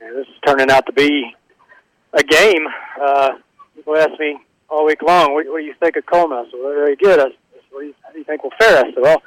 And 0.01 0.15
this 0.15 0.27
is 0.27 0.35
turning 0.45 0.69
out 0.69 0.85
to 0.85 0.93
be 0.93 1.33
a 2.13 2.23
game. 2.23 2.67
Uh, 3.01 3.31
people 3.75 3.97
ask 3.97 4.19
me 4.19 4.37
all 4.69 4.85
week 4.85 5.01
long, 5.01 5.33
what, 5.33 5.45
what 5.47 5.59
do 5.59 5.65
you 5.65 5.73
think 5.79 5.95
of 5.95 6.05
Coleman? 6.05 6.37
I 6.37 6.43
said, 6.45 6.59
well, 6.61 6.73
very 6.73 6.95
good. 6.95 7.19
I 7.19 7.23
said, 7.23 7.33
what 7.71 7.81
do 7.81 7.87
you, 7.87 7.93
how 8.03 8.11
do 8.11 8.19
you 8.19 8.23
think 8.23 8.43
will 8.43 8.51
fare? 8.59 8.79
I 8.79 8.93
said, 8.93 9.01
well, 9.01 9.21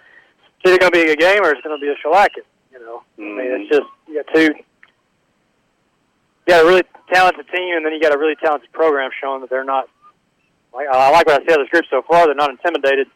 it's 0.61 0.71
either 0.71 0.79
going 0.79 0.93
to 0.93 1.05
be 1.05 1.11
a 1.11 1.17
game 1.17 1.43
or 1.43 1.51
it's 1.51 1.63
going 1.63 1.79
to 1.79 1.81
be 1.81 1.91
a 1.91 1.97
shellacking. 1.97 2.47
You 2.73 2.81
know, 2.81 3.03
I 3.19 3.21
mean, 3.21 3.61
it's 3.63 3.71
just 3.71 3.89
you 4.07 4.23
got 4.23 4.35
two. 4.35 4.53
You 4.53 4.55
got 6.47 6.65
a 6.65 6.67
really 6.67 6.83
talented 7.13 7.47
team, 7.49 7.77
and 7.77 7.85
then 7.85 7.93
you 7.93 8.01
got 8.01 8.15
a 8.15 8.19
really 8.19 8.37
talented 8.37 8.73
program 8.73 9.11
showing 9.21 9.41
that 9.41 9.51
they're 9.51 9.65
not. 9.65 9.89
Like 10.73 10.87
I 10.89 11.11
like 11.11 11.27
what 11.27 11.43
I 11.43 11.47
see 11.47 11.53
of 11.53 11.61
this 11.61 11.69
group 11.71 11.85
so 11.91 12.03
far. 12.03 12.27
They're 12.27 12.35
not 12.35 12.51
intimidated. 12.51 13.09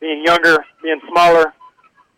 Being 0.00 0.24
younger, 0.24 0.64
being 0.82 1.00
smaller. 1.08 1.52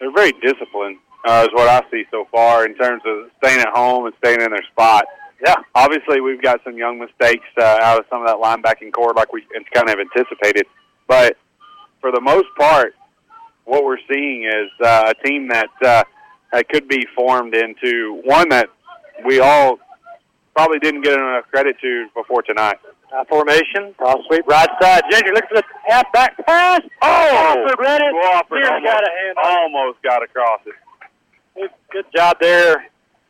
They're 0.04 0.12
very 0.12 0.32
disciplined, 0.42 0.98
uh, 1.24 1.46
is 1.48 1.54
what 1.54 1.66
I 1.66 1.82
see 1.90 2.04
so 2.10 2.28
far 2.30 2.66
in 2.66 2.74
terms 2.74 3.00
of 3.06 3.30
staying 3.42 3.60
at 3.60 3.70
home 3.70 4.04
and 4.04 4.14
staying 4.18 4.42
in 4.42 4.50
their 4.50 4.62
spot. 4.70 5.06
Yeah. 5.42 5.54
Obviously, 5.74 6.20
we've 6.20 6.42
got 6.42 6.60
some 6.62 6.76
young 6.76 6.98
mistakes 6.98 7.46
uh, 7.58 7.78
out 7.80 8.00
of 8.00 8.04
some 8.10 8.20
of 8.20 8.26
that 8.26 8.36
linebacking 8.36 8.92
core, 8.92 9.14
like 9.16 9.32
we 9.32 9.46
kind 9.72 9.88
of 9.88 9.98
anticipated. 9.98 10.66
But 11.08 11.38
for 12.02 12.12
the 12.12 12.20
most 12.20 12.48
part, 12.58 12.94
what 13.64 13.84
we're 13.84 13.96
seeing 14.12 14.44
is 14.44 14.70
uh, 14.86 15.14
a 15.16 15.26
team 15.26 15.48
that 15.48 15.70
uh, 15.82 16.04
that 16.52 16.68
could 16.68 16.86
be 16.86 17.06
formed 17.16 17.54
into 17.54 18.20
one 18.24 18.50
that 18.50 18.68
we 19.24 19.40
all 19.40 19.78
probably 20.54 20.80
didn't 20.80 21.00
get 21.00 21.14
enough 21.14 21.46
credit 21.50 21.76
to 21.80 22.08
before 22.14 22.42
tonight. 22.42 22.76
Uh, 23.14 23.24
formation, 23.26 23.94
toss 23.96 24.18
sweep, 24.26 24.44
right 24.48 24.68
side. 24.80 25.02
Ginger 25.08 25.32
looking 25.32 25.48
for 25.48 25.56
the 25.56 25.62
half 25.86 26.10
back 26.12 26.36
pass. 26.46 26.80
Oh, 27.00 27.54
Crawford 27.54 27.78
read 27.78 28.00
it. 28.00 28.12
Crawford 28.12 28.64
almost, 28.64 28.84
got 28.84 29.04
a 29.04 29.10
hand 29.10 29.36
it. 29.38 29.46
almost 29.46 30.02
got 30.02 30.22
across 30.24 30.60
it. 30.66 30.74
Good, 31.54 31.70
good 31.92 32.06
job 32.16 32.38
there. 32.40 32.86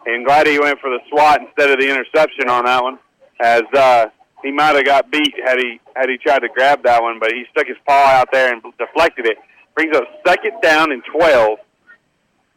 And 0.06 0.24
glad 0.24 0.46
he 0.46 0.58
went 0.58 0.80
for 0.80 0.88
the 0.88 1.00
swat 1.10 1.42
instead 1.42 1.70
of 1.70 1.78
the 1.80 1.90
interception 1.90 2.48
on 2.48 2.64
that 2.64 2.82
one, 2.82 2.98
as 3.40 3.62
uh, 3.74 4.06
he 4.42 4.52
might 4.52 4.74
have 4.74 4.86
got 4.86 5.10
beat 5.10 5.34
had 5.44 5.58
he 5.58 5.80
had 5.96 6.08
he 6.08 6.16
tried 6.16 6.40
to 6.40 6.48
grab 6.48 6.82
that 6.84 7.02
one, 7.02 7.18
but 7.18 7.32
he 7.32 7.44
stuck 7.50 7.66
his 7.66 7.76
paw 7.86 8.06
out 8.06 8.28
there 8.32 8.54
and 8.54 8.62
deflected 8.78 9.26
it. 9.26 9.36
Brings 9.74 9.94
up 9.94 10.04
second 10.26 10.62
down 10.62 10.92
and 10.92 11.02
twelve. 11.04 11.58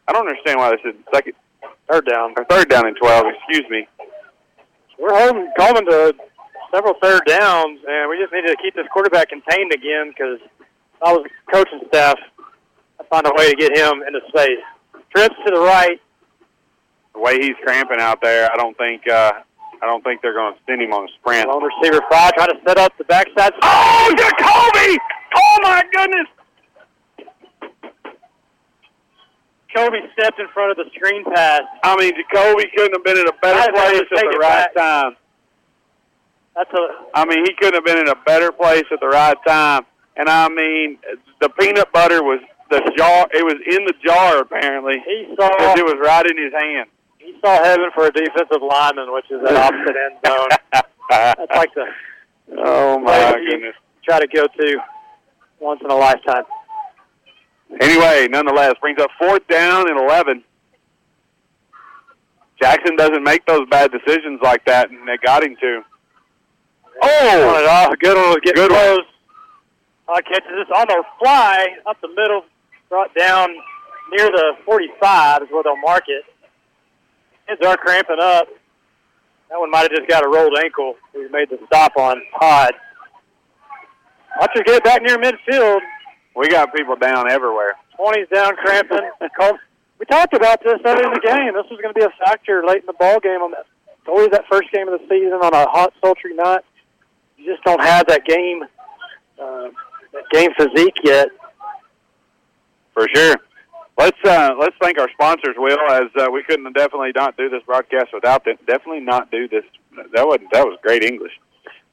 I 0.08 0.14
don't 0.14 0.28
understand 0.28 0.60
why 0.60 0.72
this 0.72 0.80
is 0.86 0.94
second, 1.14 1.34
third 1.92 2.06
down, 2.06 2.36
or 2.38 2.46
third 2.46 2.70
down 2.70 2.88
and 2.88 2.96
twelve. 2.96 3.26
Excuse 3.28 3.70
me. 3.70 3.88
We're 4.98 5.18
holding 5.18 5.52
Coleman 5.58 5.86
to 5.88 6.16
several 6.74 6.94
third 7.02 7.22
downs, 7.26 7.80
and 7.88 8.10
we 8.10 8.18
just 8.20 8.34
needed 8.34 8.50
to 8.50 8.58
keep 8.62 8.76
this 8.76 8.88
quarterback 8.92 9.30
contained 9.30 9.74
again 9.74 10.10
because 10.10 10.40
I 11.06 11.14
was 11.14 11.26
coaching 11.52 11.82
staff. 11.88 12.18
I 13.00 13.04
found 13.12 13.28
a 13.28 13.32
way 13.36 13.52
to 13.52 13.56
get 13.56 13.78
him 13.78 14.02
into 14.08 14.20
space. 14.30 14.64
Trips 15.16 15.36
to 15.46 15.52
the 15.54 15.62
right, 15.62 16.00
the 17.14 17.20
way 17.20 17.40
he's 17.40 17.56
cramping 17.64 18.00
out 18.00 18.22
there, 18.22 18.50
I 18.52 18.58
don't 18.58 18.78
think 18.78 19.08
uh, 19.08 19.32
I 19.82 19.86
don't 19.86 20.04
think 20.04 20.22
they're 20.22 20.34
going 20.34 20.54
to 20.54 20.60
send 20.68 20.82
him 20.82 20.92
on 20.94 21.06
a 21.06 21.12
sprint. 21.20 21.48
Lone 21.48 21.64
receiver 21.64 22.02
Fry 22.10 22.32
trying 22.36 22.50
to 22.50 22.60
set 22.68 22.78
up 22.78 22.94
the 22.98 23.04
backside. 23.06 23.54
Oh, 23.62 24.14
Jacoby! 24.18 24.98
Oh 25.36 25.58
my 25.62 25.84
goodness! 25.94 26.28
Kobe 29.76 29.98
stepped 30.18 30.40
in 30.40 30.48
front 30.54 30.72
of 30.72 30.78
the 30.78 30.90
screen 30.96 31.24
pass. 31.26 31.62
I 31.84 31.96
mean, 31.98 32.12
Jacoby 32.16 32.66
couldn't 32.76 32.94
have 32.94 33.04
been 33.04 33.20
in 33.20 33.28
a 33.28 33.38
better 33.42 33.72
place 33.72 34.02
at 34.02 34.10
the 34.10 34.38
right 34.42 34.74
back. 34.74 34.76
time. 34.76 35.16
That's 36.58 36.74
a 36.74 36.88
I 37.14 37.26
mean, 37.26 37.46
he 37.46 37.54
couldn't 37.54 37.76
have 37.76 37.86
been 37.86 38.00
in 38.00 38.08
a 38.10 38.16
better 38.26 38.52
place 38.52 38.84
at 38.92 39.00
the 39.00 39.08
right 39.08 39.38
time. 39.48 39.86
And 40.16 40.28
I 40.28 40.50
mean, 40.50 40.98
the 41.40 41.50
peanut 41.50 41.92
butter 41.94 42.24
was 42.24 42.40
the 42.72 42.80
jar. 42.98 43.28
It 43.32 43.44
was 43.46 43.56
in 43.70 43.86
the 43.86 43.94
jar 44.04 44.40
apparently. 44.40 44.96
He 45.06 45.34
saw 45.40 45.48
'cause 45.50 45.78
it 45.80 45.86
was 45.86 45.96
right 46.04 46.26
in 46.26 46.38
his 46.38 46.52
hand. 46.54 46.90
he 47.20 47.36
saw 47.46 47.64
heaven 47.64 47.92
for 47.94 48.08
a 48.08 48.12
defensive 48.12 48.62
lineman, 48.68 49.14
which 49.14 49.30
is 49.30 49.40
that 49.44 49.56
opposite 49.68 49.96
end 49.96 50.18
zone. 50.26 50.48
That's 51.10 51.56
like 51.56 51.74
the 51.76 51.86
Oh 52.58 52.98
my 52.98 53.34
goodness. 53.48 53.76
try 54.04 54.20
to 54.20 54.28
go 54.28 54.48
to 54.48 54.78
once 55.60 55.82
in 55.84 55.92
a 55.92 55.96
lifetime. 55.96 56.44
Anyway, 57.82 58.28
nonetheless, 58.30 58.74
brings 58.82 59.00
up 59.02 59.10
fourth 59.20 59.46
down 59.50 59.90
and 59.90 60.00
11. 60.00 60.44
Jackson 62.62 62.96
doesn't 62.96 63.24
make 63.24 63.46
those 63.46 63.68
bad 63.70 63.92
decisions 63.92 64.40
like 64.42 64.66
that, 64.66 64.90
and 64.90 65.08
they 65.08 65.18
got 65.18 65.44
him 65.44 65.56
to. 65.62 65.82
Oh, 67.02 67.66
off. 67.70 67.94
Good 68.00 68.16
one 68.18 68.40
Good 68.44 68.58
one. 68.58 68.70
close. 68.70 69.00
Uh, 70.08 70.22
catches 70.22 70.50
this 70.56 70.68
on 70.76 70.88
the 70.88 71.04
fly 71.20 71.68
up 71.86 72.00
the 72.02 72.08
middle, 72.08 72.44
brought 72.90 73.14
down 73.14 73.50
near 74.12 74.28
the 74.28 74.54
45 74.66 75.44
is 75.44 75.50
where 75.52 75.64
they'll 75.64 75.76
mark 75.78 76.04
it. 76.08 76.24
Kids 77.48 77.60
are 77.66 77.76
cramping 77.76 78.18
up. 78.22 78.48
That 79.50 79.60
one 79.60 79.70
might 79.72 79.84
have 79.84 79.92
just 79.92 80.08
got 80.08 80.26
a 80.26 80.30
rolled 80.30 80.58
ankle. 80.64 80.96
We 81.14 81.28
made 81.30 81.50
the 81.50 81.60
stop 81.68 81.94
on 81.98 82.22
Pod. 82.40 82.72
Watchers 84.40 84.64
get 84.66 84.76
it 84.76 84.84
back 84.84 85.02
near 85.02 85.18
midfield. 85.18 85.80
We 86.36 86.48
got 86.48 86.74
people 86.74 86.96
down 86.96 87.30
everywhere. 87.32 87.74
20's 88.00 88.30
down, 88.30 88.56
cramping. 88.58 89.10
We 90.00 90.06
talked 90.06 90.34
about 90.36 90.62
this 90.64 90.76
early 90.86 91.04
in 91.04 91.12
the 91.14 91.20
game. 91.20 91.54
This 91.56 91.66
was 91.72 91.80
going 91.82 91.94
to 91.94 92.00
be 92.00 92.06
a 92.06 92.14
factor 92.24 92.64
late 92.66 92.82
in 92.82 92.86
the 92.86 92.94
ball 92.94 93.20
game. 93.20 93.42
On 93.42 93.52
that, 93.52 93.66
it's 93.88 94.08
always 94.08 94.30
that 94.30 94.46
first 94.50 94.72
game 94.72 94.88
of 94.88 95.00
the 95.00 95.06
season 95.10 95.34
on 95.42 95.54
a 95.54 95.68
hot, 95.70 95.94
sultry 96.04 96.36
night. 96.36 96.62
Just 97.48 97.64
don't 97.64 97.82
have 97.82 98.06
that 98.08 98.26
game, 98.26 98.64
uh, 99.42 99.70
that 100.12 100.24
game 100.34 100.52
physique 100.58 100.98
yet. 101.02 101.30
For 102.94 103.08
sure. 103.16 103.36
Let's 103.98 104.18
uh, 104.26 104.54
let's 104.60 104.76
thank 104.82 105.00
our 105.00 105.10
sponsors, 105.14 105.56
Will, 105.58 105.80
as 105.90 106.10
uh, 106.20 106.28
we 106.30 106.44
couldn't 106.44 106.72
definitely 106.74 107.14
not 107.16 107.38
do 107.38 107.48
this 107.50 107.64
broadcast 107.64 108.08
without 108.14 108.44
them. 108.44 108.58
Definitely 108.68 109.00
not 109.00 109.32
do 109.32 109.48
this. 109.48 109.64
That 110.14 110.28
was 110.28 110.40
that 110.52 110.66
was 110.66 110.78
great 110.84 111.04
English. 111.04 111.32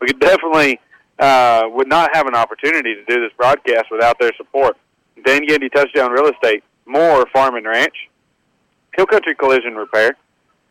We 0.01 0.09
could 0.09 0.18
definitely 0.18 0.81
uh, 1.20 1.62
would 1.68 1.89
not 1.89 2.10
have 2.14 2.26
an 2.26 2.35
opportunity 2.35 2.97
to 2.97 3.05
do 3.05 3.20
this 3.20 3.31
broadcast 3.36 3.86
without 3.93 4.18
their 4.18 4.32
support. 4.36 4.76
Dan 5.24 5.47
Gandy 5.47 5.68
Touchdown 5.68 6.10
Real 6.10 6.31
Estate, 6.32 6.64
Moore 6.85 7.26
Farm 7.32 7.55
and 7.55 7.64
Ranch, 7.64 7.94
Hill 8.97 9.06
Country 9.06 9.36
Collision 9.36 9.76
Repair, 9.76 10.16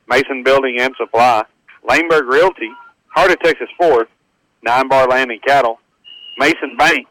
Mason 0.08 0.44
Building 0.44 0.80
and 0.82 0.94
Supply, 0.98 1.46
Laneburg 1.88 2.30
Realty, 2.30 2.70
Heart 3.08 3.32
of 3.32 3.40
Texas 3.40 3.70
Ford, 3.78 4.08
Nine 4.64 4.88
Bar 4.88 5.08
Land 5.08 5.32
and 5.32 5.42
Cattle, 5.42 5.80
Mason 6.38 6.76
Bank, 6.78 7.06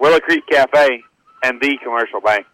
Willow 0.00 0.18
Creek 0.20 0.44
Cafe, 0.50 1.02
and 1.44 1.60
the 1.60 1.76
Commercial 1.82 2.20
Bank. 2.20 2.46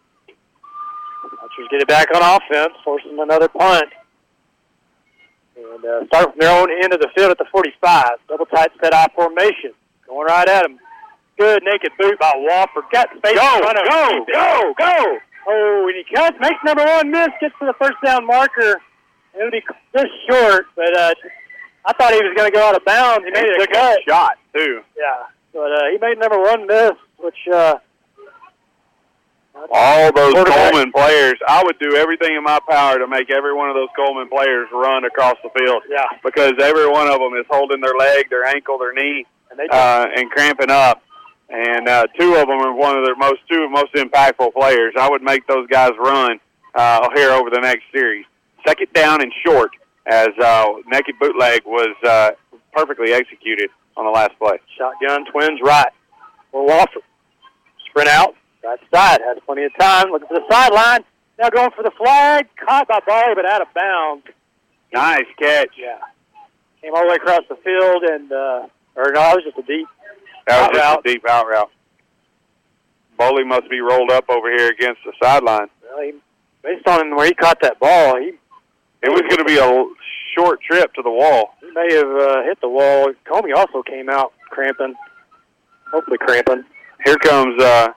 Archers 1.40 1.69
get 1.70 1.81
it 1.81 1.89
back 1.89 2.09
on 2.14 2.23
offense, 2.23 2.74
forcing 2.85 3.19
another 3.19 3.48
punt. 3.48 3.89
And 5.56 5.85
uh, 5.85 6.06
start 6.06 6.31
from 6.31 6.39
their 6.40 6.51
own 6.51 6.69
end 6.82 6.93
of 6.93 7.01
the 7.01 7.09
field 7.16 7.31
at 7.31 7.39
the 7.39 7.47
45. 7.51 8.09
Double 8.28 8.47
tight 8.47 8.70
set 8.82 8.94
I 8.94 9.06
formation. 9.14 9.73
Going 10.06 10.27
right 10.27 10.48
at 10.48 10.64
him. 10.64 10.78
Good 11.39 11.62
naked 11.64 11.93
boot 11.98 12.19
by 12.19 12.32
Wofford. 12.48 12.90
Got 12.93 13.09
space 13.16 13.35
Go, 13.35 13.56
in 13.56 13.62
front 13.62 13.78
of 13.78 13.89
go, 13.89 14.09
him. 14.10 14.24
go, 14.32 14.74
go! 14.78 15.19
Oh, 15.48 15.89
and 15.89 15.97
he 15.97 16.14
cuts, 16.14 16.36
makes 16.40 16.59
number 16.64 16.85
one 16.85 17.10
miss, 17.10 17.28
gets 17.40 17.55
to 17.59 17.66
the 17.66 17.74
first 17.81 17.97
down 18.05 18.27
marker. 18.27 18.81
It'll 19.35 19.51
be 19.51 19.62
just 19.97 20.10
short, 20.28 20.66
but 20.77 20.97
uh, 20.97 21.14
I 21.84 21.92
thought 21.94 22.12
he 22.12 22.20
was 22.22 22.32
going 22.36 22.50
to 22.50 22.56
go 22.56 22.62
out 22.66 22.76
of 22.76 22.84
bounds. 22.84 23.24
He 23.24 23.30
made 23.32 23.46
took 23.59 23.70
a 23.70 23.72
cut. 23.72 23.98
a 23.98 24.10
shot 24.10 24.38
too. 24.54 24.82
Yeah, 24.96 25.26
but 25.52 25.72
uh, 25.72 25.90
he 25.90 25.98
made 25.98 26.18
number 26.18 26.40
one 26.40 26.66
miss, 26.66 26.92
which 27.18 27.36
uh, 27.52 27.74
All 29.70 30.12
those 30.12 30.34
Coleman 30.34 30.92
players, 30.92 31.34
I 31.46 31.62
would 31.64 31.78
do 31.78 31.96
everything 31.96 32.34
in 32.36 32.42
my 32.42 32.59
power 32.68 32.98
to 32.98 33.06
make 33.06 33.30
every 33.30 33.54
one 33.54 33.68
of 33.68 33.74
those 33.74 33.88
Coleman 33.96 34.28
players 34.28 34.68
run 34.72 35.04
across 35.04 35.36
the 35.42 35.50
field. 35.59 35.82
Yeah. 35.88 36.06
Because 36.24 36.54
every 36.60 36.88
one 36.88 37.09
of 37.09 37.18
them 37.18 37.34
is 37.34 37.46
holding 37.50 37.80
their 37.80 37.94
leg, 37.96 38.30
their 38.30 38.44
ankle, 38.44 38.78
their 38.78 38.92
knee, 38.92 39.26
and, 39.50 39.59
they 39.59 39.68
uh, 39.70 40.06
and 40.16 40.30
cramping 40.30 40.70
up. 40.70 41.02
And 41.50 41.86
uh, 41.86 42.06
two 42.18 42.34
of 42.36 42.48
them 42.48 42.60
are 42.60 42.74
one 42.74 42.96
of 42.96 43.04
their 43.04 43.16
most 43.16 43.40
two 43.50 43.68
most 43.68 43.92
impactful 43.92 44.54
players. 44.54 44.94
I 44.98 45.10
would 45.10 45.22
make 45.22 45.46
those 45.46 45.66
guys 45.68 45.90
run 45.98 46.40
uh, 46.74 47.09
here 47.14 47.30
over 47.30 47.50
the 47.50 47.60
next 47.60 47.84
series. 47.92 48.24
Second 48.66 48.90
down 48.94 49.20
and 49.20 49.32
short, 49.44 49.72
as 50.07 50.29
uh, 50.43 50.66
naked 50.87 51.15
bootleg 51.20 51.62
was 51.65 51.95
uh, 52.05 52.31
perfectly 52.73 53.12
executed 53.12 53.70
on 53.97 54.05
the 54.05 54.11
last 54.11 54.39
play. 54.39 54.59
Shotgun 54.77 55.24
twins 55.31 55.61
right. 55.62 55.93
For 56.51 56.66
Wofford. 56.66 57.03
Sprint 57.89 58.09
out. 58.09 58.35
Right 58.65 58.79
side. 58.95 59.20
Has 59.24 59.39
plenty 59.47 59.65
of 59.65 59.73
time. 59.79 60.11
Looking 60.11 60.29
for 60.29 60.35
the 60.35 60.47
sideline. 60.51 61.05
Now 61.39 61.51
going 61.51 61.70
for 61.77 61.83
the 61.83 61.93
flag. 61.97 62.47
Caught 62.57 62.89
by 62.89 63.01
Boley, 63.01 63.35
but 63.35 63.47
out 63.47 63.62
of 63.62 63.69
bounds. 63.74 64.27
Nice 64.93 65.27
catch. 65.39 65.70
Yeah. 65.77 65.99
Came 66.81 66.95
all 66.95 67.03
the 67.03 67.09
way 67.09 67.16
across 67.16 67.43
the 67.49 67.57
field, 67.57 68.03
and, 68.03 68.33
uh, 68.33 68.66
or 68.97 69.12
no, 69.12 69.31
it 69.31 69.37
was 69.37 69.45
just 69.45 69.59
a 69.59 69.62
deep. 69.62 69.87
That 70.47 70.69
was 70.69 70.79
just 70.79 70.85
route. 70.85 71.07
a 71.07 71.09
deep 71.09 71.29
out 71.29 71.47
route. 71.47 71.70
Boley 73.19 73.47
must 73.47 73.70
be 73.70 73.81
rolled 73.81 74.11
up 74.11 74.24
over 74.29 74.51
here 74.51 74.69
against 74.69 75.01
the 75.05 75.12
sideline. 75.23 75.69
Well, 75.83 76.03
he, 76.03 76.12
based 76.62 76.87
on 76.89 77.15
where 77.15 77.27
he 77.27 77.35
caught 77.35 77.59
that 77.62 77.79
ball, 77.79 78.19
he 78.19 78.33
It 79.03 79.11
was 79.11 79.23
going 79.23 79.39
to 79.39 79.45
be 79.45 79.59
a 79.59 79.85
short 80.37 80.61
trip 80.62 80.95
to 80.95 81.03
the 81.03 81.11
wall. 81.11 81.55
he 81.61 81.70
may 81.73 81.95
have 81.95 82.09
uh, 82.09 82.43
hit 82.45 82.61
the 82.61 82.69
wall. 82.69 83.12
Comey 83.27 83.55
also 83.55 83.83
came 83.83 84.09
out 84.09 84.33
cramping. 84.51 84.95
Hopefully 85.91 86.19
cramping. 86.19 86.65
Here 87.05 87.16
comes 87.16 87.61
uh, 87.61 87.89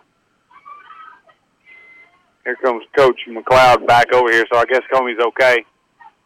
here 2.44 2.56
comes 2.58 2.84
Coach 2.98 3.20
McLeod 3.28 3.88
back 3.88 4.12
over 4.14 4.32
here. 4.32 4.46
So 4.52 4.60
I 4.60 4.66
guess 4.66 4.82
Comey's 4.92 5.20
okay. 5.28 5.64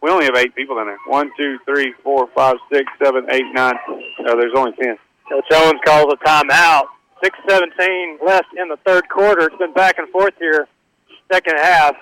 We 0.01 0.09
only 0.09 0.25
have 0.25 0.35
eight 0.37 0.55
people 0.55 0.79
in 0.79 0.87
there. 0.87 0.97
One, 1.07 1.29
two, 1.37 1.59
three, 1.65 1.93
four, 2.03 2.29
five, 2.33 2.55
six, 2.71 2.85
seven, 3.03 3.25
eight, 3.31 3.45
nine. 3.53 3.75
No, 4.21 4.35
there's 4.39 4.53
only 4.55 4.71
ten. 4.81 4.97
Coach 5.29 5.45
Owens 5.53 5.79
calls 5.85 6.13
a 6.13 6.17
timeout. 6.25 6.85
6.17 7.23 8.25
left 8.25 8.47
in 8.57 8.69
the 8.69 8.77
third 8.85 9.07
quarter. 9.09 9.47
It's 9.47 9.57
been 9.57 9.73
back 9.73 9.99
and 9.99 10.07
forth 10.09 10.33
here. 10.39 10.67
Second 11.31 11.57
half. 11.57 11.95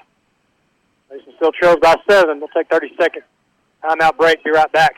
Mason 1.10 1.34
still 1.38 1.52
trails 1.52 1.78
by 1.82 1.96
seven. 2.10 2.40
We'll 2.40 2.50
take 2.50 2.70
30 2.70 2.92
second 3.00 3.24
timeout 3.84 4.18
break. 4.18 4.44
Be 4.44 4.52
right 4.52 4.72
back 4.72 4.96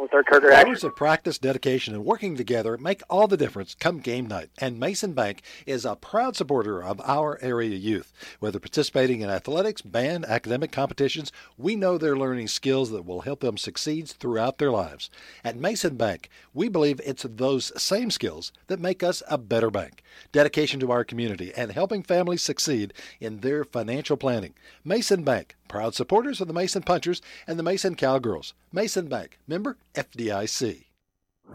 with 0.00 0.10
third 0.10 0.26
quarter 0.26 0.50
action. 0.50 0.70
Hours 0.70 0.84
of 0.84 0.96
practice, 0.96 1.38
dedication, 1.38 1.94
and 1.94 2.04
working 2.04 2.36
together 2.36 2.78
make 2.78 3.02
all 3.10 3.26
the 3.26 3.36
difference 3.36 3.74
come 3.74 3.98
game 3.98 4.26
night. 4.26 4.50
And 4.58 4.80
Mason 4.80 5.12
Bank 5.12 5.42
is 5.66 5.84
a 5.84 5.96
proud 5.96 6.36
supporter 6.36 6.82
of 6.82 7.00
our 7.04 7.38
area 7.42 7.76
youth. 7.76 8.12
Whether 8.40 8.58
participating 8.58 9.20
in 9.20 9.30
athletics, 9.30 9.82
band, 9.82 10.24
academic 10.24 10.72
competitions, 10.72 11.30
we 11.58 11.76
know 11.76 11.98
they're 11.98 12.16
learning 12.16 12.48
skills 12.48 12.90
that 12.90 13.04
will 13.04 13.20
help 13.22 13.40
them 13.40 13.58
succeed 13.58 14.08
throughout 14.08 14.58
their 14.58 14.70
lives. 14.70 15.10
At 15.44 15.56
Mason 15.56 15.96
Bank, 15.96 16.30
we 16.54 16.68
believe 16.68 17.00
it's 17.04 17.26
those 17.28 17.72
same 17.80 18.10
skills 18.10 18.52
that 18.68 18.80
make 18.80 19.02
us 19.02 19.22
a 19.28 19.38
better 19.38 19.70
bank. 19.70 20.02
Dedication 20.32 20.80
to 20.80 20.90
our 20.90 21.04
community 21.04 21.52
and 21.56 21.72
helping 21.72 22.02
families 22.02 22.42
succeed 22.42 22.94
in 23.20 23.40
their 23.40 23.64
financial 23.64 24.16
planning. 24.16 24.54
Mason 24.84 25.22
Bank, 25.22 25.56
proud 25.70 25.94
supporters 25.94 26.40
of 26.40 26.48
the 26.48 26.52
Mason 26.52 26.82
Punchers 26.82 27.22
and 27.46 27.58
the 27.58 27.62
Mason 27.62 27.94
Cowgirls. 27.94 28.52
Mason 28.72 29.06
Bank, 29.06 29.38
member 29.46 29.78
FDIC. 29.94 30.86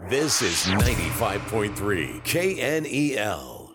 This 0.08 0.40
is 0.42 0.64
95.3 0.64 2.22
KNEL. 2.24 3.70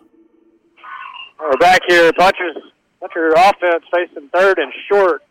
We're 1.40 1.56
back 1.58 1.80
here. 1.88 2.12
Punchers, 2.18 2.56
Puncher 3.00 3.28
offense 3.36 3.84
facing 3.94 4.28
third 4.30 4.58
and 4.58 4.72
short. 4.90 5.22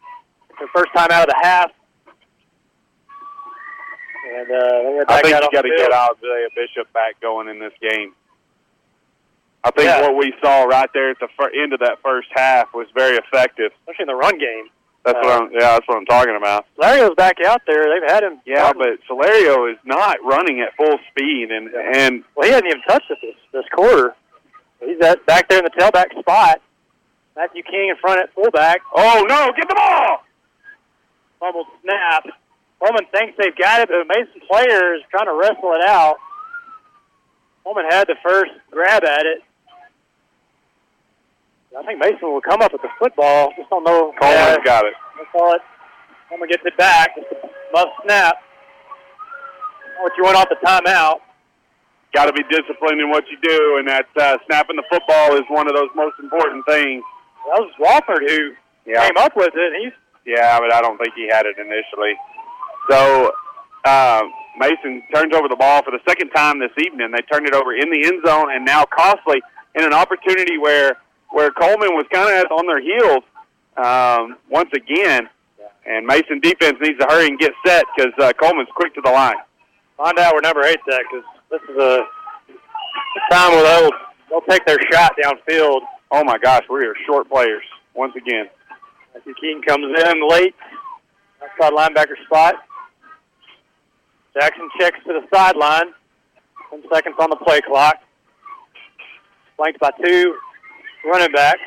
It's 0.50 0.60
their 0.60 0.68
first 0.74 0.92
time 0.96 1.10
out 1.12 1.28
of 1.30 1.36
the 1.36 1.40
half. 1.44 1.72
And 4.34 4.52
uh, 4.52 5.04
I 5.10 5.22
back 5.22 5.24
think 5.24 5.36
you 5.36 5.50
got 5.52 5.62
to 5.64 5.68
field. 5.70 5.78
get 5.78 5.92
Isaiah 5.94 6.48
Bishop 6.56 6.94
back 6.94 7.20
going 7.22 7.50
in 7.50 7.60
this 7.60 7.74
game. 7.82 8.14
I 9.64 9.72
think 9.72 9.86
Yeah. 9.88 10.02
what 10.02 10.16
we 10.18 10.34
saw 10.42 10.64
right 10.64 10.90
there 10.94 11.12
at 11.12 11.20
the 11.20 11.28
fir- 11.38 11.52
end 11.62 11.74
of 11.74 11.80
that 11.82 11.98
first 12.04 12.30
half 12.34 12.74
was 12.74 12.88
very 12.96 13.18
effective. 13.18 13.72
especially 13.82 14.04
in 14.04 14.08
the 14.08 14.16
run 14.16 14.38
game. 14.38 14.70
That's 15.04 15.18
Uh, 15.18 15.22
what 15.24 15.42
I'm. 15.44 15.52
Yeah, 15.52 15.60
that's 15.74 15.88
what 15.88 15.98
I'm 15.98 16.06
talking 16.06 16.36
about. 16.36 16.66
Lario's 16.78 17.16
back 17.16 17.38
out 17.46 17.62
there. 17.66 17.84
They've 17.90 18.10
had 18.10 18.24
him. 18.24 18.40
Yeah, 18.46 18.72
but 18.74 19.00
Solario 19.10 19.72
is 19.72 19.78
not 19.84 20.18
running 20.24 20.62
at 20.62 20.76
full 20.76 20.98
speed, 21.10 21.50
and 21.52 21.70
and 21.74 22.24
well, 22.36 22.46
he 22.48 22.52
hasn't 22.54 22.68
even 22.68 22.82
touched 22.88 23.10
it 23.10 23.18
this 23.22 23.36
this 23.52 23.66
quarter. 23.74 24.16
He's 24.80 25.00
at, 25.02 25.26
back 25.26 25.48
there 25.50 25.60
in 25.60 25.64
the 25.66 25.72
tailback 25.72 26.18
spot. 26.20 26.62
Matthew 27.36 27.64
King 27.64 27.90
in 27.90 27.96
front 27.98 28.20
at 28.20 28.34
fullback. 28.34 28.82
oh 28.96 29.26
no, 29.28 29.52
get 29.56 29.68
the 29.68 29.76
ball! 29.76 30.24
fumbled 31.40 31.68
snap. 31.84 32.26
Coleman 32.80 33.06
thinks 33.12 33.36
they've 33.38 33.56
got 33.58 33.82
it, 33.82 33.90
but 33.90 34.06
Mason 34.08 34.42
player 34.50 34.96
is 34.96 35.02
trying 35.10 35.26
to 35.26 35.34
wrestle 35.34 35.74
it 35.74 35.88
out. 35.88 36.18
Coleman 37.64 37.86
had 37.90 38.08
the 38.08 38.16
first 38.24 38.52
grab 38.72 39.04
at 39.04 39.26
it. 39.26 39.42
I 41.78 41.84
think 41.86 42.00
Mason 42.00 42.20
will 42.24 42.42
come 42.42 42.62
up 42.62 42.74
with 42.74 42.82
the 42.82 42.90
football. 43.00 43.52
Just 43.58 43.70
don't 43.70 43.84
know. 43.84 44.14
Coleman's 44.20 44.60
got 44.66 44.86
it. 44.86 44.94
Let's 45.18 45.32
call 45.32 45.54
it. 45.54 45.62
Coleman 46.30 46.50
gets 46.50 46.64
it 46.66 46.76
back. 46.78 47.12
Muff 47.74 47.88
snap. 48.04 48.36
What 50.02 50.12
you 50.18 50.24
want 50.24 50.36
off 50.36 50.50
the 50.50 50.58
timeout. 50.66 51.20
Got 52.14 52.26
to 52.26 52.34
be 52.34 52.44
disciplined 52.52 53.00
in 53.00 53.10
what 53.10 53.24
you 53.32 53.38
do, 53.42 53.78
and 53.80 53.88
that 53.88 54.06
uh, 54.20 54.38
snapping 54.48 54.76
the 54.76 54.84
football 54.92 55.36
is 55.36 55.44
one 55.48 55.68
of 55.68 55.76
those 55.76 55.88
most 55.96 56.16
important 56.20 56.66
things. 56.68 57.02
That 57.48 57.62
was 57.64 57.72
Wofford 57.80 58.28
who 58.28 58.52
Yeah. 58.86 59.08
came 59.08 59.16
up 59.18 59.32
with 59.36 59.54
it. 59.56 59.72
He's 59.82 59.94
Yeah, 60.26 60.60
but 60.60 60.74
I 60.74 60.82
don't 60.82 60.98
think 60.98 61.14
he 61.16 61.30
had 61.32 61.46
it 61.46 61.56
initially. 61.58 62.14
So 62.90 63.32
uh, 63.86 64.24
Mason 64.60 65.04
turns 65.16 65.34
over 65.34 65.48
the 65.48 65.56
ball 65.56 65.84
for 65.84 65.92
the 65.92 66.02
second 66.08 66.32
time 66.36 66.60
this 66.60 66.72
evening. 66.84 67.12
They 67.12 67.22
turned 67.32 67.48
it 67.48 67.54
over 67.54 67.74
in 67.74 67.90
the 67.90 68.06
end 68.06 68.22
zone, 68.28 68.52
and 68.52 68.66
now 68.66 68.84
costly 68.84 69.42
in 69.76 69.86
an 69.86 69.94
opportunity 69.94 70.58
where 70.58 70.98
where 71.32 71.52
Coleman 71.52 71.96
was 71.96 72.06
kind 72.12 72.46
of 72.46 72.52
on 72.52 72.68
their 72.68 72.82
heels 72.82 73.24
um, 73.78 74.38
once 74.50 74.70
again. 74.74 75.28
And 75.86 76.06
Mason 76.06 76.40
defense 76.40 76.78
needs 76.80 77.00
to 77.00 77.08
hurry 77.10 77.28
and 77.28 77.40
get 77.40 77.54
set 77.66 77.86
because 77.96 78.14
uh, 78.20 78.34
Coleman's 78.34 78.70
quick 78.76 78.94
to 78.96 79.02
the 79.04 79.10
line. 79.10 79.36
find 79.98 80.18
out 80.20 80.34
where 80.34 80.42
number 80.42 80.64
eight's 80.64 80.84
at 80.92 81.02
because 81.10 81.26
this 81.50 81.62
is 81.70 81.78
a 81.78 82.06
time 83.32 83.52
where 83.52 83.64
they'll 83.64 83.92
they'll 84.30 84.42
take 84.42 84.66
their 84.66 84.78
shot 84.92 85.14
downfield. 85.24 85.82
Oh 86.12 86.24
my 86.24 86.38
gosh, 86.38 86.64
we 86.70 86.80
are 86.80 86.82
here, 86.82 86.96
short 87.06 87.30
players 87.30 87.64
once 87.96 88.14
again. 88.16 88.48
Matthew 89.14 89.34
Keaton 89.42 89.62
comes 89.64 89.86
in 89.86 90.30
late, 90.30 90.56
outside 91.42 91.74
linebacker 91.74 92.24
spot. 92.26 92.56
Jackson 94.34 94.70
checks 94.80 95.00
to 95.08 95.14
the 95.14 95.28
sideline. 95.34 95.94
Ten 96.70 96.84
seconds 96.94 97.16
on 97.20 97.30
the 97.30 97.36
play 97.38 97.62
clock. 97.62 97.96
Flanked 99.58 99.80
by 99.80 99.90
two 100.06 100.36
running 101.06 101.32
back. 101.32 101.58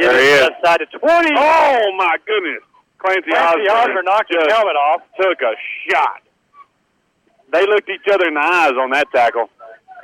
Get 0.00 0.12
There 0.12 0.18
he 0.20 0.28
is. 0.44 0.50
side 0.64 0.78
to 0.80 0.86
20. 0.98 1.30
Oh 1.36 1.92
my 1.96 2.16
goodness. 2.26 2.62
Clancy, 2.98 3.30
Clancy 3.30 3.68
Osborne 3.68 4.04
knocked 4.06 4.30
his 4.32 4.46
helmet 4.48 4.76
off. 4.76 5.02
Took 5.20 5.40
a 5.42 5.52
shot. 5.90 6.22
They 7.52 7.66
looked 7.66 7.88
each 7.90 8.06
other 8.10 8.26
in 8.26 8.34
the 8.34 8.40
eyes 8.40 8.72
on 8.80 8.90
that 8.92 9.08
tackle. 9.14 9.50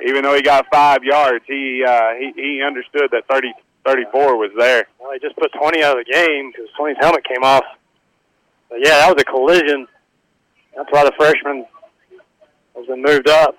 Even 0.05 0.23
though 0.23 0.35
he 0.35 0.41
got 0.41 0.67
five 0.71 1.03
yards, 1.03 1.43
he 1.47 1.83
uh, 1.87 2.13
he, 2.17 2.31
he 2.35 2.61
understood 2.65 3.09
that 3.11 3.23
30, 3.29 3.51
34 3.85 4.37
was 4.37 4.51
there. 4.57 4.87
Well, 4.99 5.11
they 5.11 5.19
just 5.19 5.35
put 5.35 5.51
20 5.53 5.83
out 5.83 5.97
of 5.99 6.05
the 6.05 6.11
game 6.11 6.51
because 6.51 6.69
20's 6.79 6.97
helmet 7.01 7.23
came 7.27 7.43
off. 7.43 7.63
But 8.69 8.79
yeah, 8.83 8.97
that 8.99 9.13
was 9.15 9.21
a 9.21 9.25
collision. 9.25 9.87
That's 10.75 10.89
why 10.91 11.03
the 11.03 11.11
freshman 11.17 11.65
has 12.75 12.85
been 12.85 13.01
moved 13.01 13.27
up. 13.27 13.57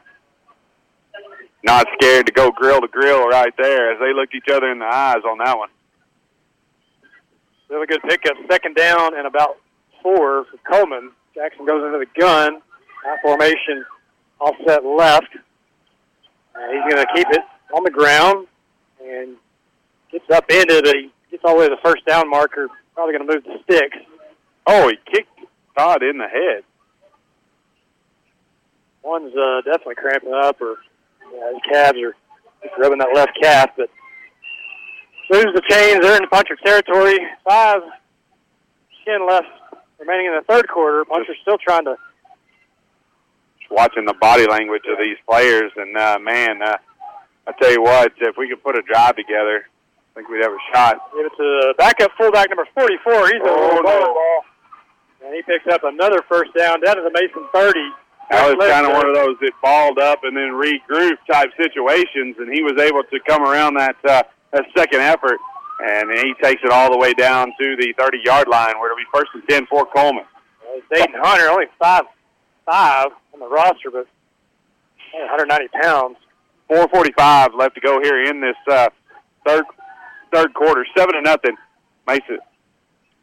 Not 1.65 1.87
scared 1.95 2.27
to 2.27 2.33
go 2.33 2.51
grill 2.51 2.81
to 2.81 2.89
grill 2.89 3.29
right 3.29 3.55
there 3.57 3.93
as 3.93 4.01
they 4.01 4.13
looked 4.13 4.35
each 4.35 4.49
other 4.53 4.71
in 4.71 4.79
the 4.79 4.87
eyes 4.87 5.23
on 5.25 5.39
that 5.39 5.57
one. 5.57 5.69
Really 7.69 7.87
good 7.87 8.03
pickup. 8.03 8.37
Second 8.51 8.75
down 8.75 9.17
and 9.17 9.27
about 9.27 9.57
four 10.03 10.45
for 10.45 10.59
Coleman. 10.71 11.13
Jackson 11.35 11.65
goes 11.65 11.85
into 11.87 11.99
the 11.99 12.21
gun. 12.21 12.61
I 13.07 13.17
formation, 13.23 13.85
offset 14.39 14.85
left. 14.85 15.29
Uh, 16.55 16.59
he's 16.71 16.93
going 16.93 17.05
to 17.05 17.13
keep 17.15 17.27
it 17.31 17.43
on 17.75 17.83
the 17.85 17.91
ground 17.91 18.47
and 19.03 19.37
gets 20.11 20.29
up 20.31 20.51
into 20.51 20.79
it. 20.79 20.87
He 20.87 21.11
gets 21.31 21.43
all 21.45 21.55
the 21.55 21.61
way 21.61 21.69
to 21.69 21.75
the 21.75 21.81
first 21.83 22.05
down 22.05 22.29
marker. 22.29 22.69
Probably 22.95 23.15
going 23.15 23.27
to 23.27 23.35
move 23.35 23.45
the 23.45 23.63
sticks. 23.65 23.97
Oh, 24.67 24.89
he 24.89 24.97
kicked 25.11 25.31
Todd 25.77 26.03
in 26.03 26.19
the 26.19 26.29
head. 26.29 26.65
One's 29.03 29.35
uh, 29.35 29.63
definitely 29.63 29.97
cramping 29.97 30.35
up, 30.35 30.61
or 30.61 30.77
yeah, 31.33 31.49
his 31.53 31.63
calves 31.71 31.99
are 31.99 32.15
just 32.63 32.75
rubbing 32.79 32.99
that 32.99 33.09
left 33.15 33.33
calf. 33.43 33.71
But 33.77 33.89
moves 35.31 35.53
the 35.55 35.63
chains. 35.69 36.01
They're 36.01 36.17
in 36.17 36.23
the 36.23 36.29
puncher 36.29 36.57
territory. 36.65 37.19
Five, 37.49 37.81
ten 39.07 39.27
left 39.27 39.47
remaining 39.99 40.27
in 40.27 40.35
the 40.35 40.45
third 40.49 40.69
quarter. 40.69 41.05
Puncher's 41.05 41.37
still 41.43 41.59
trying 41.59 41.85
to 41.85 41.97
Just 43.61 43.71
Watching 43.73 44.05
the 44.05 44.15
body 44.15 44.47
language 44.47 44.83
of 44.91 44.99
these 44.99 45.17
players, 45.29 45.73
and 45.77 45.97
uh, 45.97 46.19
man, 46.21 46.61
uh, 46.63 46.77
I 47.47 47.53
tell 47.61 47.73
you 47.73 47.83
what, 47.83 48.13
if 48.19 48.37
we 48.37 48.49
could 48.49 48.63
put 48.63 48.77
a 48.77 48.83
drive 48.83 49.17
together, 49.17 49.67
I 49.67 50.15
think 50.15 50.29
we'd 50.29 50.43
have 50.43 50.53
a 50.53 50.63
shot. 50.75 50.99
give 51.17 51.25
it 51.27 51.33
to 51.39 51.75
backup 51.79 52.11
fullback 52.19 52.51
number 52.51 52.67
44. 52.75 53.27
He's 53.29 53.41
a 53.41 53.49
Oh, 53.49 53.67
little 53.69 53.83
no. 53.83 54.15
ball. 54.15 54.45
And 55.25 55.35
he 55.35 55.43
picks 55.43 55.67
up 55.73 55.83
another 55.85 56.19
first 56.29 56.53
down 56.55 56.81
down 56.81 56.97
to 56.97 57.03
the 57.03 57.11
Mason 57.15 57.47
30. 57.55 57.79
That 58.31 58.57
was 58.57 58.71
kind 58.71 58.87
of 58.87 58.93
one 58.93 59.07
of 59.07 59.15
those 59.15 59.37
that 59.41 59.53
balled 59.63 59.99
up 59.99 60.21
and 60.25 60.37
then 60.37 60.53
regrouped 60.53 61.27
type 61.31 61.51
situations, 61.57 62.37
and 62.39 62.53
he 62.53 62.63
was 62.63 62.81
able 62.81 63.03
to 63.05 63.21
come 63.29 63.43
around 63.43 63.75
that 63.75 63.97
uh, 64.05 64.23
that 64.53 64.65
second 64.77 65.01
effort, 65.01 65.39
and 65.85 66.11
he 66.11 66.33
takes 66.43 66.63
it 66.65 66.71
all 66.71 66.91
the 66.91 66.99
way 66.99 67.13
down 67.13 67.49
to 67.59 67.77
the 67.77 67.93
30-yard 67.99 68.49
line, 68.49 68.75
where 68.79 68.91
it'll 68.91 68.97
be 68.97 69.09
first 69.13 69.31
and 69.35 69.43
10 69.49 69.67
for 69.67 69.87
Coleman. 69.87 70.25
Uh, 70.63 70.81
Dayton 70.95 71.15
Hunter, 71.23 71.51
only 71.51 71.67
five 71.79 72.05
five 72.65 73.09
on 73.35 73.41
the 73.41 73.49
roster, 73.49 73.91
but 73.91 74.07
only 75.15 75.27
190 75.29 75.69
pounds. 75.83 76.17
4:45 76.71 77.55
left 77.55 77.75
to 77.75 77.81
go 77.81 78.01
here 78.01 78.25
in 78.25 78.41
this 78.41 78.57
uh, 78.71 78.89
third 79.47 79.65
third 80.33 80.55
quarter, 80.55 80.87
seven 80.97 81.15
to 81.15 81.21
nothing. 81.21 81.57
Mason 82.07 82.39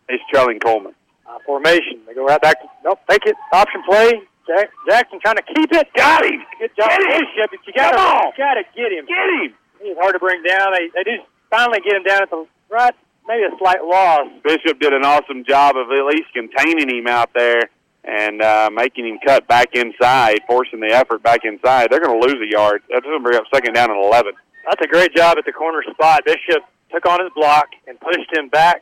is 0.09 0.19
trailing 0.31 0.59
Coleman. 0.59 0.93
Uh, 1.27 1.37
formation. 1.45 1.99
They 2.07 2.13
go 2.13 2.25
right 2.25 2.41
back 2.41 2.61
to 2.61 2.67
nope. 2.83 2.99
Take 3.09 3.25
it. 3.25 3.35
Option 3.53 3.81
play. 3.89 4.21
Jack, 4.49 4.71
Jackson 4.89 5.19
trying 5.21 5.37
to 5.37 5.45
keep 5.45 5.71
it. 5.71 5.87
Got 5.93 6.25
him. 6.25 6.41
Good 6.57 6.71
job, 6.75 6.89
Get 6.89 7.01
him. 7.01 7.21
Bishop. 7.21 7.49
But 7.53 7.61
you 7.67 7.73
got 7.73 7.91
to 7.93 8.33
got 8.33 8.53
to 8.57 8.63
get 8.73 8.91
him. 8.91 9.05
Get 9.05 9.29
him. 9.45 9.53
He's 9.81 9.97
hard 10.01 10.13
to 10.13 10.19
bring 10.19 10.41
down. 10.41 10.73
They 10.73 10.89
they 10.95 11.03
do 11.05 11.21
finally 11.49 11.79
get 11.81 11.93
him 11.93 12.03
down 12.03 12.23
at 12.23 12.29
the 12.29 12.45
right. 12.69 12.95
Maybe 13.27 13.43
a 13.43 13.53
slight 13.59 13.83
loss. 13.85 14.25
Bishop 14.43 14.79
did 14.79 14.91
an 14.91 15.05
awesome 15.05 15.45
job 15.45 15.77
of 15.77 15.91
at 15.91 16.05
least 16.09 16.33
containing 16.33 16.89
him 16.89 17.05
out 17.05 17.29
there 17.35 17.69
and 18.03 18.41
uh, 18.41 18.71
making 18.73 19.05
him 19.05 19.19
cut 19.23 19.47
back 19.47 19.75
inside, 19.75 20.39
forcing 20.47 20.79
the 20.79 20.89
effort 20.91 21.21
back 21.21 21.41
inside. 21.43 21.91
They're 21.91 21.99
going 21.99 22.19
to 22.19 22.25
lose 22.25 22.41
a 22.41 22.49
yard. 22.49 22.81
That's 22.89 23.05
going 23.05 23.19
to 23.19 23.23
bring 23.23 23.37
up 23.37 23.43
second 23.53 23.73
down 23.73 23.91
and 23.91 24.03
11. 24.03 24.33
That's 24.65 24.81
a 24.83 24.87
great 24.87 25.13
job 25.15 25.37
at 25.37 25.45
the 25.45 25.51
corner 25.51 25.83
spot. 25.91 26.25
Bishop 26.25 26.63
took 26.91 27.05
on 27.05 27.21
his 27.21 27.29
block 27.35 27.67
and 27.87 27.99
pushed 27.99 28.35
him 28.35 28.49
back 28.49 28.81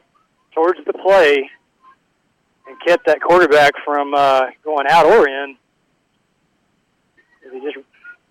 towards 0.54 0.80
the 0.86 0.94
play 0.94 1.50
and 2.68 2.78
kept 2.86 3.06
that 3.06 3.22
quarterback 3.22 3.74
from 3.84 4.14
uh, 4.14 4.44
going 4.64 4.88
out 4.90 5.06
or 5.06 5.28
in. 5.28 5.56
He 7.52 7.60
just 7.62 7.78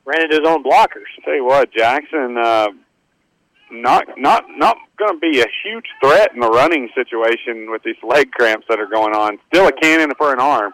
ran 0.05 0.23
into 0.23 0.37
his 0.37 0.47
own 0.47 0.63
blockers. 0.63 1.09
Tell 1.25 1.35
you 1.35 1.45
what, 1.45 1.73
Jackson, 1.73 2.37
uh, 2.39 2.69
not 3.71 4.07
not 4.17 4.45
not 4.57 4.77
going 4.99 5.15
to 5.15 5.21
be 5.21 5.41
a 5.41 5.47
huge 5.65 5.87
threat 6.03 6.33
in 6.35 6.41
the 6.41 6.49
running 6.49 6.89
situation 6.95 7.71
with 7.71 7.83
these 7.83 7.97
leg 8.03 8.31
cramps 8.31 8.67
that 8.69 8.79
are 8.79 8.87
going 8.87 9.15
on. 9.15 9.39
Still 9.49 9.67
a 9.67 9.73
cannon 9.73 10.13
for 10.17 10.33
an 10.33 10.41
arm. 10.41 10.73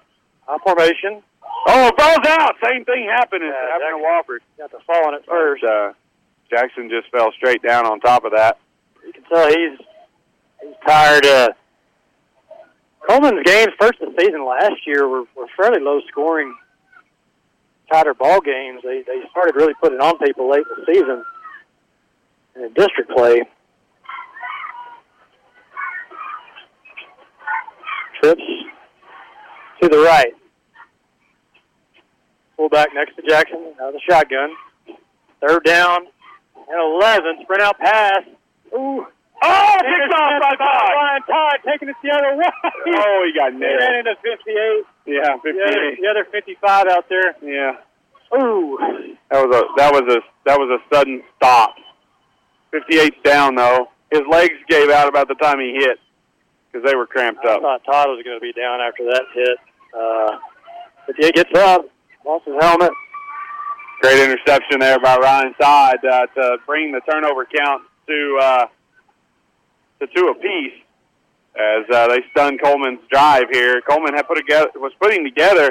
I 0.48 0.59
formation. 0.64 1.22
Oh, 1.66 1.86
it 1.86 2.01
falls 2.01 2.26
out. 2.26 2.55
Same 2.62 2.84
thing 2.84 3.09
happened 3.09 3.43
Yeah, 3.44 3.52
happened 3.52 4.02
to 4.02 4.32
Wofford. 4.32 4.39
Got 4.59 4.72
the 4.72 4.80
fall 4.84 5.06
on 5.06 5.14
it 5.14 5.24
first. 5.26 5.62
Uh, 5.62 5.93
Jackson 6.51 6.90
just 6.90 7.10
fell 7.10 7.30
straight 7.32 7.62
down 7.62 7.86
on 7.86 8.01
top 8.01 8.24
of 8.24 8.32
that. 8.32 8.59
You 9.06 9.12
can 9.12 9.22
tell 9.24 9.48
he's 9.48 9.78
he's 10.60 10.74
tired. 10.86 11.24
Uh, 11.24 11.48
Coleman's 13.09 13.43
games 13.45 13.73
first 13.81 14.01
of 14.01 14.15
the 14.15 14.20
season 14.20 14.47
last 14.47 14.87
year 14.87 15.09
were, 15.09 15.24
were 15.37 15.49
fairly 15.57 15.81
low 15.81 16.01
scoring, 16.09 16.55
tighter 17.91 18.15
ball 18.15 18.41
games. 18.41 18.81
They 18.85 19.03
they 19.03 19.23
started 19.31 19.57
really 19.57 19.74
putting 19.74 20.01
on 20.01 20.19
people 20.19 20.51
late 20.51 20.65
in 20.77 20.85
the 20.85 20.93
season 20.93 21.24
in 22.57 22.62
the 22.62 22.69
district 22.70 23.11
play. 23.11 23.43
Trips 28.23 28.43
to 29.83 29.89
the 29.89 29.99
right. 29.99 30.33
Fullback 32.57 32.91
next 32.95 33.16
to 33.16 33.23
Jackson, 33.29 33.74
Now 33.81 33.91
the 33.91 34.01
shotgun. 34.09 34.51
Third 35.41 35.65
down 35.65 36.07
and 36.69 37.03
11. 37.03 37.39
Sprint 37.43 37.62
out 37.62 37.79
pass. 37.79 38.23
Ooh. 38.74 39.07
Oh, 39.44 39.77
picked 39.82 40.14
off 40.14 40.40
by 40.40 40.55
Todd. 40.56 41.20
Todd 41.27 41.59
taking 41.66 41.89
it 41.89 41.97
the 42.02 42.10
other 42.10 42.36
way. 42.36 42.47
Oh, 42.94 43.27
he 43.27 43.32
got 43.39 43.52
nailed. 43.55 43.73
He 43.73 43.77
ran 43.77 43.94
into 43.98 44.14
58. 44.23 44.85
Yeah, 45.06 45.36
The 45.43 45.51
other, 45.51 45.94
58. 45.97 46.01
the 46.01 46.09
other 46.09 46.24
55 46.31 46.86
out 46.89 47.09
there. 47.09 47.35
Yeah. 47.43 48.39
Ooh. 48.39 48.78
That 49.31 49.47
was 49.47 49.56
a 49.56 49.62
that 49.77 49.93
was 49.93 50.02
a 50.14 50.20
that 50.47 50.59
was 50.59 50.70
a 50.81 50.94
sudden 50.94 51.23
stop. 51.36 51.74
58's 52.73 53.16
down 53.24 53.55
though. 53.56 53.89
His 54.10 54.23
legs 54.31 54.55
gave 54.69 54.90
out 54.90 55.09
about 55.09 55.28
the 55.28 55.35
time 55.35 55.59
he 55.60 55.73
hit 55.74 55.98
because 56.70 56.86
they 56.89 56.94
were 56.97 57.06
cramped 57.06 57.40
I 57.44 57.55
up. 57.55 57.62
thought 57.62 57.85
Todd 57.85 58.06
was 58.09 58.23
going 58.24 58.36
to 58.36 58.40
be 58.40 58.52
down 58.52 58.81
after 58.81 59.05
that 59.05 59.23
hit. 59.35 59.59
Uh, 59.98 60.39
58 61.06 61.35
gets 61.35 61.59
up, 61.59 61.85
lost 62.24 62.44
his 62.47 62.55
helmet. 62.60 62.93
Great 64.01 64.19
interception 64.23 64.81
there 64.81 64.98
by 65.01 65.16
Ryan 65.16 65.55
Todd 65.60 65.97
uh, 66.05 66.27
to 66.35 66.56
bring 66.66 66.93
the 66.93 67.01
turnover 67.10 67.44
count 67.47 67.82
to 68.09 68.39
uh, 68.40 68.66
to 70.03 70.09
two 70.15 70.29
apiece. 70.29 70.74
as 71.55 71.85
uh, 71.95 72.09
they 72.09 72.20
stunned 72.31 72.61
Coleman's 72.62 73.01
drive 73.11 73.45
here. 73.53 73.81
Coleman 73.83 74.15
had 74.15 74.27
put 74.27 74.37
together 74.37 74.69
was 74.77 74.93
putting 75.01 75.24
together 75.24 75.70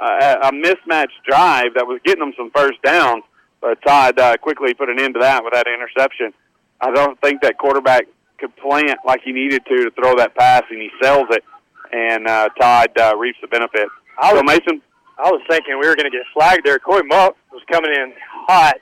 a, 0.00 0.48
a 0.48 0.52
mismatched 0.52 1.22
drive 1.26 1.74
that 1.74 1.86
was 1.86 2.00
getting 2.04 2.20
them 2.20 2.32
some 2.36 2.50
first 2.54 2.80
down, 2.82 3.22
but 3.60 3.80
Todd 3.82 4.18
uh, 4.18 4.36
quickly 4.38 4.74
put 4.74 4.88
an 4.88 5.00
end 5.00 5.14
to 5.14 5.20
that 5.20 5.42
with 5.44 5.52
that 5.52 5.66
interception. 5.66 6.32
I 6.80 6.90
don't 6.90 7.20
think 7.20 7.42
that 7.42 7.58
quarterback 7.58 8.06
could 8.38 8.54
plant 8.56 8.98
like 9.04 9.22
he 9.24 9.32
needed 9.32 9.64
to 9.66 9.84
to 9.84 9.90
throw 9.90 10.14
that 10.16 10.34
pass, 10.34 10.62
and 10.70 10.80
he 10.80 10.90
sells 11.02 11.26
it, 11.30 11.44
and 11.92 12.26
uh, 12.26 12.48
Todd 12.60 12.90
uh, 12.98 13.16
reaps 13.16 13.38
the 13.40 13.48
benefit. 13.48 13.88
I 14.20 14.32
was, 14.32 14.40
so 14.40 14.44
Mason, 14.44 14.82
I 15.18 15.30
was 15.30 15.42
thinking 15.48 15.78
we 15.80 15.88
were 15.88 15.96
going 15.96 16.10
to 16.10 16.16
get 16.16 16.26
flagged 16.32 16.64
there. 16.64 16.78
Corey 16.78 17.02
Muck 17.04 17.36
was 17.52 17.62
coming 17.70 17.90
in 17.90 18.12
hot 18.46 18.76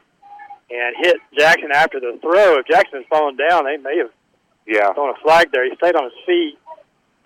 and 0.70 0.96
hit 1.00 1.16
Jackson 1.38 1.70
after 1.72 2.00
the 2.00 2.18
throw. 2.20 2.58
If 2.58 2.66
Jackson 2.66 3.00
had 3.00 3.08
fallen 3.08 3.36
down, 3.36 3.64
they 3.64 3.76
may 3.76 3.98
have 3.98 4.10
yeah, 4.66 4.92
thrown 4.92 5.10
a 5.10 5.20
flag 5.22 5.50
there. 5.52 5.68
He 5.68 5.74
stayed 5.76 5.96
on 5.96 6.04
his 6.04 6.12
feet. 6.26 6.58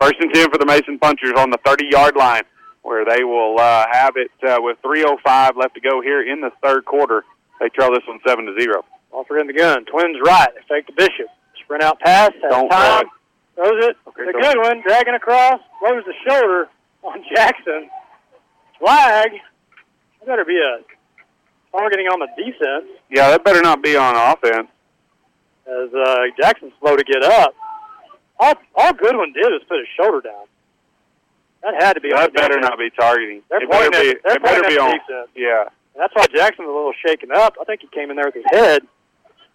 First 0.01 0.17
and 0.21 0.33
ten 0.33 0.51
for 0.51 0.59
the 0.59 0.67
Mason 0.67 0.99
Punchers 0.99 1.33
on 1.39 1.51
the 1.51 1.59
30-yard 1.59 2.17
line, 2.17 2.43
where 2.83 3.05
they 3.05 3.25
will 3.25 3.59
uh, 3.59 3.87
have 3.91 4.15
it 4.17 4.31
uh, 4.47 4.59
with 4.61 4.77
3:05 4.83 5.57
left 5.57 5.75
to 5.75 5.81
go 5.81 6.01
here 6.03 6.21
in 6.23 6.41
the 6.41 6.51
third 6.63 6.85
quarter. 6.85 7.25
They 7.61 7.69
trail 7.71 7.91
this 7.91 8.07
one 8.07 8.21
seven 8.27 8.47
to 8.47 8.61
zero. 8.61 8.85
Wofford 9.13 9.41
in 9.41 9.47
the 9.47 9.55
gun. 9.55 9.85
Twins 9.87 10.19
right. 10.25 10.49
They 10.55 10.61
fake 10.69 10.87
the 10.87 10.93
Bishop. 10.93 11.27
Sprint 11.63 11.83
out 11.83 11.99
pass. 12.01 12.31
Has 12.43 12.51
Don't 12.51 12.69
time. 12.69 13.07
Throws 13.55 13.85
it. 13.87 13.97
Okay, 14.09 14.23
it's 14.25 14.37
a 14.37 14.41
good 14.41 14.59
one. 14.59 14.83
Dragging 14.83 15.15
across. 15.15 15.61
Throws 15.81 16.05
the 16.05 16.13
shoulder 16.29 16.69
on 17.03 17.25
Jackson. 17.35 17.89
Flag. 18.79 19.31
That 20.21 20.27
better 20.27 20.45
be 20.45 20.59
a 20.59 20.85
targeting 21.77 22.07
on 22.07 22.21
the 22.21 22.29
defense 22.37 22.91
Yeah, 23.11 23.31
that 23.31 23.45
better 23.45 23.61
not 23.63 23.83
be 23.83 23.97
on 23.97 24.17
offense. 24.17 24.69
As 25.67 25.93
uh, 25.95 26.17
Jackson's 26.41 26.73
slow 26.81 26.97
to 26.97 27.05
get 27.05 27.23
up. 27.23 27.55
All, 28.39 28.55
all 28.75 28.93
Goodwin 28.93 29.33
did 29.33 29.47
was 29.51 29.63
put 29.69 29.79
his 29.79 29.89
shoulder 29.99 30.21
down. 30.21 30.45
That 31.63 31.83
had 31.83 31.93
to 31.95 32.01
be 32.01 32.11
That 32.11 32.33
better 32.35 32.55
defense. 32.61 32.69
not 32.71 32.79
be 32.79 32.91
targeting. 32.91 33.43
They're 33.51 33.63
it 33.63 33.71
better 33.71 33.91
be. 33.91 33.97
at- 34.11 34.37
It 34.37 34.43
better 34.43 34.69
be 34.69 34.79
on. 34.79 34.91
defense. 34.93 35.29
Yeah. 35.35 35.63
And 35.95 35.99
that's 36.03 36.15
why 36.15 36.27
Jackson's 36.33 36.69
a 36.69 36.71
little 36.71 36.93
shaken 37.05 37.31
up. 37.33 37.55
I 37.61 37.65
think 37.65 37.81
he 37.81 37.89
came 37.89 38.11
in 38.11 38.17
there 38.17 38.27
with 38.27 38.35
his 38.35 38.45
head. 38.53 38.83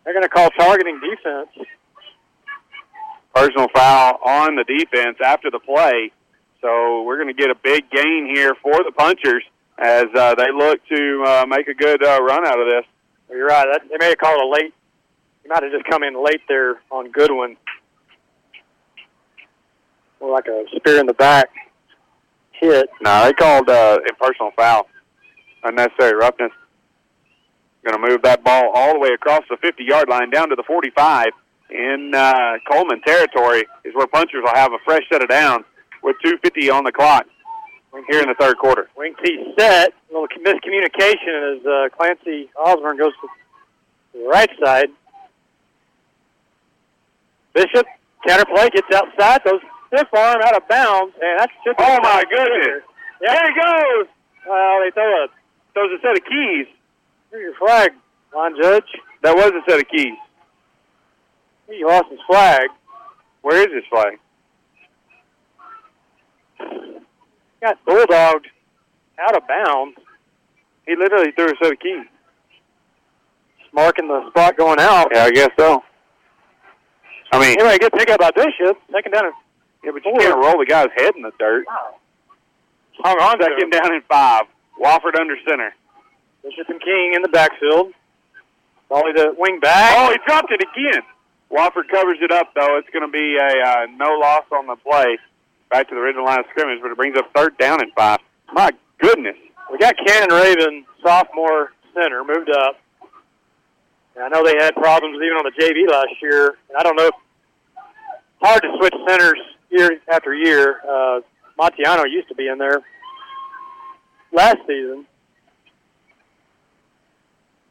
They're 0.04 0.14
going 0.14 0.24
to 0.24 0.30
call 0.30 0.50
targeting 0.58 1.00
defense. 1.00 1.68
personal 3.34 3.68
foul 3.74 4.20
on 4.26 4.56
the 4.56 4.64
defense 4.66 5.18
after 5.24 5.50
the 5.52 5.60
play. 5.60 6.12
So 6.62 7.04
we're 7.04 7.18
going 7.22 7.34
to 7.34 7.40
get 7.40 7.50
a 7.50 7.56
big 7.56 7.90
gain 7.90 8.30
here 8.34 8.54
for 8.62 8.74
the 8.84 8.92
punchers 8.92 9.44
as 9.78 10.06
uh, 10.16 10.36
they 10.36 10.52
look 10.52 10.80
to 10.90 11.24
uh, 11.26 11.46
make 11.48 11.68
a 11.68 11.74
good 11.74 12.04
uh, 12.04 12.20
run 12.22 12.46
out 12.46 12.60
of 12.60 12.68
this. 12.68 12.86
You're 13.30 13.48
right. 13.48 13.66
That, 13.72 13.82
they 13.90 13.98
may 14.00 14.10
have 14.10 14.18
called 14.18 14.42
a 14.42 14.48
late. 14.48 14.74
He 15.44 15.50
might 15.50 15.64
have 15.64 15.72
just 15.72 15.86
come 15.86 16.04
in 16.04 16.24
late 16.24 16.42
there 16.48 16.82
on 16.92 17.12
Goodwin. 17.12 17.58
More 20.20 20.32
like 20.32 20.48
a 20.48 20.66
spear 20.76 21.00
in 21.00 21.08
the 21.08 21.14
back 21.14 21.50
hit. 22.52 22.90
No, 23.02 23.26
they 23.26 23.34
called 23.34 23.70
uh, 23.70 23.98
a 24.08 24.14
personal 24.24 24.52
foul, 24.56 24.88
unnecessary 25.64 26.16
roughness. 26.16 26.52
Going 27.84 28.00
to 28.00 28.10
move 28.10 28.22
that 28.22 28.44
ball 28.44 28.70
all 28.76 28.94
the 28.94 29.00
way 29.00 29.10
across 29.10 29.42
the 29.50 29.58
50-yard 29.58 30.08
line 30.08 30.30
down 30.30 30.50
to 30.50 30.56
the 30.56 30.64
45 30.68 31.30
in 31.72 32.12
uh, 32.14 32.58
Coleman 32.70 33.02
territory 33.02 33.66
is 33.84 33.96
where 33.96 34.06
punchers 34.06 34.44
will 34.44 34.54
have 34.54 34.72
a 34.74 34.78
fresh 34.86 35.02
set 35.12 35.24
of 35.24 35.30
downs 35.30 35.66
with 36.04 36.16
2:50 36.24 36.72
on 36.72 36.84
the 36.84 36.92
clock 36.92 37.26
here 38.10 38.22
in 38.22 38.28
the 38.28 38.36
third 38.40 38.58
quarter. 38.58 38.90
Wing 38.96 39.16
T 39.24 39.54
set. 39.58 39.94
A 40.10 40.14
little 40.14 40.28
miscommunication 40.44 41.58
as 41.58 41.66
uh, 41.66 41.90
Clancy 41.96 42.50
Osborne 42.58 42.98
goes 42.98 43.14
to 43.22 44.20
the 44.20 44.28
right 44.28 44.50
side. 44.64 44.90
Bishop 47.53 47.86
counterplay 48.28 48.72
gets 48.72 48.88
outside, 48.94 49.44
goes 49.44 49.61
stiff 49.88 50.07
arm 50.14 50.41
out 50.44 50.56
of 50.56 50.68
bounds, 50.68 51.14
and 51.22 51.40
that 51.40 51.49
should 51.64 51.78
be 51.78 51.84
Oh, 51.84 51.98
my 52.02 52.23
goodness. 52.30 52.84
There 53.19 53.41
he 53.45 53.53
goes. 53.53 54.07
Well, 54.48 54.82
they 54.82 54.91
throw 54.91 55.26
a 55.26 55.28
throws 55.73 55.91
a 55.98 56.02
set 56.02 56.18
of 56.18 56.23
keys. 56.26 56.68
Here's 57.32 57.44
your 57.44 57.56
flag, 57.56 57.91
line 58.36 58.56
judge. 58.61 58.84
That 59.23 59.36
was 59.36 59.52
a 59.52 59.69
set 59.69 59.80
of 59.80 59.88
keys. 59.88 60.18
He 61.69 61.86
lost 61.86 62.10
his 62.10 62.19
flag. 62.28 62.68
Where 63.41 63.57
is 63.57 63.73
his 63.73 63.84
flag? 63.90 64.19
Got 67.61 67.86
bulldogged 67.86 68.48
out 69.19 69.38
of 69.38 69.44
bounds. 69.48 69.98
He 70.86 70.95
literally 70.95 71.32
threw 71.32 71.45
a 71.45 71.53
set 71.61 71.72
of 71.72 71.80
keys. 71.80 72.06
Marking 73.73 74.07
the 74.07 74.28
spot 74.30 74.57
going 74.57 74.80
out. 74.80 75.07
Yeah, 75.14 75.26
I 75.26 75.32
guess 75.32 75.52
so. 75.57 75.84
I 77.32 77.40
mean, 77.40 77.60
Anyway, 77.60 77.78
good 77.80 77.94
pickup 77.94 78.20
by 78.20 78.32
Bishop. 78.32 78.78
Second 78.91 79.12
down. 79.14 79.26
and- 79.26 79.34
yeah, 79.84 79.91
but 79.91 80.06
you 80.06 80.14
can't 80.20 80.36
roll 80.36 80.60
the 80.60 80.66
guy's 80.66 80.90
head 80.95 81.16
in 81.16 81.22
the 81.24 81.32
dirt. 81.40 81.66
Hung 83.03 83.18
on 83.20 83.38
to 83.40 83.44
Second 83.45 83.64
him. 83.64 83.70
down 83.72 83.94
and 83.94 84.03
five. 84.06 84.44
Wofford 84.80 85.20
under 85.20 85.36
center. 85.48 85.74
Bishop 86.44 86.70
and 86.70 86.82
King 86.82 87.14
in 87.16 87.22
the 87.22 87.30
backfield. 87.30 87.94
Boley 88.90 89.16
the 89.16 89.34
wing 89.38 89.60
back. 89.60 89.94
Oh, 89.98 90.12
he 90.12 90.18
dropped 90.28 90.52
it 90.52 90.62
again. 90.62 91.02
Wofford 91.52 91.88
covers 91.90 92.18
it 92.22 92.32
up, 92.32 92.53
though. 92.53 92.78
It's 92.78 92.90
going 92.90 93.06
to 93.06 93.12
be 93.12 93.38
a 93.38 93.68
uh, 93.68 93.86
no 93.95 94.18
loss 94.20 94.44
on 94.52 94.68
the 94.68 94.76
play. 94.76 95.18
Back 95.70 95.88
to 95.90 95.95
the 95.95 96.02
original 96.02 96.26
line 96.26 96.40
of 96.40 96.45
scrimmage, 96.52 96.80
but 96.82 96.91
it 96.91 96.98
brings 96.98 97.18
up 97.18 97.32
third 97.34 97.58
down 97.58 97.82
and 97.82 97.91
five. 97.94 98.20
My 98.53 98.72
goodness. 98.99 99.38
We 99.72 99.78
got 99.78 99.95
Cannon 100.06 100.30
Raven, 100.30 100.86
sophomore 101.02 101.72
center, 101.94 102.24
moved 102.26 102.49
up. 102.49 102.78
And 104.16 104.24
I 104.26 104.28
know 104.30 104.44
they 104.44 104.56
had 104.62 104.76
problems 104.76 105.16
even 105.16 105.38
on 105.38 105.46
the 105.46 105.62
JV 105.62 105.90
last 105.90 106.22
year. 106.22 106.58
And 106.70 106.78
I 106.78 106.84
don't 106.84 106.96
know. 106.96 107.08
If, 107.08 107.16
hard 108.42 108.62
to 108.64 108.70
switch 108.78 108.94
centers 109.08 109.40
year 109.70 110.00
after 110.12 110.34
year. 110.34 110.82
Uh, 110.88 111.22
Montiano 111.60 112.04
used 112.10 112.28
to 112.30 112.36
be 112.36 112.48
in 112.48 112.58
there 112.58 112.82
last 114.34 114.58
season. 114.68 115.06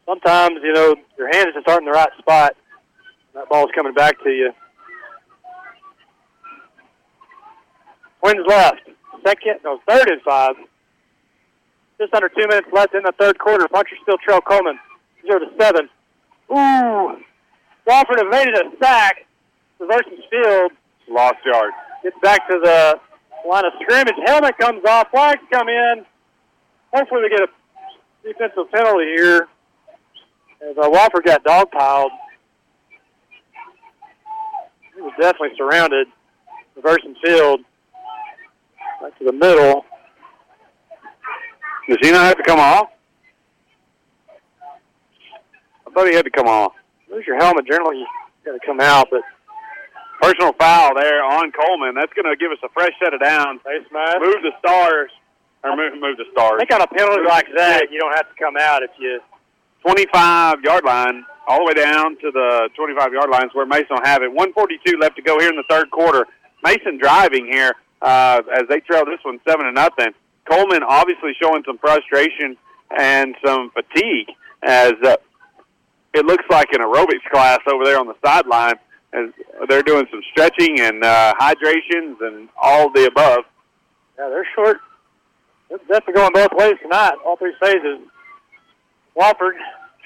Sometimes, 0.06 0.58
you 0.62 0.72
know, 0.72 0.96
your 1.18 1.28
hands 1.32 1.54
just 1.54 1.68
aren't 1.68 1.82
in 1.82 1.86
the 1.86 1.92
right 1.92 2.10
spot. 2.18 2.56
That 3.34 3.48
ball's 3.48 3.70
coming 3.74 3.94
back 3.94 4.22
to 4.24 4.30
you. 4.30 4.52
Twins 8.20 8.44
left. 8.46 8.80
Second, 9.24 9.60
no, 9.64 9.80
third 9.88 10.08
and 10.10 10.20
five. 10.22 10.54
Just 12.00 12.14
under 12.14 12.28
two 12.28 12.46
minutes 12.48 12.68
left 12.72 12.94
in 12.94 13.02
the 13.02 13.12
third 13.18 13.38
quarter. 13.38 13.68
Puncher 13.68 13.96
still 14.02 14.16
trail 14.18 14.40
Coleman. 14.40 14.78
Zero 15.26 15.38
to 15.38 15.46
seven. 15.58 15.88
Ooh. 16.52 17.16
Wofford 17.86 18.18
it 18.18 18.66
a 18.66 18.70
sack. 18.82 19.26
Reversing 19.78 20.18
field. 20.30 20.72
Lost 21.08 21.36
yard. 21.44 21.72
Gets 22.02 22.16
back 22.22 22.48
to 22.48 22.58
the 22.62 23.00
line 23.48 23.64
of 23.64 23.72
scrimmage. 23.82 24.14
Helmet 24.26 24.56
comes 24.58 24.84
off. 24.86 25.08
Flags 25.10 25.40
come 25.50 25.68
in. 25.68 26.04
Hopefully 26.92 27.22
we 27.22 27.30
get 27.30 27.42
a 27.42 27.48
defensive 28.26 28.70
penalty 28.72 29.06
here. 29.16 29.48
As 30.62 30.76
uh, 30.76 30.88
Wofford 30.88 31.24
got 31.24 31.42
dogpiled. 31.44 32.10
He 34.94 35.00
was 35.00 35.12
definitely 35.20 35.56
surrounded. 35.56 36.06
Reversing 36.76 37.14
field. 37.24 37.60
Back 39.00 39.18
to 39.18 39.24
the 39.24 39.32
middle. 39.32 39.84
Does 41.88 41.98
he 42.02 42.10
not 42.10 42.26
have 42.26 42.36
to 42.36 42.42
come 42.44 42.60
off? 42.60 42.90
I 45.90 45.92
thought 45.92 46.08
he 46.08 46.14
had 46.14 46.24
to 46.24 46.30
come 46.30 46.46
off. 46.46 46.72
Lose 47.10 47.26
your 47.26 47.36
helmet. 47.36 47.66
Generally, 47.66 47.98
you 47.98 48.06
got 48.44 48.52
to 48.52 48.66
come 48.66 48.80
out, 48.80 49.08
but 49.10 49.22
Personal 50.20 50.52
foul 50.52 50.94
there 50.94 51.24
on 51.24 51.50
Coleman. 51.50 51.94
That's 51.94 52.12
going 52.12 52.28
to 52.28 52.36
give 52.36 52.52
us 52.52 52.58
a 52.62 52.68
fresh 52.76 52.92
set 53.02 53.14
of 53.14 53.20
downs. 53.20 53.60
face 53.64 53.86
mask. 53.90 54.18
Move 54.20 54.42
the 54.44 54.52
stars. 54.58 55.10
Or 55.64 55.74
move, 55.76 55.94
move 55.94 56.16
the 56.18 56.24
I 56.28 56.32
stars. 56.32 56.58
think 56.58 56.72
on 56.72 56.82
a 56.82 56.86
penalty 56.86 57.24
like 57.26 57.46
that, 57.56 57.90
you 57.90 57.98
don't 57.98 58.14
have 58.14 58.28
to 58.28 58.34
come 58.38 58.54
out 58.60 58.82
if 58.82 58.90
you 58.98 59.20
25 59.80 60.60
yard 60.62 60.84
line, 60.84 61.24
all 61.48 61.58
the 61.58 61.64
way 61.64 61.74
down 61.74 62.16
to 62.20 62.30
the 62.30 62.68
25 62.76 63.12
yard 63.14 63.30
lines 63.30 63.50
where 63.54 63.64
Mason 63.64 63.86
will 63.96 64.04
have 64.04 64.22
it. 64.22 64.28
142 64.28 64.98
left 64.98 65.16
to 65.16 65.22
go 65.22 65.38
here 65.38 65.48
in 65.48 65.56
the 65.56 65.64
third 65.70 65.90
quarter. 65.90 66.26
Mason 66.62 66.98
driving 66.98 67.46
here 67.46 67.72
uh, 68.02 68.42
as 68.54 68.68
they 68.68 68.80
trail 68.80 69.04
this 69.06 69.20
one 69.22 69.40
seven 69.48 69.66
to 69.66 69.72
nothing. 69.72 70.12
Coleman 70.50 70.82
obviously 70.82 71.32
showing 71.40 71.62
some 71.66 71.78
frustration 71.78 72.56
and 72.98 73.34
some 73.44 73.70
fatigue 73.70 74.28
as 74.62 74.92
uh, 75.04 75.16
it 76.14 76.26
looks 76.26 76.44
like 76.50 76.68
an 76.72 76.80
aerobics 76.80 77.24
class 77.30 77.58
over 77.72 77.84
there 77.84 77.98
on 77.98 78.06
the 78.06 78.14
sideline 78.24 78.74
as 79.12 79.30
they're 79.68 79.82
doing 79.82 80.06
some 80.10 80.22
stretching 80.30 80.80
and 80.80 81.04
uh, 81.04 81.34
hydrations 81.38 82.16
and 82.20 82.48
all 82.60 82.90
the 82.90 83.06
above. 83.06 83.44
Yeah, 84.18 84.28
they're 84.28 84.46
short. 84.54 84.78
They're 85.68 85.78
definitely 85.78 86.14
going 86.14 86.32
both 86.32 86.52
ways 86.52 86.74
tonight, 86.82 87.14
all 87.24 87.36
three 87.36 87.54
phases. 87.60 87.98
Wofford, 89.16 89.52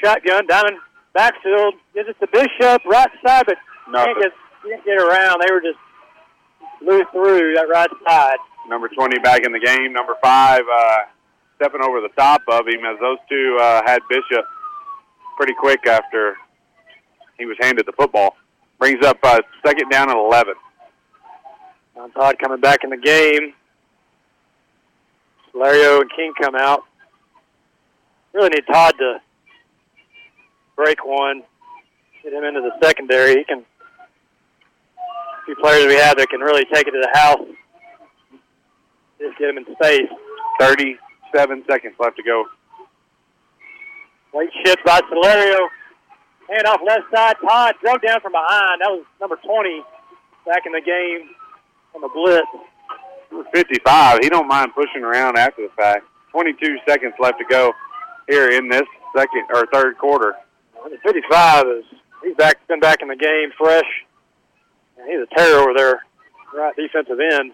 shotgun, 0.02 0.46
diamond, 0.46 0.78
backfield, 1.12 1.74
gives 1.94 2.08
it 2.08 2.16
to 2.20 2.26
Bishop, 2.32 2.84
right 2.86 3.10
side, 3.26 3.44
but 3.46 3.56
Nothing. 3.90 4.14
can't 4.14 4.22
get, 4.22 4.32
can't 4.68 4.84
get 4.84 4.98
around. 4.98 5.42
They 5.46 5.52
were 5.52 5.60
just 5.60 5.78
blew 6.80 7.04
through 7.12 7.54
that 7.54 7.66
right 7.72 7.90
side. 8.08 8.36
Number 8.68 8.88
20 8.88 9.18
back 9.20 9.44
in 9.44 9.52
the 9.52 9.60
game. 9.60 9.92
Number 9.92 10.14
five 10.22 10.60
uh, 10.60 10.98
stepping 11.56 11.82
over 11.82 12.00
the 12.00 12.08
top 12.16 12.40
of 12.48 12.66
him 12.66 12.84
as 12.84 12.98
those 13.00 13.18
two 13.28 13.58
uh, 13.60 13.82
had 13.86 14.00
Bishop 14.08 14.44
pretty 15.36 15.54
quick 15.54 15.86
after 15.86 16.36
he 17.38 17.46
was 17.46 17.56
handed 17.60 17.86
the 17.86 17.92
football. 17.92 18.36
Brings 18.78 19.04
up 19.04 19.18
uh, 19.22 19.40
second 19.64 19.90
down 19.90 20.10
and 20.10 20.18
11. 20.18 20.54
John 21.94 22.10
Todd 22.12 22.36
coming 22.38 22.60
back 22.60 22.84
in 22.84 22.90
the 22.90 22.96
game. 22.96 23.54
Lario 25.54 26.00
and 26.00 26.10
King 26.16 26.32
come 26.40 26.56
out. 26.56 26.82
Really 28.32 28.48
need 28.48 28.64
Todd 28.66 28.94
to 28.98 29.20
break 30.76 31.04
one, 31.04 31.42
get 32.22 32.32
him 32.32 32.44
into 32.44 32.60
the 32.60 32.72
secondary. 32.84 33.36
He 33.36 33.44
can. 33.44 33.58
A 33.58 35.44
few 35.44 35.56
players 35.56 35.86
we 35.86 35.94
have 35.94 36.16
that 36.16 36.28
can 36.30 36.40
really 36.40 36.64
take 36.72 36.86
it 36.88 36.90
to 36.90 37.00
the 37.00 37.18
house. 37.18 37.46
Just 39.20 39.38
get 39.38 39.50
him 39.50 39.58
in 39.58 39.64
space. 39.76 40.08
37 40.58 41.64
seconds 41.68 41.94
left 41.98 42.16
to 42.16 42.22
go. 42.22 42.44
Late 44.34 44.50
shift 44.64 44.84
by 44.84 45.00
Solario. 45.02 45.68
Hand 46.50 46.66
off 46.66 46.80
left 46.84 47.04
side. 47.14 47.36
Todd 47.40 47.74
drug 47.80 48.02
down 48.02 48.20
from 48.20 48.32
behind. 48.32 48.80
That 48.80 48.90
was 48.90 49.04
number 49.20 49.36
20 49.36 49.82
back 50.44 50.66
in 50.66 50.72
the 50.72 50.80
game 50.80 51.30
on 51.94 52.00
the 52.00 52.08
blitz. 52.08 52.46
55. 53.52 54.18
He 54.22 54.28
don't 54.28 54.48
mind 54.48 54.72
pushing 54.74 55.02
around 55.02 55.38
after 55.38 55.62
the 55.62 55.72
fact. 55.76 56.06
22 56.32 56.78
seconds 56.86 57.14
left 57.20 57.38
to 57.38 57.44
go 57.48 57.72
here 58.28 58.48
in 58.48 58.68
this 58.68 58.82
second 59.16 59.46
or 59.54 59.66
third 59.72 59.98
quarter. 59.98 60.34
55 61.04 61.64
is 61.66 61.84
he's 62.22 62.36
back 62.36 62.66
been 62.66 62.80
back 62.80 63.02
in 63.02 63.08
the 63.08 63.16
game 63.16 63.50
fresh. 63.56 63.86
And 64.98 65.08
he's 65.08 65.20
a 65.20 65.34
terror 65.36 65.60
over 65.60 65.72
there, 65.76 66.02
right 66.54 66.74
defensive 66.76 67.18
end. 67.32 67.52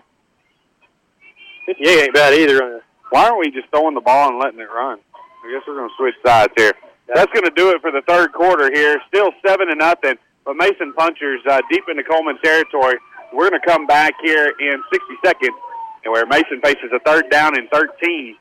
58 1.66 2.02
ain't 2.02 2.14
bad 2.14 2.34
either. 2.34 2.82
Why 3.10 3.26
aren't 3.26 3.38
we 3.38 3.50
just 3.50 3.70
throwing 3.70 3.94
the 3.94 4.00
ball 4.00 4.30
and 4.30 4.38
letting 4.38 4.60
it 4.60 4.68
run? 4.74 4.98
I 5.44 5.52
guess 5.52 5.62
we're 5.66 5.76
going 5.76 5.88
to 5.88 5.94
switch 5.96 6.14
sides 6.24 6.52
here. 6.56 6.72
That's 7.14 7.32
going 7.32 7.44
to 7.44 7.52
do 7.56 7.70
it 7.70 7.80
for 7.80 7.90
the 7.90 8.02
third 8.06 8.32
quarter 8.32 8.70
here. 8.72 9.00
Still 9.08 9.30
seven 9.44 9.68
to 9.68 9.74
nothing, 9.74 10.14
but 10.44 10.54
Mason 10.56 10.92
Punchers 10.94 11.40
uh, 11.50 11.60
deep 11.70 11.84
into 11.88 12.04
Coleman 12.04 12.38
territory. 12.42 12.94
We're 13.32 13.48
going 13.48 13.60
to 13.60 13.66
come 13.66 13.86
back 13.86 14.14
here 14.22 14.52
in 14.60 14.82
60 14.92 15.06
seconds, 15.24 15.56
and 16.04 16.12
where 16.12 16.26
Mason 16.26 16.60
faces 16.62 16.90
a 16.94 17.00
third 17.00 17.30
down 17.30 17.58
and 17.58 17.68
13. 17.70 18.36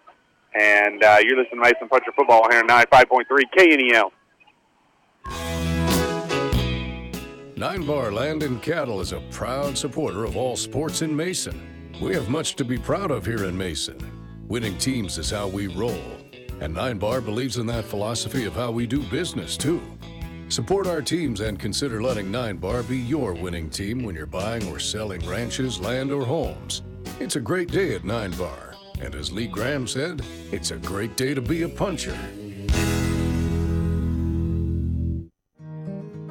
And 0.60 1.04
uh, 1.04 1.18
you're 1.24 1.38
listening 1.38 1.64
to 1.64 1.70
Mason 1.70 1.88
Puncher 1.90 2.12
Football 2.16 2.50
here 2.50 2.60
on 2.60 2.68
95.3 2.68 3.26
KNEL. 3.58 4.12
Nine 7.56 7.86
Bar 7.86 8.12
Land 8.12 8.44
and 8.44 8.62
Cattle 8.62 9.02
is 9.02 9.12
a 9.12 9.20
proud 9.32 9.78
supporter 9.78 10.24
of 10.24 10.38
all 10.38 10.56
sports 10.56 11.02
in 11.02 11.14
Mason. 11.16 11.92
We 12.02 12.14
have 12.14 12.30
much 12.30 12.56
to 12.56 12.64
be 12.64 12.78
proud 12.78 13.12
of 13.12 13.26
here 13.26 13.44
in 13.44 13.58
Mason. 13.58 13.98
Winning 14.48 14.78
teams 14.78 15.18
is 15.18 15.30
how 15.30 15.48
we 15.48 15.68
roll. 15.68 16.19
And 16.62 16.74
Nine 16.74 16.98
Bar 16.98 17.22
believes 17.22 17.58
in 17.58 17.66
that 17.68 17.86
philosophy 17.86 18.46
of 18.46 18.54
how 18.54 18.72
we 18.72 18.86
do 18.86 19.02
business, 19.04 19.56
too. 19.56 19.82
Support 20.50 20.88
our 20.88 21.02
teams 21.02 21.40
and 21.40 21.58
consider 21.58 22.02
letting 22.02 22.30
Nine 22.30 22.58
Bar 22.58 22.84
be 22.84 22.98
your 22.98 23.34
winning 23.34 23.70
team 23.70 24.04
when 24.04 24.16
you're 24.16 24.26
buying 24.26 24.68
or 24.68 24.80
selling 24.80 25.26
ranches, 25.26 25.80
land, 25.80 26.12
or 26.12 26.26
homes. 26.26 26.82
It's 27.20 27.38
a 27.38 27.40
great 27.40 27.72
day 27.72 27.96
at 27.96 28.04
Nine 28.04 28.32
Bar. 28.32 28.76
And 29.00 29.16
as 29.16 29.32
Lee 29.32 29.48
Graham 29.48 29.88
said, 29.88 30.22
it's 30.52 30.72
a 30.72 30.78
great 30.78 31.16
day 31.16 31.34
to 31.34 31.42
be 31.42 31.62
a 31.62 31.70
puncher. 31.70 32.18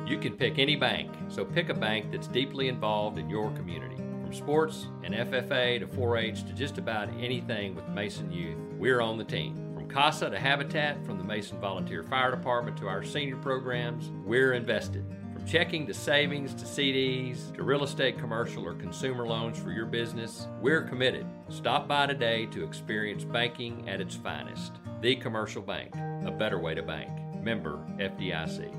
You 0.06 0.18
can 0.18 0.34
pick 0.36 0.59
any 0.59 0.76
bank, 0.76 1.10
so 1.28 1.44
pick 1.44 1.70
a 1.70 1.74
bank 1.74 2.10
that's 2.12 2.28
deeply 2.28 2.68
involved 2.68 3.18
in 3.18 3.30
your 3.30 3.50
community. 3.52 3.96
From 3.96 4.34
sports 4.34 4.88
and 5.05 5.14
FFA 5.14 5.78
to 5.80 5.86
4 5.86 6.16
H 6.18 6.44
to 6.44 6.52
just 6.52 6.76
about 6.76 7.09
anything 7.18 7.74
with 7.74 7.88
Mason 7.88 8.30
Youth, 8.30 8.59
we're 8.78 9.00
on 9.00 9.16
the 9.16 9.24
team. 9.24 9.67
CASA 9.89 10.31
to 10.31 10.39
Habitat, 10.39 11.05
from 11.05 11.19
the 11.19 11.24
Mason 11.24 11.59
Volunteer 11.60 12.02
Fire 12.02 12.31
Department 12.31 12.77
to 12.78 12.89
our 12.89 13.02
senior 13.02 13.36
programs, 13.36 14.10
we're 14.24 14.52
invested. 14.52 15.05
From 15.32 15.47
checking 15.47 15.86
to 15.86 15.94
savings 15.94 16.55
to 16.55 16.65
CDs 16.65 17.55
to 17.55 17.62
real 17.62 17.82
estate, 17.82 18.19
commercial, 18.19 18.65
or 18.65 18.74
consumer 18.74 19.27
loans 19.27 19.59
for 19.59 19.70
your 19.70 19.86
business, 19.86 20.47
we're 20.60 20.82
committed. 20.82 21.27
Stop 21.48 21.89
by 21.89 22.06
today 22.06 22.47
to 22.47 22.65
experience 22.65 23.24
banking 23.24 23.89
at 23.89 24.01
its 24.01 24.15
finest. 24.15 24.73
The 25.01 25.16
Commercial 25.16 25.62
Bank, 25.62 25.94
a 26.27 26.31
better 26.31 26.59
way 26.59 26.74
to 26.74 26.82
bank. 26.82 27.10
Member 27.43 27.78
FDIC. 27.98 28.74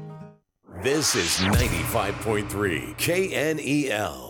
This 0.83 1.15
is 1.15 1.39
95.3 1.39 2.95
KNEL. 2.95 4.28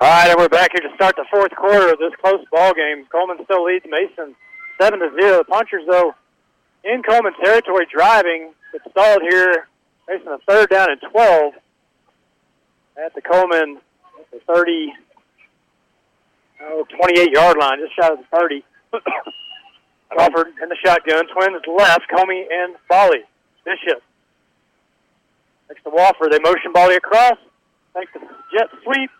All 0.00 0.06
right, 0.06 0.30
and 0.30 0.38
we're 0.38 0.48
back 0.48 0.70
here 0.72 0.88
to 0.88 0.94
start 0.94 1.16
the 1.16 1.24
fourth 1.28 1.50
quarter 1.56 1.92
of 1.92 1.98
this 1.98 2.12
close 2.22 2.38
ball 2.52 2.72
game. 2.72 3.04
Coleman 3.10 3.38
still 3.42 3.64
leads 3.64 3.84
Mason 3.90 4.36
seven 4.80 5.00
to 5.00 5.10
zero. 5.20 5.38
The 5.38 5.44
Punchers, 5.44 5.82
though, 5.90 6.14
in 6.84 7.02
Coleman 7.02 7.32
territory, 7.42 7.84
driving. 7.92 8.52
It's 8.74 8.84
stalled 8.92 9.22
here. 9.28 9.66
Mason 10.08 10.28
a 10.28 10.38
third 10.46 10.70
down 10.70 10.92
and 10.92 11.00
twelve 11.10 11.54
at 12.96 13.12
the 13.16 13.22
Coleman 13.22 13.80
the 14.30 14.38
30, 14.46 14.92
oh, 16.62 16.84
28 16.96 17.32
yard 17.32 17.56
line, 17.58 17.78
just 17.80 17.96
shy 17.96 18.12
of 18.12 18.18
the 18.18 18.38
30. 18.38 18.64
Wofford 20.16 20.52
in 20.62 20.68
the 20.68 20.76
shotgun. 20.84 21.26
Twins 21.26 21.62
left. 21.76 22.04
Comey 22.14 22.44
and 22.52 22.76
Boley. 22.88 23.26
Bishop. 23.64 24.00
Next 25.68 25.82
to 25.82 25.90
Wofford, 25.90 26.30
they 26.30 26.38
motion 26.38 26.72
Boley 26.72 26.96
across. 26.96 27.38
Takes 27.96 28.12
the 28.12 28.20
jet 28.52 28.68
sweep. 28.84 29.10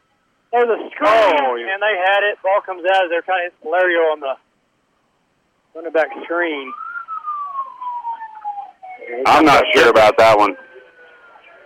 There's 0.52 0.64
a 0.64 0.78
screen, 0.90 1.08
Oh, 1.12 1.56
yeah. 1.56 1.74
and 1.74 1.82
they 1.82 1.96
had 2.08 2.22
it. 2.24 2.38
Ball 2.42 2.60
comes 2.64 2.82
out 2.84 3.04
as 3.04 3.10
they're 3.10 3.22
trying 3.22 3.40
to 3.40 3.44
hit 3.44 3.54
Valerio 3.62 4.00
on 4.12 4.20
the 4.20 4.34
running 5.74 5.92
back 5.92 6.08
screen. 6.24 6.72
I'm 9.26 9.44
not 9.44 9.62
sure 9.74 9.88
about 9.90 10.16
that 10.18 10.38
one. 10.38 10.56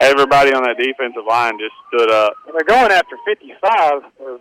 Everybody 0.00 0.52
on 0.52 0.62
that 0.64 0.76
defensive 0.78 1.22
line 1.28 1.58
just 1.58 1.74
stood 1.88 2.10
up. 2.10 2.34
And 2.46 2.54
they're 2.54 2.64
going 2.64 2.90
after 2.92 3.16
55. 3.24 4.02
Or, 4.18 4.40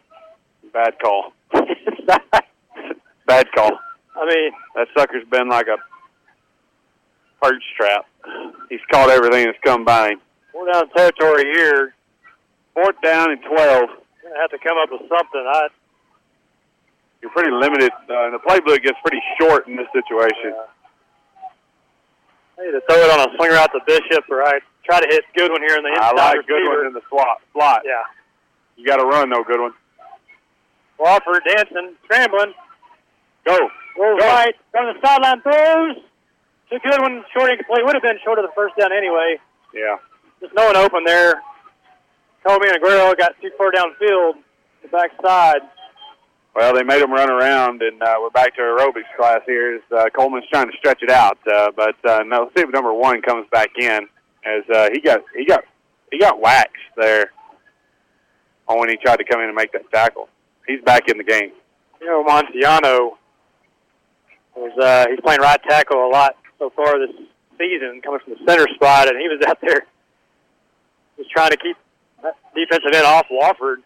Bad 0.74 0.94
call. 1.04 1.34
Bad 3.28 3.48
call. 3.54 3.72
I 4.16 4.26
mean, 4.26 4.52
That 4.76 4.88
sucker's 4.98 5.26
been 5.30 5.50
like 5.50 5.68
a 5.68 5.78
perch 7.44 7.64
trap. 7.78 8.06
He's 8.70 8.80
caught 8.92 9.10
everything 9.10 9.46
that's 9.46 9.58
come 9.64 9.84
by 9.86 10.10
him. 10.12 10.22
we're 10.54 10.72
down 10.72 10.90
territory 10.96 11.44
here. 11.56 11.94
Fourth 12.74 12.96
down 13.04 13.32
and 13.32 13.42
12. 13.44 13.84
Have 14.40 14.50
to 14.52 14.60
come 14.60 14.78
up 14.80 14.90
with 14.92 15.02
something. 15.10 15.44
I, 15.44 15.68
You're 17.22 17.32
pretty 17.32 17.52
limited. 17.52 17.92
Uh, 18.08 18.32
the 18.32 18.40
playbook 18.40 18.82
gets 18.84 18.98
pretty 19.04 19.22
short 19.40 19.68
in 19.68 19.76
this 19.76 19.88
situation. 19.92 20.56
I 22.58 22.66
need 22.66 22.72
to 22.72 22.82
throw 22.88 22.98
it 22.98 23.12
on 23.12 23.28
a 23.28 23.36
swing 23.36 23.52
route 23.52 23.72
to 23.74 23.82
Bishop, 23.86 24.24
or 24.30 24.44
I 24.44 24.60
try 24.86 25.02
to 25.02 25.08
hit 25.10 25.26
Goodwin 25.36 25.62
here 25.68 25.78
in 25.78 25.84
the 25.84 25.90
inside. 25.90 26.16
I 26.16 26.26
like 26.32 26.38
receiver. 26.48 26.60
Goodwin 26.60 26.88
in 26.88 26.94
the 26.94 27.02
slot. 27.10 27.42
slot. 27.54 27.82
Yeah. 27.86 28.04
You 28.78 28.86
got 28.86 28.98
to 28.98 29.06
run, 29.06 29.30
though, 29.30 29.44
Goodwin. 29.44 29.74
Wofford 31.00 31.44
dancing, 31.48 31.96
scrambling. 32.06 32.54
Go. 33.46 33.58
Goes 33.98 34.20
right, 34.22 34.56
on 34.80 34.94
the 34.94 35.02
sideline, 35.06 35.42
throws 35.42 35.98
to 36.70 36.80
Goodwin, 36.80 37.26
short 37.36 37.52
incomplete. 37.52 37.84
Would 37.84 37.96
have 37.96 38.04
been 38.04 38.20
short 38.24 38.40
of 38.40 38.46
the 38.46 38.54
first 38.56 38.78
down 38.80 38.94
anyway. 38.94 39.38
Yeah. 39.74 39.98
Just 40.40 40.54
no 40.56 40.68
one 40.68 40.78
open 40.78 41.04
there. 41.04 41.42
Kobe 42.46 42.68
and 42.68 42.82
Aguero 42.82 43.16
got 43.18 43.34
too 43.42 43.52
far 43.58 43.72
downfield, 43.72 44.34
the 44.82 44.88
backside. 44.92 45.62
Well, 46.56 46.74
they 46.76 46.84
made 46.84 47.02
him 47.02 47.12
run 47.12 47.30
around, 47.30 47.82
and 47.82 48.02
uh, 48.02 48.16
we're 48.20 48.30
back 48.30 48.56
to 48.56 48.62
aerobics 48.62 49.16
class 49.18 49.40
here. 49.46 49.76
As, 49.76 49.98
uh, 49.98 50.10
Coleman's 50.10 50.46
trying 50.52 50.70
to 50.70 50.78
stretch 50.78 51.02
it 51.02 51.10
out, 51.10 51.38
uh, 51.48 51.72
but 51.76 51.96
uh, 52.04 52.24
no, 52.26 52.44
let's 52.44 52.56
see 52.56 52.64
if 52.64 52.70
number 52.72 52.94
one 52.94 53.22
comes 53.22 53.48
back 53.52 53.70
in 53.80 54.08
as 54.44 54.64
uh, 54.74 54.90
he 54.92 55.00
got 55.00 55.22
he 55.38 55.46
got 55.46 55.64
he 56.12 56.20
got 56.20 56.42
waxed 56.42 56.76
there 56.98 57.32
on 58.68 58.80
when 58.80 58.90
he 58.90 58.98
tried 58.98 59.18
to 59.18 59.24
come 59.24 59.40
in 59.40 59.48
and 59.48 59.56
make 59.56 59.72
that 59.72 59.90
tackle. 59.92 60.28
He's 60.68 60.82
back 60.82 61.08
in 61.08 61.18
the 61.18 61.24
game. 61.24 61.52
You 62.02 62.08
know, 62.08 62.24
Montiano 62.24 63.12
was 64.56 64.78
uh, 64.78 65.06
he's 65.10 65.20
playing 65.22 65.42
right 65.42 65.62
tackle 65.64 66.06
a 66.06 66.10
lot 66.10 66.36
so 66.60 66.70
far 66.76 67.00
this 67.00 67.16
season, 67.58 68.02
coming 68.04 68.20
from 68.26 68.34
the 68.34 68.52
center 68.52 68.68
spot, 68.74 69.08
and 69.08 69.18
he 69.22 69.28
was 69.30 69.40
out 69.48 69.60
there 69.62 69.86
just 71.18 71.30
trying 71.30 71.52
to 71.52 71.58
keep 71.58 71.78
defensive 72.56 72.92
end 72.94 73.06
off 73.06 73.28
Wofford. 73.32 73.78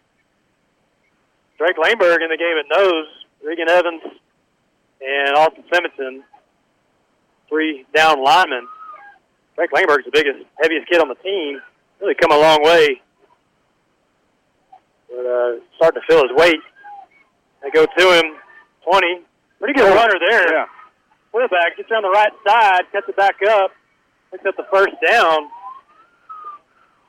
Drake 1.58 1.76
Laneberg 1.76 2.22
in 2.22 2.28
the 2.28 2.36
game 2.36 2.56
at 2.58 2.78
nose, 2.78 3.06
Regan 3.42 3.68
Evans, 3.68 4.02
and 5.00 5.36
Austin 5.36 5.64
Simonson, 5.72 6.22
three 7.48 7.86
down 7.94 8.22
linemen. 8.22 8.66
Drake 9.54 9.70
Laneberg's 9.70 10.04
the 10.04 10.10
biggest, 10.12 10.44
heaviest 10.60 10.88
kid 10.88 11.00
on 11.00 11.08
the 11.08 11.14
team. 11.16 11.60
Really 12.00 12.14
come 12.14 12.30
a 12.30 12.38
long 12.38 12.62
way. 12.62 13.00
But 15.08 15.24
uh, 15.24 15.56
starting 15.76 16.02
to 16.02 16.06
feel 16.06 16.22
his 16.22 16.36
weight. 16.36 16.60
They 17.62 17.70
go 17.70 17.86
to 17.86 18.18
him, 18.18 18.36
20. 18.84 19.22
Pretty 19.58 19.74
good 19.74 19.94
runner 19.94 20.18
there. 20.28 20.52
Yeah. 20.52 20.66
Quarterback 21.32 21.76
gets 21.76 21.90
on 21.90 22.02
the 22.02 22.10
right 22.10 22.32
side, 22.46 22.82
cuts 22.92 23.08
it 23.08 23.16
back 23.16 23.36
up, 23.48 23.70
picks 24.30 24.44
up 24.44 24.56
the 24.56 24.66
first 24.70 24.94
down. 25.06 25.48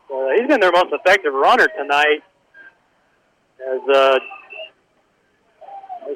So 0.08 0.30
he's 0.38 0.48
been 0.48 0.60
their 0.60 0.72
most 0.72 0.92
effective 0.92 1.34
runner 1.34 1.68
tonight. 1.78 2.24
As 3.60 3.82
uh, 3.96 4.20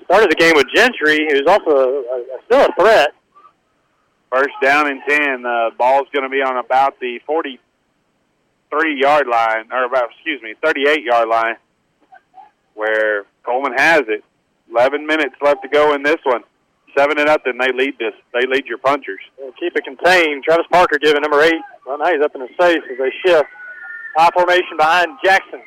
started 0.06 0.32
the 0.32 0.36
game 0.36 0.54
with 0.56 0.68
Gentry, 0.74 1.28
who's 1.30 1.44
also 1.48 1.72
a, 1.72 2.00
a, 2.00 2.40
still 2.46 2.66
a 2.66 2.70
threat. 2.80 3.10
First 4.32 4.50
down 4.64 4.88
and 4.88 5.02
ten. 5.10 5.42
The 5.42 5.50
Uh, 5.74 5.76
ball's 5.78 6.08
going 6.14 6.24
to 6.24 6.30
be 6.30 6.42
on 6.42 6.58
about 6.58 7.00
the 7.02 7.20
forty-three 7.26 9.00
yard 9.02 9.28
line, 9.28 9.68
or 9.72 9.84
about, 9.84 10.10
excuse 10.16 10.42
me, 10.42 10.54
38 10.64 11.04
yard 11.04 11.28
line, 11.28 11.56
where 12.76 13.26
Coleman 13.44 13.74
has 13.78 14.04
it. 14.08 14.24
11 14.72 15.06
minutes 15.06 15.36
left 15.42 15.62
to 15.64 15.68
go 15.68 15.94
in 15.94 16.04
this 16.04 16.20
one. 16.24 16.44
Seven 16.98 17.18
and 17.18 17.28
nothing. 17.28 17.58
They 17.58 17.72
lead 17.74 17.98
this. 18.00 18.14
They 18.34 18.46
lead 18.48 18.66
your 18.68 18.78
punchers. 18.78 19.20
They'll 19.38 19.52
keep 19.54 19.76
it 19.76 19.84
contained. 19.84 20.44
Travis 20.46 20.66
Parker 20.72 20.98
giving 20.98 21.22
number 21.22 21.42
eight. 21.42 21.62
Well, 21.86 21.98
now 21.98 22.12
he's 22.12 22.22
up 22.24 22.34
in 22.36 22.42
the 22.42 22.48
face 22.60 22.80
as 22.90 22.98
they 22.98 23.12
shift. 23.26 23.48
I 24.18 24.30
formation 24.32 24.78
behind 24.78 25.18
Jackson. 25.24 25.62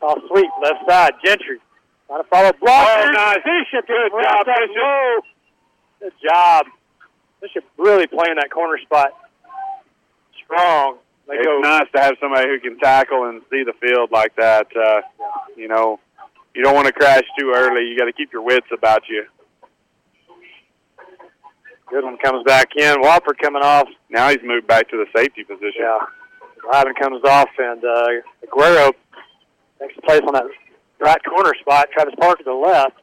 Toss 0.00 0.18
sweep 0.28 0.50
left 0.62 0.88
side. 0.88 1.12
Gentry 1.24 1.58
trying 2.06 2.22
to 2.22 2.28
follow 2.28 2.52
block. 2.60 2.88
Oh, 2.88 3.10
nice. 3.12 3.38
Bishop. 3.44 3.86
Good 3.86 4.12
job. 4.22 4.46
Bishop. 4.46 5.24
Good 6.00 6.12
job. 6.22 6.66
Bishop 7.40 7.64
really 7.78 8.06
playing 8.06 8.36
that 8.36 8.50
corner 8.50 8.78
spot 8.78 9.12
strong. 10.44 10.98
They 11.28 11.36
it's 11.36 11.46
go. 11.46 11.60
nice 11.60 11.86
to 11.94 12.00
have 12.00 12.14
somebody 12.20 12.48
who 12.48 12.58
can 12.60 12.78
tackle 12.78 13.28
and 13.28 13.40
see 13.50 13.62
the 13.62 13.72
field 13.80 14.10
like 14.10 14.34
that. 14.36 14.66
Uh, 14.76 15.00
you 15.56 15.68
know, 15.68 16.00
you 16.54 16.62
don't 16.62 16.74
want 16.74 16.86
to 16.86 16.92
crash 16.92 17.22
too 17.38 17.52
early. 17.54 17.88
You 17.88 17.96
got 17.96 18.06
to 18.06 18.12
keep 18.12 18.32
your 18.32 18.42
wits 18.42 18.66
about 18.72 19.02
you. 19.08 19.26
Good 21.88 22.04
one 22.04 22.18
comes 22.18 22.44
back 22.44 22.70
in. 22.76 23.02
Wofford 23.02 23.38
coming 23.40 23.62
off. 23.62 23.88
Now 24.08 24.28
he's 24.28 24.42
moved 24.44 24.66
back 24.66 24.88
to 24.90 24.96
the 24.96 25.06
safety 25.16 25.44
position. 25.44 25.80
Yeah. 25.80 25.98
Ivan 26.72 26.94
comes 26.94 27.22
off, 27.24 27.48
and 27.58 27.84
uh, 27.84 28.06
Aguero 28.46 28.92
takes 29.80 29.94
place 30.04 30.22
on 30.26 30.34
that 30.34 30.44
right 31.00 31.20
corner 31.24 31.52
spot. 31.60 31.88
Travis 31.92 32.14
Parker 32.18 32.42
to 32.42 32.50
the 32.50 32.54
left. 32.54 32.96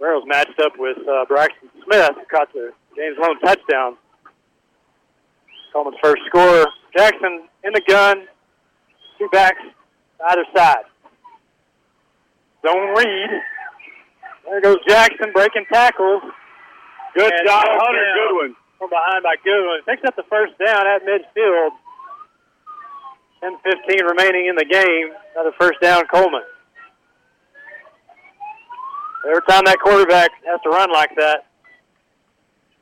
Aguero's 0.00 0.24
matched 0.26 0.58
up 0.60 0.72
with 0.78 0.98
uh, 1.08 1.24
Braxton 1.26 1.70
Smith, 1.84 2.10
who 2.14 2.24
caught 2.30 2.52
the 2.52 2.72
James 2.96 3.16
Lone 3.20 3.38
touchdown. 3.40 3.96
Coleman's 5.72 5.96
first 6.02 6.22
score. 6.26 6.66
Jackson 6.96 7.48
in 7.64 7.72
the 7.72 7.82
gun. 7.88 8.26
Two 9.18 9.28
backs 9.32 9.60
either 10.30 10.44
side. 10.54 10.84
Zone 12.66 12.94
read. 12.96 13.30
There 14.44 14.60
goes 14.60 14.76
Jackson 14.88 15.32
breaking 15.32 15.66
tackles. 15.72 16.22
Good 17.16 17.32
And 17.32 17.46
job, 17.46 17.64
Hunter 17.66 18.14
Goodwin. 18.14 18.56
From 18.78 18.90
behind 18.90 19.22
by 19.22 19.36
Goodwin. 19.42 19.80
Picks 19.86 20.04
up 20.04 20.16
the 20.16 20.24
first 20.28 20.52
down 20.58 20.86
at 20.86 21.02
midfield. 21.02 21.70
10-15 23.42 24.08
remaining 24.08 24.46
in 24.46 24.56
the 24.56 24.64
game. 24.64 25.12
Another 25.34 25.52
first 25.58 25.80
down, 25.80 26.06
Coleman. 26.12 26.42
Every 29.28 29.42
time 29.48 29.62
that 29.64 29.78
quarterback 29.80 30.30
has 30.46 30.60
to 30.62 30.70
run 30.70 30.92
like 30.92 31.14
that, 31.16 31.46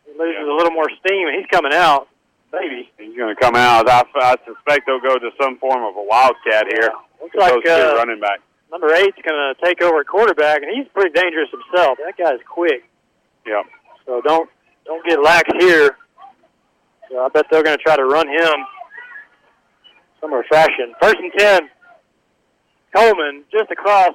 he 0.04 0.12
loses 0.18 0.46
a 0.46 0.52
little 0.52 0.72
more 0.72 0.88
steam, 1.00 1.26
and 1.28 1.36
he's 1.36 1.48
coming 1.50 1.72
out. 1.72 2.08
Maybe. 2.52 2.90
He's 2.98 3.16
going 3.16 3.34
to 3.34 3.40
come 3.40 3.56
out. 3.56 3.88
I, 3.88 4.04
I 4.20 4.36
suspect 4.44 4.86
they'll 4.86 5.00
go 5.00 5.18
to 5.18 5.30
some 5.40 5.58
form 5.58 5.82
of 5.82 5.96
a 5.96 6.02
wildcat 6.02 6.66
here. 6.70 6.90
Looks 7.20 7.34
like, 7.36 7.66
uh, 7.66 7.94
running 7.96 8.20
back. 8.20 8.40
Number 8.70 8.92
eight's 8.94 9.18
going 9.22 9.38
to 9.38 9.54
take 9.64 9.82
over 9.82 10.00
at 10.00 10.06
quarterback, 10.06 10.62
and 10.62 10.70
he's 10.76 10.86
pretty 10.92 11.10
dangerous 11.10 11.48
himself. 11.50 11.98
That 12.04 12.16
guy's 12.16 12.40
quick. 12.48 12.84
Yep. 13.46 13.64
So 14.06 14.20
don't 14.20 14.50
don't 14.84 15.04
get 15.06 15.22
lax 15.22 15.48
here. 15.58 15.96
So 17.10 17.20
I 17.20 17.28
bet 17.28 17.46
they're 17.50 17.62
going 17.62 17.76
to 17.76 17.82
try 17.82 17.96
to 17.96 18.04
run 18.04 18.28
him 18.28 18.54
somewhere 20.20 20.44
fashion. 20.50 20.94
First 21.00 21.16
and 21.18 21.32
ten. 21.36 21.68
Coleman 22.94 23.44
just 23.50 23.70
across 23.70 24.10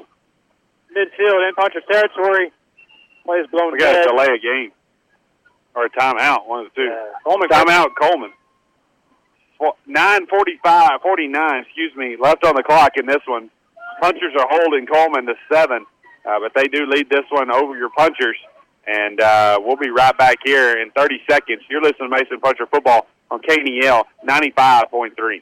midfield 0.95 1.47
in 1.49 1.55
puncher 1.55 1.81
territory. 1.91 2.51
Plays 3.25 3.45
blown 3.51 3.73
We 3.73 3.79
got 3.79 4.03
to 4.03 4.09
delay 4.09 4.27
a 4.27 4.39
game 4.39 4.71
or 5.75 5.85
a 5.85 5.89
timeout, 5.89 6.47
one 6.47 6.65
of 6.65 6.71
the 6.73 6.81
two. 6.81 6.89
Coleman 7.25 7.49
timeout, 7.49 7.87
Coleman. 7.99 8.31
Fo- 9.59 9.75
9:45, 9.87 11.01
49, 11.01 11.63
excuse 11.63 11.95
me, 11.95 12.15
left 12.19 12.45
on 12.45 12.55
the 12.55 12.63
clock 12.63 12.93
in 12.95 13.05
this 13.05 13.21
one. 13.27 13.49
Punchers 14.01 14.33
are 14.39 14.47
holding 14.49 14.87
Coleman 14.87 15.25
to 15.25 15.33
seven, 15.51 15.85
uh, 16.25 16.39
but 16.39 16.53
they 16.55 16.67
do 16.69 16.85
lead 16.87 17.09
this 17.09 17.25
one 17.29 17.51
over 17.51 17.77
your 17.77 17.89
punchers. 17.89 18.37
And 18.87 19.21
uh, 19.21 19.59
we'll 19.61 19.77
be 19.77 19.89
right 19.89 20.17
back 20.17 20.37
here 20.43 20.77
in 20.81 20.91
30 20.91 21.21
seconds. 21.29 21.61
You're 21.69 21.81
listening 21.81 22.09
to 22.09 22.17
Mason 22.17 22.39
Puncher 22.39 22.65
Football 22.65 23.07
on 23.29 23.39
KNEL 23.41 24.03
95.3. 24.27 25.41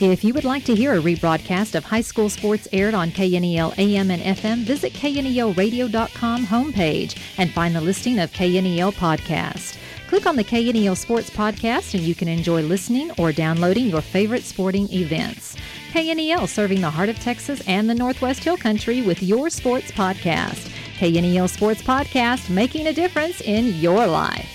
If 0.00 0.24
you 0.24 0.34
would 0.34 0.44
like 0.44 0.64
to 0.64 0.74
hear 0.74 0.94
a 0.94 1.00
rebroadcast 1.00 1.76
of 1.76 1.84
high 1.84 2.00
school 2.00 2.28
sports 2.28 2.66
aired 2.72 2.94
on 2.94 3.10
KNEL 3.12 3.78
AM 3.78 4.10
and 4.10 4.22
FM, 4.36 4.64
visit 4.64 4.92
knelradio.com 4.94 6.46
homepage 6.46 7.18
and 7.38 7.50
find 7.52 7.76
the 7.76 7.80
listing 7.80 8.18
of 8.18 8.32
KNEL 8.32 8.94
podcast. 8.94 9.76
Click 10.08 10.26
on 10.26 10.36
the 10.36 10.44
KNEL 10.44 10.96
Sports 10.96 11.30
Podcast 11.30 11.94
and 11.94 12.02
you 12.02 12.14
can 12.14 12.28
enjoy 12.28 12.62
listening 12.62 13.12
or 13.12 13.32
downloading 13.32 13.86
your 13.86 14.02
favorite 14.02 14.42
sporting 14.42 14.92
events. 14.92 15.56
KNEL 15.92 16.48
serving 16.48 16.80
the 16.80 16.90
heart 16.90 17.08
of 17.08 17.18
Texas 17.18 17.62
and 17.66 17.88
the 17.88 17.94
Northwest 17.94 18.44
Hill 18.44 18.56
Country 18.56 19.02
with 19.02 19.22
your 19.22 19.48
sports 19.50 19.90
podcast. 19.90 20.70
KNEL 21.02 21.48
Sports 21.48 21.82
Podcast, 21.82 22.48
making 22.48 22.86
a 22.86 22.92
difference 22.92 23.40
in 23.40 23.74
your 23.80 24.06
life. 24.06 24.48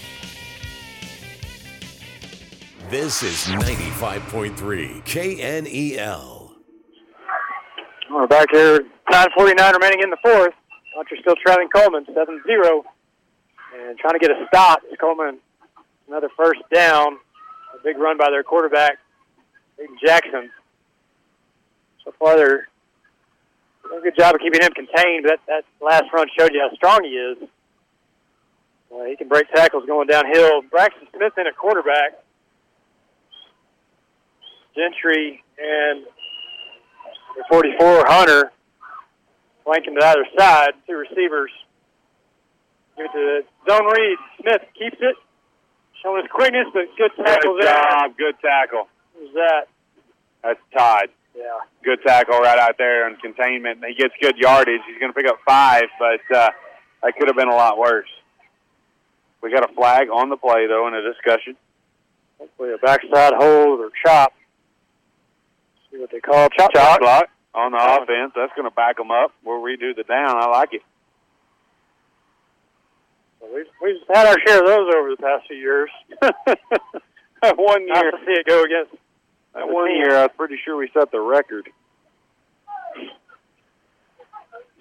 This 2.90 3.22
is 3.22 3.46
95.3 3.48 5.04
KNEL. 5.04 6.52
We're 8.10 8.28
back 8.28 8.48
here. 8.54 8.80
9.49 9.12 9.74
remaining 9.74 10.00
in 10.04 10.10
the 10.10 10.18
fourth. 10.24 10.54
Puncher 10.96 11.18
still 11.20 11.36
trailing 11.46 11.68
Coleman 11.68 12.06
7-0. 12.06 12.84
And 13.78 13.98
trying 13.98 14.14
to 14.14 14.20
get 14.20 14.32
a 14.32 14.46
stop. 14.48 14.84
It's 14.86 15.00
Coleman 15.02 15.40
another 16.08 16.30
first 16.38 16.62
down. 16.74 17.18
A 17.76 17.84
big 17.84 17.98
run 17.98 18.18
by 18.18 18.30
their 18.30 18.44
quarterback, 18.44 19.00
Aiden 19.82 20.00
Jackson. 20.02 20.50
So 22.06 22.14
far, 22.18 22.38
they're 22.38 22.48
doing 22.48 22.68
a 23.96 24.02
good 24.02 24.16
job 24.18 24.36
of 24.36 24.42
keeping 24.42 24.62
him 24.62 24.72
contained. 24.74 25.26
That, 25.26 25.40
that 25.48 25.64
last 25.82 26.06
run 26.14 26.28
showed 26.38 26.52
you 26.54 26.62
how 26.62 26.76
strong 26.76 27.04
he 27.04 27.12
is. 27.12 27.38
Uh, 28.94 29.04
he 29.06 29.16
can 29.16 29.28
break 29.28 29.50
tackles 29.54 29.84
going 29.86 30.08
downhill. 30.08 30.62
Braxton 30.72 31.08
Smith 31.16 31.34
in 31.38 31.48
at 31.48 31.56
quarterback. 31.58 32.24
Gentry 34.76 35.44
and 35.58 36.06
the 37.36 37.44
44 37.50 38.04
Hunter 38.08 38.52
flanking 39.64 39.96
to 40.00 40.06
either 40.06 40.26
side. 40.38 40.72
Two 40.88 40.96
receivers. 40.98 41.52
Give 42.96 43.06
it 43.06 43.12
to 43.12 43.42
zone 43.70 43.86
read. 43.86 44.18
Smith 44.42 44.62
keeps 44.78 44.98
it. 45.00 45.16
Showing 46.04 46.22
his 46.22 46.32
quickness, 46.32 46.68
but 46.74 46.86
good 46.98 47.12
tackle 47.18 47.56
Good 47.56 47.66
there. 47.66 47.74
job, 47.74 48.12
good 48.18 48.36
tackle. 48.40 48.88
Who's 49.18 49.34
that? 49.34 49.66
That's 50.44 50.60
tied. 50.78 51.10
Yeah. 51.38 51.60
Good 51.84 52.00
tackle 52.06 52.40
right 52.40 52.58
out 52.58 52.78
there 52.80 53.08
in 53.08 53.16
containment. 53.18 53.84
He 53.88 53.94
gets 53.94 54.14
good 54.20 54.38
yardage. 54.38 54.82
He's 54.88 55.00
going 55.00 55.14
to 55.14 55.16
pick 55.16 55.30
up 55.30 55.38
five, 55.48 55.84
but 56.00 56.20
uh, 56.36 56.50
that 57.04 57.14
could 57.18 57.28
have 57.28 57.38
been 57.38 57.48
a 57.50 57.56
lot 57.56 57.78
worse. 57.78 58.10
We 59.42 59.52
got 59.52 59.70
a 59.70 59.74
flag 59.76 60.10
on 60.10 60.30
the 60.30 60.38
play, 60.38 60.66
though, 60.68 60.88
in 60.88 60.96
a 60.96 61.02
discussion. 61.04 61.56
Hopefully 62.40 62.74
a 62.74 62.78
backside 62.80 63.34
hold 63.36 63.80
or 63.80 63.92
chop. 64.04 64.34
See 65.92 66.00
what 66.00 66.10
they 66.12 66.20
call 66.20 66.50
chop 66.50 66.76
Shot 66.76 67.00
block. 67.00 67.00
clock 67.00 67.30
on 67.54 67.72
the 67.72 67.78
offense. 67.78 68.34
That's 68.36 68.52
going 68.56 68.68
to 68.68 68.74
back 68.76 68.98
them 68.98 69.12
up. 69.12 69.32
We'll 69.46 69.62
redo 69.62 69.96
the 69.96 70.04
down. 70.04 70.38
I 70.38 70.48
like 70.48 70.74
it. 70.74 70.82
Well, 73.40 73.52
We've, 73.54 73.66
we've 73.82 74.02
had 74.12 74.26
our 74.26 74.38
share 74.46 74.60
of 74.62 74.66
those 74.66 74.94
over 74.96 75.10
the 75.12 75.18
past 75.18 75.48
few 75.48 75.58
years. 75.58 75.90
one 77.56 77.88
year. 77.88 78.12
to 78.12 78.18
see 78.26 78.34
it 78.34 78.46
go 78.48 78.64
against 78.64 78.96
That 79.58 79.68
one 79.68 79.90
year, 79.96 80.16
I 80.16 80.22
was 80.24 80.32
pretty 80.38 80.56
sure 80.64 80.78
we 80.78 80.88
set 80.94 81.12
the 81.12 81.20
record. 81.20 81.68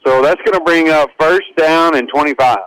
So 0.05 0.22
that's 0.22 0.40
going 0.42 0.52
to 0.58 0.60
bring 0.64 0.90
up 0.90 1.10
first 1.18 1.46
down 1.56 1.96
and 1.96 2.08
25 2.14 2.58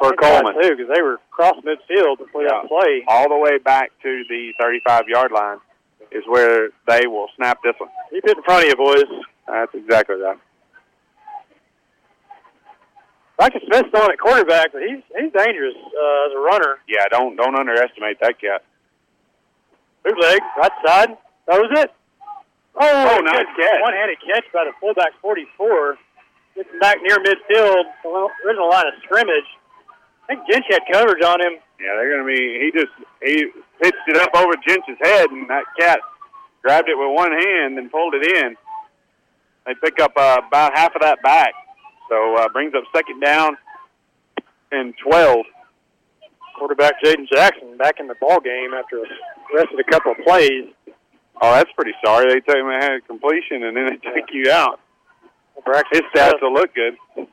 for 0.00 0.12
Coleman. 0.14 0.54
too, 0.62 0.76
because 0.76 0.90
they 0.94 1.02
were 1.02 1.18
cross 1.30 1.56
midfield 1.64 2.18
before 2.18 2.42
Yeah. 2.42 2.60
that 2.62 2.68
play. 2.68 3.04
All 3.08 3.28
the 3.28 3.36
way 3.36 3.58
back 3.58 3.90
to 4.02 4.24
the 4.28 4.52
35 4.60 5.08
yard 5.08 5.32
line 5.32 5.58
is 6.12 6.22
where 6.28 6.68
they 6.86 7.06
will 7.08 7.28
snap 7.36 7.58
this 7.64 7.74
one. 7.78 7.90
Keep 8.10 8.24
it 8.24 8.36
in 8.38 8.42
front 8.44 8.62
of 8.64 8.68
you, 8.70 8.76
boys. 8.76 9.04
That's 9.48 9.74
exactly 9.74 10.16
that. 10.20 10.38
Braxton 13.36 13.62
Smith's 13.66 13.88
throwing 13.90 14.12
at 14.12 14.18
quarterback, 14.20 14.72
but 14.72 14.82
he's 14.82 15.02
he's 15.18 15.32
dangerous 15.32 15.74
uh, 15.74 16.26
as 16.26 16.32
a 16.36 16.38
runner. 16.38 16.78
Yeah, 16.86 17.04
don't 17.10 17.34
don't 17.34 17.58
underestimate 17.58 18.20
that 18.20 18.40
cat. 18.40 18.62
Bootleg, 20.04 20.40
right 20.60 20.72
side. 20.86 21.16
Throws 21.50 21.70
it. 21.80 21.90
Oh, 22.76 23.16
Oh, 23.16 23.20
nice 23.20 23.38
good 23.38 23.46
catch. 23.56 23.80
One-handed 23.82 24.18
catch 24.26 24.44
by 24.52 24.64
the 24.64 24.72
fullback 24.80 25.12
44. 25.22 25.96
Gets 26.56 26.68
back 26.80 26.98
near 27.02 27.18
midfield, 27.18 27.84
the 28.02 28.08
a 28.08 28.64
line 28.70 28.86
of 28.86 28.94
scrimmage. 29.02 29.48
I 30.28 30.34
think 30.36 30.46
Jentz 30.48 30.66
had 30.70 30.82
coverage 30.92 31.22
on 31.24 31.40
him. 31.40 31.58
Yeah, 31.80 31.96
they're 31.96 32.10
going 32.14 32.26
to 32.26 32.32
be. 32.32 32.60
He 32.60 32.70
just 32.72 32.92
he 33.22 33.50
pitched 33.82 34.06
it 34.08 34.16
up 34.16 34.30
over 34.34 34.54
Jentz's 34.66 34.96
head, 35.02 35.30
and 35.30 35.48
that 35.50 35.64
cat 35.78 35.98
grabbed 36.62 36.88
it 36.88 36.96
with 36.96 37.10
one 37.14 37.32
hand 37.32 37.78
and 37.78 37.90
pulled 37.90 38.14
it 38.14 38.24
in. 38.26 38.56
They 39.66 39.74
pick 39.82 40.00
up 40.00 40.12
uh, 40.16 40.40
about 40.46 40.76
half 40.76 40.94
of 40.94 41.02
that 41.02 41.20
back, 41.22 41.52
so 42.08 42.36
uh, 42.36 42.48
brings 42.50 42.74
up 42.74 42.84
second 42.94 43.20
down 43.20 43.56
and 44.70 44.94
twelve 45.02 45.44
Quarterback 46.54 46.94
Jaden 47.04 47.28
Jackson 47.28 47.76
back 47.76 47.98
in 48.00 48.06
the 48.06 48.14
ball 48.20 48.40
game 48.40 48.72
after 48.74 49.02
rested 49.54 49.78
a 49.78 49.84
couple 49.84 50.12
of 50.12 50.18
plays. 50.24 50.70
Oh, 51.42 51.52
that's 51.52 51.70
pretty 51.76 51.92
sorry. 52.04 52.32
They 52.32 52.40
tell 52.40 52.56
him 52.56 52.66
I 52.66 52.74
had 52.82 52.92
a 52.92 53.00
completion 53.00 53.64
and 53.64 53.76
then 53.76 53.86
they 53.90 53.96
take 54.10 54.32
you 54.32 54.50
out. 54.50 54.80
Braxton 55.64 56.02
His 56.02 56.10
stats 56.14 56.40
will 56.42 56.52
look 56.52 56.74
good. 56.74 56.96
will 57.16 57.26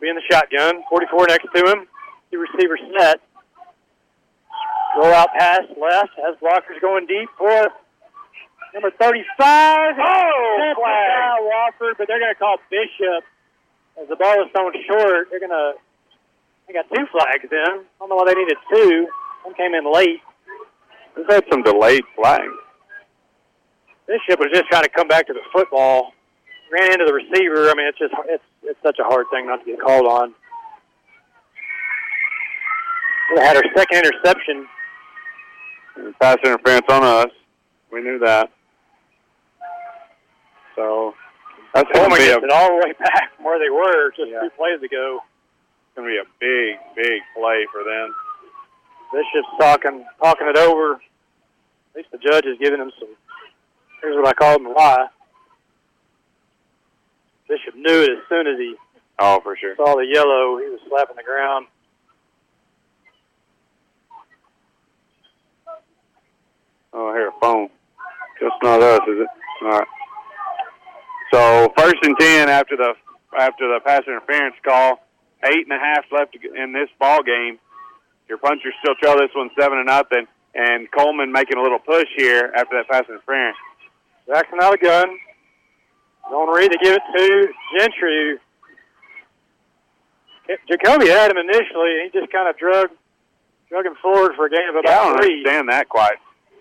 be 0.00 0.08
in 0.08 0.16
the 0.16 0.22
shotgun. 0.30 0.82
44 0.90 1.26
next 1.28 1.46
to 1.54 1.70
him. 1.70 1.86
Two 2.30 2.38
receivers 2.38 2.80
set. 2.98 3.20
Roll 4.96 5.12
out 5.12 5.28
pass 5.38 5.62
left. 5.80 6.10
Has 6.16 6.36
blockers 6.42 6.80
going 6.80 7.06
deep 7.06 7.28
for 7.38 7.68
number 8.74 8.90
35. 8.98 9.24
Oh, 9.38 10.56
That's 10.58 10.78
flag. 10.78 11.40
Wofford, 11.42 11.94
but 11.98 12.08
they're 12.08 12.18
going 12.20 12.32
to 12.34 12.38
call 12.38 12.56
Bishop 12.70 13.24
as 14.00 14.08
the 14.08 14.16
ball 14.16 14.42
is 14.42 14.50
thrown 14.52 14.72
short. 14.88 15.28
They're 15.30 15.40
going 15.40 15.50
to. 15.50 15.74
They 16.66 16.74
got 16.74 16.86
two 16.92 17.06
flags 17.12 17.46
in. 17.50 17.58
I 17.58 17.84
don't 18.00 18.08
know 18.08 18.16
why 18.16 18.26
they 18.26 18.34
needed 18.34 18.56
two. 18.72 19.08
One 19.44 19.54
came 19.54 19.74
in 19.74 19.92
late. 19.92 20.20
We've 21.16 21.26
had 21.28 21.44
some 21.50 21.62
delayed 21.62 22.02
flags. 22.14 22.52
Bishop 24.06 24.38
was 24.38 24.50
just 24.52 24.66
trying 24.68 24.82
to 24.82 24.88
come 24.88 25.08
back 25.08 25.26
to 25.26 25.32
the 25.32 25.40
football. 25.52 26.12
Ran 26.70 26.92
into 26.92 27.04
the 27.06 27.12
receiver. 27.12 27.70
I 27.70 27.74
mean, 27.74 27.86
it's 27.86 27.98
just 27.98 28.12
it's 28.26 28.42
it's 28.64 28.78
such 28.82 28.98
a 28.98 29.04
hard 29.04 29.26
thing 29.32 29.46
not 29.46 29.60
to 29.60 29.64
get 29.64 29.80
called 29.80 30.06
on. 30.06 30.34
We 33.34 33.40
had 33.40 33.56
our 33.56 33.62
second 33.76 33.98
interception. 33.98 34.66
Pass 36.20 36.36
interference 36.44 36.86
on 36.90 37.02
us. 37.02 37.30
We 37.92 38.02
knew 38.02 38.18
that. 38.18 38.50
So 40.74 41.14
that's 41.74 41.90
going 41.92 42.10
to 42.10 42.16
be 42.16 42.28
a 42.28 42.36
it 42.36 42.50
all 42.50 42.68
the 42.68 42.86
way 42.86 42.92
back 42.98 43.34
from 43.36 43.44
where 43.44 43.58
they 43.58 43.70
were 43.70 44.10
just 44.10 44.30
two 44.30 44.50
plays 44.56 44.82
ago. 44.82 45.20
Going 45.96 46.08
to 46.08 46.12
be 46.12 46.18
a 46.18 46.28
big, 46.38 46.76
big 46.94 47.20
play 47.34 47.66
for 47.72 47.82
them. 47.82 48.14
Bishop's 49.12 49.48
talking 49.58 50.04
talking 50.22 50.46
it 50.48 50.56
over. 50.58 50.94
At 50.94 51.96
least 51.96 52.08
the 52.12 52.18
judge 52.18 52.44
is 52.44 52.58
giving 52.60 52.80
him 52.80 52.92
some. 52.98 53.08
Here's 54.02 54.16
what 54.16 54.28
I 54.28 54.32
called 54.34 54.60
him 54.60 54.66
a 54.66 54.72
lie. 54.72 55.06
Bishop 57.48 57.74
knew 57.74 58.02
it 58.02 58.10
as 58.10 58.18
soon 58.28 58.46
as 58.46 58.58
he 58.58 58.74
Oh, 59.18 59.40
for 59.40 59.56
sure. 59.56 59.74
saw 59.76 59.94
the 59.94 60.04
yellow. 60.06 60.58
He 60.58 60.68
was 60.68 60.80
slapping 60.88 61.16
the 61.16 61.22
ground. 61.22 61.66
Oh, 66.92 67.12
here, 67.14 67.30
phone. 67.40 67.68
Just 68.38 68.54
not 68.62 68.82
us, 68.82 69.00
is 69.08 69.20
it? 69.20 69.28
All 69.62 69.68
right. 69.70 69.86
So 71.32 71.72
first 71.76 71.96
and 72.02 72.16
ten 72.18 72.48
after 72.48 72.76
the 72.76 72.94
after 73.38 73.66
the 73.68 73.80
pass 73.84 74.02
interference 74.06 74.54
call. 74.64 75.00
Eight 75.44 75.66
and 75.68 75.72
a 75.72 75.78
half 75.78 76.04
left 76.10 76.34
in 76.36 76.72
this 76.72 76.88
ball 76.98 77.22
game. 77.22 77.58
Your 78.28 78.38
punchers 78.38 78.74
still 78.82 78.94
trail 78.96 79.16
this 79.18 79.30
one 79.34 79.50
seven 79.58 79.78
and 79.78 79.86
nothing, 79.86 80.26
and 80.54 80.88
Coleman 80.90 81.30
making 81.30 81.58
a 81.58 81.62
little 81.62 81.78
push 81.78 82.06
here 82.16 82.52
after 82.56 82.76
that 82.76 82.88
pass 82.90 83.04
interference. 83.08 83.56
Jackson 84.26 84.58
out 84.60 84.74
of 84.74 84.80
gun. 84.80 85.06
Don't 86.30 86.52
read 86.56 86.72
to 86.72 86.78
give 86.82 86.94
it 86.94 87.02
to 87.16 87.48
Gentry. 87.78 88.38
Jacoby 90.68 91.08
had 91.08 91.30
him 91.30 91.36
initially, 91.38 92.00
and 92.00 92.10
he 92.12 92.18
just 92.20 92.32
kind 92.32 92.48
of 92.48 92.56
drug 92.58 92.88
drug 93.68 93.84
him 93.86 93.94
forward 94.00 94.32
for 94.36 94.46
a 94.46 94.50
gain 94.50 94.68
of 94.68 94.76
Yeah, 94.84 95.00
I 95.00 95.04
don't 95.04 95.22
three. 95.22 95.34
understand 95.38 95.68
that 95.68 95.88
quite. 95.88 96.16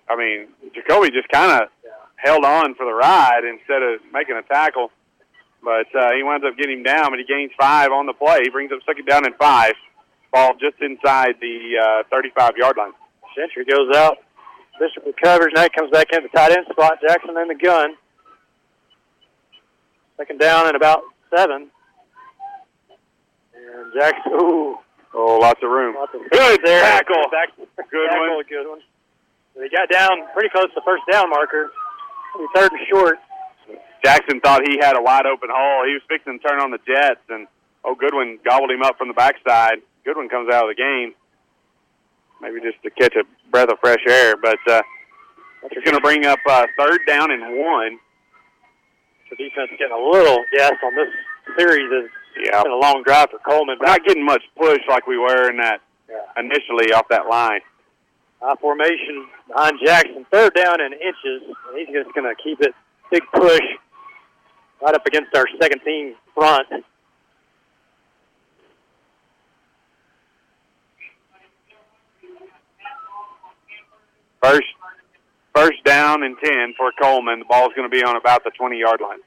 I 0.09 0.15
mean, 0.15 0.47
Jacoby 0.73 1.11
just 1.11 1.29
kind 1.29 1.51
of 1.63 1.69
held 2.15 2.43
on 2.45 2.73
for 2.75 2.85
the 2.85 2.93
ride 2.93 3.41
instead 3.43 3.81
of 3.83 3.99
making 4.11 4.35
a 4.35 4.41
tackle. 4.43 4.91
But 5.65 5.89
uh, 5.97 6.11
he 6.15 6.21
winds 6.21 6.45
up 6.45 6.55
getting 6.57 6.77
him 6.79 6.83
down, 6.83 7.09
but 7.09 7.17
he 7.17 7.25
gains 7.25 7.51
five 7.59 7.89
on 7.91 8.05
the 8.05 8.13
play. 8.13 8.41
He 8.43 8.49
brings 8.51 8.71
up 8.71 8.79
second 8.85 9.05
down 9.07 9.25
and 9.25 9.33
five. 9.35 9.73
Ball 10.31 10.53
just 10.61 10.77
inside 10.79 11.35
the 11.41 12.03
uh, 12.05 12.15
35-yard 12.15 12.77
line. 12.77 12.91
Century 13.35 13.65
goes 13.65 13.89
out. 13.97 14.17
Bishop 14.79 15.03
recovers. 15.05 15.51
Now 15.55 15.63
he 15.63 15.69
comes 15.69 15.89
back 15.89 16.07
in 16.13 16.21
the 16.21 16.29
tight 16.29 16.51
end 16.51 16.67
spot. 16.71 16.99
Jackson 17.01 17.35
in 17.37 17.47
the 17.47 17.55
gun. 17.55 17.95
Second 20.17 20.39
down 20.39 20.67
and 20.67 20.75
about 20.75 21.01
seven. 21.35 21.71
And 23.55 23.93
Jackson, 23.93 24.33
ooh. 24.33 24.77
Oh, 25.17 25.39
lots 25.41 25.61
of 25.63 25.69
room. 25.71 25.95
Lots 25.95 26.13
of 26.13 26.21
Good 26.29 26.59
there. 26.63 26.81
tackle. 26.81 27.15
Back, 27.31 27.49
Good 27.57 28.09
tackle, 28.09 28.35
one. 28.35 28.43
Good 28.47 28.67
one. 28.69 28.79
He 29.55 29.69
got 29.69 29.89
down 29.89 30.27
pretty 30.33 30.49
close 30.49 30.65
to 30.65 30.75
the 30.75 30.81
first 30.85 31.03
down 31.09 31.29
marker. 31.29 31.71
Third 32.53 32.71
and 32.73 32.81
short. 32.89 33.17
Jackson 34.06 34.40
thought 34.40 34.61
he 34.67 34.77
had 34.80 34.95
a 34.95 35.01
wide 35.01 35.25
open 35.25 35.50
hole. 35.51 35.84
He 35.88 35.93
was 35.93 36.03
fixing 36.08 36.38
to 36.38 36.48
turn 36.48 36.59
on 36.61 36.69
the 36.69 36.77
Jets, 36.85 37.25
and 37.30 37.48
oh, 37.84 37.95
Goodwin 37.95 38.38
gobbled 38.45 38.69
him 38.69 38.84
up 38.84 39.00
from 39.00 39.08
the 39.08 39.16
backside. 39.16 39.82
Goodwin 40.06 40.30
comes 40.30 40.53
out 40.53 40.69
of 40.69 40.69
the 40.69 40.77
game, 40.77 41.16
maybe 42.40 42.61
just 42.61 42.77
to 42.84 42.92
catch 42.92 43.16
a 43.16 43.24
breath 43.50 43.69
of 43.69 43.80
fresh 43.80 44.06
air. 44.08 44.38
But 44.38 44.59
uh, 44.69 44.82
it's 45.64 45.84
going 45.84 45.95
to 45.98 46.01
bring 46.01 46.24
up 46.25 46.38
uh, 46.48 46.67
third 46.77 47.00
down 47.08 47.32
and 47.32 47.42
one. 47.58 47.98
The 49.32 49.38
defense 49.38 49.72
getting 49.80 49.98
a 49.98 50.06
little 50.11 50.45
gas 50.56 50.74
on 50.85 50.93
this 50.95 51.09
series. 51.58 51.90
Is 52.06 52.11
Yeah. 52.45 52.61
been 52.61 52.72
a 52.72 52.75
long 52.75 53.01
drive 53.03 53.32
for 53.32 53.40
Coleman. 53.40 53.77
We're 53.82 53.88
not 53.88 54.06
getting 54.06 54.24
much 54.24 54.43
push 54.56 54.82
like 54.88 55.08
we 55.08 55.17
were 55.17 55.50
in 55.50 55.58
that 55.58 55.82
initially 56.38 56.93
off 56.93 57.08
that 57.09 57.25
line. 57.27 57.61
I 58.43 58.53
formation 58.61 59.25
behind 59.48 59.80
Jackson. 59.84 60.27
Third 60.32 60.53
down 60.53 60.80
in 60.80 60.93
inches. 60.93 61.42
And 61.67 61.80
he's 61.80 61.88
just 61.88 62.14
going 62.14 62.30
to 62.30 62.35
keep 62.43 62.61
it 62.61 62.75
big 63.09 63.24
push 63.34 63.66
right 64.85 64.93
up 64.93 65.05
against 65.05 65.35
our 65.35 65.45
second 65.59 65.81
team 65.83 66.15
front. 66.33 66.67
First, 74.41 74.64
first 75.55 75.83
down 75.83 76.22
and 76.22 76.38
ten 76.43 76.75
for 76.77 76.91
Coleman. 77.01 77.39
The 77.39 77.45
ball's 77.45 77.73
going 77.75 77.89
to 77.89 77.95
be 77.95 78.03
on 78.03 78.15
about 78.15 78.43
the 78.43 78.51
20-yard 78.51 79.01
line. 79.01 79.17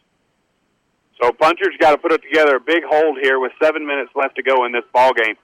So 1.21 1.33
punchers 1.33 1.75
got 1.81 1.91
to 1.91 1.99
put 1.99 2.13
it 2.13 2.23
together 2.23 2.57
a 2.57 2.61
big 2.61 2.85
hold 2.89 3.19
here 3.21 3.41
with 3.41 3.51
seven 3.61 3.85
minutes 3.85 4.13
left 4.15 4.37
to 4.37 4.45
go 4.45 4.65
in 4.65 4.71
this 4.71 4.85
ball 4.93 5.13
game. 5.13 5.35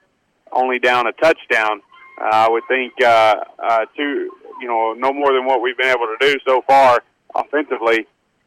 Only 0.52 0.78
down 0.78 1.08
a 1.08 1.12
touchdown. 1.12 1.80
Uh, 2.20 2.28
I 2.32 2.48
would 2.48 2.62
think 2.68 2.92
uh, 3.02 3.34
uh, 3.58 3.86
two, 3.96 4.30
you 4.60 4.68
know, 4.68 4.94
no 4.96 5.12
more 5.12 5.32
than 5.32 5.44
what 5.44 5.60
we've 5.60 5.76
been 5.76 5.88
able 5.88 6.06
to 6.06 6.16
do 6.20 6.38
so 6.46 6.62
far 6.68 7.02
offensively. 7.34 8.06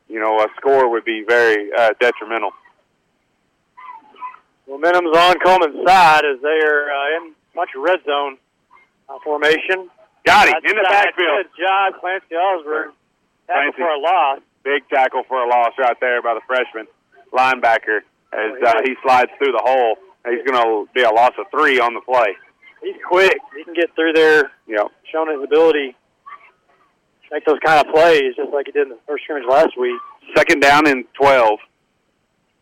You 0.10 0.19
know, 0.19 0.40
a 0.40 0.48
score 0.58 0.90
would 0.90 1.03
be 1.06 1.24
very 1.27 1.69
uh, 1.77 1.90
detrimental. 2.00 2.52
Momentum's 4.68 5.16
on 5.16 5.36
Coleman's 5.40 5.88
side 5.88 6.24
as 6.26 6.42
they're 6.42 6.92
uh, 6.92 7.18
in 7.18 7.34
much 7.56 7.69
red 7.76 8.00
zone 8.06 8.38
uh, 9.10 9.18
formation. 9.24 9.90
Got 10.26 10.48
him 10.48 10.56
Outside, 10.56 10.69
in 10.72 10.76
the 10.77 10.88
backfield. 10.90 11.45
Good 11.56 11.64
job, 11.64 11.94
Clancy 12.02 12.36
Osborne. 12.36 12.92
Tackle 13.48 13.61
Clancy. 13.64 13.77
for 13.77 13.90
a 13.90 14.00
loss. 14.00 14.40
Big 14.64 14.84
tackle 14.90 15.24
for 15.27 15.42
a 15.44 15.48
loss 15.50 15.72
right 15.80 15.95
there 16.02 16.22
by 16.22 16.34
the 16.34 16.42
freshman 16.45 16.88
linebacker 17.32 18.00
as 18.34 18.52
Oh, 18.61 18.66
uh, 18.66 18.74
he 18.84 18.95
slides 19.03 19.32
through 19.38 19.53
the 19.53 19.61
hole. 19.64 19.95
He's 20.30 20.44
going 20.45 20.60
to 20.61 20.92
be 20.94 21.03
a 21.03 21.10
loss 21.11 21.32
of 21.40 21.45
three 21.52 21.80
on 21.80 21.94
the 21.94 22.02
play. 22.02 22.36
He's 22.84 22.95
quick. 23.08 23.38
He 23.56 23.64
can 23.64 23.74
get 23.74 23.95
through 23.95 24.11
there, 24.14 24.52
Yep. 24.68 24.88
showing 25.11 25.34
his 25.34 25.44
ability 25.44 25.95
make 27.32 27.46
those 27.46 27.60
kind 27.66 27.86
of 27.86 27.94
plays, 27.94 28.36
just 28.36 28.52
like 28.54 28.66
he 28.68 28.72
did 28.72 28.84
in 28.84 28.90
the 28.90 29.00
first 29.08 29.24
scrimmage 29.24 29.48
last 29.50 29.78
week. 29.78 30.00
Second 30.36 30.62
down 30.62 30.88
and 30.88 31.06
12 31.14 31.60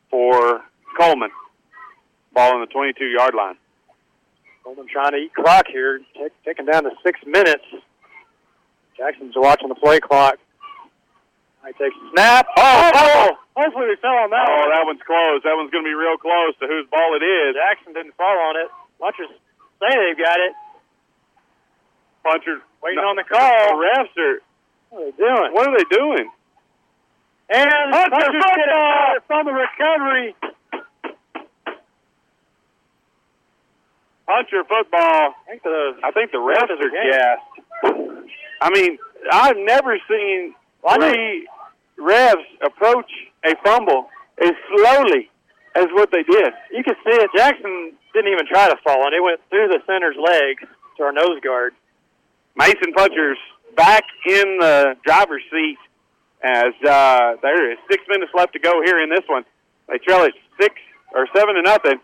for 0.09 0.61
Coleman. 0.99 1.29
Ball 2.33 2.53
on 2.55 2.61
the 2.61 2.67
22-yard 2.67 3.33
line. 3.33 3.55
Coleman 4.63 4.87
trying 4.91 5.11
to 5.11 5.17
eat 5.17 5.33
clock 5.33 5.67
here, 5.67 5.99
take, 6.17 6.31
taking 6.43 6.65
down 6.65 6.83
to 6.83 6.91
six 7.03 7.19
minutes. 7.25 7.63
Jackson's 8.97 9.33
watching 9.35 9.69
the 9.69 9.75
play 9.75 9.99
clock. 9.99 10.35
I 11.63 11.71
take 11.73 11.93
snap. 12.13 12.45
Oh, 12.57 12.91
oh, 12.93 13.01
oh, 13.05 13.29
hopefully 13.57 13.87
we 13.89 13.95
fell 13.97 14.13
on 14.21 14.29
that 14.29 14.45
Oh, 14.47 14.59
one. 14.61 14.69
that 14.69 14.85
one's 14.85 15.01
close. 15.05 15.41
That 15.43 15.57
one's 15.57 15.71
going 15.71 15.83
to 15.83 15.89
be 15.89 15.97
real 15.97 16.17
close 16.17 16.53
to 16.61 16.67
whose 16.67 16.85
ball 16.93 17.17
it 17.17 17.25
is. 17.25 17.55
Jackson 17.57 17.93
didn't 17.93 18.13
fall 18.15 18.37
on 18.37 18.55
it. 18.61 18.69
Punchers 19.01 19.33
say 19.81 19.89
they've 19.89 20.17
got 20.17 20.37
it. 20.39 20.53
Puncher 22.23 22.61
Waiting 22.83 23.01
no, 23.01 23.09
on 23.09 23.15
the 23.17 23.23
call. 23.25 23.41
The 23.41 23.81
refs 23.81 24.13
are. 24.17 24.37
What 24.95 25.03
are 25.03 25.11
they 25.11 25.17
doing? 25.17 25.53
What 25.53 25.67
are 25.67 25.77
they 25.77 25.97
doing? 25.97 26.31
And 27.49 27.91
Punchers 27.91 28.31
get 28.31 28.55
football! 28.55 29.15
from 29.27 29.45
the 29.45 29.51
recovery. 29.51 30.35
Puncher 34.25 34.63
football. 34.63 35.35
I 35.35 35.49
think 35.49 35.63
the 35.63 35.91
I 36.01 36.11
think 36.11 36.31
the 36.31 36.39
Ref 36.39 36.69
refs 36.69 36.79
are 36.79 36.89
gassed. 36.89 38.23
I 38.61 38.69
mean, 38.71 38.97
I've 39.33 39.57
never 39.57 39.97
seen 40.09 40.55
know. 40.97 41.11
three 41.11 41.45
refs 41.99 42.45
approach 42.65 43.11
a 43.43 43.53
fumble 43.65 44.07
as 44.41 44.53
slowly 44.73 45.29
as 45.75 45.87
what 45.91 46.09
they 46.11 46.23
did. 46.23 46.53
You 46.71 46.83
can 46.85 46.95
see 47.03 47.17
it. 47.19 47.29
Jackson 47.35 47.91
didn't 48.13 48.31
even 48.31 48.47
try 48.47 48.69
to 48.69 48.77
fall 48.81 49.03
on 49.05 49.13
it. 49.13 49.17
It 49.17 49.23
went 49.23 49.41
through 49.49 49.67
the 49.67 49.81
center's 49.85 50.15
legs 50.15 50.63
to 50.97 51.03
our 51.03 51.11
nose 51.11 51.41
guard. 51.43 51.73
Mason 52.55 52.93
Punchers 52.95 53.37
back 53.75 54.03
in 54.27 54.57
the 54.59 54.95
driver's 55.05 55.43
seat 55.51 55.77
as 56.43 56.73
uh, 56.87 57.35
there 57.41 57.71
is 57.71 57.77
six 57.89 58.03
minutes 58.09 58.31
left 58.35 58.53
to 58.53 58.59
go 58.59 58.81
here 58.83 59.01
in 59.01 59.09
this 59.09 59.23
one. 59.27 59.43
They 59.89 59.97
trail 59.99 60.23
it 60.23 60.33
six 60.59 60.75
or 61.13 61.27
seven 61.35 61.55
to 61.55 61.61
nothing. 61.61 61.99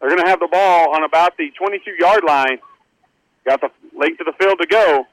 They're 0.00 0.10
going 0.10 0.22
to 0.22 0.28
have 0.28 0.40
the 0.40 0.48
ball 0.50 0.94
on 0.94 1.02
about 1.04 1.36
the 1.36 1.50
22-yard 1.60 2.22
line. 2.26 2.58
Got 3.44 3.60
the 3.60 3.70
length 3.96 4.20
of 4.20 4.26
the 4.26 4.32
field 4.38 4.58
to 4.60 4.66
go. 4.66 5.04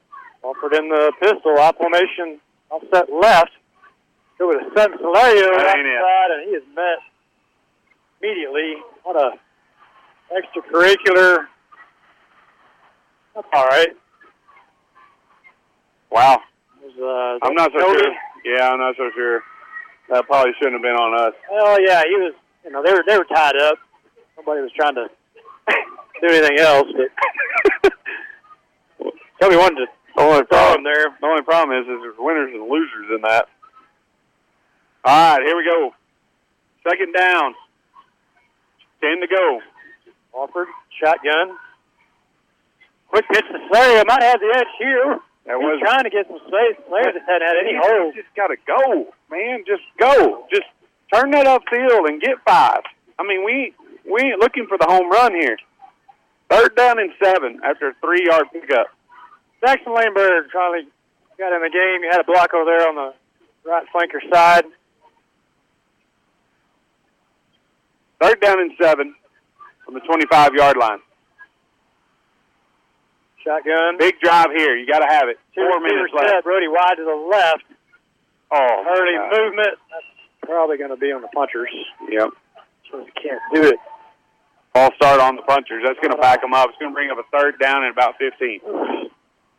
Wofford 0.44 0.78
in 0.78 0.88
the 0.88 1.12
pistol, 1.20 1.56
I 1.58 1.72
formation, 1.76 2.38
offset 2.70 3.12
left. 3.12 3.50
Go 4.38 4.48
with 4.48 4.58
a 4.58 4.70
sudden 4.78 4.96
scenario 4.98 5.50
That 5.56 5.66
right 5.66 5.78
ain't 5.78 5.86
it. 5.86 6.38
and 6.38 6.48
he 6.50 6.54
is 6.54 6.62
met 6.74 6.98
immediately. 8.22 8.76
What 9.02 9.16
a 9.16 9.32
extracurricular. 10.30 11.46
That's 13.34 13.46
all 13.52 13.66
right. 13.66 13.88
Wow. 16.16 16.40
Was, 16.80 16.96
uh, 16.96 17.46
I'm 17.46 17.52
not 17.52 17.70
so 17.76 17.78
Cody? 17.78 18.00
sure. 18.00 18.14
Yeah, 18.56 18.70
I'm 18.70 18.80
not 18.80 18.96
so 18.96 19.10
sure. 19.14 19.42
That 20.08 20.24
probably 20.24 20.52
shouldn't 20.56 20.80
have 20.80 20.82
been 20.82 20.96
on 20.96 21.28
us. 21.28 21.34
Oh 21.52 21.76
yeah, 21.78 22.00
he 22.08 22.16
was. 22.16 22.32
You 22.64 22.70
know, 22.70 22.82
they 22.82 22.90
were 22.90 23.04
they 23.06 23.18
were 23.18 23.26
tied 23.28 23.54
up. 23.60 23.76
Nobody 24.38 24.62
was 24.62 24.72
trying 24.72 24.94
to 24.94 25.10
do 26.22 26.26
anything 26.26 26.58
else, 26.58 26.88
but 27.82 27.92
Toby 29.42 29.56
wanted 29.56 29.84
to 29.84 29.86
The 30.16 30.22
only 30.22 30.44
problem 30.44 30.84
there. 30.84 31.04
The 31.20 31.26
only 31.26 31.42
problem 31.42 31.76
is, 31.76 31.84
is 31.84 32.00
there's 32.00 32.16
winners 32.18 32.50
and 32.54 32.62
losers 32.64 33.12
in 33.14 33.20
that. 33.20 33.48
All 35.04 35.36
right, 35.36 35.44
here 35.44 35.56
we 35.56 35.64
go. 35.64 35.92
Second 36.88 37.12
down. 37.12 37.54
Ten 39.02 39.20
to 39.20 39.26
go. 39.26 39.60
Wofford 40.34 40.66
shotgun. 40.98 41.58
Quick 43.08 43.28
pitch 43.28 43.44
to 43.52 43.58
Slayer. 43.70 44.02
Might 44.06 44.22
have 44.22 44.40
the 44.40 44.54
edge 44.56 44.72
here. 44.78 45.20
That 45.46 45.58
was 45.58 45.78
trying 45.80 46.02
to 46.02 46.10
get 46.10 46.26
some 46.26 46.42
space. 46.42 46.74
Slayer 46.90 47.12
just 47.14 47.26
hadn't 47.26 47.46
had 47.46 47.56
any 47.62 47.78
You 47.78 47.80
holes. 47.82 48.14
Just 48.14 48.34
got 48.34 48.48
to 48.48 48.58
go, 48.66 49.14
man. 49.30 49.62
Just 49.66 49.86
go. 49.96 50.44
Just 50.50 50.66
turn 51.14 51.30
that 51.30 51.46
upfield 51.46 52.08
and 52.08 52.20
get 52.20 52.34
five. 52.44 52.82
I 53.18 53.22
mean, 53.22 53.44
we 53.44 53.72
we 54.10 54.20
ain't 54.22 54.40
looking 54.40 54.66
for 54.66 54.76
the 54.76 54.86
home 54.86 55.08
run 55.10 55.34
here. 55.34 55.56
Third 56.50 56.74
down 56.76 56.98
and 56.98 57.10
seven 57.22 57.60
after 57.64 57.90
a 57.90 57.94
three-yard 58.02 58.46
pickup. 58.52 58.86
Jackson 59.64 59.92
Laneberg 59.92 60.50
finally 60.52 60.86
got 61.38 61.54
in 61.54 61.62
the 61.62 61.70
game. 61.70 62.02
He 62.02 62.08
had 62.10 62.20
a 62.20 62.24
block 62.24 62.54
over 62.54 62.64
there 62.64 62.88
on 62.88 62.94
the 62.94 63.14
right 63.64 63.86
flanker 63.94 64.22
side. 64.32 64.64
Third 68.20 68.40
down 68.40 68.60
and 68.60 68.72
seven 68.80 69.14
from 69.84 69.94
the 69.94 70.00
25-yard 70.00 70.76
line. 70.76 70.98
Shotgun. 73.46 73.96
Big 73.98 74.18
drive 74.20 74.50
here. 74.56 74.76
You 74.76 74.86
got 74.86 74.98
to 74.98 75.06
have 75.08 75.28
it. 75.28 75.38
Four 75.54 75.78
minutes 75.80 76.12
left. 76.14 76.28
set. 76.28 76.44
Brody 76.44 76.66
wide 76.68 76.96
to 76.96 77.04
the 77.04 77.28
left. 77.30 77.62
Oh, 78.50 78.84
Early 78.88 79.14
God. 79.16 79.38
movement. 79.38 79.78
That's 79.90 80.04
probably 80.42 80.76
going 80.78 80.90
to 80.90 80.96
be 80.96 81.12
on 81.12 81.22
the 81.22 81.28
punchers. 81.28 81.70
Yep. 82.10 82.30
So 82.90 82.98
you 82.98 83.12
can't 83.20 83.40
do 83.54 83.62
it. 83.68 83.78
All 84.74 84.90
start 84.96 85.20
on 85.20 85.36
the 85.36 85.42
punchers. 85.42 85.82
That's 85.86 85.98
going 86.00 86.10
to 86.12 86.20
back 86.20 86.40
them 86.42 86.52
up. 86.54 86.68
It's 86.70 86.78
going 86.78 86.90
to 86.90 86.94
bring 86.94 87.10
up 87.10 87.18
a 87.18 87.38
third 87.38 87.58
down 87.60 87.84
and 87.84 87.92
about 87.92 88.18
15. 88.18 88.60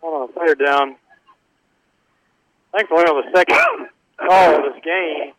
Hold 0.01 0.29
on, 0.29 0.33
third 0.33 0.59
down. 0.63 0.95
Thankfully, 2.71 3.03
on 3.03 3.23
the 3.25 3.37
second 3.37 3.57
call 4.29 4.55
of 4.57 4.73
this 4.73 4.83
game, 4.83 5.33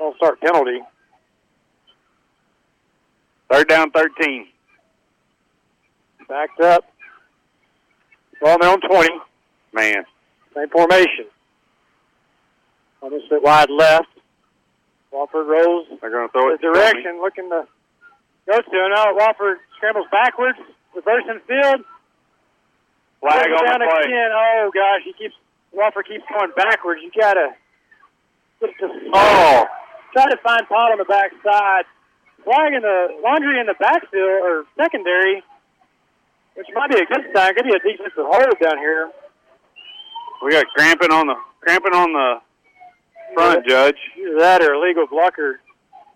all 0.00 0.14
start 0.16 0.40
penalty. 0.40 0.80
Third 3.50 3.68
down, 3.68 3.90
13. 3.92 4.48
Backed 6.28 6.60
up. 6.60 6.84
Ball 8.40 8.58
now 8.60 8.72
on 8.72 8.80
20. 8.80 9.08
Man. 9.72 10.04
Same 10.54 10.68
formation. 10.70 11.26
Almost 13.02 13.28
sit 13.28 13.42
wide 13.42 13.70
left. 13.70 14.08
Wofford 15.12 15.46
rolls 15.46 15.86
They're 16.00 16.10
going 16.10 16.28
to 16.28 16.32
throw 16.32 16.48
the 16.48 16.54
it. 16.54 16.60
to 16.60 16.72
direction, 16.72 17.20
looking 17.20 17.48
to 17.50 17.66
go 18.48 18.60
to. 18.60 18.88
Now 18.94 19.12
Wofford 19.16 19.56
scrambles 19.76 20.06
backwards, 20.10 20.58
reversing 20.94 21.40
field. 21.46 21.80
Flag 23.20 23.48
on 23.50 23.64
down 23.64 23.80
the 23.80 23.86
play. 23.88 24.04
again. 24.12 24.30
Oh 24.34 24.70
gosh, 24.74 25.00
he 25.04 25.12
keeps 25.14 25.34
Wofford 25.74 26.06
keeps 26.06 26.24
going 26.32 26.52
backwards. 26.56 27.00
You 27.02 27.10
gotta 27.18 27.54
get 28.60 28.70
to 28.80 28.86
Oh. 29.14 29.64
try 30.12 30.28
to 30.30 30.36
find 30.38 30.62
Todd 30.68 30.92
on 30.92 30.98
the 30.98 31.04
backside. 31.04 31.84
Flag 32.44 32.74
in 32.74 32.82
the 32.82 33.18
laundry 33.24 33.58
in 33.58 33.66
the 33.66 33.74
backfield 33.80 34.42
or 34.44 34.64
secondary, 34.76 35.42
which 36.56 36.66
might 36.74 36.90
be 36.90 36.96
a 36.96 37.06
good 37.06 37.24
sign. 37.34 37.54
Could 37.54 37.64
be 37.64 37.70
a 37.70 37.78
defensive 37.78 38.12
hold 38.16 38.58
down 38.60 38.78
here. 38.78 39.10
We 40.42 40.52
got 40.52 40.66
cramping 40.74 41.12
on 41.12 41.26
the 41.26 41.36
cramping 41.60 41.94
on 41.94 42.12
the 42.12 42.40
front, 43.34 43.66
Judge. 43.66 43.96
Either 44.18 44.38
that 44.38 44.62
or 44.62 44.74
illegal 44.74 45.06
blocker 45.06 45.60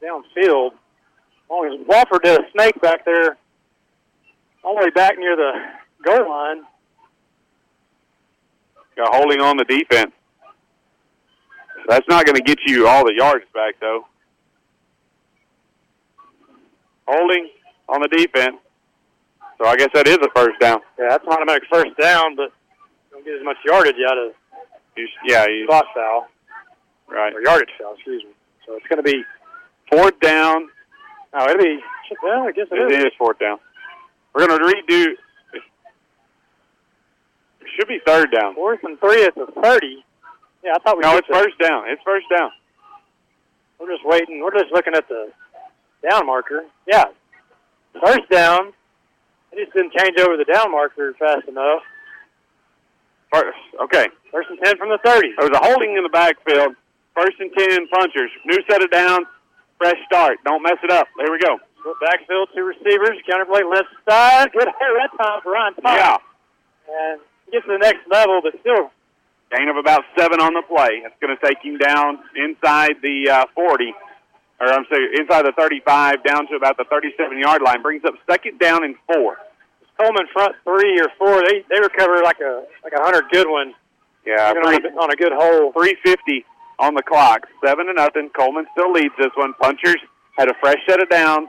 downfield. 0.02 0.72
Long 1.50 1.66
oh, 1.66 1.74
as 1.74 1.86
Wofford 1.86 2.22
did 2.22 2.40
a 2.40 2.44
snake 2.52 2.80
back 2.80 3.04
there, 3.04 3.36
all 4.62 4.76
the 4.76 4.84
way 4.84 4.90
back 4.90 5.18
near 5.18 5.36
the 5.36 5.52
goal 6.04 6.28
line. 6.28 6.62
Got 8.96 9.14
holding 9.14 9.40
on 9.40 9.56
the 9.56 9.64
defense. 9.64 10.12
That's 11.88 12.06
not 12.08 12.24
going 12.24 12.36
to 12.36 12.42
get 12.42 12.58
you 12.66 12.86
all 12.86 13.04
the 13.04 13.14
yards 13.16 13.44
back, 13.52 13.74
though. 13.80 14.06
Holding 17.08 17.48
on 17.88 18.02
the 18.02 18.08
defense. 18.08 18.56
So 19.60 19.66
I 19.68 19.76
guess 19.76 19.90
that 19.92 20.08
is 20.08 20.16
a 20.22 20.28
first 20.34 20.58
down. 20.58 20.80
Yeah, 20.98 21.08
that's 21.10 21.24
an 21.26 21.32
automatic 21.32 21.64
first 21.70 21.90
down, 22.00 22.34
but 22.34 22.50
don't 23.10 23.24
get 23.24 23.34
as 23.34 23.44
much 23.44 23.58
yardage 23.66 23.96
out 24.08 24.16
of 24.16 24.32
You, 24.96 25.06
yeah, 25.26 25.46
you, 25.46 25.66
spot 25.66 25.84
foul 25.94 26.28
right. 27.08 27.34
or 27.34 27.42
yardage 27.42 27.68
foul. 27.78 27.92
Excuse 27.94 28.24
me. 28.24 28.30
So 28.66 28.76
it's 28.76 28.86
going 28.86 29.02
to 29.04 29.10
be. 29.10 29.22
Fourth 29.90 30.18
down. 30.20 30.68
Oh, 31.34 31.44
it'll 31.50 31.58
be. 31.62 31.78
Well, 32.22 32.42
I 32.48 32.52
guess 32.52 32.66
it 32.70 32.78
It 32.78 32.92
is. 32.98 33.04
is 33.06 33.12
fourth 33.18 33.38
down. 33.40 33.58
We're 34.34 34.46
going 34.46 34.58
to 34.60 34.64
redo. 34.64 35.06
It 37.60 37.68
should 37.76 37.88
be 37.88 37.98
third 38.06 38.30
down. 38.30 38.54
Fourth 38.54 38.80
and 38.84 38.98
three 39.00 39.24
at 39.24 39.34
the 39.34 39.46
thirty. 39.62 40.04
Yeah, 40.64 40.72
I 40.76 40.78
thought 40.78 40.96
we. 40.96 41.02
No, 41.02 41.16
it's 41.16 41.26
first 41.26 41.58
down. 41.58 41.88
It's 41.88 42.00
first 42.04 42.26
down. 42.34 42.50
We're 43.78 43.90
just 43.90 44.06
waiting. 44.06 44.40
We're 44.42 44.52
just 44.58 44.72
looking 44.72 44.94
at 44.94 45.08
the 45.08 45.32
down 46.08 46.26
marker. 46.26 46.64
Yeah, 46.86 47.04
first 48.04 48.28
down. 48.30 48.72
I 49.52 49.56
just 49.56 49.72
didn't 49.72 49.92
change 49.92 50.18
over 50.18 50.36
the 50.36 50.44
down 50.44 50.70
marker 50.70 51.14
fast 51.18 51.48
enough. 51.48 51.82
First, 53.32 53.58
okay. 53.84 54.06
First 54.32 54.50
and 54.50 54.58
ten 54.62 54.76
from 54.76 54.90
the 54.90 54.98
thirty. 55.04 55.30
There 55.38 55.48
was 55.48 55.58
a 55.58 55.64
holding 55.64 55.96
in 55.96 56.02
the 56.02 56.10
backfield. 56.10 56.74
First 57.14 57.38
and 57.38 57.50
ten, 57.56 57.88
punchers. 57.88 58.30
New 58.44 58.58
set 58.68 58.82
of 58.82 58.90
down. 58.90 59.26
Fresh 59.78 59.98
start. 60.06 60.38
Don't 60.44 60.62
mess 60.62 60.78
it 60.82 60.90
up. 60.90 61.08
There 61.16 61.30
we 61.30 61.38
go. 61.38 61.58
Backfield, 62.00 62.48
two 62.54 62.62
receivers. 62.62 63.16
Counterplay 63.28 63.62
left 63.68 63.88
side. 64.08 64.52
Good 64.52 64.68
hit 64.68 64.74
that 64.76 65.10
time 65.16 65.40
for 65.42 65.52
Ryan 65.52 65.74
Thomas. 65.74 65.98
Yeah. 65.98 66.16
And 66.90 67.20
gets 67.50 67.66
to 67.66 67.72
the 67.72 67.78
next 67.78 68.06
level, 68.10 68.40
but 68.42 68.52
still 68.60 68.90
Gain 69.50 69.68
of 69.68 69.76
about 69.76 70.04
seven 70.16 70.40
on 70.40 70.54
the 70.54 70.62
play. 70.62 71.02
It's 71.02 71.14
going 71.20 71.36
to 71.36 71.42
take 71.44 71.58
him 71.58 71.76
down 71.76 72.22
inside 72.36 73.02
the 73.02 73.28
uh, 73.30 73.44
40, 73.54 73.92
or 74.60 74.68
I'm 74.68 74.84
sorry, 74.92 75.08
inside 75.16 75.46
the 75.46 75.52
35, 75.56 76.22
down 76.22 76.46
to 76.48 76.54
about 76.54 76.76
the 76.76 76.84
37-yard 76.84 77.62
line. 77.62 77.80
Brings 77.82 78.04
up 78.04 78.14
second 78.28 78.58
down 78.58 78.84
and 78.84 78.94
four. 79.06 79.38
Coleman 79.98 80.26
front 80.32 80.54
three 80.64 81.00
or 81.00 81.08
four. 81.18 81.42
They 81.44 81.64
they 81.68 81.80
recover 81.80 82.22
like 82.22 82.40
a 82.40 82.64
like 82.84 82.92
a 82.96 83.02
hundred 83.02 83.24
good 83.30 83.48
ones. 83.48 83.74
Yeah, 84.24 84.50
Even 84.50 84.64
on, 84.64 84.74
a, 84.74 84.88
on 85.00 85.10
a 85.12 85.16
good 85.16 85.32
hole. 85.32 85.72
350 85.72 86.44
on 86.78 86.94
the 86.94 87.02
clock. 87.02 87.46
Seven 87.64 87.86
to 87.86 87.92
nothing. 87.92 88.30
Coleman 88.36 88.66
still 88.72 88.92
leads 88.92 89.12
this 89.18 89.32
one. 89.36 89.52
Punchers 89.60 90.00
had 90.38 90.48
a 90.48 90.54
fresh 90.60 90.76
set 90.88 91.02
of 91.02 91.08
downs. 91.08 91.48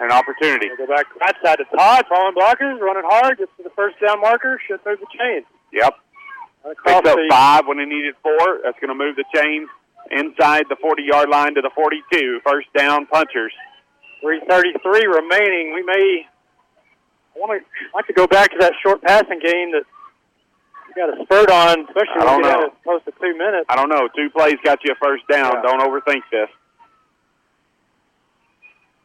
An 0.00 0.10
opportunity. 0.10 0.66
They 0.68 0.76
go 0.76 0.86
back 0.86 1.06
right 1.20 1.34
side 1.44 1.58
to 1.58 1.64
Todd. 1.76 2.06
Falling 2.08 2.34
blockers, 2.34 2.80
running 2.80 3.06
hard. 3.06 3.38
Gets 3.38 3.50
to 3.58 3.62
the 3.62 3.70
first 3.70 3.96
down 4.04 4.20
marker. 4.20 4.58
Should 4.66 4.82
through 4.82 4.96
the 4.96 5.06
chain. 5.14 5.42
Yep. 5.72 5.94
Picks 6.66 7.06
up 7.06 7.18
five 7.30 7.66
when 7.66 7.78
he 7.78 7.86
needed 7.86 8.14
four. 8.22 8.62
That's 8.64 8.78
going 8.80 8.90
to 8.90 8.98
move 8.98 9.14
the 9.14 9.24
chains 9.34 9.68
inside 10.10 10.64
the 10.68 10.76
40-yard 10.76 11.28
line 11.28 11.54
to 11.54 11.60
the 11.60 11.70
42. 11.74 12.40
First 12.44 12.68
down, 12.76 13.06
punchers. 13.06 13.52
333 14.20 15.06
remaining. 15.06 15.74
We 15.74 15.82
may 15.82 16.26
I 17.34 17.38
want 17.38 17.60
to 17.60 17.64
like 17.94 18.06
to 18.06 18.12
go 18.12 18.26
back 18.26 18.50
to 18.52 18.58
that 18.60 18.72
short 18.82 19.02
passing 19.02 19.40
game 19.40 19.72
that 19.72 19.84
we 20.86 20.94
got 20.94 21.08
a 21.08 21.24
spurt 21.24 21.50
on, 21.50 21.86
especially 21.88 22.20
when 22.20 22.42
know. 22.42 22.66
at 22.66 22.82
close 22.84 23.00
to 23.04 23.12
two 23.12 23.36
minutes. 23.36 23.66
I 23.68 23.76
don't 23.76 23.88
know. 23.88 24.08
Two 24.14 24.28
plays 24.30 24.56
got 24.62 24.78
you 24.84 24.92
a 24.92 24.96
first 25.02 25.24
down. 25.28 25.52
Yeah. 25.54 25.62
Don't 25.62 25.80
overthink 25.80 26.22
this. 26.30 26.48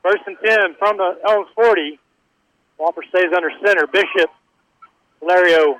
First 0.03 0.23
and 0.27 0.37
ten 0.43 0.75
from 0.77 0.97
the 0.97 1.17
Elms 1.27 1.47
40. 1.55 1.99
Walker 2.77 3.01
stays 3.09 3.31
under 3.35 3.49
center. 3.65 3.87
Bishop, 3.87 4.29
Valerio 5.19 5.79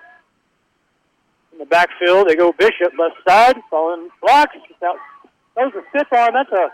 in 1.58 1.60
the 1.60 1.70
backfield. 1.70 2.28
They 2.30 2.36
go 2.36 2.54
Bishop 2.54 2.94
left 2.98 3.18
side, 3.28 3.58
falling 3.70 4.10
blocks. 4.22 4.56
Without, 4.70 4.98
those 5.56 5.74
a 5.74 5.82
stiff 5.90 6.08
arm. 6.12 6.34
That's 6.34 6.52
a 6.52 6.70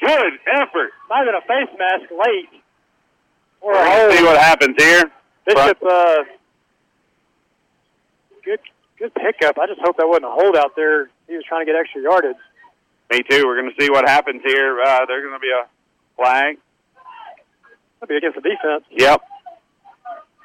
good 0.00 0.32
effort. 0.54 0.90
Might 1.10 1.26
have 1.26 1.26
been 1.26 1.34
a 1.34 1.40
face 1.42 1.76
mask 1.78 2.10
late. 2.10 2.62
Or 3.60 3.72
We're 3.72 3.84
going 3.84 4.10
to 4.10 4.16
see 4.16 4.24
what 4.24 4.38
happens 4.38 4.76
here. 4.78 5.10
Bishop, 5.46 5.78
uh, 5.82 6.24
good 8.44 8.60
good 8.98 9.14
pickup. 9.14 9.58
I 9.58 9.66
just 9.66 9.80
hope 9.80 9.96
that 9.96 10.06
wasn't 10.06 10.26
a 10.26 10.30
hold 10.30 10.56
out 10.56 10.76
there. 10.76 11.10
He 11.26 11.34
was 11.34 11.44
trying 11.48 11.66
to 11.66 11.72
get 11.72 11.78
extra 11.78 12.00
yardage. 12.02 12.36
Me 13.10 13.22
too. 13.28 13.44
We're 13.46 13.60
going 13.60 13.72
to 13.74 13.82
see 13.82 13.90
what 13.90 14.08
happens 14.08 14.42
here. 14.46 14.80
Uh, 14.80 15.04
there's 15.06 15.22
going 15.22 15.34
to 15.34 15.40
be 15.40 15.50
a 15.50 15.66
Flag. 16.16 16.58
That'd 18.00 18.08
be 18.08 18.16
against 18.16 18.36
the 18.36 18.48
defense. 18.48 18.84
Yep. 18.90 19.22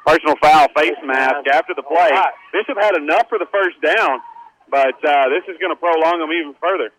Personal 0.05 0.35
foul, 0.41 0.67
face 0.75 0.97
mask 1.03 1.45
after 1.53 1.73
the 1.75 1.83
play. 1.83 2.09
Bishop 2.51 2.77
had 2.81 2.95
enough 2.95 3.29
for 3.29 3.37
the 3.37 3.45
first 3.51 3.77
down, 3.81 4.19
but 4.71 4.97
uh, 5.05 5.29
this 5.29 5.43
is 5.47 5.59
going 5.59 5.71
to 5.71 5.79
prolong 5.79 6.19
them 6.19 6.31
even 6.31 6.55
further. 6.59 6.89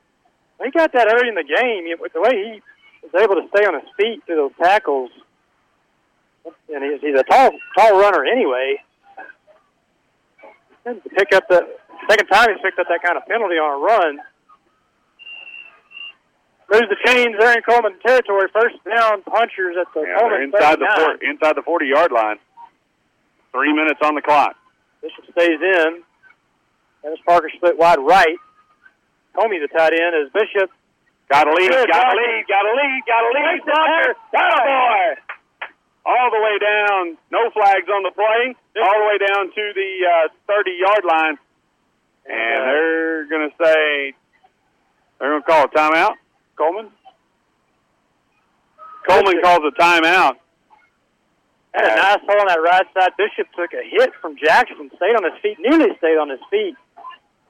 He 0.62 0.70
got 0.70 0.92
that 0.92 1.08
early 1.08 1.28
in 1.28 1.34
the 1.34 1.44
game. 1.44 1.88
With 1.98 2.12
the 2.12 2.20
way 2.20 2.30
he 2.36 2.62
was 3.02 3.12
able 3.16 3.34
to 3.40 3.48
stay 3.48 3.64
on 3.64 3.74
his 3.74 3.88
feet 3.96 4.22
through 4.26 4.36
those 4.36 4.56
tackles, 4.60 5.10
and 6.44 6.84
he's, 6.84 7.00
he's 7.00 7.18
a 7.18 7.24
tall, 7.24 7.50
tall 7.76 7.98
runner 7.98 8.24
anyway. 8.24 8.76
And 10.84 11.02
to 11.02 11.08
pick 11.10 11.32
up 11.34 11.48
the 11.48 11.66
second 12.08 12.26
time 12.28 12.48
he's 12.52 12.62
picked 12.62 12.78
up 12.78 12.86
that 12.88 13.02
kind 13.02 13.16
of 13.16 13.26
penalty 13.26 13.56
on 13.56 13.80
a 13.80 13.84
run. 13.84 14.20
Moves 16.72 16.86
the 16.88 16.96
chains 17.04 17.34
there 17.38 17.52
in 17.52 17.62
Coleman 17.62 17.98
territory. 18.06 18.46
First 18.52 18.76
down, 18.84 19.22
punchers 19.22 19.74
at 19.80 19.92
the 19.92 20.06
Yeah, 20.06 20.20
Coleman 20.20 20.42
inside 20.44 20.78
the 20.78 20.86
four, 20.94 21.18
inside 21.28 21.56
the 21.56 21.62
40 21.62 21.86
yard 21.86 22.12
line. 22.12 22.38
Three 23.52 23.72
minutes 23.72 24.00
on 24.04 24.14
the 24.14 24.22
clock. 24.22 24.56
Bishop 25.02 25.24
stays 25.32 25.60
in. 25.60 26.02
Dennis 27.02 27.20
Parker 27.26 27.50
split 27.56 27.78
wide 27.78 27.98
right. 27.98 28.36
Comey, 29.34 29.60
the 29.60 29.68
tight 29.68 29.92
end, 29.92 30.14
is 30.26 30.32
Bishop. 30.32 30.70
Got 31.30 31.46
a 31.46 31.54
lead, 31.54 31.70
got 31.70 31.78
a 31.78 32.16
lead, 32.18 32.44
got 32.48 32.64
a 32.66 32.74
lead, 32.74 33.02
got 33.06 33.22
a 33.22 33.30
lead. 33.30 33.62
Blocker. 33.64 34.14
Got 34.32 34.50
a 34.50 34.62
boy. 34.66 35.30
All 36.04 36.30
the 36.30 36.40
way 36.40 36.58
down, 36.58 37.16
no 37.30 37.50
flags 37.50 37.86
on 37.88 38.02
the 38.02 38.10
play. 38.10 38.56
All 38.82 38.98
the 38.98 39.06
way 39.06 39.18
down 39.18 39.46
to 39.54 39.72
the 39.74 39.90
uh, 40.26 40.28
30 40.48 40.70
yard 40.72 41.04
line. 41.04 41.38
And 42.26 42.66
they're 42.66 43.28
going 43.28 43.50
to 43.50 43.64
say, 43.64 44.14
they're 45.18 45.30
going 45.30 45.42
to 45.42 45.46
call 45.46 45.64
a 45.64 45.68
timeout. 45.68 46.14
Coleman? 46.56 46.90
Coleman 49.08 49.40
calls 49.42 49.60
a 49.64 49.80
timeout. 49.80 50.36
Had 51.74 51.86
a 51.86 51.96
nice 51.96 52.22
hole 52.26 52.40
on 52.40 52.48
that 52.48 52.58
right 52.58 52.86
side. 52.94 53.12
Bishop 53.16 53.46
took 53.54 53.70
a 53.72 53.82
hit 53.86 54.10
from 54.20 54.36
Jackson, 54.36 54.90
stayed 54.96 55.14
on 55.14 55.22
his 55.22 55.38
feet, 55.40 55.56
nearly 55.60 55.94
stayed 55.98 56.18
on 56.18 56.28
his 56.28 56.40
feet 56.50 56.74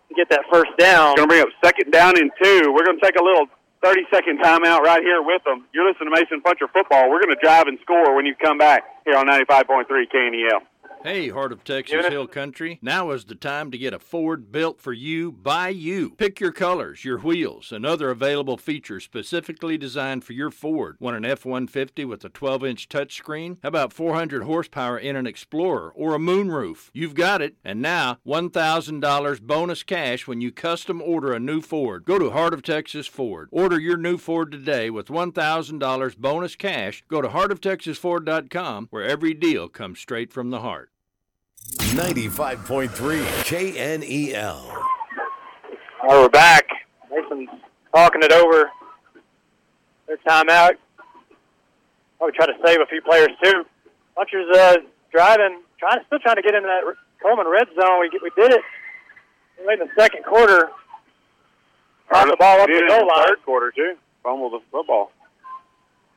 to 0.08 0.14
get 0.14 0.28
that 0.28 0.44
first 0.52 0.76
down. 0.76 1.16
Going 1.16 1.28
to 1.28 1.32
bring 1.32 1.42
up 1.42 1.48
second 1.64 1.90
down 1.90 2.18
and 2.18 2.30
two. 2.42 2.72
We're 2.72 2.84
going 2.84 3.00
to 3.00 3.04
take 3.04 3.16
a 3.16 3.24
little 3.24 3.46
30 3.82 4.02
second 4.12 4.40
timeout 4.40 4.80
right 4.80 5.02
here 5.02 5.22
with 5.22 5.42
them. 5.44 5.64
You're 5.72 5.88
listening 5.88 6.12
to 6.12 6.20
Mason 6.20 6.42
Puncher 6.42 6.68
Football. 6.68 7.08
We're 7.08 7.22
going 7.22 7.34
to 7.34 7.40
drive 7.40 7.66
and 7.66 7.78
score 7.80 8.14
when 8.14 8.26
you 8.26 8.34
come 8.36 8.58
back 8.58 8.84
here 9.06 9.16
on 9.16 9.26
95.3 9.26 9.88
KNEL. 9.88 10.60
Hey, 11.02 11.30
Heart 11.30 11.52
of 11.52 11.64
Texas 11.64 12.08
Hill 12.08 12.26
Country. 12.26 12.78
Now 12.82 13.10
is 13.12 13.24
the 13.24 13.34
time 13.34 13.70
to 13.70 13.78
get 13.78 13.94
a 13.94 13.98
Ford 13.98 14.52
built 14.52 14.82
for 14.82 14.92
you 14.92 15.32
by 15.32 15.70
you. 15.70 16.10
Pick 16.18 16.40
your 16.40 16.52
colors, 16.52 17.06
your 17.06 17.16
wheels, 17.16 17.72
and 17.72 17.86
other 17.86 18.10
available 18.10 18.58
features 18.58 19.04
specifically 19.04 19.78
designed 19.78 20.24
for 20.24 20.34
your 20.34 20.50
Ford. 20.50 20.98
Want 21.00 21.16
an 21.16 21.24
F 21.24 21.46
150 21.46 22.04
with 22.04 22.22
a 22.22 22.28
12 22.28 22.66
inch 22.66 22.88
touchscreen? 22.90 23.56
How 23.62 23.68
about 23.68 23.94
400 23.94 24.42
horsepower 24.42 24.98
in 24.98 25.16
an 25.16 25.26
Explorer 25.26 25.90
or 25.94 26.14
a 26.14 26.18
moonroof? 26.18 26.90
You've 26.92 27.14
got 27.14 27.40
it. 27.40 27.56
And 27.64 27.80
now, 27.80 28.18
$1,000 28.26 29.40
bonus 29.40 29.82
cash 29.82 30.26
when 30.26 30.42
you 30.42 30.52
custom 30.52 31.00
order 31.00 31.32
a 31.32 31.40
new 31.40 31.62
Ford. 31.62 32.04
Go 32.04 32.18
to 32.18 32.28
Heart 32.28 32.52
of 32.52 32.62
Texas 32.62 33.06
Ford. 33.06 33.48
Order 33.50 33.80
your 33.80 33.96
new 33.96 34.18
Ford 34.18 34.52
today 34.52 34.90
with 34.90 35.06
$1,000 35.08 36.16
bonus 36.18 36.56
cash. 36.56 37.02
Go 37.08 37.22
to 37.22 37.28
heartoftexasford.com 37.28 38.88
where 38.90 39.04
every 39.04 39.32
deal 39.32 39.66
comes 39.66 39.98
straight 39.98 40.30
from 40.30 40.50
the 40.50 40.60
heart. 40.60 40.89
95.3 41.68 42.88
KNEL. 43.44 44.56
All 46.02 46.08
right, 46.08 46.22
we're 46.22 46.28
back. 46.28 46.66
Mason's 47.10 47.48
talking 47.94 48.22
it 48.22 48.32
over. 48.32 48.70
Their 50.06 50.16
timeout. 50.18 50.72
Probably 52.18 52.36
try 52.36 52.46
to 52.46 52.54
save 52.64 52.80
a 52.80 52.86
few 52.86 53.00
players 53.02 53.28
too. 53.42 53.64
Punchers 54.14 54.46
uh, 54.56 54.76
driving, 55.12 55.60
trying, 55.78 56.00
still 56.06 56.18
trying 56.18 56.36
to 56.36 56.42
get 56.42 56.54
into 56.54 56.66
that 56.66 56.84
r- 56.84 56.96
Coleman 57.22 57.46
red 57.48 57.68
zone. 57.80 58.00
We 58.00 58.10
we 58.22 58.30
did 58.36 58.52
it 58.52 58.62
late 59.66 59.80
in 59.80 59.86
the 59.86 59.92
second 60.00 60.24
quarter. 60.24 60.70
Brought 62.08 62.26
the 62.28 62.36
ball 62.38 62.60
up 62.60 62.66
Did 62.66 62.82
the 62.84 62.88
goal 62.88 63.06
line, 63.06 63.26
third 63.28 63.42
quarter, 63.44 63.70
too. 63.70 63.94
Fumbled 64.22 64.52
the 64.54 64.60
football. 64.72 65.12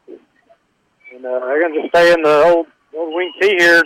and 0.07 1.25
uh, 1.25 1.39
they're 1.39 1.61
going 1.61 1.73
to 1.73 1.81
just 1.81 1.89
stay 1.89 2.11
in 2.13 2.22
the 2.23 2.43
old 2.45 2.67
old 2.95 3.13
wing 3.15 3.31
T 3.41 3.55
here. 3.59 3.83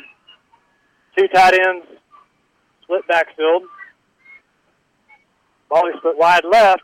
Two 1.18 1.28
tight 1.30 1.54
ends, 1.54 1.86
split 2.84 3.08
backfield. 3.08 3.64
Ball 5.70 5.88
is 5.90 5.96
split 5.98 6.18
wide 6.18 6.44
left. 6.50 6.84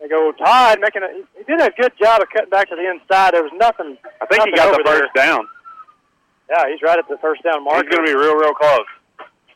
They 0.00 0.08
go 0.08 0.32
Todd 0.32 0.78
making 0.80 1.02
a. 1.02 1.08
He 1.38 1.44
did 1.44 1.60
a 1.60 1.70
good 1.78 1.92
job 2.02 2.20
of 2.22 2.28
cutting 2.32 2.50
back 2.50 2.68
to 2.70 2.76
the 2.76 2.88
inside. 2.90 3.34
There 3.34 3.42
was 3.42 3.52
nothing. 3.56 3.96
I 4.20 4.26
think 4.26 4.44
he 4.44 4.52
got 4.56 4.72
the 4.72 4.80
over 4.80 4.82
there. 4.84 5.00
first 5.02 5.14
down. 5.14 5.46
Yeah, 6.50 6.64
he's 6.70 6.82
right 6.82 6.98
at 6.98 7.06
the 7.08 7.18
first 7.18 7.42
down 7.44 7.62
mark. 7.64 7.84
He's 7.84 7.94
going 7.94 8.06
to 8.06 8.12
be 8.12 8.18
real, 8.18 8.34
real 8.34 8.54
close. 8.54 8.86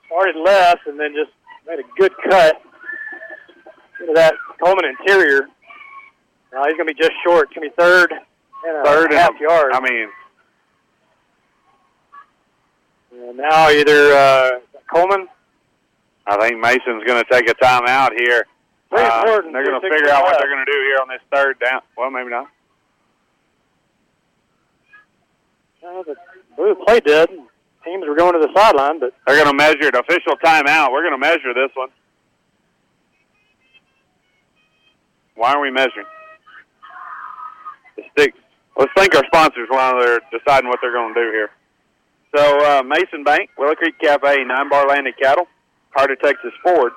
started 0.07 0.37
left 0.45 0.87
and 0.87 1.01
then 1.01 1.13
just 1.15 1.33
made 1.67 1.81
a 1.81 1.89
good 1.99 2.13
cut 2.31 2.61
into 4.01 4.13
that 4.15 4.35
Coleman 4.63 4.85
interior. 5.01 5.49
Now 6.53 6.65
he's 6.67 6.75
going 6.75 6.87
to 6.87 6.95
be 6.95 7.01
just 7.01 7.13
short. 7.27 7.49
It's 7.51 7.55
going 7.59 7.69
to 7.69 7.75
be 7.75 7.83
third 7.83 8.13
and 8.13 8.77
a 8.79 8.85
Third 8.85 9.11
and 9.11 9.19
half 9.19 9.33
a- 9.35 9.43
yard. 9.43 9.73
I 9.75 9.81
mean, 9.81 10.09
And 13.15 13.37
now 13.37 13.69
either 13.71 14.13
uh, 14.13 14.51
Coleman. 14.93 15.29
I 16.27 16.37
think 16.49 16.59
Mason's 16.61 17.05
going 17.05 17.23
to 17.23 17.31
take 17.31 17.49
a 17.51 17.55
timeout 17.55 18.11
here. 18.19 18.47
Very 18.91 19.05
Uh, 19.07 19.21
important. 19.21 19.53
they're 19.53 19.65
going 19.65 19.81
to 19.81 19.89
figure 19.89 20.09
out 20.11 20.23
what 20.25 20.39
they're 20.39 20.49
going 20.49 20.65
to 20.65 20.73
do 20.73 20.79
here 20.79 20.99
on 21.03 21.09
this 21.09 21.21
third 21.33 21.59
down. 21.61 21.83
Well, 21.99 22.11
maybe 22.11 22.31
not. 22.31 22.49
Uh, 25.87 26.03
the 26.57 26.75
play 26.87 27.01
dead. 27.01 27.29
Teams 27.85 28.05
were 28.09 28.17
going 28.17 28.33
to 28.33 28.39
the 28.39 28.49
sideline, 28.57 29.01
but 29.01 29.13
They're 29.27 29.37
going 29.37 29.51
to 29.51 29.55
measure 29.57 29.89
it. 29.89 29.95
Official 29.95 30.37
timeout. 30.43 30.91
We're 30.93 31.03
going 31.03 31.13
to 31.13 31.19
measure 31.19 31.53
this 31.53 31.71
one. 31.75 31.91
Why 35.35 35.53
are 35.53 35.61
we 35.61 35.71
measuring? 35.71 36.07
The 37.97 38.05
sticks. 38.13 38.39
Let's 38.79 38.93
thank 38.97 39.15
our 39.15 39.25
sponsors 39.27 39.69
while 39.69 40.01
they're 40.01 40.21
deciding 40.33 40.69
what 40.71 40.79
they're 40.81 40.93
going 40.95 41.13
to 41.13 41.21
do 41.21 41.31
here. 41.33 41.51
So, 42.35 42.59
uh, 42.65 42.83
Mason 42.83 43.23
Bank, 43.25 43.51
Willow 43.59 43.75
Creek 43.75 43.95
Cafe, 44.01 44.45
Nine 44.45 44.69
Bar 44.69 44.89
Landed 44.89 45.15
Cattle, 45.23 45.47
Heart 45.95 46.13
of 46.13 46.21
Texas 46.21 46.53
Ford, 46.65 46.93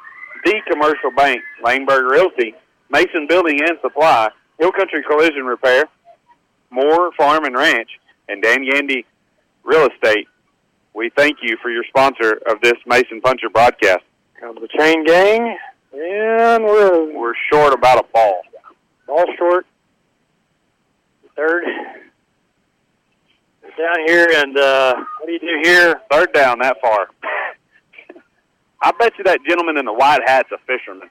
The 0.46 0.62
Commercial 0.72 1.12
Bank, 1.16 1.42
Laneburg 1.64 2.10
Realty, 2.10 2.56
Mason 2.90 3.28
Building 3.28 3.60
and 3.62 3.78
Supply, 3.82 4.30
Hill 4.60 4.72
Country 4.72 5.04
Collision 5.08 5.46
Repair, 5.46 5.86
Moore 6.72 7.12
Farm 7.18 7.46
and 7.46 7.56
Ranch, 7.56 7.90
and 8.30 8.42
Dan 8.42 8.66
Yandy 8.66 9.06
Real 9.64 9.88
Estate. 9.94 10.28
We 10.94 11.12
thank 11.16 11.38
you 11.44 11.58
for 11.62 11.70
your 11.70 11.84
sponsor 11.88 12.40
of 12.50 12.60
this 12.62 12.74
Mason 12.88 13.22
Puncher 13.22 13.50
broadcast. 13.50 14.04
comes 14.40 14.60
the 14.60 14.68
chain 14.80 15.06
gang, 15.06 15.56
and 15.94 16.64
we're 16.64 17.14
We're 17.14 17.34
short 17.52 17.74
about 17.74 18.00
a 18.00 18.08
ball. 18.12 18.42
ball 19.06 19.26
short. 19.38 19.68
Third. 21.36 21.64
Down 23.78 24.08
here, 24.08 24.28
and 24.34 24.58
uh, 24.58 24.96
what 25.20 25.28
do 25.28 25.34
you 25.34 25.40
do 25.40 25.60
here? 25.62 26.02
Third 26.10 26.34
down 26.34 26.60
that 26.60 26.78
far. 26.82 27.10
I 28.82 28.92
bet 29.00 29.14
you 29.18 29.24
that 29.26 29.40
gentleman 29.48 29.78
in 29.78 29.86
the 29.86 29.94
white 29.94 30.22
hat's 30.26 30.50
a 30.52 30.58
fisherman. 30.66 31.10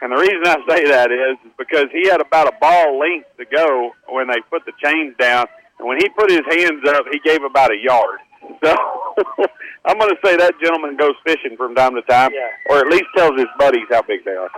And 0.00 0.12
the 0.12 0.16
reason 0.16 0.42
I 0.46 0.56
say 0.68 0.86
that 0.86 1.10
is, 1.10 1.36
is 1.44 1.52
because 1.58 1.86
he 1.92 2.08
had 2.08 2.20
about 2.20 2.46
a 2.46 2.52
ball 2.60 2.98
length 2.98 3.26
to 3.38 3.44
go 3.44 3.90
when 4.08 4.28
they 4.28 4.38
put 4.48 4.64
the 4.66 4.72
chains 4.82 5.16
down. 5.18 5.46
And 5.78 5.88
when 5.88 5.98
he 5.98 6.08
put 6.10 6.30
his 6.30 6.42
hands 6.48 6.86
up, 6.86 7.04
he 7.10 7.18
gave 7.20 7.42
about 7.42 7.72
a 7.72 7.76
yard. 7.76 8.20
So 8.62 8.70
I'm 9.84 9.98
going 9.98 10.10
to 10.10 10.20
say 10.24 10.36
that 10.36 10.54
gentleman 10.62 10.96
goes 10.96 11.14
fishing 11.26 11.56
from 11.56 11.74
time 11.74 11.94
to 11.94 12.02
time, 12.02 12.30
or 12.70 12.78
at 12.78 12.86
least 12.86 13.06
tells 13.16 13.36
his 13.36 13.50
buddies 13.58 13.86
how 13.90 14.02
big 14.02 14.24
they 14.24 14.36
are. 14.36 14.50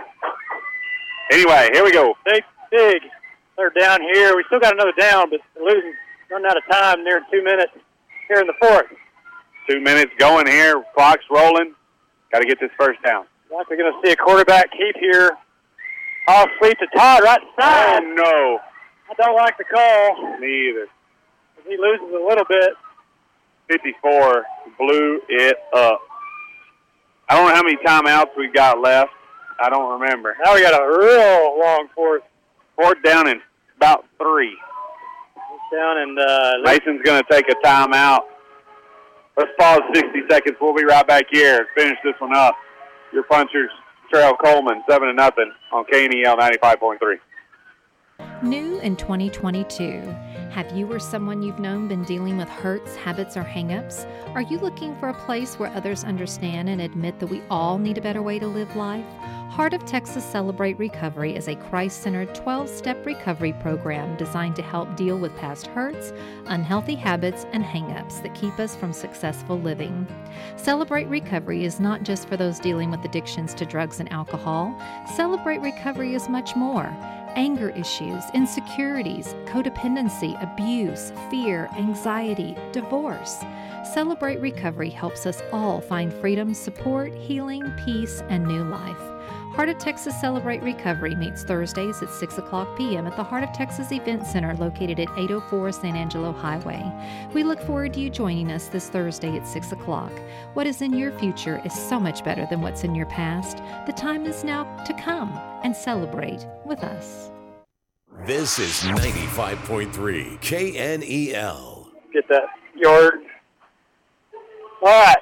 Anyway, 1.31 1.69
here 1.73 1.83
we 1.83 1.91
go. 1.91 2.13
Big, 2.25 2.43
big. 2.69 3.01
They're 3.57 3.71
down 3.71 4.01
here. 4.01 4.35
We 4.35 4.43
still 4.47 4.59
got 4.59 4.73
another 4.73 4.93
down, 4.97 5.29
but 5.29 5.39
losing, 5.59 5.93
running 6.31 6.47
out 6.49 6.57
of 6.57 6.63
time 6.71 7.03
near 7.03 7.21
two 7.31 7.43
minutes 7.43 7.73
here 8.27 8.39
in 8.39 8.47
the 8.47 8.53
fourth. 8.59 8.87
Two 9.69 9.81
minutes 9.81 10.11
going 10.17 10.47
here. 10.47 10.81
Clock's 10.95 11.25
rolling. 11.29 11.75
Got 12.31 12.39
to 12.39 12.45
get 12.45 12.59
this 12.59 12.71
first 12.79 13.03
down. 13.03 13.25
Like 13.53 13.69
we're 13.69 13.77
going 13.77 13.91
to 13.91 14.07
see 14.07 14.13
a 14.13 14.15
quarterback 14.15 14.71
keep 14.71 14.95
here. 14.99 15.31
Off 16.27 16.47
sweep 16.59 16.77
to 16.79 16.87
Todd 16.95 17.23
right 17.23 17.41
side. 17.59 18.03
Oh, 18.03 18.13
no. 18.15 18.59
I 19.09 19.13
don't 19.17 19.35
like 19.35 19.57
the 19.57 19.65
call. 19.65 20.39
Me 20.39 20.69
either. 20.69 20.87
He 21.67 21.77
loses 21.77 22.07
a 22.09 22.25
little 22.25 22.45
bit. 22.47 22.73
54 23.69 24.45
blew 24.77 25.21
it 25.27 25.57
up. 25.73 26.01
I 27.29 27.35
don't 27.35 27.47
know 27.47 27.55
how 27.55 27.63
many 27.63 27.77
timeouts 27.77 28.37
we 28.37 28.49
got 28.51 28.79
left. 28.79 29.11
I 29.61 29.69
don't 29.69 29.99
remember. 29.99 30.35
Now 30.43 30.55
we 30.55 30.61
got 30.61 30.73
a 30.73 30.85
real 30.85 31.59
long 31.59 31.87
fourth. 31.93 32.23
Fourth 32.75 33.01
down 33.03 33.27
and 33.27 33.41
about 33.77 34.05
three. 34.17 34.57
Down 35.71 35.97
and 35.99 36.19
uh, 36.19 36.53
Mason's 36.63 37.01
going 37.03 37.23
to 37.23 37.25
take 37.31 37.49
a 37.49 37.55
timeout. 37.65 38.21
Let's 39.37 39.51
pause 39.57 39.79
60 39.93 40.09
seconds. 40.29 40.57
We'll 40.59 40.75
be 40.75 40.83
right 40.83 41.07
back 41.07 41.25
here 41.31 41.59
and 41.59 41.67
finish 41.77 41.97
this 42.03 42.13
one 42.19 42.35
up. 42.35 42.55
Your 43.13 43.23
punchers, 43.23 43.69
Trail 44.11 44.35
Coleman, 44.35 44.83
7 44.89 45.07
to 45.07 45.13
nothing 45.13 45.51
on 45.71 45.85
KNEL 45.85 46.37
95.3. 46.37 46.97
New 48.43 48.79
in 48.79 48.95
2022. 48.95 50.01
Have 50.51 50.75
you 50.75 50.91
or 50.91 50.99
someone 50.99 51.41
you've 51.41 51.59
known 51.59 51.87
been 51.87 52.03
dealing 52.03 52.37
with 52.37 52.49
hurts, 52.49 52.95
habits, 52.95 53.37
or 53.37 53.43
hangups? 53.43 54.05
Are 54.35 54.41
you 54.41 54.57
looking 54.59 54.95
for 54.97 55.09
a 55.09 55.13
place 55.13 55.57
where 55.57 55.69
others 55.69 56.03
understand 56.03 56.67
and 56.67 56.81
admit 56.81 57.19
that 57.19 57.27
we 57.27 57.41
all 57.49 57.77
need 57.77 57.97
a 57.97 58.01
better 58.01 58.21
way 58.21 58.39
to 58.39 58.47
live 58.47 58.75
life? 58.75 59.05
Heart 59.51 59.73
of 59.73 59.83
Texas 59.85 60.23
Celebrate 60.23 60.79
Recovery 60.79 61.35
is 61.35 61.49
a 61.49 61.57
Christ 61.57 62.01
centered 62.01 62.33
12 62.33 62.69
step 62.69 63.05
recovery 63.05 63.51
program 63.51 64.15
designed 64.15 64.55
to 64.55 64.61
help 64.61 64.95
deal 64.95 65.19
with 65.19 65.35
past 65.35 65.67
hurts, 65.67 66.13
unhealthy 66.45 66.95
habits, 66.95 67.45
and 67.51 67.61
hangups 67.61 68.23
that 68.23 68.33
keep 68.33 68.57
us 68.59 68.77
from 68.77 68.93
successful 68.93 69.59
living. 69.59 70.07
Celebrate 70.55 71.09
Recovery 71.09 71.65
is 71.65 71.81
not 71.81 72.03
just 72.03 72.29
for 72.29 72.37
those 72.37 72.61
dealing 72.61 72.91
with 72.91 73.03
addictions 73.03 73.53
to 73.55 73.65
drugs 73.65 73.99
and 73.99 74.09
alcohol, 74.09 74.73
Celebrate 75.17 75.59
Recovery 75.59 76.15
is 76.15 76.29
much 76.29 76.55
more 76.55 76.85
anger 77.35 77.71
issues, 77.71 78.23
insecurities, 78.33 79.35
codependency, 79.45 80.41
abuse, 80.41 81.11
fear, 81.29 81.69
anxiety, 81.77 82.55
divorce. 82.71 83.43
Celebrate 83.93 84.39
Recovery 84.39 84.89
helps 84.89 85.25
us 85.25 85.41
all 85.51 85.81
find 85.81 86.13
freedom, 86.13 86.53
support, 86.53 87.13
healing, 87.15 87.69
peace, 87.83 88.23
and 88.29 88.45
new 88.47 88.63
life. 88.63 89.10
Heart 89.53 89.67
of 89.67 89.77
Texas 89.79 90.19
Celebrate 90.19 90.63
Recovery 90.63 91.13
meets 91.13 91.43
Thursdays 91.43 92.01
at 92.01 92.09
6 92.09 92.37
o'clock 92.37 92.77
p.m. 92.77 93.05
at 93.05 93.17
the 93.17 93.23
Heart 93.23 93.43
of 93.43 93.51
Texas 93.51 93.91
Event 93.91 94.25
Center 94.25 94.55
located 94.55 94.97
at 94.97 95.09
804 95.17 95.73
San 95.73 95.97
Angelo 95.97 96.31
Highway. 96.31 96.81
We 97.33 97.43
look 97.43 97.59
forward 97.59 97.93
to 97.95 97.99
you 97.99 98.09
joining 98.09 98.49
us 98.49 98.69
this 98.69 98.87
Thursday 98.87 99.35
at 99.35 99.45
6 99.45 99.73
o'clock. 99.73 100.13
What 100.53 100.67
is 100.67 100.81
in 100.81 100.93
your 100.93 101.11
future 101.19 101.61
is 101.65 101.73
so 101.73 101.99
much 101.99 102.23
better 102.23 102.47
than 102.49 102.61
what's 102.61 102.85
in 102.85 102.95
your 102.95 103.07
past. 103.07 103.57
The 103.85 103.91
time 103.91 104.25
is 104.25 104.45
now 104.45 104.63
to 104.85 104.93
come 104.93 105.29
and 105.65 105.75
celebrate 105.75 106.47
with 106.65 106.79
us. 106.79 107.29
This 108.25 108.57
is 108.57 108.71
95.3 108.83 110.39
KNEL. 110.39 111.87
Get 112.13 112.27
that 112.29 112.43
yard. 112.77 113.15
All 114.81 114.87
right. 114.87 115.17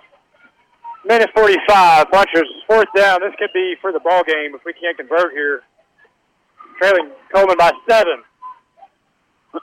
Minute 1.10 1.32
45. 1.36 2.12
Punchers 2.12 2.48
fourth 2.68 2.88
down. 2.96 3.22
This 3.22 3.34
could 3.40 3.50
be 3.52 3.74
for 3.82 3.92
the 3.92 4.00
ball 4.00 4.22
game 4.24 4.54
if 4.54 4.62
we 4.64 4.74
can't 4.74 4.96
convert 4.96 5.34
here. 5.34 5.64
Trailing 6.80 7.10
Coleman 7.34 7.58
by 7.58 7.72
seven. 7.90 8.22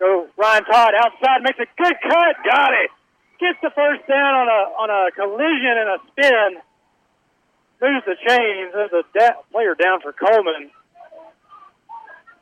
so 0.00 0.26
Ryan 0.36 0.64
Todd 0.64 0.90
outside 0.98 1.42
makes 1.46 1.58
a 1.60 1.70
good 1.80 1.94
cut. 2.02 2.34
Got 2.44 2.72
it. 2.82 2.90
Gets 3.38 3.62
the 3.62 3.70
first 3.76 4.02
down 4.08 4.34
on 4.34 4.48
a 4.50 4.60
on 4.74 4.90
a 4.90 5.10
collision 5.12 5.74
and 5.78 5.88
a 5.88 5.98
spin. 6.10 6.60
Moves 7.80 8.04
the 8.04 8.16
chains. 8.26 8.72
There's 8.74 8.92
a 8.92 9.04
da- 9.16 9.40
player 9.52 9.76
down 9.78 10.00
for 10.02 10.12
Coleman. 10.12 10.70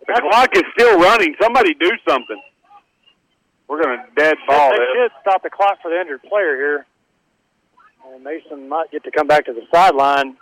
The 0.08 0.22
clock 0.32 0.48
is 0.56 0.64
still 0.72 0.98
running. 0.98 1.36
Somebody 1.40 1.74
do 1.74 1.90
something. 2.08 2.40
We're 3.68 3.82
going 3.82 3.98
to 4.00 4.04
dead 4.16 4.34
ball 4.48 4.70
They 4.70 4.78
this. 4.78 4.88
should 4.96 5.12
stop 5.20 5.42
the 5.42 5.50
clock 5.50 5.76
for 5.82 5.90
the 5.90 6.00
injured 6.00 6.22
player 6.22 6.56
here. 6.56 6.86
And 8.12 8.24
Mason 8.24 8.68
might 8.68 8.90
get 8.90 9.04
to 9.04 9.10
come 9.10 9.26
back 9.26 9.44
to 9.46 9.52
the 9.52 9.62
sideline. 9.72 10.36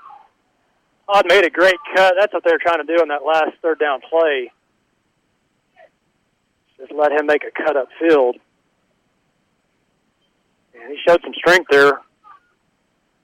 Todd 1.07 1.27
made 1.29 1.45
a 1.45 1.51
great 1.51 1.77
cut. 1.95 2.15
That's 2.19 2.33
what 2.33 2.45
they 2.45 2.51
were 2.51 2.59
trying 2.61 2.85
to 2.85 2.97
do 2.97 3.01
in 3.03 3.09
that 3.09 3.25
last 3.25 3.53
third 3.63 3.79
down 3.79 4.01
play. 4.09 4.51
Just 6.79 6.93
let 6.93 7.13
him 7.13 7.27
make 7.27 7.43
a 7.45 7.51
cut 7.51 7.77
up 7.77 7.89
field. 7.99 8.37
And 10.75 10.91
he 10.91 10.99
showed 11.07 11.21
some 11.23 11.33
strength 11.35 11.69
there. 11.71 12.01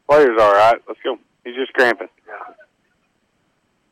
Player's 0.08 0.40
all 0.40 0.52
right. 0.52 0.80
Let's 0.86 1.00
go. 1.04 1.18
He's 1.44 1.54
just 1.54 1.72
cramping. 1.72 2.08
Yeah. 2.26 2.54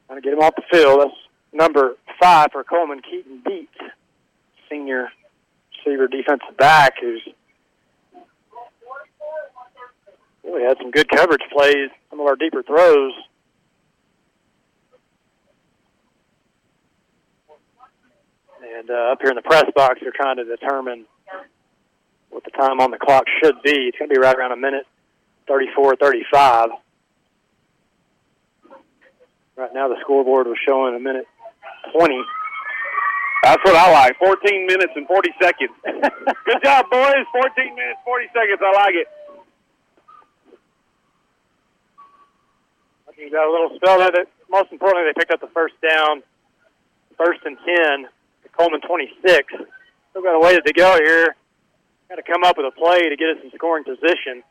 Trying 0.06 0.22
to 0.22 0.24
get 0.24 0.32
him 0.32 0.40
off 0.40 0.54
the 0.56 0.62
field. 0.70 1.00
That's 1.00 1.16
number 1.52 1.96
five 2.20 2.48
for 2.52 2.64
Coleman, 2.64 3.02
Keaton 3.02 3.42
Beats, 3.44 3.92
senior 4.70 5.08
receiver 5.84 6.08
defensive 6.08 6.56
back, 6.56 6.94
who's 7.00 7.22
really 10.50 10.66
had 10.66 10.76
some 10.78 10.90
good 10.90 11.08
coverage 11.08 11.42
plays, 11.52 11.90
some 12.10 12.20
of 12.20 12.26
our 12.26 12.36
deeper 12.36 12.62
throws. 12.62 13.12
And 18.78 18.90
uh, 18.90 19.12
up 19.12 19.18
here 19.20 19.30
in 19.30 19.36
the 19.36 19.42
press 19.42 19.64
box, 19.74 20.00
they're 20.02 20.12
trying 20.14 20.36
to 20.36 20.44
determine 20.44 21.06
what 22.30 22.44
the 22.44 22.50
time 22.50 22.80
on 22.80 22.90
the 22.90 22.98
clock 22.98 23.24
should 23.42 23.62
be. 23.62 23.88
It's 23.88 23.98
going 23.98 24.08
to 24.08 24.14
be 24.14 24.20
right 24.20 24.36
around 24.36 24.52
a 24.52 24.56
minute 24.56 24.86
34 25.48 25.96
35. 25.96 26.70
Right 29.56 29.74
now, 29.74 29.88
the 29.88 29.96
scoreboard 30.00 30.46
was 30.46 30.56
showing 30.66 30.94
a 30.94 31.00
minute 31.00 31.26
20. 31.96 32.22
That's 33.42 33.62
what 33.64 33.74
I 33.74 33.90
like. 33.92 34.18
14 34.18 34.66
minutes 34.66 34.92
and 34.96 35.06
40 35.06 35.30
seconds. 35.42 35.70
Good 35.84 36.62
job, 36.62 36.86
boys. 36.90 37.26
14 37.32 37.74
minutes, 37.74 38.00
40 38.04 38.26
seconds. 38.32 38.60
I 38.62 38.72
like 38.72 38.94
it. 38.94 39.06
I 43.09 43.09
think 43.09 43.09
you 43.20 43.30
got 43.30 43.46
a 43.46 43.52
little 43.52 43.76
spell 43.76 43.98
there. 43.98 44.10
That 44.10 44.26
most 44.50 44.72
importantly, 44.72 45.12
they 45.12 45.20
picked 45.20 45.32
up 45.32 45.40
the 45.40 45.52
first 45.52 45.74
down, 45.86 46.22
first 47.16 47.40
and 47.44 47.56
10, 47.56 48.08
to 48.42 48.48
Coleman 48.56 48.80
26. 48.80 49.20
Still 50.10 50.22
got 50.22 50.34
a 50.34 50.40
ways 50.40 50.60
to 50.66 50.72
go 50.72 50.96
here. 51.04 51.36
Got 52.08 52.16
to 52.16 52.22
come 52.22 52.42
up 52.42 52.56
with 52.56 52.66
a 52.66 52.74
play 52.74 53.08
to 53.08 53.16
get 53.16 53.28
us 53.28 53.36
in 53.44 53.50
scoring 53.54 53.84
position. 53.84 54.42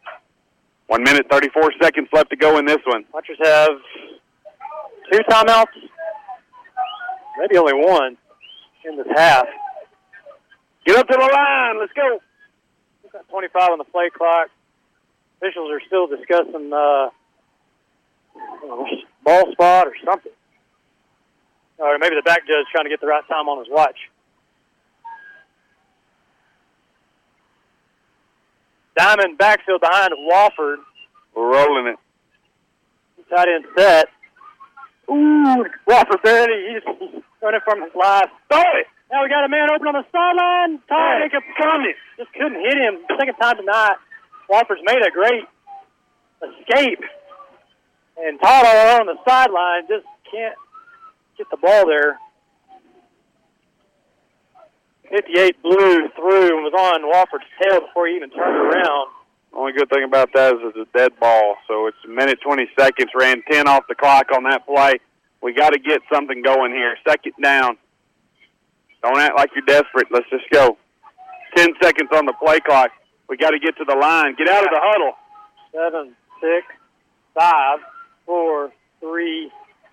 One 0.87 1.03
minute, 1.03 1.27
34 1.29 1.73
seconds 1.81 2.07
left 2.13 2.29
to 2.29 2.35
go 2.35 2.57
in 2.57 2.65
this 2.65 2.79
one. 2.85 3.03
Punchers 3.11 3.37
have 3.43 3.71
two 5.11 5.19
timeouts, 5.29 5.65
maybe 7.37 7.57
only 7.57 7.73
one 7.73 8.17
in 8.85 8.97
this 8.97 9.07
half. 9.15 9.45
Get 10.85 10.97
up 10.97 11.07
to 11.07 11.13
the 11.13 11.19
line. 11.19 11.79
Let's 11.79 11.93
go. 11.93 12.19
We've 13.03 13.11
got 13.11 13.27
25 13.29 13.71
on 13.71 13.77
the 13.77 13.83
play 13.83 14.09
clock. 14.15 14.47
Officials 15.41 15.69
are 15.71 15.81
still 15.85 16.07
discussing 16.07 16.71
uh, 16.73 17.09
ball 19.23 19.51
spot 19.51 19.87
or 19.87 19.93
something. 20.05 20.31
Or 21.77 21.97
maybe 21.97 22.15
the 22.15 22.23
back 22.23 22.39
judge 22.39 22.65
trying 22.71 22.85
to 22.85 22.89
get 22.89 22.99
the 22.99 23.07
right 23.07 23.23
time 23.27 23.47
on 23.47 23.59
his 23.59 23.67
watch. 23.71 23.97
Diamond 28.97 29.37
backfield 29.37 29.79
behind 29.79 30.11
Wofford. 30.29 30.83
We're 31.35 31.53
rolling 31.53 31.93
it. 31.93 31.99
Tight 33.33 33.47
end 33.47 33.65
set. 33.77 34.09
Ooh, 35.09 35.65
Wofford 35.87 36.21
Betty, 36.23 36.73
he's 36.73 36.83
he's 36.99 37.23
running 37.41 37.61
from 37.63 37.81
his 37.81 37.91
life. 37.95 38.29
Throw 38.51 38.59
it! 38.59 38.87
Now 39.11 39.23
we 39.23 39.29
got 39.29 39.45
a 39.45 39.49
man 39.49 39.69
open 39.73 39.87
on 39.87 40.03
the 40.03 40.05
sideline. 40.11 40.81
Todd 40.89 41.21
Jacob 41.23 41.43
coming. 41.57 41.93
Just 42.17 42.33
couldn't 42.33 42.59
hit 42.59 42.77
him. 42.77 42.99
Second 43.17 43.35
time 43.41 43.57
tonight. 43.57 43.97
Wofford's 44.49 44.81
made 44.83 45.01
a 45.01 45.11
great 45.11 45.45
escape. 46.43 47.01
And 48.25 48.39
Todd 48.41 48.65
on 48.99 49.07
the 49.07 49.15
sideline 49.27 49.87
just 49.87 50.05
can't 50.29 50.55
get 51.37 51.47
the 51.49 51.57
ball 51.57 51.87
there. 51.87 52.19
58 55.09 55.61
blew 55.63 56.07
through 56.15 56.53
and 56.53 56.63
was 56.63 56.73
on 56.77 57.01
Wofford's 57.01 57.47
tail 57.61 57.81
before 57.81 58.07
he 58.07 58.15
even 58.15 58.29
turned 58.29 58.73
around. 58.73 59.09
Only 59.53 59.73
good 59.73 59.89
thing 59.89 60.03
about 60.03 60.29
that 60.35 60.53
is 60.53 60.59
it's 60.63 60.77
a 60.77 60.97
dead 60.97 61.19
ball. 61.19 61.55
So 61.67 61.87
it's 61.87 61.97
a 62.05 62.09
minute 62.09 62.39
20 62.45 62.69
seconds. 62.77 63.09
Ran 63.15 63.41
10 63.49 63.67
off 63.67 63.85
the 63.89 63.95
clock 63.95 64.27
on 64.35 64.43
that 64.43 64.67
play. 64.67 64.99
We 65.41 65.53
got 65.53 65.71
to 65.71 65.79
get 65.79 66.01
something 66.13 66.41
going 66.43 66.73
here. 66.73 66.95
Second 67.07 67.33
down. 67.41 67.77
Don't 69.01 69.17
act 69.17 69.37
like 69.37 69.49
you're 69.55 69.65
desperate. 69.65 70.07
Let's 70.11 70.29
just 70.29 70.49
go. 70.51 70.77
10 71.55 71.69
seconds 71.81 72.09
on 72.13 72.25
the 72.25 72.33
play 72.33 72.59
clock. 72.59 72.91
We 73.27 73.37
got 73.37 73.51
to 73.51 73.59
get 73.59 73.77
to 73.77 73.85
the 73.85 73.95
line. 73.95 74.35
Get 74.35 74.49
out 74.49 74.63
of 74.63 74.69
the 74.69 74.81
huddle. 74.81 75.13
Seven, 75.71 76.15
six, 76.41 76.65
five, 77.33 77.79
four, 78.29 78.69
three, 78.99 79.49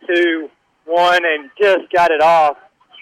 two, 0.07 0.51
one, 0.85 1.23
and 1.25 1.49
just 1.59 1.91
got 1.91 2.11
it 2.11 2.21
off. 2.21 2.59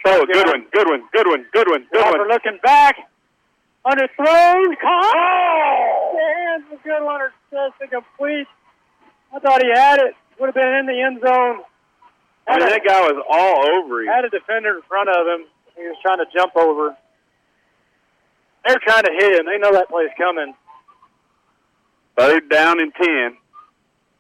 Oh, 0.06 0.24
good 0.32 0.46
one, 0.46 0.64
good 0.72 0.86
one, 0.86 1.02
good 1.12 1.26
one, 1.26 1.44
good 1.52 1.68
one, 1.68 1.86
good 1.90 2.04
Wofford 2.04 2.18
one. 2.20 2.28
looking 2.28 2.58
back. 2.62 2.94
Underthrown. 3.84 4.78
Caught. 4.80 5.14
Oh! 5.16 6.18
Hands 6.36 6.64
a 6.72 6.76
good 6.86 7.04
one. 7.04 7.20
Just 7.50 7.74
incomplete. 7.82 8.46
I 9.34 9.40
thought 9.40 9.60
he 9.60 9.70
had 9.74 9.98
it. 9.98 10.14
Would 10.38 10.46
have 10.46 10.54
been 10.54 10.74
in 10.80 10.86
the 10.86 11.02
end 11.02 11.20
zone. 11.20 11.64
I 12.46 12.58
mean, 12.58 12.68
that 12.68 12.82
guy 12.86 13.00
was 13.00 13.24
all 13.28 13.76
over 13.76 14.02
him. 14.02 14.08
Had 14.08 14.24
a 14.24 14.30
defender 14.30 14.76
in 14.76 14.82
front 14.82 15.08
of 15.08 15.26
him. 15.26 15.46
He 15.76 15.82
was 15.82 15.96
trying 16.00 16.18
to 16.18 16.26
jump 16.32 16.54
over. 16.56 16.96
They're 18.66 18.78
trying 18.86 19.02
to 19.02 19.12
hit 19.12 19.40
him. 19.40 19.46
They 19.46 19.58
know 19.58 19.72
that 19.72 19.88
play's 19.88 20.10
coming. 20.16 20.54
Third 22.16 22.48
down 22.48 22.80
and 22.80 22.92
10. 22.94 23.36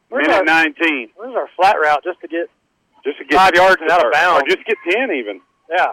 Where's 0.08 0.26
Minute 0.28 0.38
our- 0.48 0.64
19. 0.64 1.10
Where's 1.16 1.34
our 1.34 1.48
flat 1.56 1.76
route 1.76 2.04
just 2.04 2.20
to 2.20 2.28
get 2.28 2.48
Just 3.04 3.18
to 3.18 3.24
get 3.24 3.36
five 3.38 3.52
yards 3.54 3.82
out 3.90 4.04
of 4.04 4.12
bounds? 4.12 4.42
Or 4.44 4.46
just 4.54 4.64
get 4.66 4.76
10 4.90 5.10
even. 5.12 5.40
Yeah. 5.70 5.92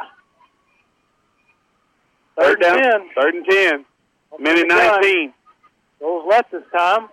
Third 2.40 2.60
Third 2.60 2.62
down. 2.62 2.78
10. 2.82 3.10
Third 3.16 3.36
and 3.36 3.46
10. 3.46 3.86
Minute 4.40 4.68
the 4.70 4.76
gun. 4.76 5.02
19. 5.02 5.34
Goes 6.00 6.26
left 6.28 6.52
this 6.52 6.64
time. 6.76 7.10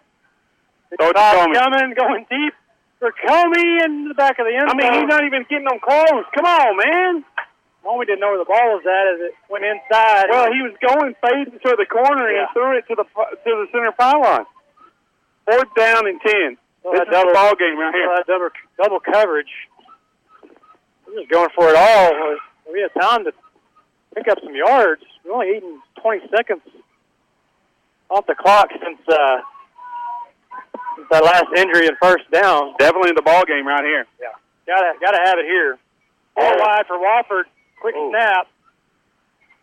Throw 0.97 1.13
to 1.13 1.19
55 1.19 1.37
Comey. 1.49 1.55
coming, 1.55 1.95
going 1.95 2.27
deep 2.31 2.55
for 2.99 3.13
Comey 3.13 3.85
in 3.85 4.09
the 4.09 4.15
back 4.15 4.39
of 4.39 4.47
the 4.47 4.55
end 4.55 4.71
zone. 4.71 4.81
I 4.81 4.83
mean, 4.83 4.93
he's 4.95 5.09
not 5.11 5.25
even 5.25 5.45
getting 5.51 5.67
them 5.69 5.79
close. 5.81 6.25
Come 6.35 6.47
on, 6.47 6.77
man. 6.79 7.25
Mommy 7.85 8.07
didn't 8.07 8.21
know 8.21 8.29
where 8.31 8.39
the 8.39 8.45
ball 8.49 8.75
was 8.79 8.85
at 8.87 9.07
as 9.15 9.21
it 9.29 9.35
went 9.51 9.65
inside. 9.65 10.27
Well, 10.31 10.53
he 10.53 10.63
was 10.63 10.73
going 10.81 11.15
fading 11.21 11.59
to 11.61 11.77
the 11.77 11.87
corner 11.87 12.31
Yeah. 12.31 12.41
and 12.41 12.49
threw 12.53 12.77
it 12.79 12.87
to 12.89 12.95
the 12.95 13.05
to 13.05 13.37
the 13.45 13.67
center 13.73 13.93
pylon. 13.93 14.47
Fourth 15.45 15.75
down 15.77 16.07
and 16.07 16.21
ten. 16.21 16.57
Well, 16.83 16.95
this 16.95 17.03
is 17.03 17.09
double- 17.11 17.29
the 17.31 17.35
ball 17.35 17.55
game 17.57 17.79
right 17.79 17.95
here. 17.95 18.25
Double, 18.27 18.49
double 18.83 19.01
coverage. 19.01 19.53
We're 21.07 21.21
just 21.21 21.31
going 21.31 21.49
for 21.55 21.69
it 21.71 21.77
all. 21.77 22.37
We 22.73 22.81
had 22.83 22.93
time 23.01 23.25
to 23.25 23.33
pick 24.15 24.29
up 24.29 24.39
some 24.43 24.55
yards. 24.55 25.03
We're 25.25 25.33
only 25.33 25.57
eating 25.57 25.81
20 26.03 26.29
seconds 26.35 26.61
off 28.11 28.27
the 28.27 28.35
clock 28.35 28.69
since, 28.71 29.01
uh, 29.09 29.39
since 30.97 31.09
that 31.11 31.25
last 31.25 31.47
injury 31.57 31.87
and 31.89 31.97
first 32.01 32.31
down. 32.31 32.75
Definitely 32.79 33.11
in 33.11 33.17
the 33.17 33.23
ball 33.23 33.45
game 33.45 33.67
right 33.67 33.85
here. 33.85 34.07
Yeah. 34.21 34.29
Gotta, 34.67 34.93
gotta 35.01 35.19
have 35.25 35.39
it 35.39 35.47
here. 35.47 35.79
All 36.37 36.57
wide 36.59 36.87
for 36.87 36.97
Wofford. 36.99 37.45
Quick 37.81 37.95
snap. 38.11 38.47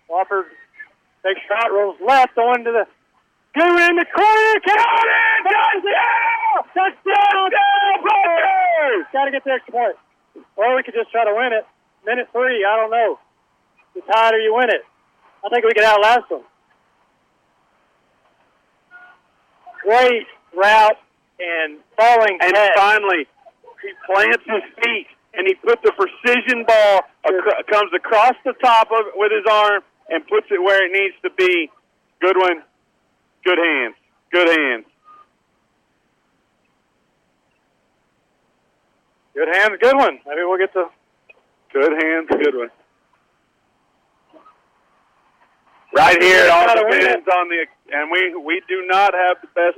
Wofford 0.10 0.46
takes 1.26 1.42
shot, 1.48 1.72
rolls 1.72 1.98
left, 2.06 2.38
on 2.38 2.64
to 2.64 2.72
the 2.72 2.88
Go 3.56 3.64
in 3.64 3.96
the 3.96 4.06
corner, 4.06 4.54
count 4.68 5.08
it! 5.08 5.44
Touchdown! 5.48 6.60
Touchdown! 6.76 7.50
Touchdown! 7.52 9.06
Got 9.14 9.26
to 9.26 9.32
get 9.32 9.44
the 9.46 9.52
extra 9.52 9.72
point. 9.72 9.96
Or 10.58 10.76
we 10.76 10.84
could 10.84 10.94
just 10.94 11.12
try 11.12 11.24
to 11.24 11.34
win 11.34 11.54
it. 11.54 11.66
Minute 12.06 12.28
three, 12.32 12.66
I 12.66 12.76
don't 12.76 12.92
know. 12.92 13.18
You 13.96 14.02
tie 14.12 14.30
it 14.30 14.36
or 14.36 14.40
you 14.40 14.54
win 14.56 14.70
it. 14.70 14.82
I 15.44 15.50
think 15.50 15.64
we 15.64 15.72
could 15.74 15.84
outlast 15.86 16.28
them. 16.30 16.42
Great 19.84 20.28
route 20.56 20.98
and 21.40 21.80
falling 21.98 22.38
And 22.42 22.54
catch. 22.54 22.76
finally, 22.76 23.28
he 23.82 23.90
plants 24.06 24.44
his 24.46 24.64
feet 24.84 25.08
and 25.34 25.48
he 25.48 25.54
put 25.56 25.82
the 25.84 25.92
precision 25.94 26.66
ball 26.68 27.02
ac- 27.28 27.64
comes 27.72 27.92
across 27.96 28.34
the 28.44 28.54
top 28.64 28.90
of 28.92 29.06
with 29.16 29.32
his 29.32 29.46
arm 29.52 29.82
and 30.10 30.26
puts 30.28 30.48
it 30.52 30.62
where 30.62 30.84
it 30.86 30.92
needs 30.92 31.16
to 31.24 31.30
be. 31.38 31.70
Good 32.22 32.38
one. 32.38 32.64
Good 33.46 33.60
hands. 33.60 33.96
Good 34.32 34.50
hands. 34.50 34.86
Good 39.36 39.48
hands, 39.54 39.78
good 39.82 39.96
one. 39.96 40.20
Maybe 40.26 40.42
we'll 40.44 40.58
get 40.58 40.74
the 40.74 40.90
Good 41.76 41.92
hands. 41.92 42.30
Good 42.30 42.56
one. 42.56 42.70
Right 45.94 46.24
here, 46.24 46.46
it 46.46 46.50
all 46.50 46.68
depends 46.74 47.28
on 47.28 47.50
the 47.50 47.66
and 47.92 48.10
we 48.10 48.34
we 48.36 48.62
do 48.70 48.86
not 48.88 49.14
have 49.14 49.38
the 49.42 49.48
best 49.54 49.78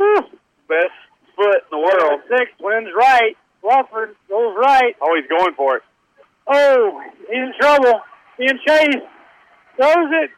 best 0.68 0.94
foot 1.36 1.56
in 1.56 1.72
the 1.72 1.78
world. 1.80 2.22
six 2.30 2.52
wins 2.60 2.90
right. 2.96 3.36
Wofford 3.64 4.14
goes 4.30 4.56
right. 4.58 4.96
Oh, 5.02 5.16
he's 5.16 5.28
going 5.28 5.56
for 5.56 5.78
it. 5.78 5.84
Oh, 6.46 7.02
he's 7.22 7.30
in 7.30 7.54
trouble. 7.60 8.00
Being 8.38 8.60
chased. 8.66 8.98
Throws 9.76 10.12
it. 10.24 10.30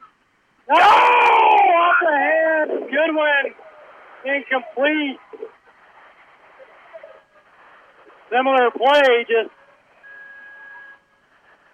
No! 0.70 0.76
Off 0.76 1.96
the 2.02 2.18
head. 2.18 2.68
Good 2.90 3.16
one. 3.16 3.54
Incomplete. 4.26 5.20
Similar 8.32 8.70
play, 8.72 9.26
just 9.28 9.50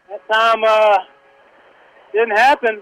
that 0.09 0.21
time 0.31 0.63
uh, 0.65 0.97
didn't 2.13 2.37
happen. 2.37 2.81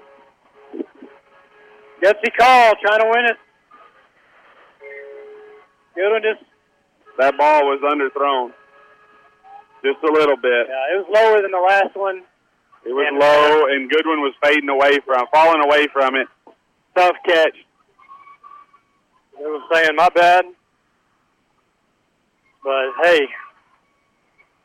Gutsy 2.03 2.29
call, 2.37 2.73
trying 2.85 2.99
to 2.99 3.07
win 3.09 3.25
it. 3.25 3.37
Good 5.95 6.11
one, 6.11 6.21
just 6.21 6.43
That 7.17 7.37
ball 7.37 7.61
was 7.61 7.79
underthrown. 7.81 8.51
Just 9.83 10.03
a 10.03 10.11
little 10.13 10.37
bit. 10.37 10.67
yeah, 10.69 10.93
it 10.93 10.97
was 11.03 11.07
lower 11.09 11.41
than 11.41 11.51
the 11.51 11.57
last 11.59 11.95
one. 11.95 12.21
It 12.85 12.91
was 12.93 13.05
And- 13.07 13.19
low, 13.19 13.65
and 13.67 13.89
Goodwin 13.89 14.21
was 14.21 14.33
fading 14.43 14.69
away 14.69 14.99
from, 14.99 15.25
falling 15.33 15.63
away 15.63 15.87
from 15.87 16.15
it. 16.15 16.27
Tough 16.95 17.15
catch. 17.25 17.55
They 19.37 19.45
was 19.45 19.61
saying 19.73 19.95
my 19.95 20.09
bad. 20.09 20.45
But 22.63 22.93
hey, 23.03 23.27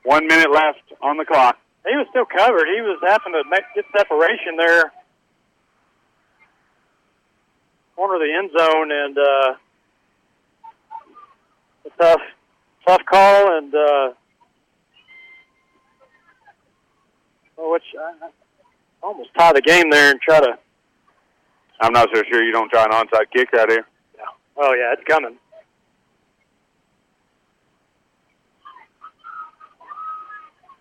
One 0.05 0.27
minute 0.27 0.51
left 0.51 0.81
on 1.03 1.17
the 1.19 1.25
clock. 1.27 1.59
he 1.87 1.95
was 1.97 2.07
still 2.11 2.25
covered. 2.25 2.67
He 2.69 2.81
was 2.81 2.99
having 3.07 3.33
to 3.35 3.43
make, 3.51 3.65
get 3.75 3.85
separation 3.97 4.57
there, 4.57 4.93
corner 7.97 8.15
of 8.15 8.21
the 8.21 8.33
end 8.33 8.51
zone, 8.57 8.91
and 8.93 9.19
uh, 9.19 9.55
a 11.87 11.91
tough, 12.01 12.21
tough 12.87 13.05
call, 13.05 13.59
and 13.59 13.75
uh, 13.75 14.13
well, 17.59 17.73
which 17.73 17.83
I, 17.99 18.27
I 18.27 18.31
almost 19.03 19.31
tie 19.37 19.53
the 19.53 19.61
game 19.61 19.91
there 19.91 20.11
and 20.11 20.21
try 20.21 20.41
to. 20.41 20.59
I'm 21.81 21.93
not 21.93 22.09
so 22.15 22.23
sure 22.31 22.43
you 22.43 22.53
don't 22.53 22.71
try 22.71 22.85
an 22.85 22.91
onside 22.91 23.31
kick 23.35 23.53
right 23.53 23.71
here. 23.71 23.87
Yeah. 24.17 24.25
Oh 24.57 24.73
yeah, 24.75 24.95
it's 24.95 25.05
coming. 25.07 25.37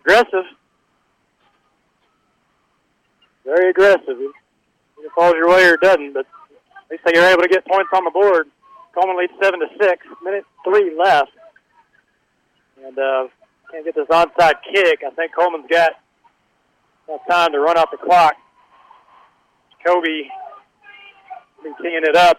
Aggressive. 0.00 0.44
Very 3.44 3.70
aggressive. 3.70 4.16
It 4.18 5.12
falls 5.14 5.34
your 5.34 5.48
way 5.48 5.66
or 5.66 5.74
it 5.74 5.80
doesn't, 5.80 6.12
but 6.12 6.26
at 6.26 6.90
least 6.90 7.02
you're 7.14 7.24
able 7.24 7.42
to 7.42 7.48
get 7.48 7.66
points 7.66 7.90
on 7.94 8.04
the 8.04 8.10
board. 8.10 8.48
Coleman 8.94 9.18
leads 9.18 9.32
seven 9.40 9.60
to 9.60 9.66
six. 9.80 10.04
Minute 10.24 10.44
three 10.64 10.96
left, 10.98 11.30
and 12.84 12.98
uh, 12.98 13.28
can't 13.70 13.84
get 13.84 13.94
this 13.94 14.08
onside 14.08 14.54
kick. 14.72 15.00
I 15.06 15.10
think 15.14 15.34
Coleman's 15.34 15.66
got 15.70 15.92
enough 17.08 17.20
time 17.28 17.52
to 17.52 17.60
run 17.60 17.78
out 17.78 17.90
the 17.90 17.96
clock. 17.96 18.34
Kobe 19.84 20.28
been 21.62 21.74
teeing 21.82 22.02
it 22.04 22.16
up. 22.16 22.38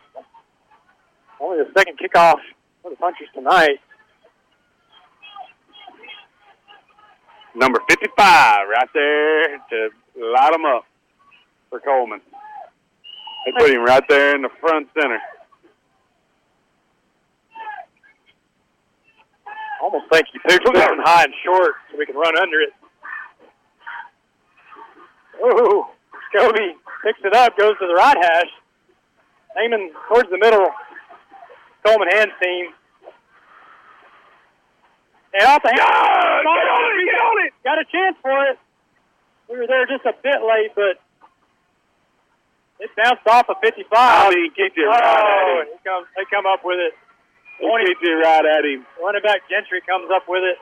Only 1.39 1.64
the 1.64 1.72
second 1.77 1.98
kickoff 1.98 2.38
for 2.81 2.91
the 2.91 2.98
Punchers 2.98 3.27
tonight. 3.33 3.80
Number 7.56 7.80
55 7.89 8.15
right 8.69 8.89
there 8.93 9.57
to 9.57 9.89
light 10.15 10.53
him 10.53 10.65
up 10.65 10.85
for 11.69 11.80
Coleman. 11.80 12.22
They 13.45 13.51
put 13.57 13.72
him 13.72 13.83
right 13.83 14.03
there 14.07 14.35
in 14.35 14.43
the 14.43 14.49
front 14.61 14.88
center. 14.93 15.19
Almost 19.81 20.06
think 20.11 20.25
you 20.33 20.39
picked 20.48 20.65
something 20.65 20.83
high 21.03 21.23
and 21.23 21.33
short 21.43 21.75
so 21.91 21.98
we 21.98 22.06
can 22.06 22.15
run 22.15 22.38
under 22.38 22.61
it. 22.61 22.73
Ooh, 25.43 25.85
Kobe 26.35 26.73
picks 27.03 27.19
it 27.23 27.33
up, 27.33 27.57
goes 27.57 27.77
to 27.79 27.87
the 27.87 27.93
right 27.95 28.17
hash, 28.17 28.51
aiming 29.63 29.91
towards 30.07 30.29
the 30.29 30.37
middle. 30.37 30.67
Coleman 31.85 32.09
hands 32.11 32.31
team. 32.43 32.73
And 35.33 35.43
off 35.47 35.61
the 35.63 35.69
hand. 35.69 35.79
Got 35.79 36.57
it, 36.57 37.11
got 37.13 37.37
it. 37.45 37.53
Got 37.63 37.77
a 37.79 37.85
chance 37.85 38.17
for 38.21 38.33
it. 38.49 38.57
We 39.49 39.57
were 39.57 39.67
there 39.67 39.85
just 39.85 40.05
a 40.05 40.13
bit 40.21 40.41
late, 40.41 40.73
but 40.75 40.99
it 42.79 42.89
bounced 42.97 43.25
off 43.27 43.49
of 43.49 43.57
55. 43.61 43.85
Oh, 43.93 44.29
he 44.31 44.49
kicked 44.49 44.77
it 44.77 44.81
right 44.85 45.01
at 45.03 45.19
Oh, 45.19 45.61
him. 45.61 45.77
comes, 45.85 46.07
they 46.15 46.25
come 46.29 46.45
up 46.45 46.61
with 46.63 46.79
it. 46.79 46.93
He 47.59 47.65
kicked 47.85 48.03
it 48.03 48.13
right 48.25 48.45
at 48.45 48.65
him. 48.65 48.85
Running 49.01 49.21
back 49.21 49.41
Gentry 49.49 49.81
comes 49.87 50.09
up 50.13 50.23
with 50.27 50.43
it. 50.43 50.57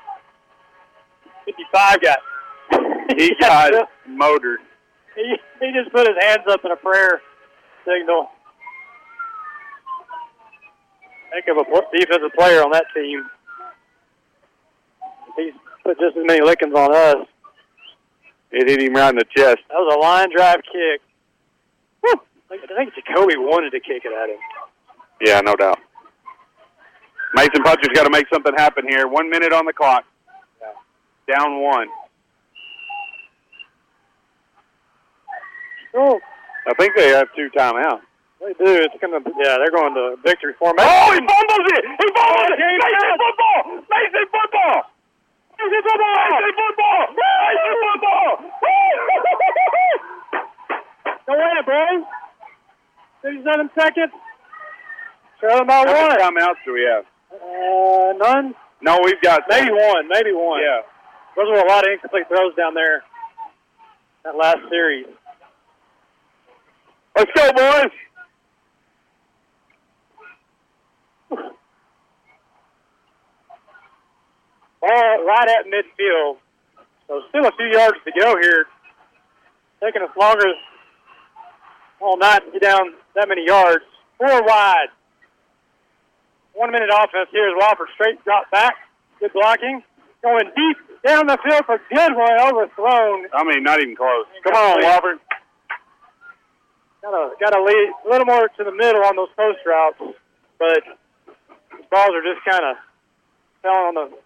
55 1.45 2.01
got. 2.01 2.19
He 3.17 3.35
got 3.39 3.71
motored. 4.07 4.59
He, 5.15 5.35
he 5.59 5.71
just 5.73 5.91
put 5.91 6.07
his 6.07 6.15
hands 6.21 6.43
up 6.49 6.63
in 6.63 6.71
a 6.71 6.75
prayer 6.75 7.21
signal. 7.85 8.29
Heck 11.33 11.47
of 11.49 11.57
a 11.57 11.97
defensive 11.97 12.31
player 12.37 12.63
on 12.63 12.71
that 12.71 12.85
team. 12.93 13.25
He's 15.35 15.53
put 15.83 15.99
just 15.99 16.17
as 16.17 16.23
many 16.25 16.41
lickings 16.41 16.73
on 16.73 16.93
us. 16.95 17.27
It 18.51 18.69
hit 18.69 18.81
him 18.81 18.93
right 18.93 19.09
in 19.09 19.17
the 19.17 19.25
chest. 19.35 19.59
That 19.69 19.75
was 19.75 19.93
a 19.93 19.99
line 19.99 20.29
drive 20.35 20.61
kick. 20.63 21.01
Whew. 22.01 22.21
I 22.49 22.75
think 22.75 22.93
Jacoby 22.95 23.35
wanted 23.37 23.71
to 23.71 23.79
kick 23.79 24.03
it 24.05 24.13
at 24.13 24.29
him. 24.29 24.39
Yeah, 25.21 25.41
no 25.41 25.55
doubt. 25.55 25.79
Mason 27.33 27.61
Puncher's 27.63 27.89
got 27.93 28.03
to 28.03 28.09
make 28.09 28.27
something 28.31 28.53
happen 28.55 28.87
here. 28.87 29.07
One 29.07 29.29
minute 29.29 29.51
on 29.51 29.65
the 29.65 29.73
clock. 29.73 30.05
Down 31.27 31.61
one. 31.61 31.87
Oh, 35.97 36.19
I 36.67 36.73
think 36.77 36.93
they 36.95 37.09
have 37.09 37.27
two 37.35 37.49
timeouts. 37.57 38.01
they 38.39 38.53
do. 38.53 38.69
It's 38.85 38.93
gonna. 39.01 39.17
Yeah, 39.41 39.57
they're 39.57 39.73
going 39.73 39.93
to 39.97 40.15
victory 40.23 40.53
formation. 40.59 40.85
Oh, 40.85 41.09
he 41.09 41.19
fumbles 41.25 41.67
it! 41.73 41.83
He 41.89 42.07
fumbles 42.13 42.53
it! 42.53 42.59
Mason 42.61 43.17
football! 43.17 43.81
Mason 43.89 44.25
football! 44.29 44.77
Mason 45.57 45.81
football! 45.81 46.37
Mason 46.37 46.53
football! 46.53 47.01
Mason 47.17 47.73
football! 47.81 48.31
Go 51.25 51.33
in, 51.33 51.65
boys. 51.65 52.05
57 53.21 53.69
seconds. 53.77 54.13
Trail 55.39 55.57
them 55.57 55.67
by 55.67 55.83
How 55.85 56.07
many 56.07 56.21
timeouts 56.21 56.61
do 56.65 56.73
we 56.73 56.85
have? 56.87 57.05
Uh, 57.33 58.13
none. 58.17 58.55
No, 58.81 58.99
we've 59.03 59.21
got 59.21 59.41
Maybe 59.49 59.71
one. 59.71 60.07
Maybe 60.07 60.31
one. 60.31 60.61
Yeah. 60.61 60.81
Those 61.35 61.49
were 61.49 61.59
a 61.59 61.67
lot 61.67 61.85
of 61.85 61.91
incomplete 61.91 62.27
throws 62.27 62.55
down 62.55 62.73
there. 62.73 63.03
that 64.23 64.35
last 64.37 64.59
series. 64.69 65.05
Let's 67.17 67.31
go, 67.35 67.51
boys. 67.51 67.91
Ball 74.79 75.25
right 75.25 75.49
at 75.49 75.65
midfield. 75.65 76.37
So 77.07 77.21
still 77.29 77.47
a 77.47 77.51
few 77.57 77.71
yards 77.73 77.97
to 78.05 78.11
go 78.19 78.35
here. 78.39 78.67
Taking 79.83 80.03
us 80.03 80.15
longer 80.15 80.45
all 81.99 82.17
night 82.17 82.45
to 82.45 82.51
get 82.51 82.61
down 82.61 82.93
that 83.15 83.27
many 83.27 83.47
yards. 83.47 83.83
Four 84.19 84.43
wide. 84.43 84.87
One 86.53 86.71
minute 86.71 86.89
offense 86.93 87.29
here 87.31 87.49
as 87.49 87.55
Wofford 87.59 87.87
straight 87.95 88.23
drop 88.25 88.51
back. 88.51 88.75
Good 89.19 89.33
blocking. 89.33 89.81
Going 90.21 90.51
deep 90.55 90.77
down 91.03 91.25
the 91.25 91.37
field 91.43 91.65
for 91.65 91.79
Goodwin. 91.89 92.37
Overthrown. 92.41 93.25
I 93.33 93.43
mean, 93.43 93.63
not 93.63 93.81
even 93.81 93.95
close. 93.95 94.25
Come 94.43 94.53
on, 94.53 94.83
Wofford. 94.83 95.17
Got 97.01 97.11
to 97.11 97.29
got 97.39 97.51
to 97.51 97.63
lead 97.63 97.93
a 98.05 98.09
little 98.09 98.25
more 98.25 98.47
to 98.47 98.63
the 98.63 98.71
middle 98.71 99.03
on 99.03 99.15
those 99.15 99.29
post 99.37 99.59
routes, 99.65 100.17
but 100.57 100.83
balls 101.91 102.11
are 102.13 102.23
just 102.23 102.43
kind 102.45 102.65
of 102.65 102.77
falling 103.61 103.97
on 103.97 104.09
the 104.09 104.17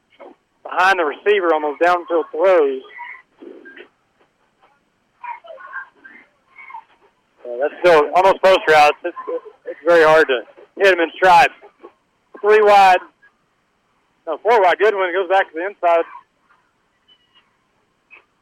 behind 0.63 0.99
the 0.99 1.05
receiver 1.05 1.47
on 1.53 1.61
those 1.61 1.77
downfield 1.79 2.23
throws. 2.31 2.81
Uh, 7.43 7.57
that's 7.59 7.73
still 7.81 8.03
on 8.15 8.23
those 8.23 8.39
post 8.43 8.61
routes. 8.69 8.97
It's, 9.03 9.17
it's 9.65 9.79
very 9.85 10.03
hard 10.03 10.27
to 10.27 10.43
hit 10.77 10.91
them 10.91 10.99
in 10.99 11.11
stride. 11.15 11.49
Three 12.39 12.61
wide, 12.61 12.99
no 14.25 14.37
four 14.37 14.61
wide. 14.61 14.79
Goodwin 14.79 15.09
it 15.09 15.13
goes 15.13 15.29
back 15.29 15.51
to 15.51 15.53
the 15.53 15.65
inside. 15.67 16.05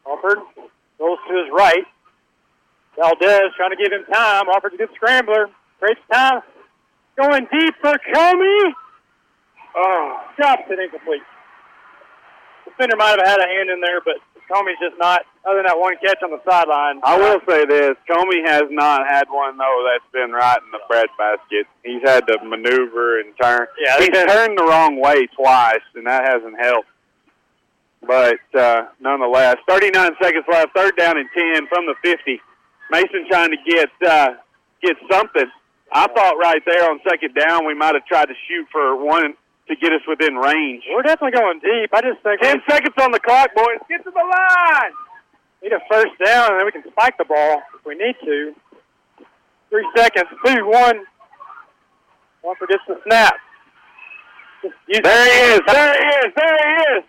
Wofford 0.06 0.42
goes 0.98 1.18
to 1.28 1.34
his 1.36 1.52
right. 1.52 1.86
Valdez 3.00 3.56
trying 3.56 3.72
to 3.72 3.80
give 3.80 3.92
him 3.92 4.06
time. 4.12 4.50
Offers 4.50 4.74
a 4.74 4.78
good 4.78 4.90
scrambler. 4.96 5.48
Creates 5.80 6.02
time. 6.12 6.42
Going 7.16 7.48
deep 7.52 7.74
for 7.82 7.96
Comey. 8.14 8.74
Oh, 9.76 10.22
drops 10.38 10.64
it 10.70 10.80
incomplete. 10.80 11.24
Defender 12.66 12.98
might 12.98 13.18
have 13.20 13.28
had 13.28 13.40
a 13.40 13.48
hand 13.48 13.70
in 13.70 13.80
there, 13.82 14.02
but 14.02 14.16
Comey's 14.52 14.80
just 14.82 14.98
not, 15.00 15.22
other 15.46 15.58
than 15.58 15.66
that 15.68 15.78
one 15.78 15.96
catch 16.04 16.22
on 16.24 16.32
the 16.32 16.42
sideline. 16.48 17.00
I 17.04 17.18
will 17.18 17.40
say 17.48 17.66
this: 17.66 17.96
Comey 18.10 18.46
has 18.46 18.64
not 18.70 19.08
had 19.08 19.30
one 19.30 19.58
though 19.58 19.88
that's 19.88 20.12
been 20.12 20.32
right 20.32 20.58
in 20.58 20.72
the 20.72 20.80
bread 20.90 21.08
basket. 21.18 21.68
He's 21.84 22.02
had 22.04 22.28
to 22.28 22.44
maneuver 22.44 23.22
and 23.22 23.34
turn. 23.42 23.68
Yeah, 23.80 24.00
he's 24.00 24.10
turned 24.10 24.58
the 24.58 24.64
wrong 24.64 25.00
way 25.00 25.28
twice, 25.28 25.86
and 25.96 26.08
that 26.08 26.24
hasn't 26.24 26.60
helped. 26.60 26.90
But 28.06 28.40
uh, 28.58 28.88
nonetheless, 29.00 29.58
39 29.68 30.12
seconds 30.22 30.46
left. 30.52 30.76
Third 30.76 30.96
down 30.98 31.18
and 31.18 31.30
10 31.34 31.68
from 31.68 31.86
the 31.86 31.96
50. 32.02 32.42
Mason 32.92 33.26
trying 33.30 33.52
to 33.52 33.58
get 33.68 33.90
uh, 34.08 34.30
get 34.82 34.98
something. 35.12 35.46
I 35.92 36.08
thought 36.08 36.36
right 36.38 36.62
there 36.66 36.90
on 36.90 37.00
second 37.08 37.34
down 37.34 37.66
we 37.66 37.74
might 37.74 37.96
have 37.96 38.06
tried 38.06 38.28
to 38.28 38.36
shoot 38.48 38.68
for 38.72 39.04
one 39.04 39.34
to 39.70 39.76
get 39.76 39.94
us 39.94 40.02
within 40.08 40.36
range. 40.36 40.84
We're 40.90 41.04
definitely 41.04 41.38
going 41.38 41.60
deep. 41.60 41.94
I 41.94 42.02
just 42.02 42.22
think 42.22 42.42
10 42.42 42.62
seconds 42.68 42.96
on 43.02 43.12
the 43.12 43.20
clock, 43.20 43.54
boys. 43.56 43.78
Get 43.88 44.04
to 44.04 44.12
the 44.12 44.26
line. 44.26 44.94
need 45.62 45.74
a 45.74 45.80
first 45.90 46.14
down, 46.24 46.52
and 46.52 46.60
then 46.60 46.66
we 46.66 46.72
can 46.72 46.84
spike 46.92 47.18
the 47.18 47.26
ball 47.26 47.62
if 47.78 47.86
we 47.86 47.96
need 47.96 48.16
to. 48.26 48.54
Three 49.70 49.88
seconds. 49.96 50.26
Two, 50.46 50.66
one. 50.66 51.06
One 52.42 52.56
for 52.58 52.68
gets 52.68 52.84
the 52.88 52.98
snap. 53.06 53.36
There 54.62 54.72
he 54.92 55.54
is. 55.54 55.62
There 55.68 55.94
he 55.94 56.08
is. 56.26 56.34
There 56.36 56.58
he 56.58 56.98
is. 56.98 57.04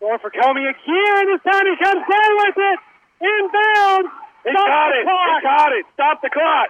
Going 0.00 0.18
for 0.18 0.30
Comey 0.30 0.68
again. 0.68 1.24
This 1.32 1.40
time 1.50 1.64
he 1.64 1.76
comes 1.82 2.04
down 2.04 2.32
with 2.44 2.56
it. 2.58 2.78
Inbound. 3.24 4.04
He 4.44 4.50
Stop 4.52 4.66
caught 4.66 4.92
the 4.92 5.00
it. 5.00 5.04
clock. 5.04 5.28
He 5.28 5.46
caught 5.46 5.72
it. 5.72 5.84
Stop 5.94 6.16
the 6.22 6.30
clock. 6.30 6.68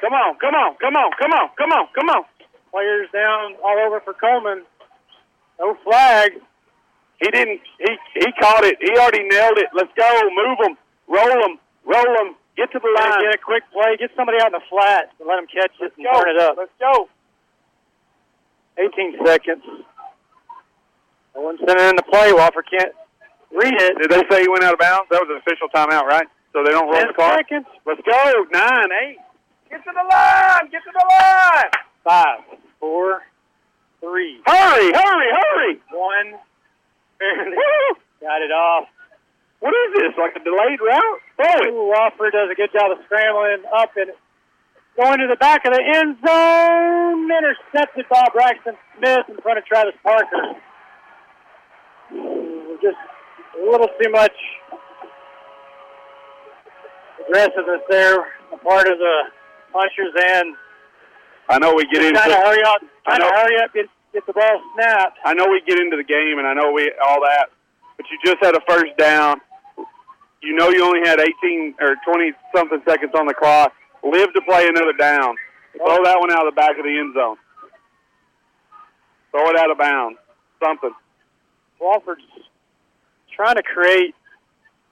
Come 0.00 0.12
on. 0.12 0.36
Come 0.40 0.54
on. 0.54 0.76
Come 0.80 0.96
on. 0.96 1.10
Come 1.20 1.32
on. 1.32 1.48
Come 1.56 1.72
on. 1.72 1.86
Come 1.94 2.08
on. 2.10 2.22
Players 2.72 3.08
down 3.12 3.56
all 3.64 3.78
over 3.86 4.00
for 4.00 4.12
Coleman. 4.14 4.64
No 5.60 5.76
flag. 5.84 6.32
He 7.20 7.30
didn't. 7.30 7.60
He 7.78 7.96
he 8.14 8.26
caught 8.40 8.64
it. 8.64 8.76
He 8.80 8.90
already 8.98 9.24
nailed 9.28 9.58
it. 9.58 9.68
Let's 9.74 9.92
go. 9.96 10.08
Move 10.32 10.58
them. 10.62 10.76
Roll 11.08 11.40
them. 11.40 11.58
Roll 11.84 12.10
them. 12.18 12.36
Get 12.56 12.72
to 12.72 12.78
the 12.78 12.88
line. 13.00 13.20
Get 13.24 13.34
a 13.34 13.38
quick 13.42 13.64
play. 13.72 13.96
Get 13.98 14.10
somebody 14.16 14.38
out 14.40 14.48
in 14.48 14.52
the 14.52 14.64
flat 14.68 15.12
and 15.20 15.28
let 15.28 15.36
them 15.36 15.46
catch 15.46 15.72
it 15.80 15.92
and 15.96 16.04
go. 16.04 16.12
turn 16.12 16.36
it 16.36 16.40
up. 16.42 16.56
Let's 16.58 16.72
go. 16.80 17.08
18 18.78 19.16
seconds. 19.24 19.64
No 21.34 21.40
one's 21.42 21.60
sending 21.66 21.88
in 21.88 21.96
the 21.96 22.02
play. 22.02 22.32
Walker 22.32 22.62
can't 22.62 22.92
read 23.52 23.74
it. 23.74 23.98
Did 24.00 24.10
they 24.10 24.22
say 24.30 24.42
he 24.42 24.48
went 24.48 24.64
out 24.64 24.74
of 24.74 24.78
bounds? 24.80 25.06
That 25.10 25.20
was 25.22 25.30
an 25.30 25.38
official 25.44 25.68
timeout, 25.74 26.04
right? 26.04 26.26
So 26.52 26.62
they 26.64 26.70
don't 26.72 26.86
roll 26.88 26.96
Ten 26.98 27.08
the 27.08 27.14
clock. 27.14 27.36
seconds. 27.36 27.66
Let's 27.84 28.00
go. 28.06 28.44
Nine, 28.52 28.88
eight. 29.04 29.18
Get 29.70 29.84
to 29.84 29.90
the 29.92 30.06
line. 30.06 30.70
Get 30.70 30.82
to 30.84 30.92
the 30.92 31.06
line. 31.10 31.70
Five, 32.04 32.38
four, 32.80 33.22
three, 34.00 34.40
Hurry, 34.46 34.92
hurry, 34.94 35.30
hurry. 35.34 35.80
one. 35.92 36.38
Barely 37.18 37.56
got 38.20 38.40
it 38.42 38.52
off. 38.52 38.88
What 39.60 39.72
is 39.74 39.94
this? 39.96 40.12
Like 40.18 40.36
a 40.36 40.44
delayed 40.44 40.78
route? 40.80 41.20
Throw 41.36 41.66
it. 41.66 41.72
Ooh, 41.72 41.90
Wofford 41.92 42.30
does 42.32 42.48
a 42.52 42.54
good 42.54 42.70
job 42.72 42.92
of 42.92 42.98
scrambling 43.06 43.64
up 43.74 43.90
and 43.96 44.12
going 44.96 45.18
to 45.18 45.26
the 45.28 45.36
back 45.36 45.64
of 45.66 45.72
the 45.72 45.82
end 45.82 46.16
zone. 46.24 47.24
Intercepted 47.26 48.06
by 48.08 48.24
Braxton 48.32 48.76
Smith 48.98 49.26
in 49.28 49.36
front 49.42 49.58
of 49.58 49.64
Travis 49.64 49.94
Parker. 50.02 50.60
Just 52.82 52.96
a 53.56 53.70
little 53.70 53.88
too 54.02 54.10
much 54.10 54.32
aggressiveness 57.26 57.80
there 57.88 58.20
on 58.20 58.50
the 58.52 58.58
part 58.58 58.88
of 58.88 58.98
the 58.98 59.16
punchers 59.72 60.14
and 60.16 60.54
I 61.48 61.58
know 61.58 61.74
we 61.74 61.84
get 61.86 62.02
into. 62.02 62.18
trying 62.18 62.30
to 62.30 62.36
hurry 62.36 62.62
up, 62.62 62.82
I 63.06 63.16
trying 63.16 63.20
to 63.20 63.26
know. 63.26 63.42
hurry 63.42 63.56
up, 63.62 63.72
get 63.72 63.86
get 64.12 64.26
the 64.26 64.32
ball 64.32 64.60
snapped. 64.74 65.18
I 65.24 65.34
know 65.34 65.46
we 65.46 65.60
get 65.66 65.78
into 65.78 65.96
the 65.96 66.04
game, 66.04 66.38
and 66.38 66.46
I 66.46 66.54
know 66.54 66.72
we 66.72 66.90
all 67.06 67.20
that, 67.20 67.50
but 67.96 68.06
you 68.10 68.18
just 68.24 68.42
had 68.42 68.56
a 68.56 68.60
first 68.68 68.96
down. 68.98 69.40
You 70.42 70.54
know 70.54 70.70
you 70.70 70.84
only 70.84 71.06
had 71.06 71.20
18 71.20 71.74
or 71.80 71.96
20 72.04 72.32
something 72.54 72.80
seconds 72.88 73.12
on 73.18 73.26
the 73.26 73.34
clock. 73.34 73.72
Live 74.02 74.32
to 74.34 74.40
play 74.42 74.66
another 74.66 74.92
down. 74.98 75.36
Throw 75.76 76.02
that 76.04 76.18
one 76.18 76.32
out 76.32 76.46
of 76.46 76.54
the 76.54 76.60
back 76.60 76.78
of 76.78 76.84
the 76.84 76.98
end 76.98 77.14
zone. 77.14 77.36
Throw 79.30 79.50
it 79.50 79.58
out 79.58 79.70
of 79.70 79.78
bounds. 79.78 80.18
Something. 80.62 80.92
Wofford's 81.80 82.22
trying 83.36 83.56
to 83.56 83.62
create 83.62 84.14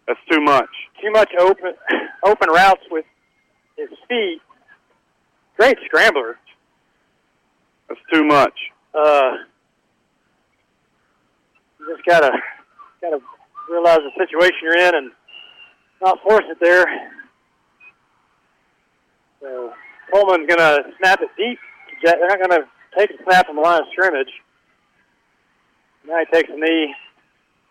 That's 0.07 0.21
too 0.31 0.41
much. 0.41 0.69
too 1.03 1.11
much 1.11 1.31
open 1.39 1.73
open 2.25 2.49
routes 2.51 2.83
with 2.91 3.05
his 3.77 3.89
feet. 4.09 4.41
Great 5.57 5.79
scrambler. 5.87 6.39
That's 7.89 8.01
too 8.13 8.25
much. 8.25 8.55
Uh, 8.95 9.33
you 11.79 11.95
just 11.95 12.05
gotta 12.07 12.31
gotta 13.01 13.19
realize 13.71 13.99
the 13.99 14.11
situation 14.25 14.59
you're 14.63 14.79
in 14.79 14.95
and 14.95 15.11
not 16.03 16.21
force 16.23 16.45
it 16.49 16.59
there. 16.61 16.87
So 19.41 19.73
Coleman's 20.13 20.49
gonna 20.49 20.79
snap 20.99 21.21
it 21.23 21.31
deep. 21.37 21.59
They're 22.03 22.29
not 22.29 22.41
gonna 22.41 22.65
take 22.97 23.11
a 23.11 23.23
snap 23.25 23.47
from 23.47 23.57
the 23.57 23.63
line 23.63 23.81
of 23.81 23.87
scrimmage. 23.93 24.31
Now 26.07 26.19
he 26.19 26.27
takes 26.37 26.51
a 26.51 26.57
knee. 26.57 26.95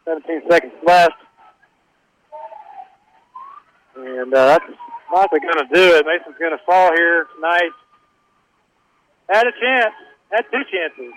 17 0.05 0.41
seconds 0.49 0.73
left. 0.85 1.15
And 3.95 4.33
uh, 4.33 4.45
that's 4.47 4.65
likely 5.13 5.39
going 5.39 5.67
to 5.67 5.73
do 5.73 5.95
it. 5.95 6.05
Mason's 6.05 6.35
going 6.39 6.51
to 6.51 6.63
fall 6.65 6.91
here 6.95 7.27
tonight. 7.35 7.71
Had 9.29 9.47
a 9.47 9.51
chance. 9.51 9.93
Had 10.31 10.45
two 10.51 10.63
chances. 10.71 11.13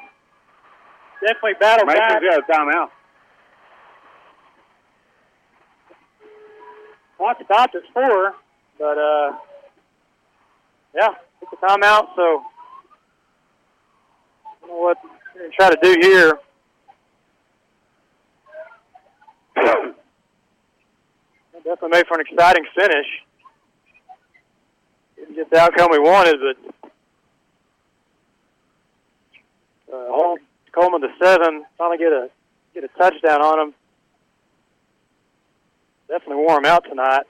Definitely 1.20 1.54
battled 1.58 1.88
Mason's 1.88 2.22
back. 2.22 2.22
got 2.22 2.38
a 2.38 2.52
timeout. 2.52 2.88
Clock 7.16 7.36
stopped 7.44 7.74
at 7.74 7.82
four, 7.94 8.34
but 8.78 8.98
uh, 8.98 9.32
yeah, 10.94 11.08
took 11.40 11.50
the 11.50 11.66
timeout. 11.66 12.08
So, 12.14 12.42
I 14.44 14.60
don't 14.60 14.68
know 14.70 14.76
what 14.76 14.98
we're 15.34 15.40
going 15.40 15.50
to 15.50 15.56
try 15.56 15.70
to 15.70 15.78
do 15.82 15.96
here. 16.06 16.38
Definitely 21.64 21.88
made 21.90 22.06
for 22.06 22.14
an 22.14 22.26
exciting 22.28 22.64
finish. 22.78 23.06
Didn't 25.16 25.34
get 25.34 25.50
the 25.50 25.58
outcome 25.58 25.88
we 25.90 25.98
wanted, 25.98 26.36
but 26.40 26.56
uh, 29.92 30.06
hold 30.08 30.38
Coleman 30.72 31.00
to 31.00 31.08
seven. 31.20 31.64
Finally 31.76 31.98
get 31.98 32.12
a 32.12 32.30
get 32.74 32.84
a 32.84 32.88
touchdown 32.98 33.42
on 33.42 33.58
him. 33.60 33.74
Definitely 36.08 36.44
wore 36.44 36.58
him 36.58 36.66
out 36.66 36.84
tonight. 36.88 37.24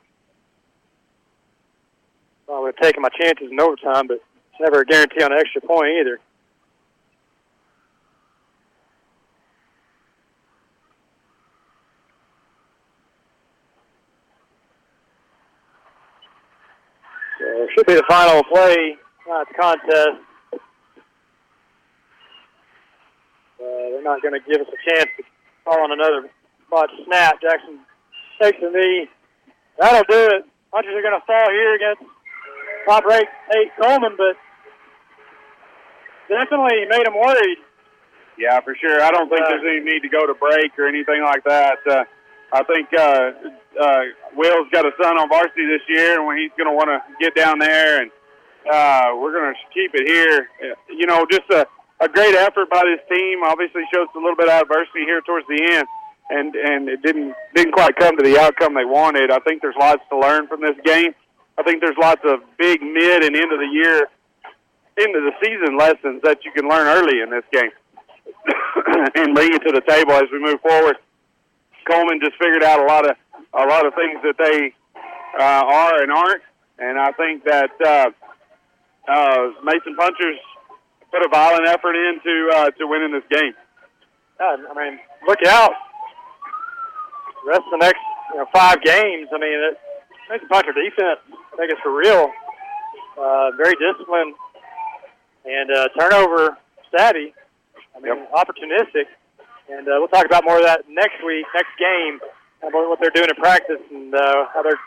Have 2.49 2.77
taken 2.77 3.03
my 3.03 3.09
chances 3.11 3.49
in 3.51 3.61
overtime, 3.61 4.09
but 4.09 4.17
it's 4.17 4.61
never 4.61 4.81
a 4.81 4.85
guarantee 4.85 5.23
on 5.23 5.33
an 5.33 5.39
extra 5.39 5.61
point 5.61 5.89
either. 6.01 6.19
It 17.67 17.70
should 17.75 17.86
be 17.86 17.95
the 17.95 18.07
final 18.09 18.45
play, 18.45 18.95
not 19.27 19.49
the 19.49 19.55
contest. 19.59 20.23
Uh, 23.59 23.91
they're 23.91 24.03
not 24.07 24.23
going 24.23 24.39
to 24.39 24.41
give 24.47 24.61
us 24.62 24.70
a 24.70 24.78
chance 24.86 25.11
to 25.19 25.25
call 25.65 25.83
on 25.83 25.91
another 25.91 26.31
botch 26.70 26.91
snap. 27.07 27.43
Jackson 27.43 27.81
takes 28.41 28.61
the 28.61 28.70
knee. 28.70 29.09
That'll 29.81 30.07
do 30.07 30.31
it. 30.36 30.47
Punches 30.70 30.95
are 30.95 31.03
going 31.03 31.19
to 31.19 31.27
fall 31.27 31.51
here 31.51 31.75
against 31.75 32.03
top 32.86 33.05
rate 33.05 33.27
eight 33.59 33.73
Coleman, 33.83 34.15
but 34.17 34.36
definitely 36.28 36.86
made 36.86 37.03
him 37.03 37.19
worried. 37.19 37.59
Yeah, 38.39 38.61
for 38.61 38.77
sure. 38.77 39.03
I 39.03 39.11
don't 39.11 39.28
think 39.28 39.43
Uh, 39.43 39.49
there's 39.49 39.65
any 39.67 39.81
need 39.81 40.07
to 40.07 40.09
go 40.09 40.25
to 40.25 40.35
break 40.35 40.70
or 40.78 40.86
anything 40.86 41.25
like 41.25 41.43
that. 41.45 41.78
Uh, 41.91 42.05
I 42.52 42.62
think 42.62 42.89
uh, 42.97 43.31
uh, 43.81 44.02
Will's 44.36 44.68
got 44.70 44.86
a 44.86 44.92
son 45.02 45.18
on 45.18 45.28
varsity 45.28 45.66
this 45.66 45.83
year, 45.89 46.20
and 46.20 46.39
he's 46.39 46.52
going 46.57 46.70
to 46.70 46.76
want 46.76 46.89
to 46.89 47.02
get 47.20 47.34
down 47.34 47.58
there, 47.58 48.02
and 48.02 48.10
uh, 48.70 49.10
we're 49.18 49.33
going 49.33 49.52
to 49.52 49.58
keep 49.75 49.91
it 49.94 50.07
here. 50.07 50.49
You 50.89 51.07
know, 51.07 51.26
just 51.31 51.50
a, 51.50 51.66
a 52.00 52.08
great 52.08 52.34
effort 52.34 52.70
by 52.70 52.83
this 52.84 53.02
team. 53.10 53.42
Obviously, 53.42 53.83
shows 53.92 54.07
a 54.15 54.18
little 54.18 54.36
bit 54.36 54.49
of 54.49 54.62
adversity 54.62 55.05
here 55.05 55.20
towards 55.23 55.47
the 55.49 55.58
end, 55.73 55.86
and 56.31 56.55
and 56.55 56.89
it 56.89 57.02
didn't 57.02 57.34
didn't 57.55 57.73
quite 57.73 57.97
come 57.97 58.16
to 58.16 58.23
the 58.23 58.39
outcome 58.39 58.75
they 58.75 58.84
wanted. 58.84 59.31
I 59.31 59.39
think 59.41 59.60
there's 59.60 59.78
lots 59.78 60.02
to 60.10 60.18
learn 60.18 60.47
from 60.47 60.60
this 60.60 60.76
game. 60.84 61.15
I 61.58 61.62
think 61.62 61.81
there's 61.81 61.99
lots 61.99 62.23
of 62.25 62.41
big 62.58 62.81
mid 62.83 63.25
and 63.25 63.34
end 63.34 63.52
of 63.52 63.58
the 63.58 63.70
year, 63.73 64.07
end 65.00 65.16
of 65.16 65.23
the 65.25 65.33
season 65.42 65.76
lessons 65.76 66.23
that 66.23 66.44
you 66.44 66.52
can 66.52 66.68
learn 66.68 66.86
early 66.86 67.20
in 67.23 67.31
this 67.31 67.44
game 67.50 67.70
and 69.16 69.34
bring 69.34 69.52
it 69.52 69.62
to 69.66 69.73
the 69.73 69.83
table 69.89 70.12
as 70.12 70.28
we 70.31 70.39
move 70.39 70.60
forward. 70.60 70.97
Coleman 71.89 72.20
just 72.20 72.36
figured 72.39 72.62
out 72.62 72.81
a 72.81 72.86
lot 72.86 73.08
of 73.08 73.16
a 73.55 73.66
lot 73.66 73.86
of 73.86 73.94
things 73.94 74.20
that 74.23 74.36
they 74.39 74.74
uh, 75.39 75.62
are 75.65 76.02
and 76.02 76.12
aren't, 76.12 76.42
and 76.78 76.98
I 76.98 77.12
think 77.12 77.44
that 77.44 77.70
uh, 77.84 78.10
uh, 79.08 79.52
Mason 79.65 79.97
Punchers 79.97 80.39
put 81.10 81.24
a 81.24 81.28
violent 81.28 81.66
effort 81.68 81.94
into 81.94 82.50
uh, 82.52 82.70
to 82.70 82.86
winning 82.86 83.12
this 83.12 83.24
game. 83.31 83.55
God, 84.39 84.58
I 84.68 84.74
mean, 84.74 84.98
look 85.26 85.39
out. 85.47 85.73
The 87.44 87.50
rest 87.50 87.62
of 87.73 87.78
the 87.78 87.86
next 87.86 88.00
you 88.34 88.39
know, 88.39 88.47
five 88.52 88.82
games, 88.82 89.28
I 89.32 89.39
mean, 89.39 89.55
it 89.55 89.78
makes 90.28 90.44
a 90.44 90.73
defense. 90.74 91.20
I 91.31 91.56
think 91.56 91.73
it's 91.73 91.81
for 91.81 91.97
real. 91.97 92.31
Uh, 93.16 93.50
very 93.56 93.74
disciplined 93.81 94.34
and 95.47 95.70
uh, 95.70 95.89
turnover 95.98 96.58
savvy. 96.94 97.32
I 97.97 98.00
mean, 98.00 98.26
opportunistic. 98.34 99.06
And 99.69 99.89
uh, 99.89 99.99
we'll 99.99 100.12
talk 100.12 100.27
about 100.27 100.45
more 100.45 100.59
of 100.59 100.65
that 100.65 100.86
next 100.89 101.19
week, 101.27 101.47
next 101.55 101.75
game, 101.75 102.23
about 102.62 102.86
what 102.86 102.99
they're 103.03 103.15
doing 103.15 103.28
in 103.28 103.36
practice 103.36 103.83
and 103.91 104.15
uh, 104.15 104.47
how 104.55 104.62
they're 104.62 104.78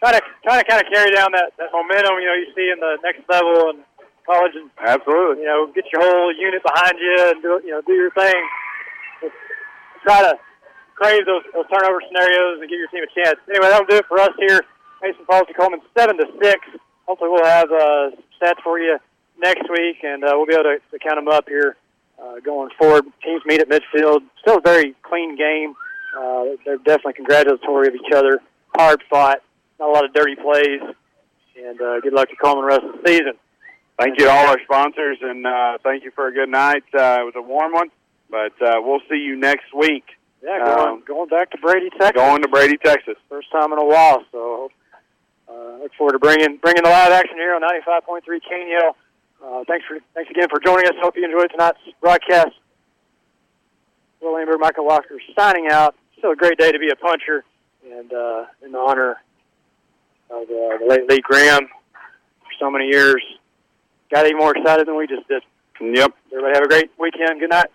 trying 0.00 0.20
to 0.20 0.22
trying 0.44 0.60
to 0.60 0.66
kind 0.68 0.80
of 0.84 0.86
carry 0.92 1.10
down 1.16 1.32
that, 1.32 1.56
that 1.56 1.72
momentum. 1.72 2.20
You 2.20 2.28
know, 2.28 2.36
you 2.36 2.48
see 2.52 2.68
in 2.68 2.80
the 2.80 3.00
next 3.00 3.24
level 3.28 3.72
and 3.72 3.80
college 4.28 4.52
and 4.52 4.68
Absolutely. 4.76 5.42
you 5.44 5.48
know, 5.48 5.72
get 5.72 5.88
your 5.92 6.04
whole 6.04 6.28
unit 6.34 6.60
behind 6.60 7.00
you 7.00 7.16
and 7.32 7.40
do 7.40 7.60
you 7.64 7.72
know 7.72 7.80
do 7.80 7.94
your 7.96 8.12
thing. 8.12 8.36
Just 9.24 9.36
try 10.04 10.20
to 10.28 10.36
crave 10.94 11.24
those, 11.24 11.44
those 11.56 11.64
turnover 11.72 12.04
scenarios 12.04 12.60
and 12.60 12.68
give 12.68 12.76
your 12.76 12.92
team 12.92 13.04
a 13.04 13.10
chance. 13.16 13.40
Anyway, 13.48 13.68
that'll 13.72 13.88
do 13.88 13.96
it 13.96 14.06
for 14.08 14.20
us 14.20 14.32
here. 14.38 14.60
Mason 15.00 15.24
Falls 15.24 15.48
to 15.48 15.54
Coleman 15.54 15.80
seven 15.96 16.16
to 16.18 16.26
six. 16.42 16.60
Hopefully, 17.08 17.30
we'll 17.30 17.44
have 17.48 17.70
uh, 17.72 18.12
stats 18.36 18.60
for 18.62 18.78
you 18.78 18.98
next 19.40 19.70
week, 19.70 20.04
and 20.04 20.24
uh, 20.24 20.36
we'll 20.36 20.46
be 20.46 20.54
able 20.54 20.64
to, 20.64 20.78
to 20.90 20.98
count 20.98 21.16
them 21.16 21.28
up 21.28 21.48
here 21.48 21.76
uh, 22.22 22.40
going 22.44 22.70
forward. 22.78 23.04
Teams 23.22 23.42
meet 23.46 23.60
at 23.60 23.68
midfield. 23.68 24.20
Still 24.40 24.58
a 24.58 24.60
very 24.60 24.94
clean 25.02 25.36
game. 25.36 25.74
Uh, 26.16 26.56
they're 26.64 26.78
definitely 26.78 27.14
congratulatory 27.14 27.88
of 27.88 27.94
each 27.94 28.12
other. 28.14 28.40
Hard 28.76 29.02
fought. 29.10 29.42
Not 29.78 29.90
a 29.90 29.92
lot 29.92 30.04
of 30.04 30.14
dirty 30.14 30.36
plays. 30.36 30.80
And 31.62 31.80
uh, 31.80 32.00
good 32.00 32.12
luck 32.12 32.28
to 32.30 32.36
Coleman 32.36 32.62
the 32.62 32.68
rest 32.68 32.84
of 32.84 33.02
the 33.02 33.08
season. 33.08 33.32
Thank 33.98 34.18
you 34.18 34.26
to 34.26 34.30
all 34.30 34.46
our 34.48 34.60
sponsors, 34.62 35.16
and 35.22 35.46
uh, 35.46 35.78
thank 35.82 36.04
you 36.04 36.10
for 36.10 36.28
a 36.28 36.32
good 36.32 36.50
night. 36.50 36.84
Uh, 36.92 37.16
it 37.20 37.24
was 37.24 37.32
a 37.34 37.40
warm 37.40 37.72
one, 37.72 37.88
but 38.30 38.52
uh, 38.60 38.74
we'll 38.76 39.00
see 39.08 39.16
you 39.16 39.36
next 39.36 39.72
week. 39.74 40.04
Yeah, 40.44 40.58
going, 40.58 40.88
Um, 40.88 41.02
going 41.06 41.28
back 41.30 41.50
to 41.52 41.58
Brady, 41.58 41.88
Texas. 41.88 42.12
Going 42.14 42.42
to 42.42 42.48
Brady, 42.48 42.76
Texas. 42.76 43.14
First 43.30 43.50
time 43.50 43.72
in 43.72 43.78
a 43.78 43.84
while, 43.84 44.22
so 44.32 44.70
uh, 45.48 45.78
look 45.80 45.92
forward 45.96 46.12
to 46.12 46.18
bringing 46.18 46.58
bringing 46.58 46.82
the 46.82 46.90
live 46.90 47.10
action 47.10 47.36
here 47.36 47.54
on 47.54 47.62
95.3 47.62 48.20
KNEL. 48.26 48.94
Uh, 49.44 49.64
thanks 49.68 49.84
for 49.86 49.98
thanks 50.14 50.30
again 50.30 50.48
for 50.48 50.60
joining 50.60 50.86
us. 50.86 50.94
Hope 51.00 51.16
you 51.16 51.24
enjoyed 51.24 51.50
tonight's 51.50 51.78
broadcast. 52.00 52.50
Will 54.20 54.36
Amber, 54.36 54.58
Michael 54.58 54.86
Walker 54.86 55.20
signing 55.38 55.68
out. 55.70 55.94
Still 56.18 56.32
a 56.32 56.36
great 56.36 56.58
day 56.58 56.72
to 56.72 56.78
be 56.78 56.88
a 56.90 56.96
puncher, 56.96 57.44
and 57.90 58.12
uh, 58.12 58.46
in 58.64 58.74
honor 58.74 59.16
of 60.30 60.42
uh, 60.42 60.78
the 60.78 60.86
late 60.88 61.08
Lee 61.08 61.20
Graham 61.20 61.68
for 61.92 62.52
so 62.58 62.70
many 62.70 62.86
years. 62.86 63.22
Got 64.10 64.26
even 64.26 64.38
more 64.38 64.56
excited 64.56 64.86
than 64.86 64.96
we 64.96 65.06
just 65.06 65.28
did. 65.28 65.42
Yep. 65.80 66.14
Everybody 66.32 66.54
have 66.54 66.64
a 66.64 66.68
great 66.68 66.90
weekend. 66.98 67.40
Good 67.40 67.50
night. 67.50 67.66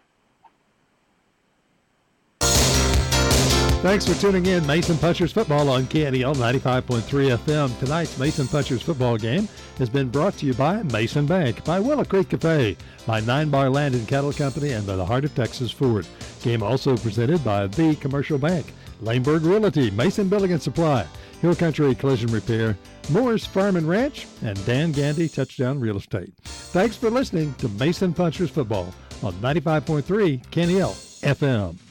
Thanks 3.82 4.06
for 4.06 4.14
tuning 4.22 4.46
in. 4.46 4.66
Mason 4.68 4.96
Punchers 4.96 5.32
football 5.32 5.68
on 5.68 5.86
KNEL 5.86 6.36
95.3 6.36 7.36
FM. 7.36 7.80
Tonight's 7.80 8.16
Mason 8.20 8.48
Punchers 8.48 8.84
football 8.84 9.18
game 9.18 9.50
has 9.80 9.90
been 9.90 10.08
brought 10.08 10.38
to 10.38 10.46
you 10.46 10.54
by 10.54 10.84
Mason 10.84 11.26
Bank, 11.26 11.66
by 11.66 11.80
Willow 11.80 12.06
Creek 12.06 12.30
Cafe, 12.30 12.78
by 13.08 13.22
Nine 13.22 13.50
Bar 13.50 13.72
Land 13.72 13.96
and 13.96 14.08
Cattle 14.08 14.34
Company, 14.34 14.74
and 14.74 14.86
by 14.86 14.96
the 14.96 15.04
Heart 15.06 15.26
of 15.26 15.34
Texas 15.34 15.72
Ford. 15.72 16.06
Game 16.44 16.62
also 16.62 16.96
presented 16.96 17.44
by 17.44 17.66
The 17.66 17.96
Commercial 17.96 18.38
Bank, 18.38 18.72
Laneburg 19.02 19.44
Realty, 19.44 19.90
Mason 19.90 20.30
Building 20.30 20.52
and 20.52 20.62
Supply, 20.62 21.04
Hill 21.42 21.56
Country 21.56 21.96
Collision 21.96 22.32
Repair, 22.32 22.78
Moore's 23.10 23.48
Farm 23.48 23.78
and 23.78 23.90
Ranch, 23.90 24.28
and 24.44 24.64
Dan 24.68 24.92
Gandy 24.92 25.28
Touchdown 25.28 25.80
Real 25.80 25.98
Estate. 25.98 26.32
Thanks 26.44 26.98
for 26.98 27.10
listening 27.10 27.56
to 27.56 27.68
Mason 27.70 28.14
Punchers 28.14 28.52
football 28.52 28.94
on 29.24 29.34
95.3 29.42 30.46
KNEL 30.52 30.94
FM. 31.24 31.91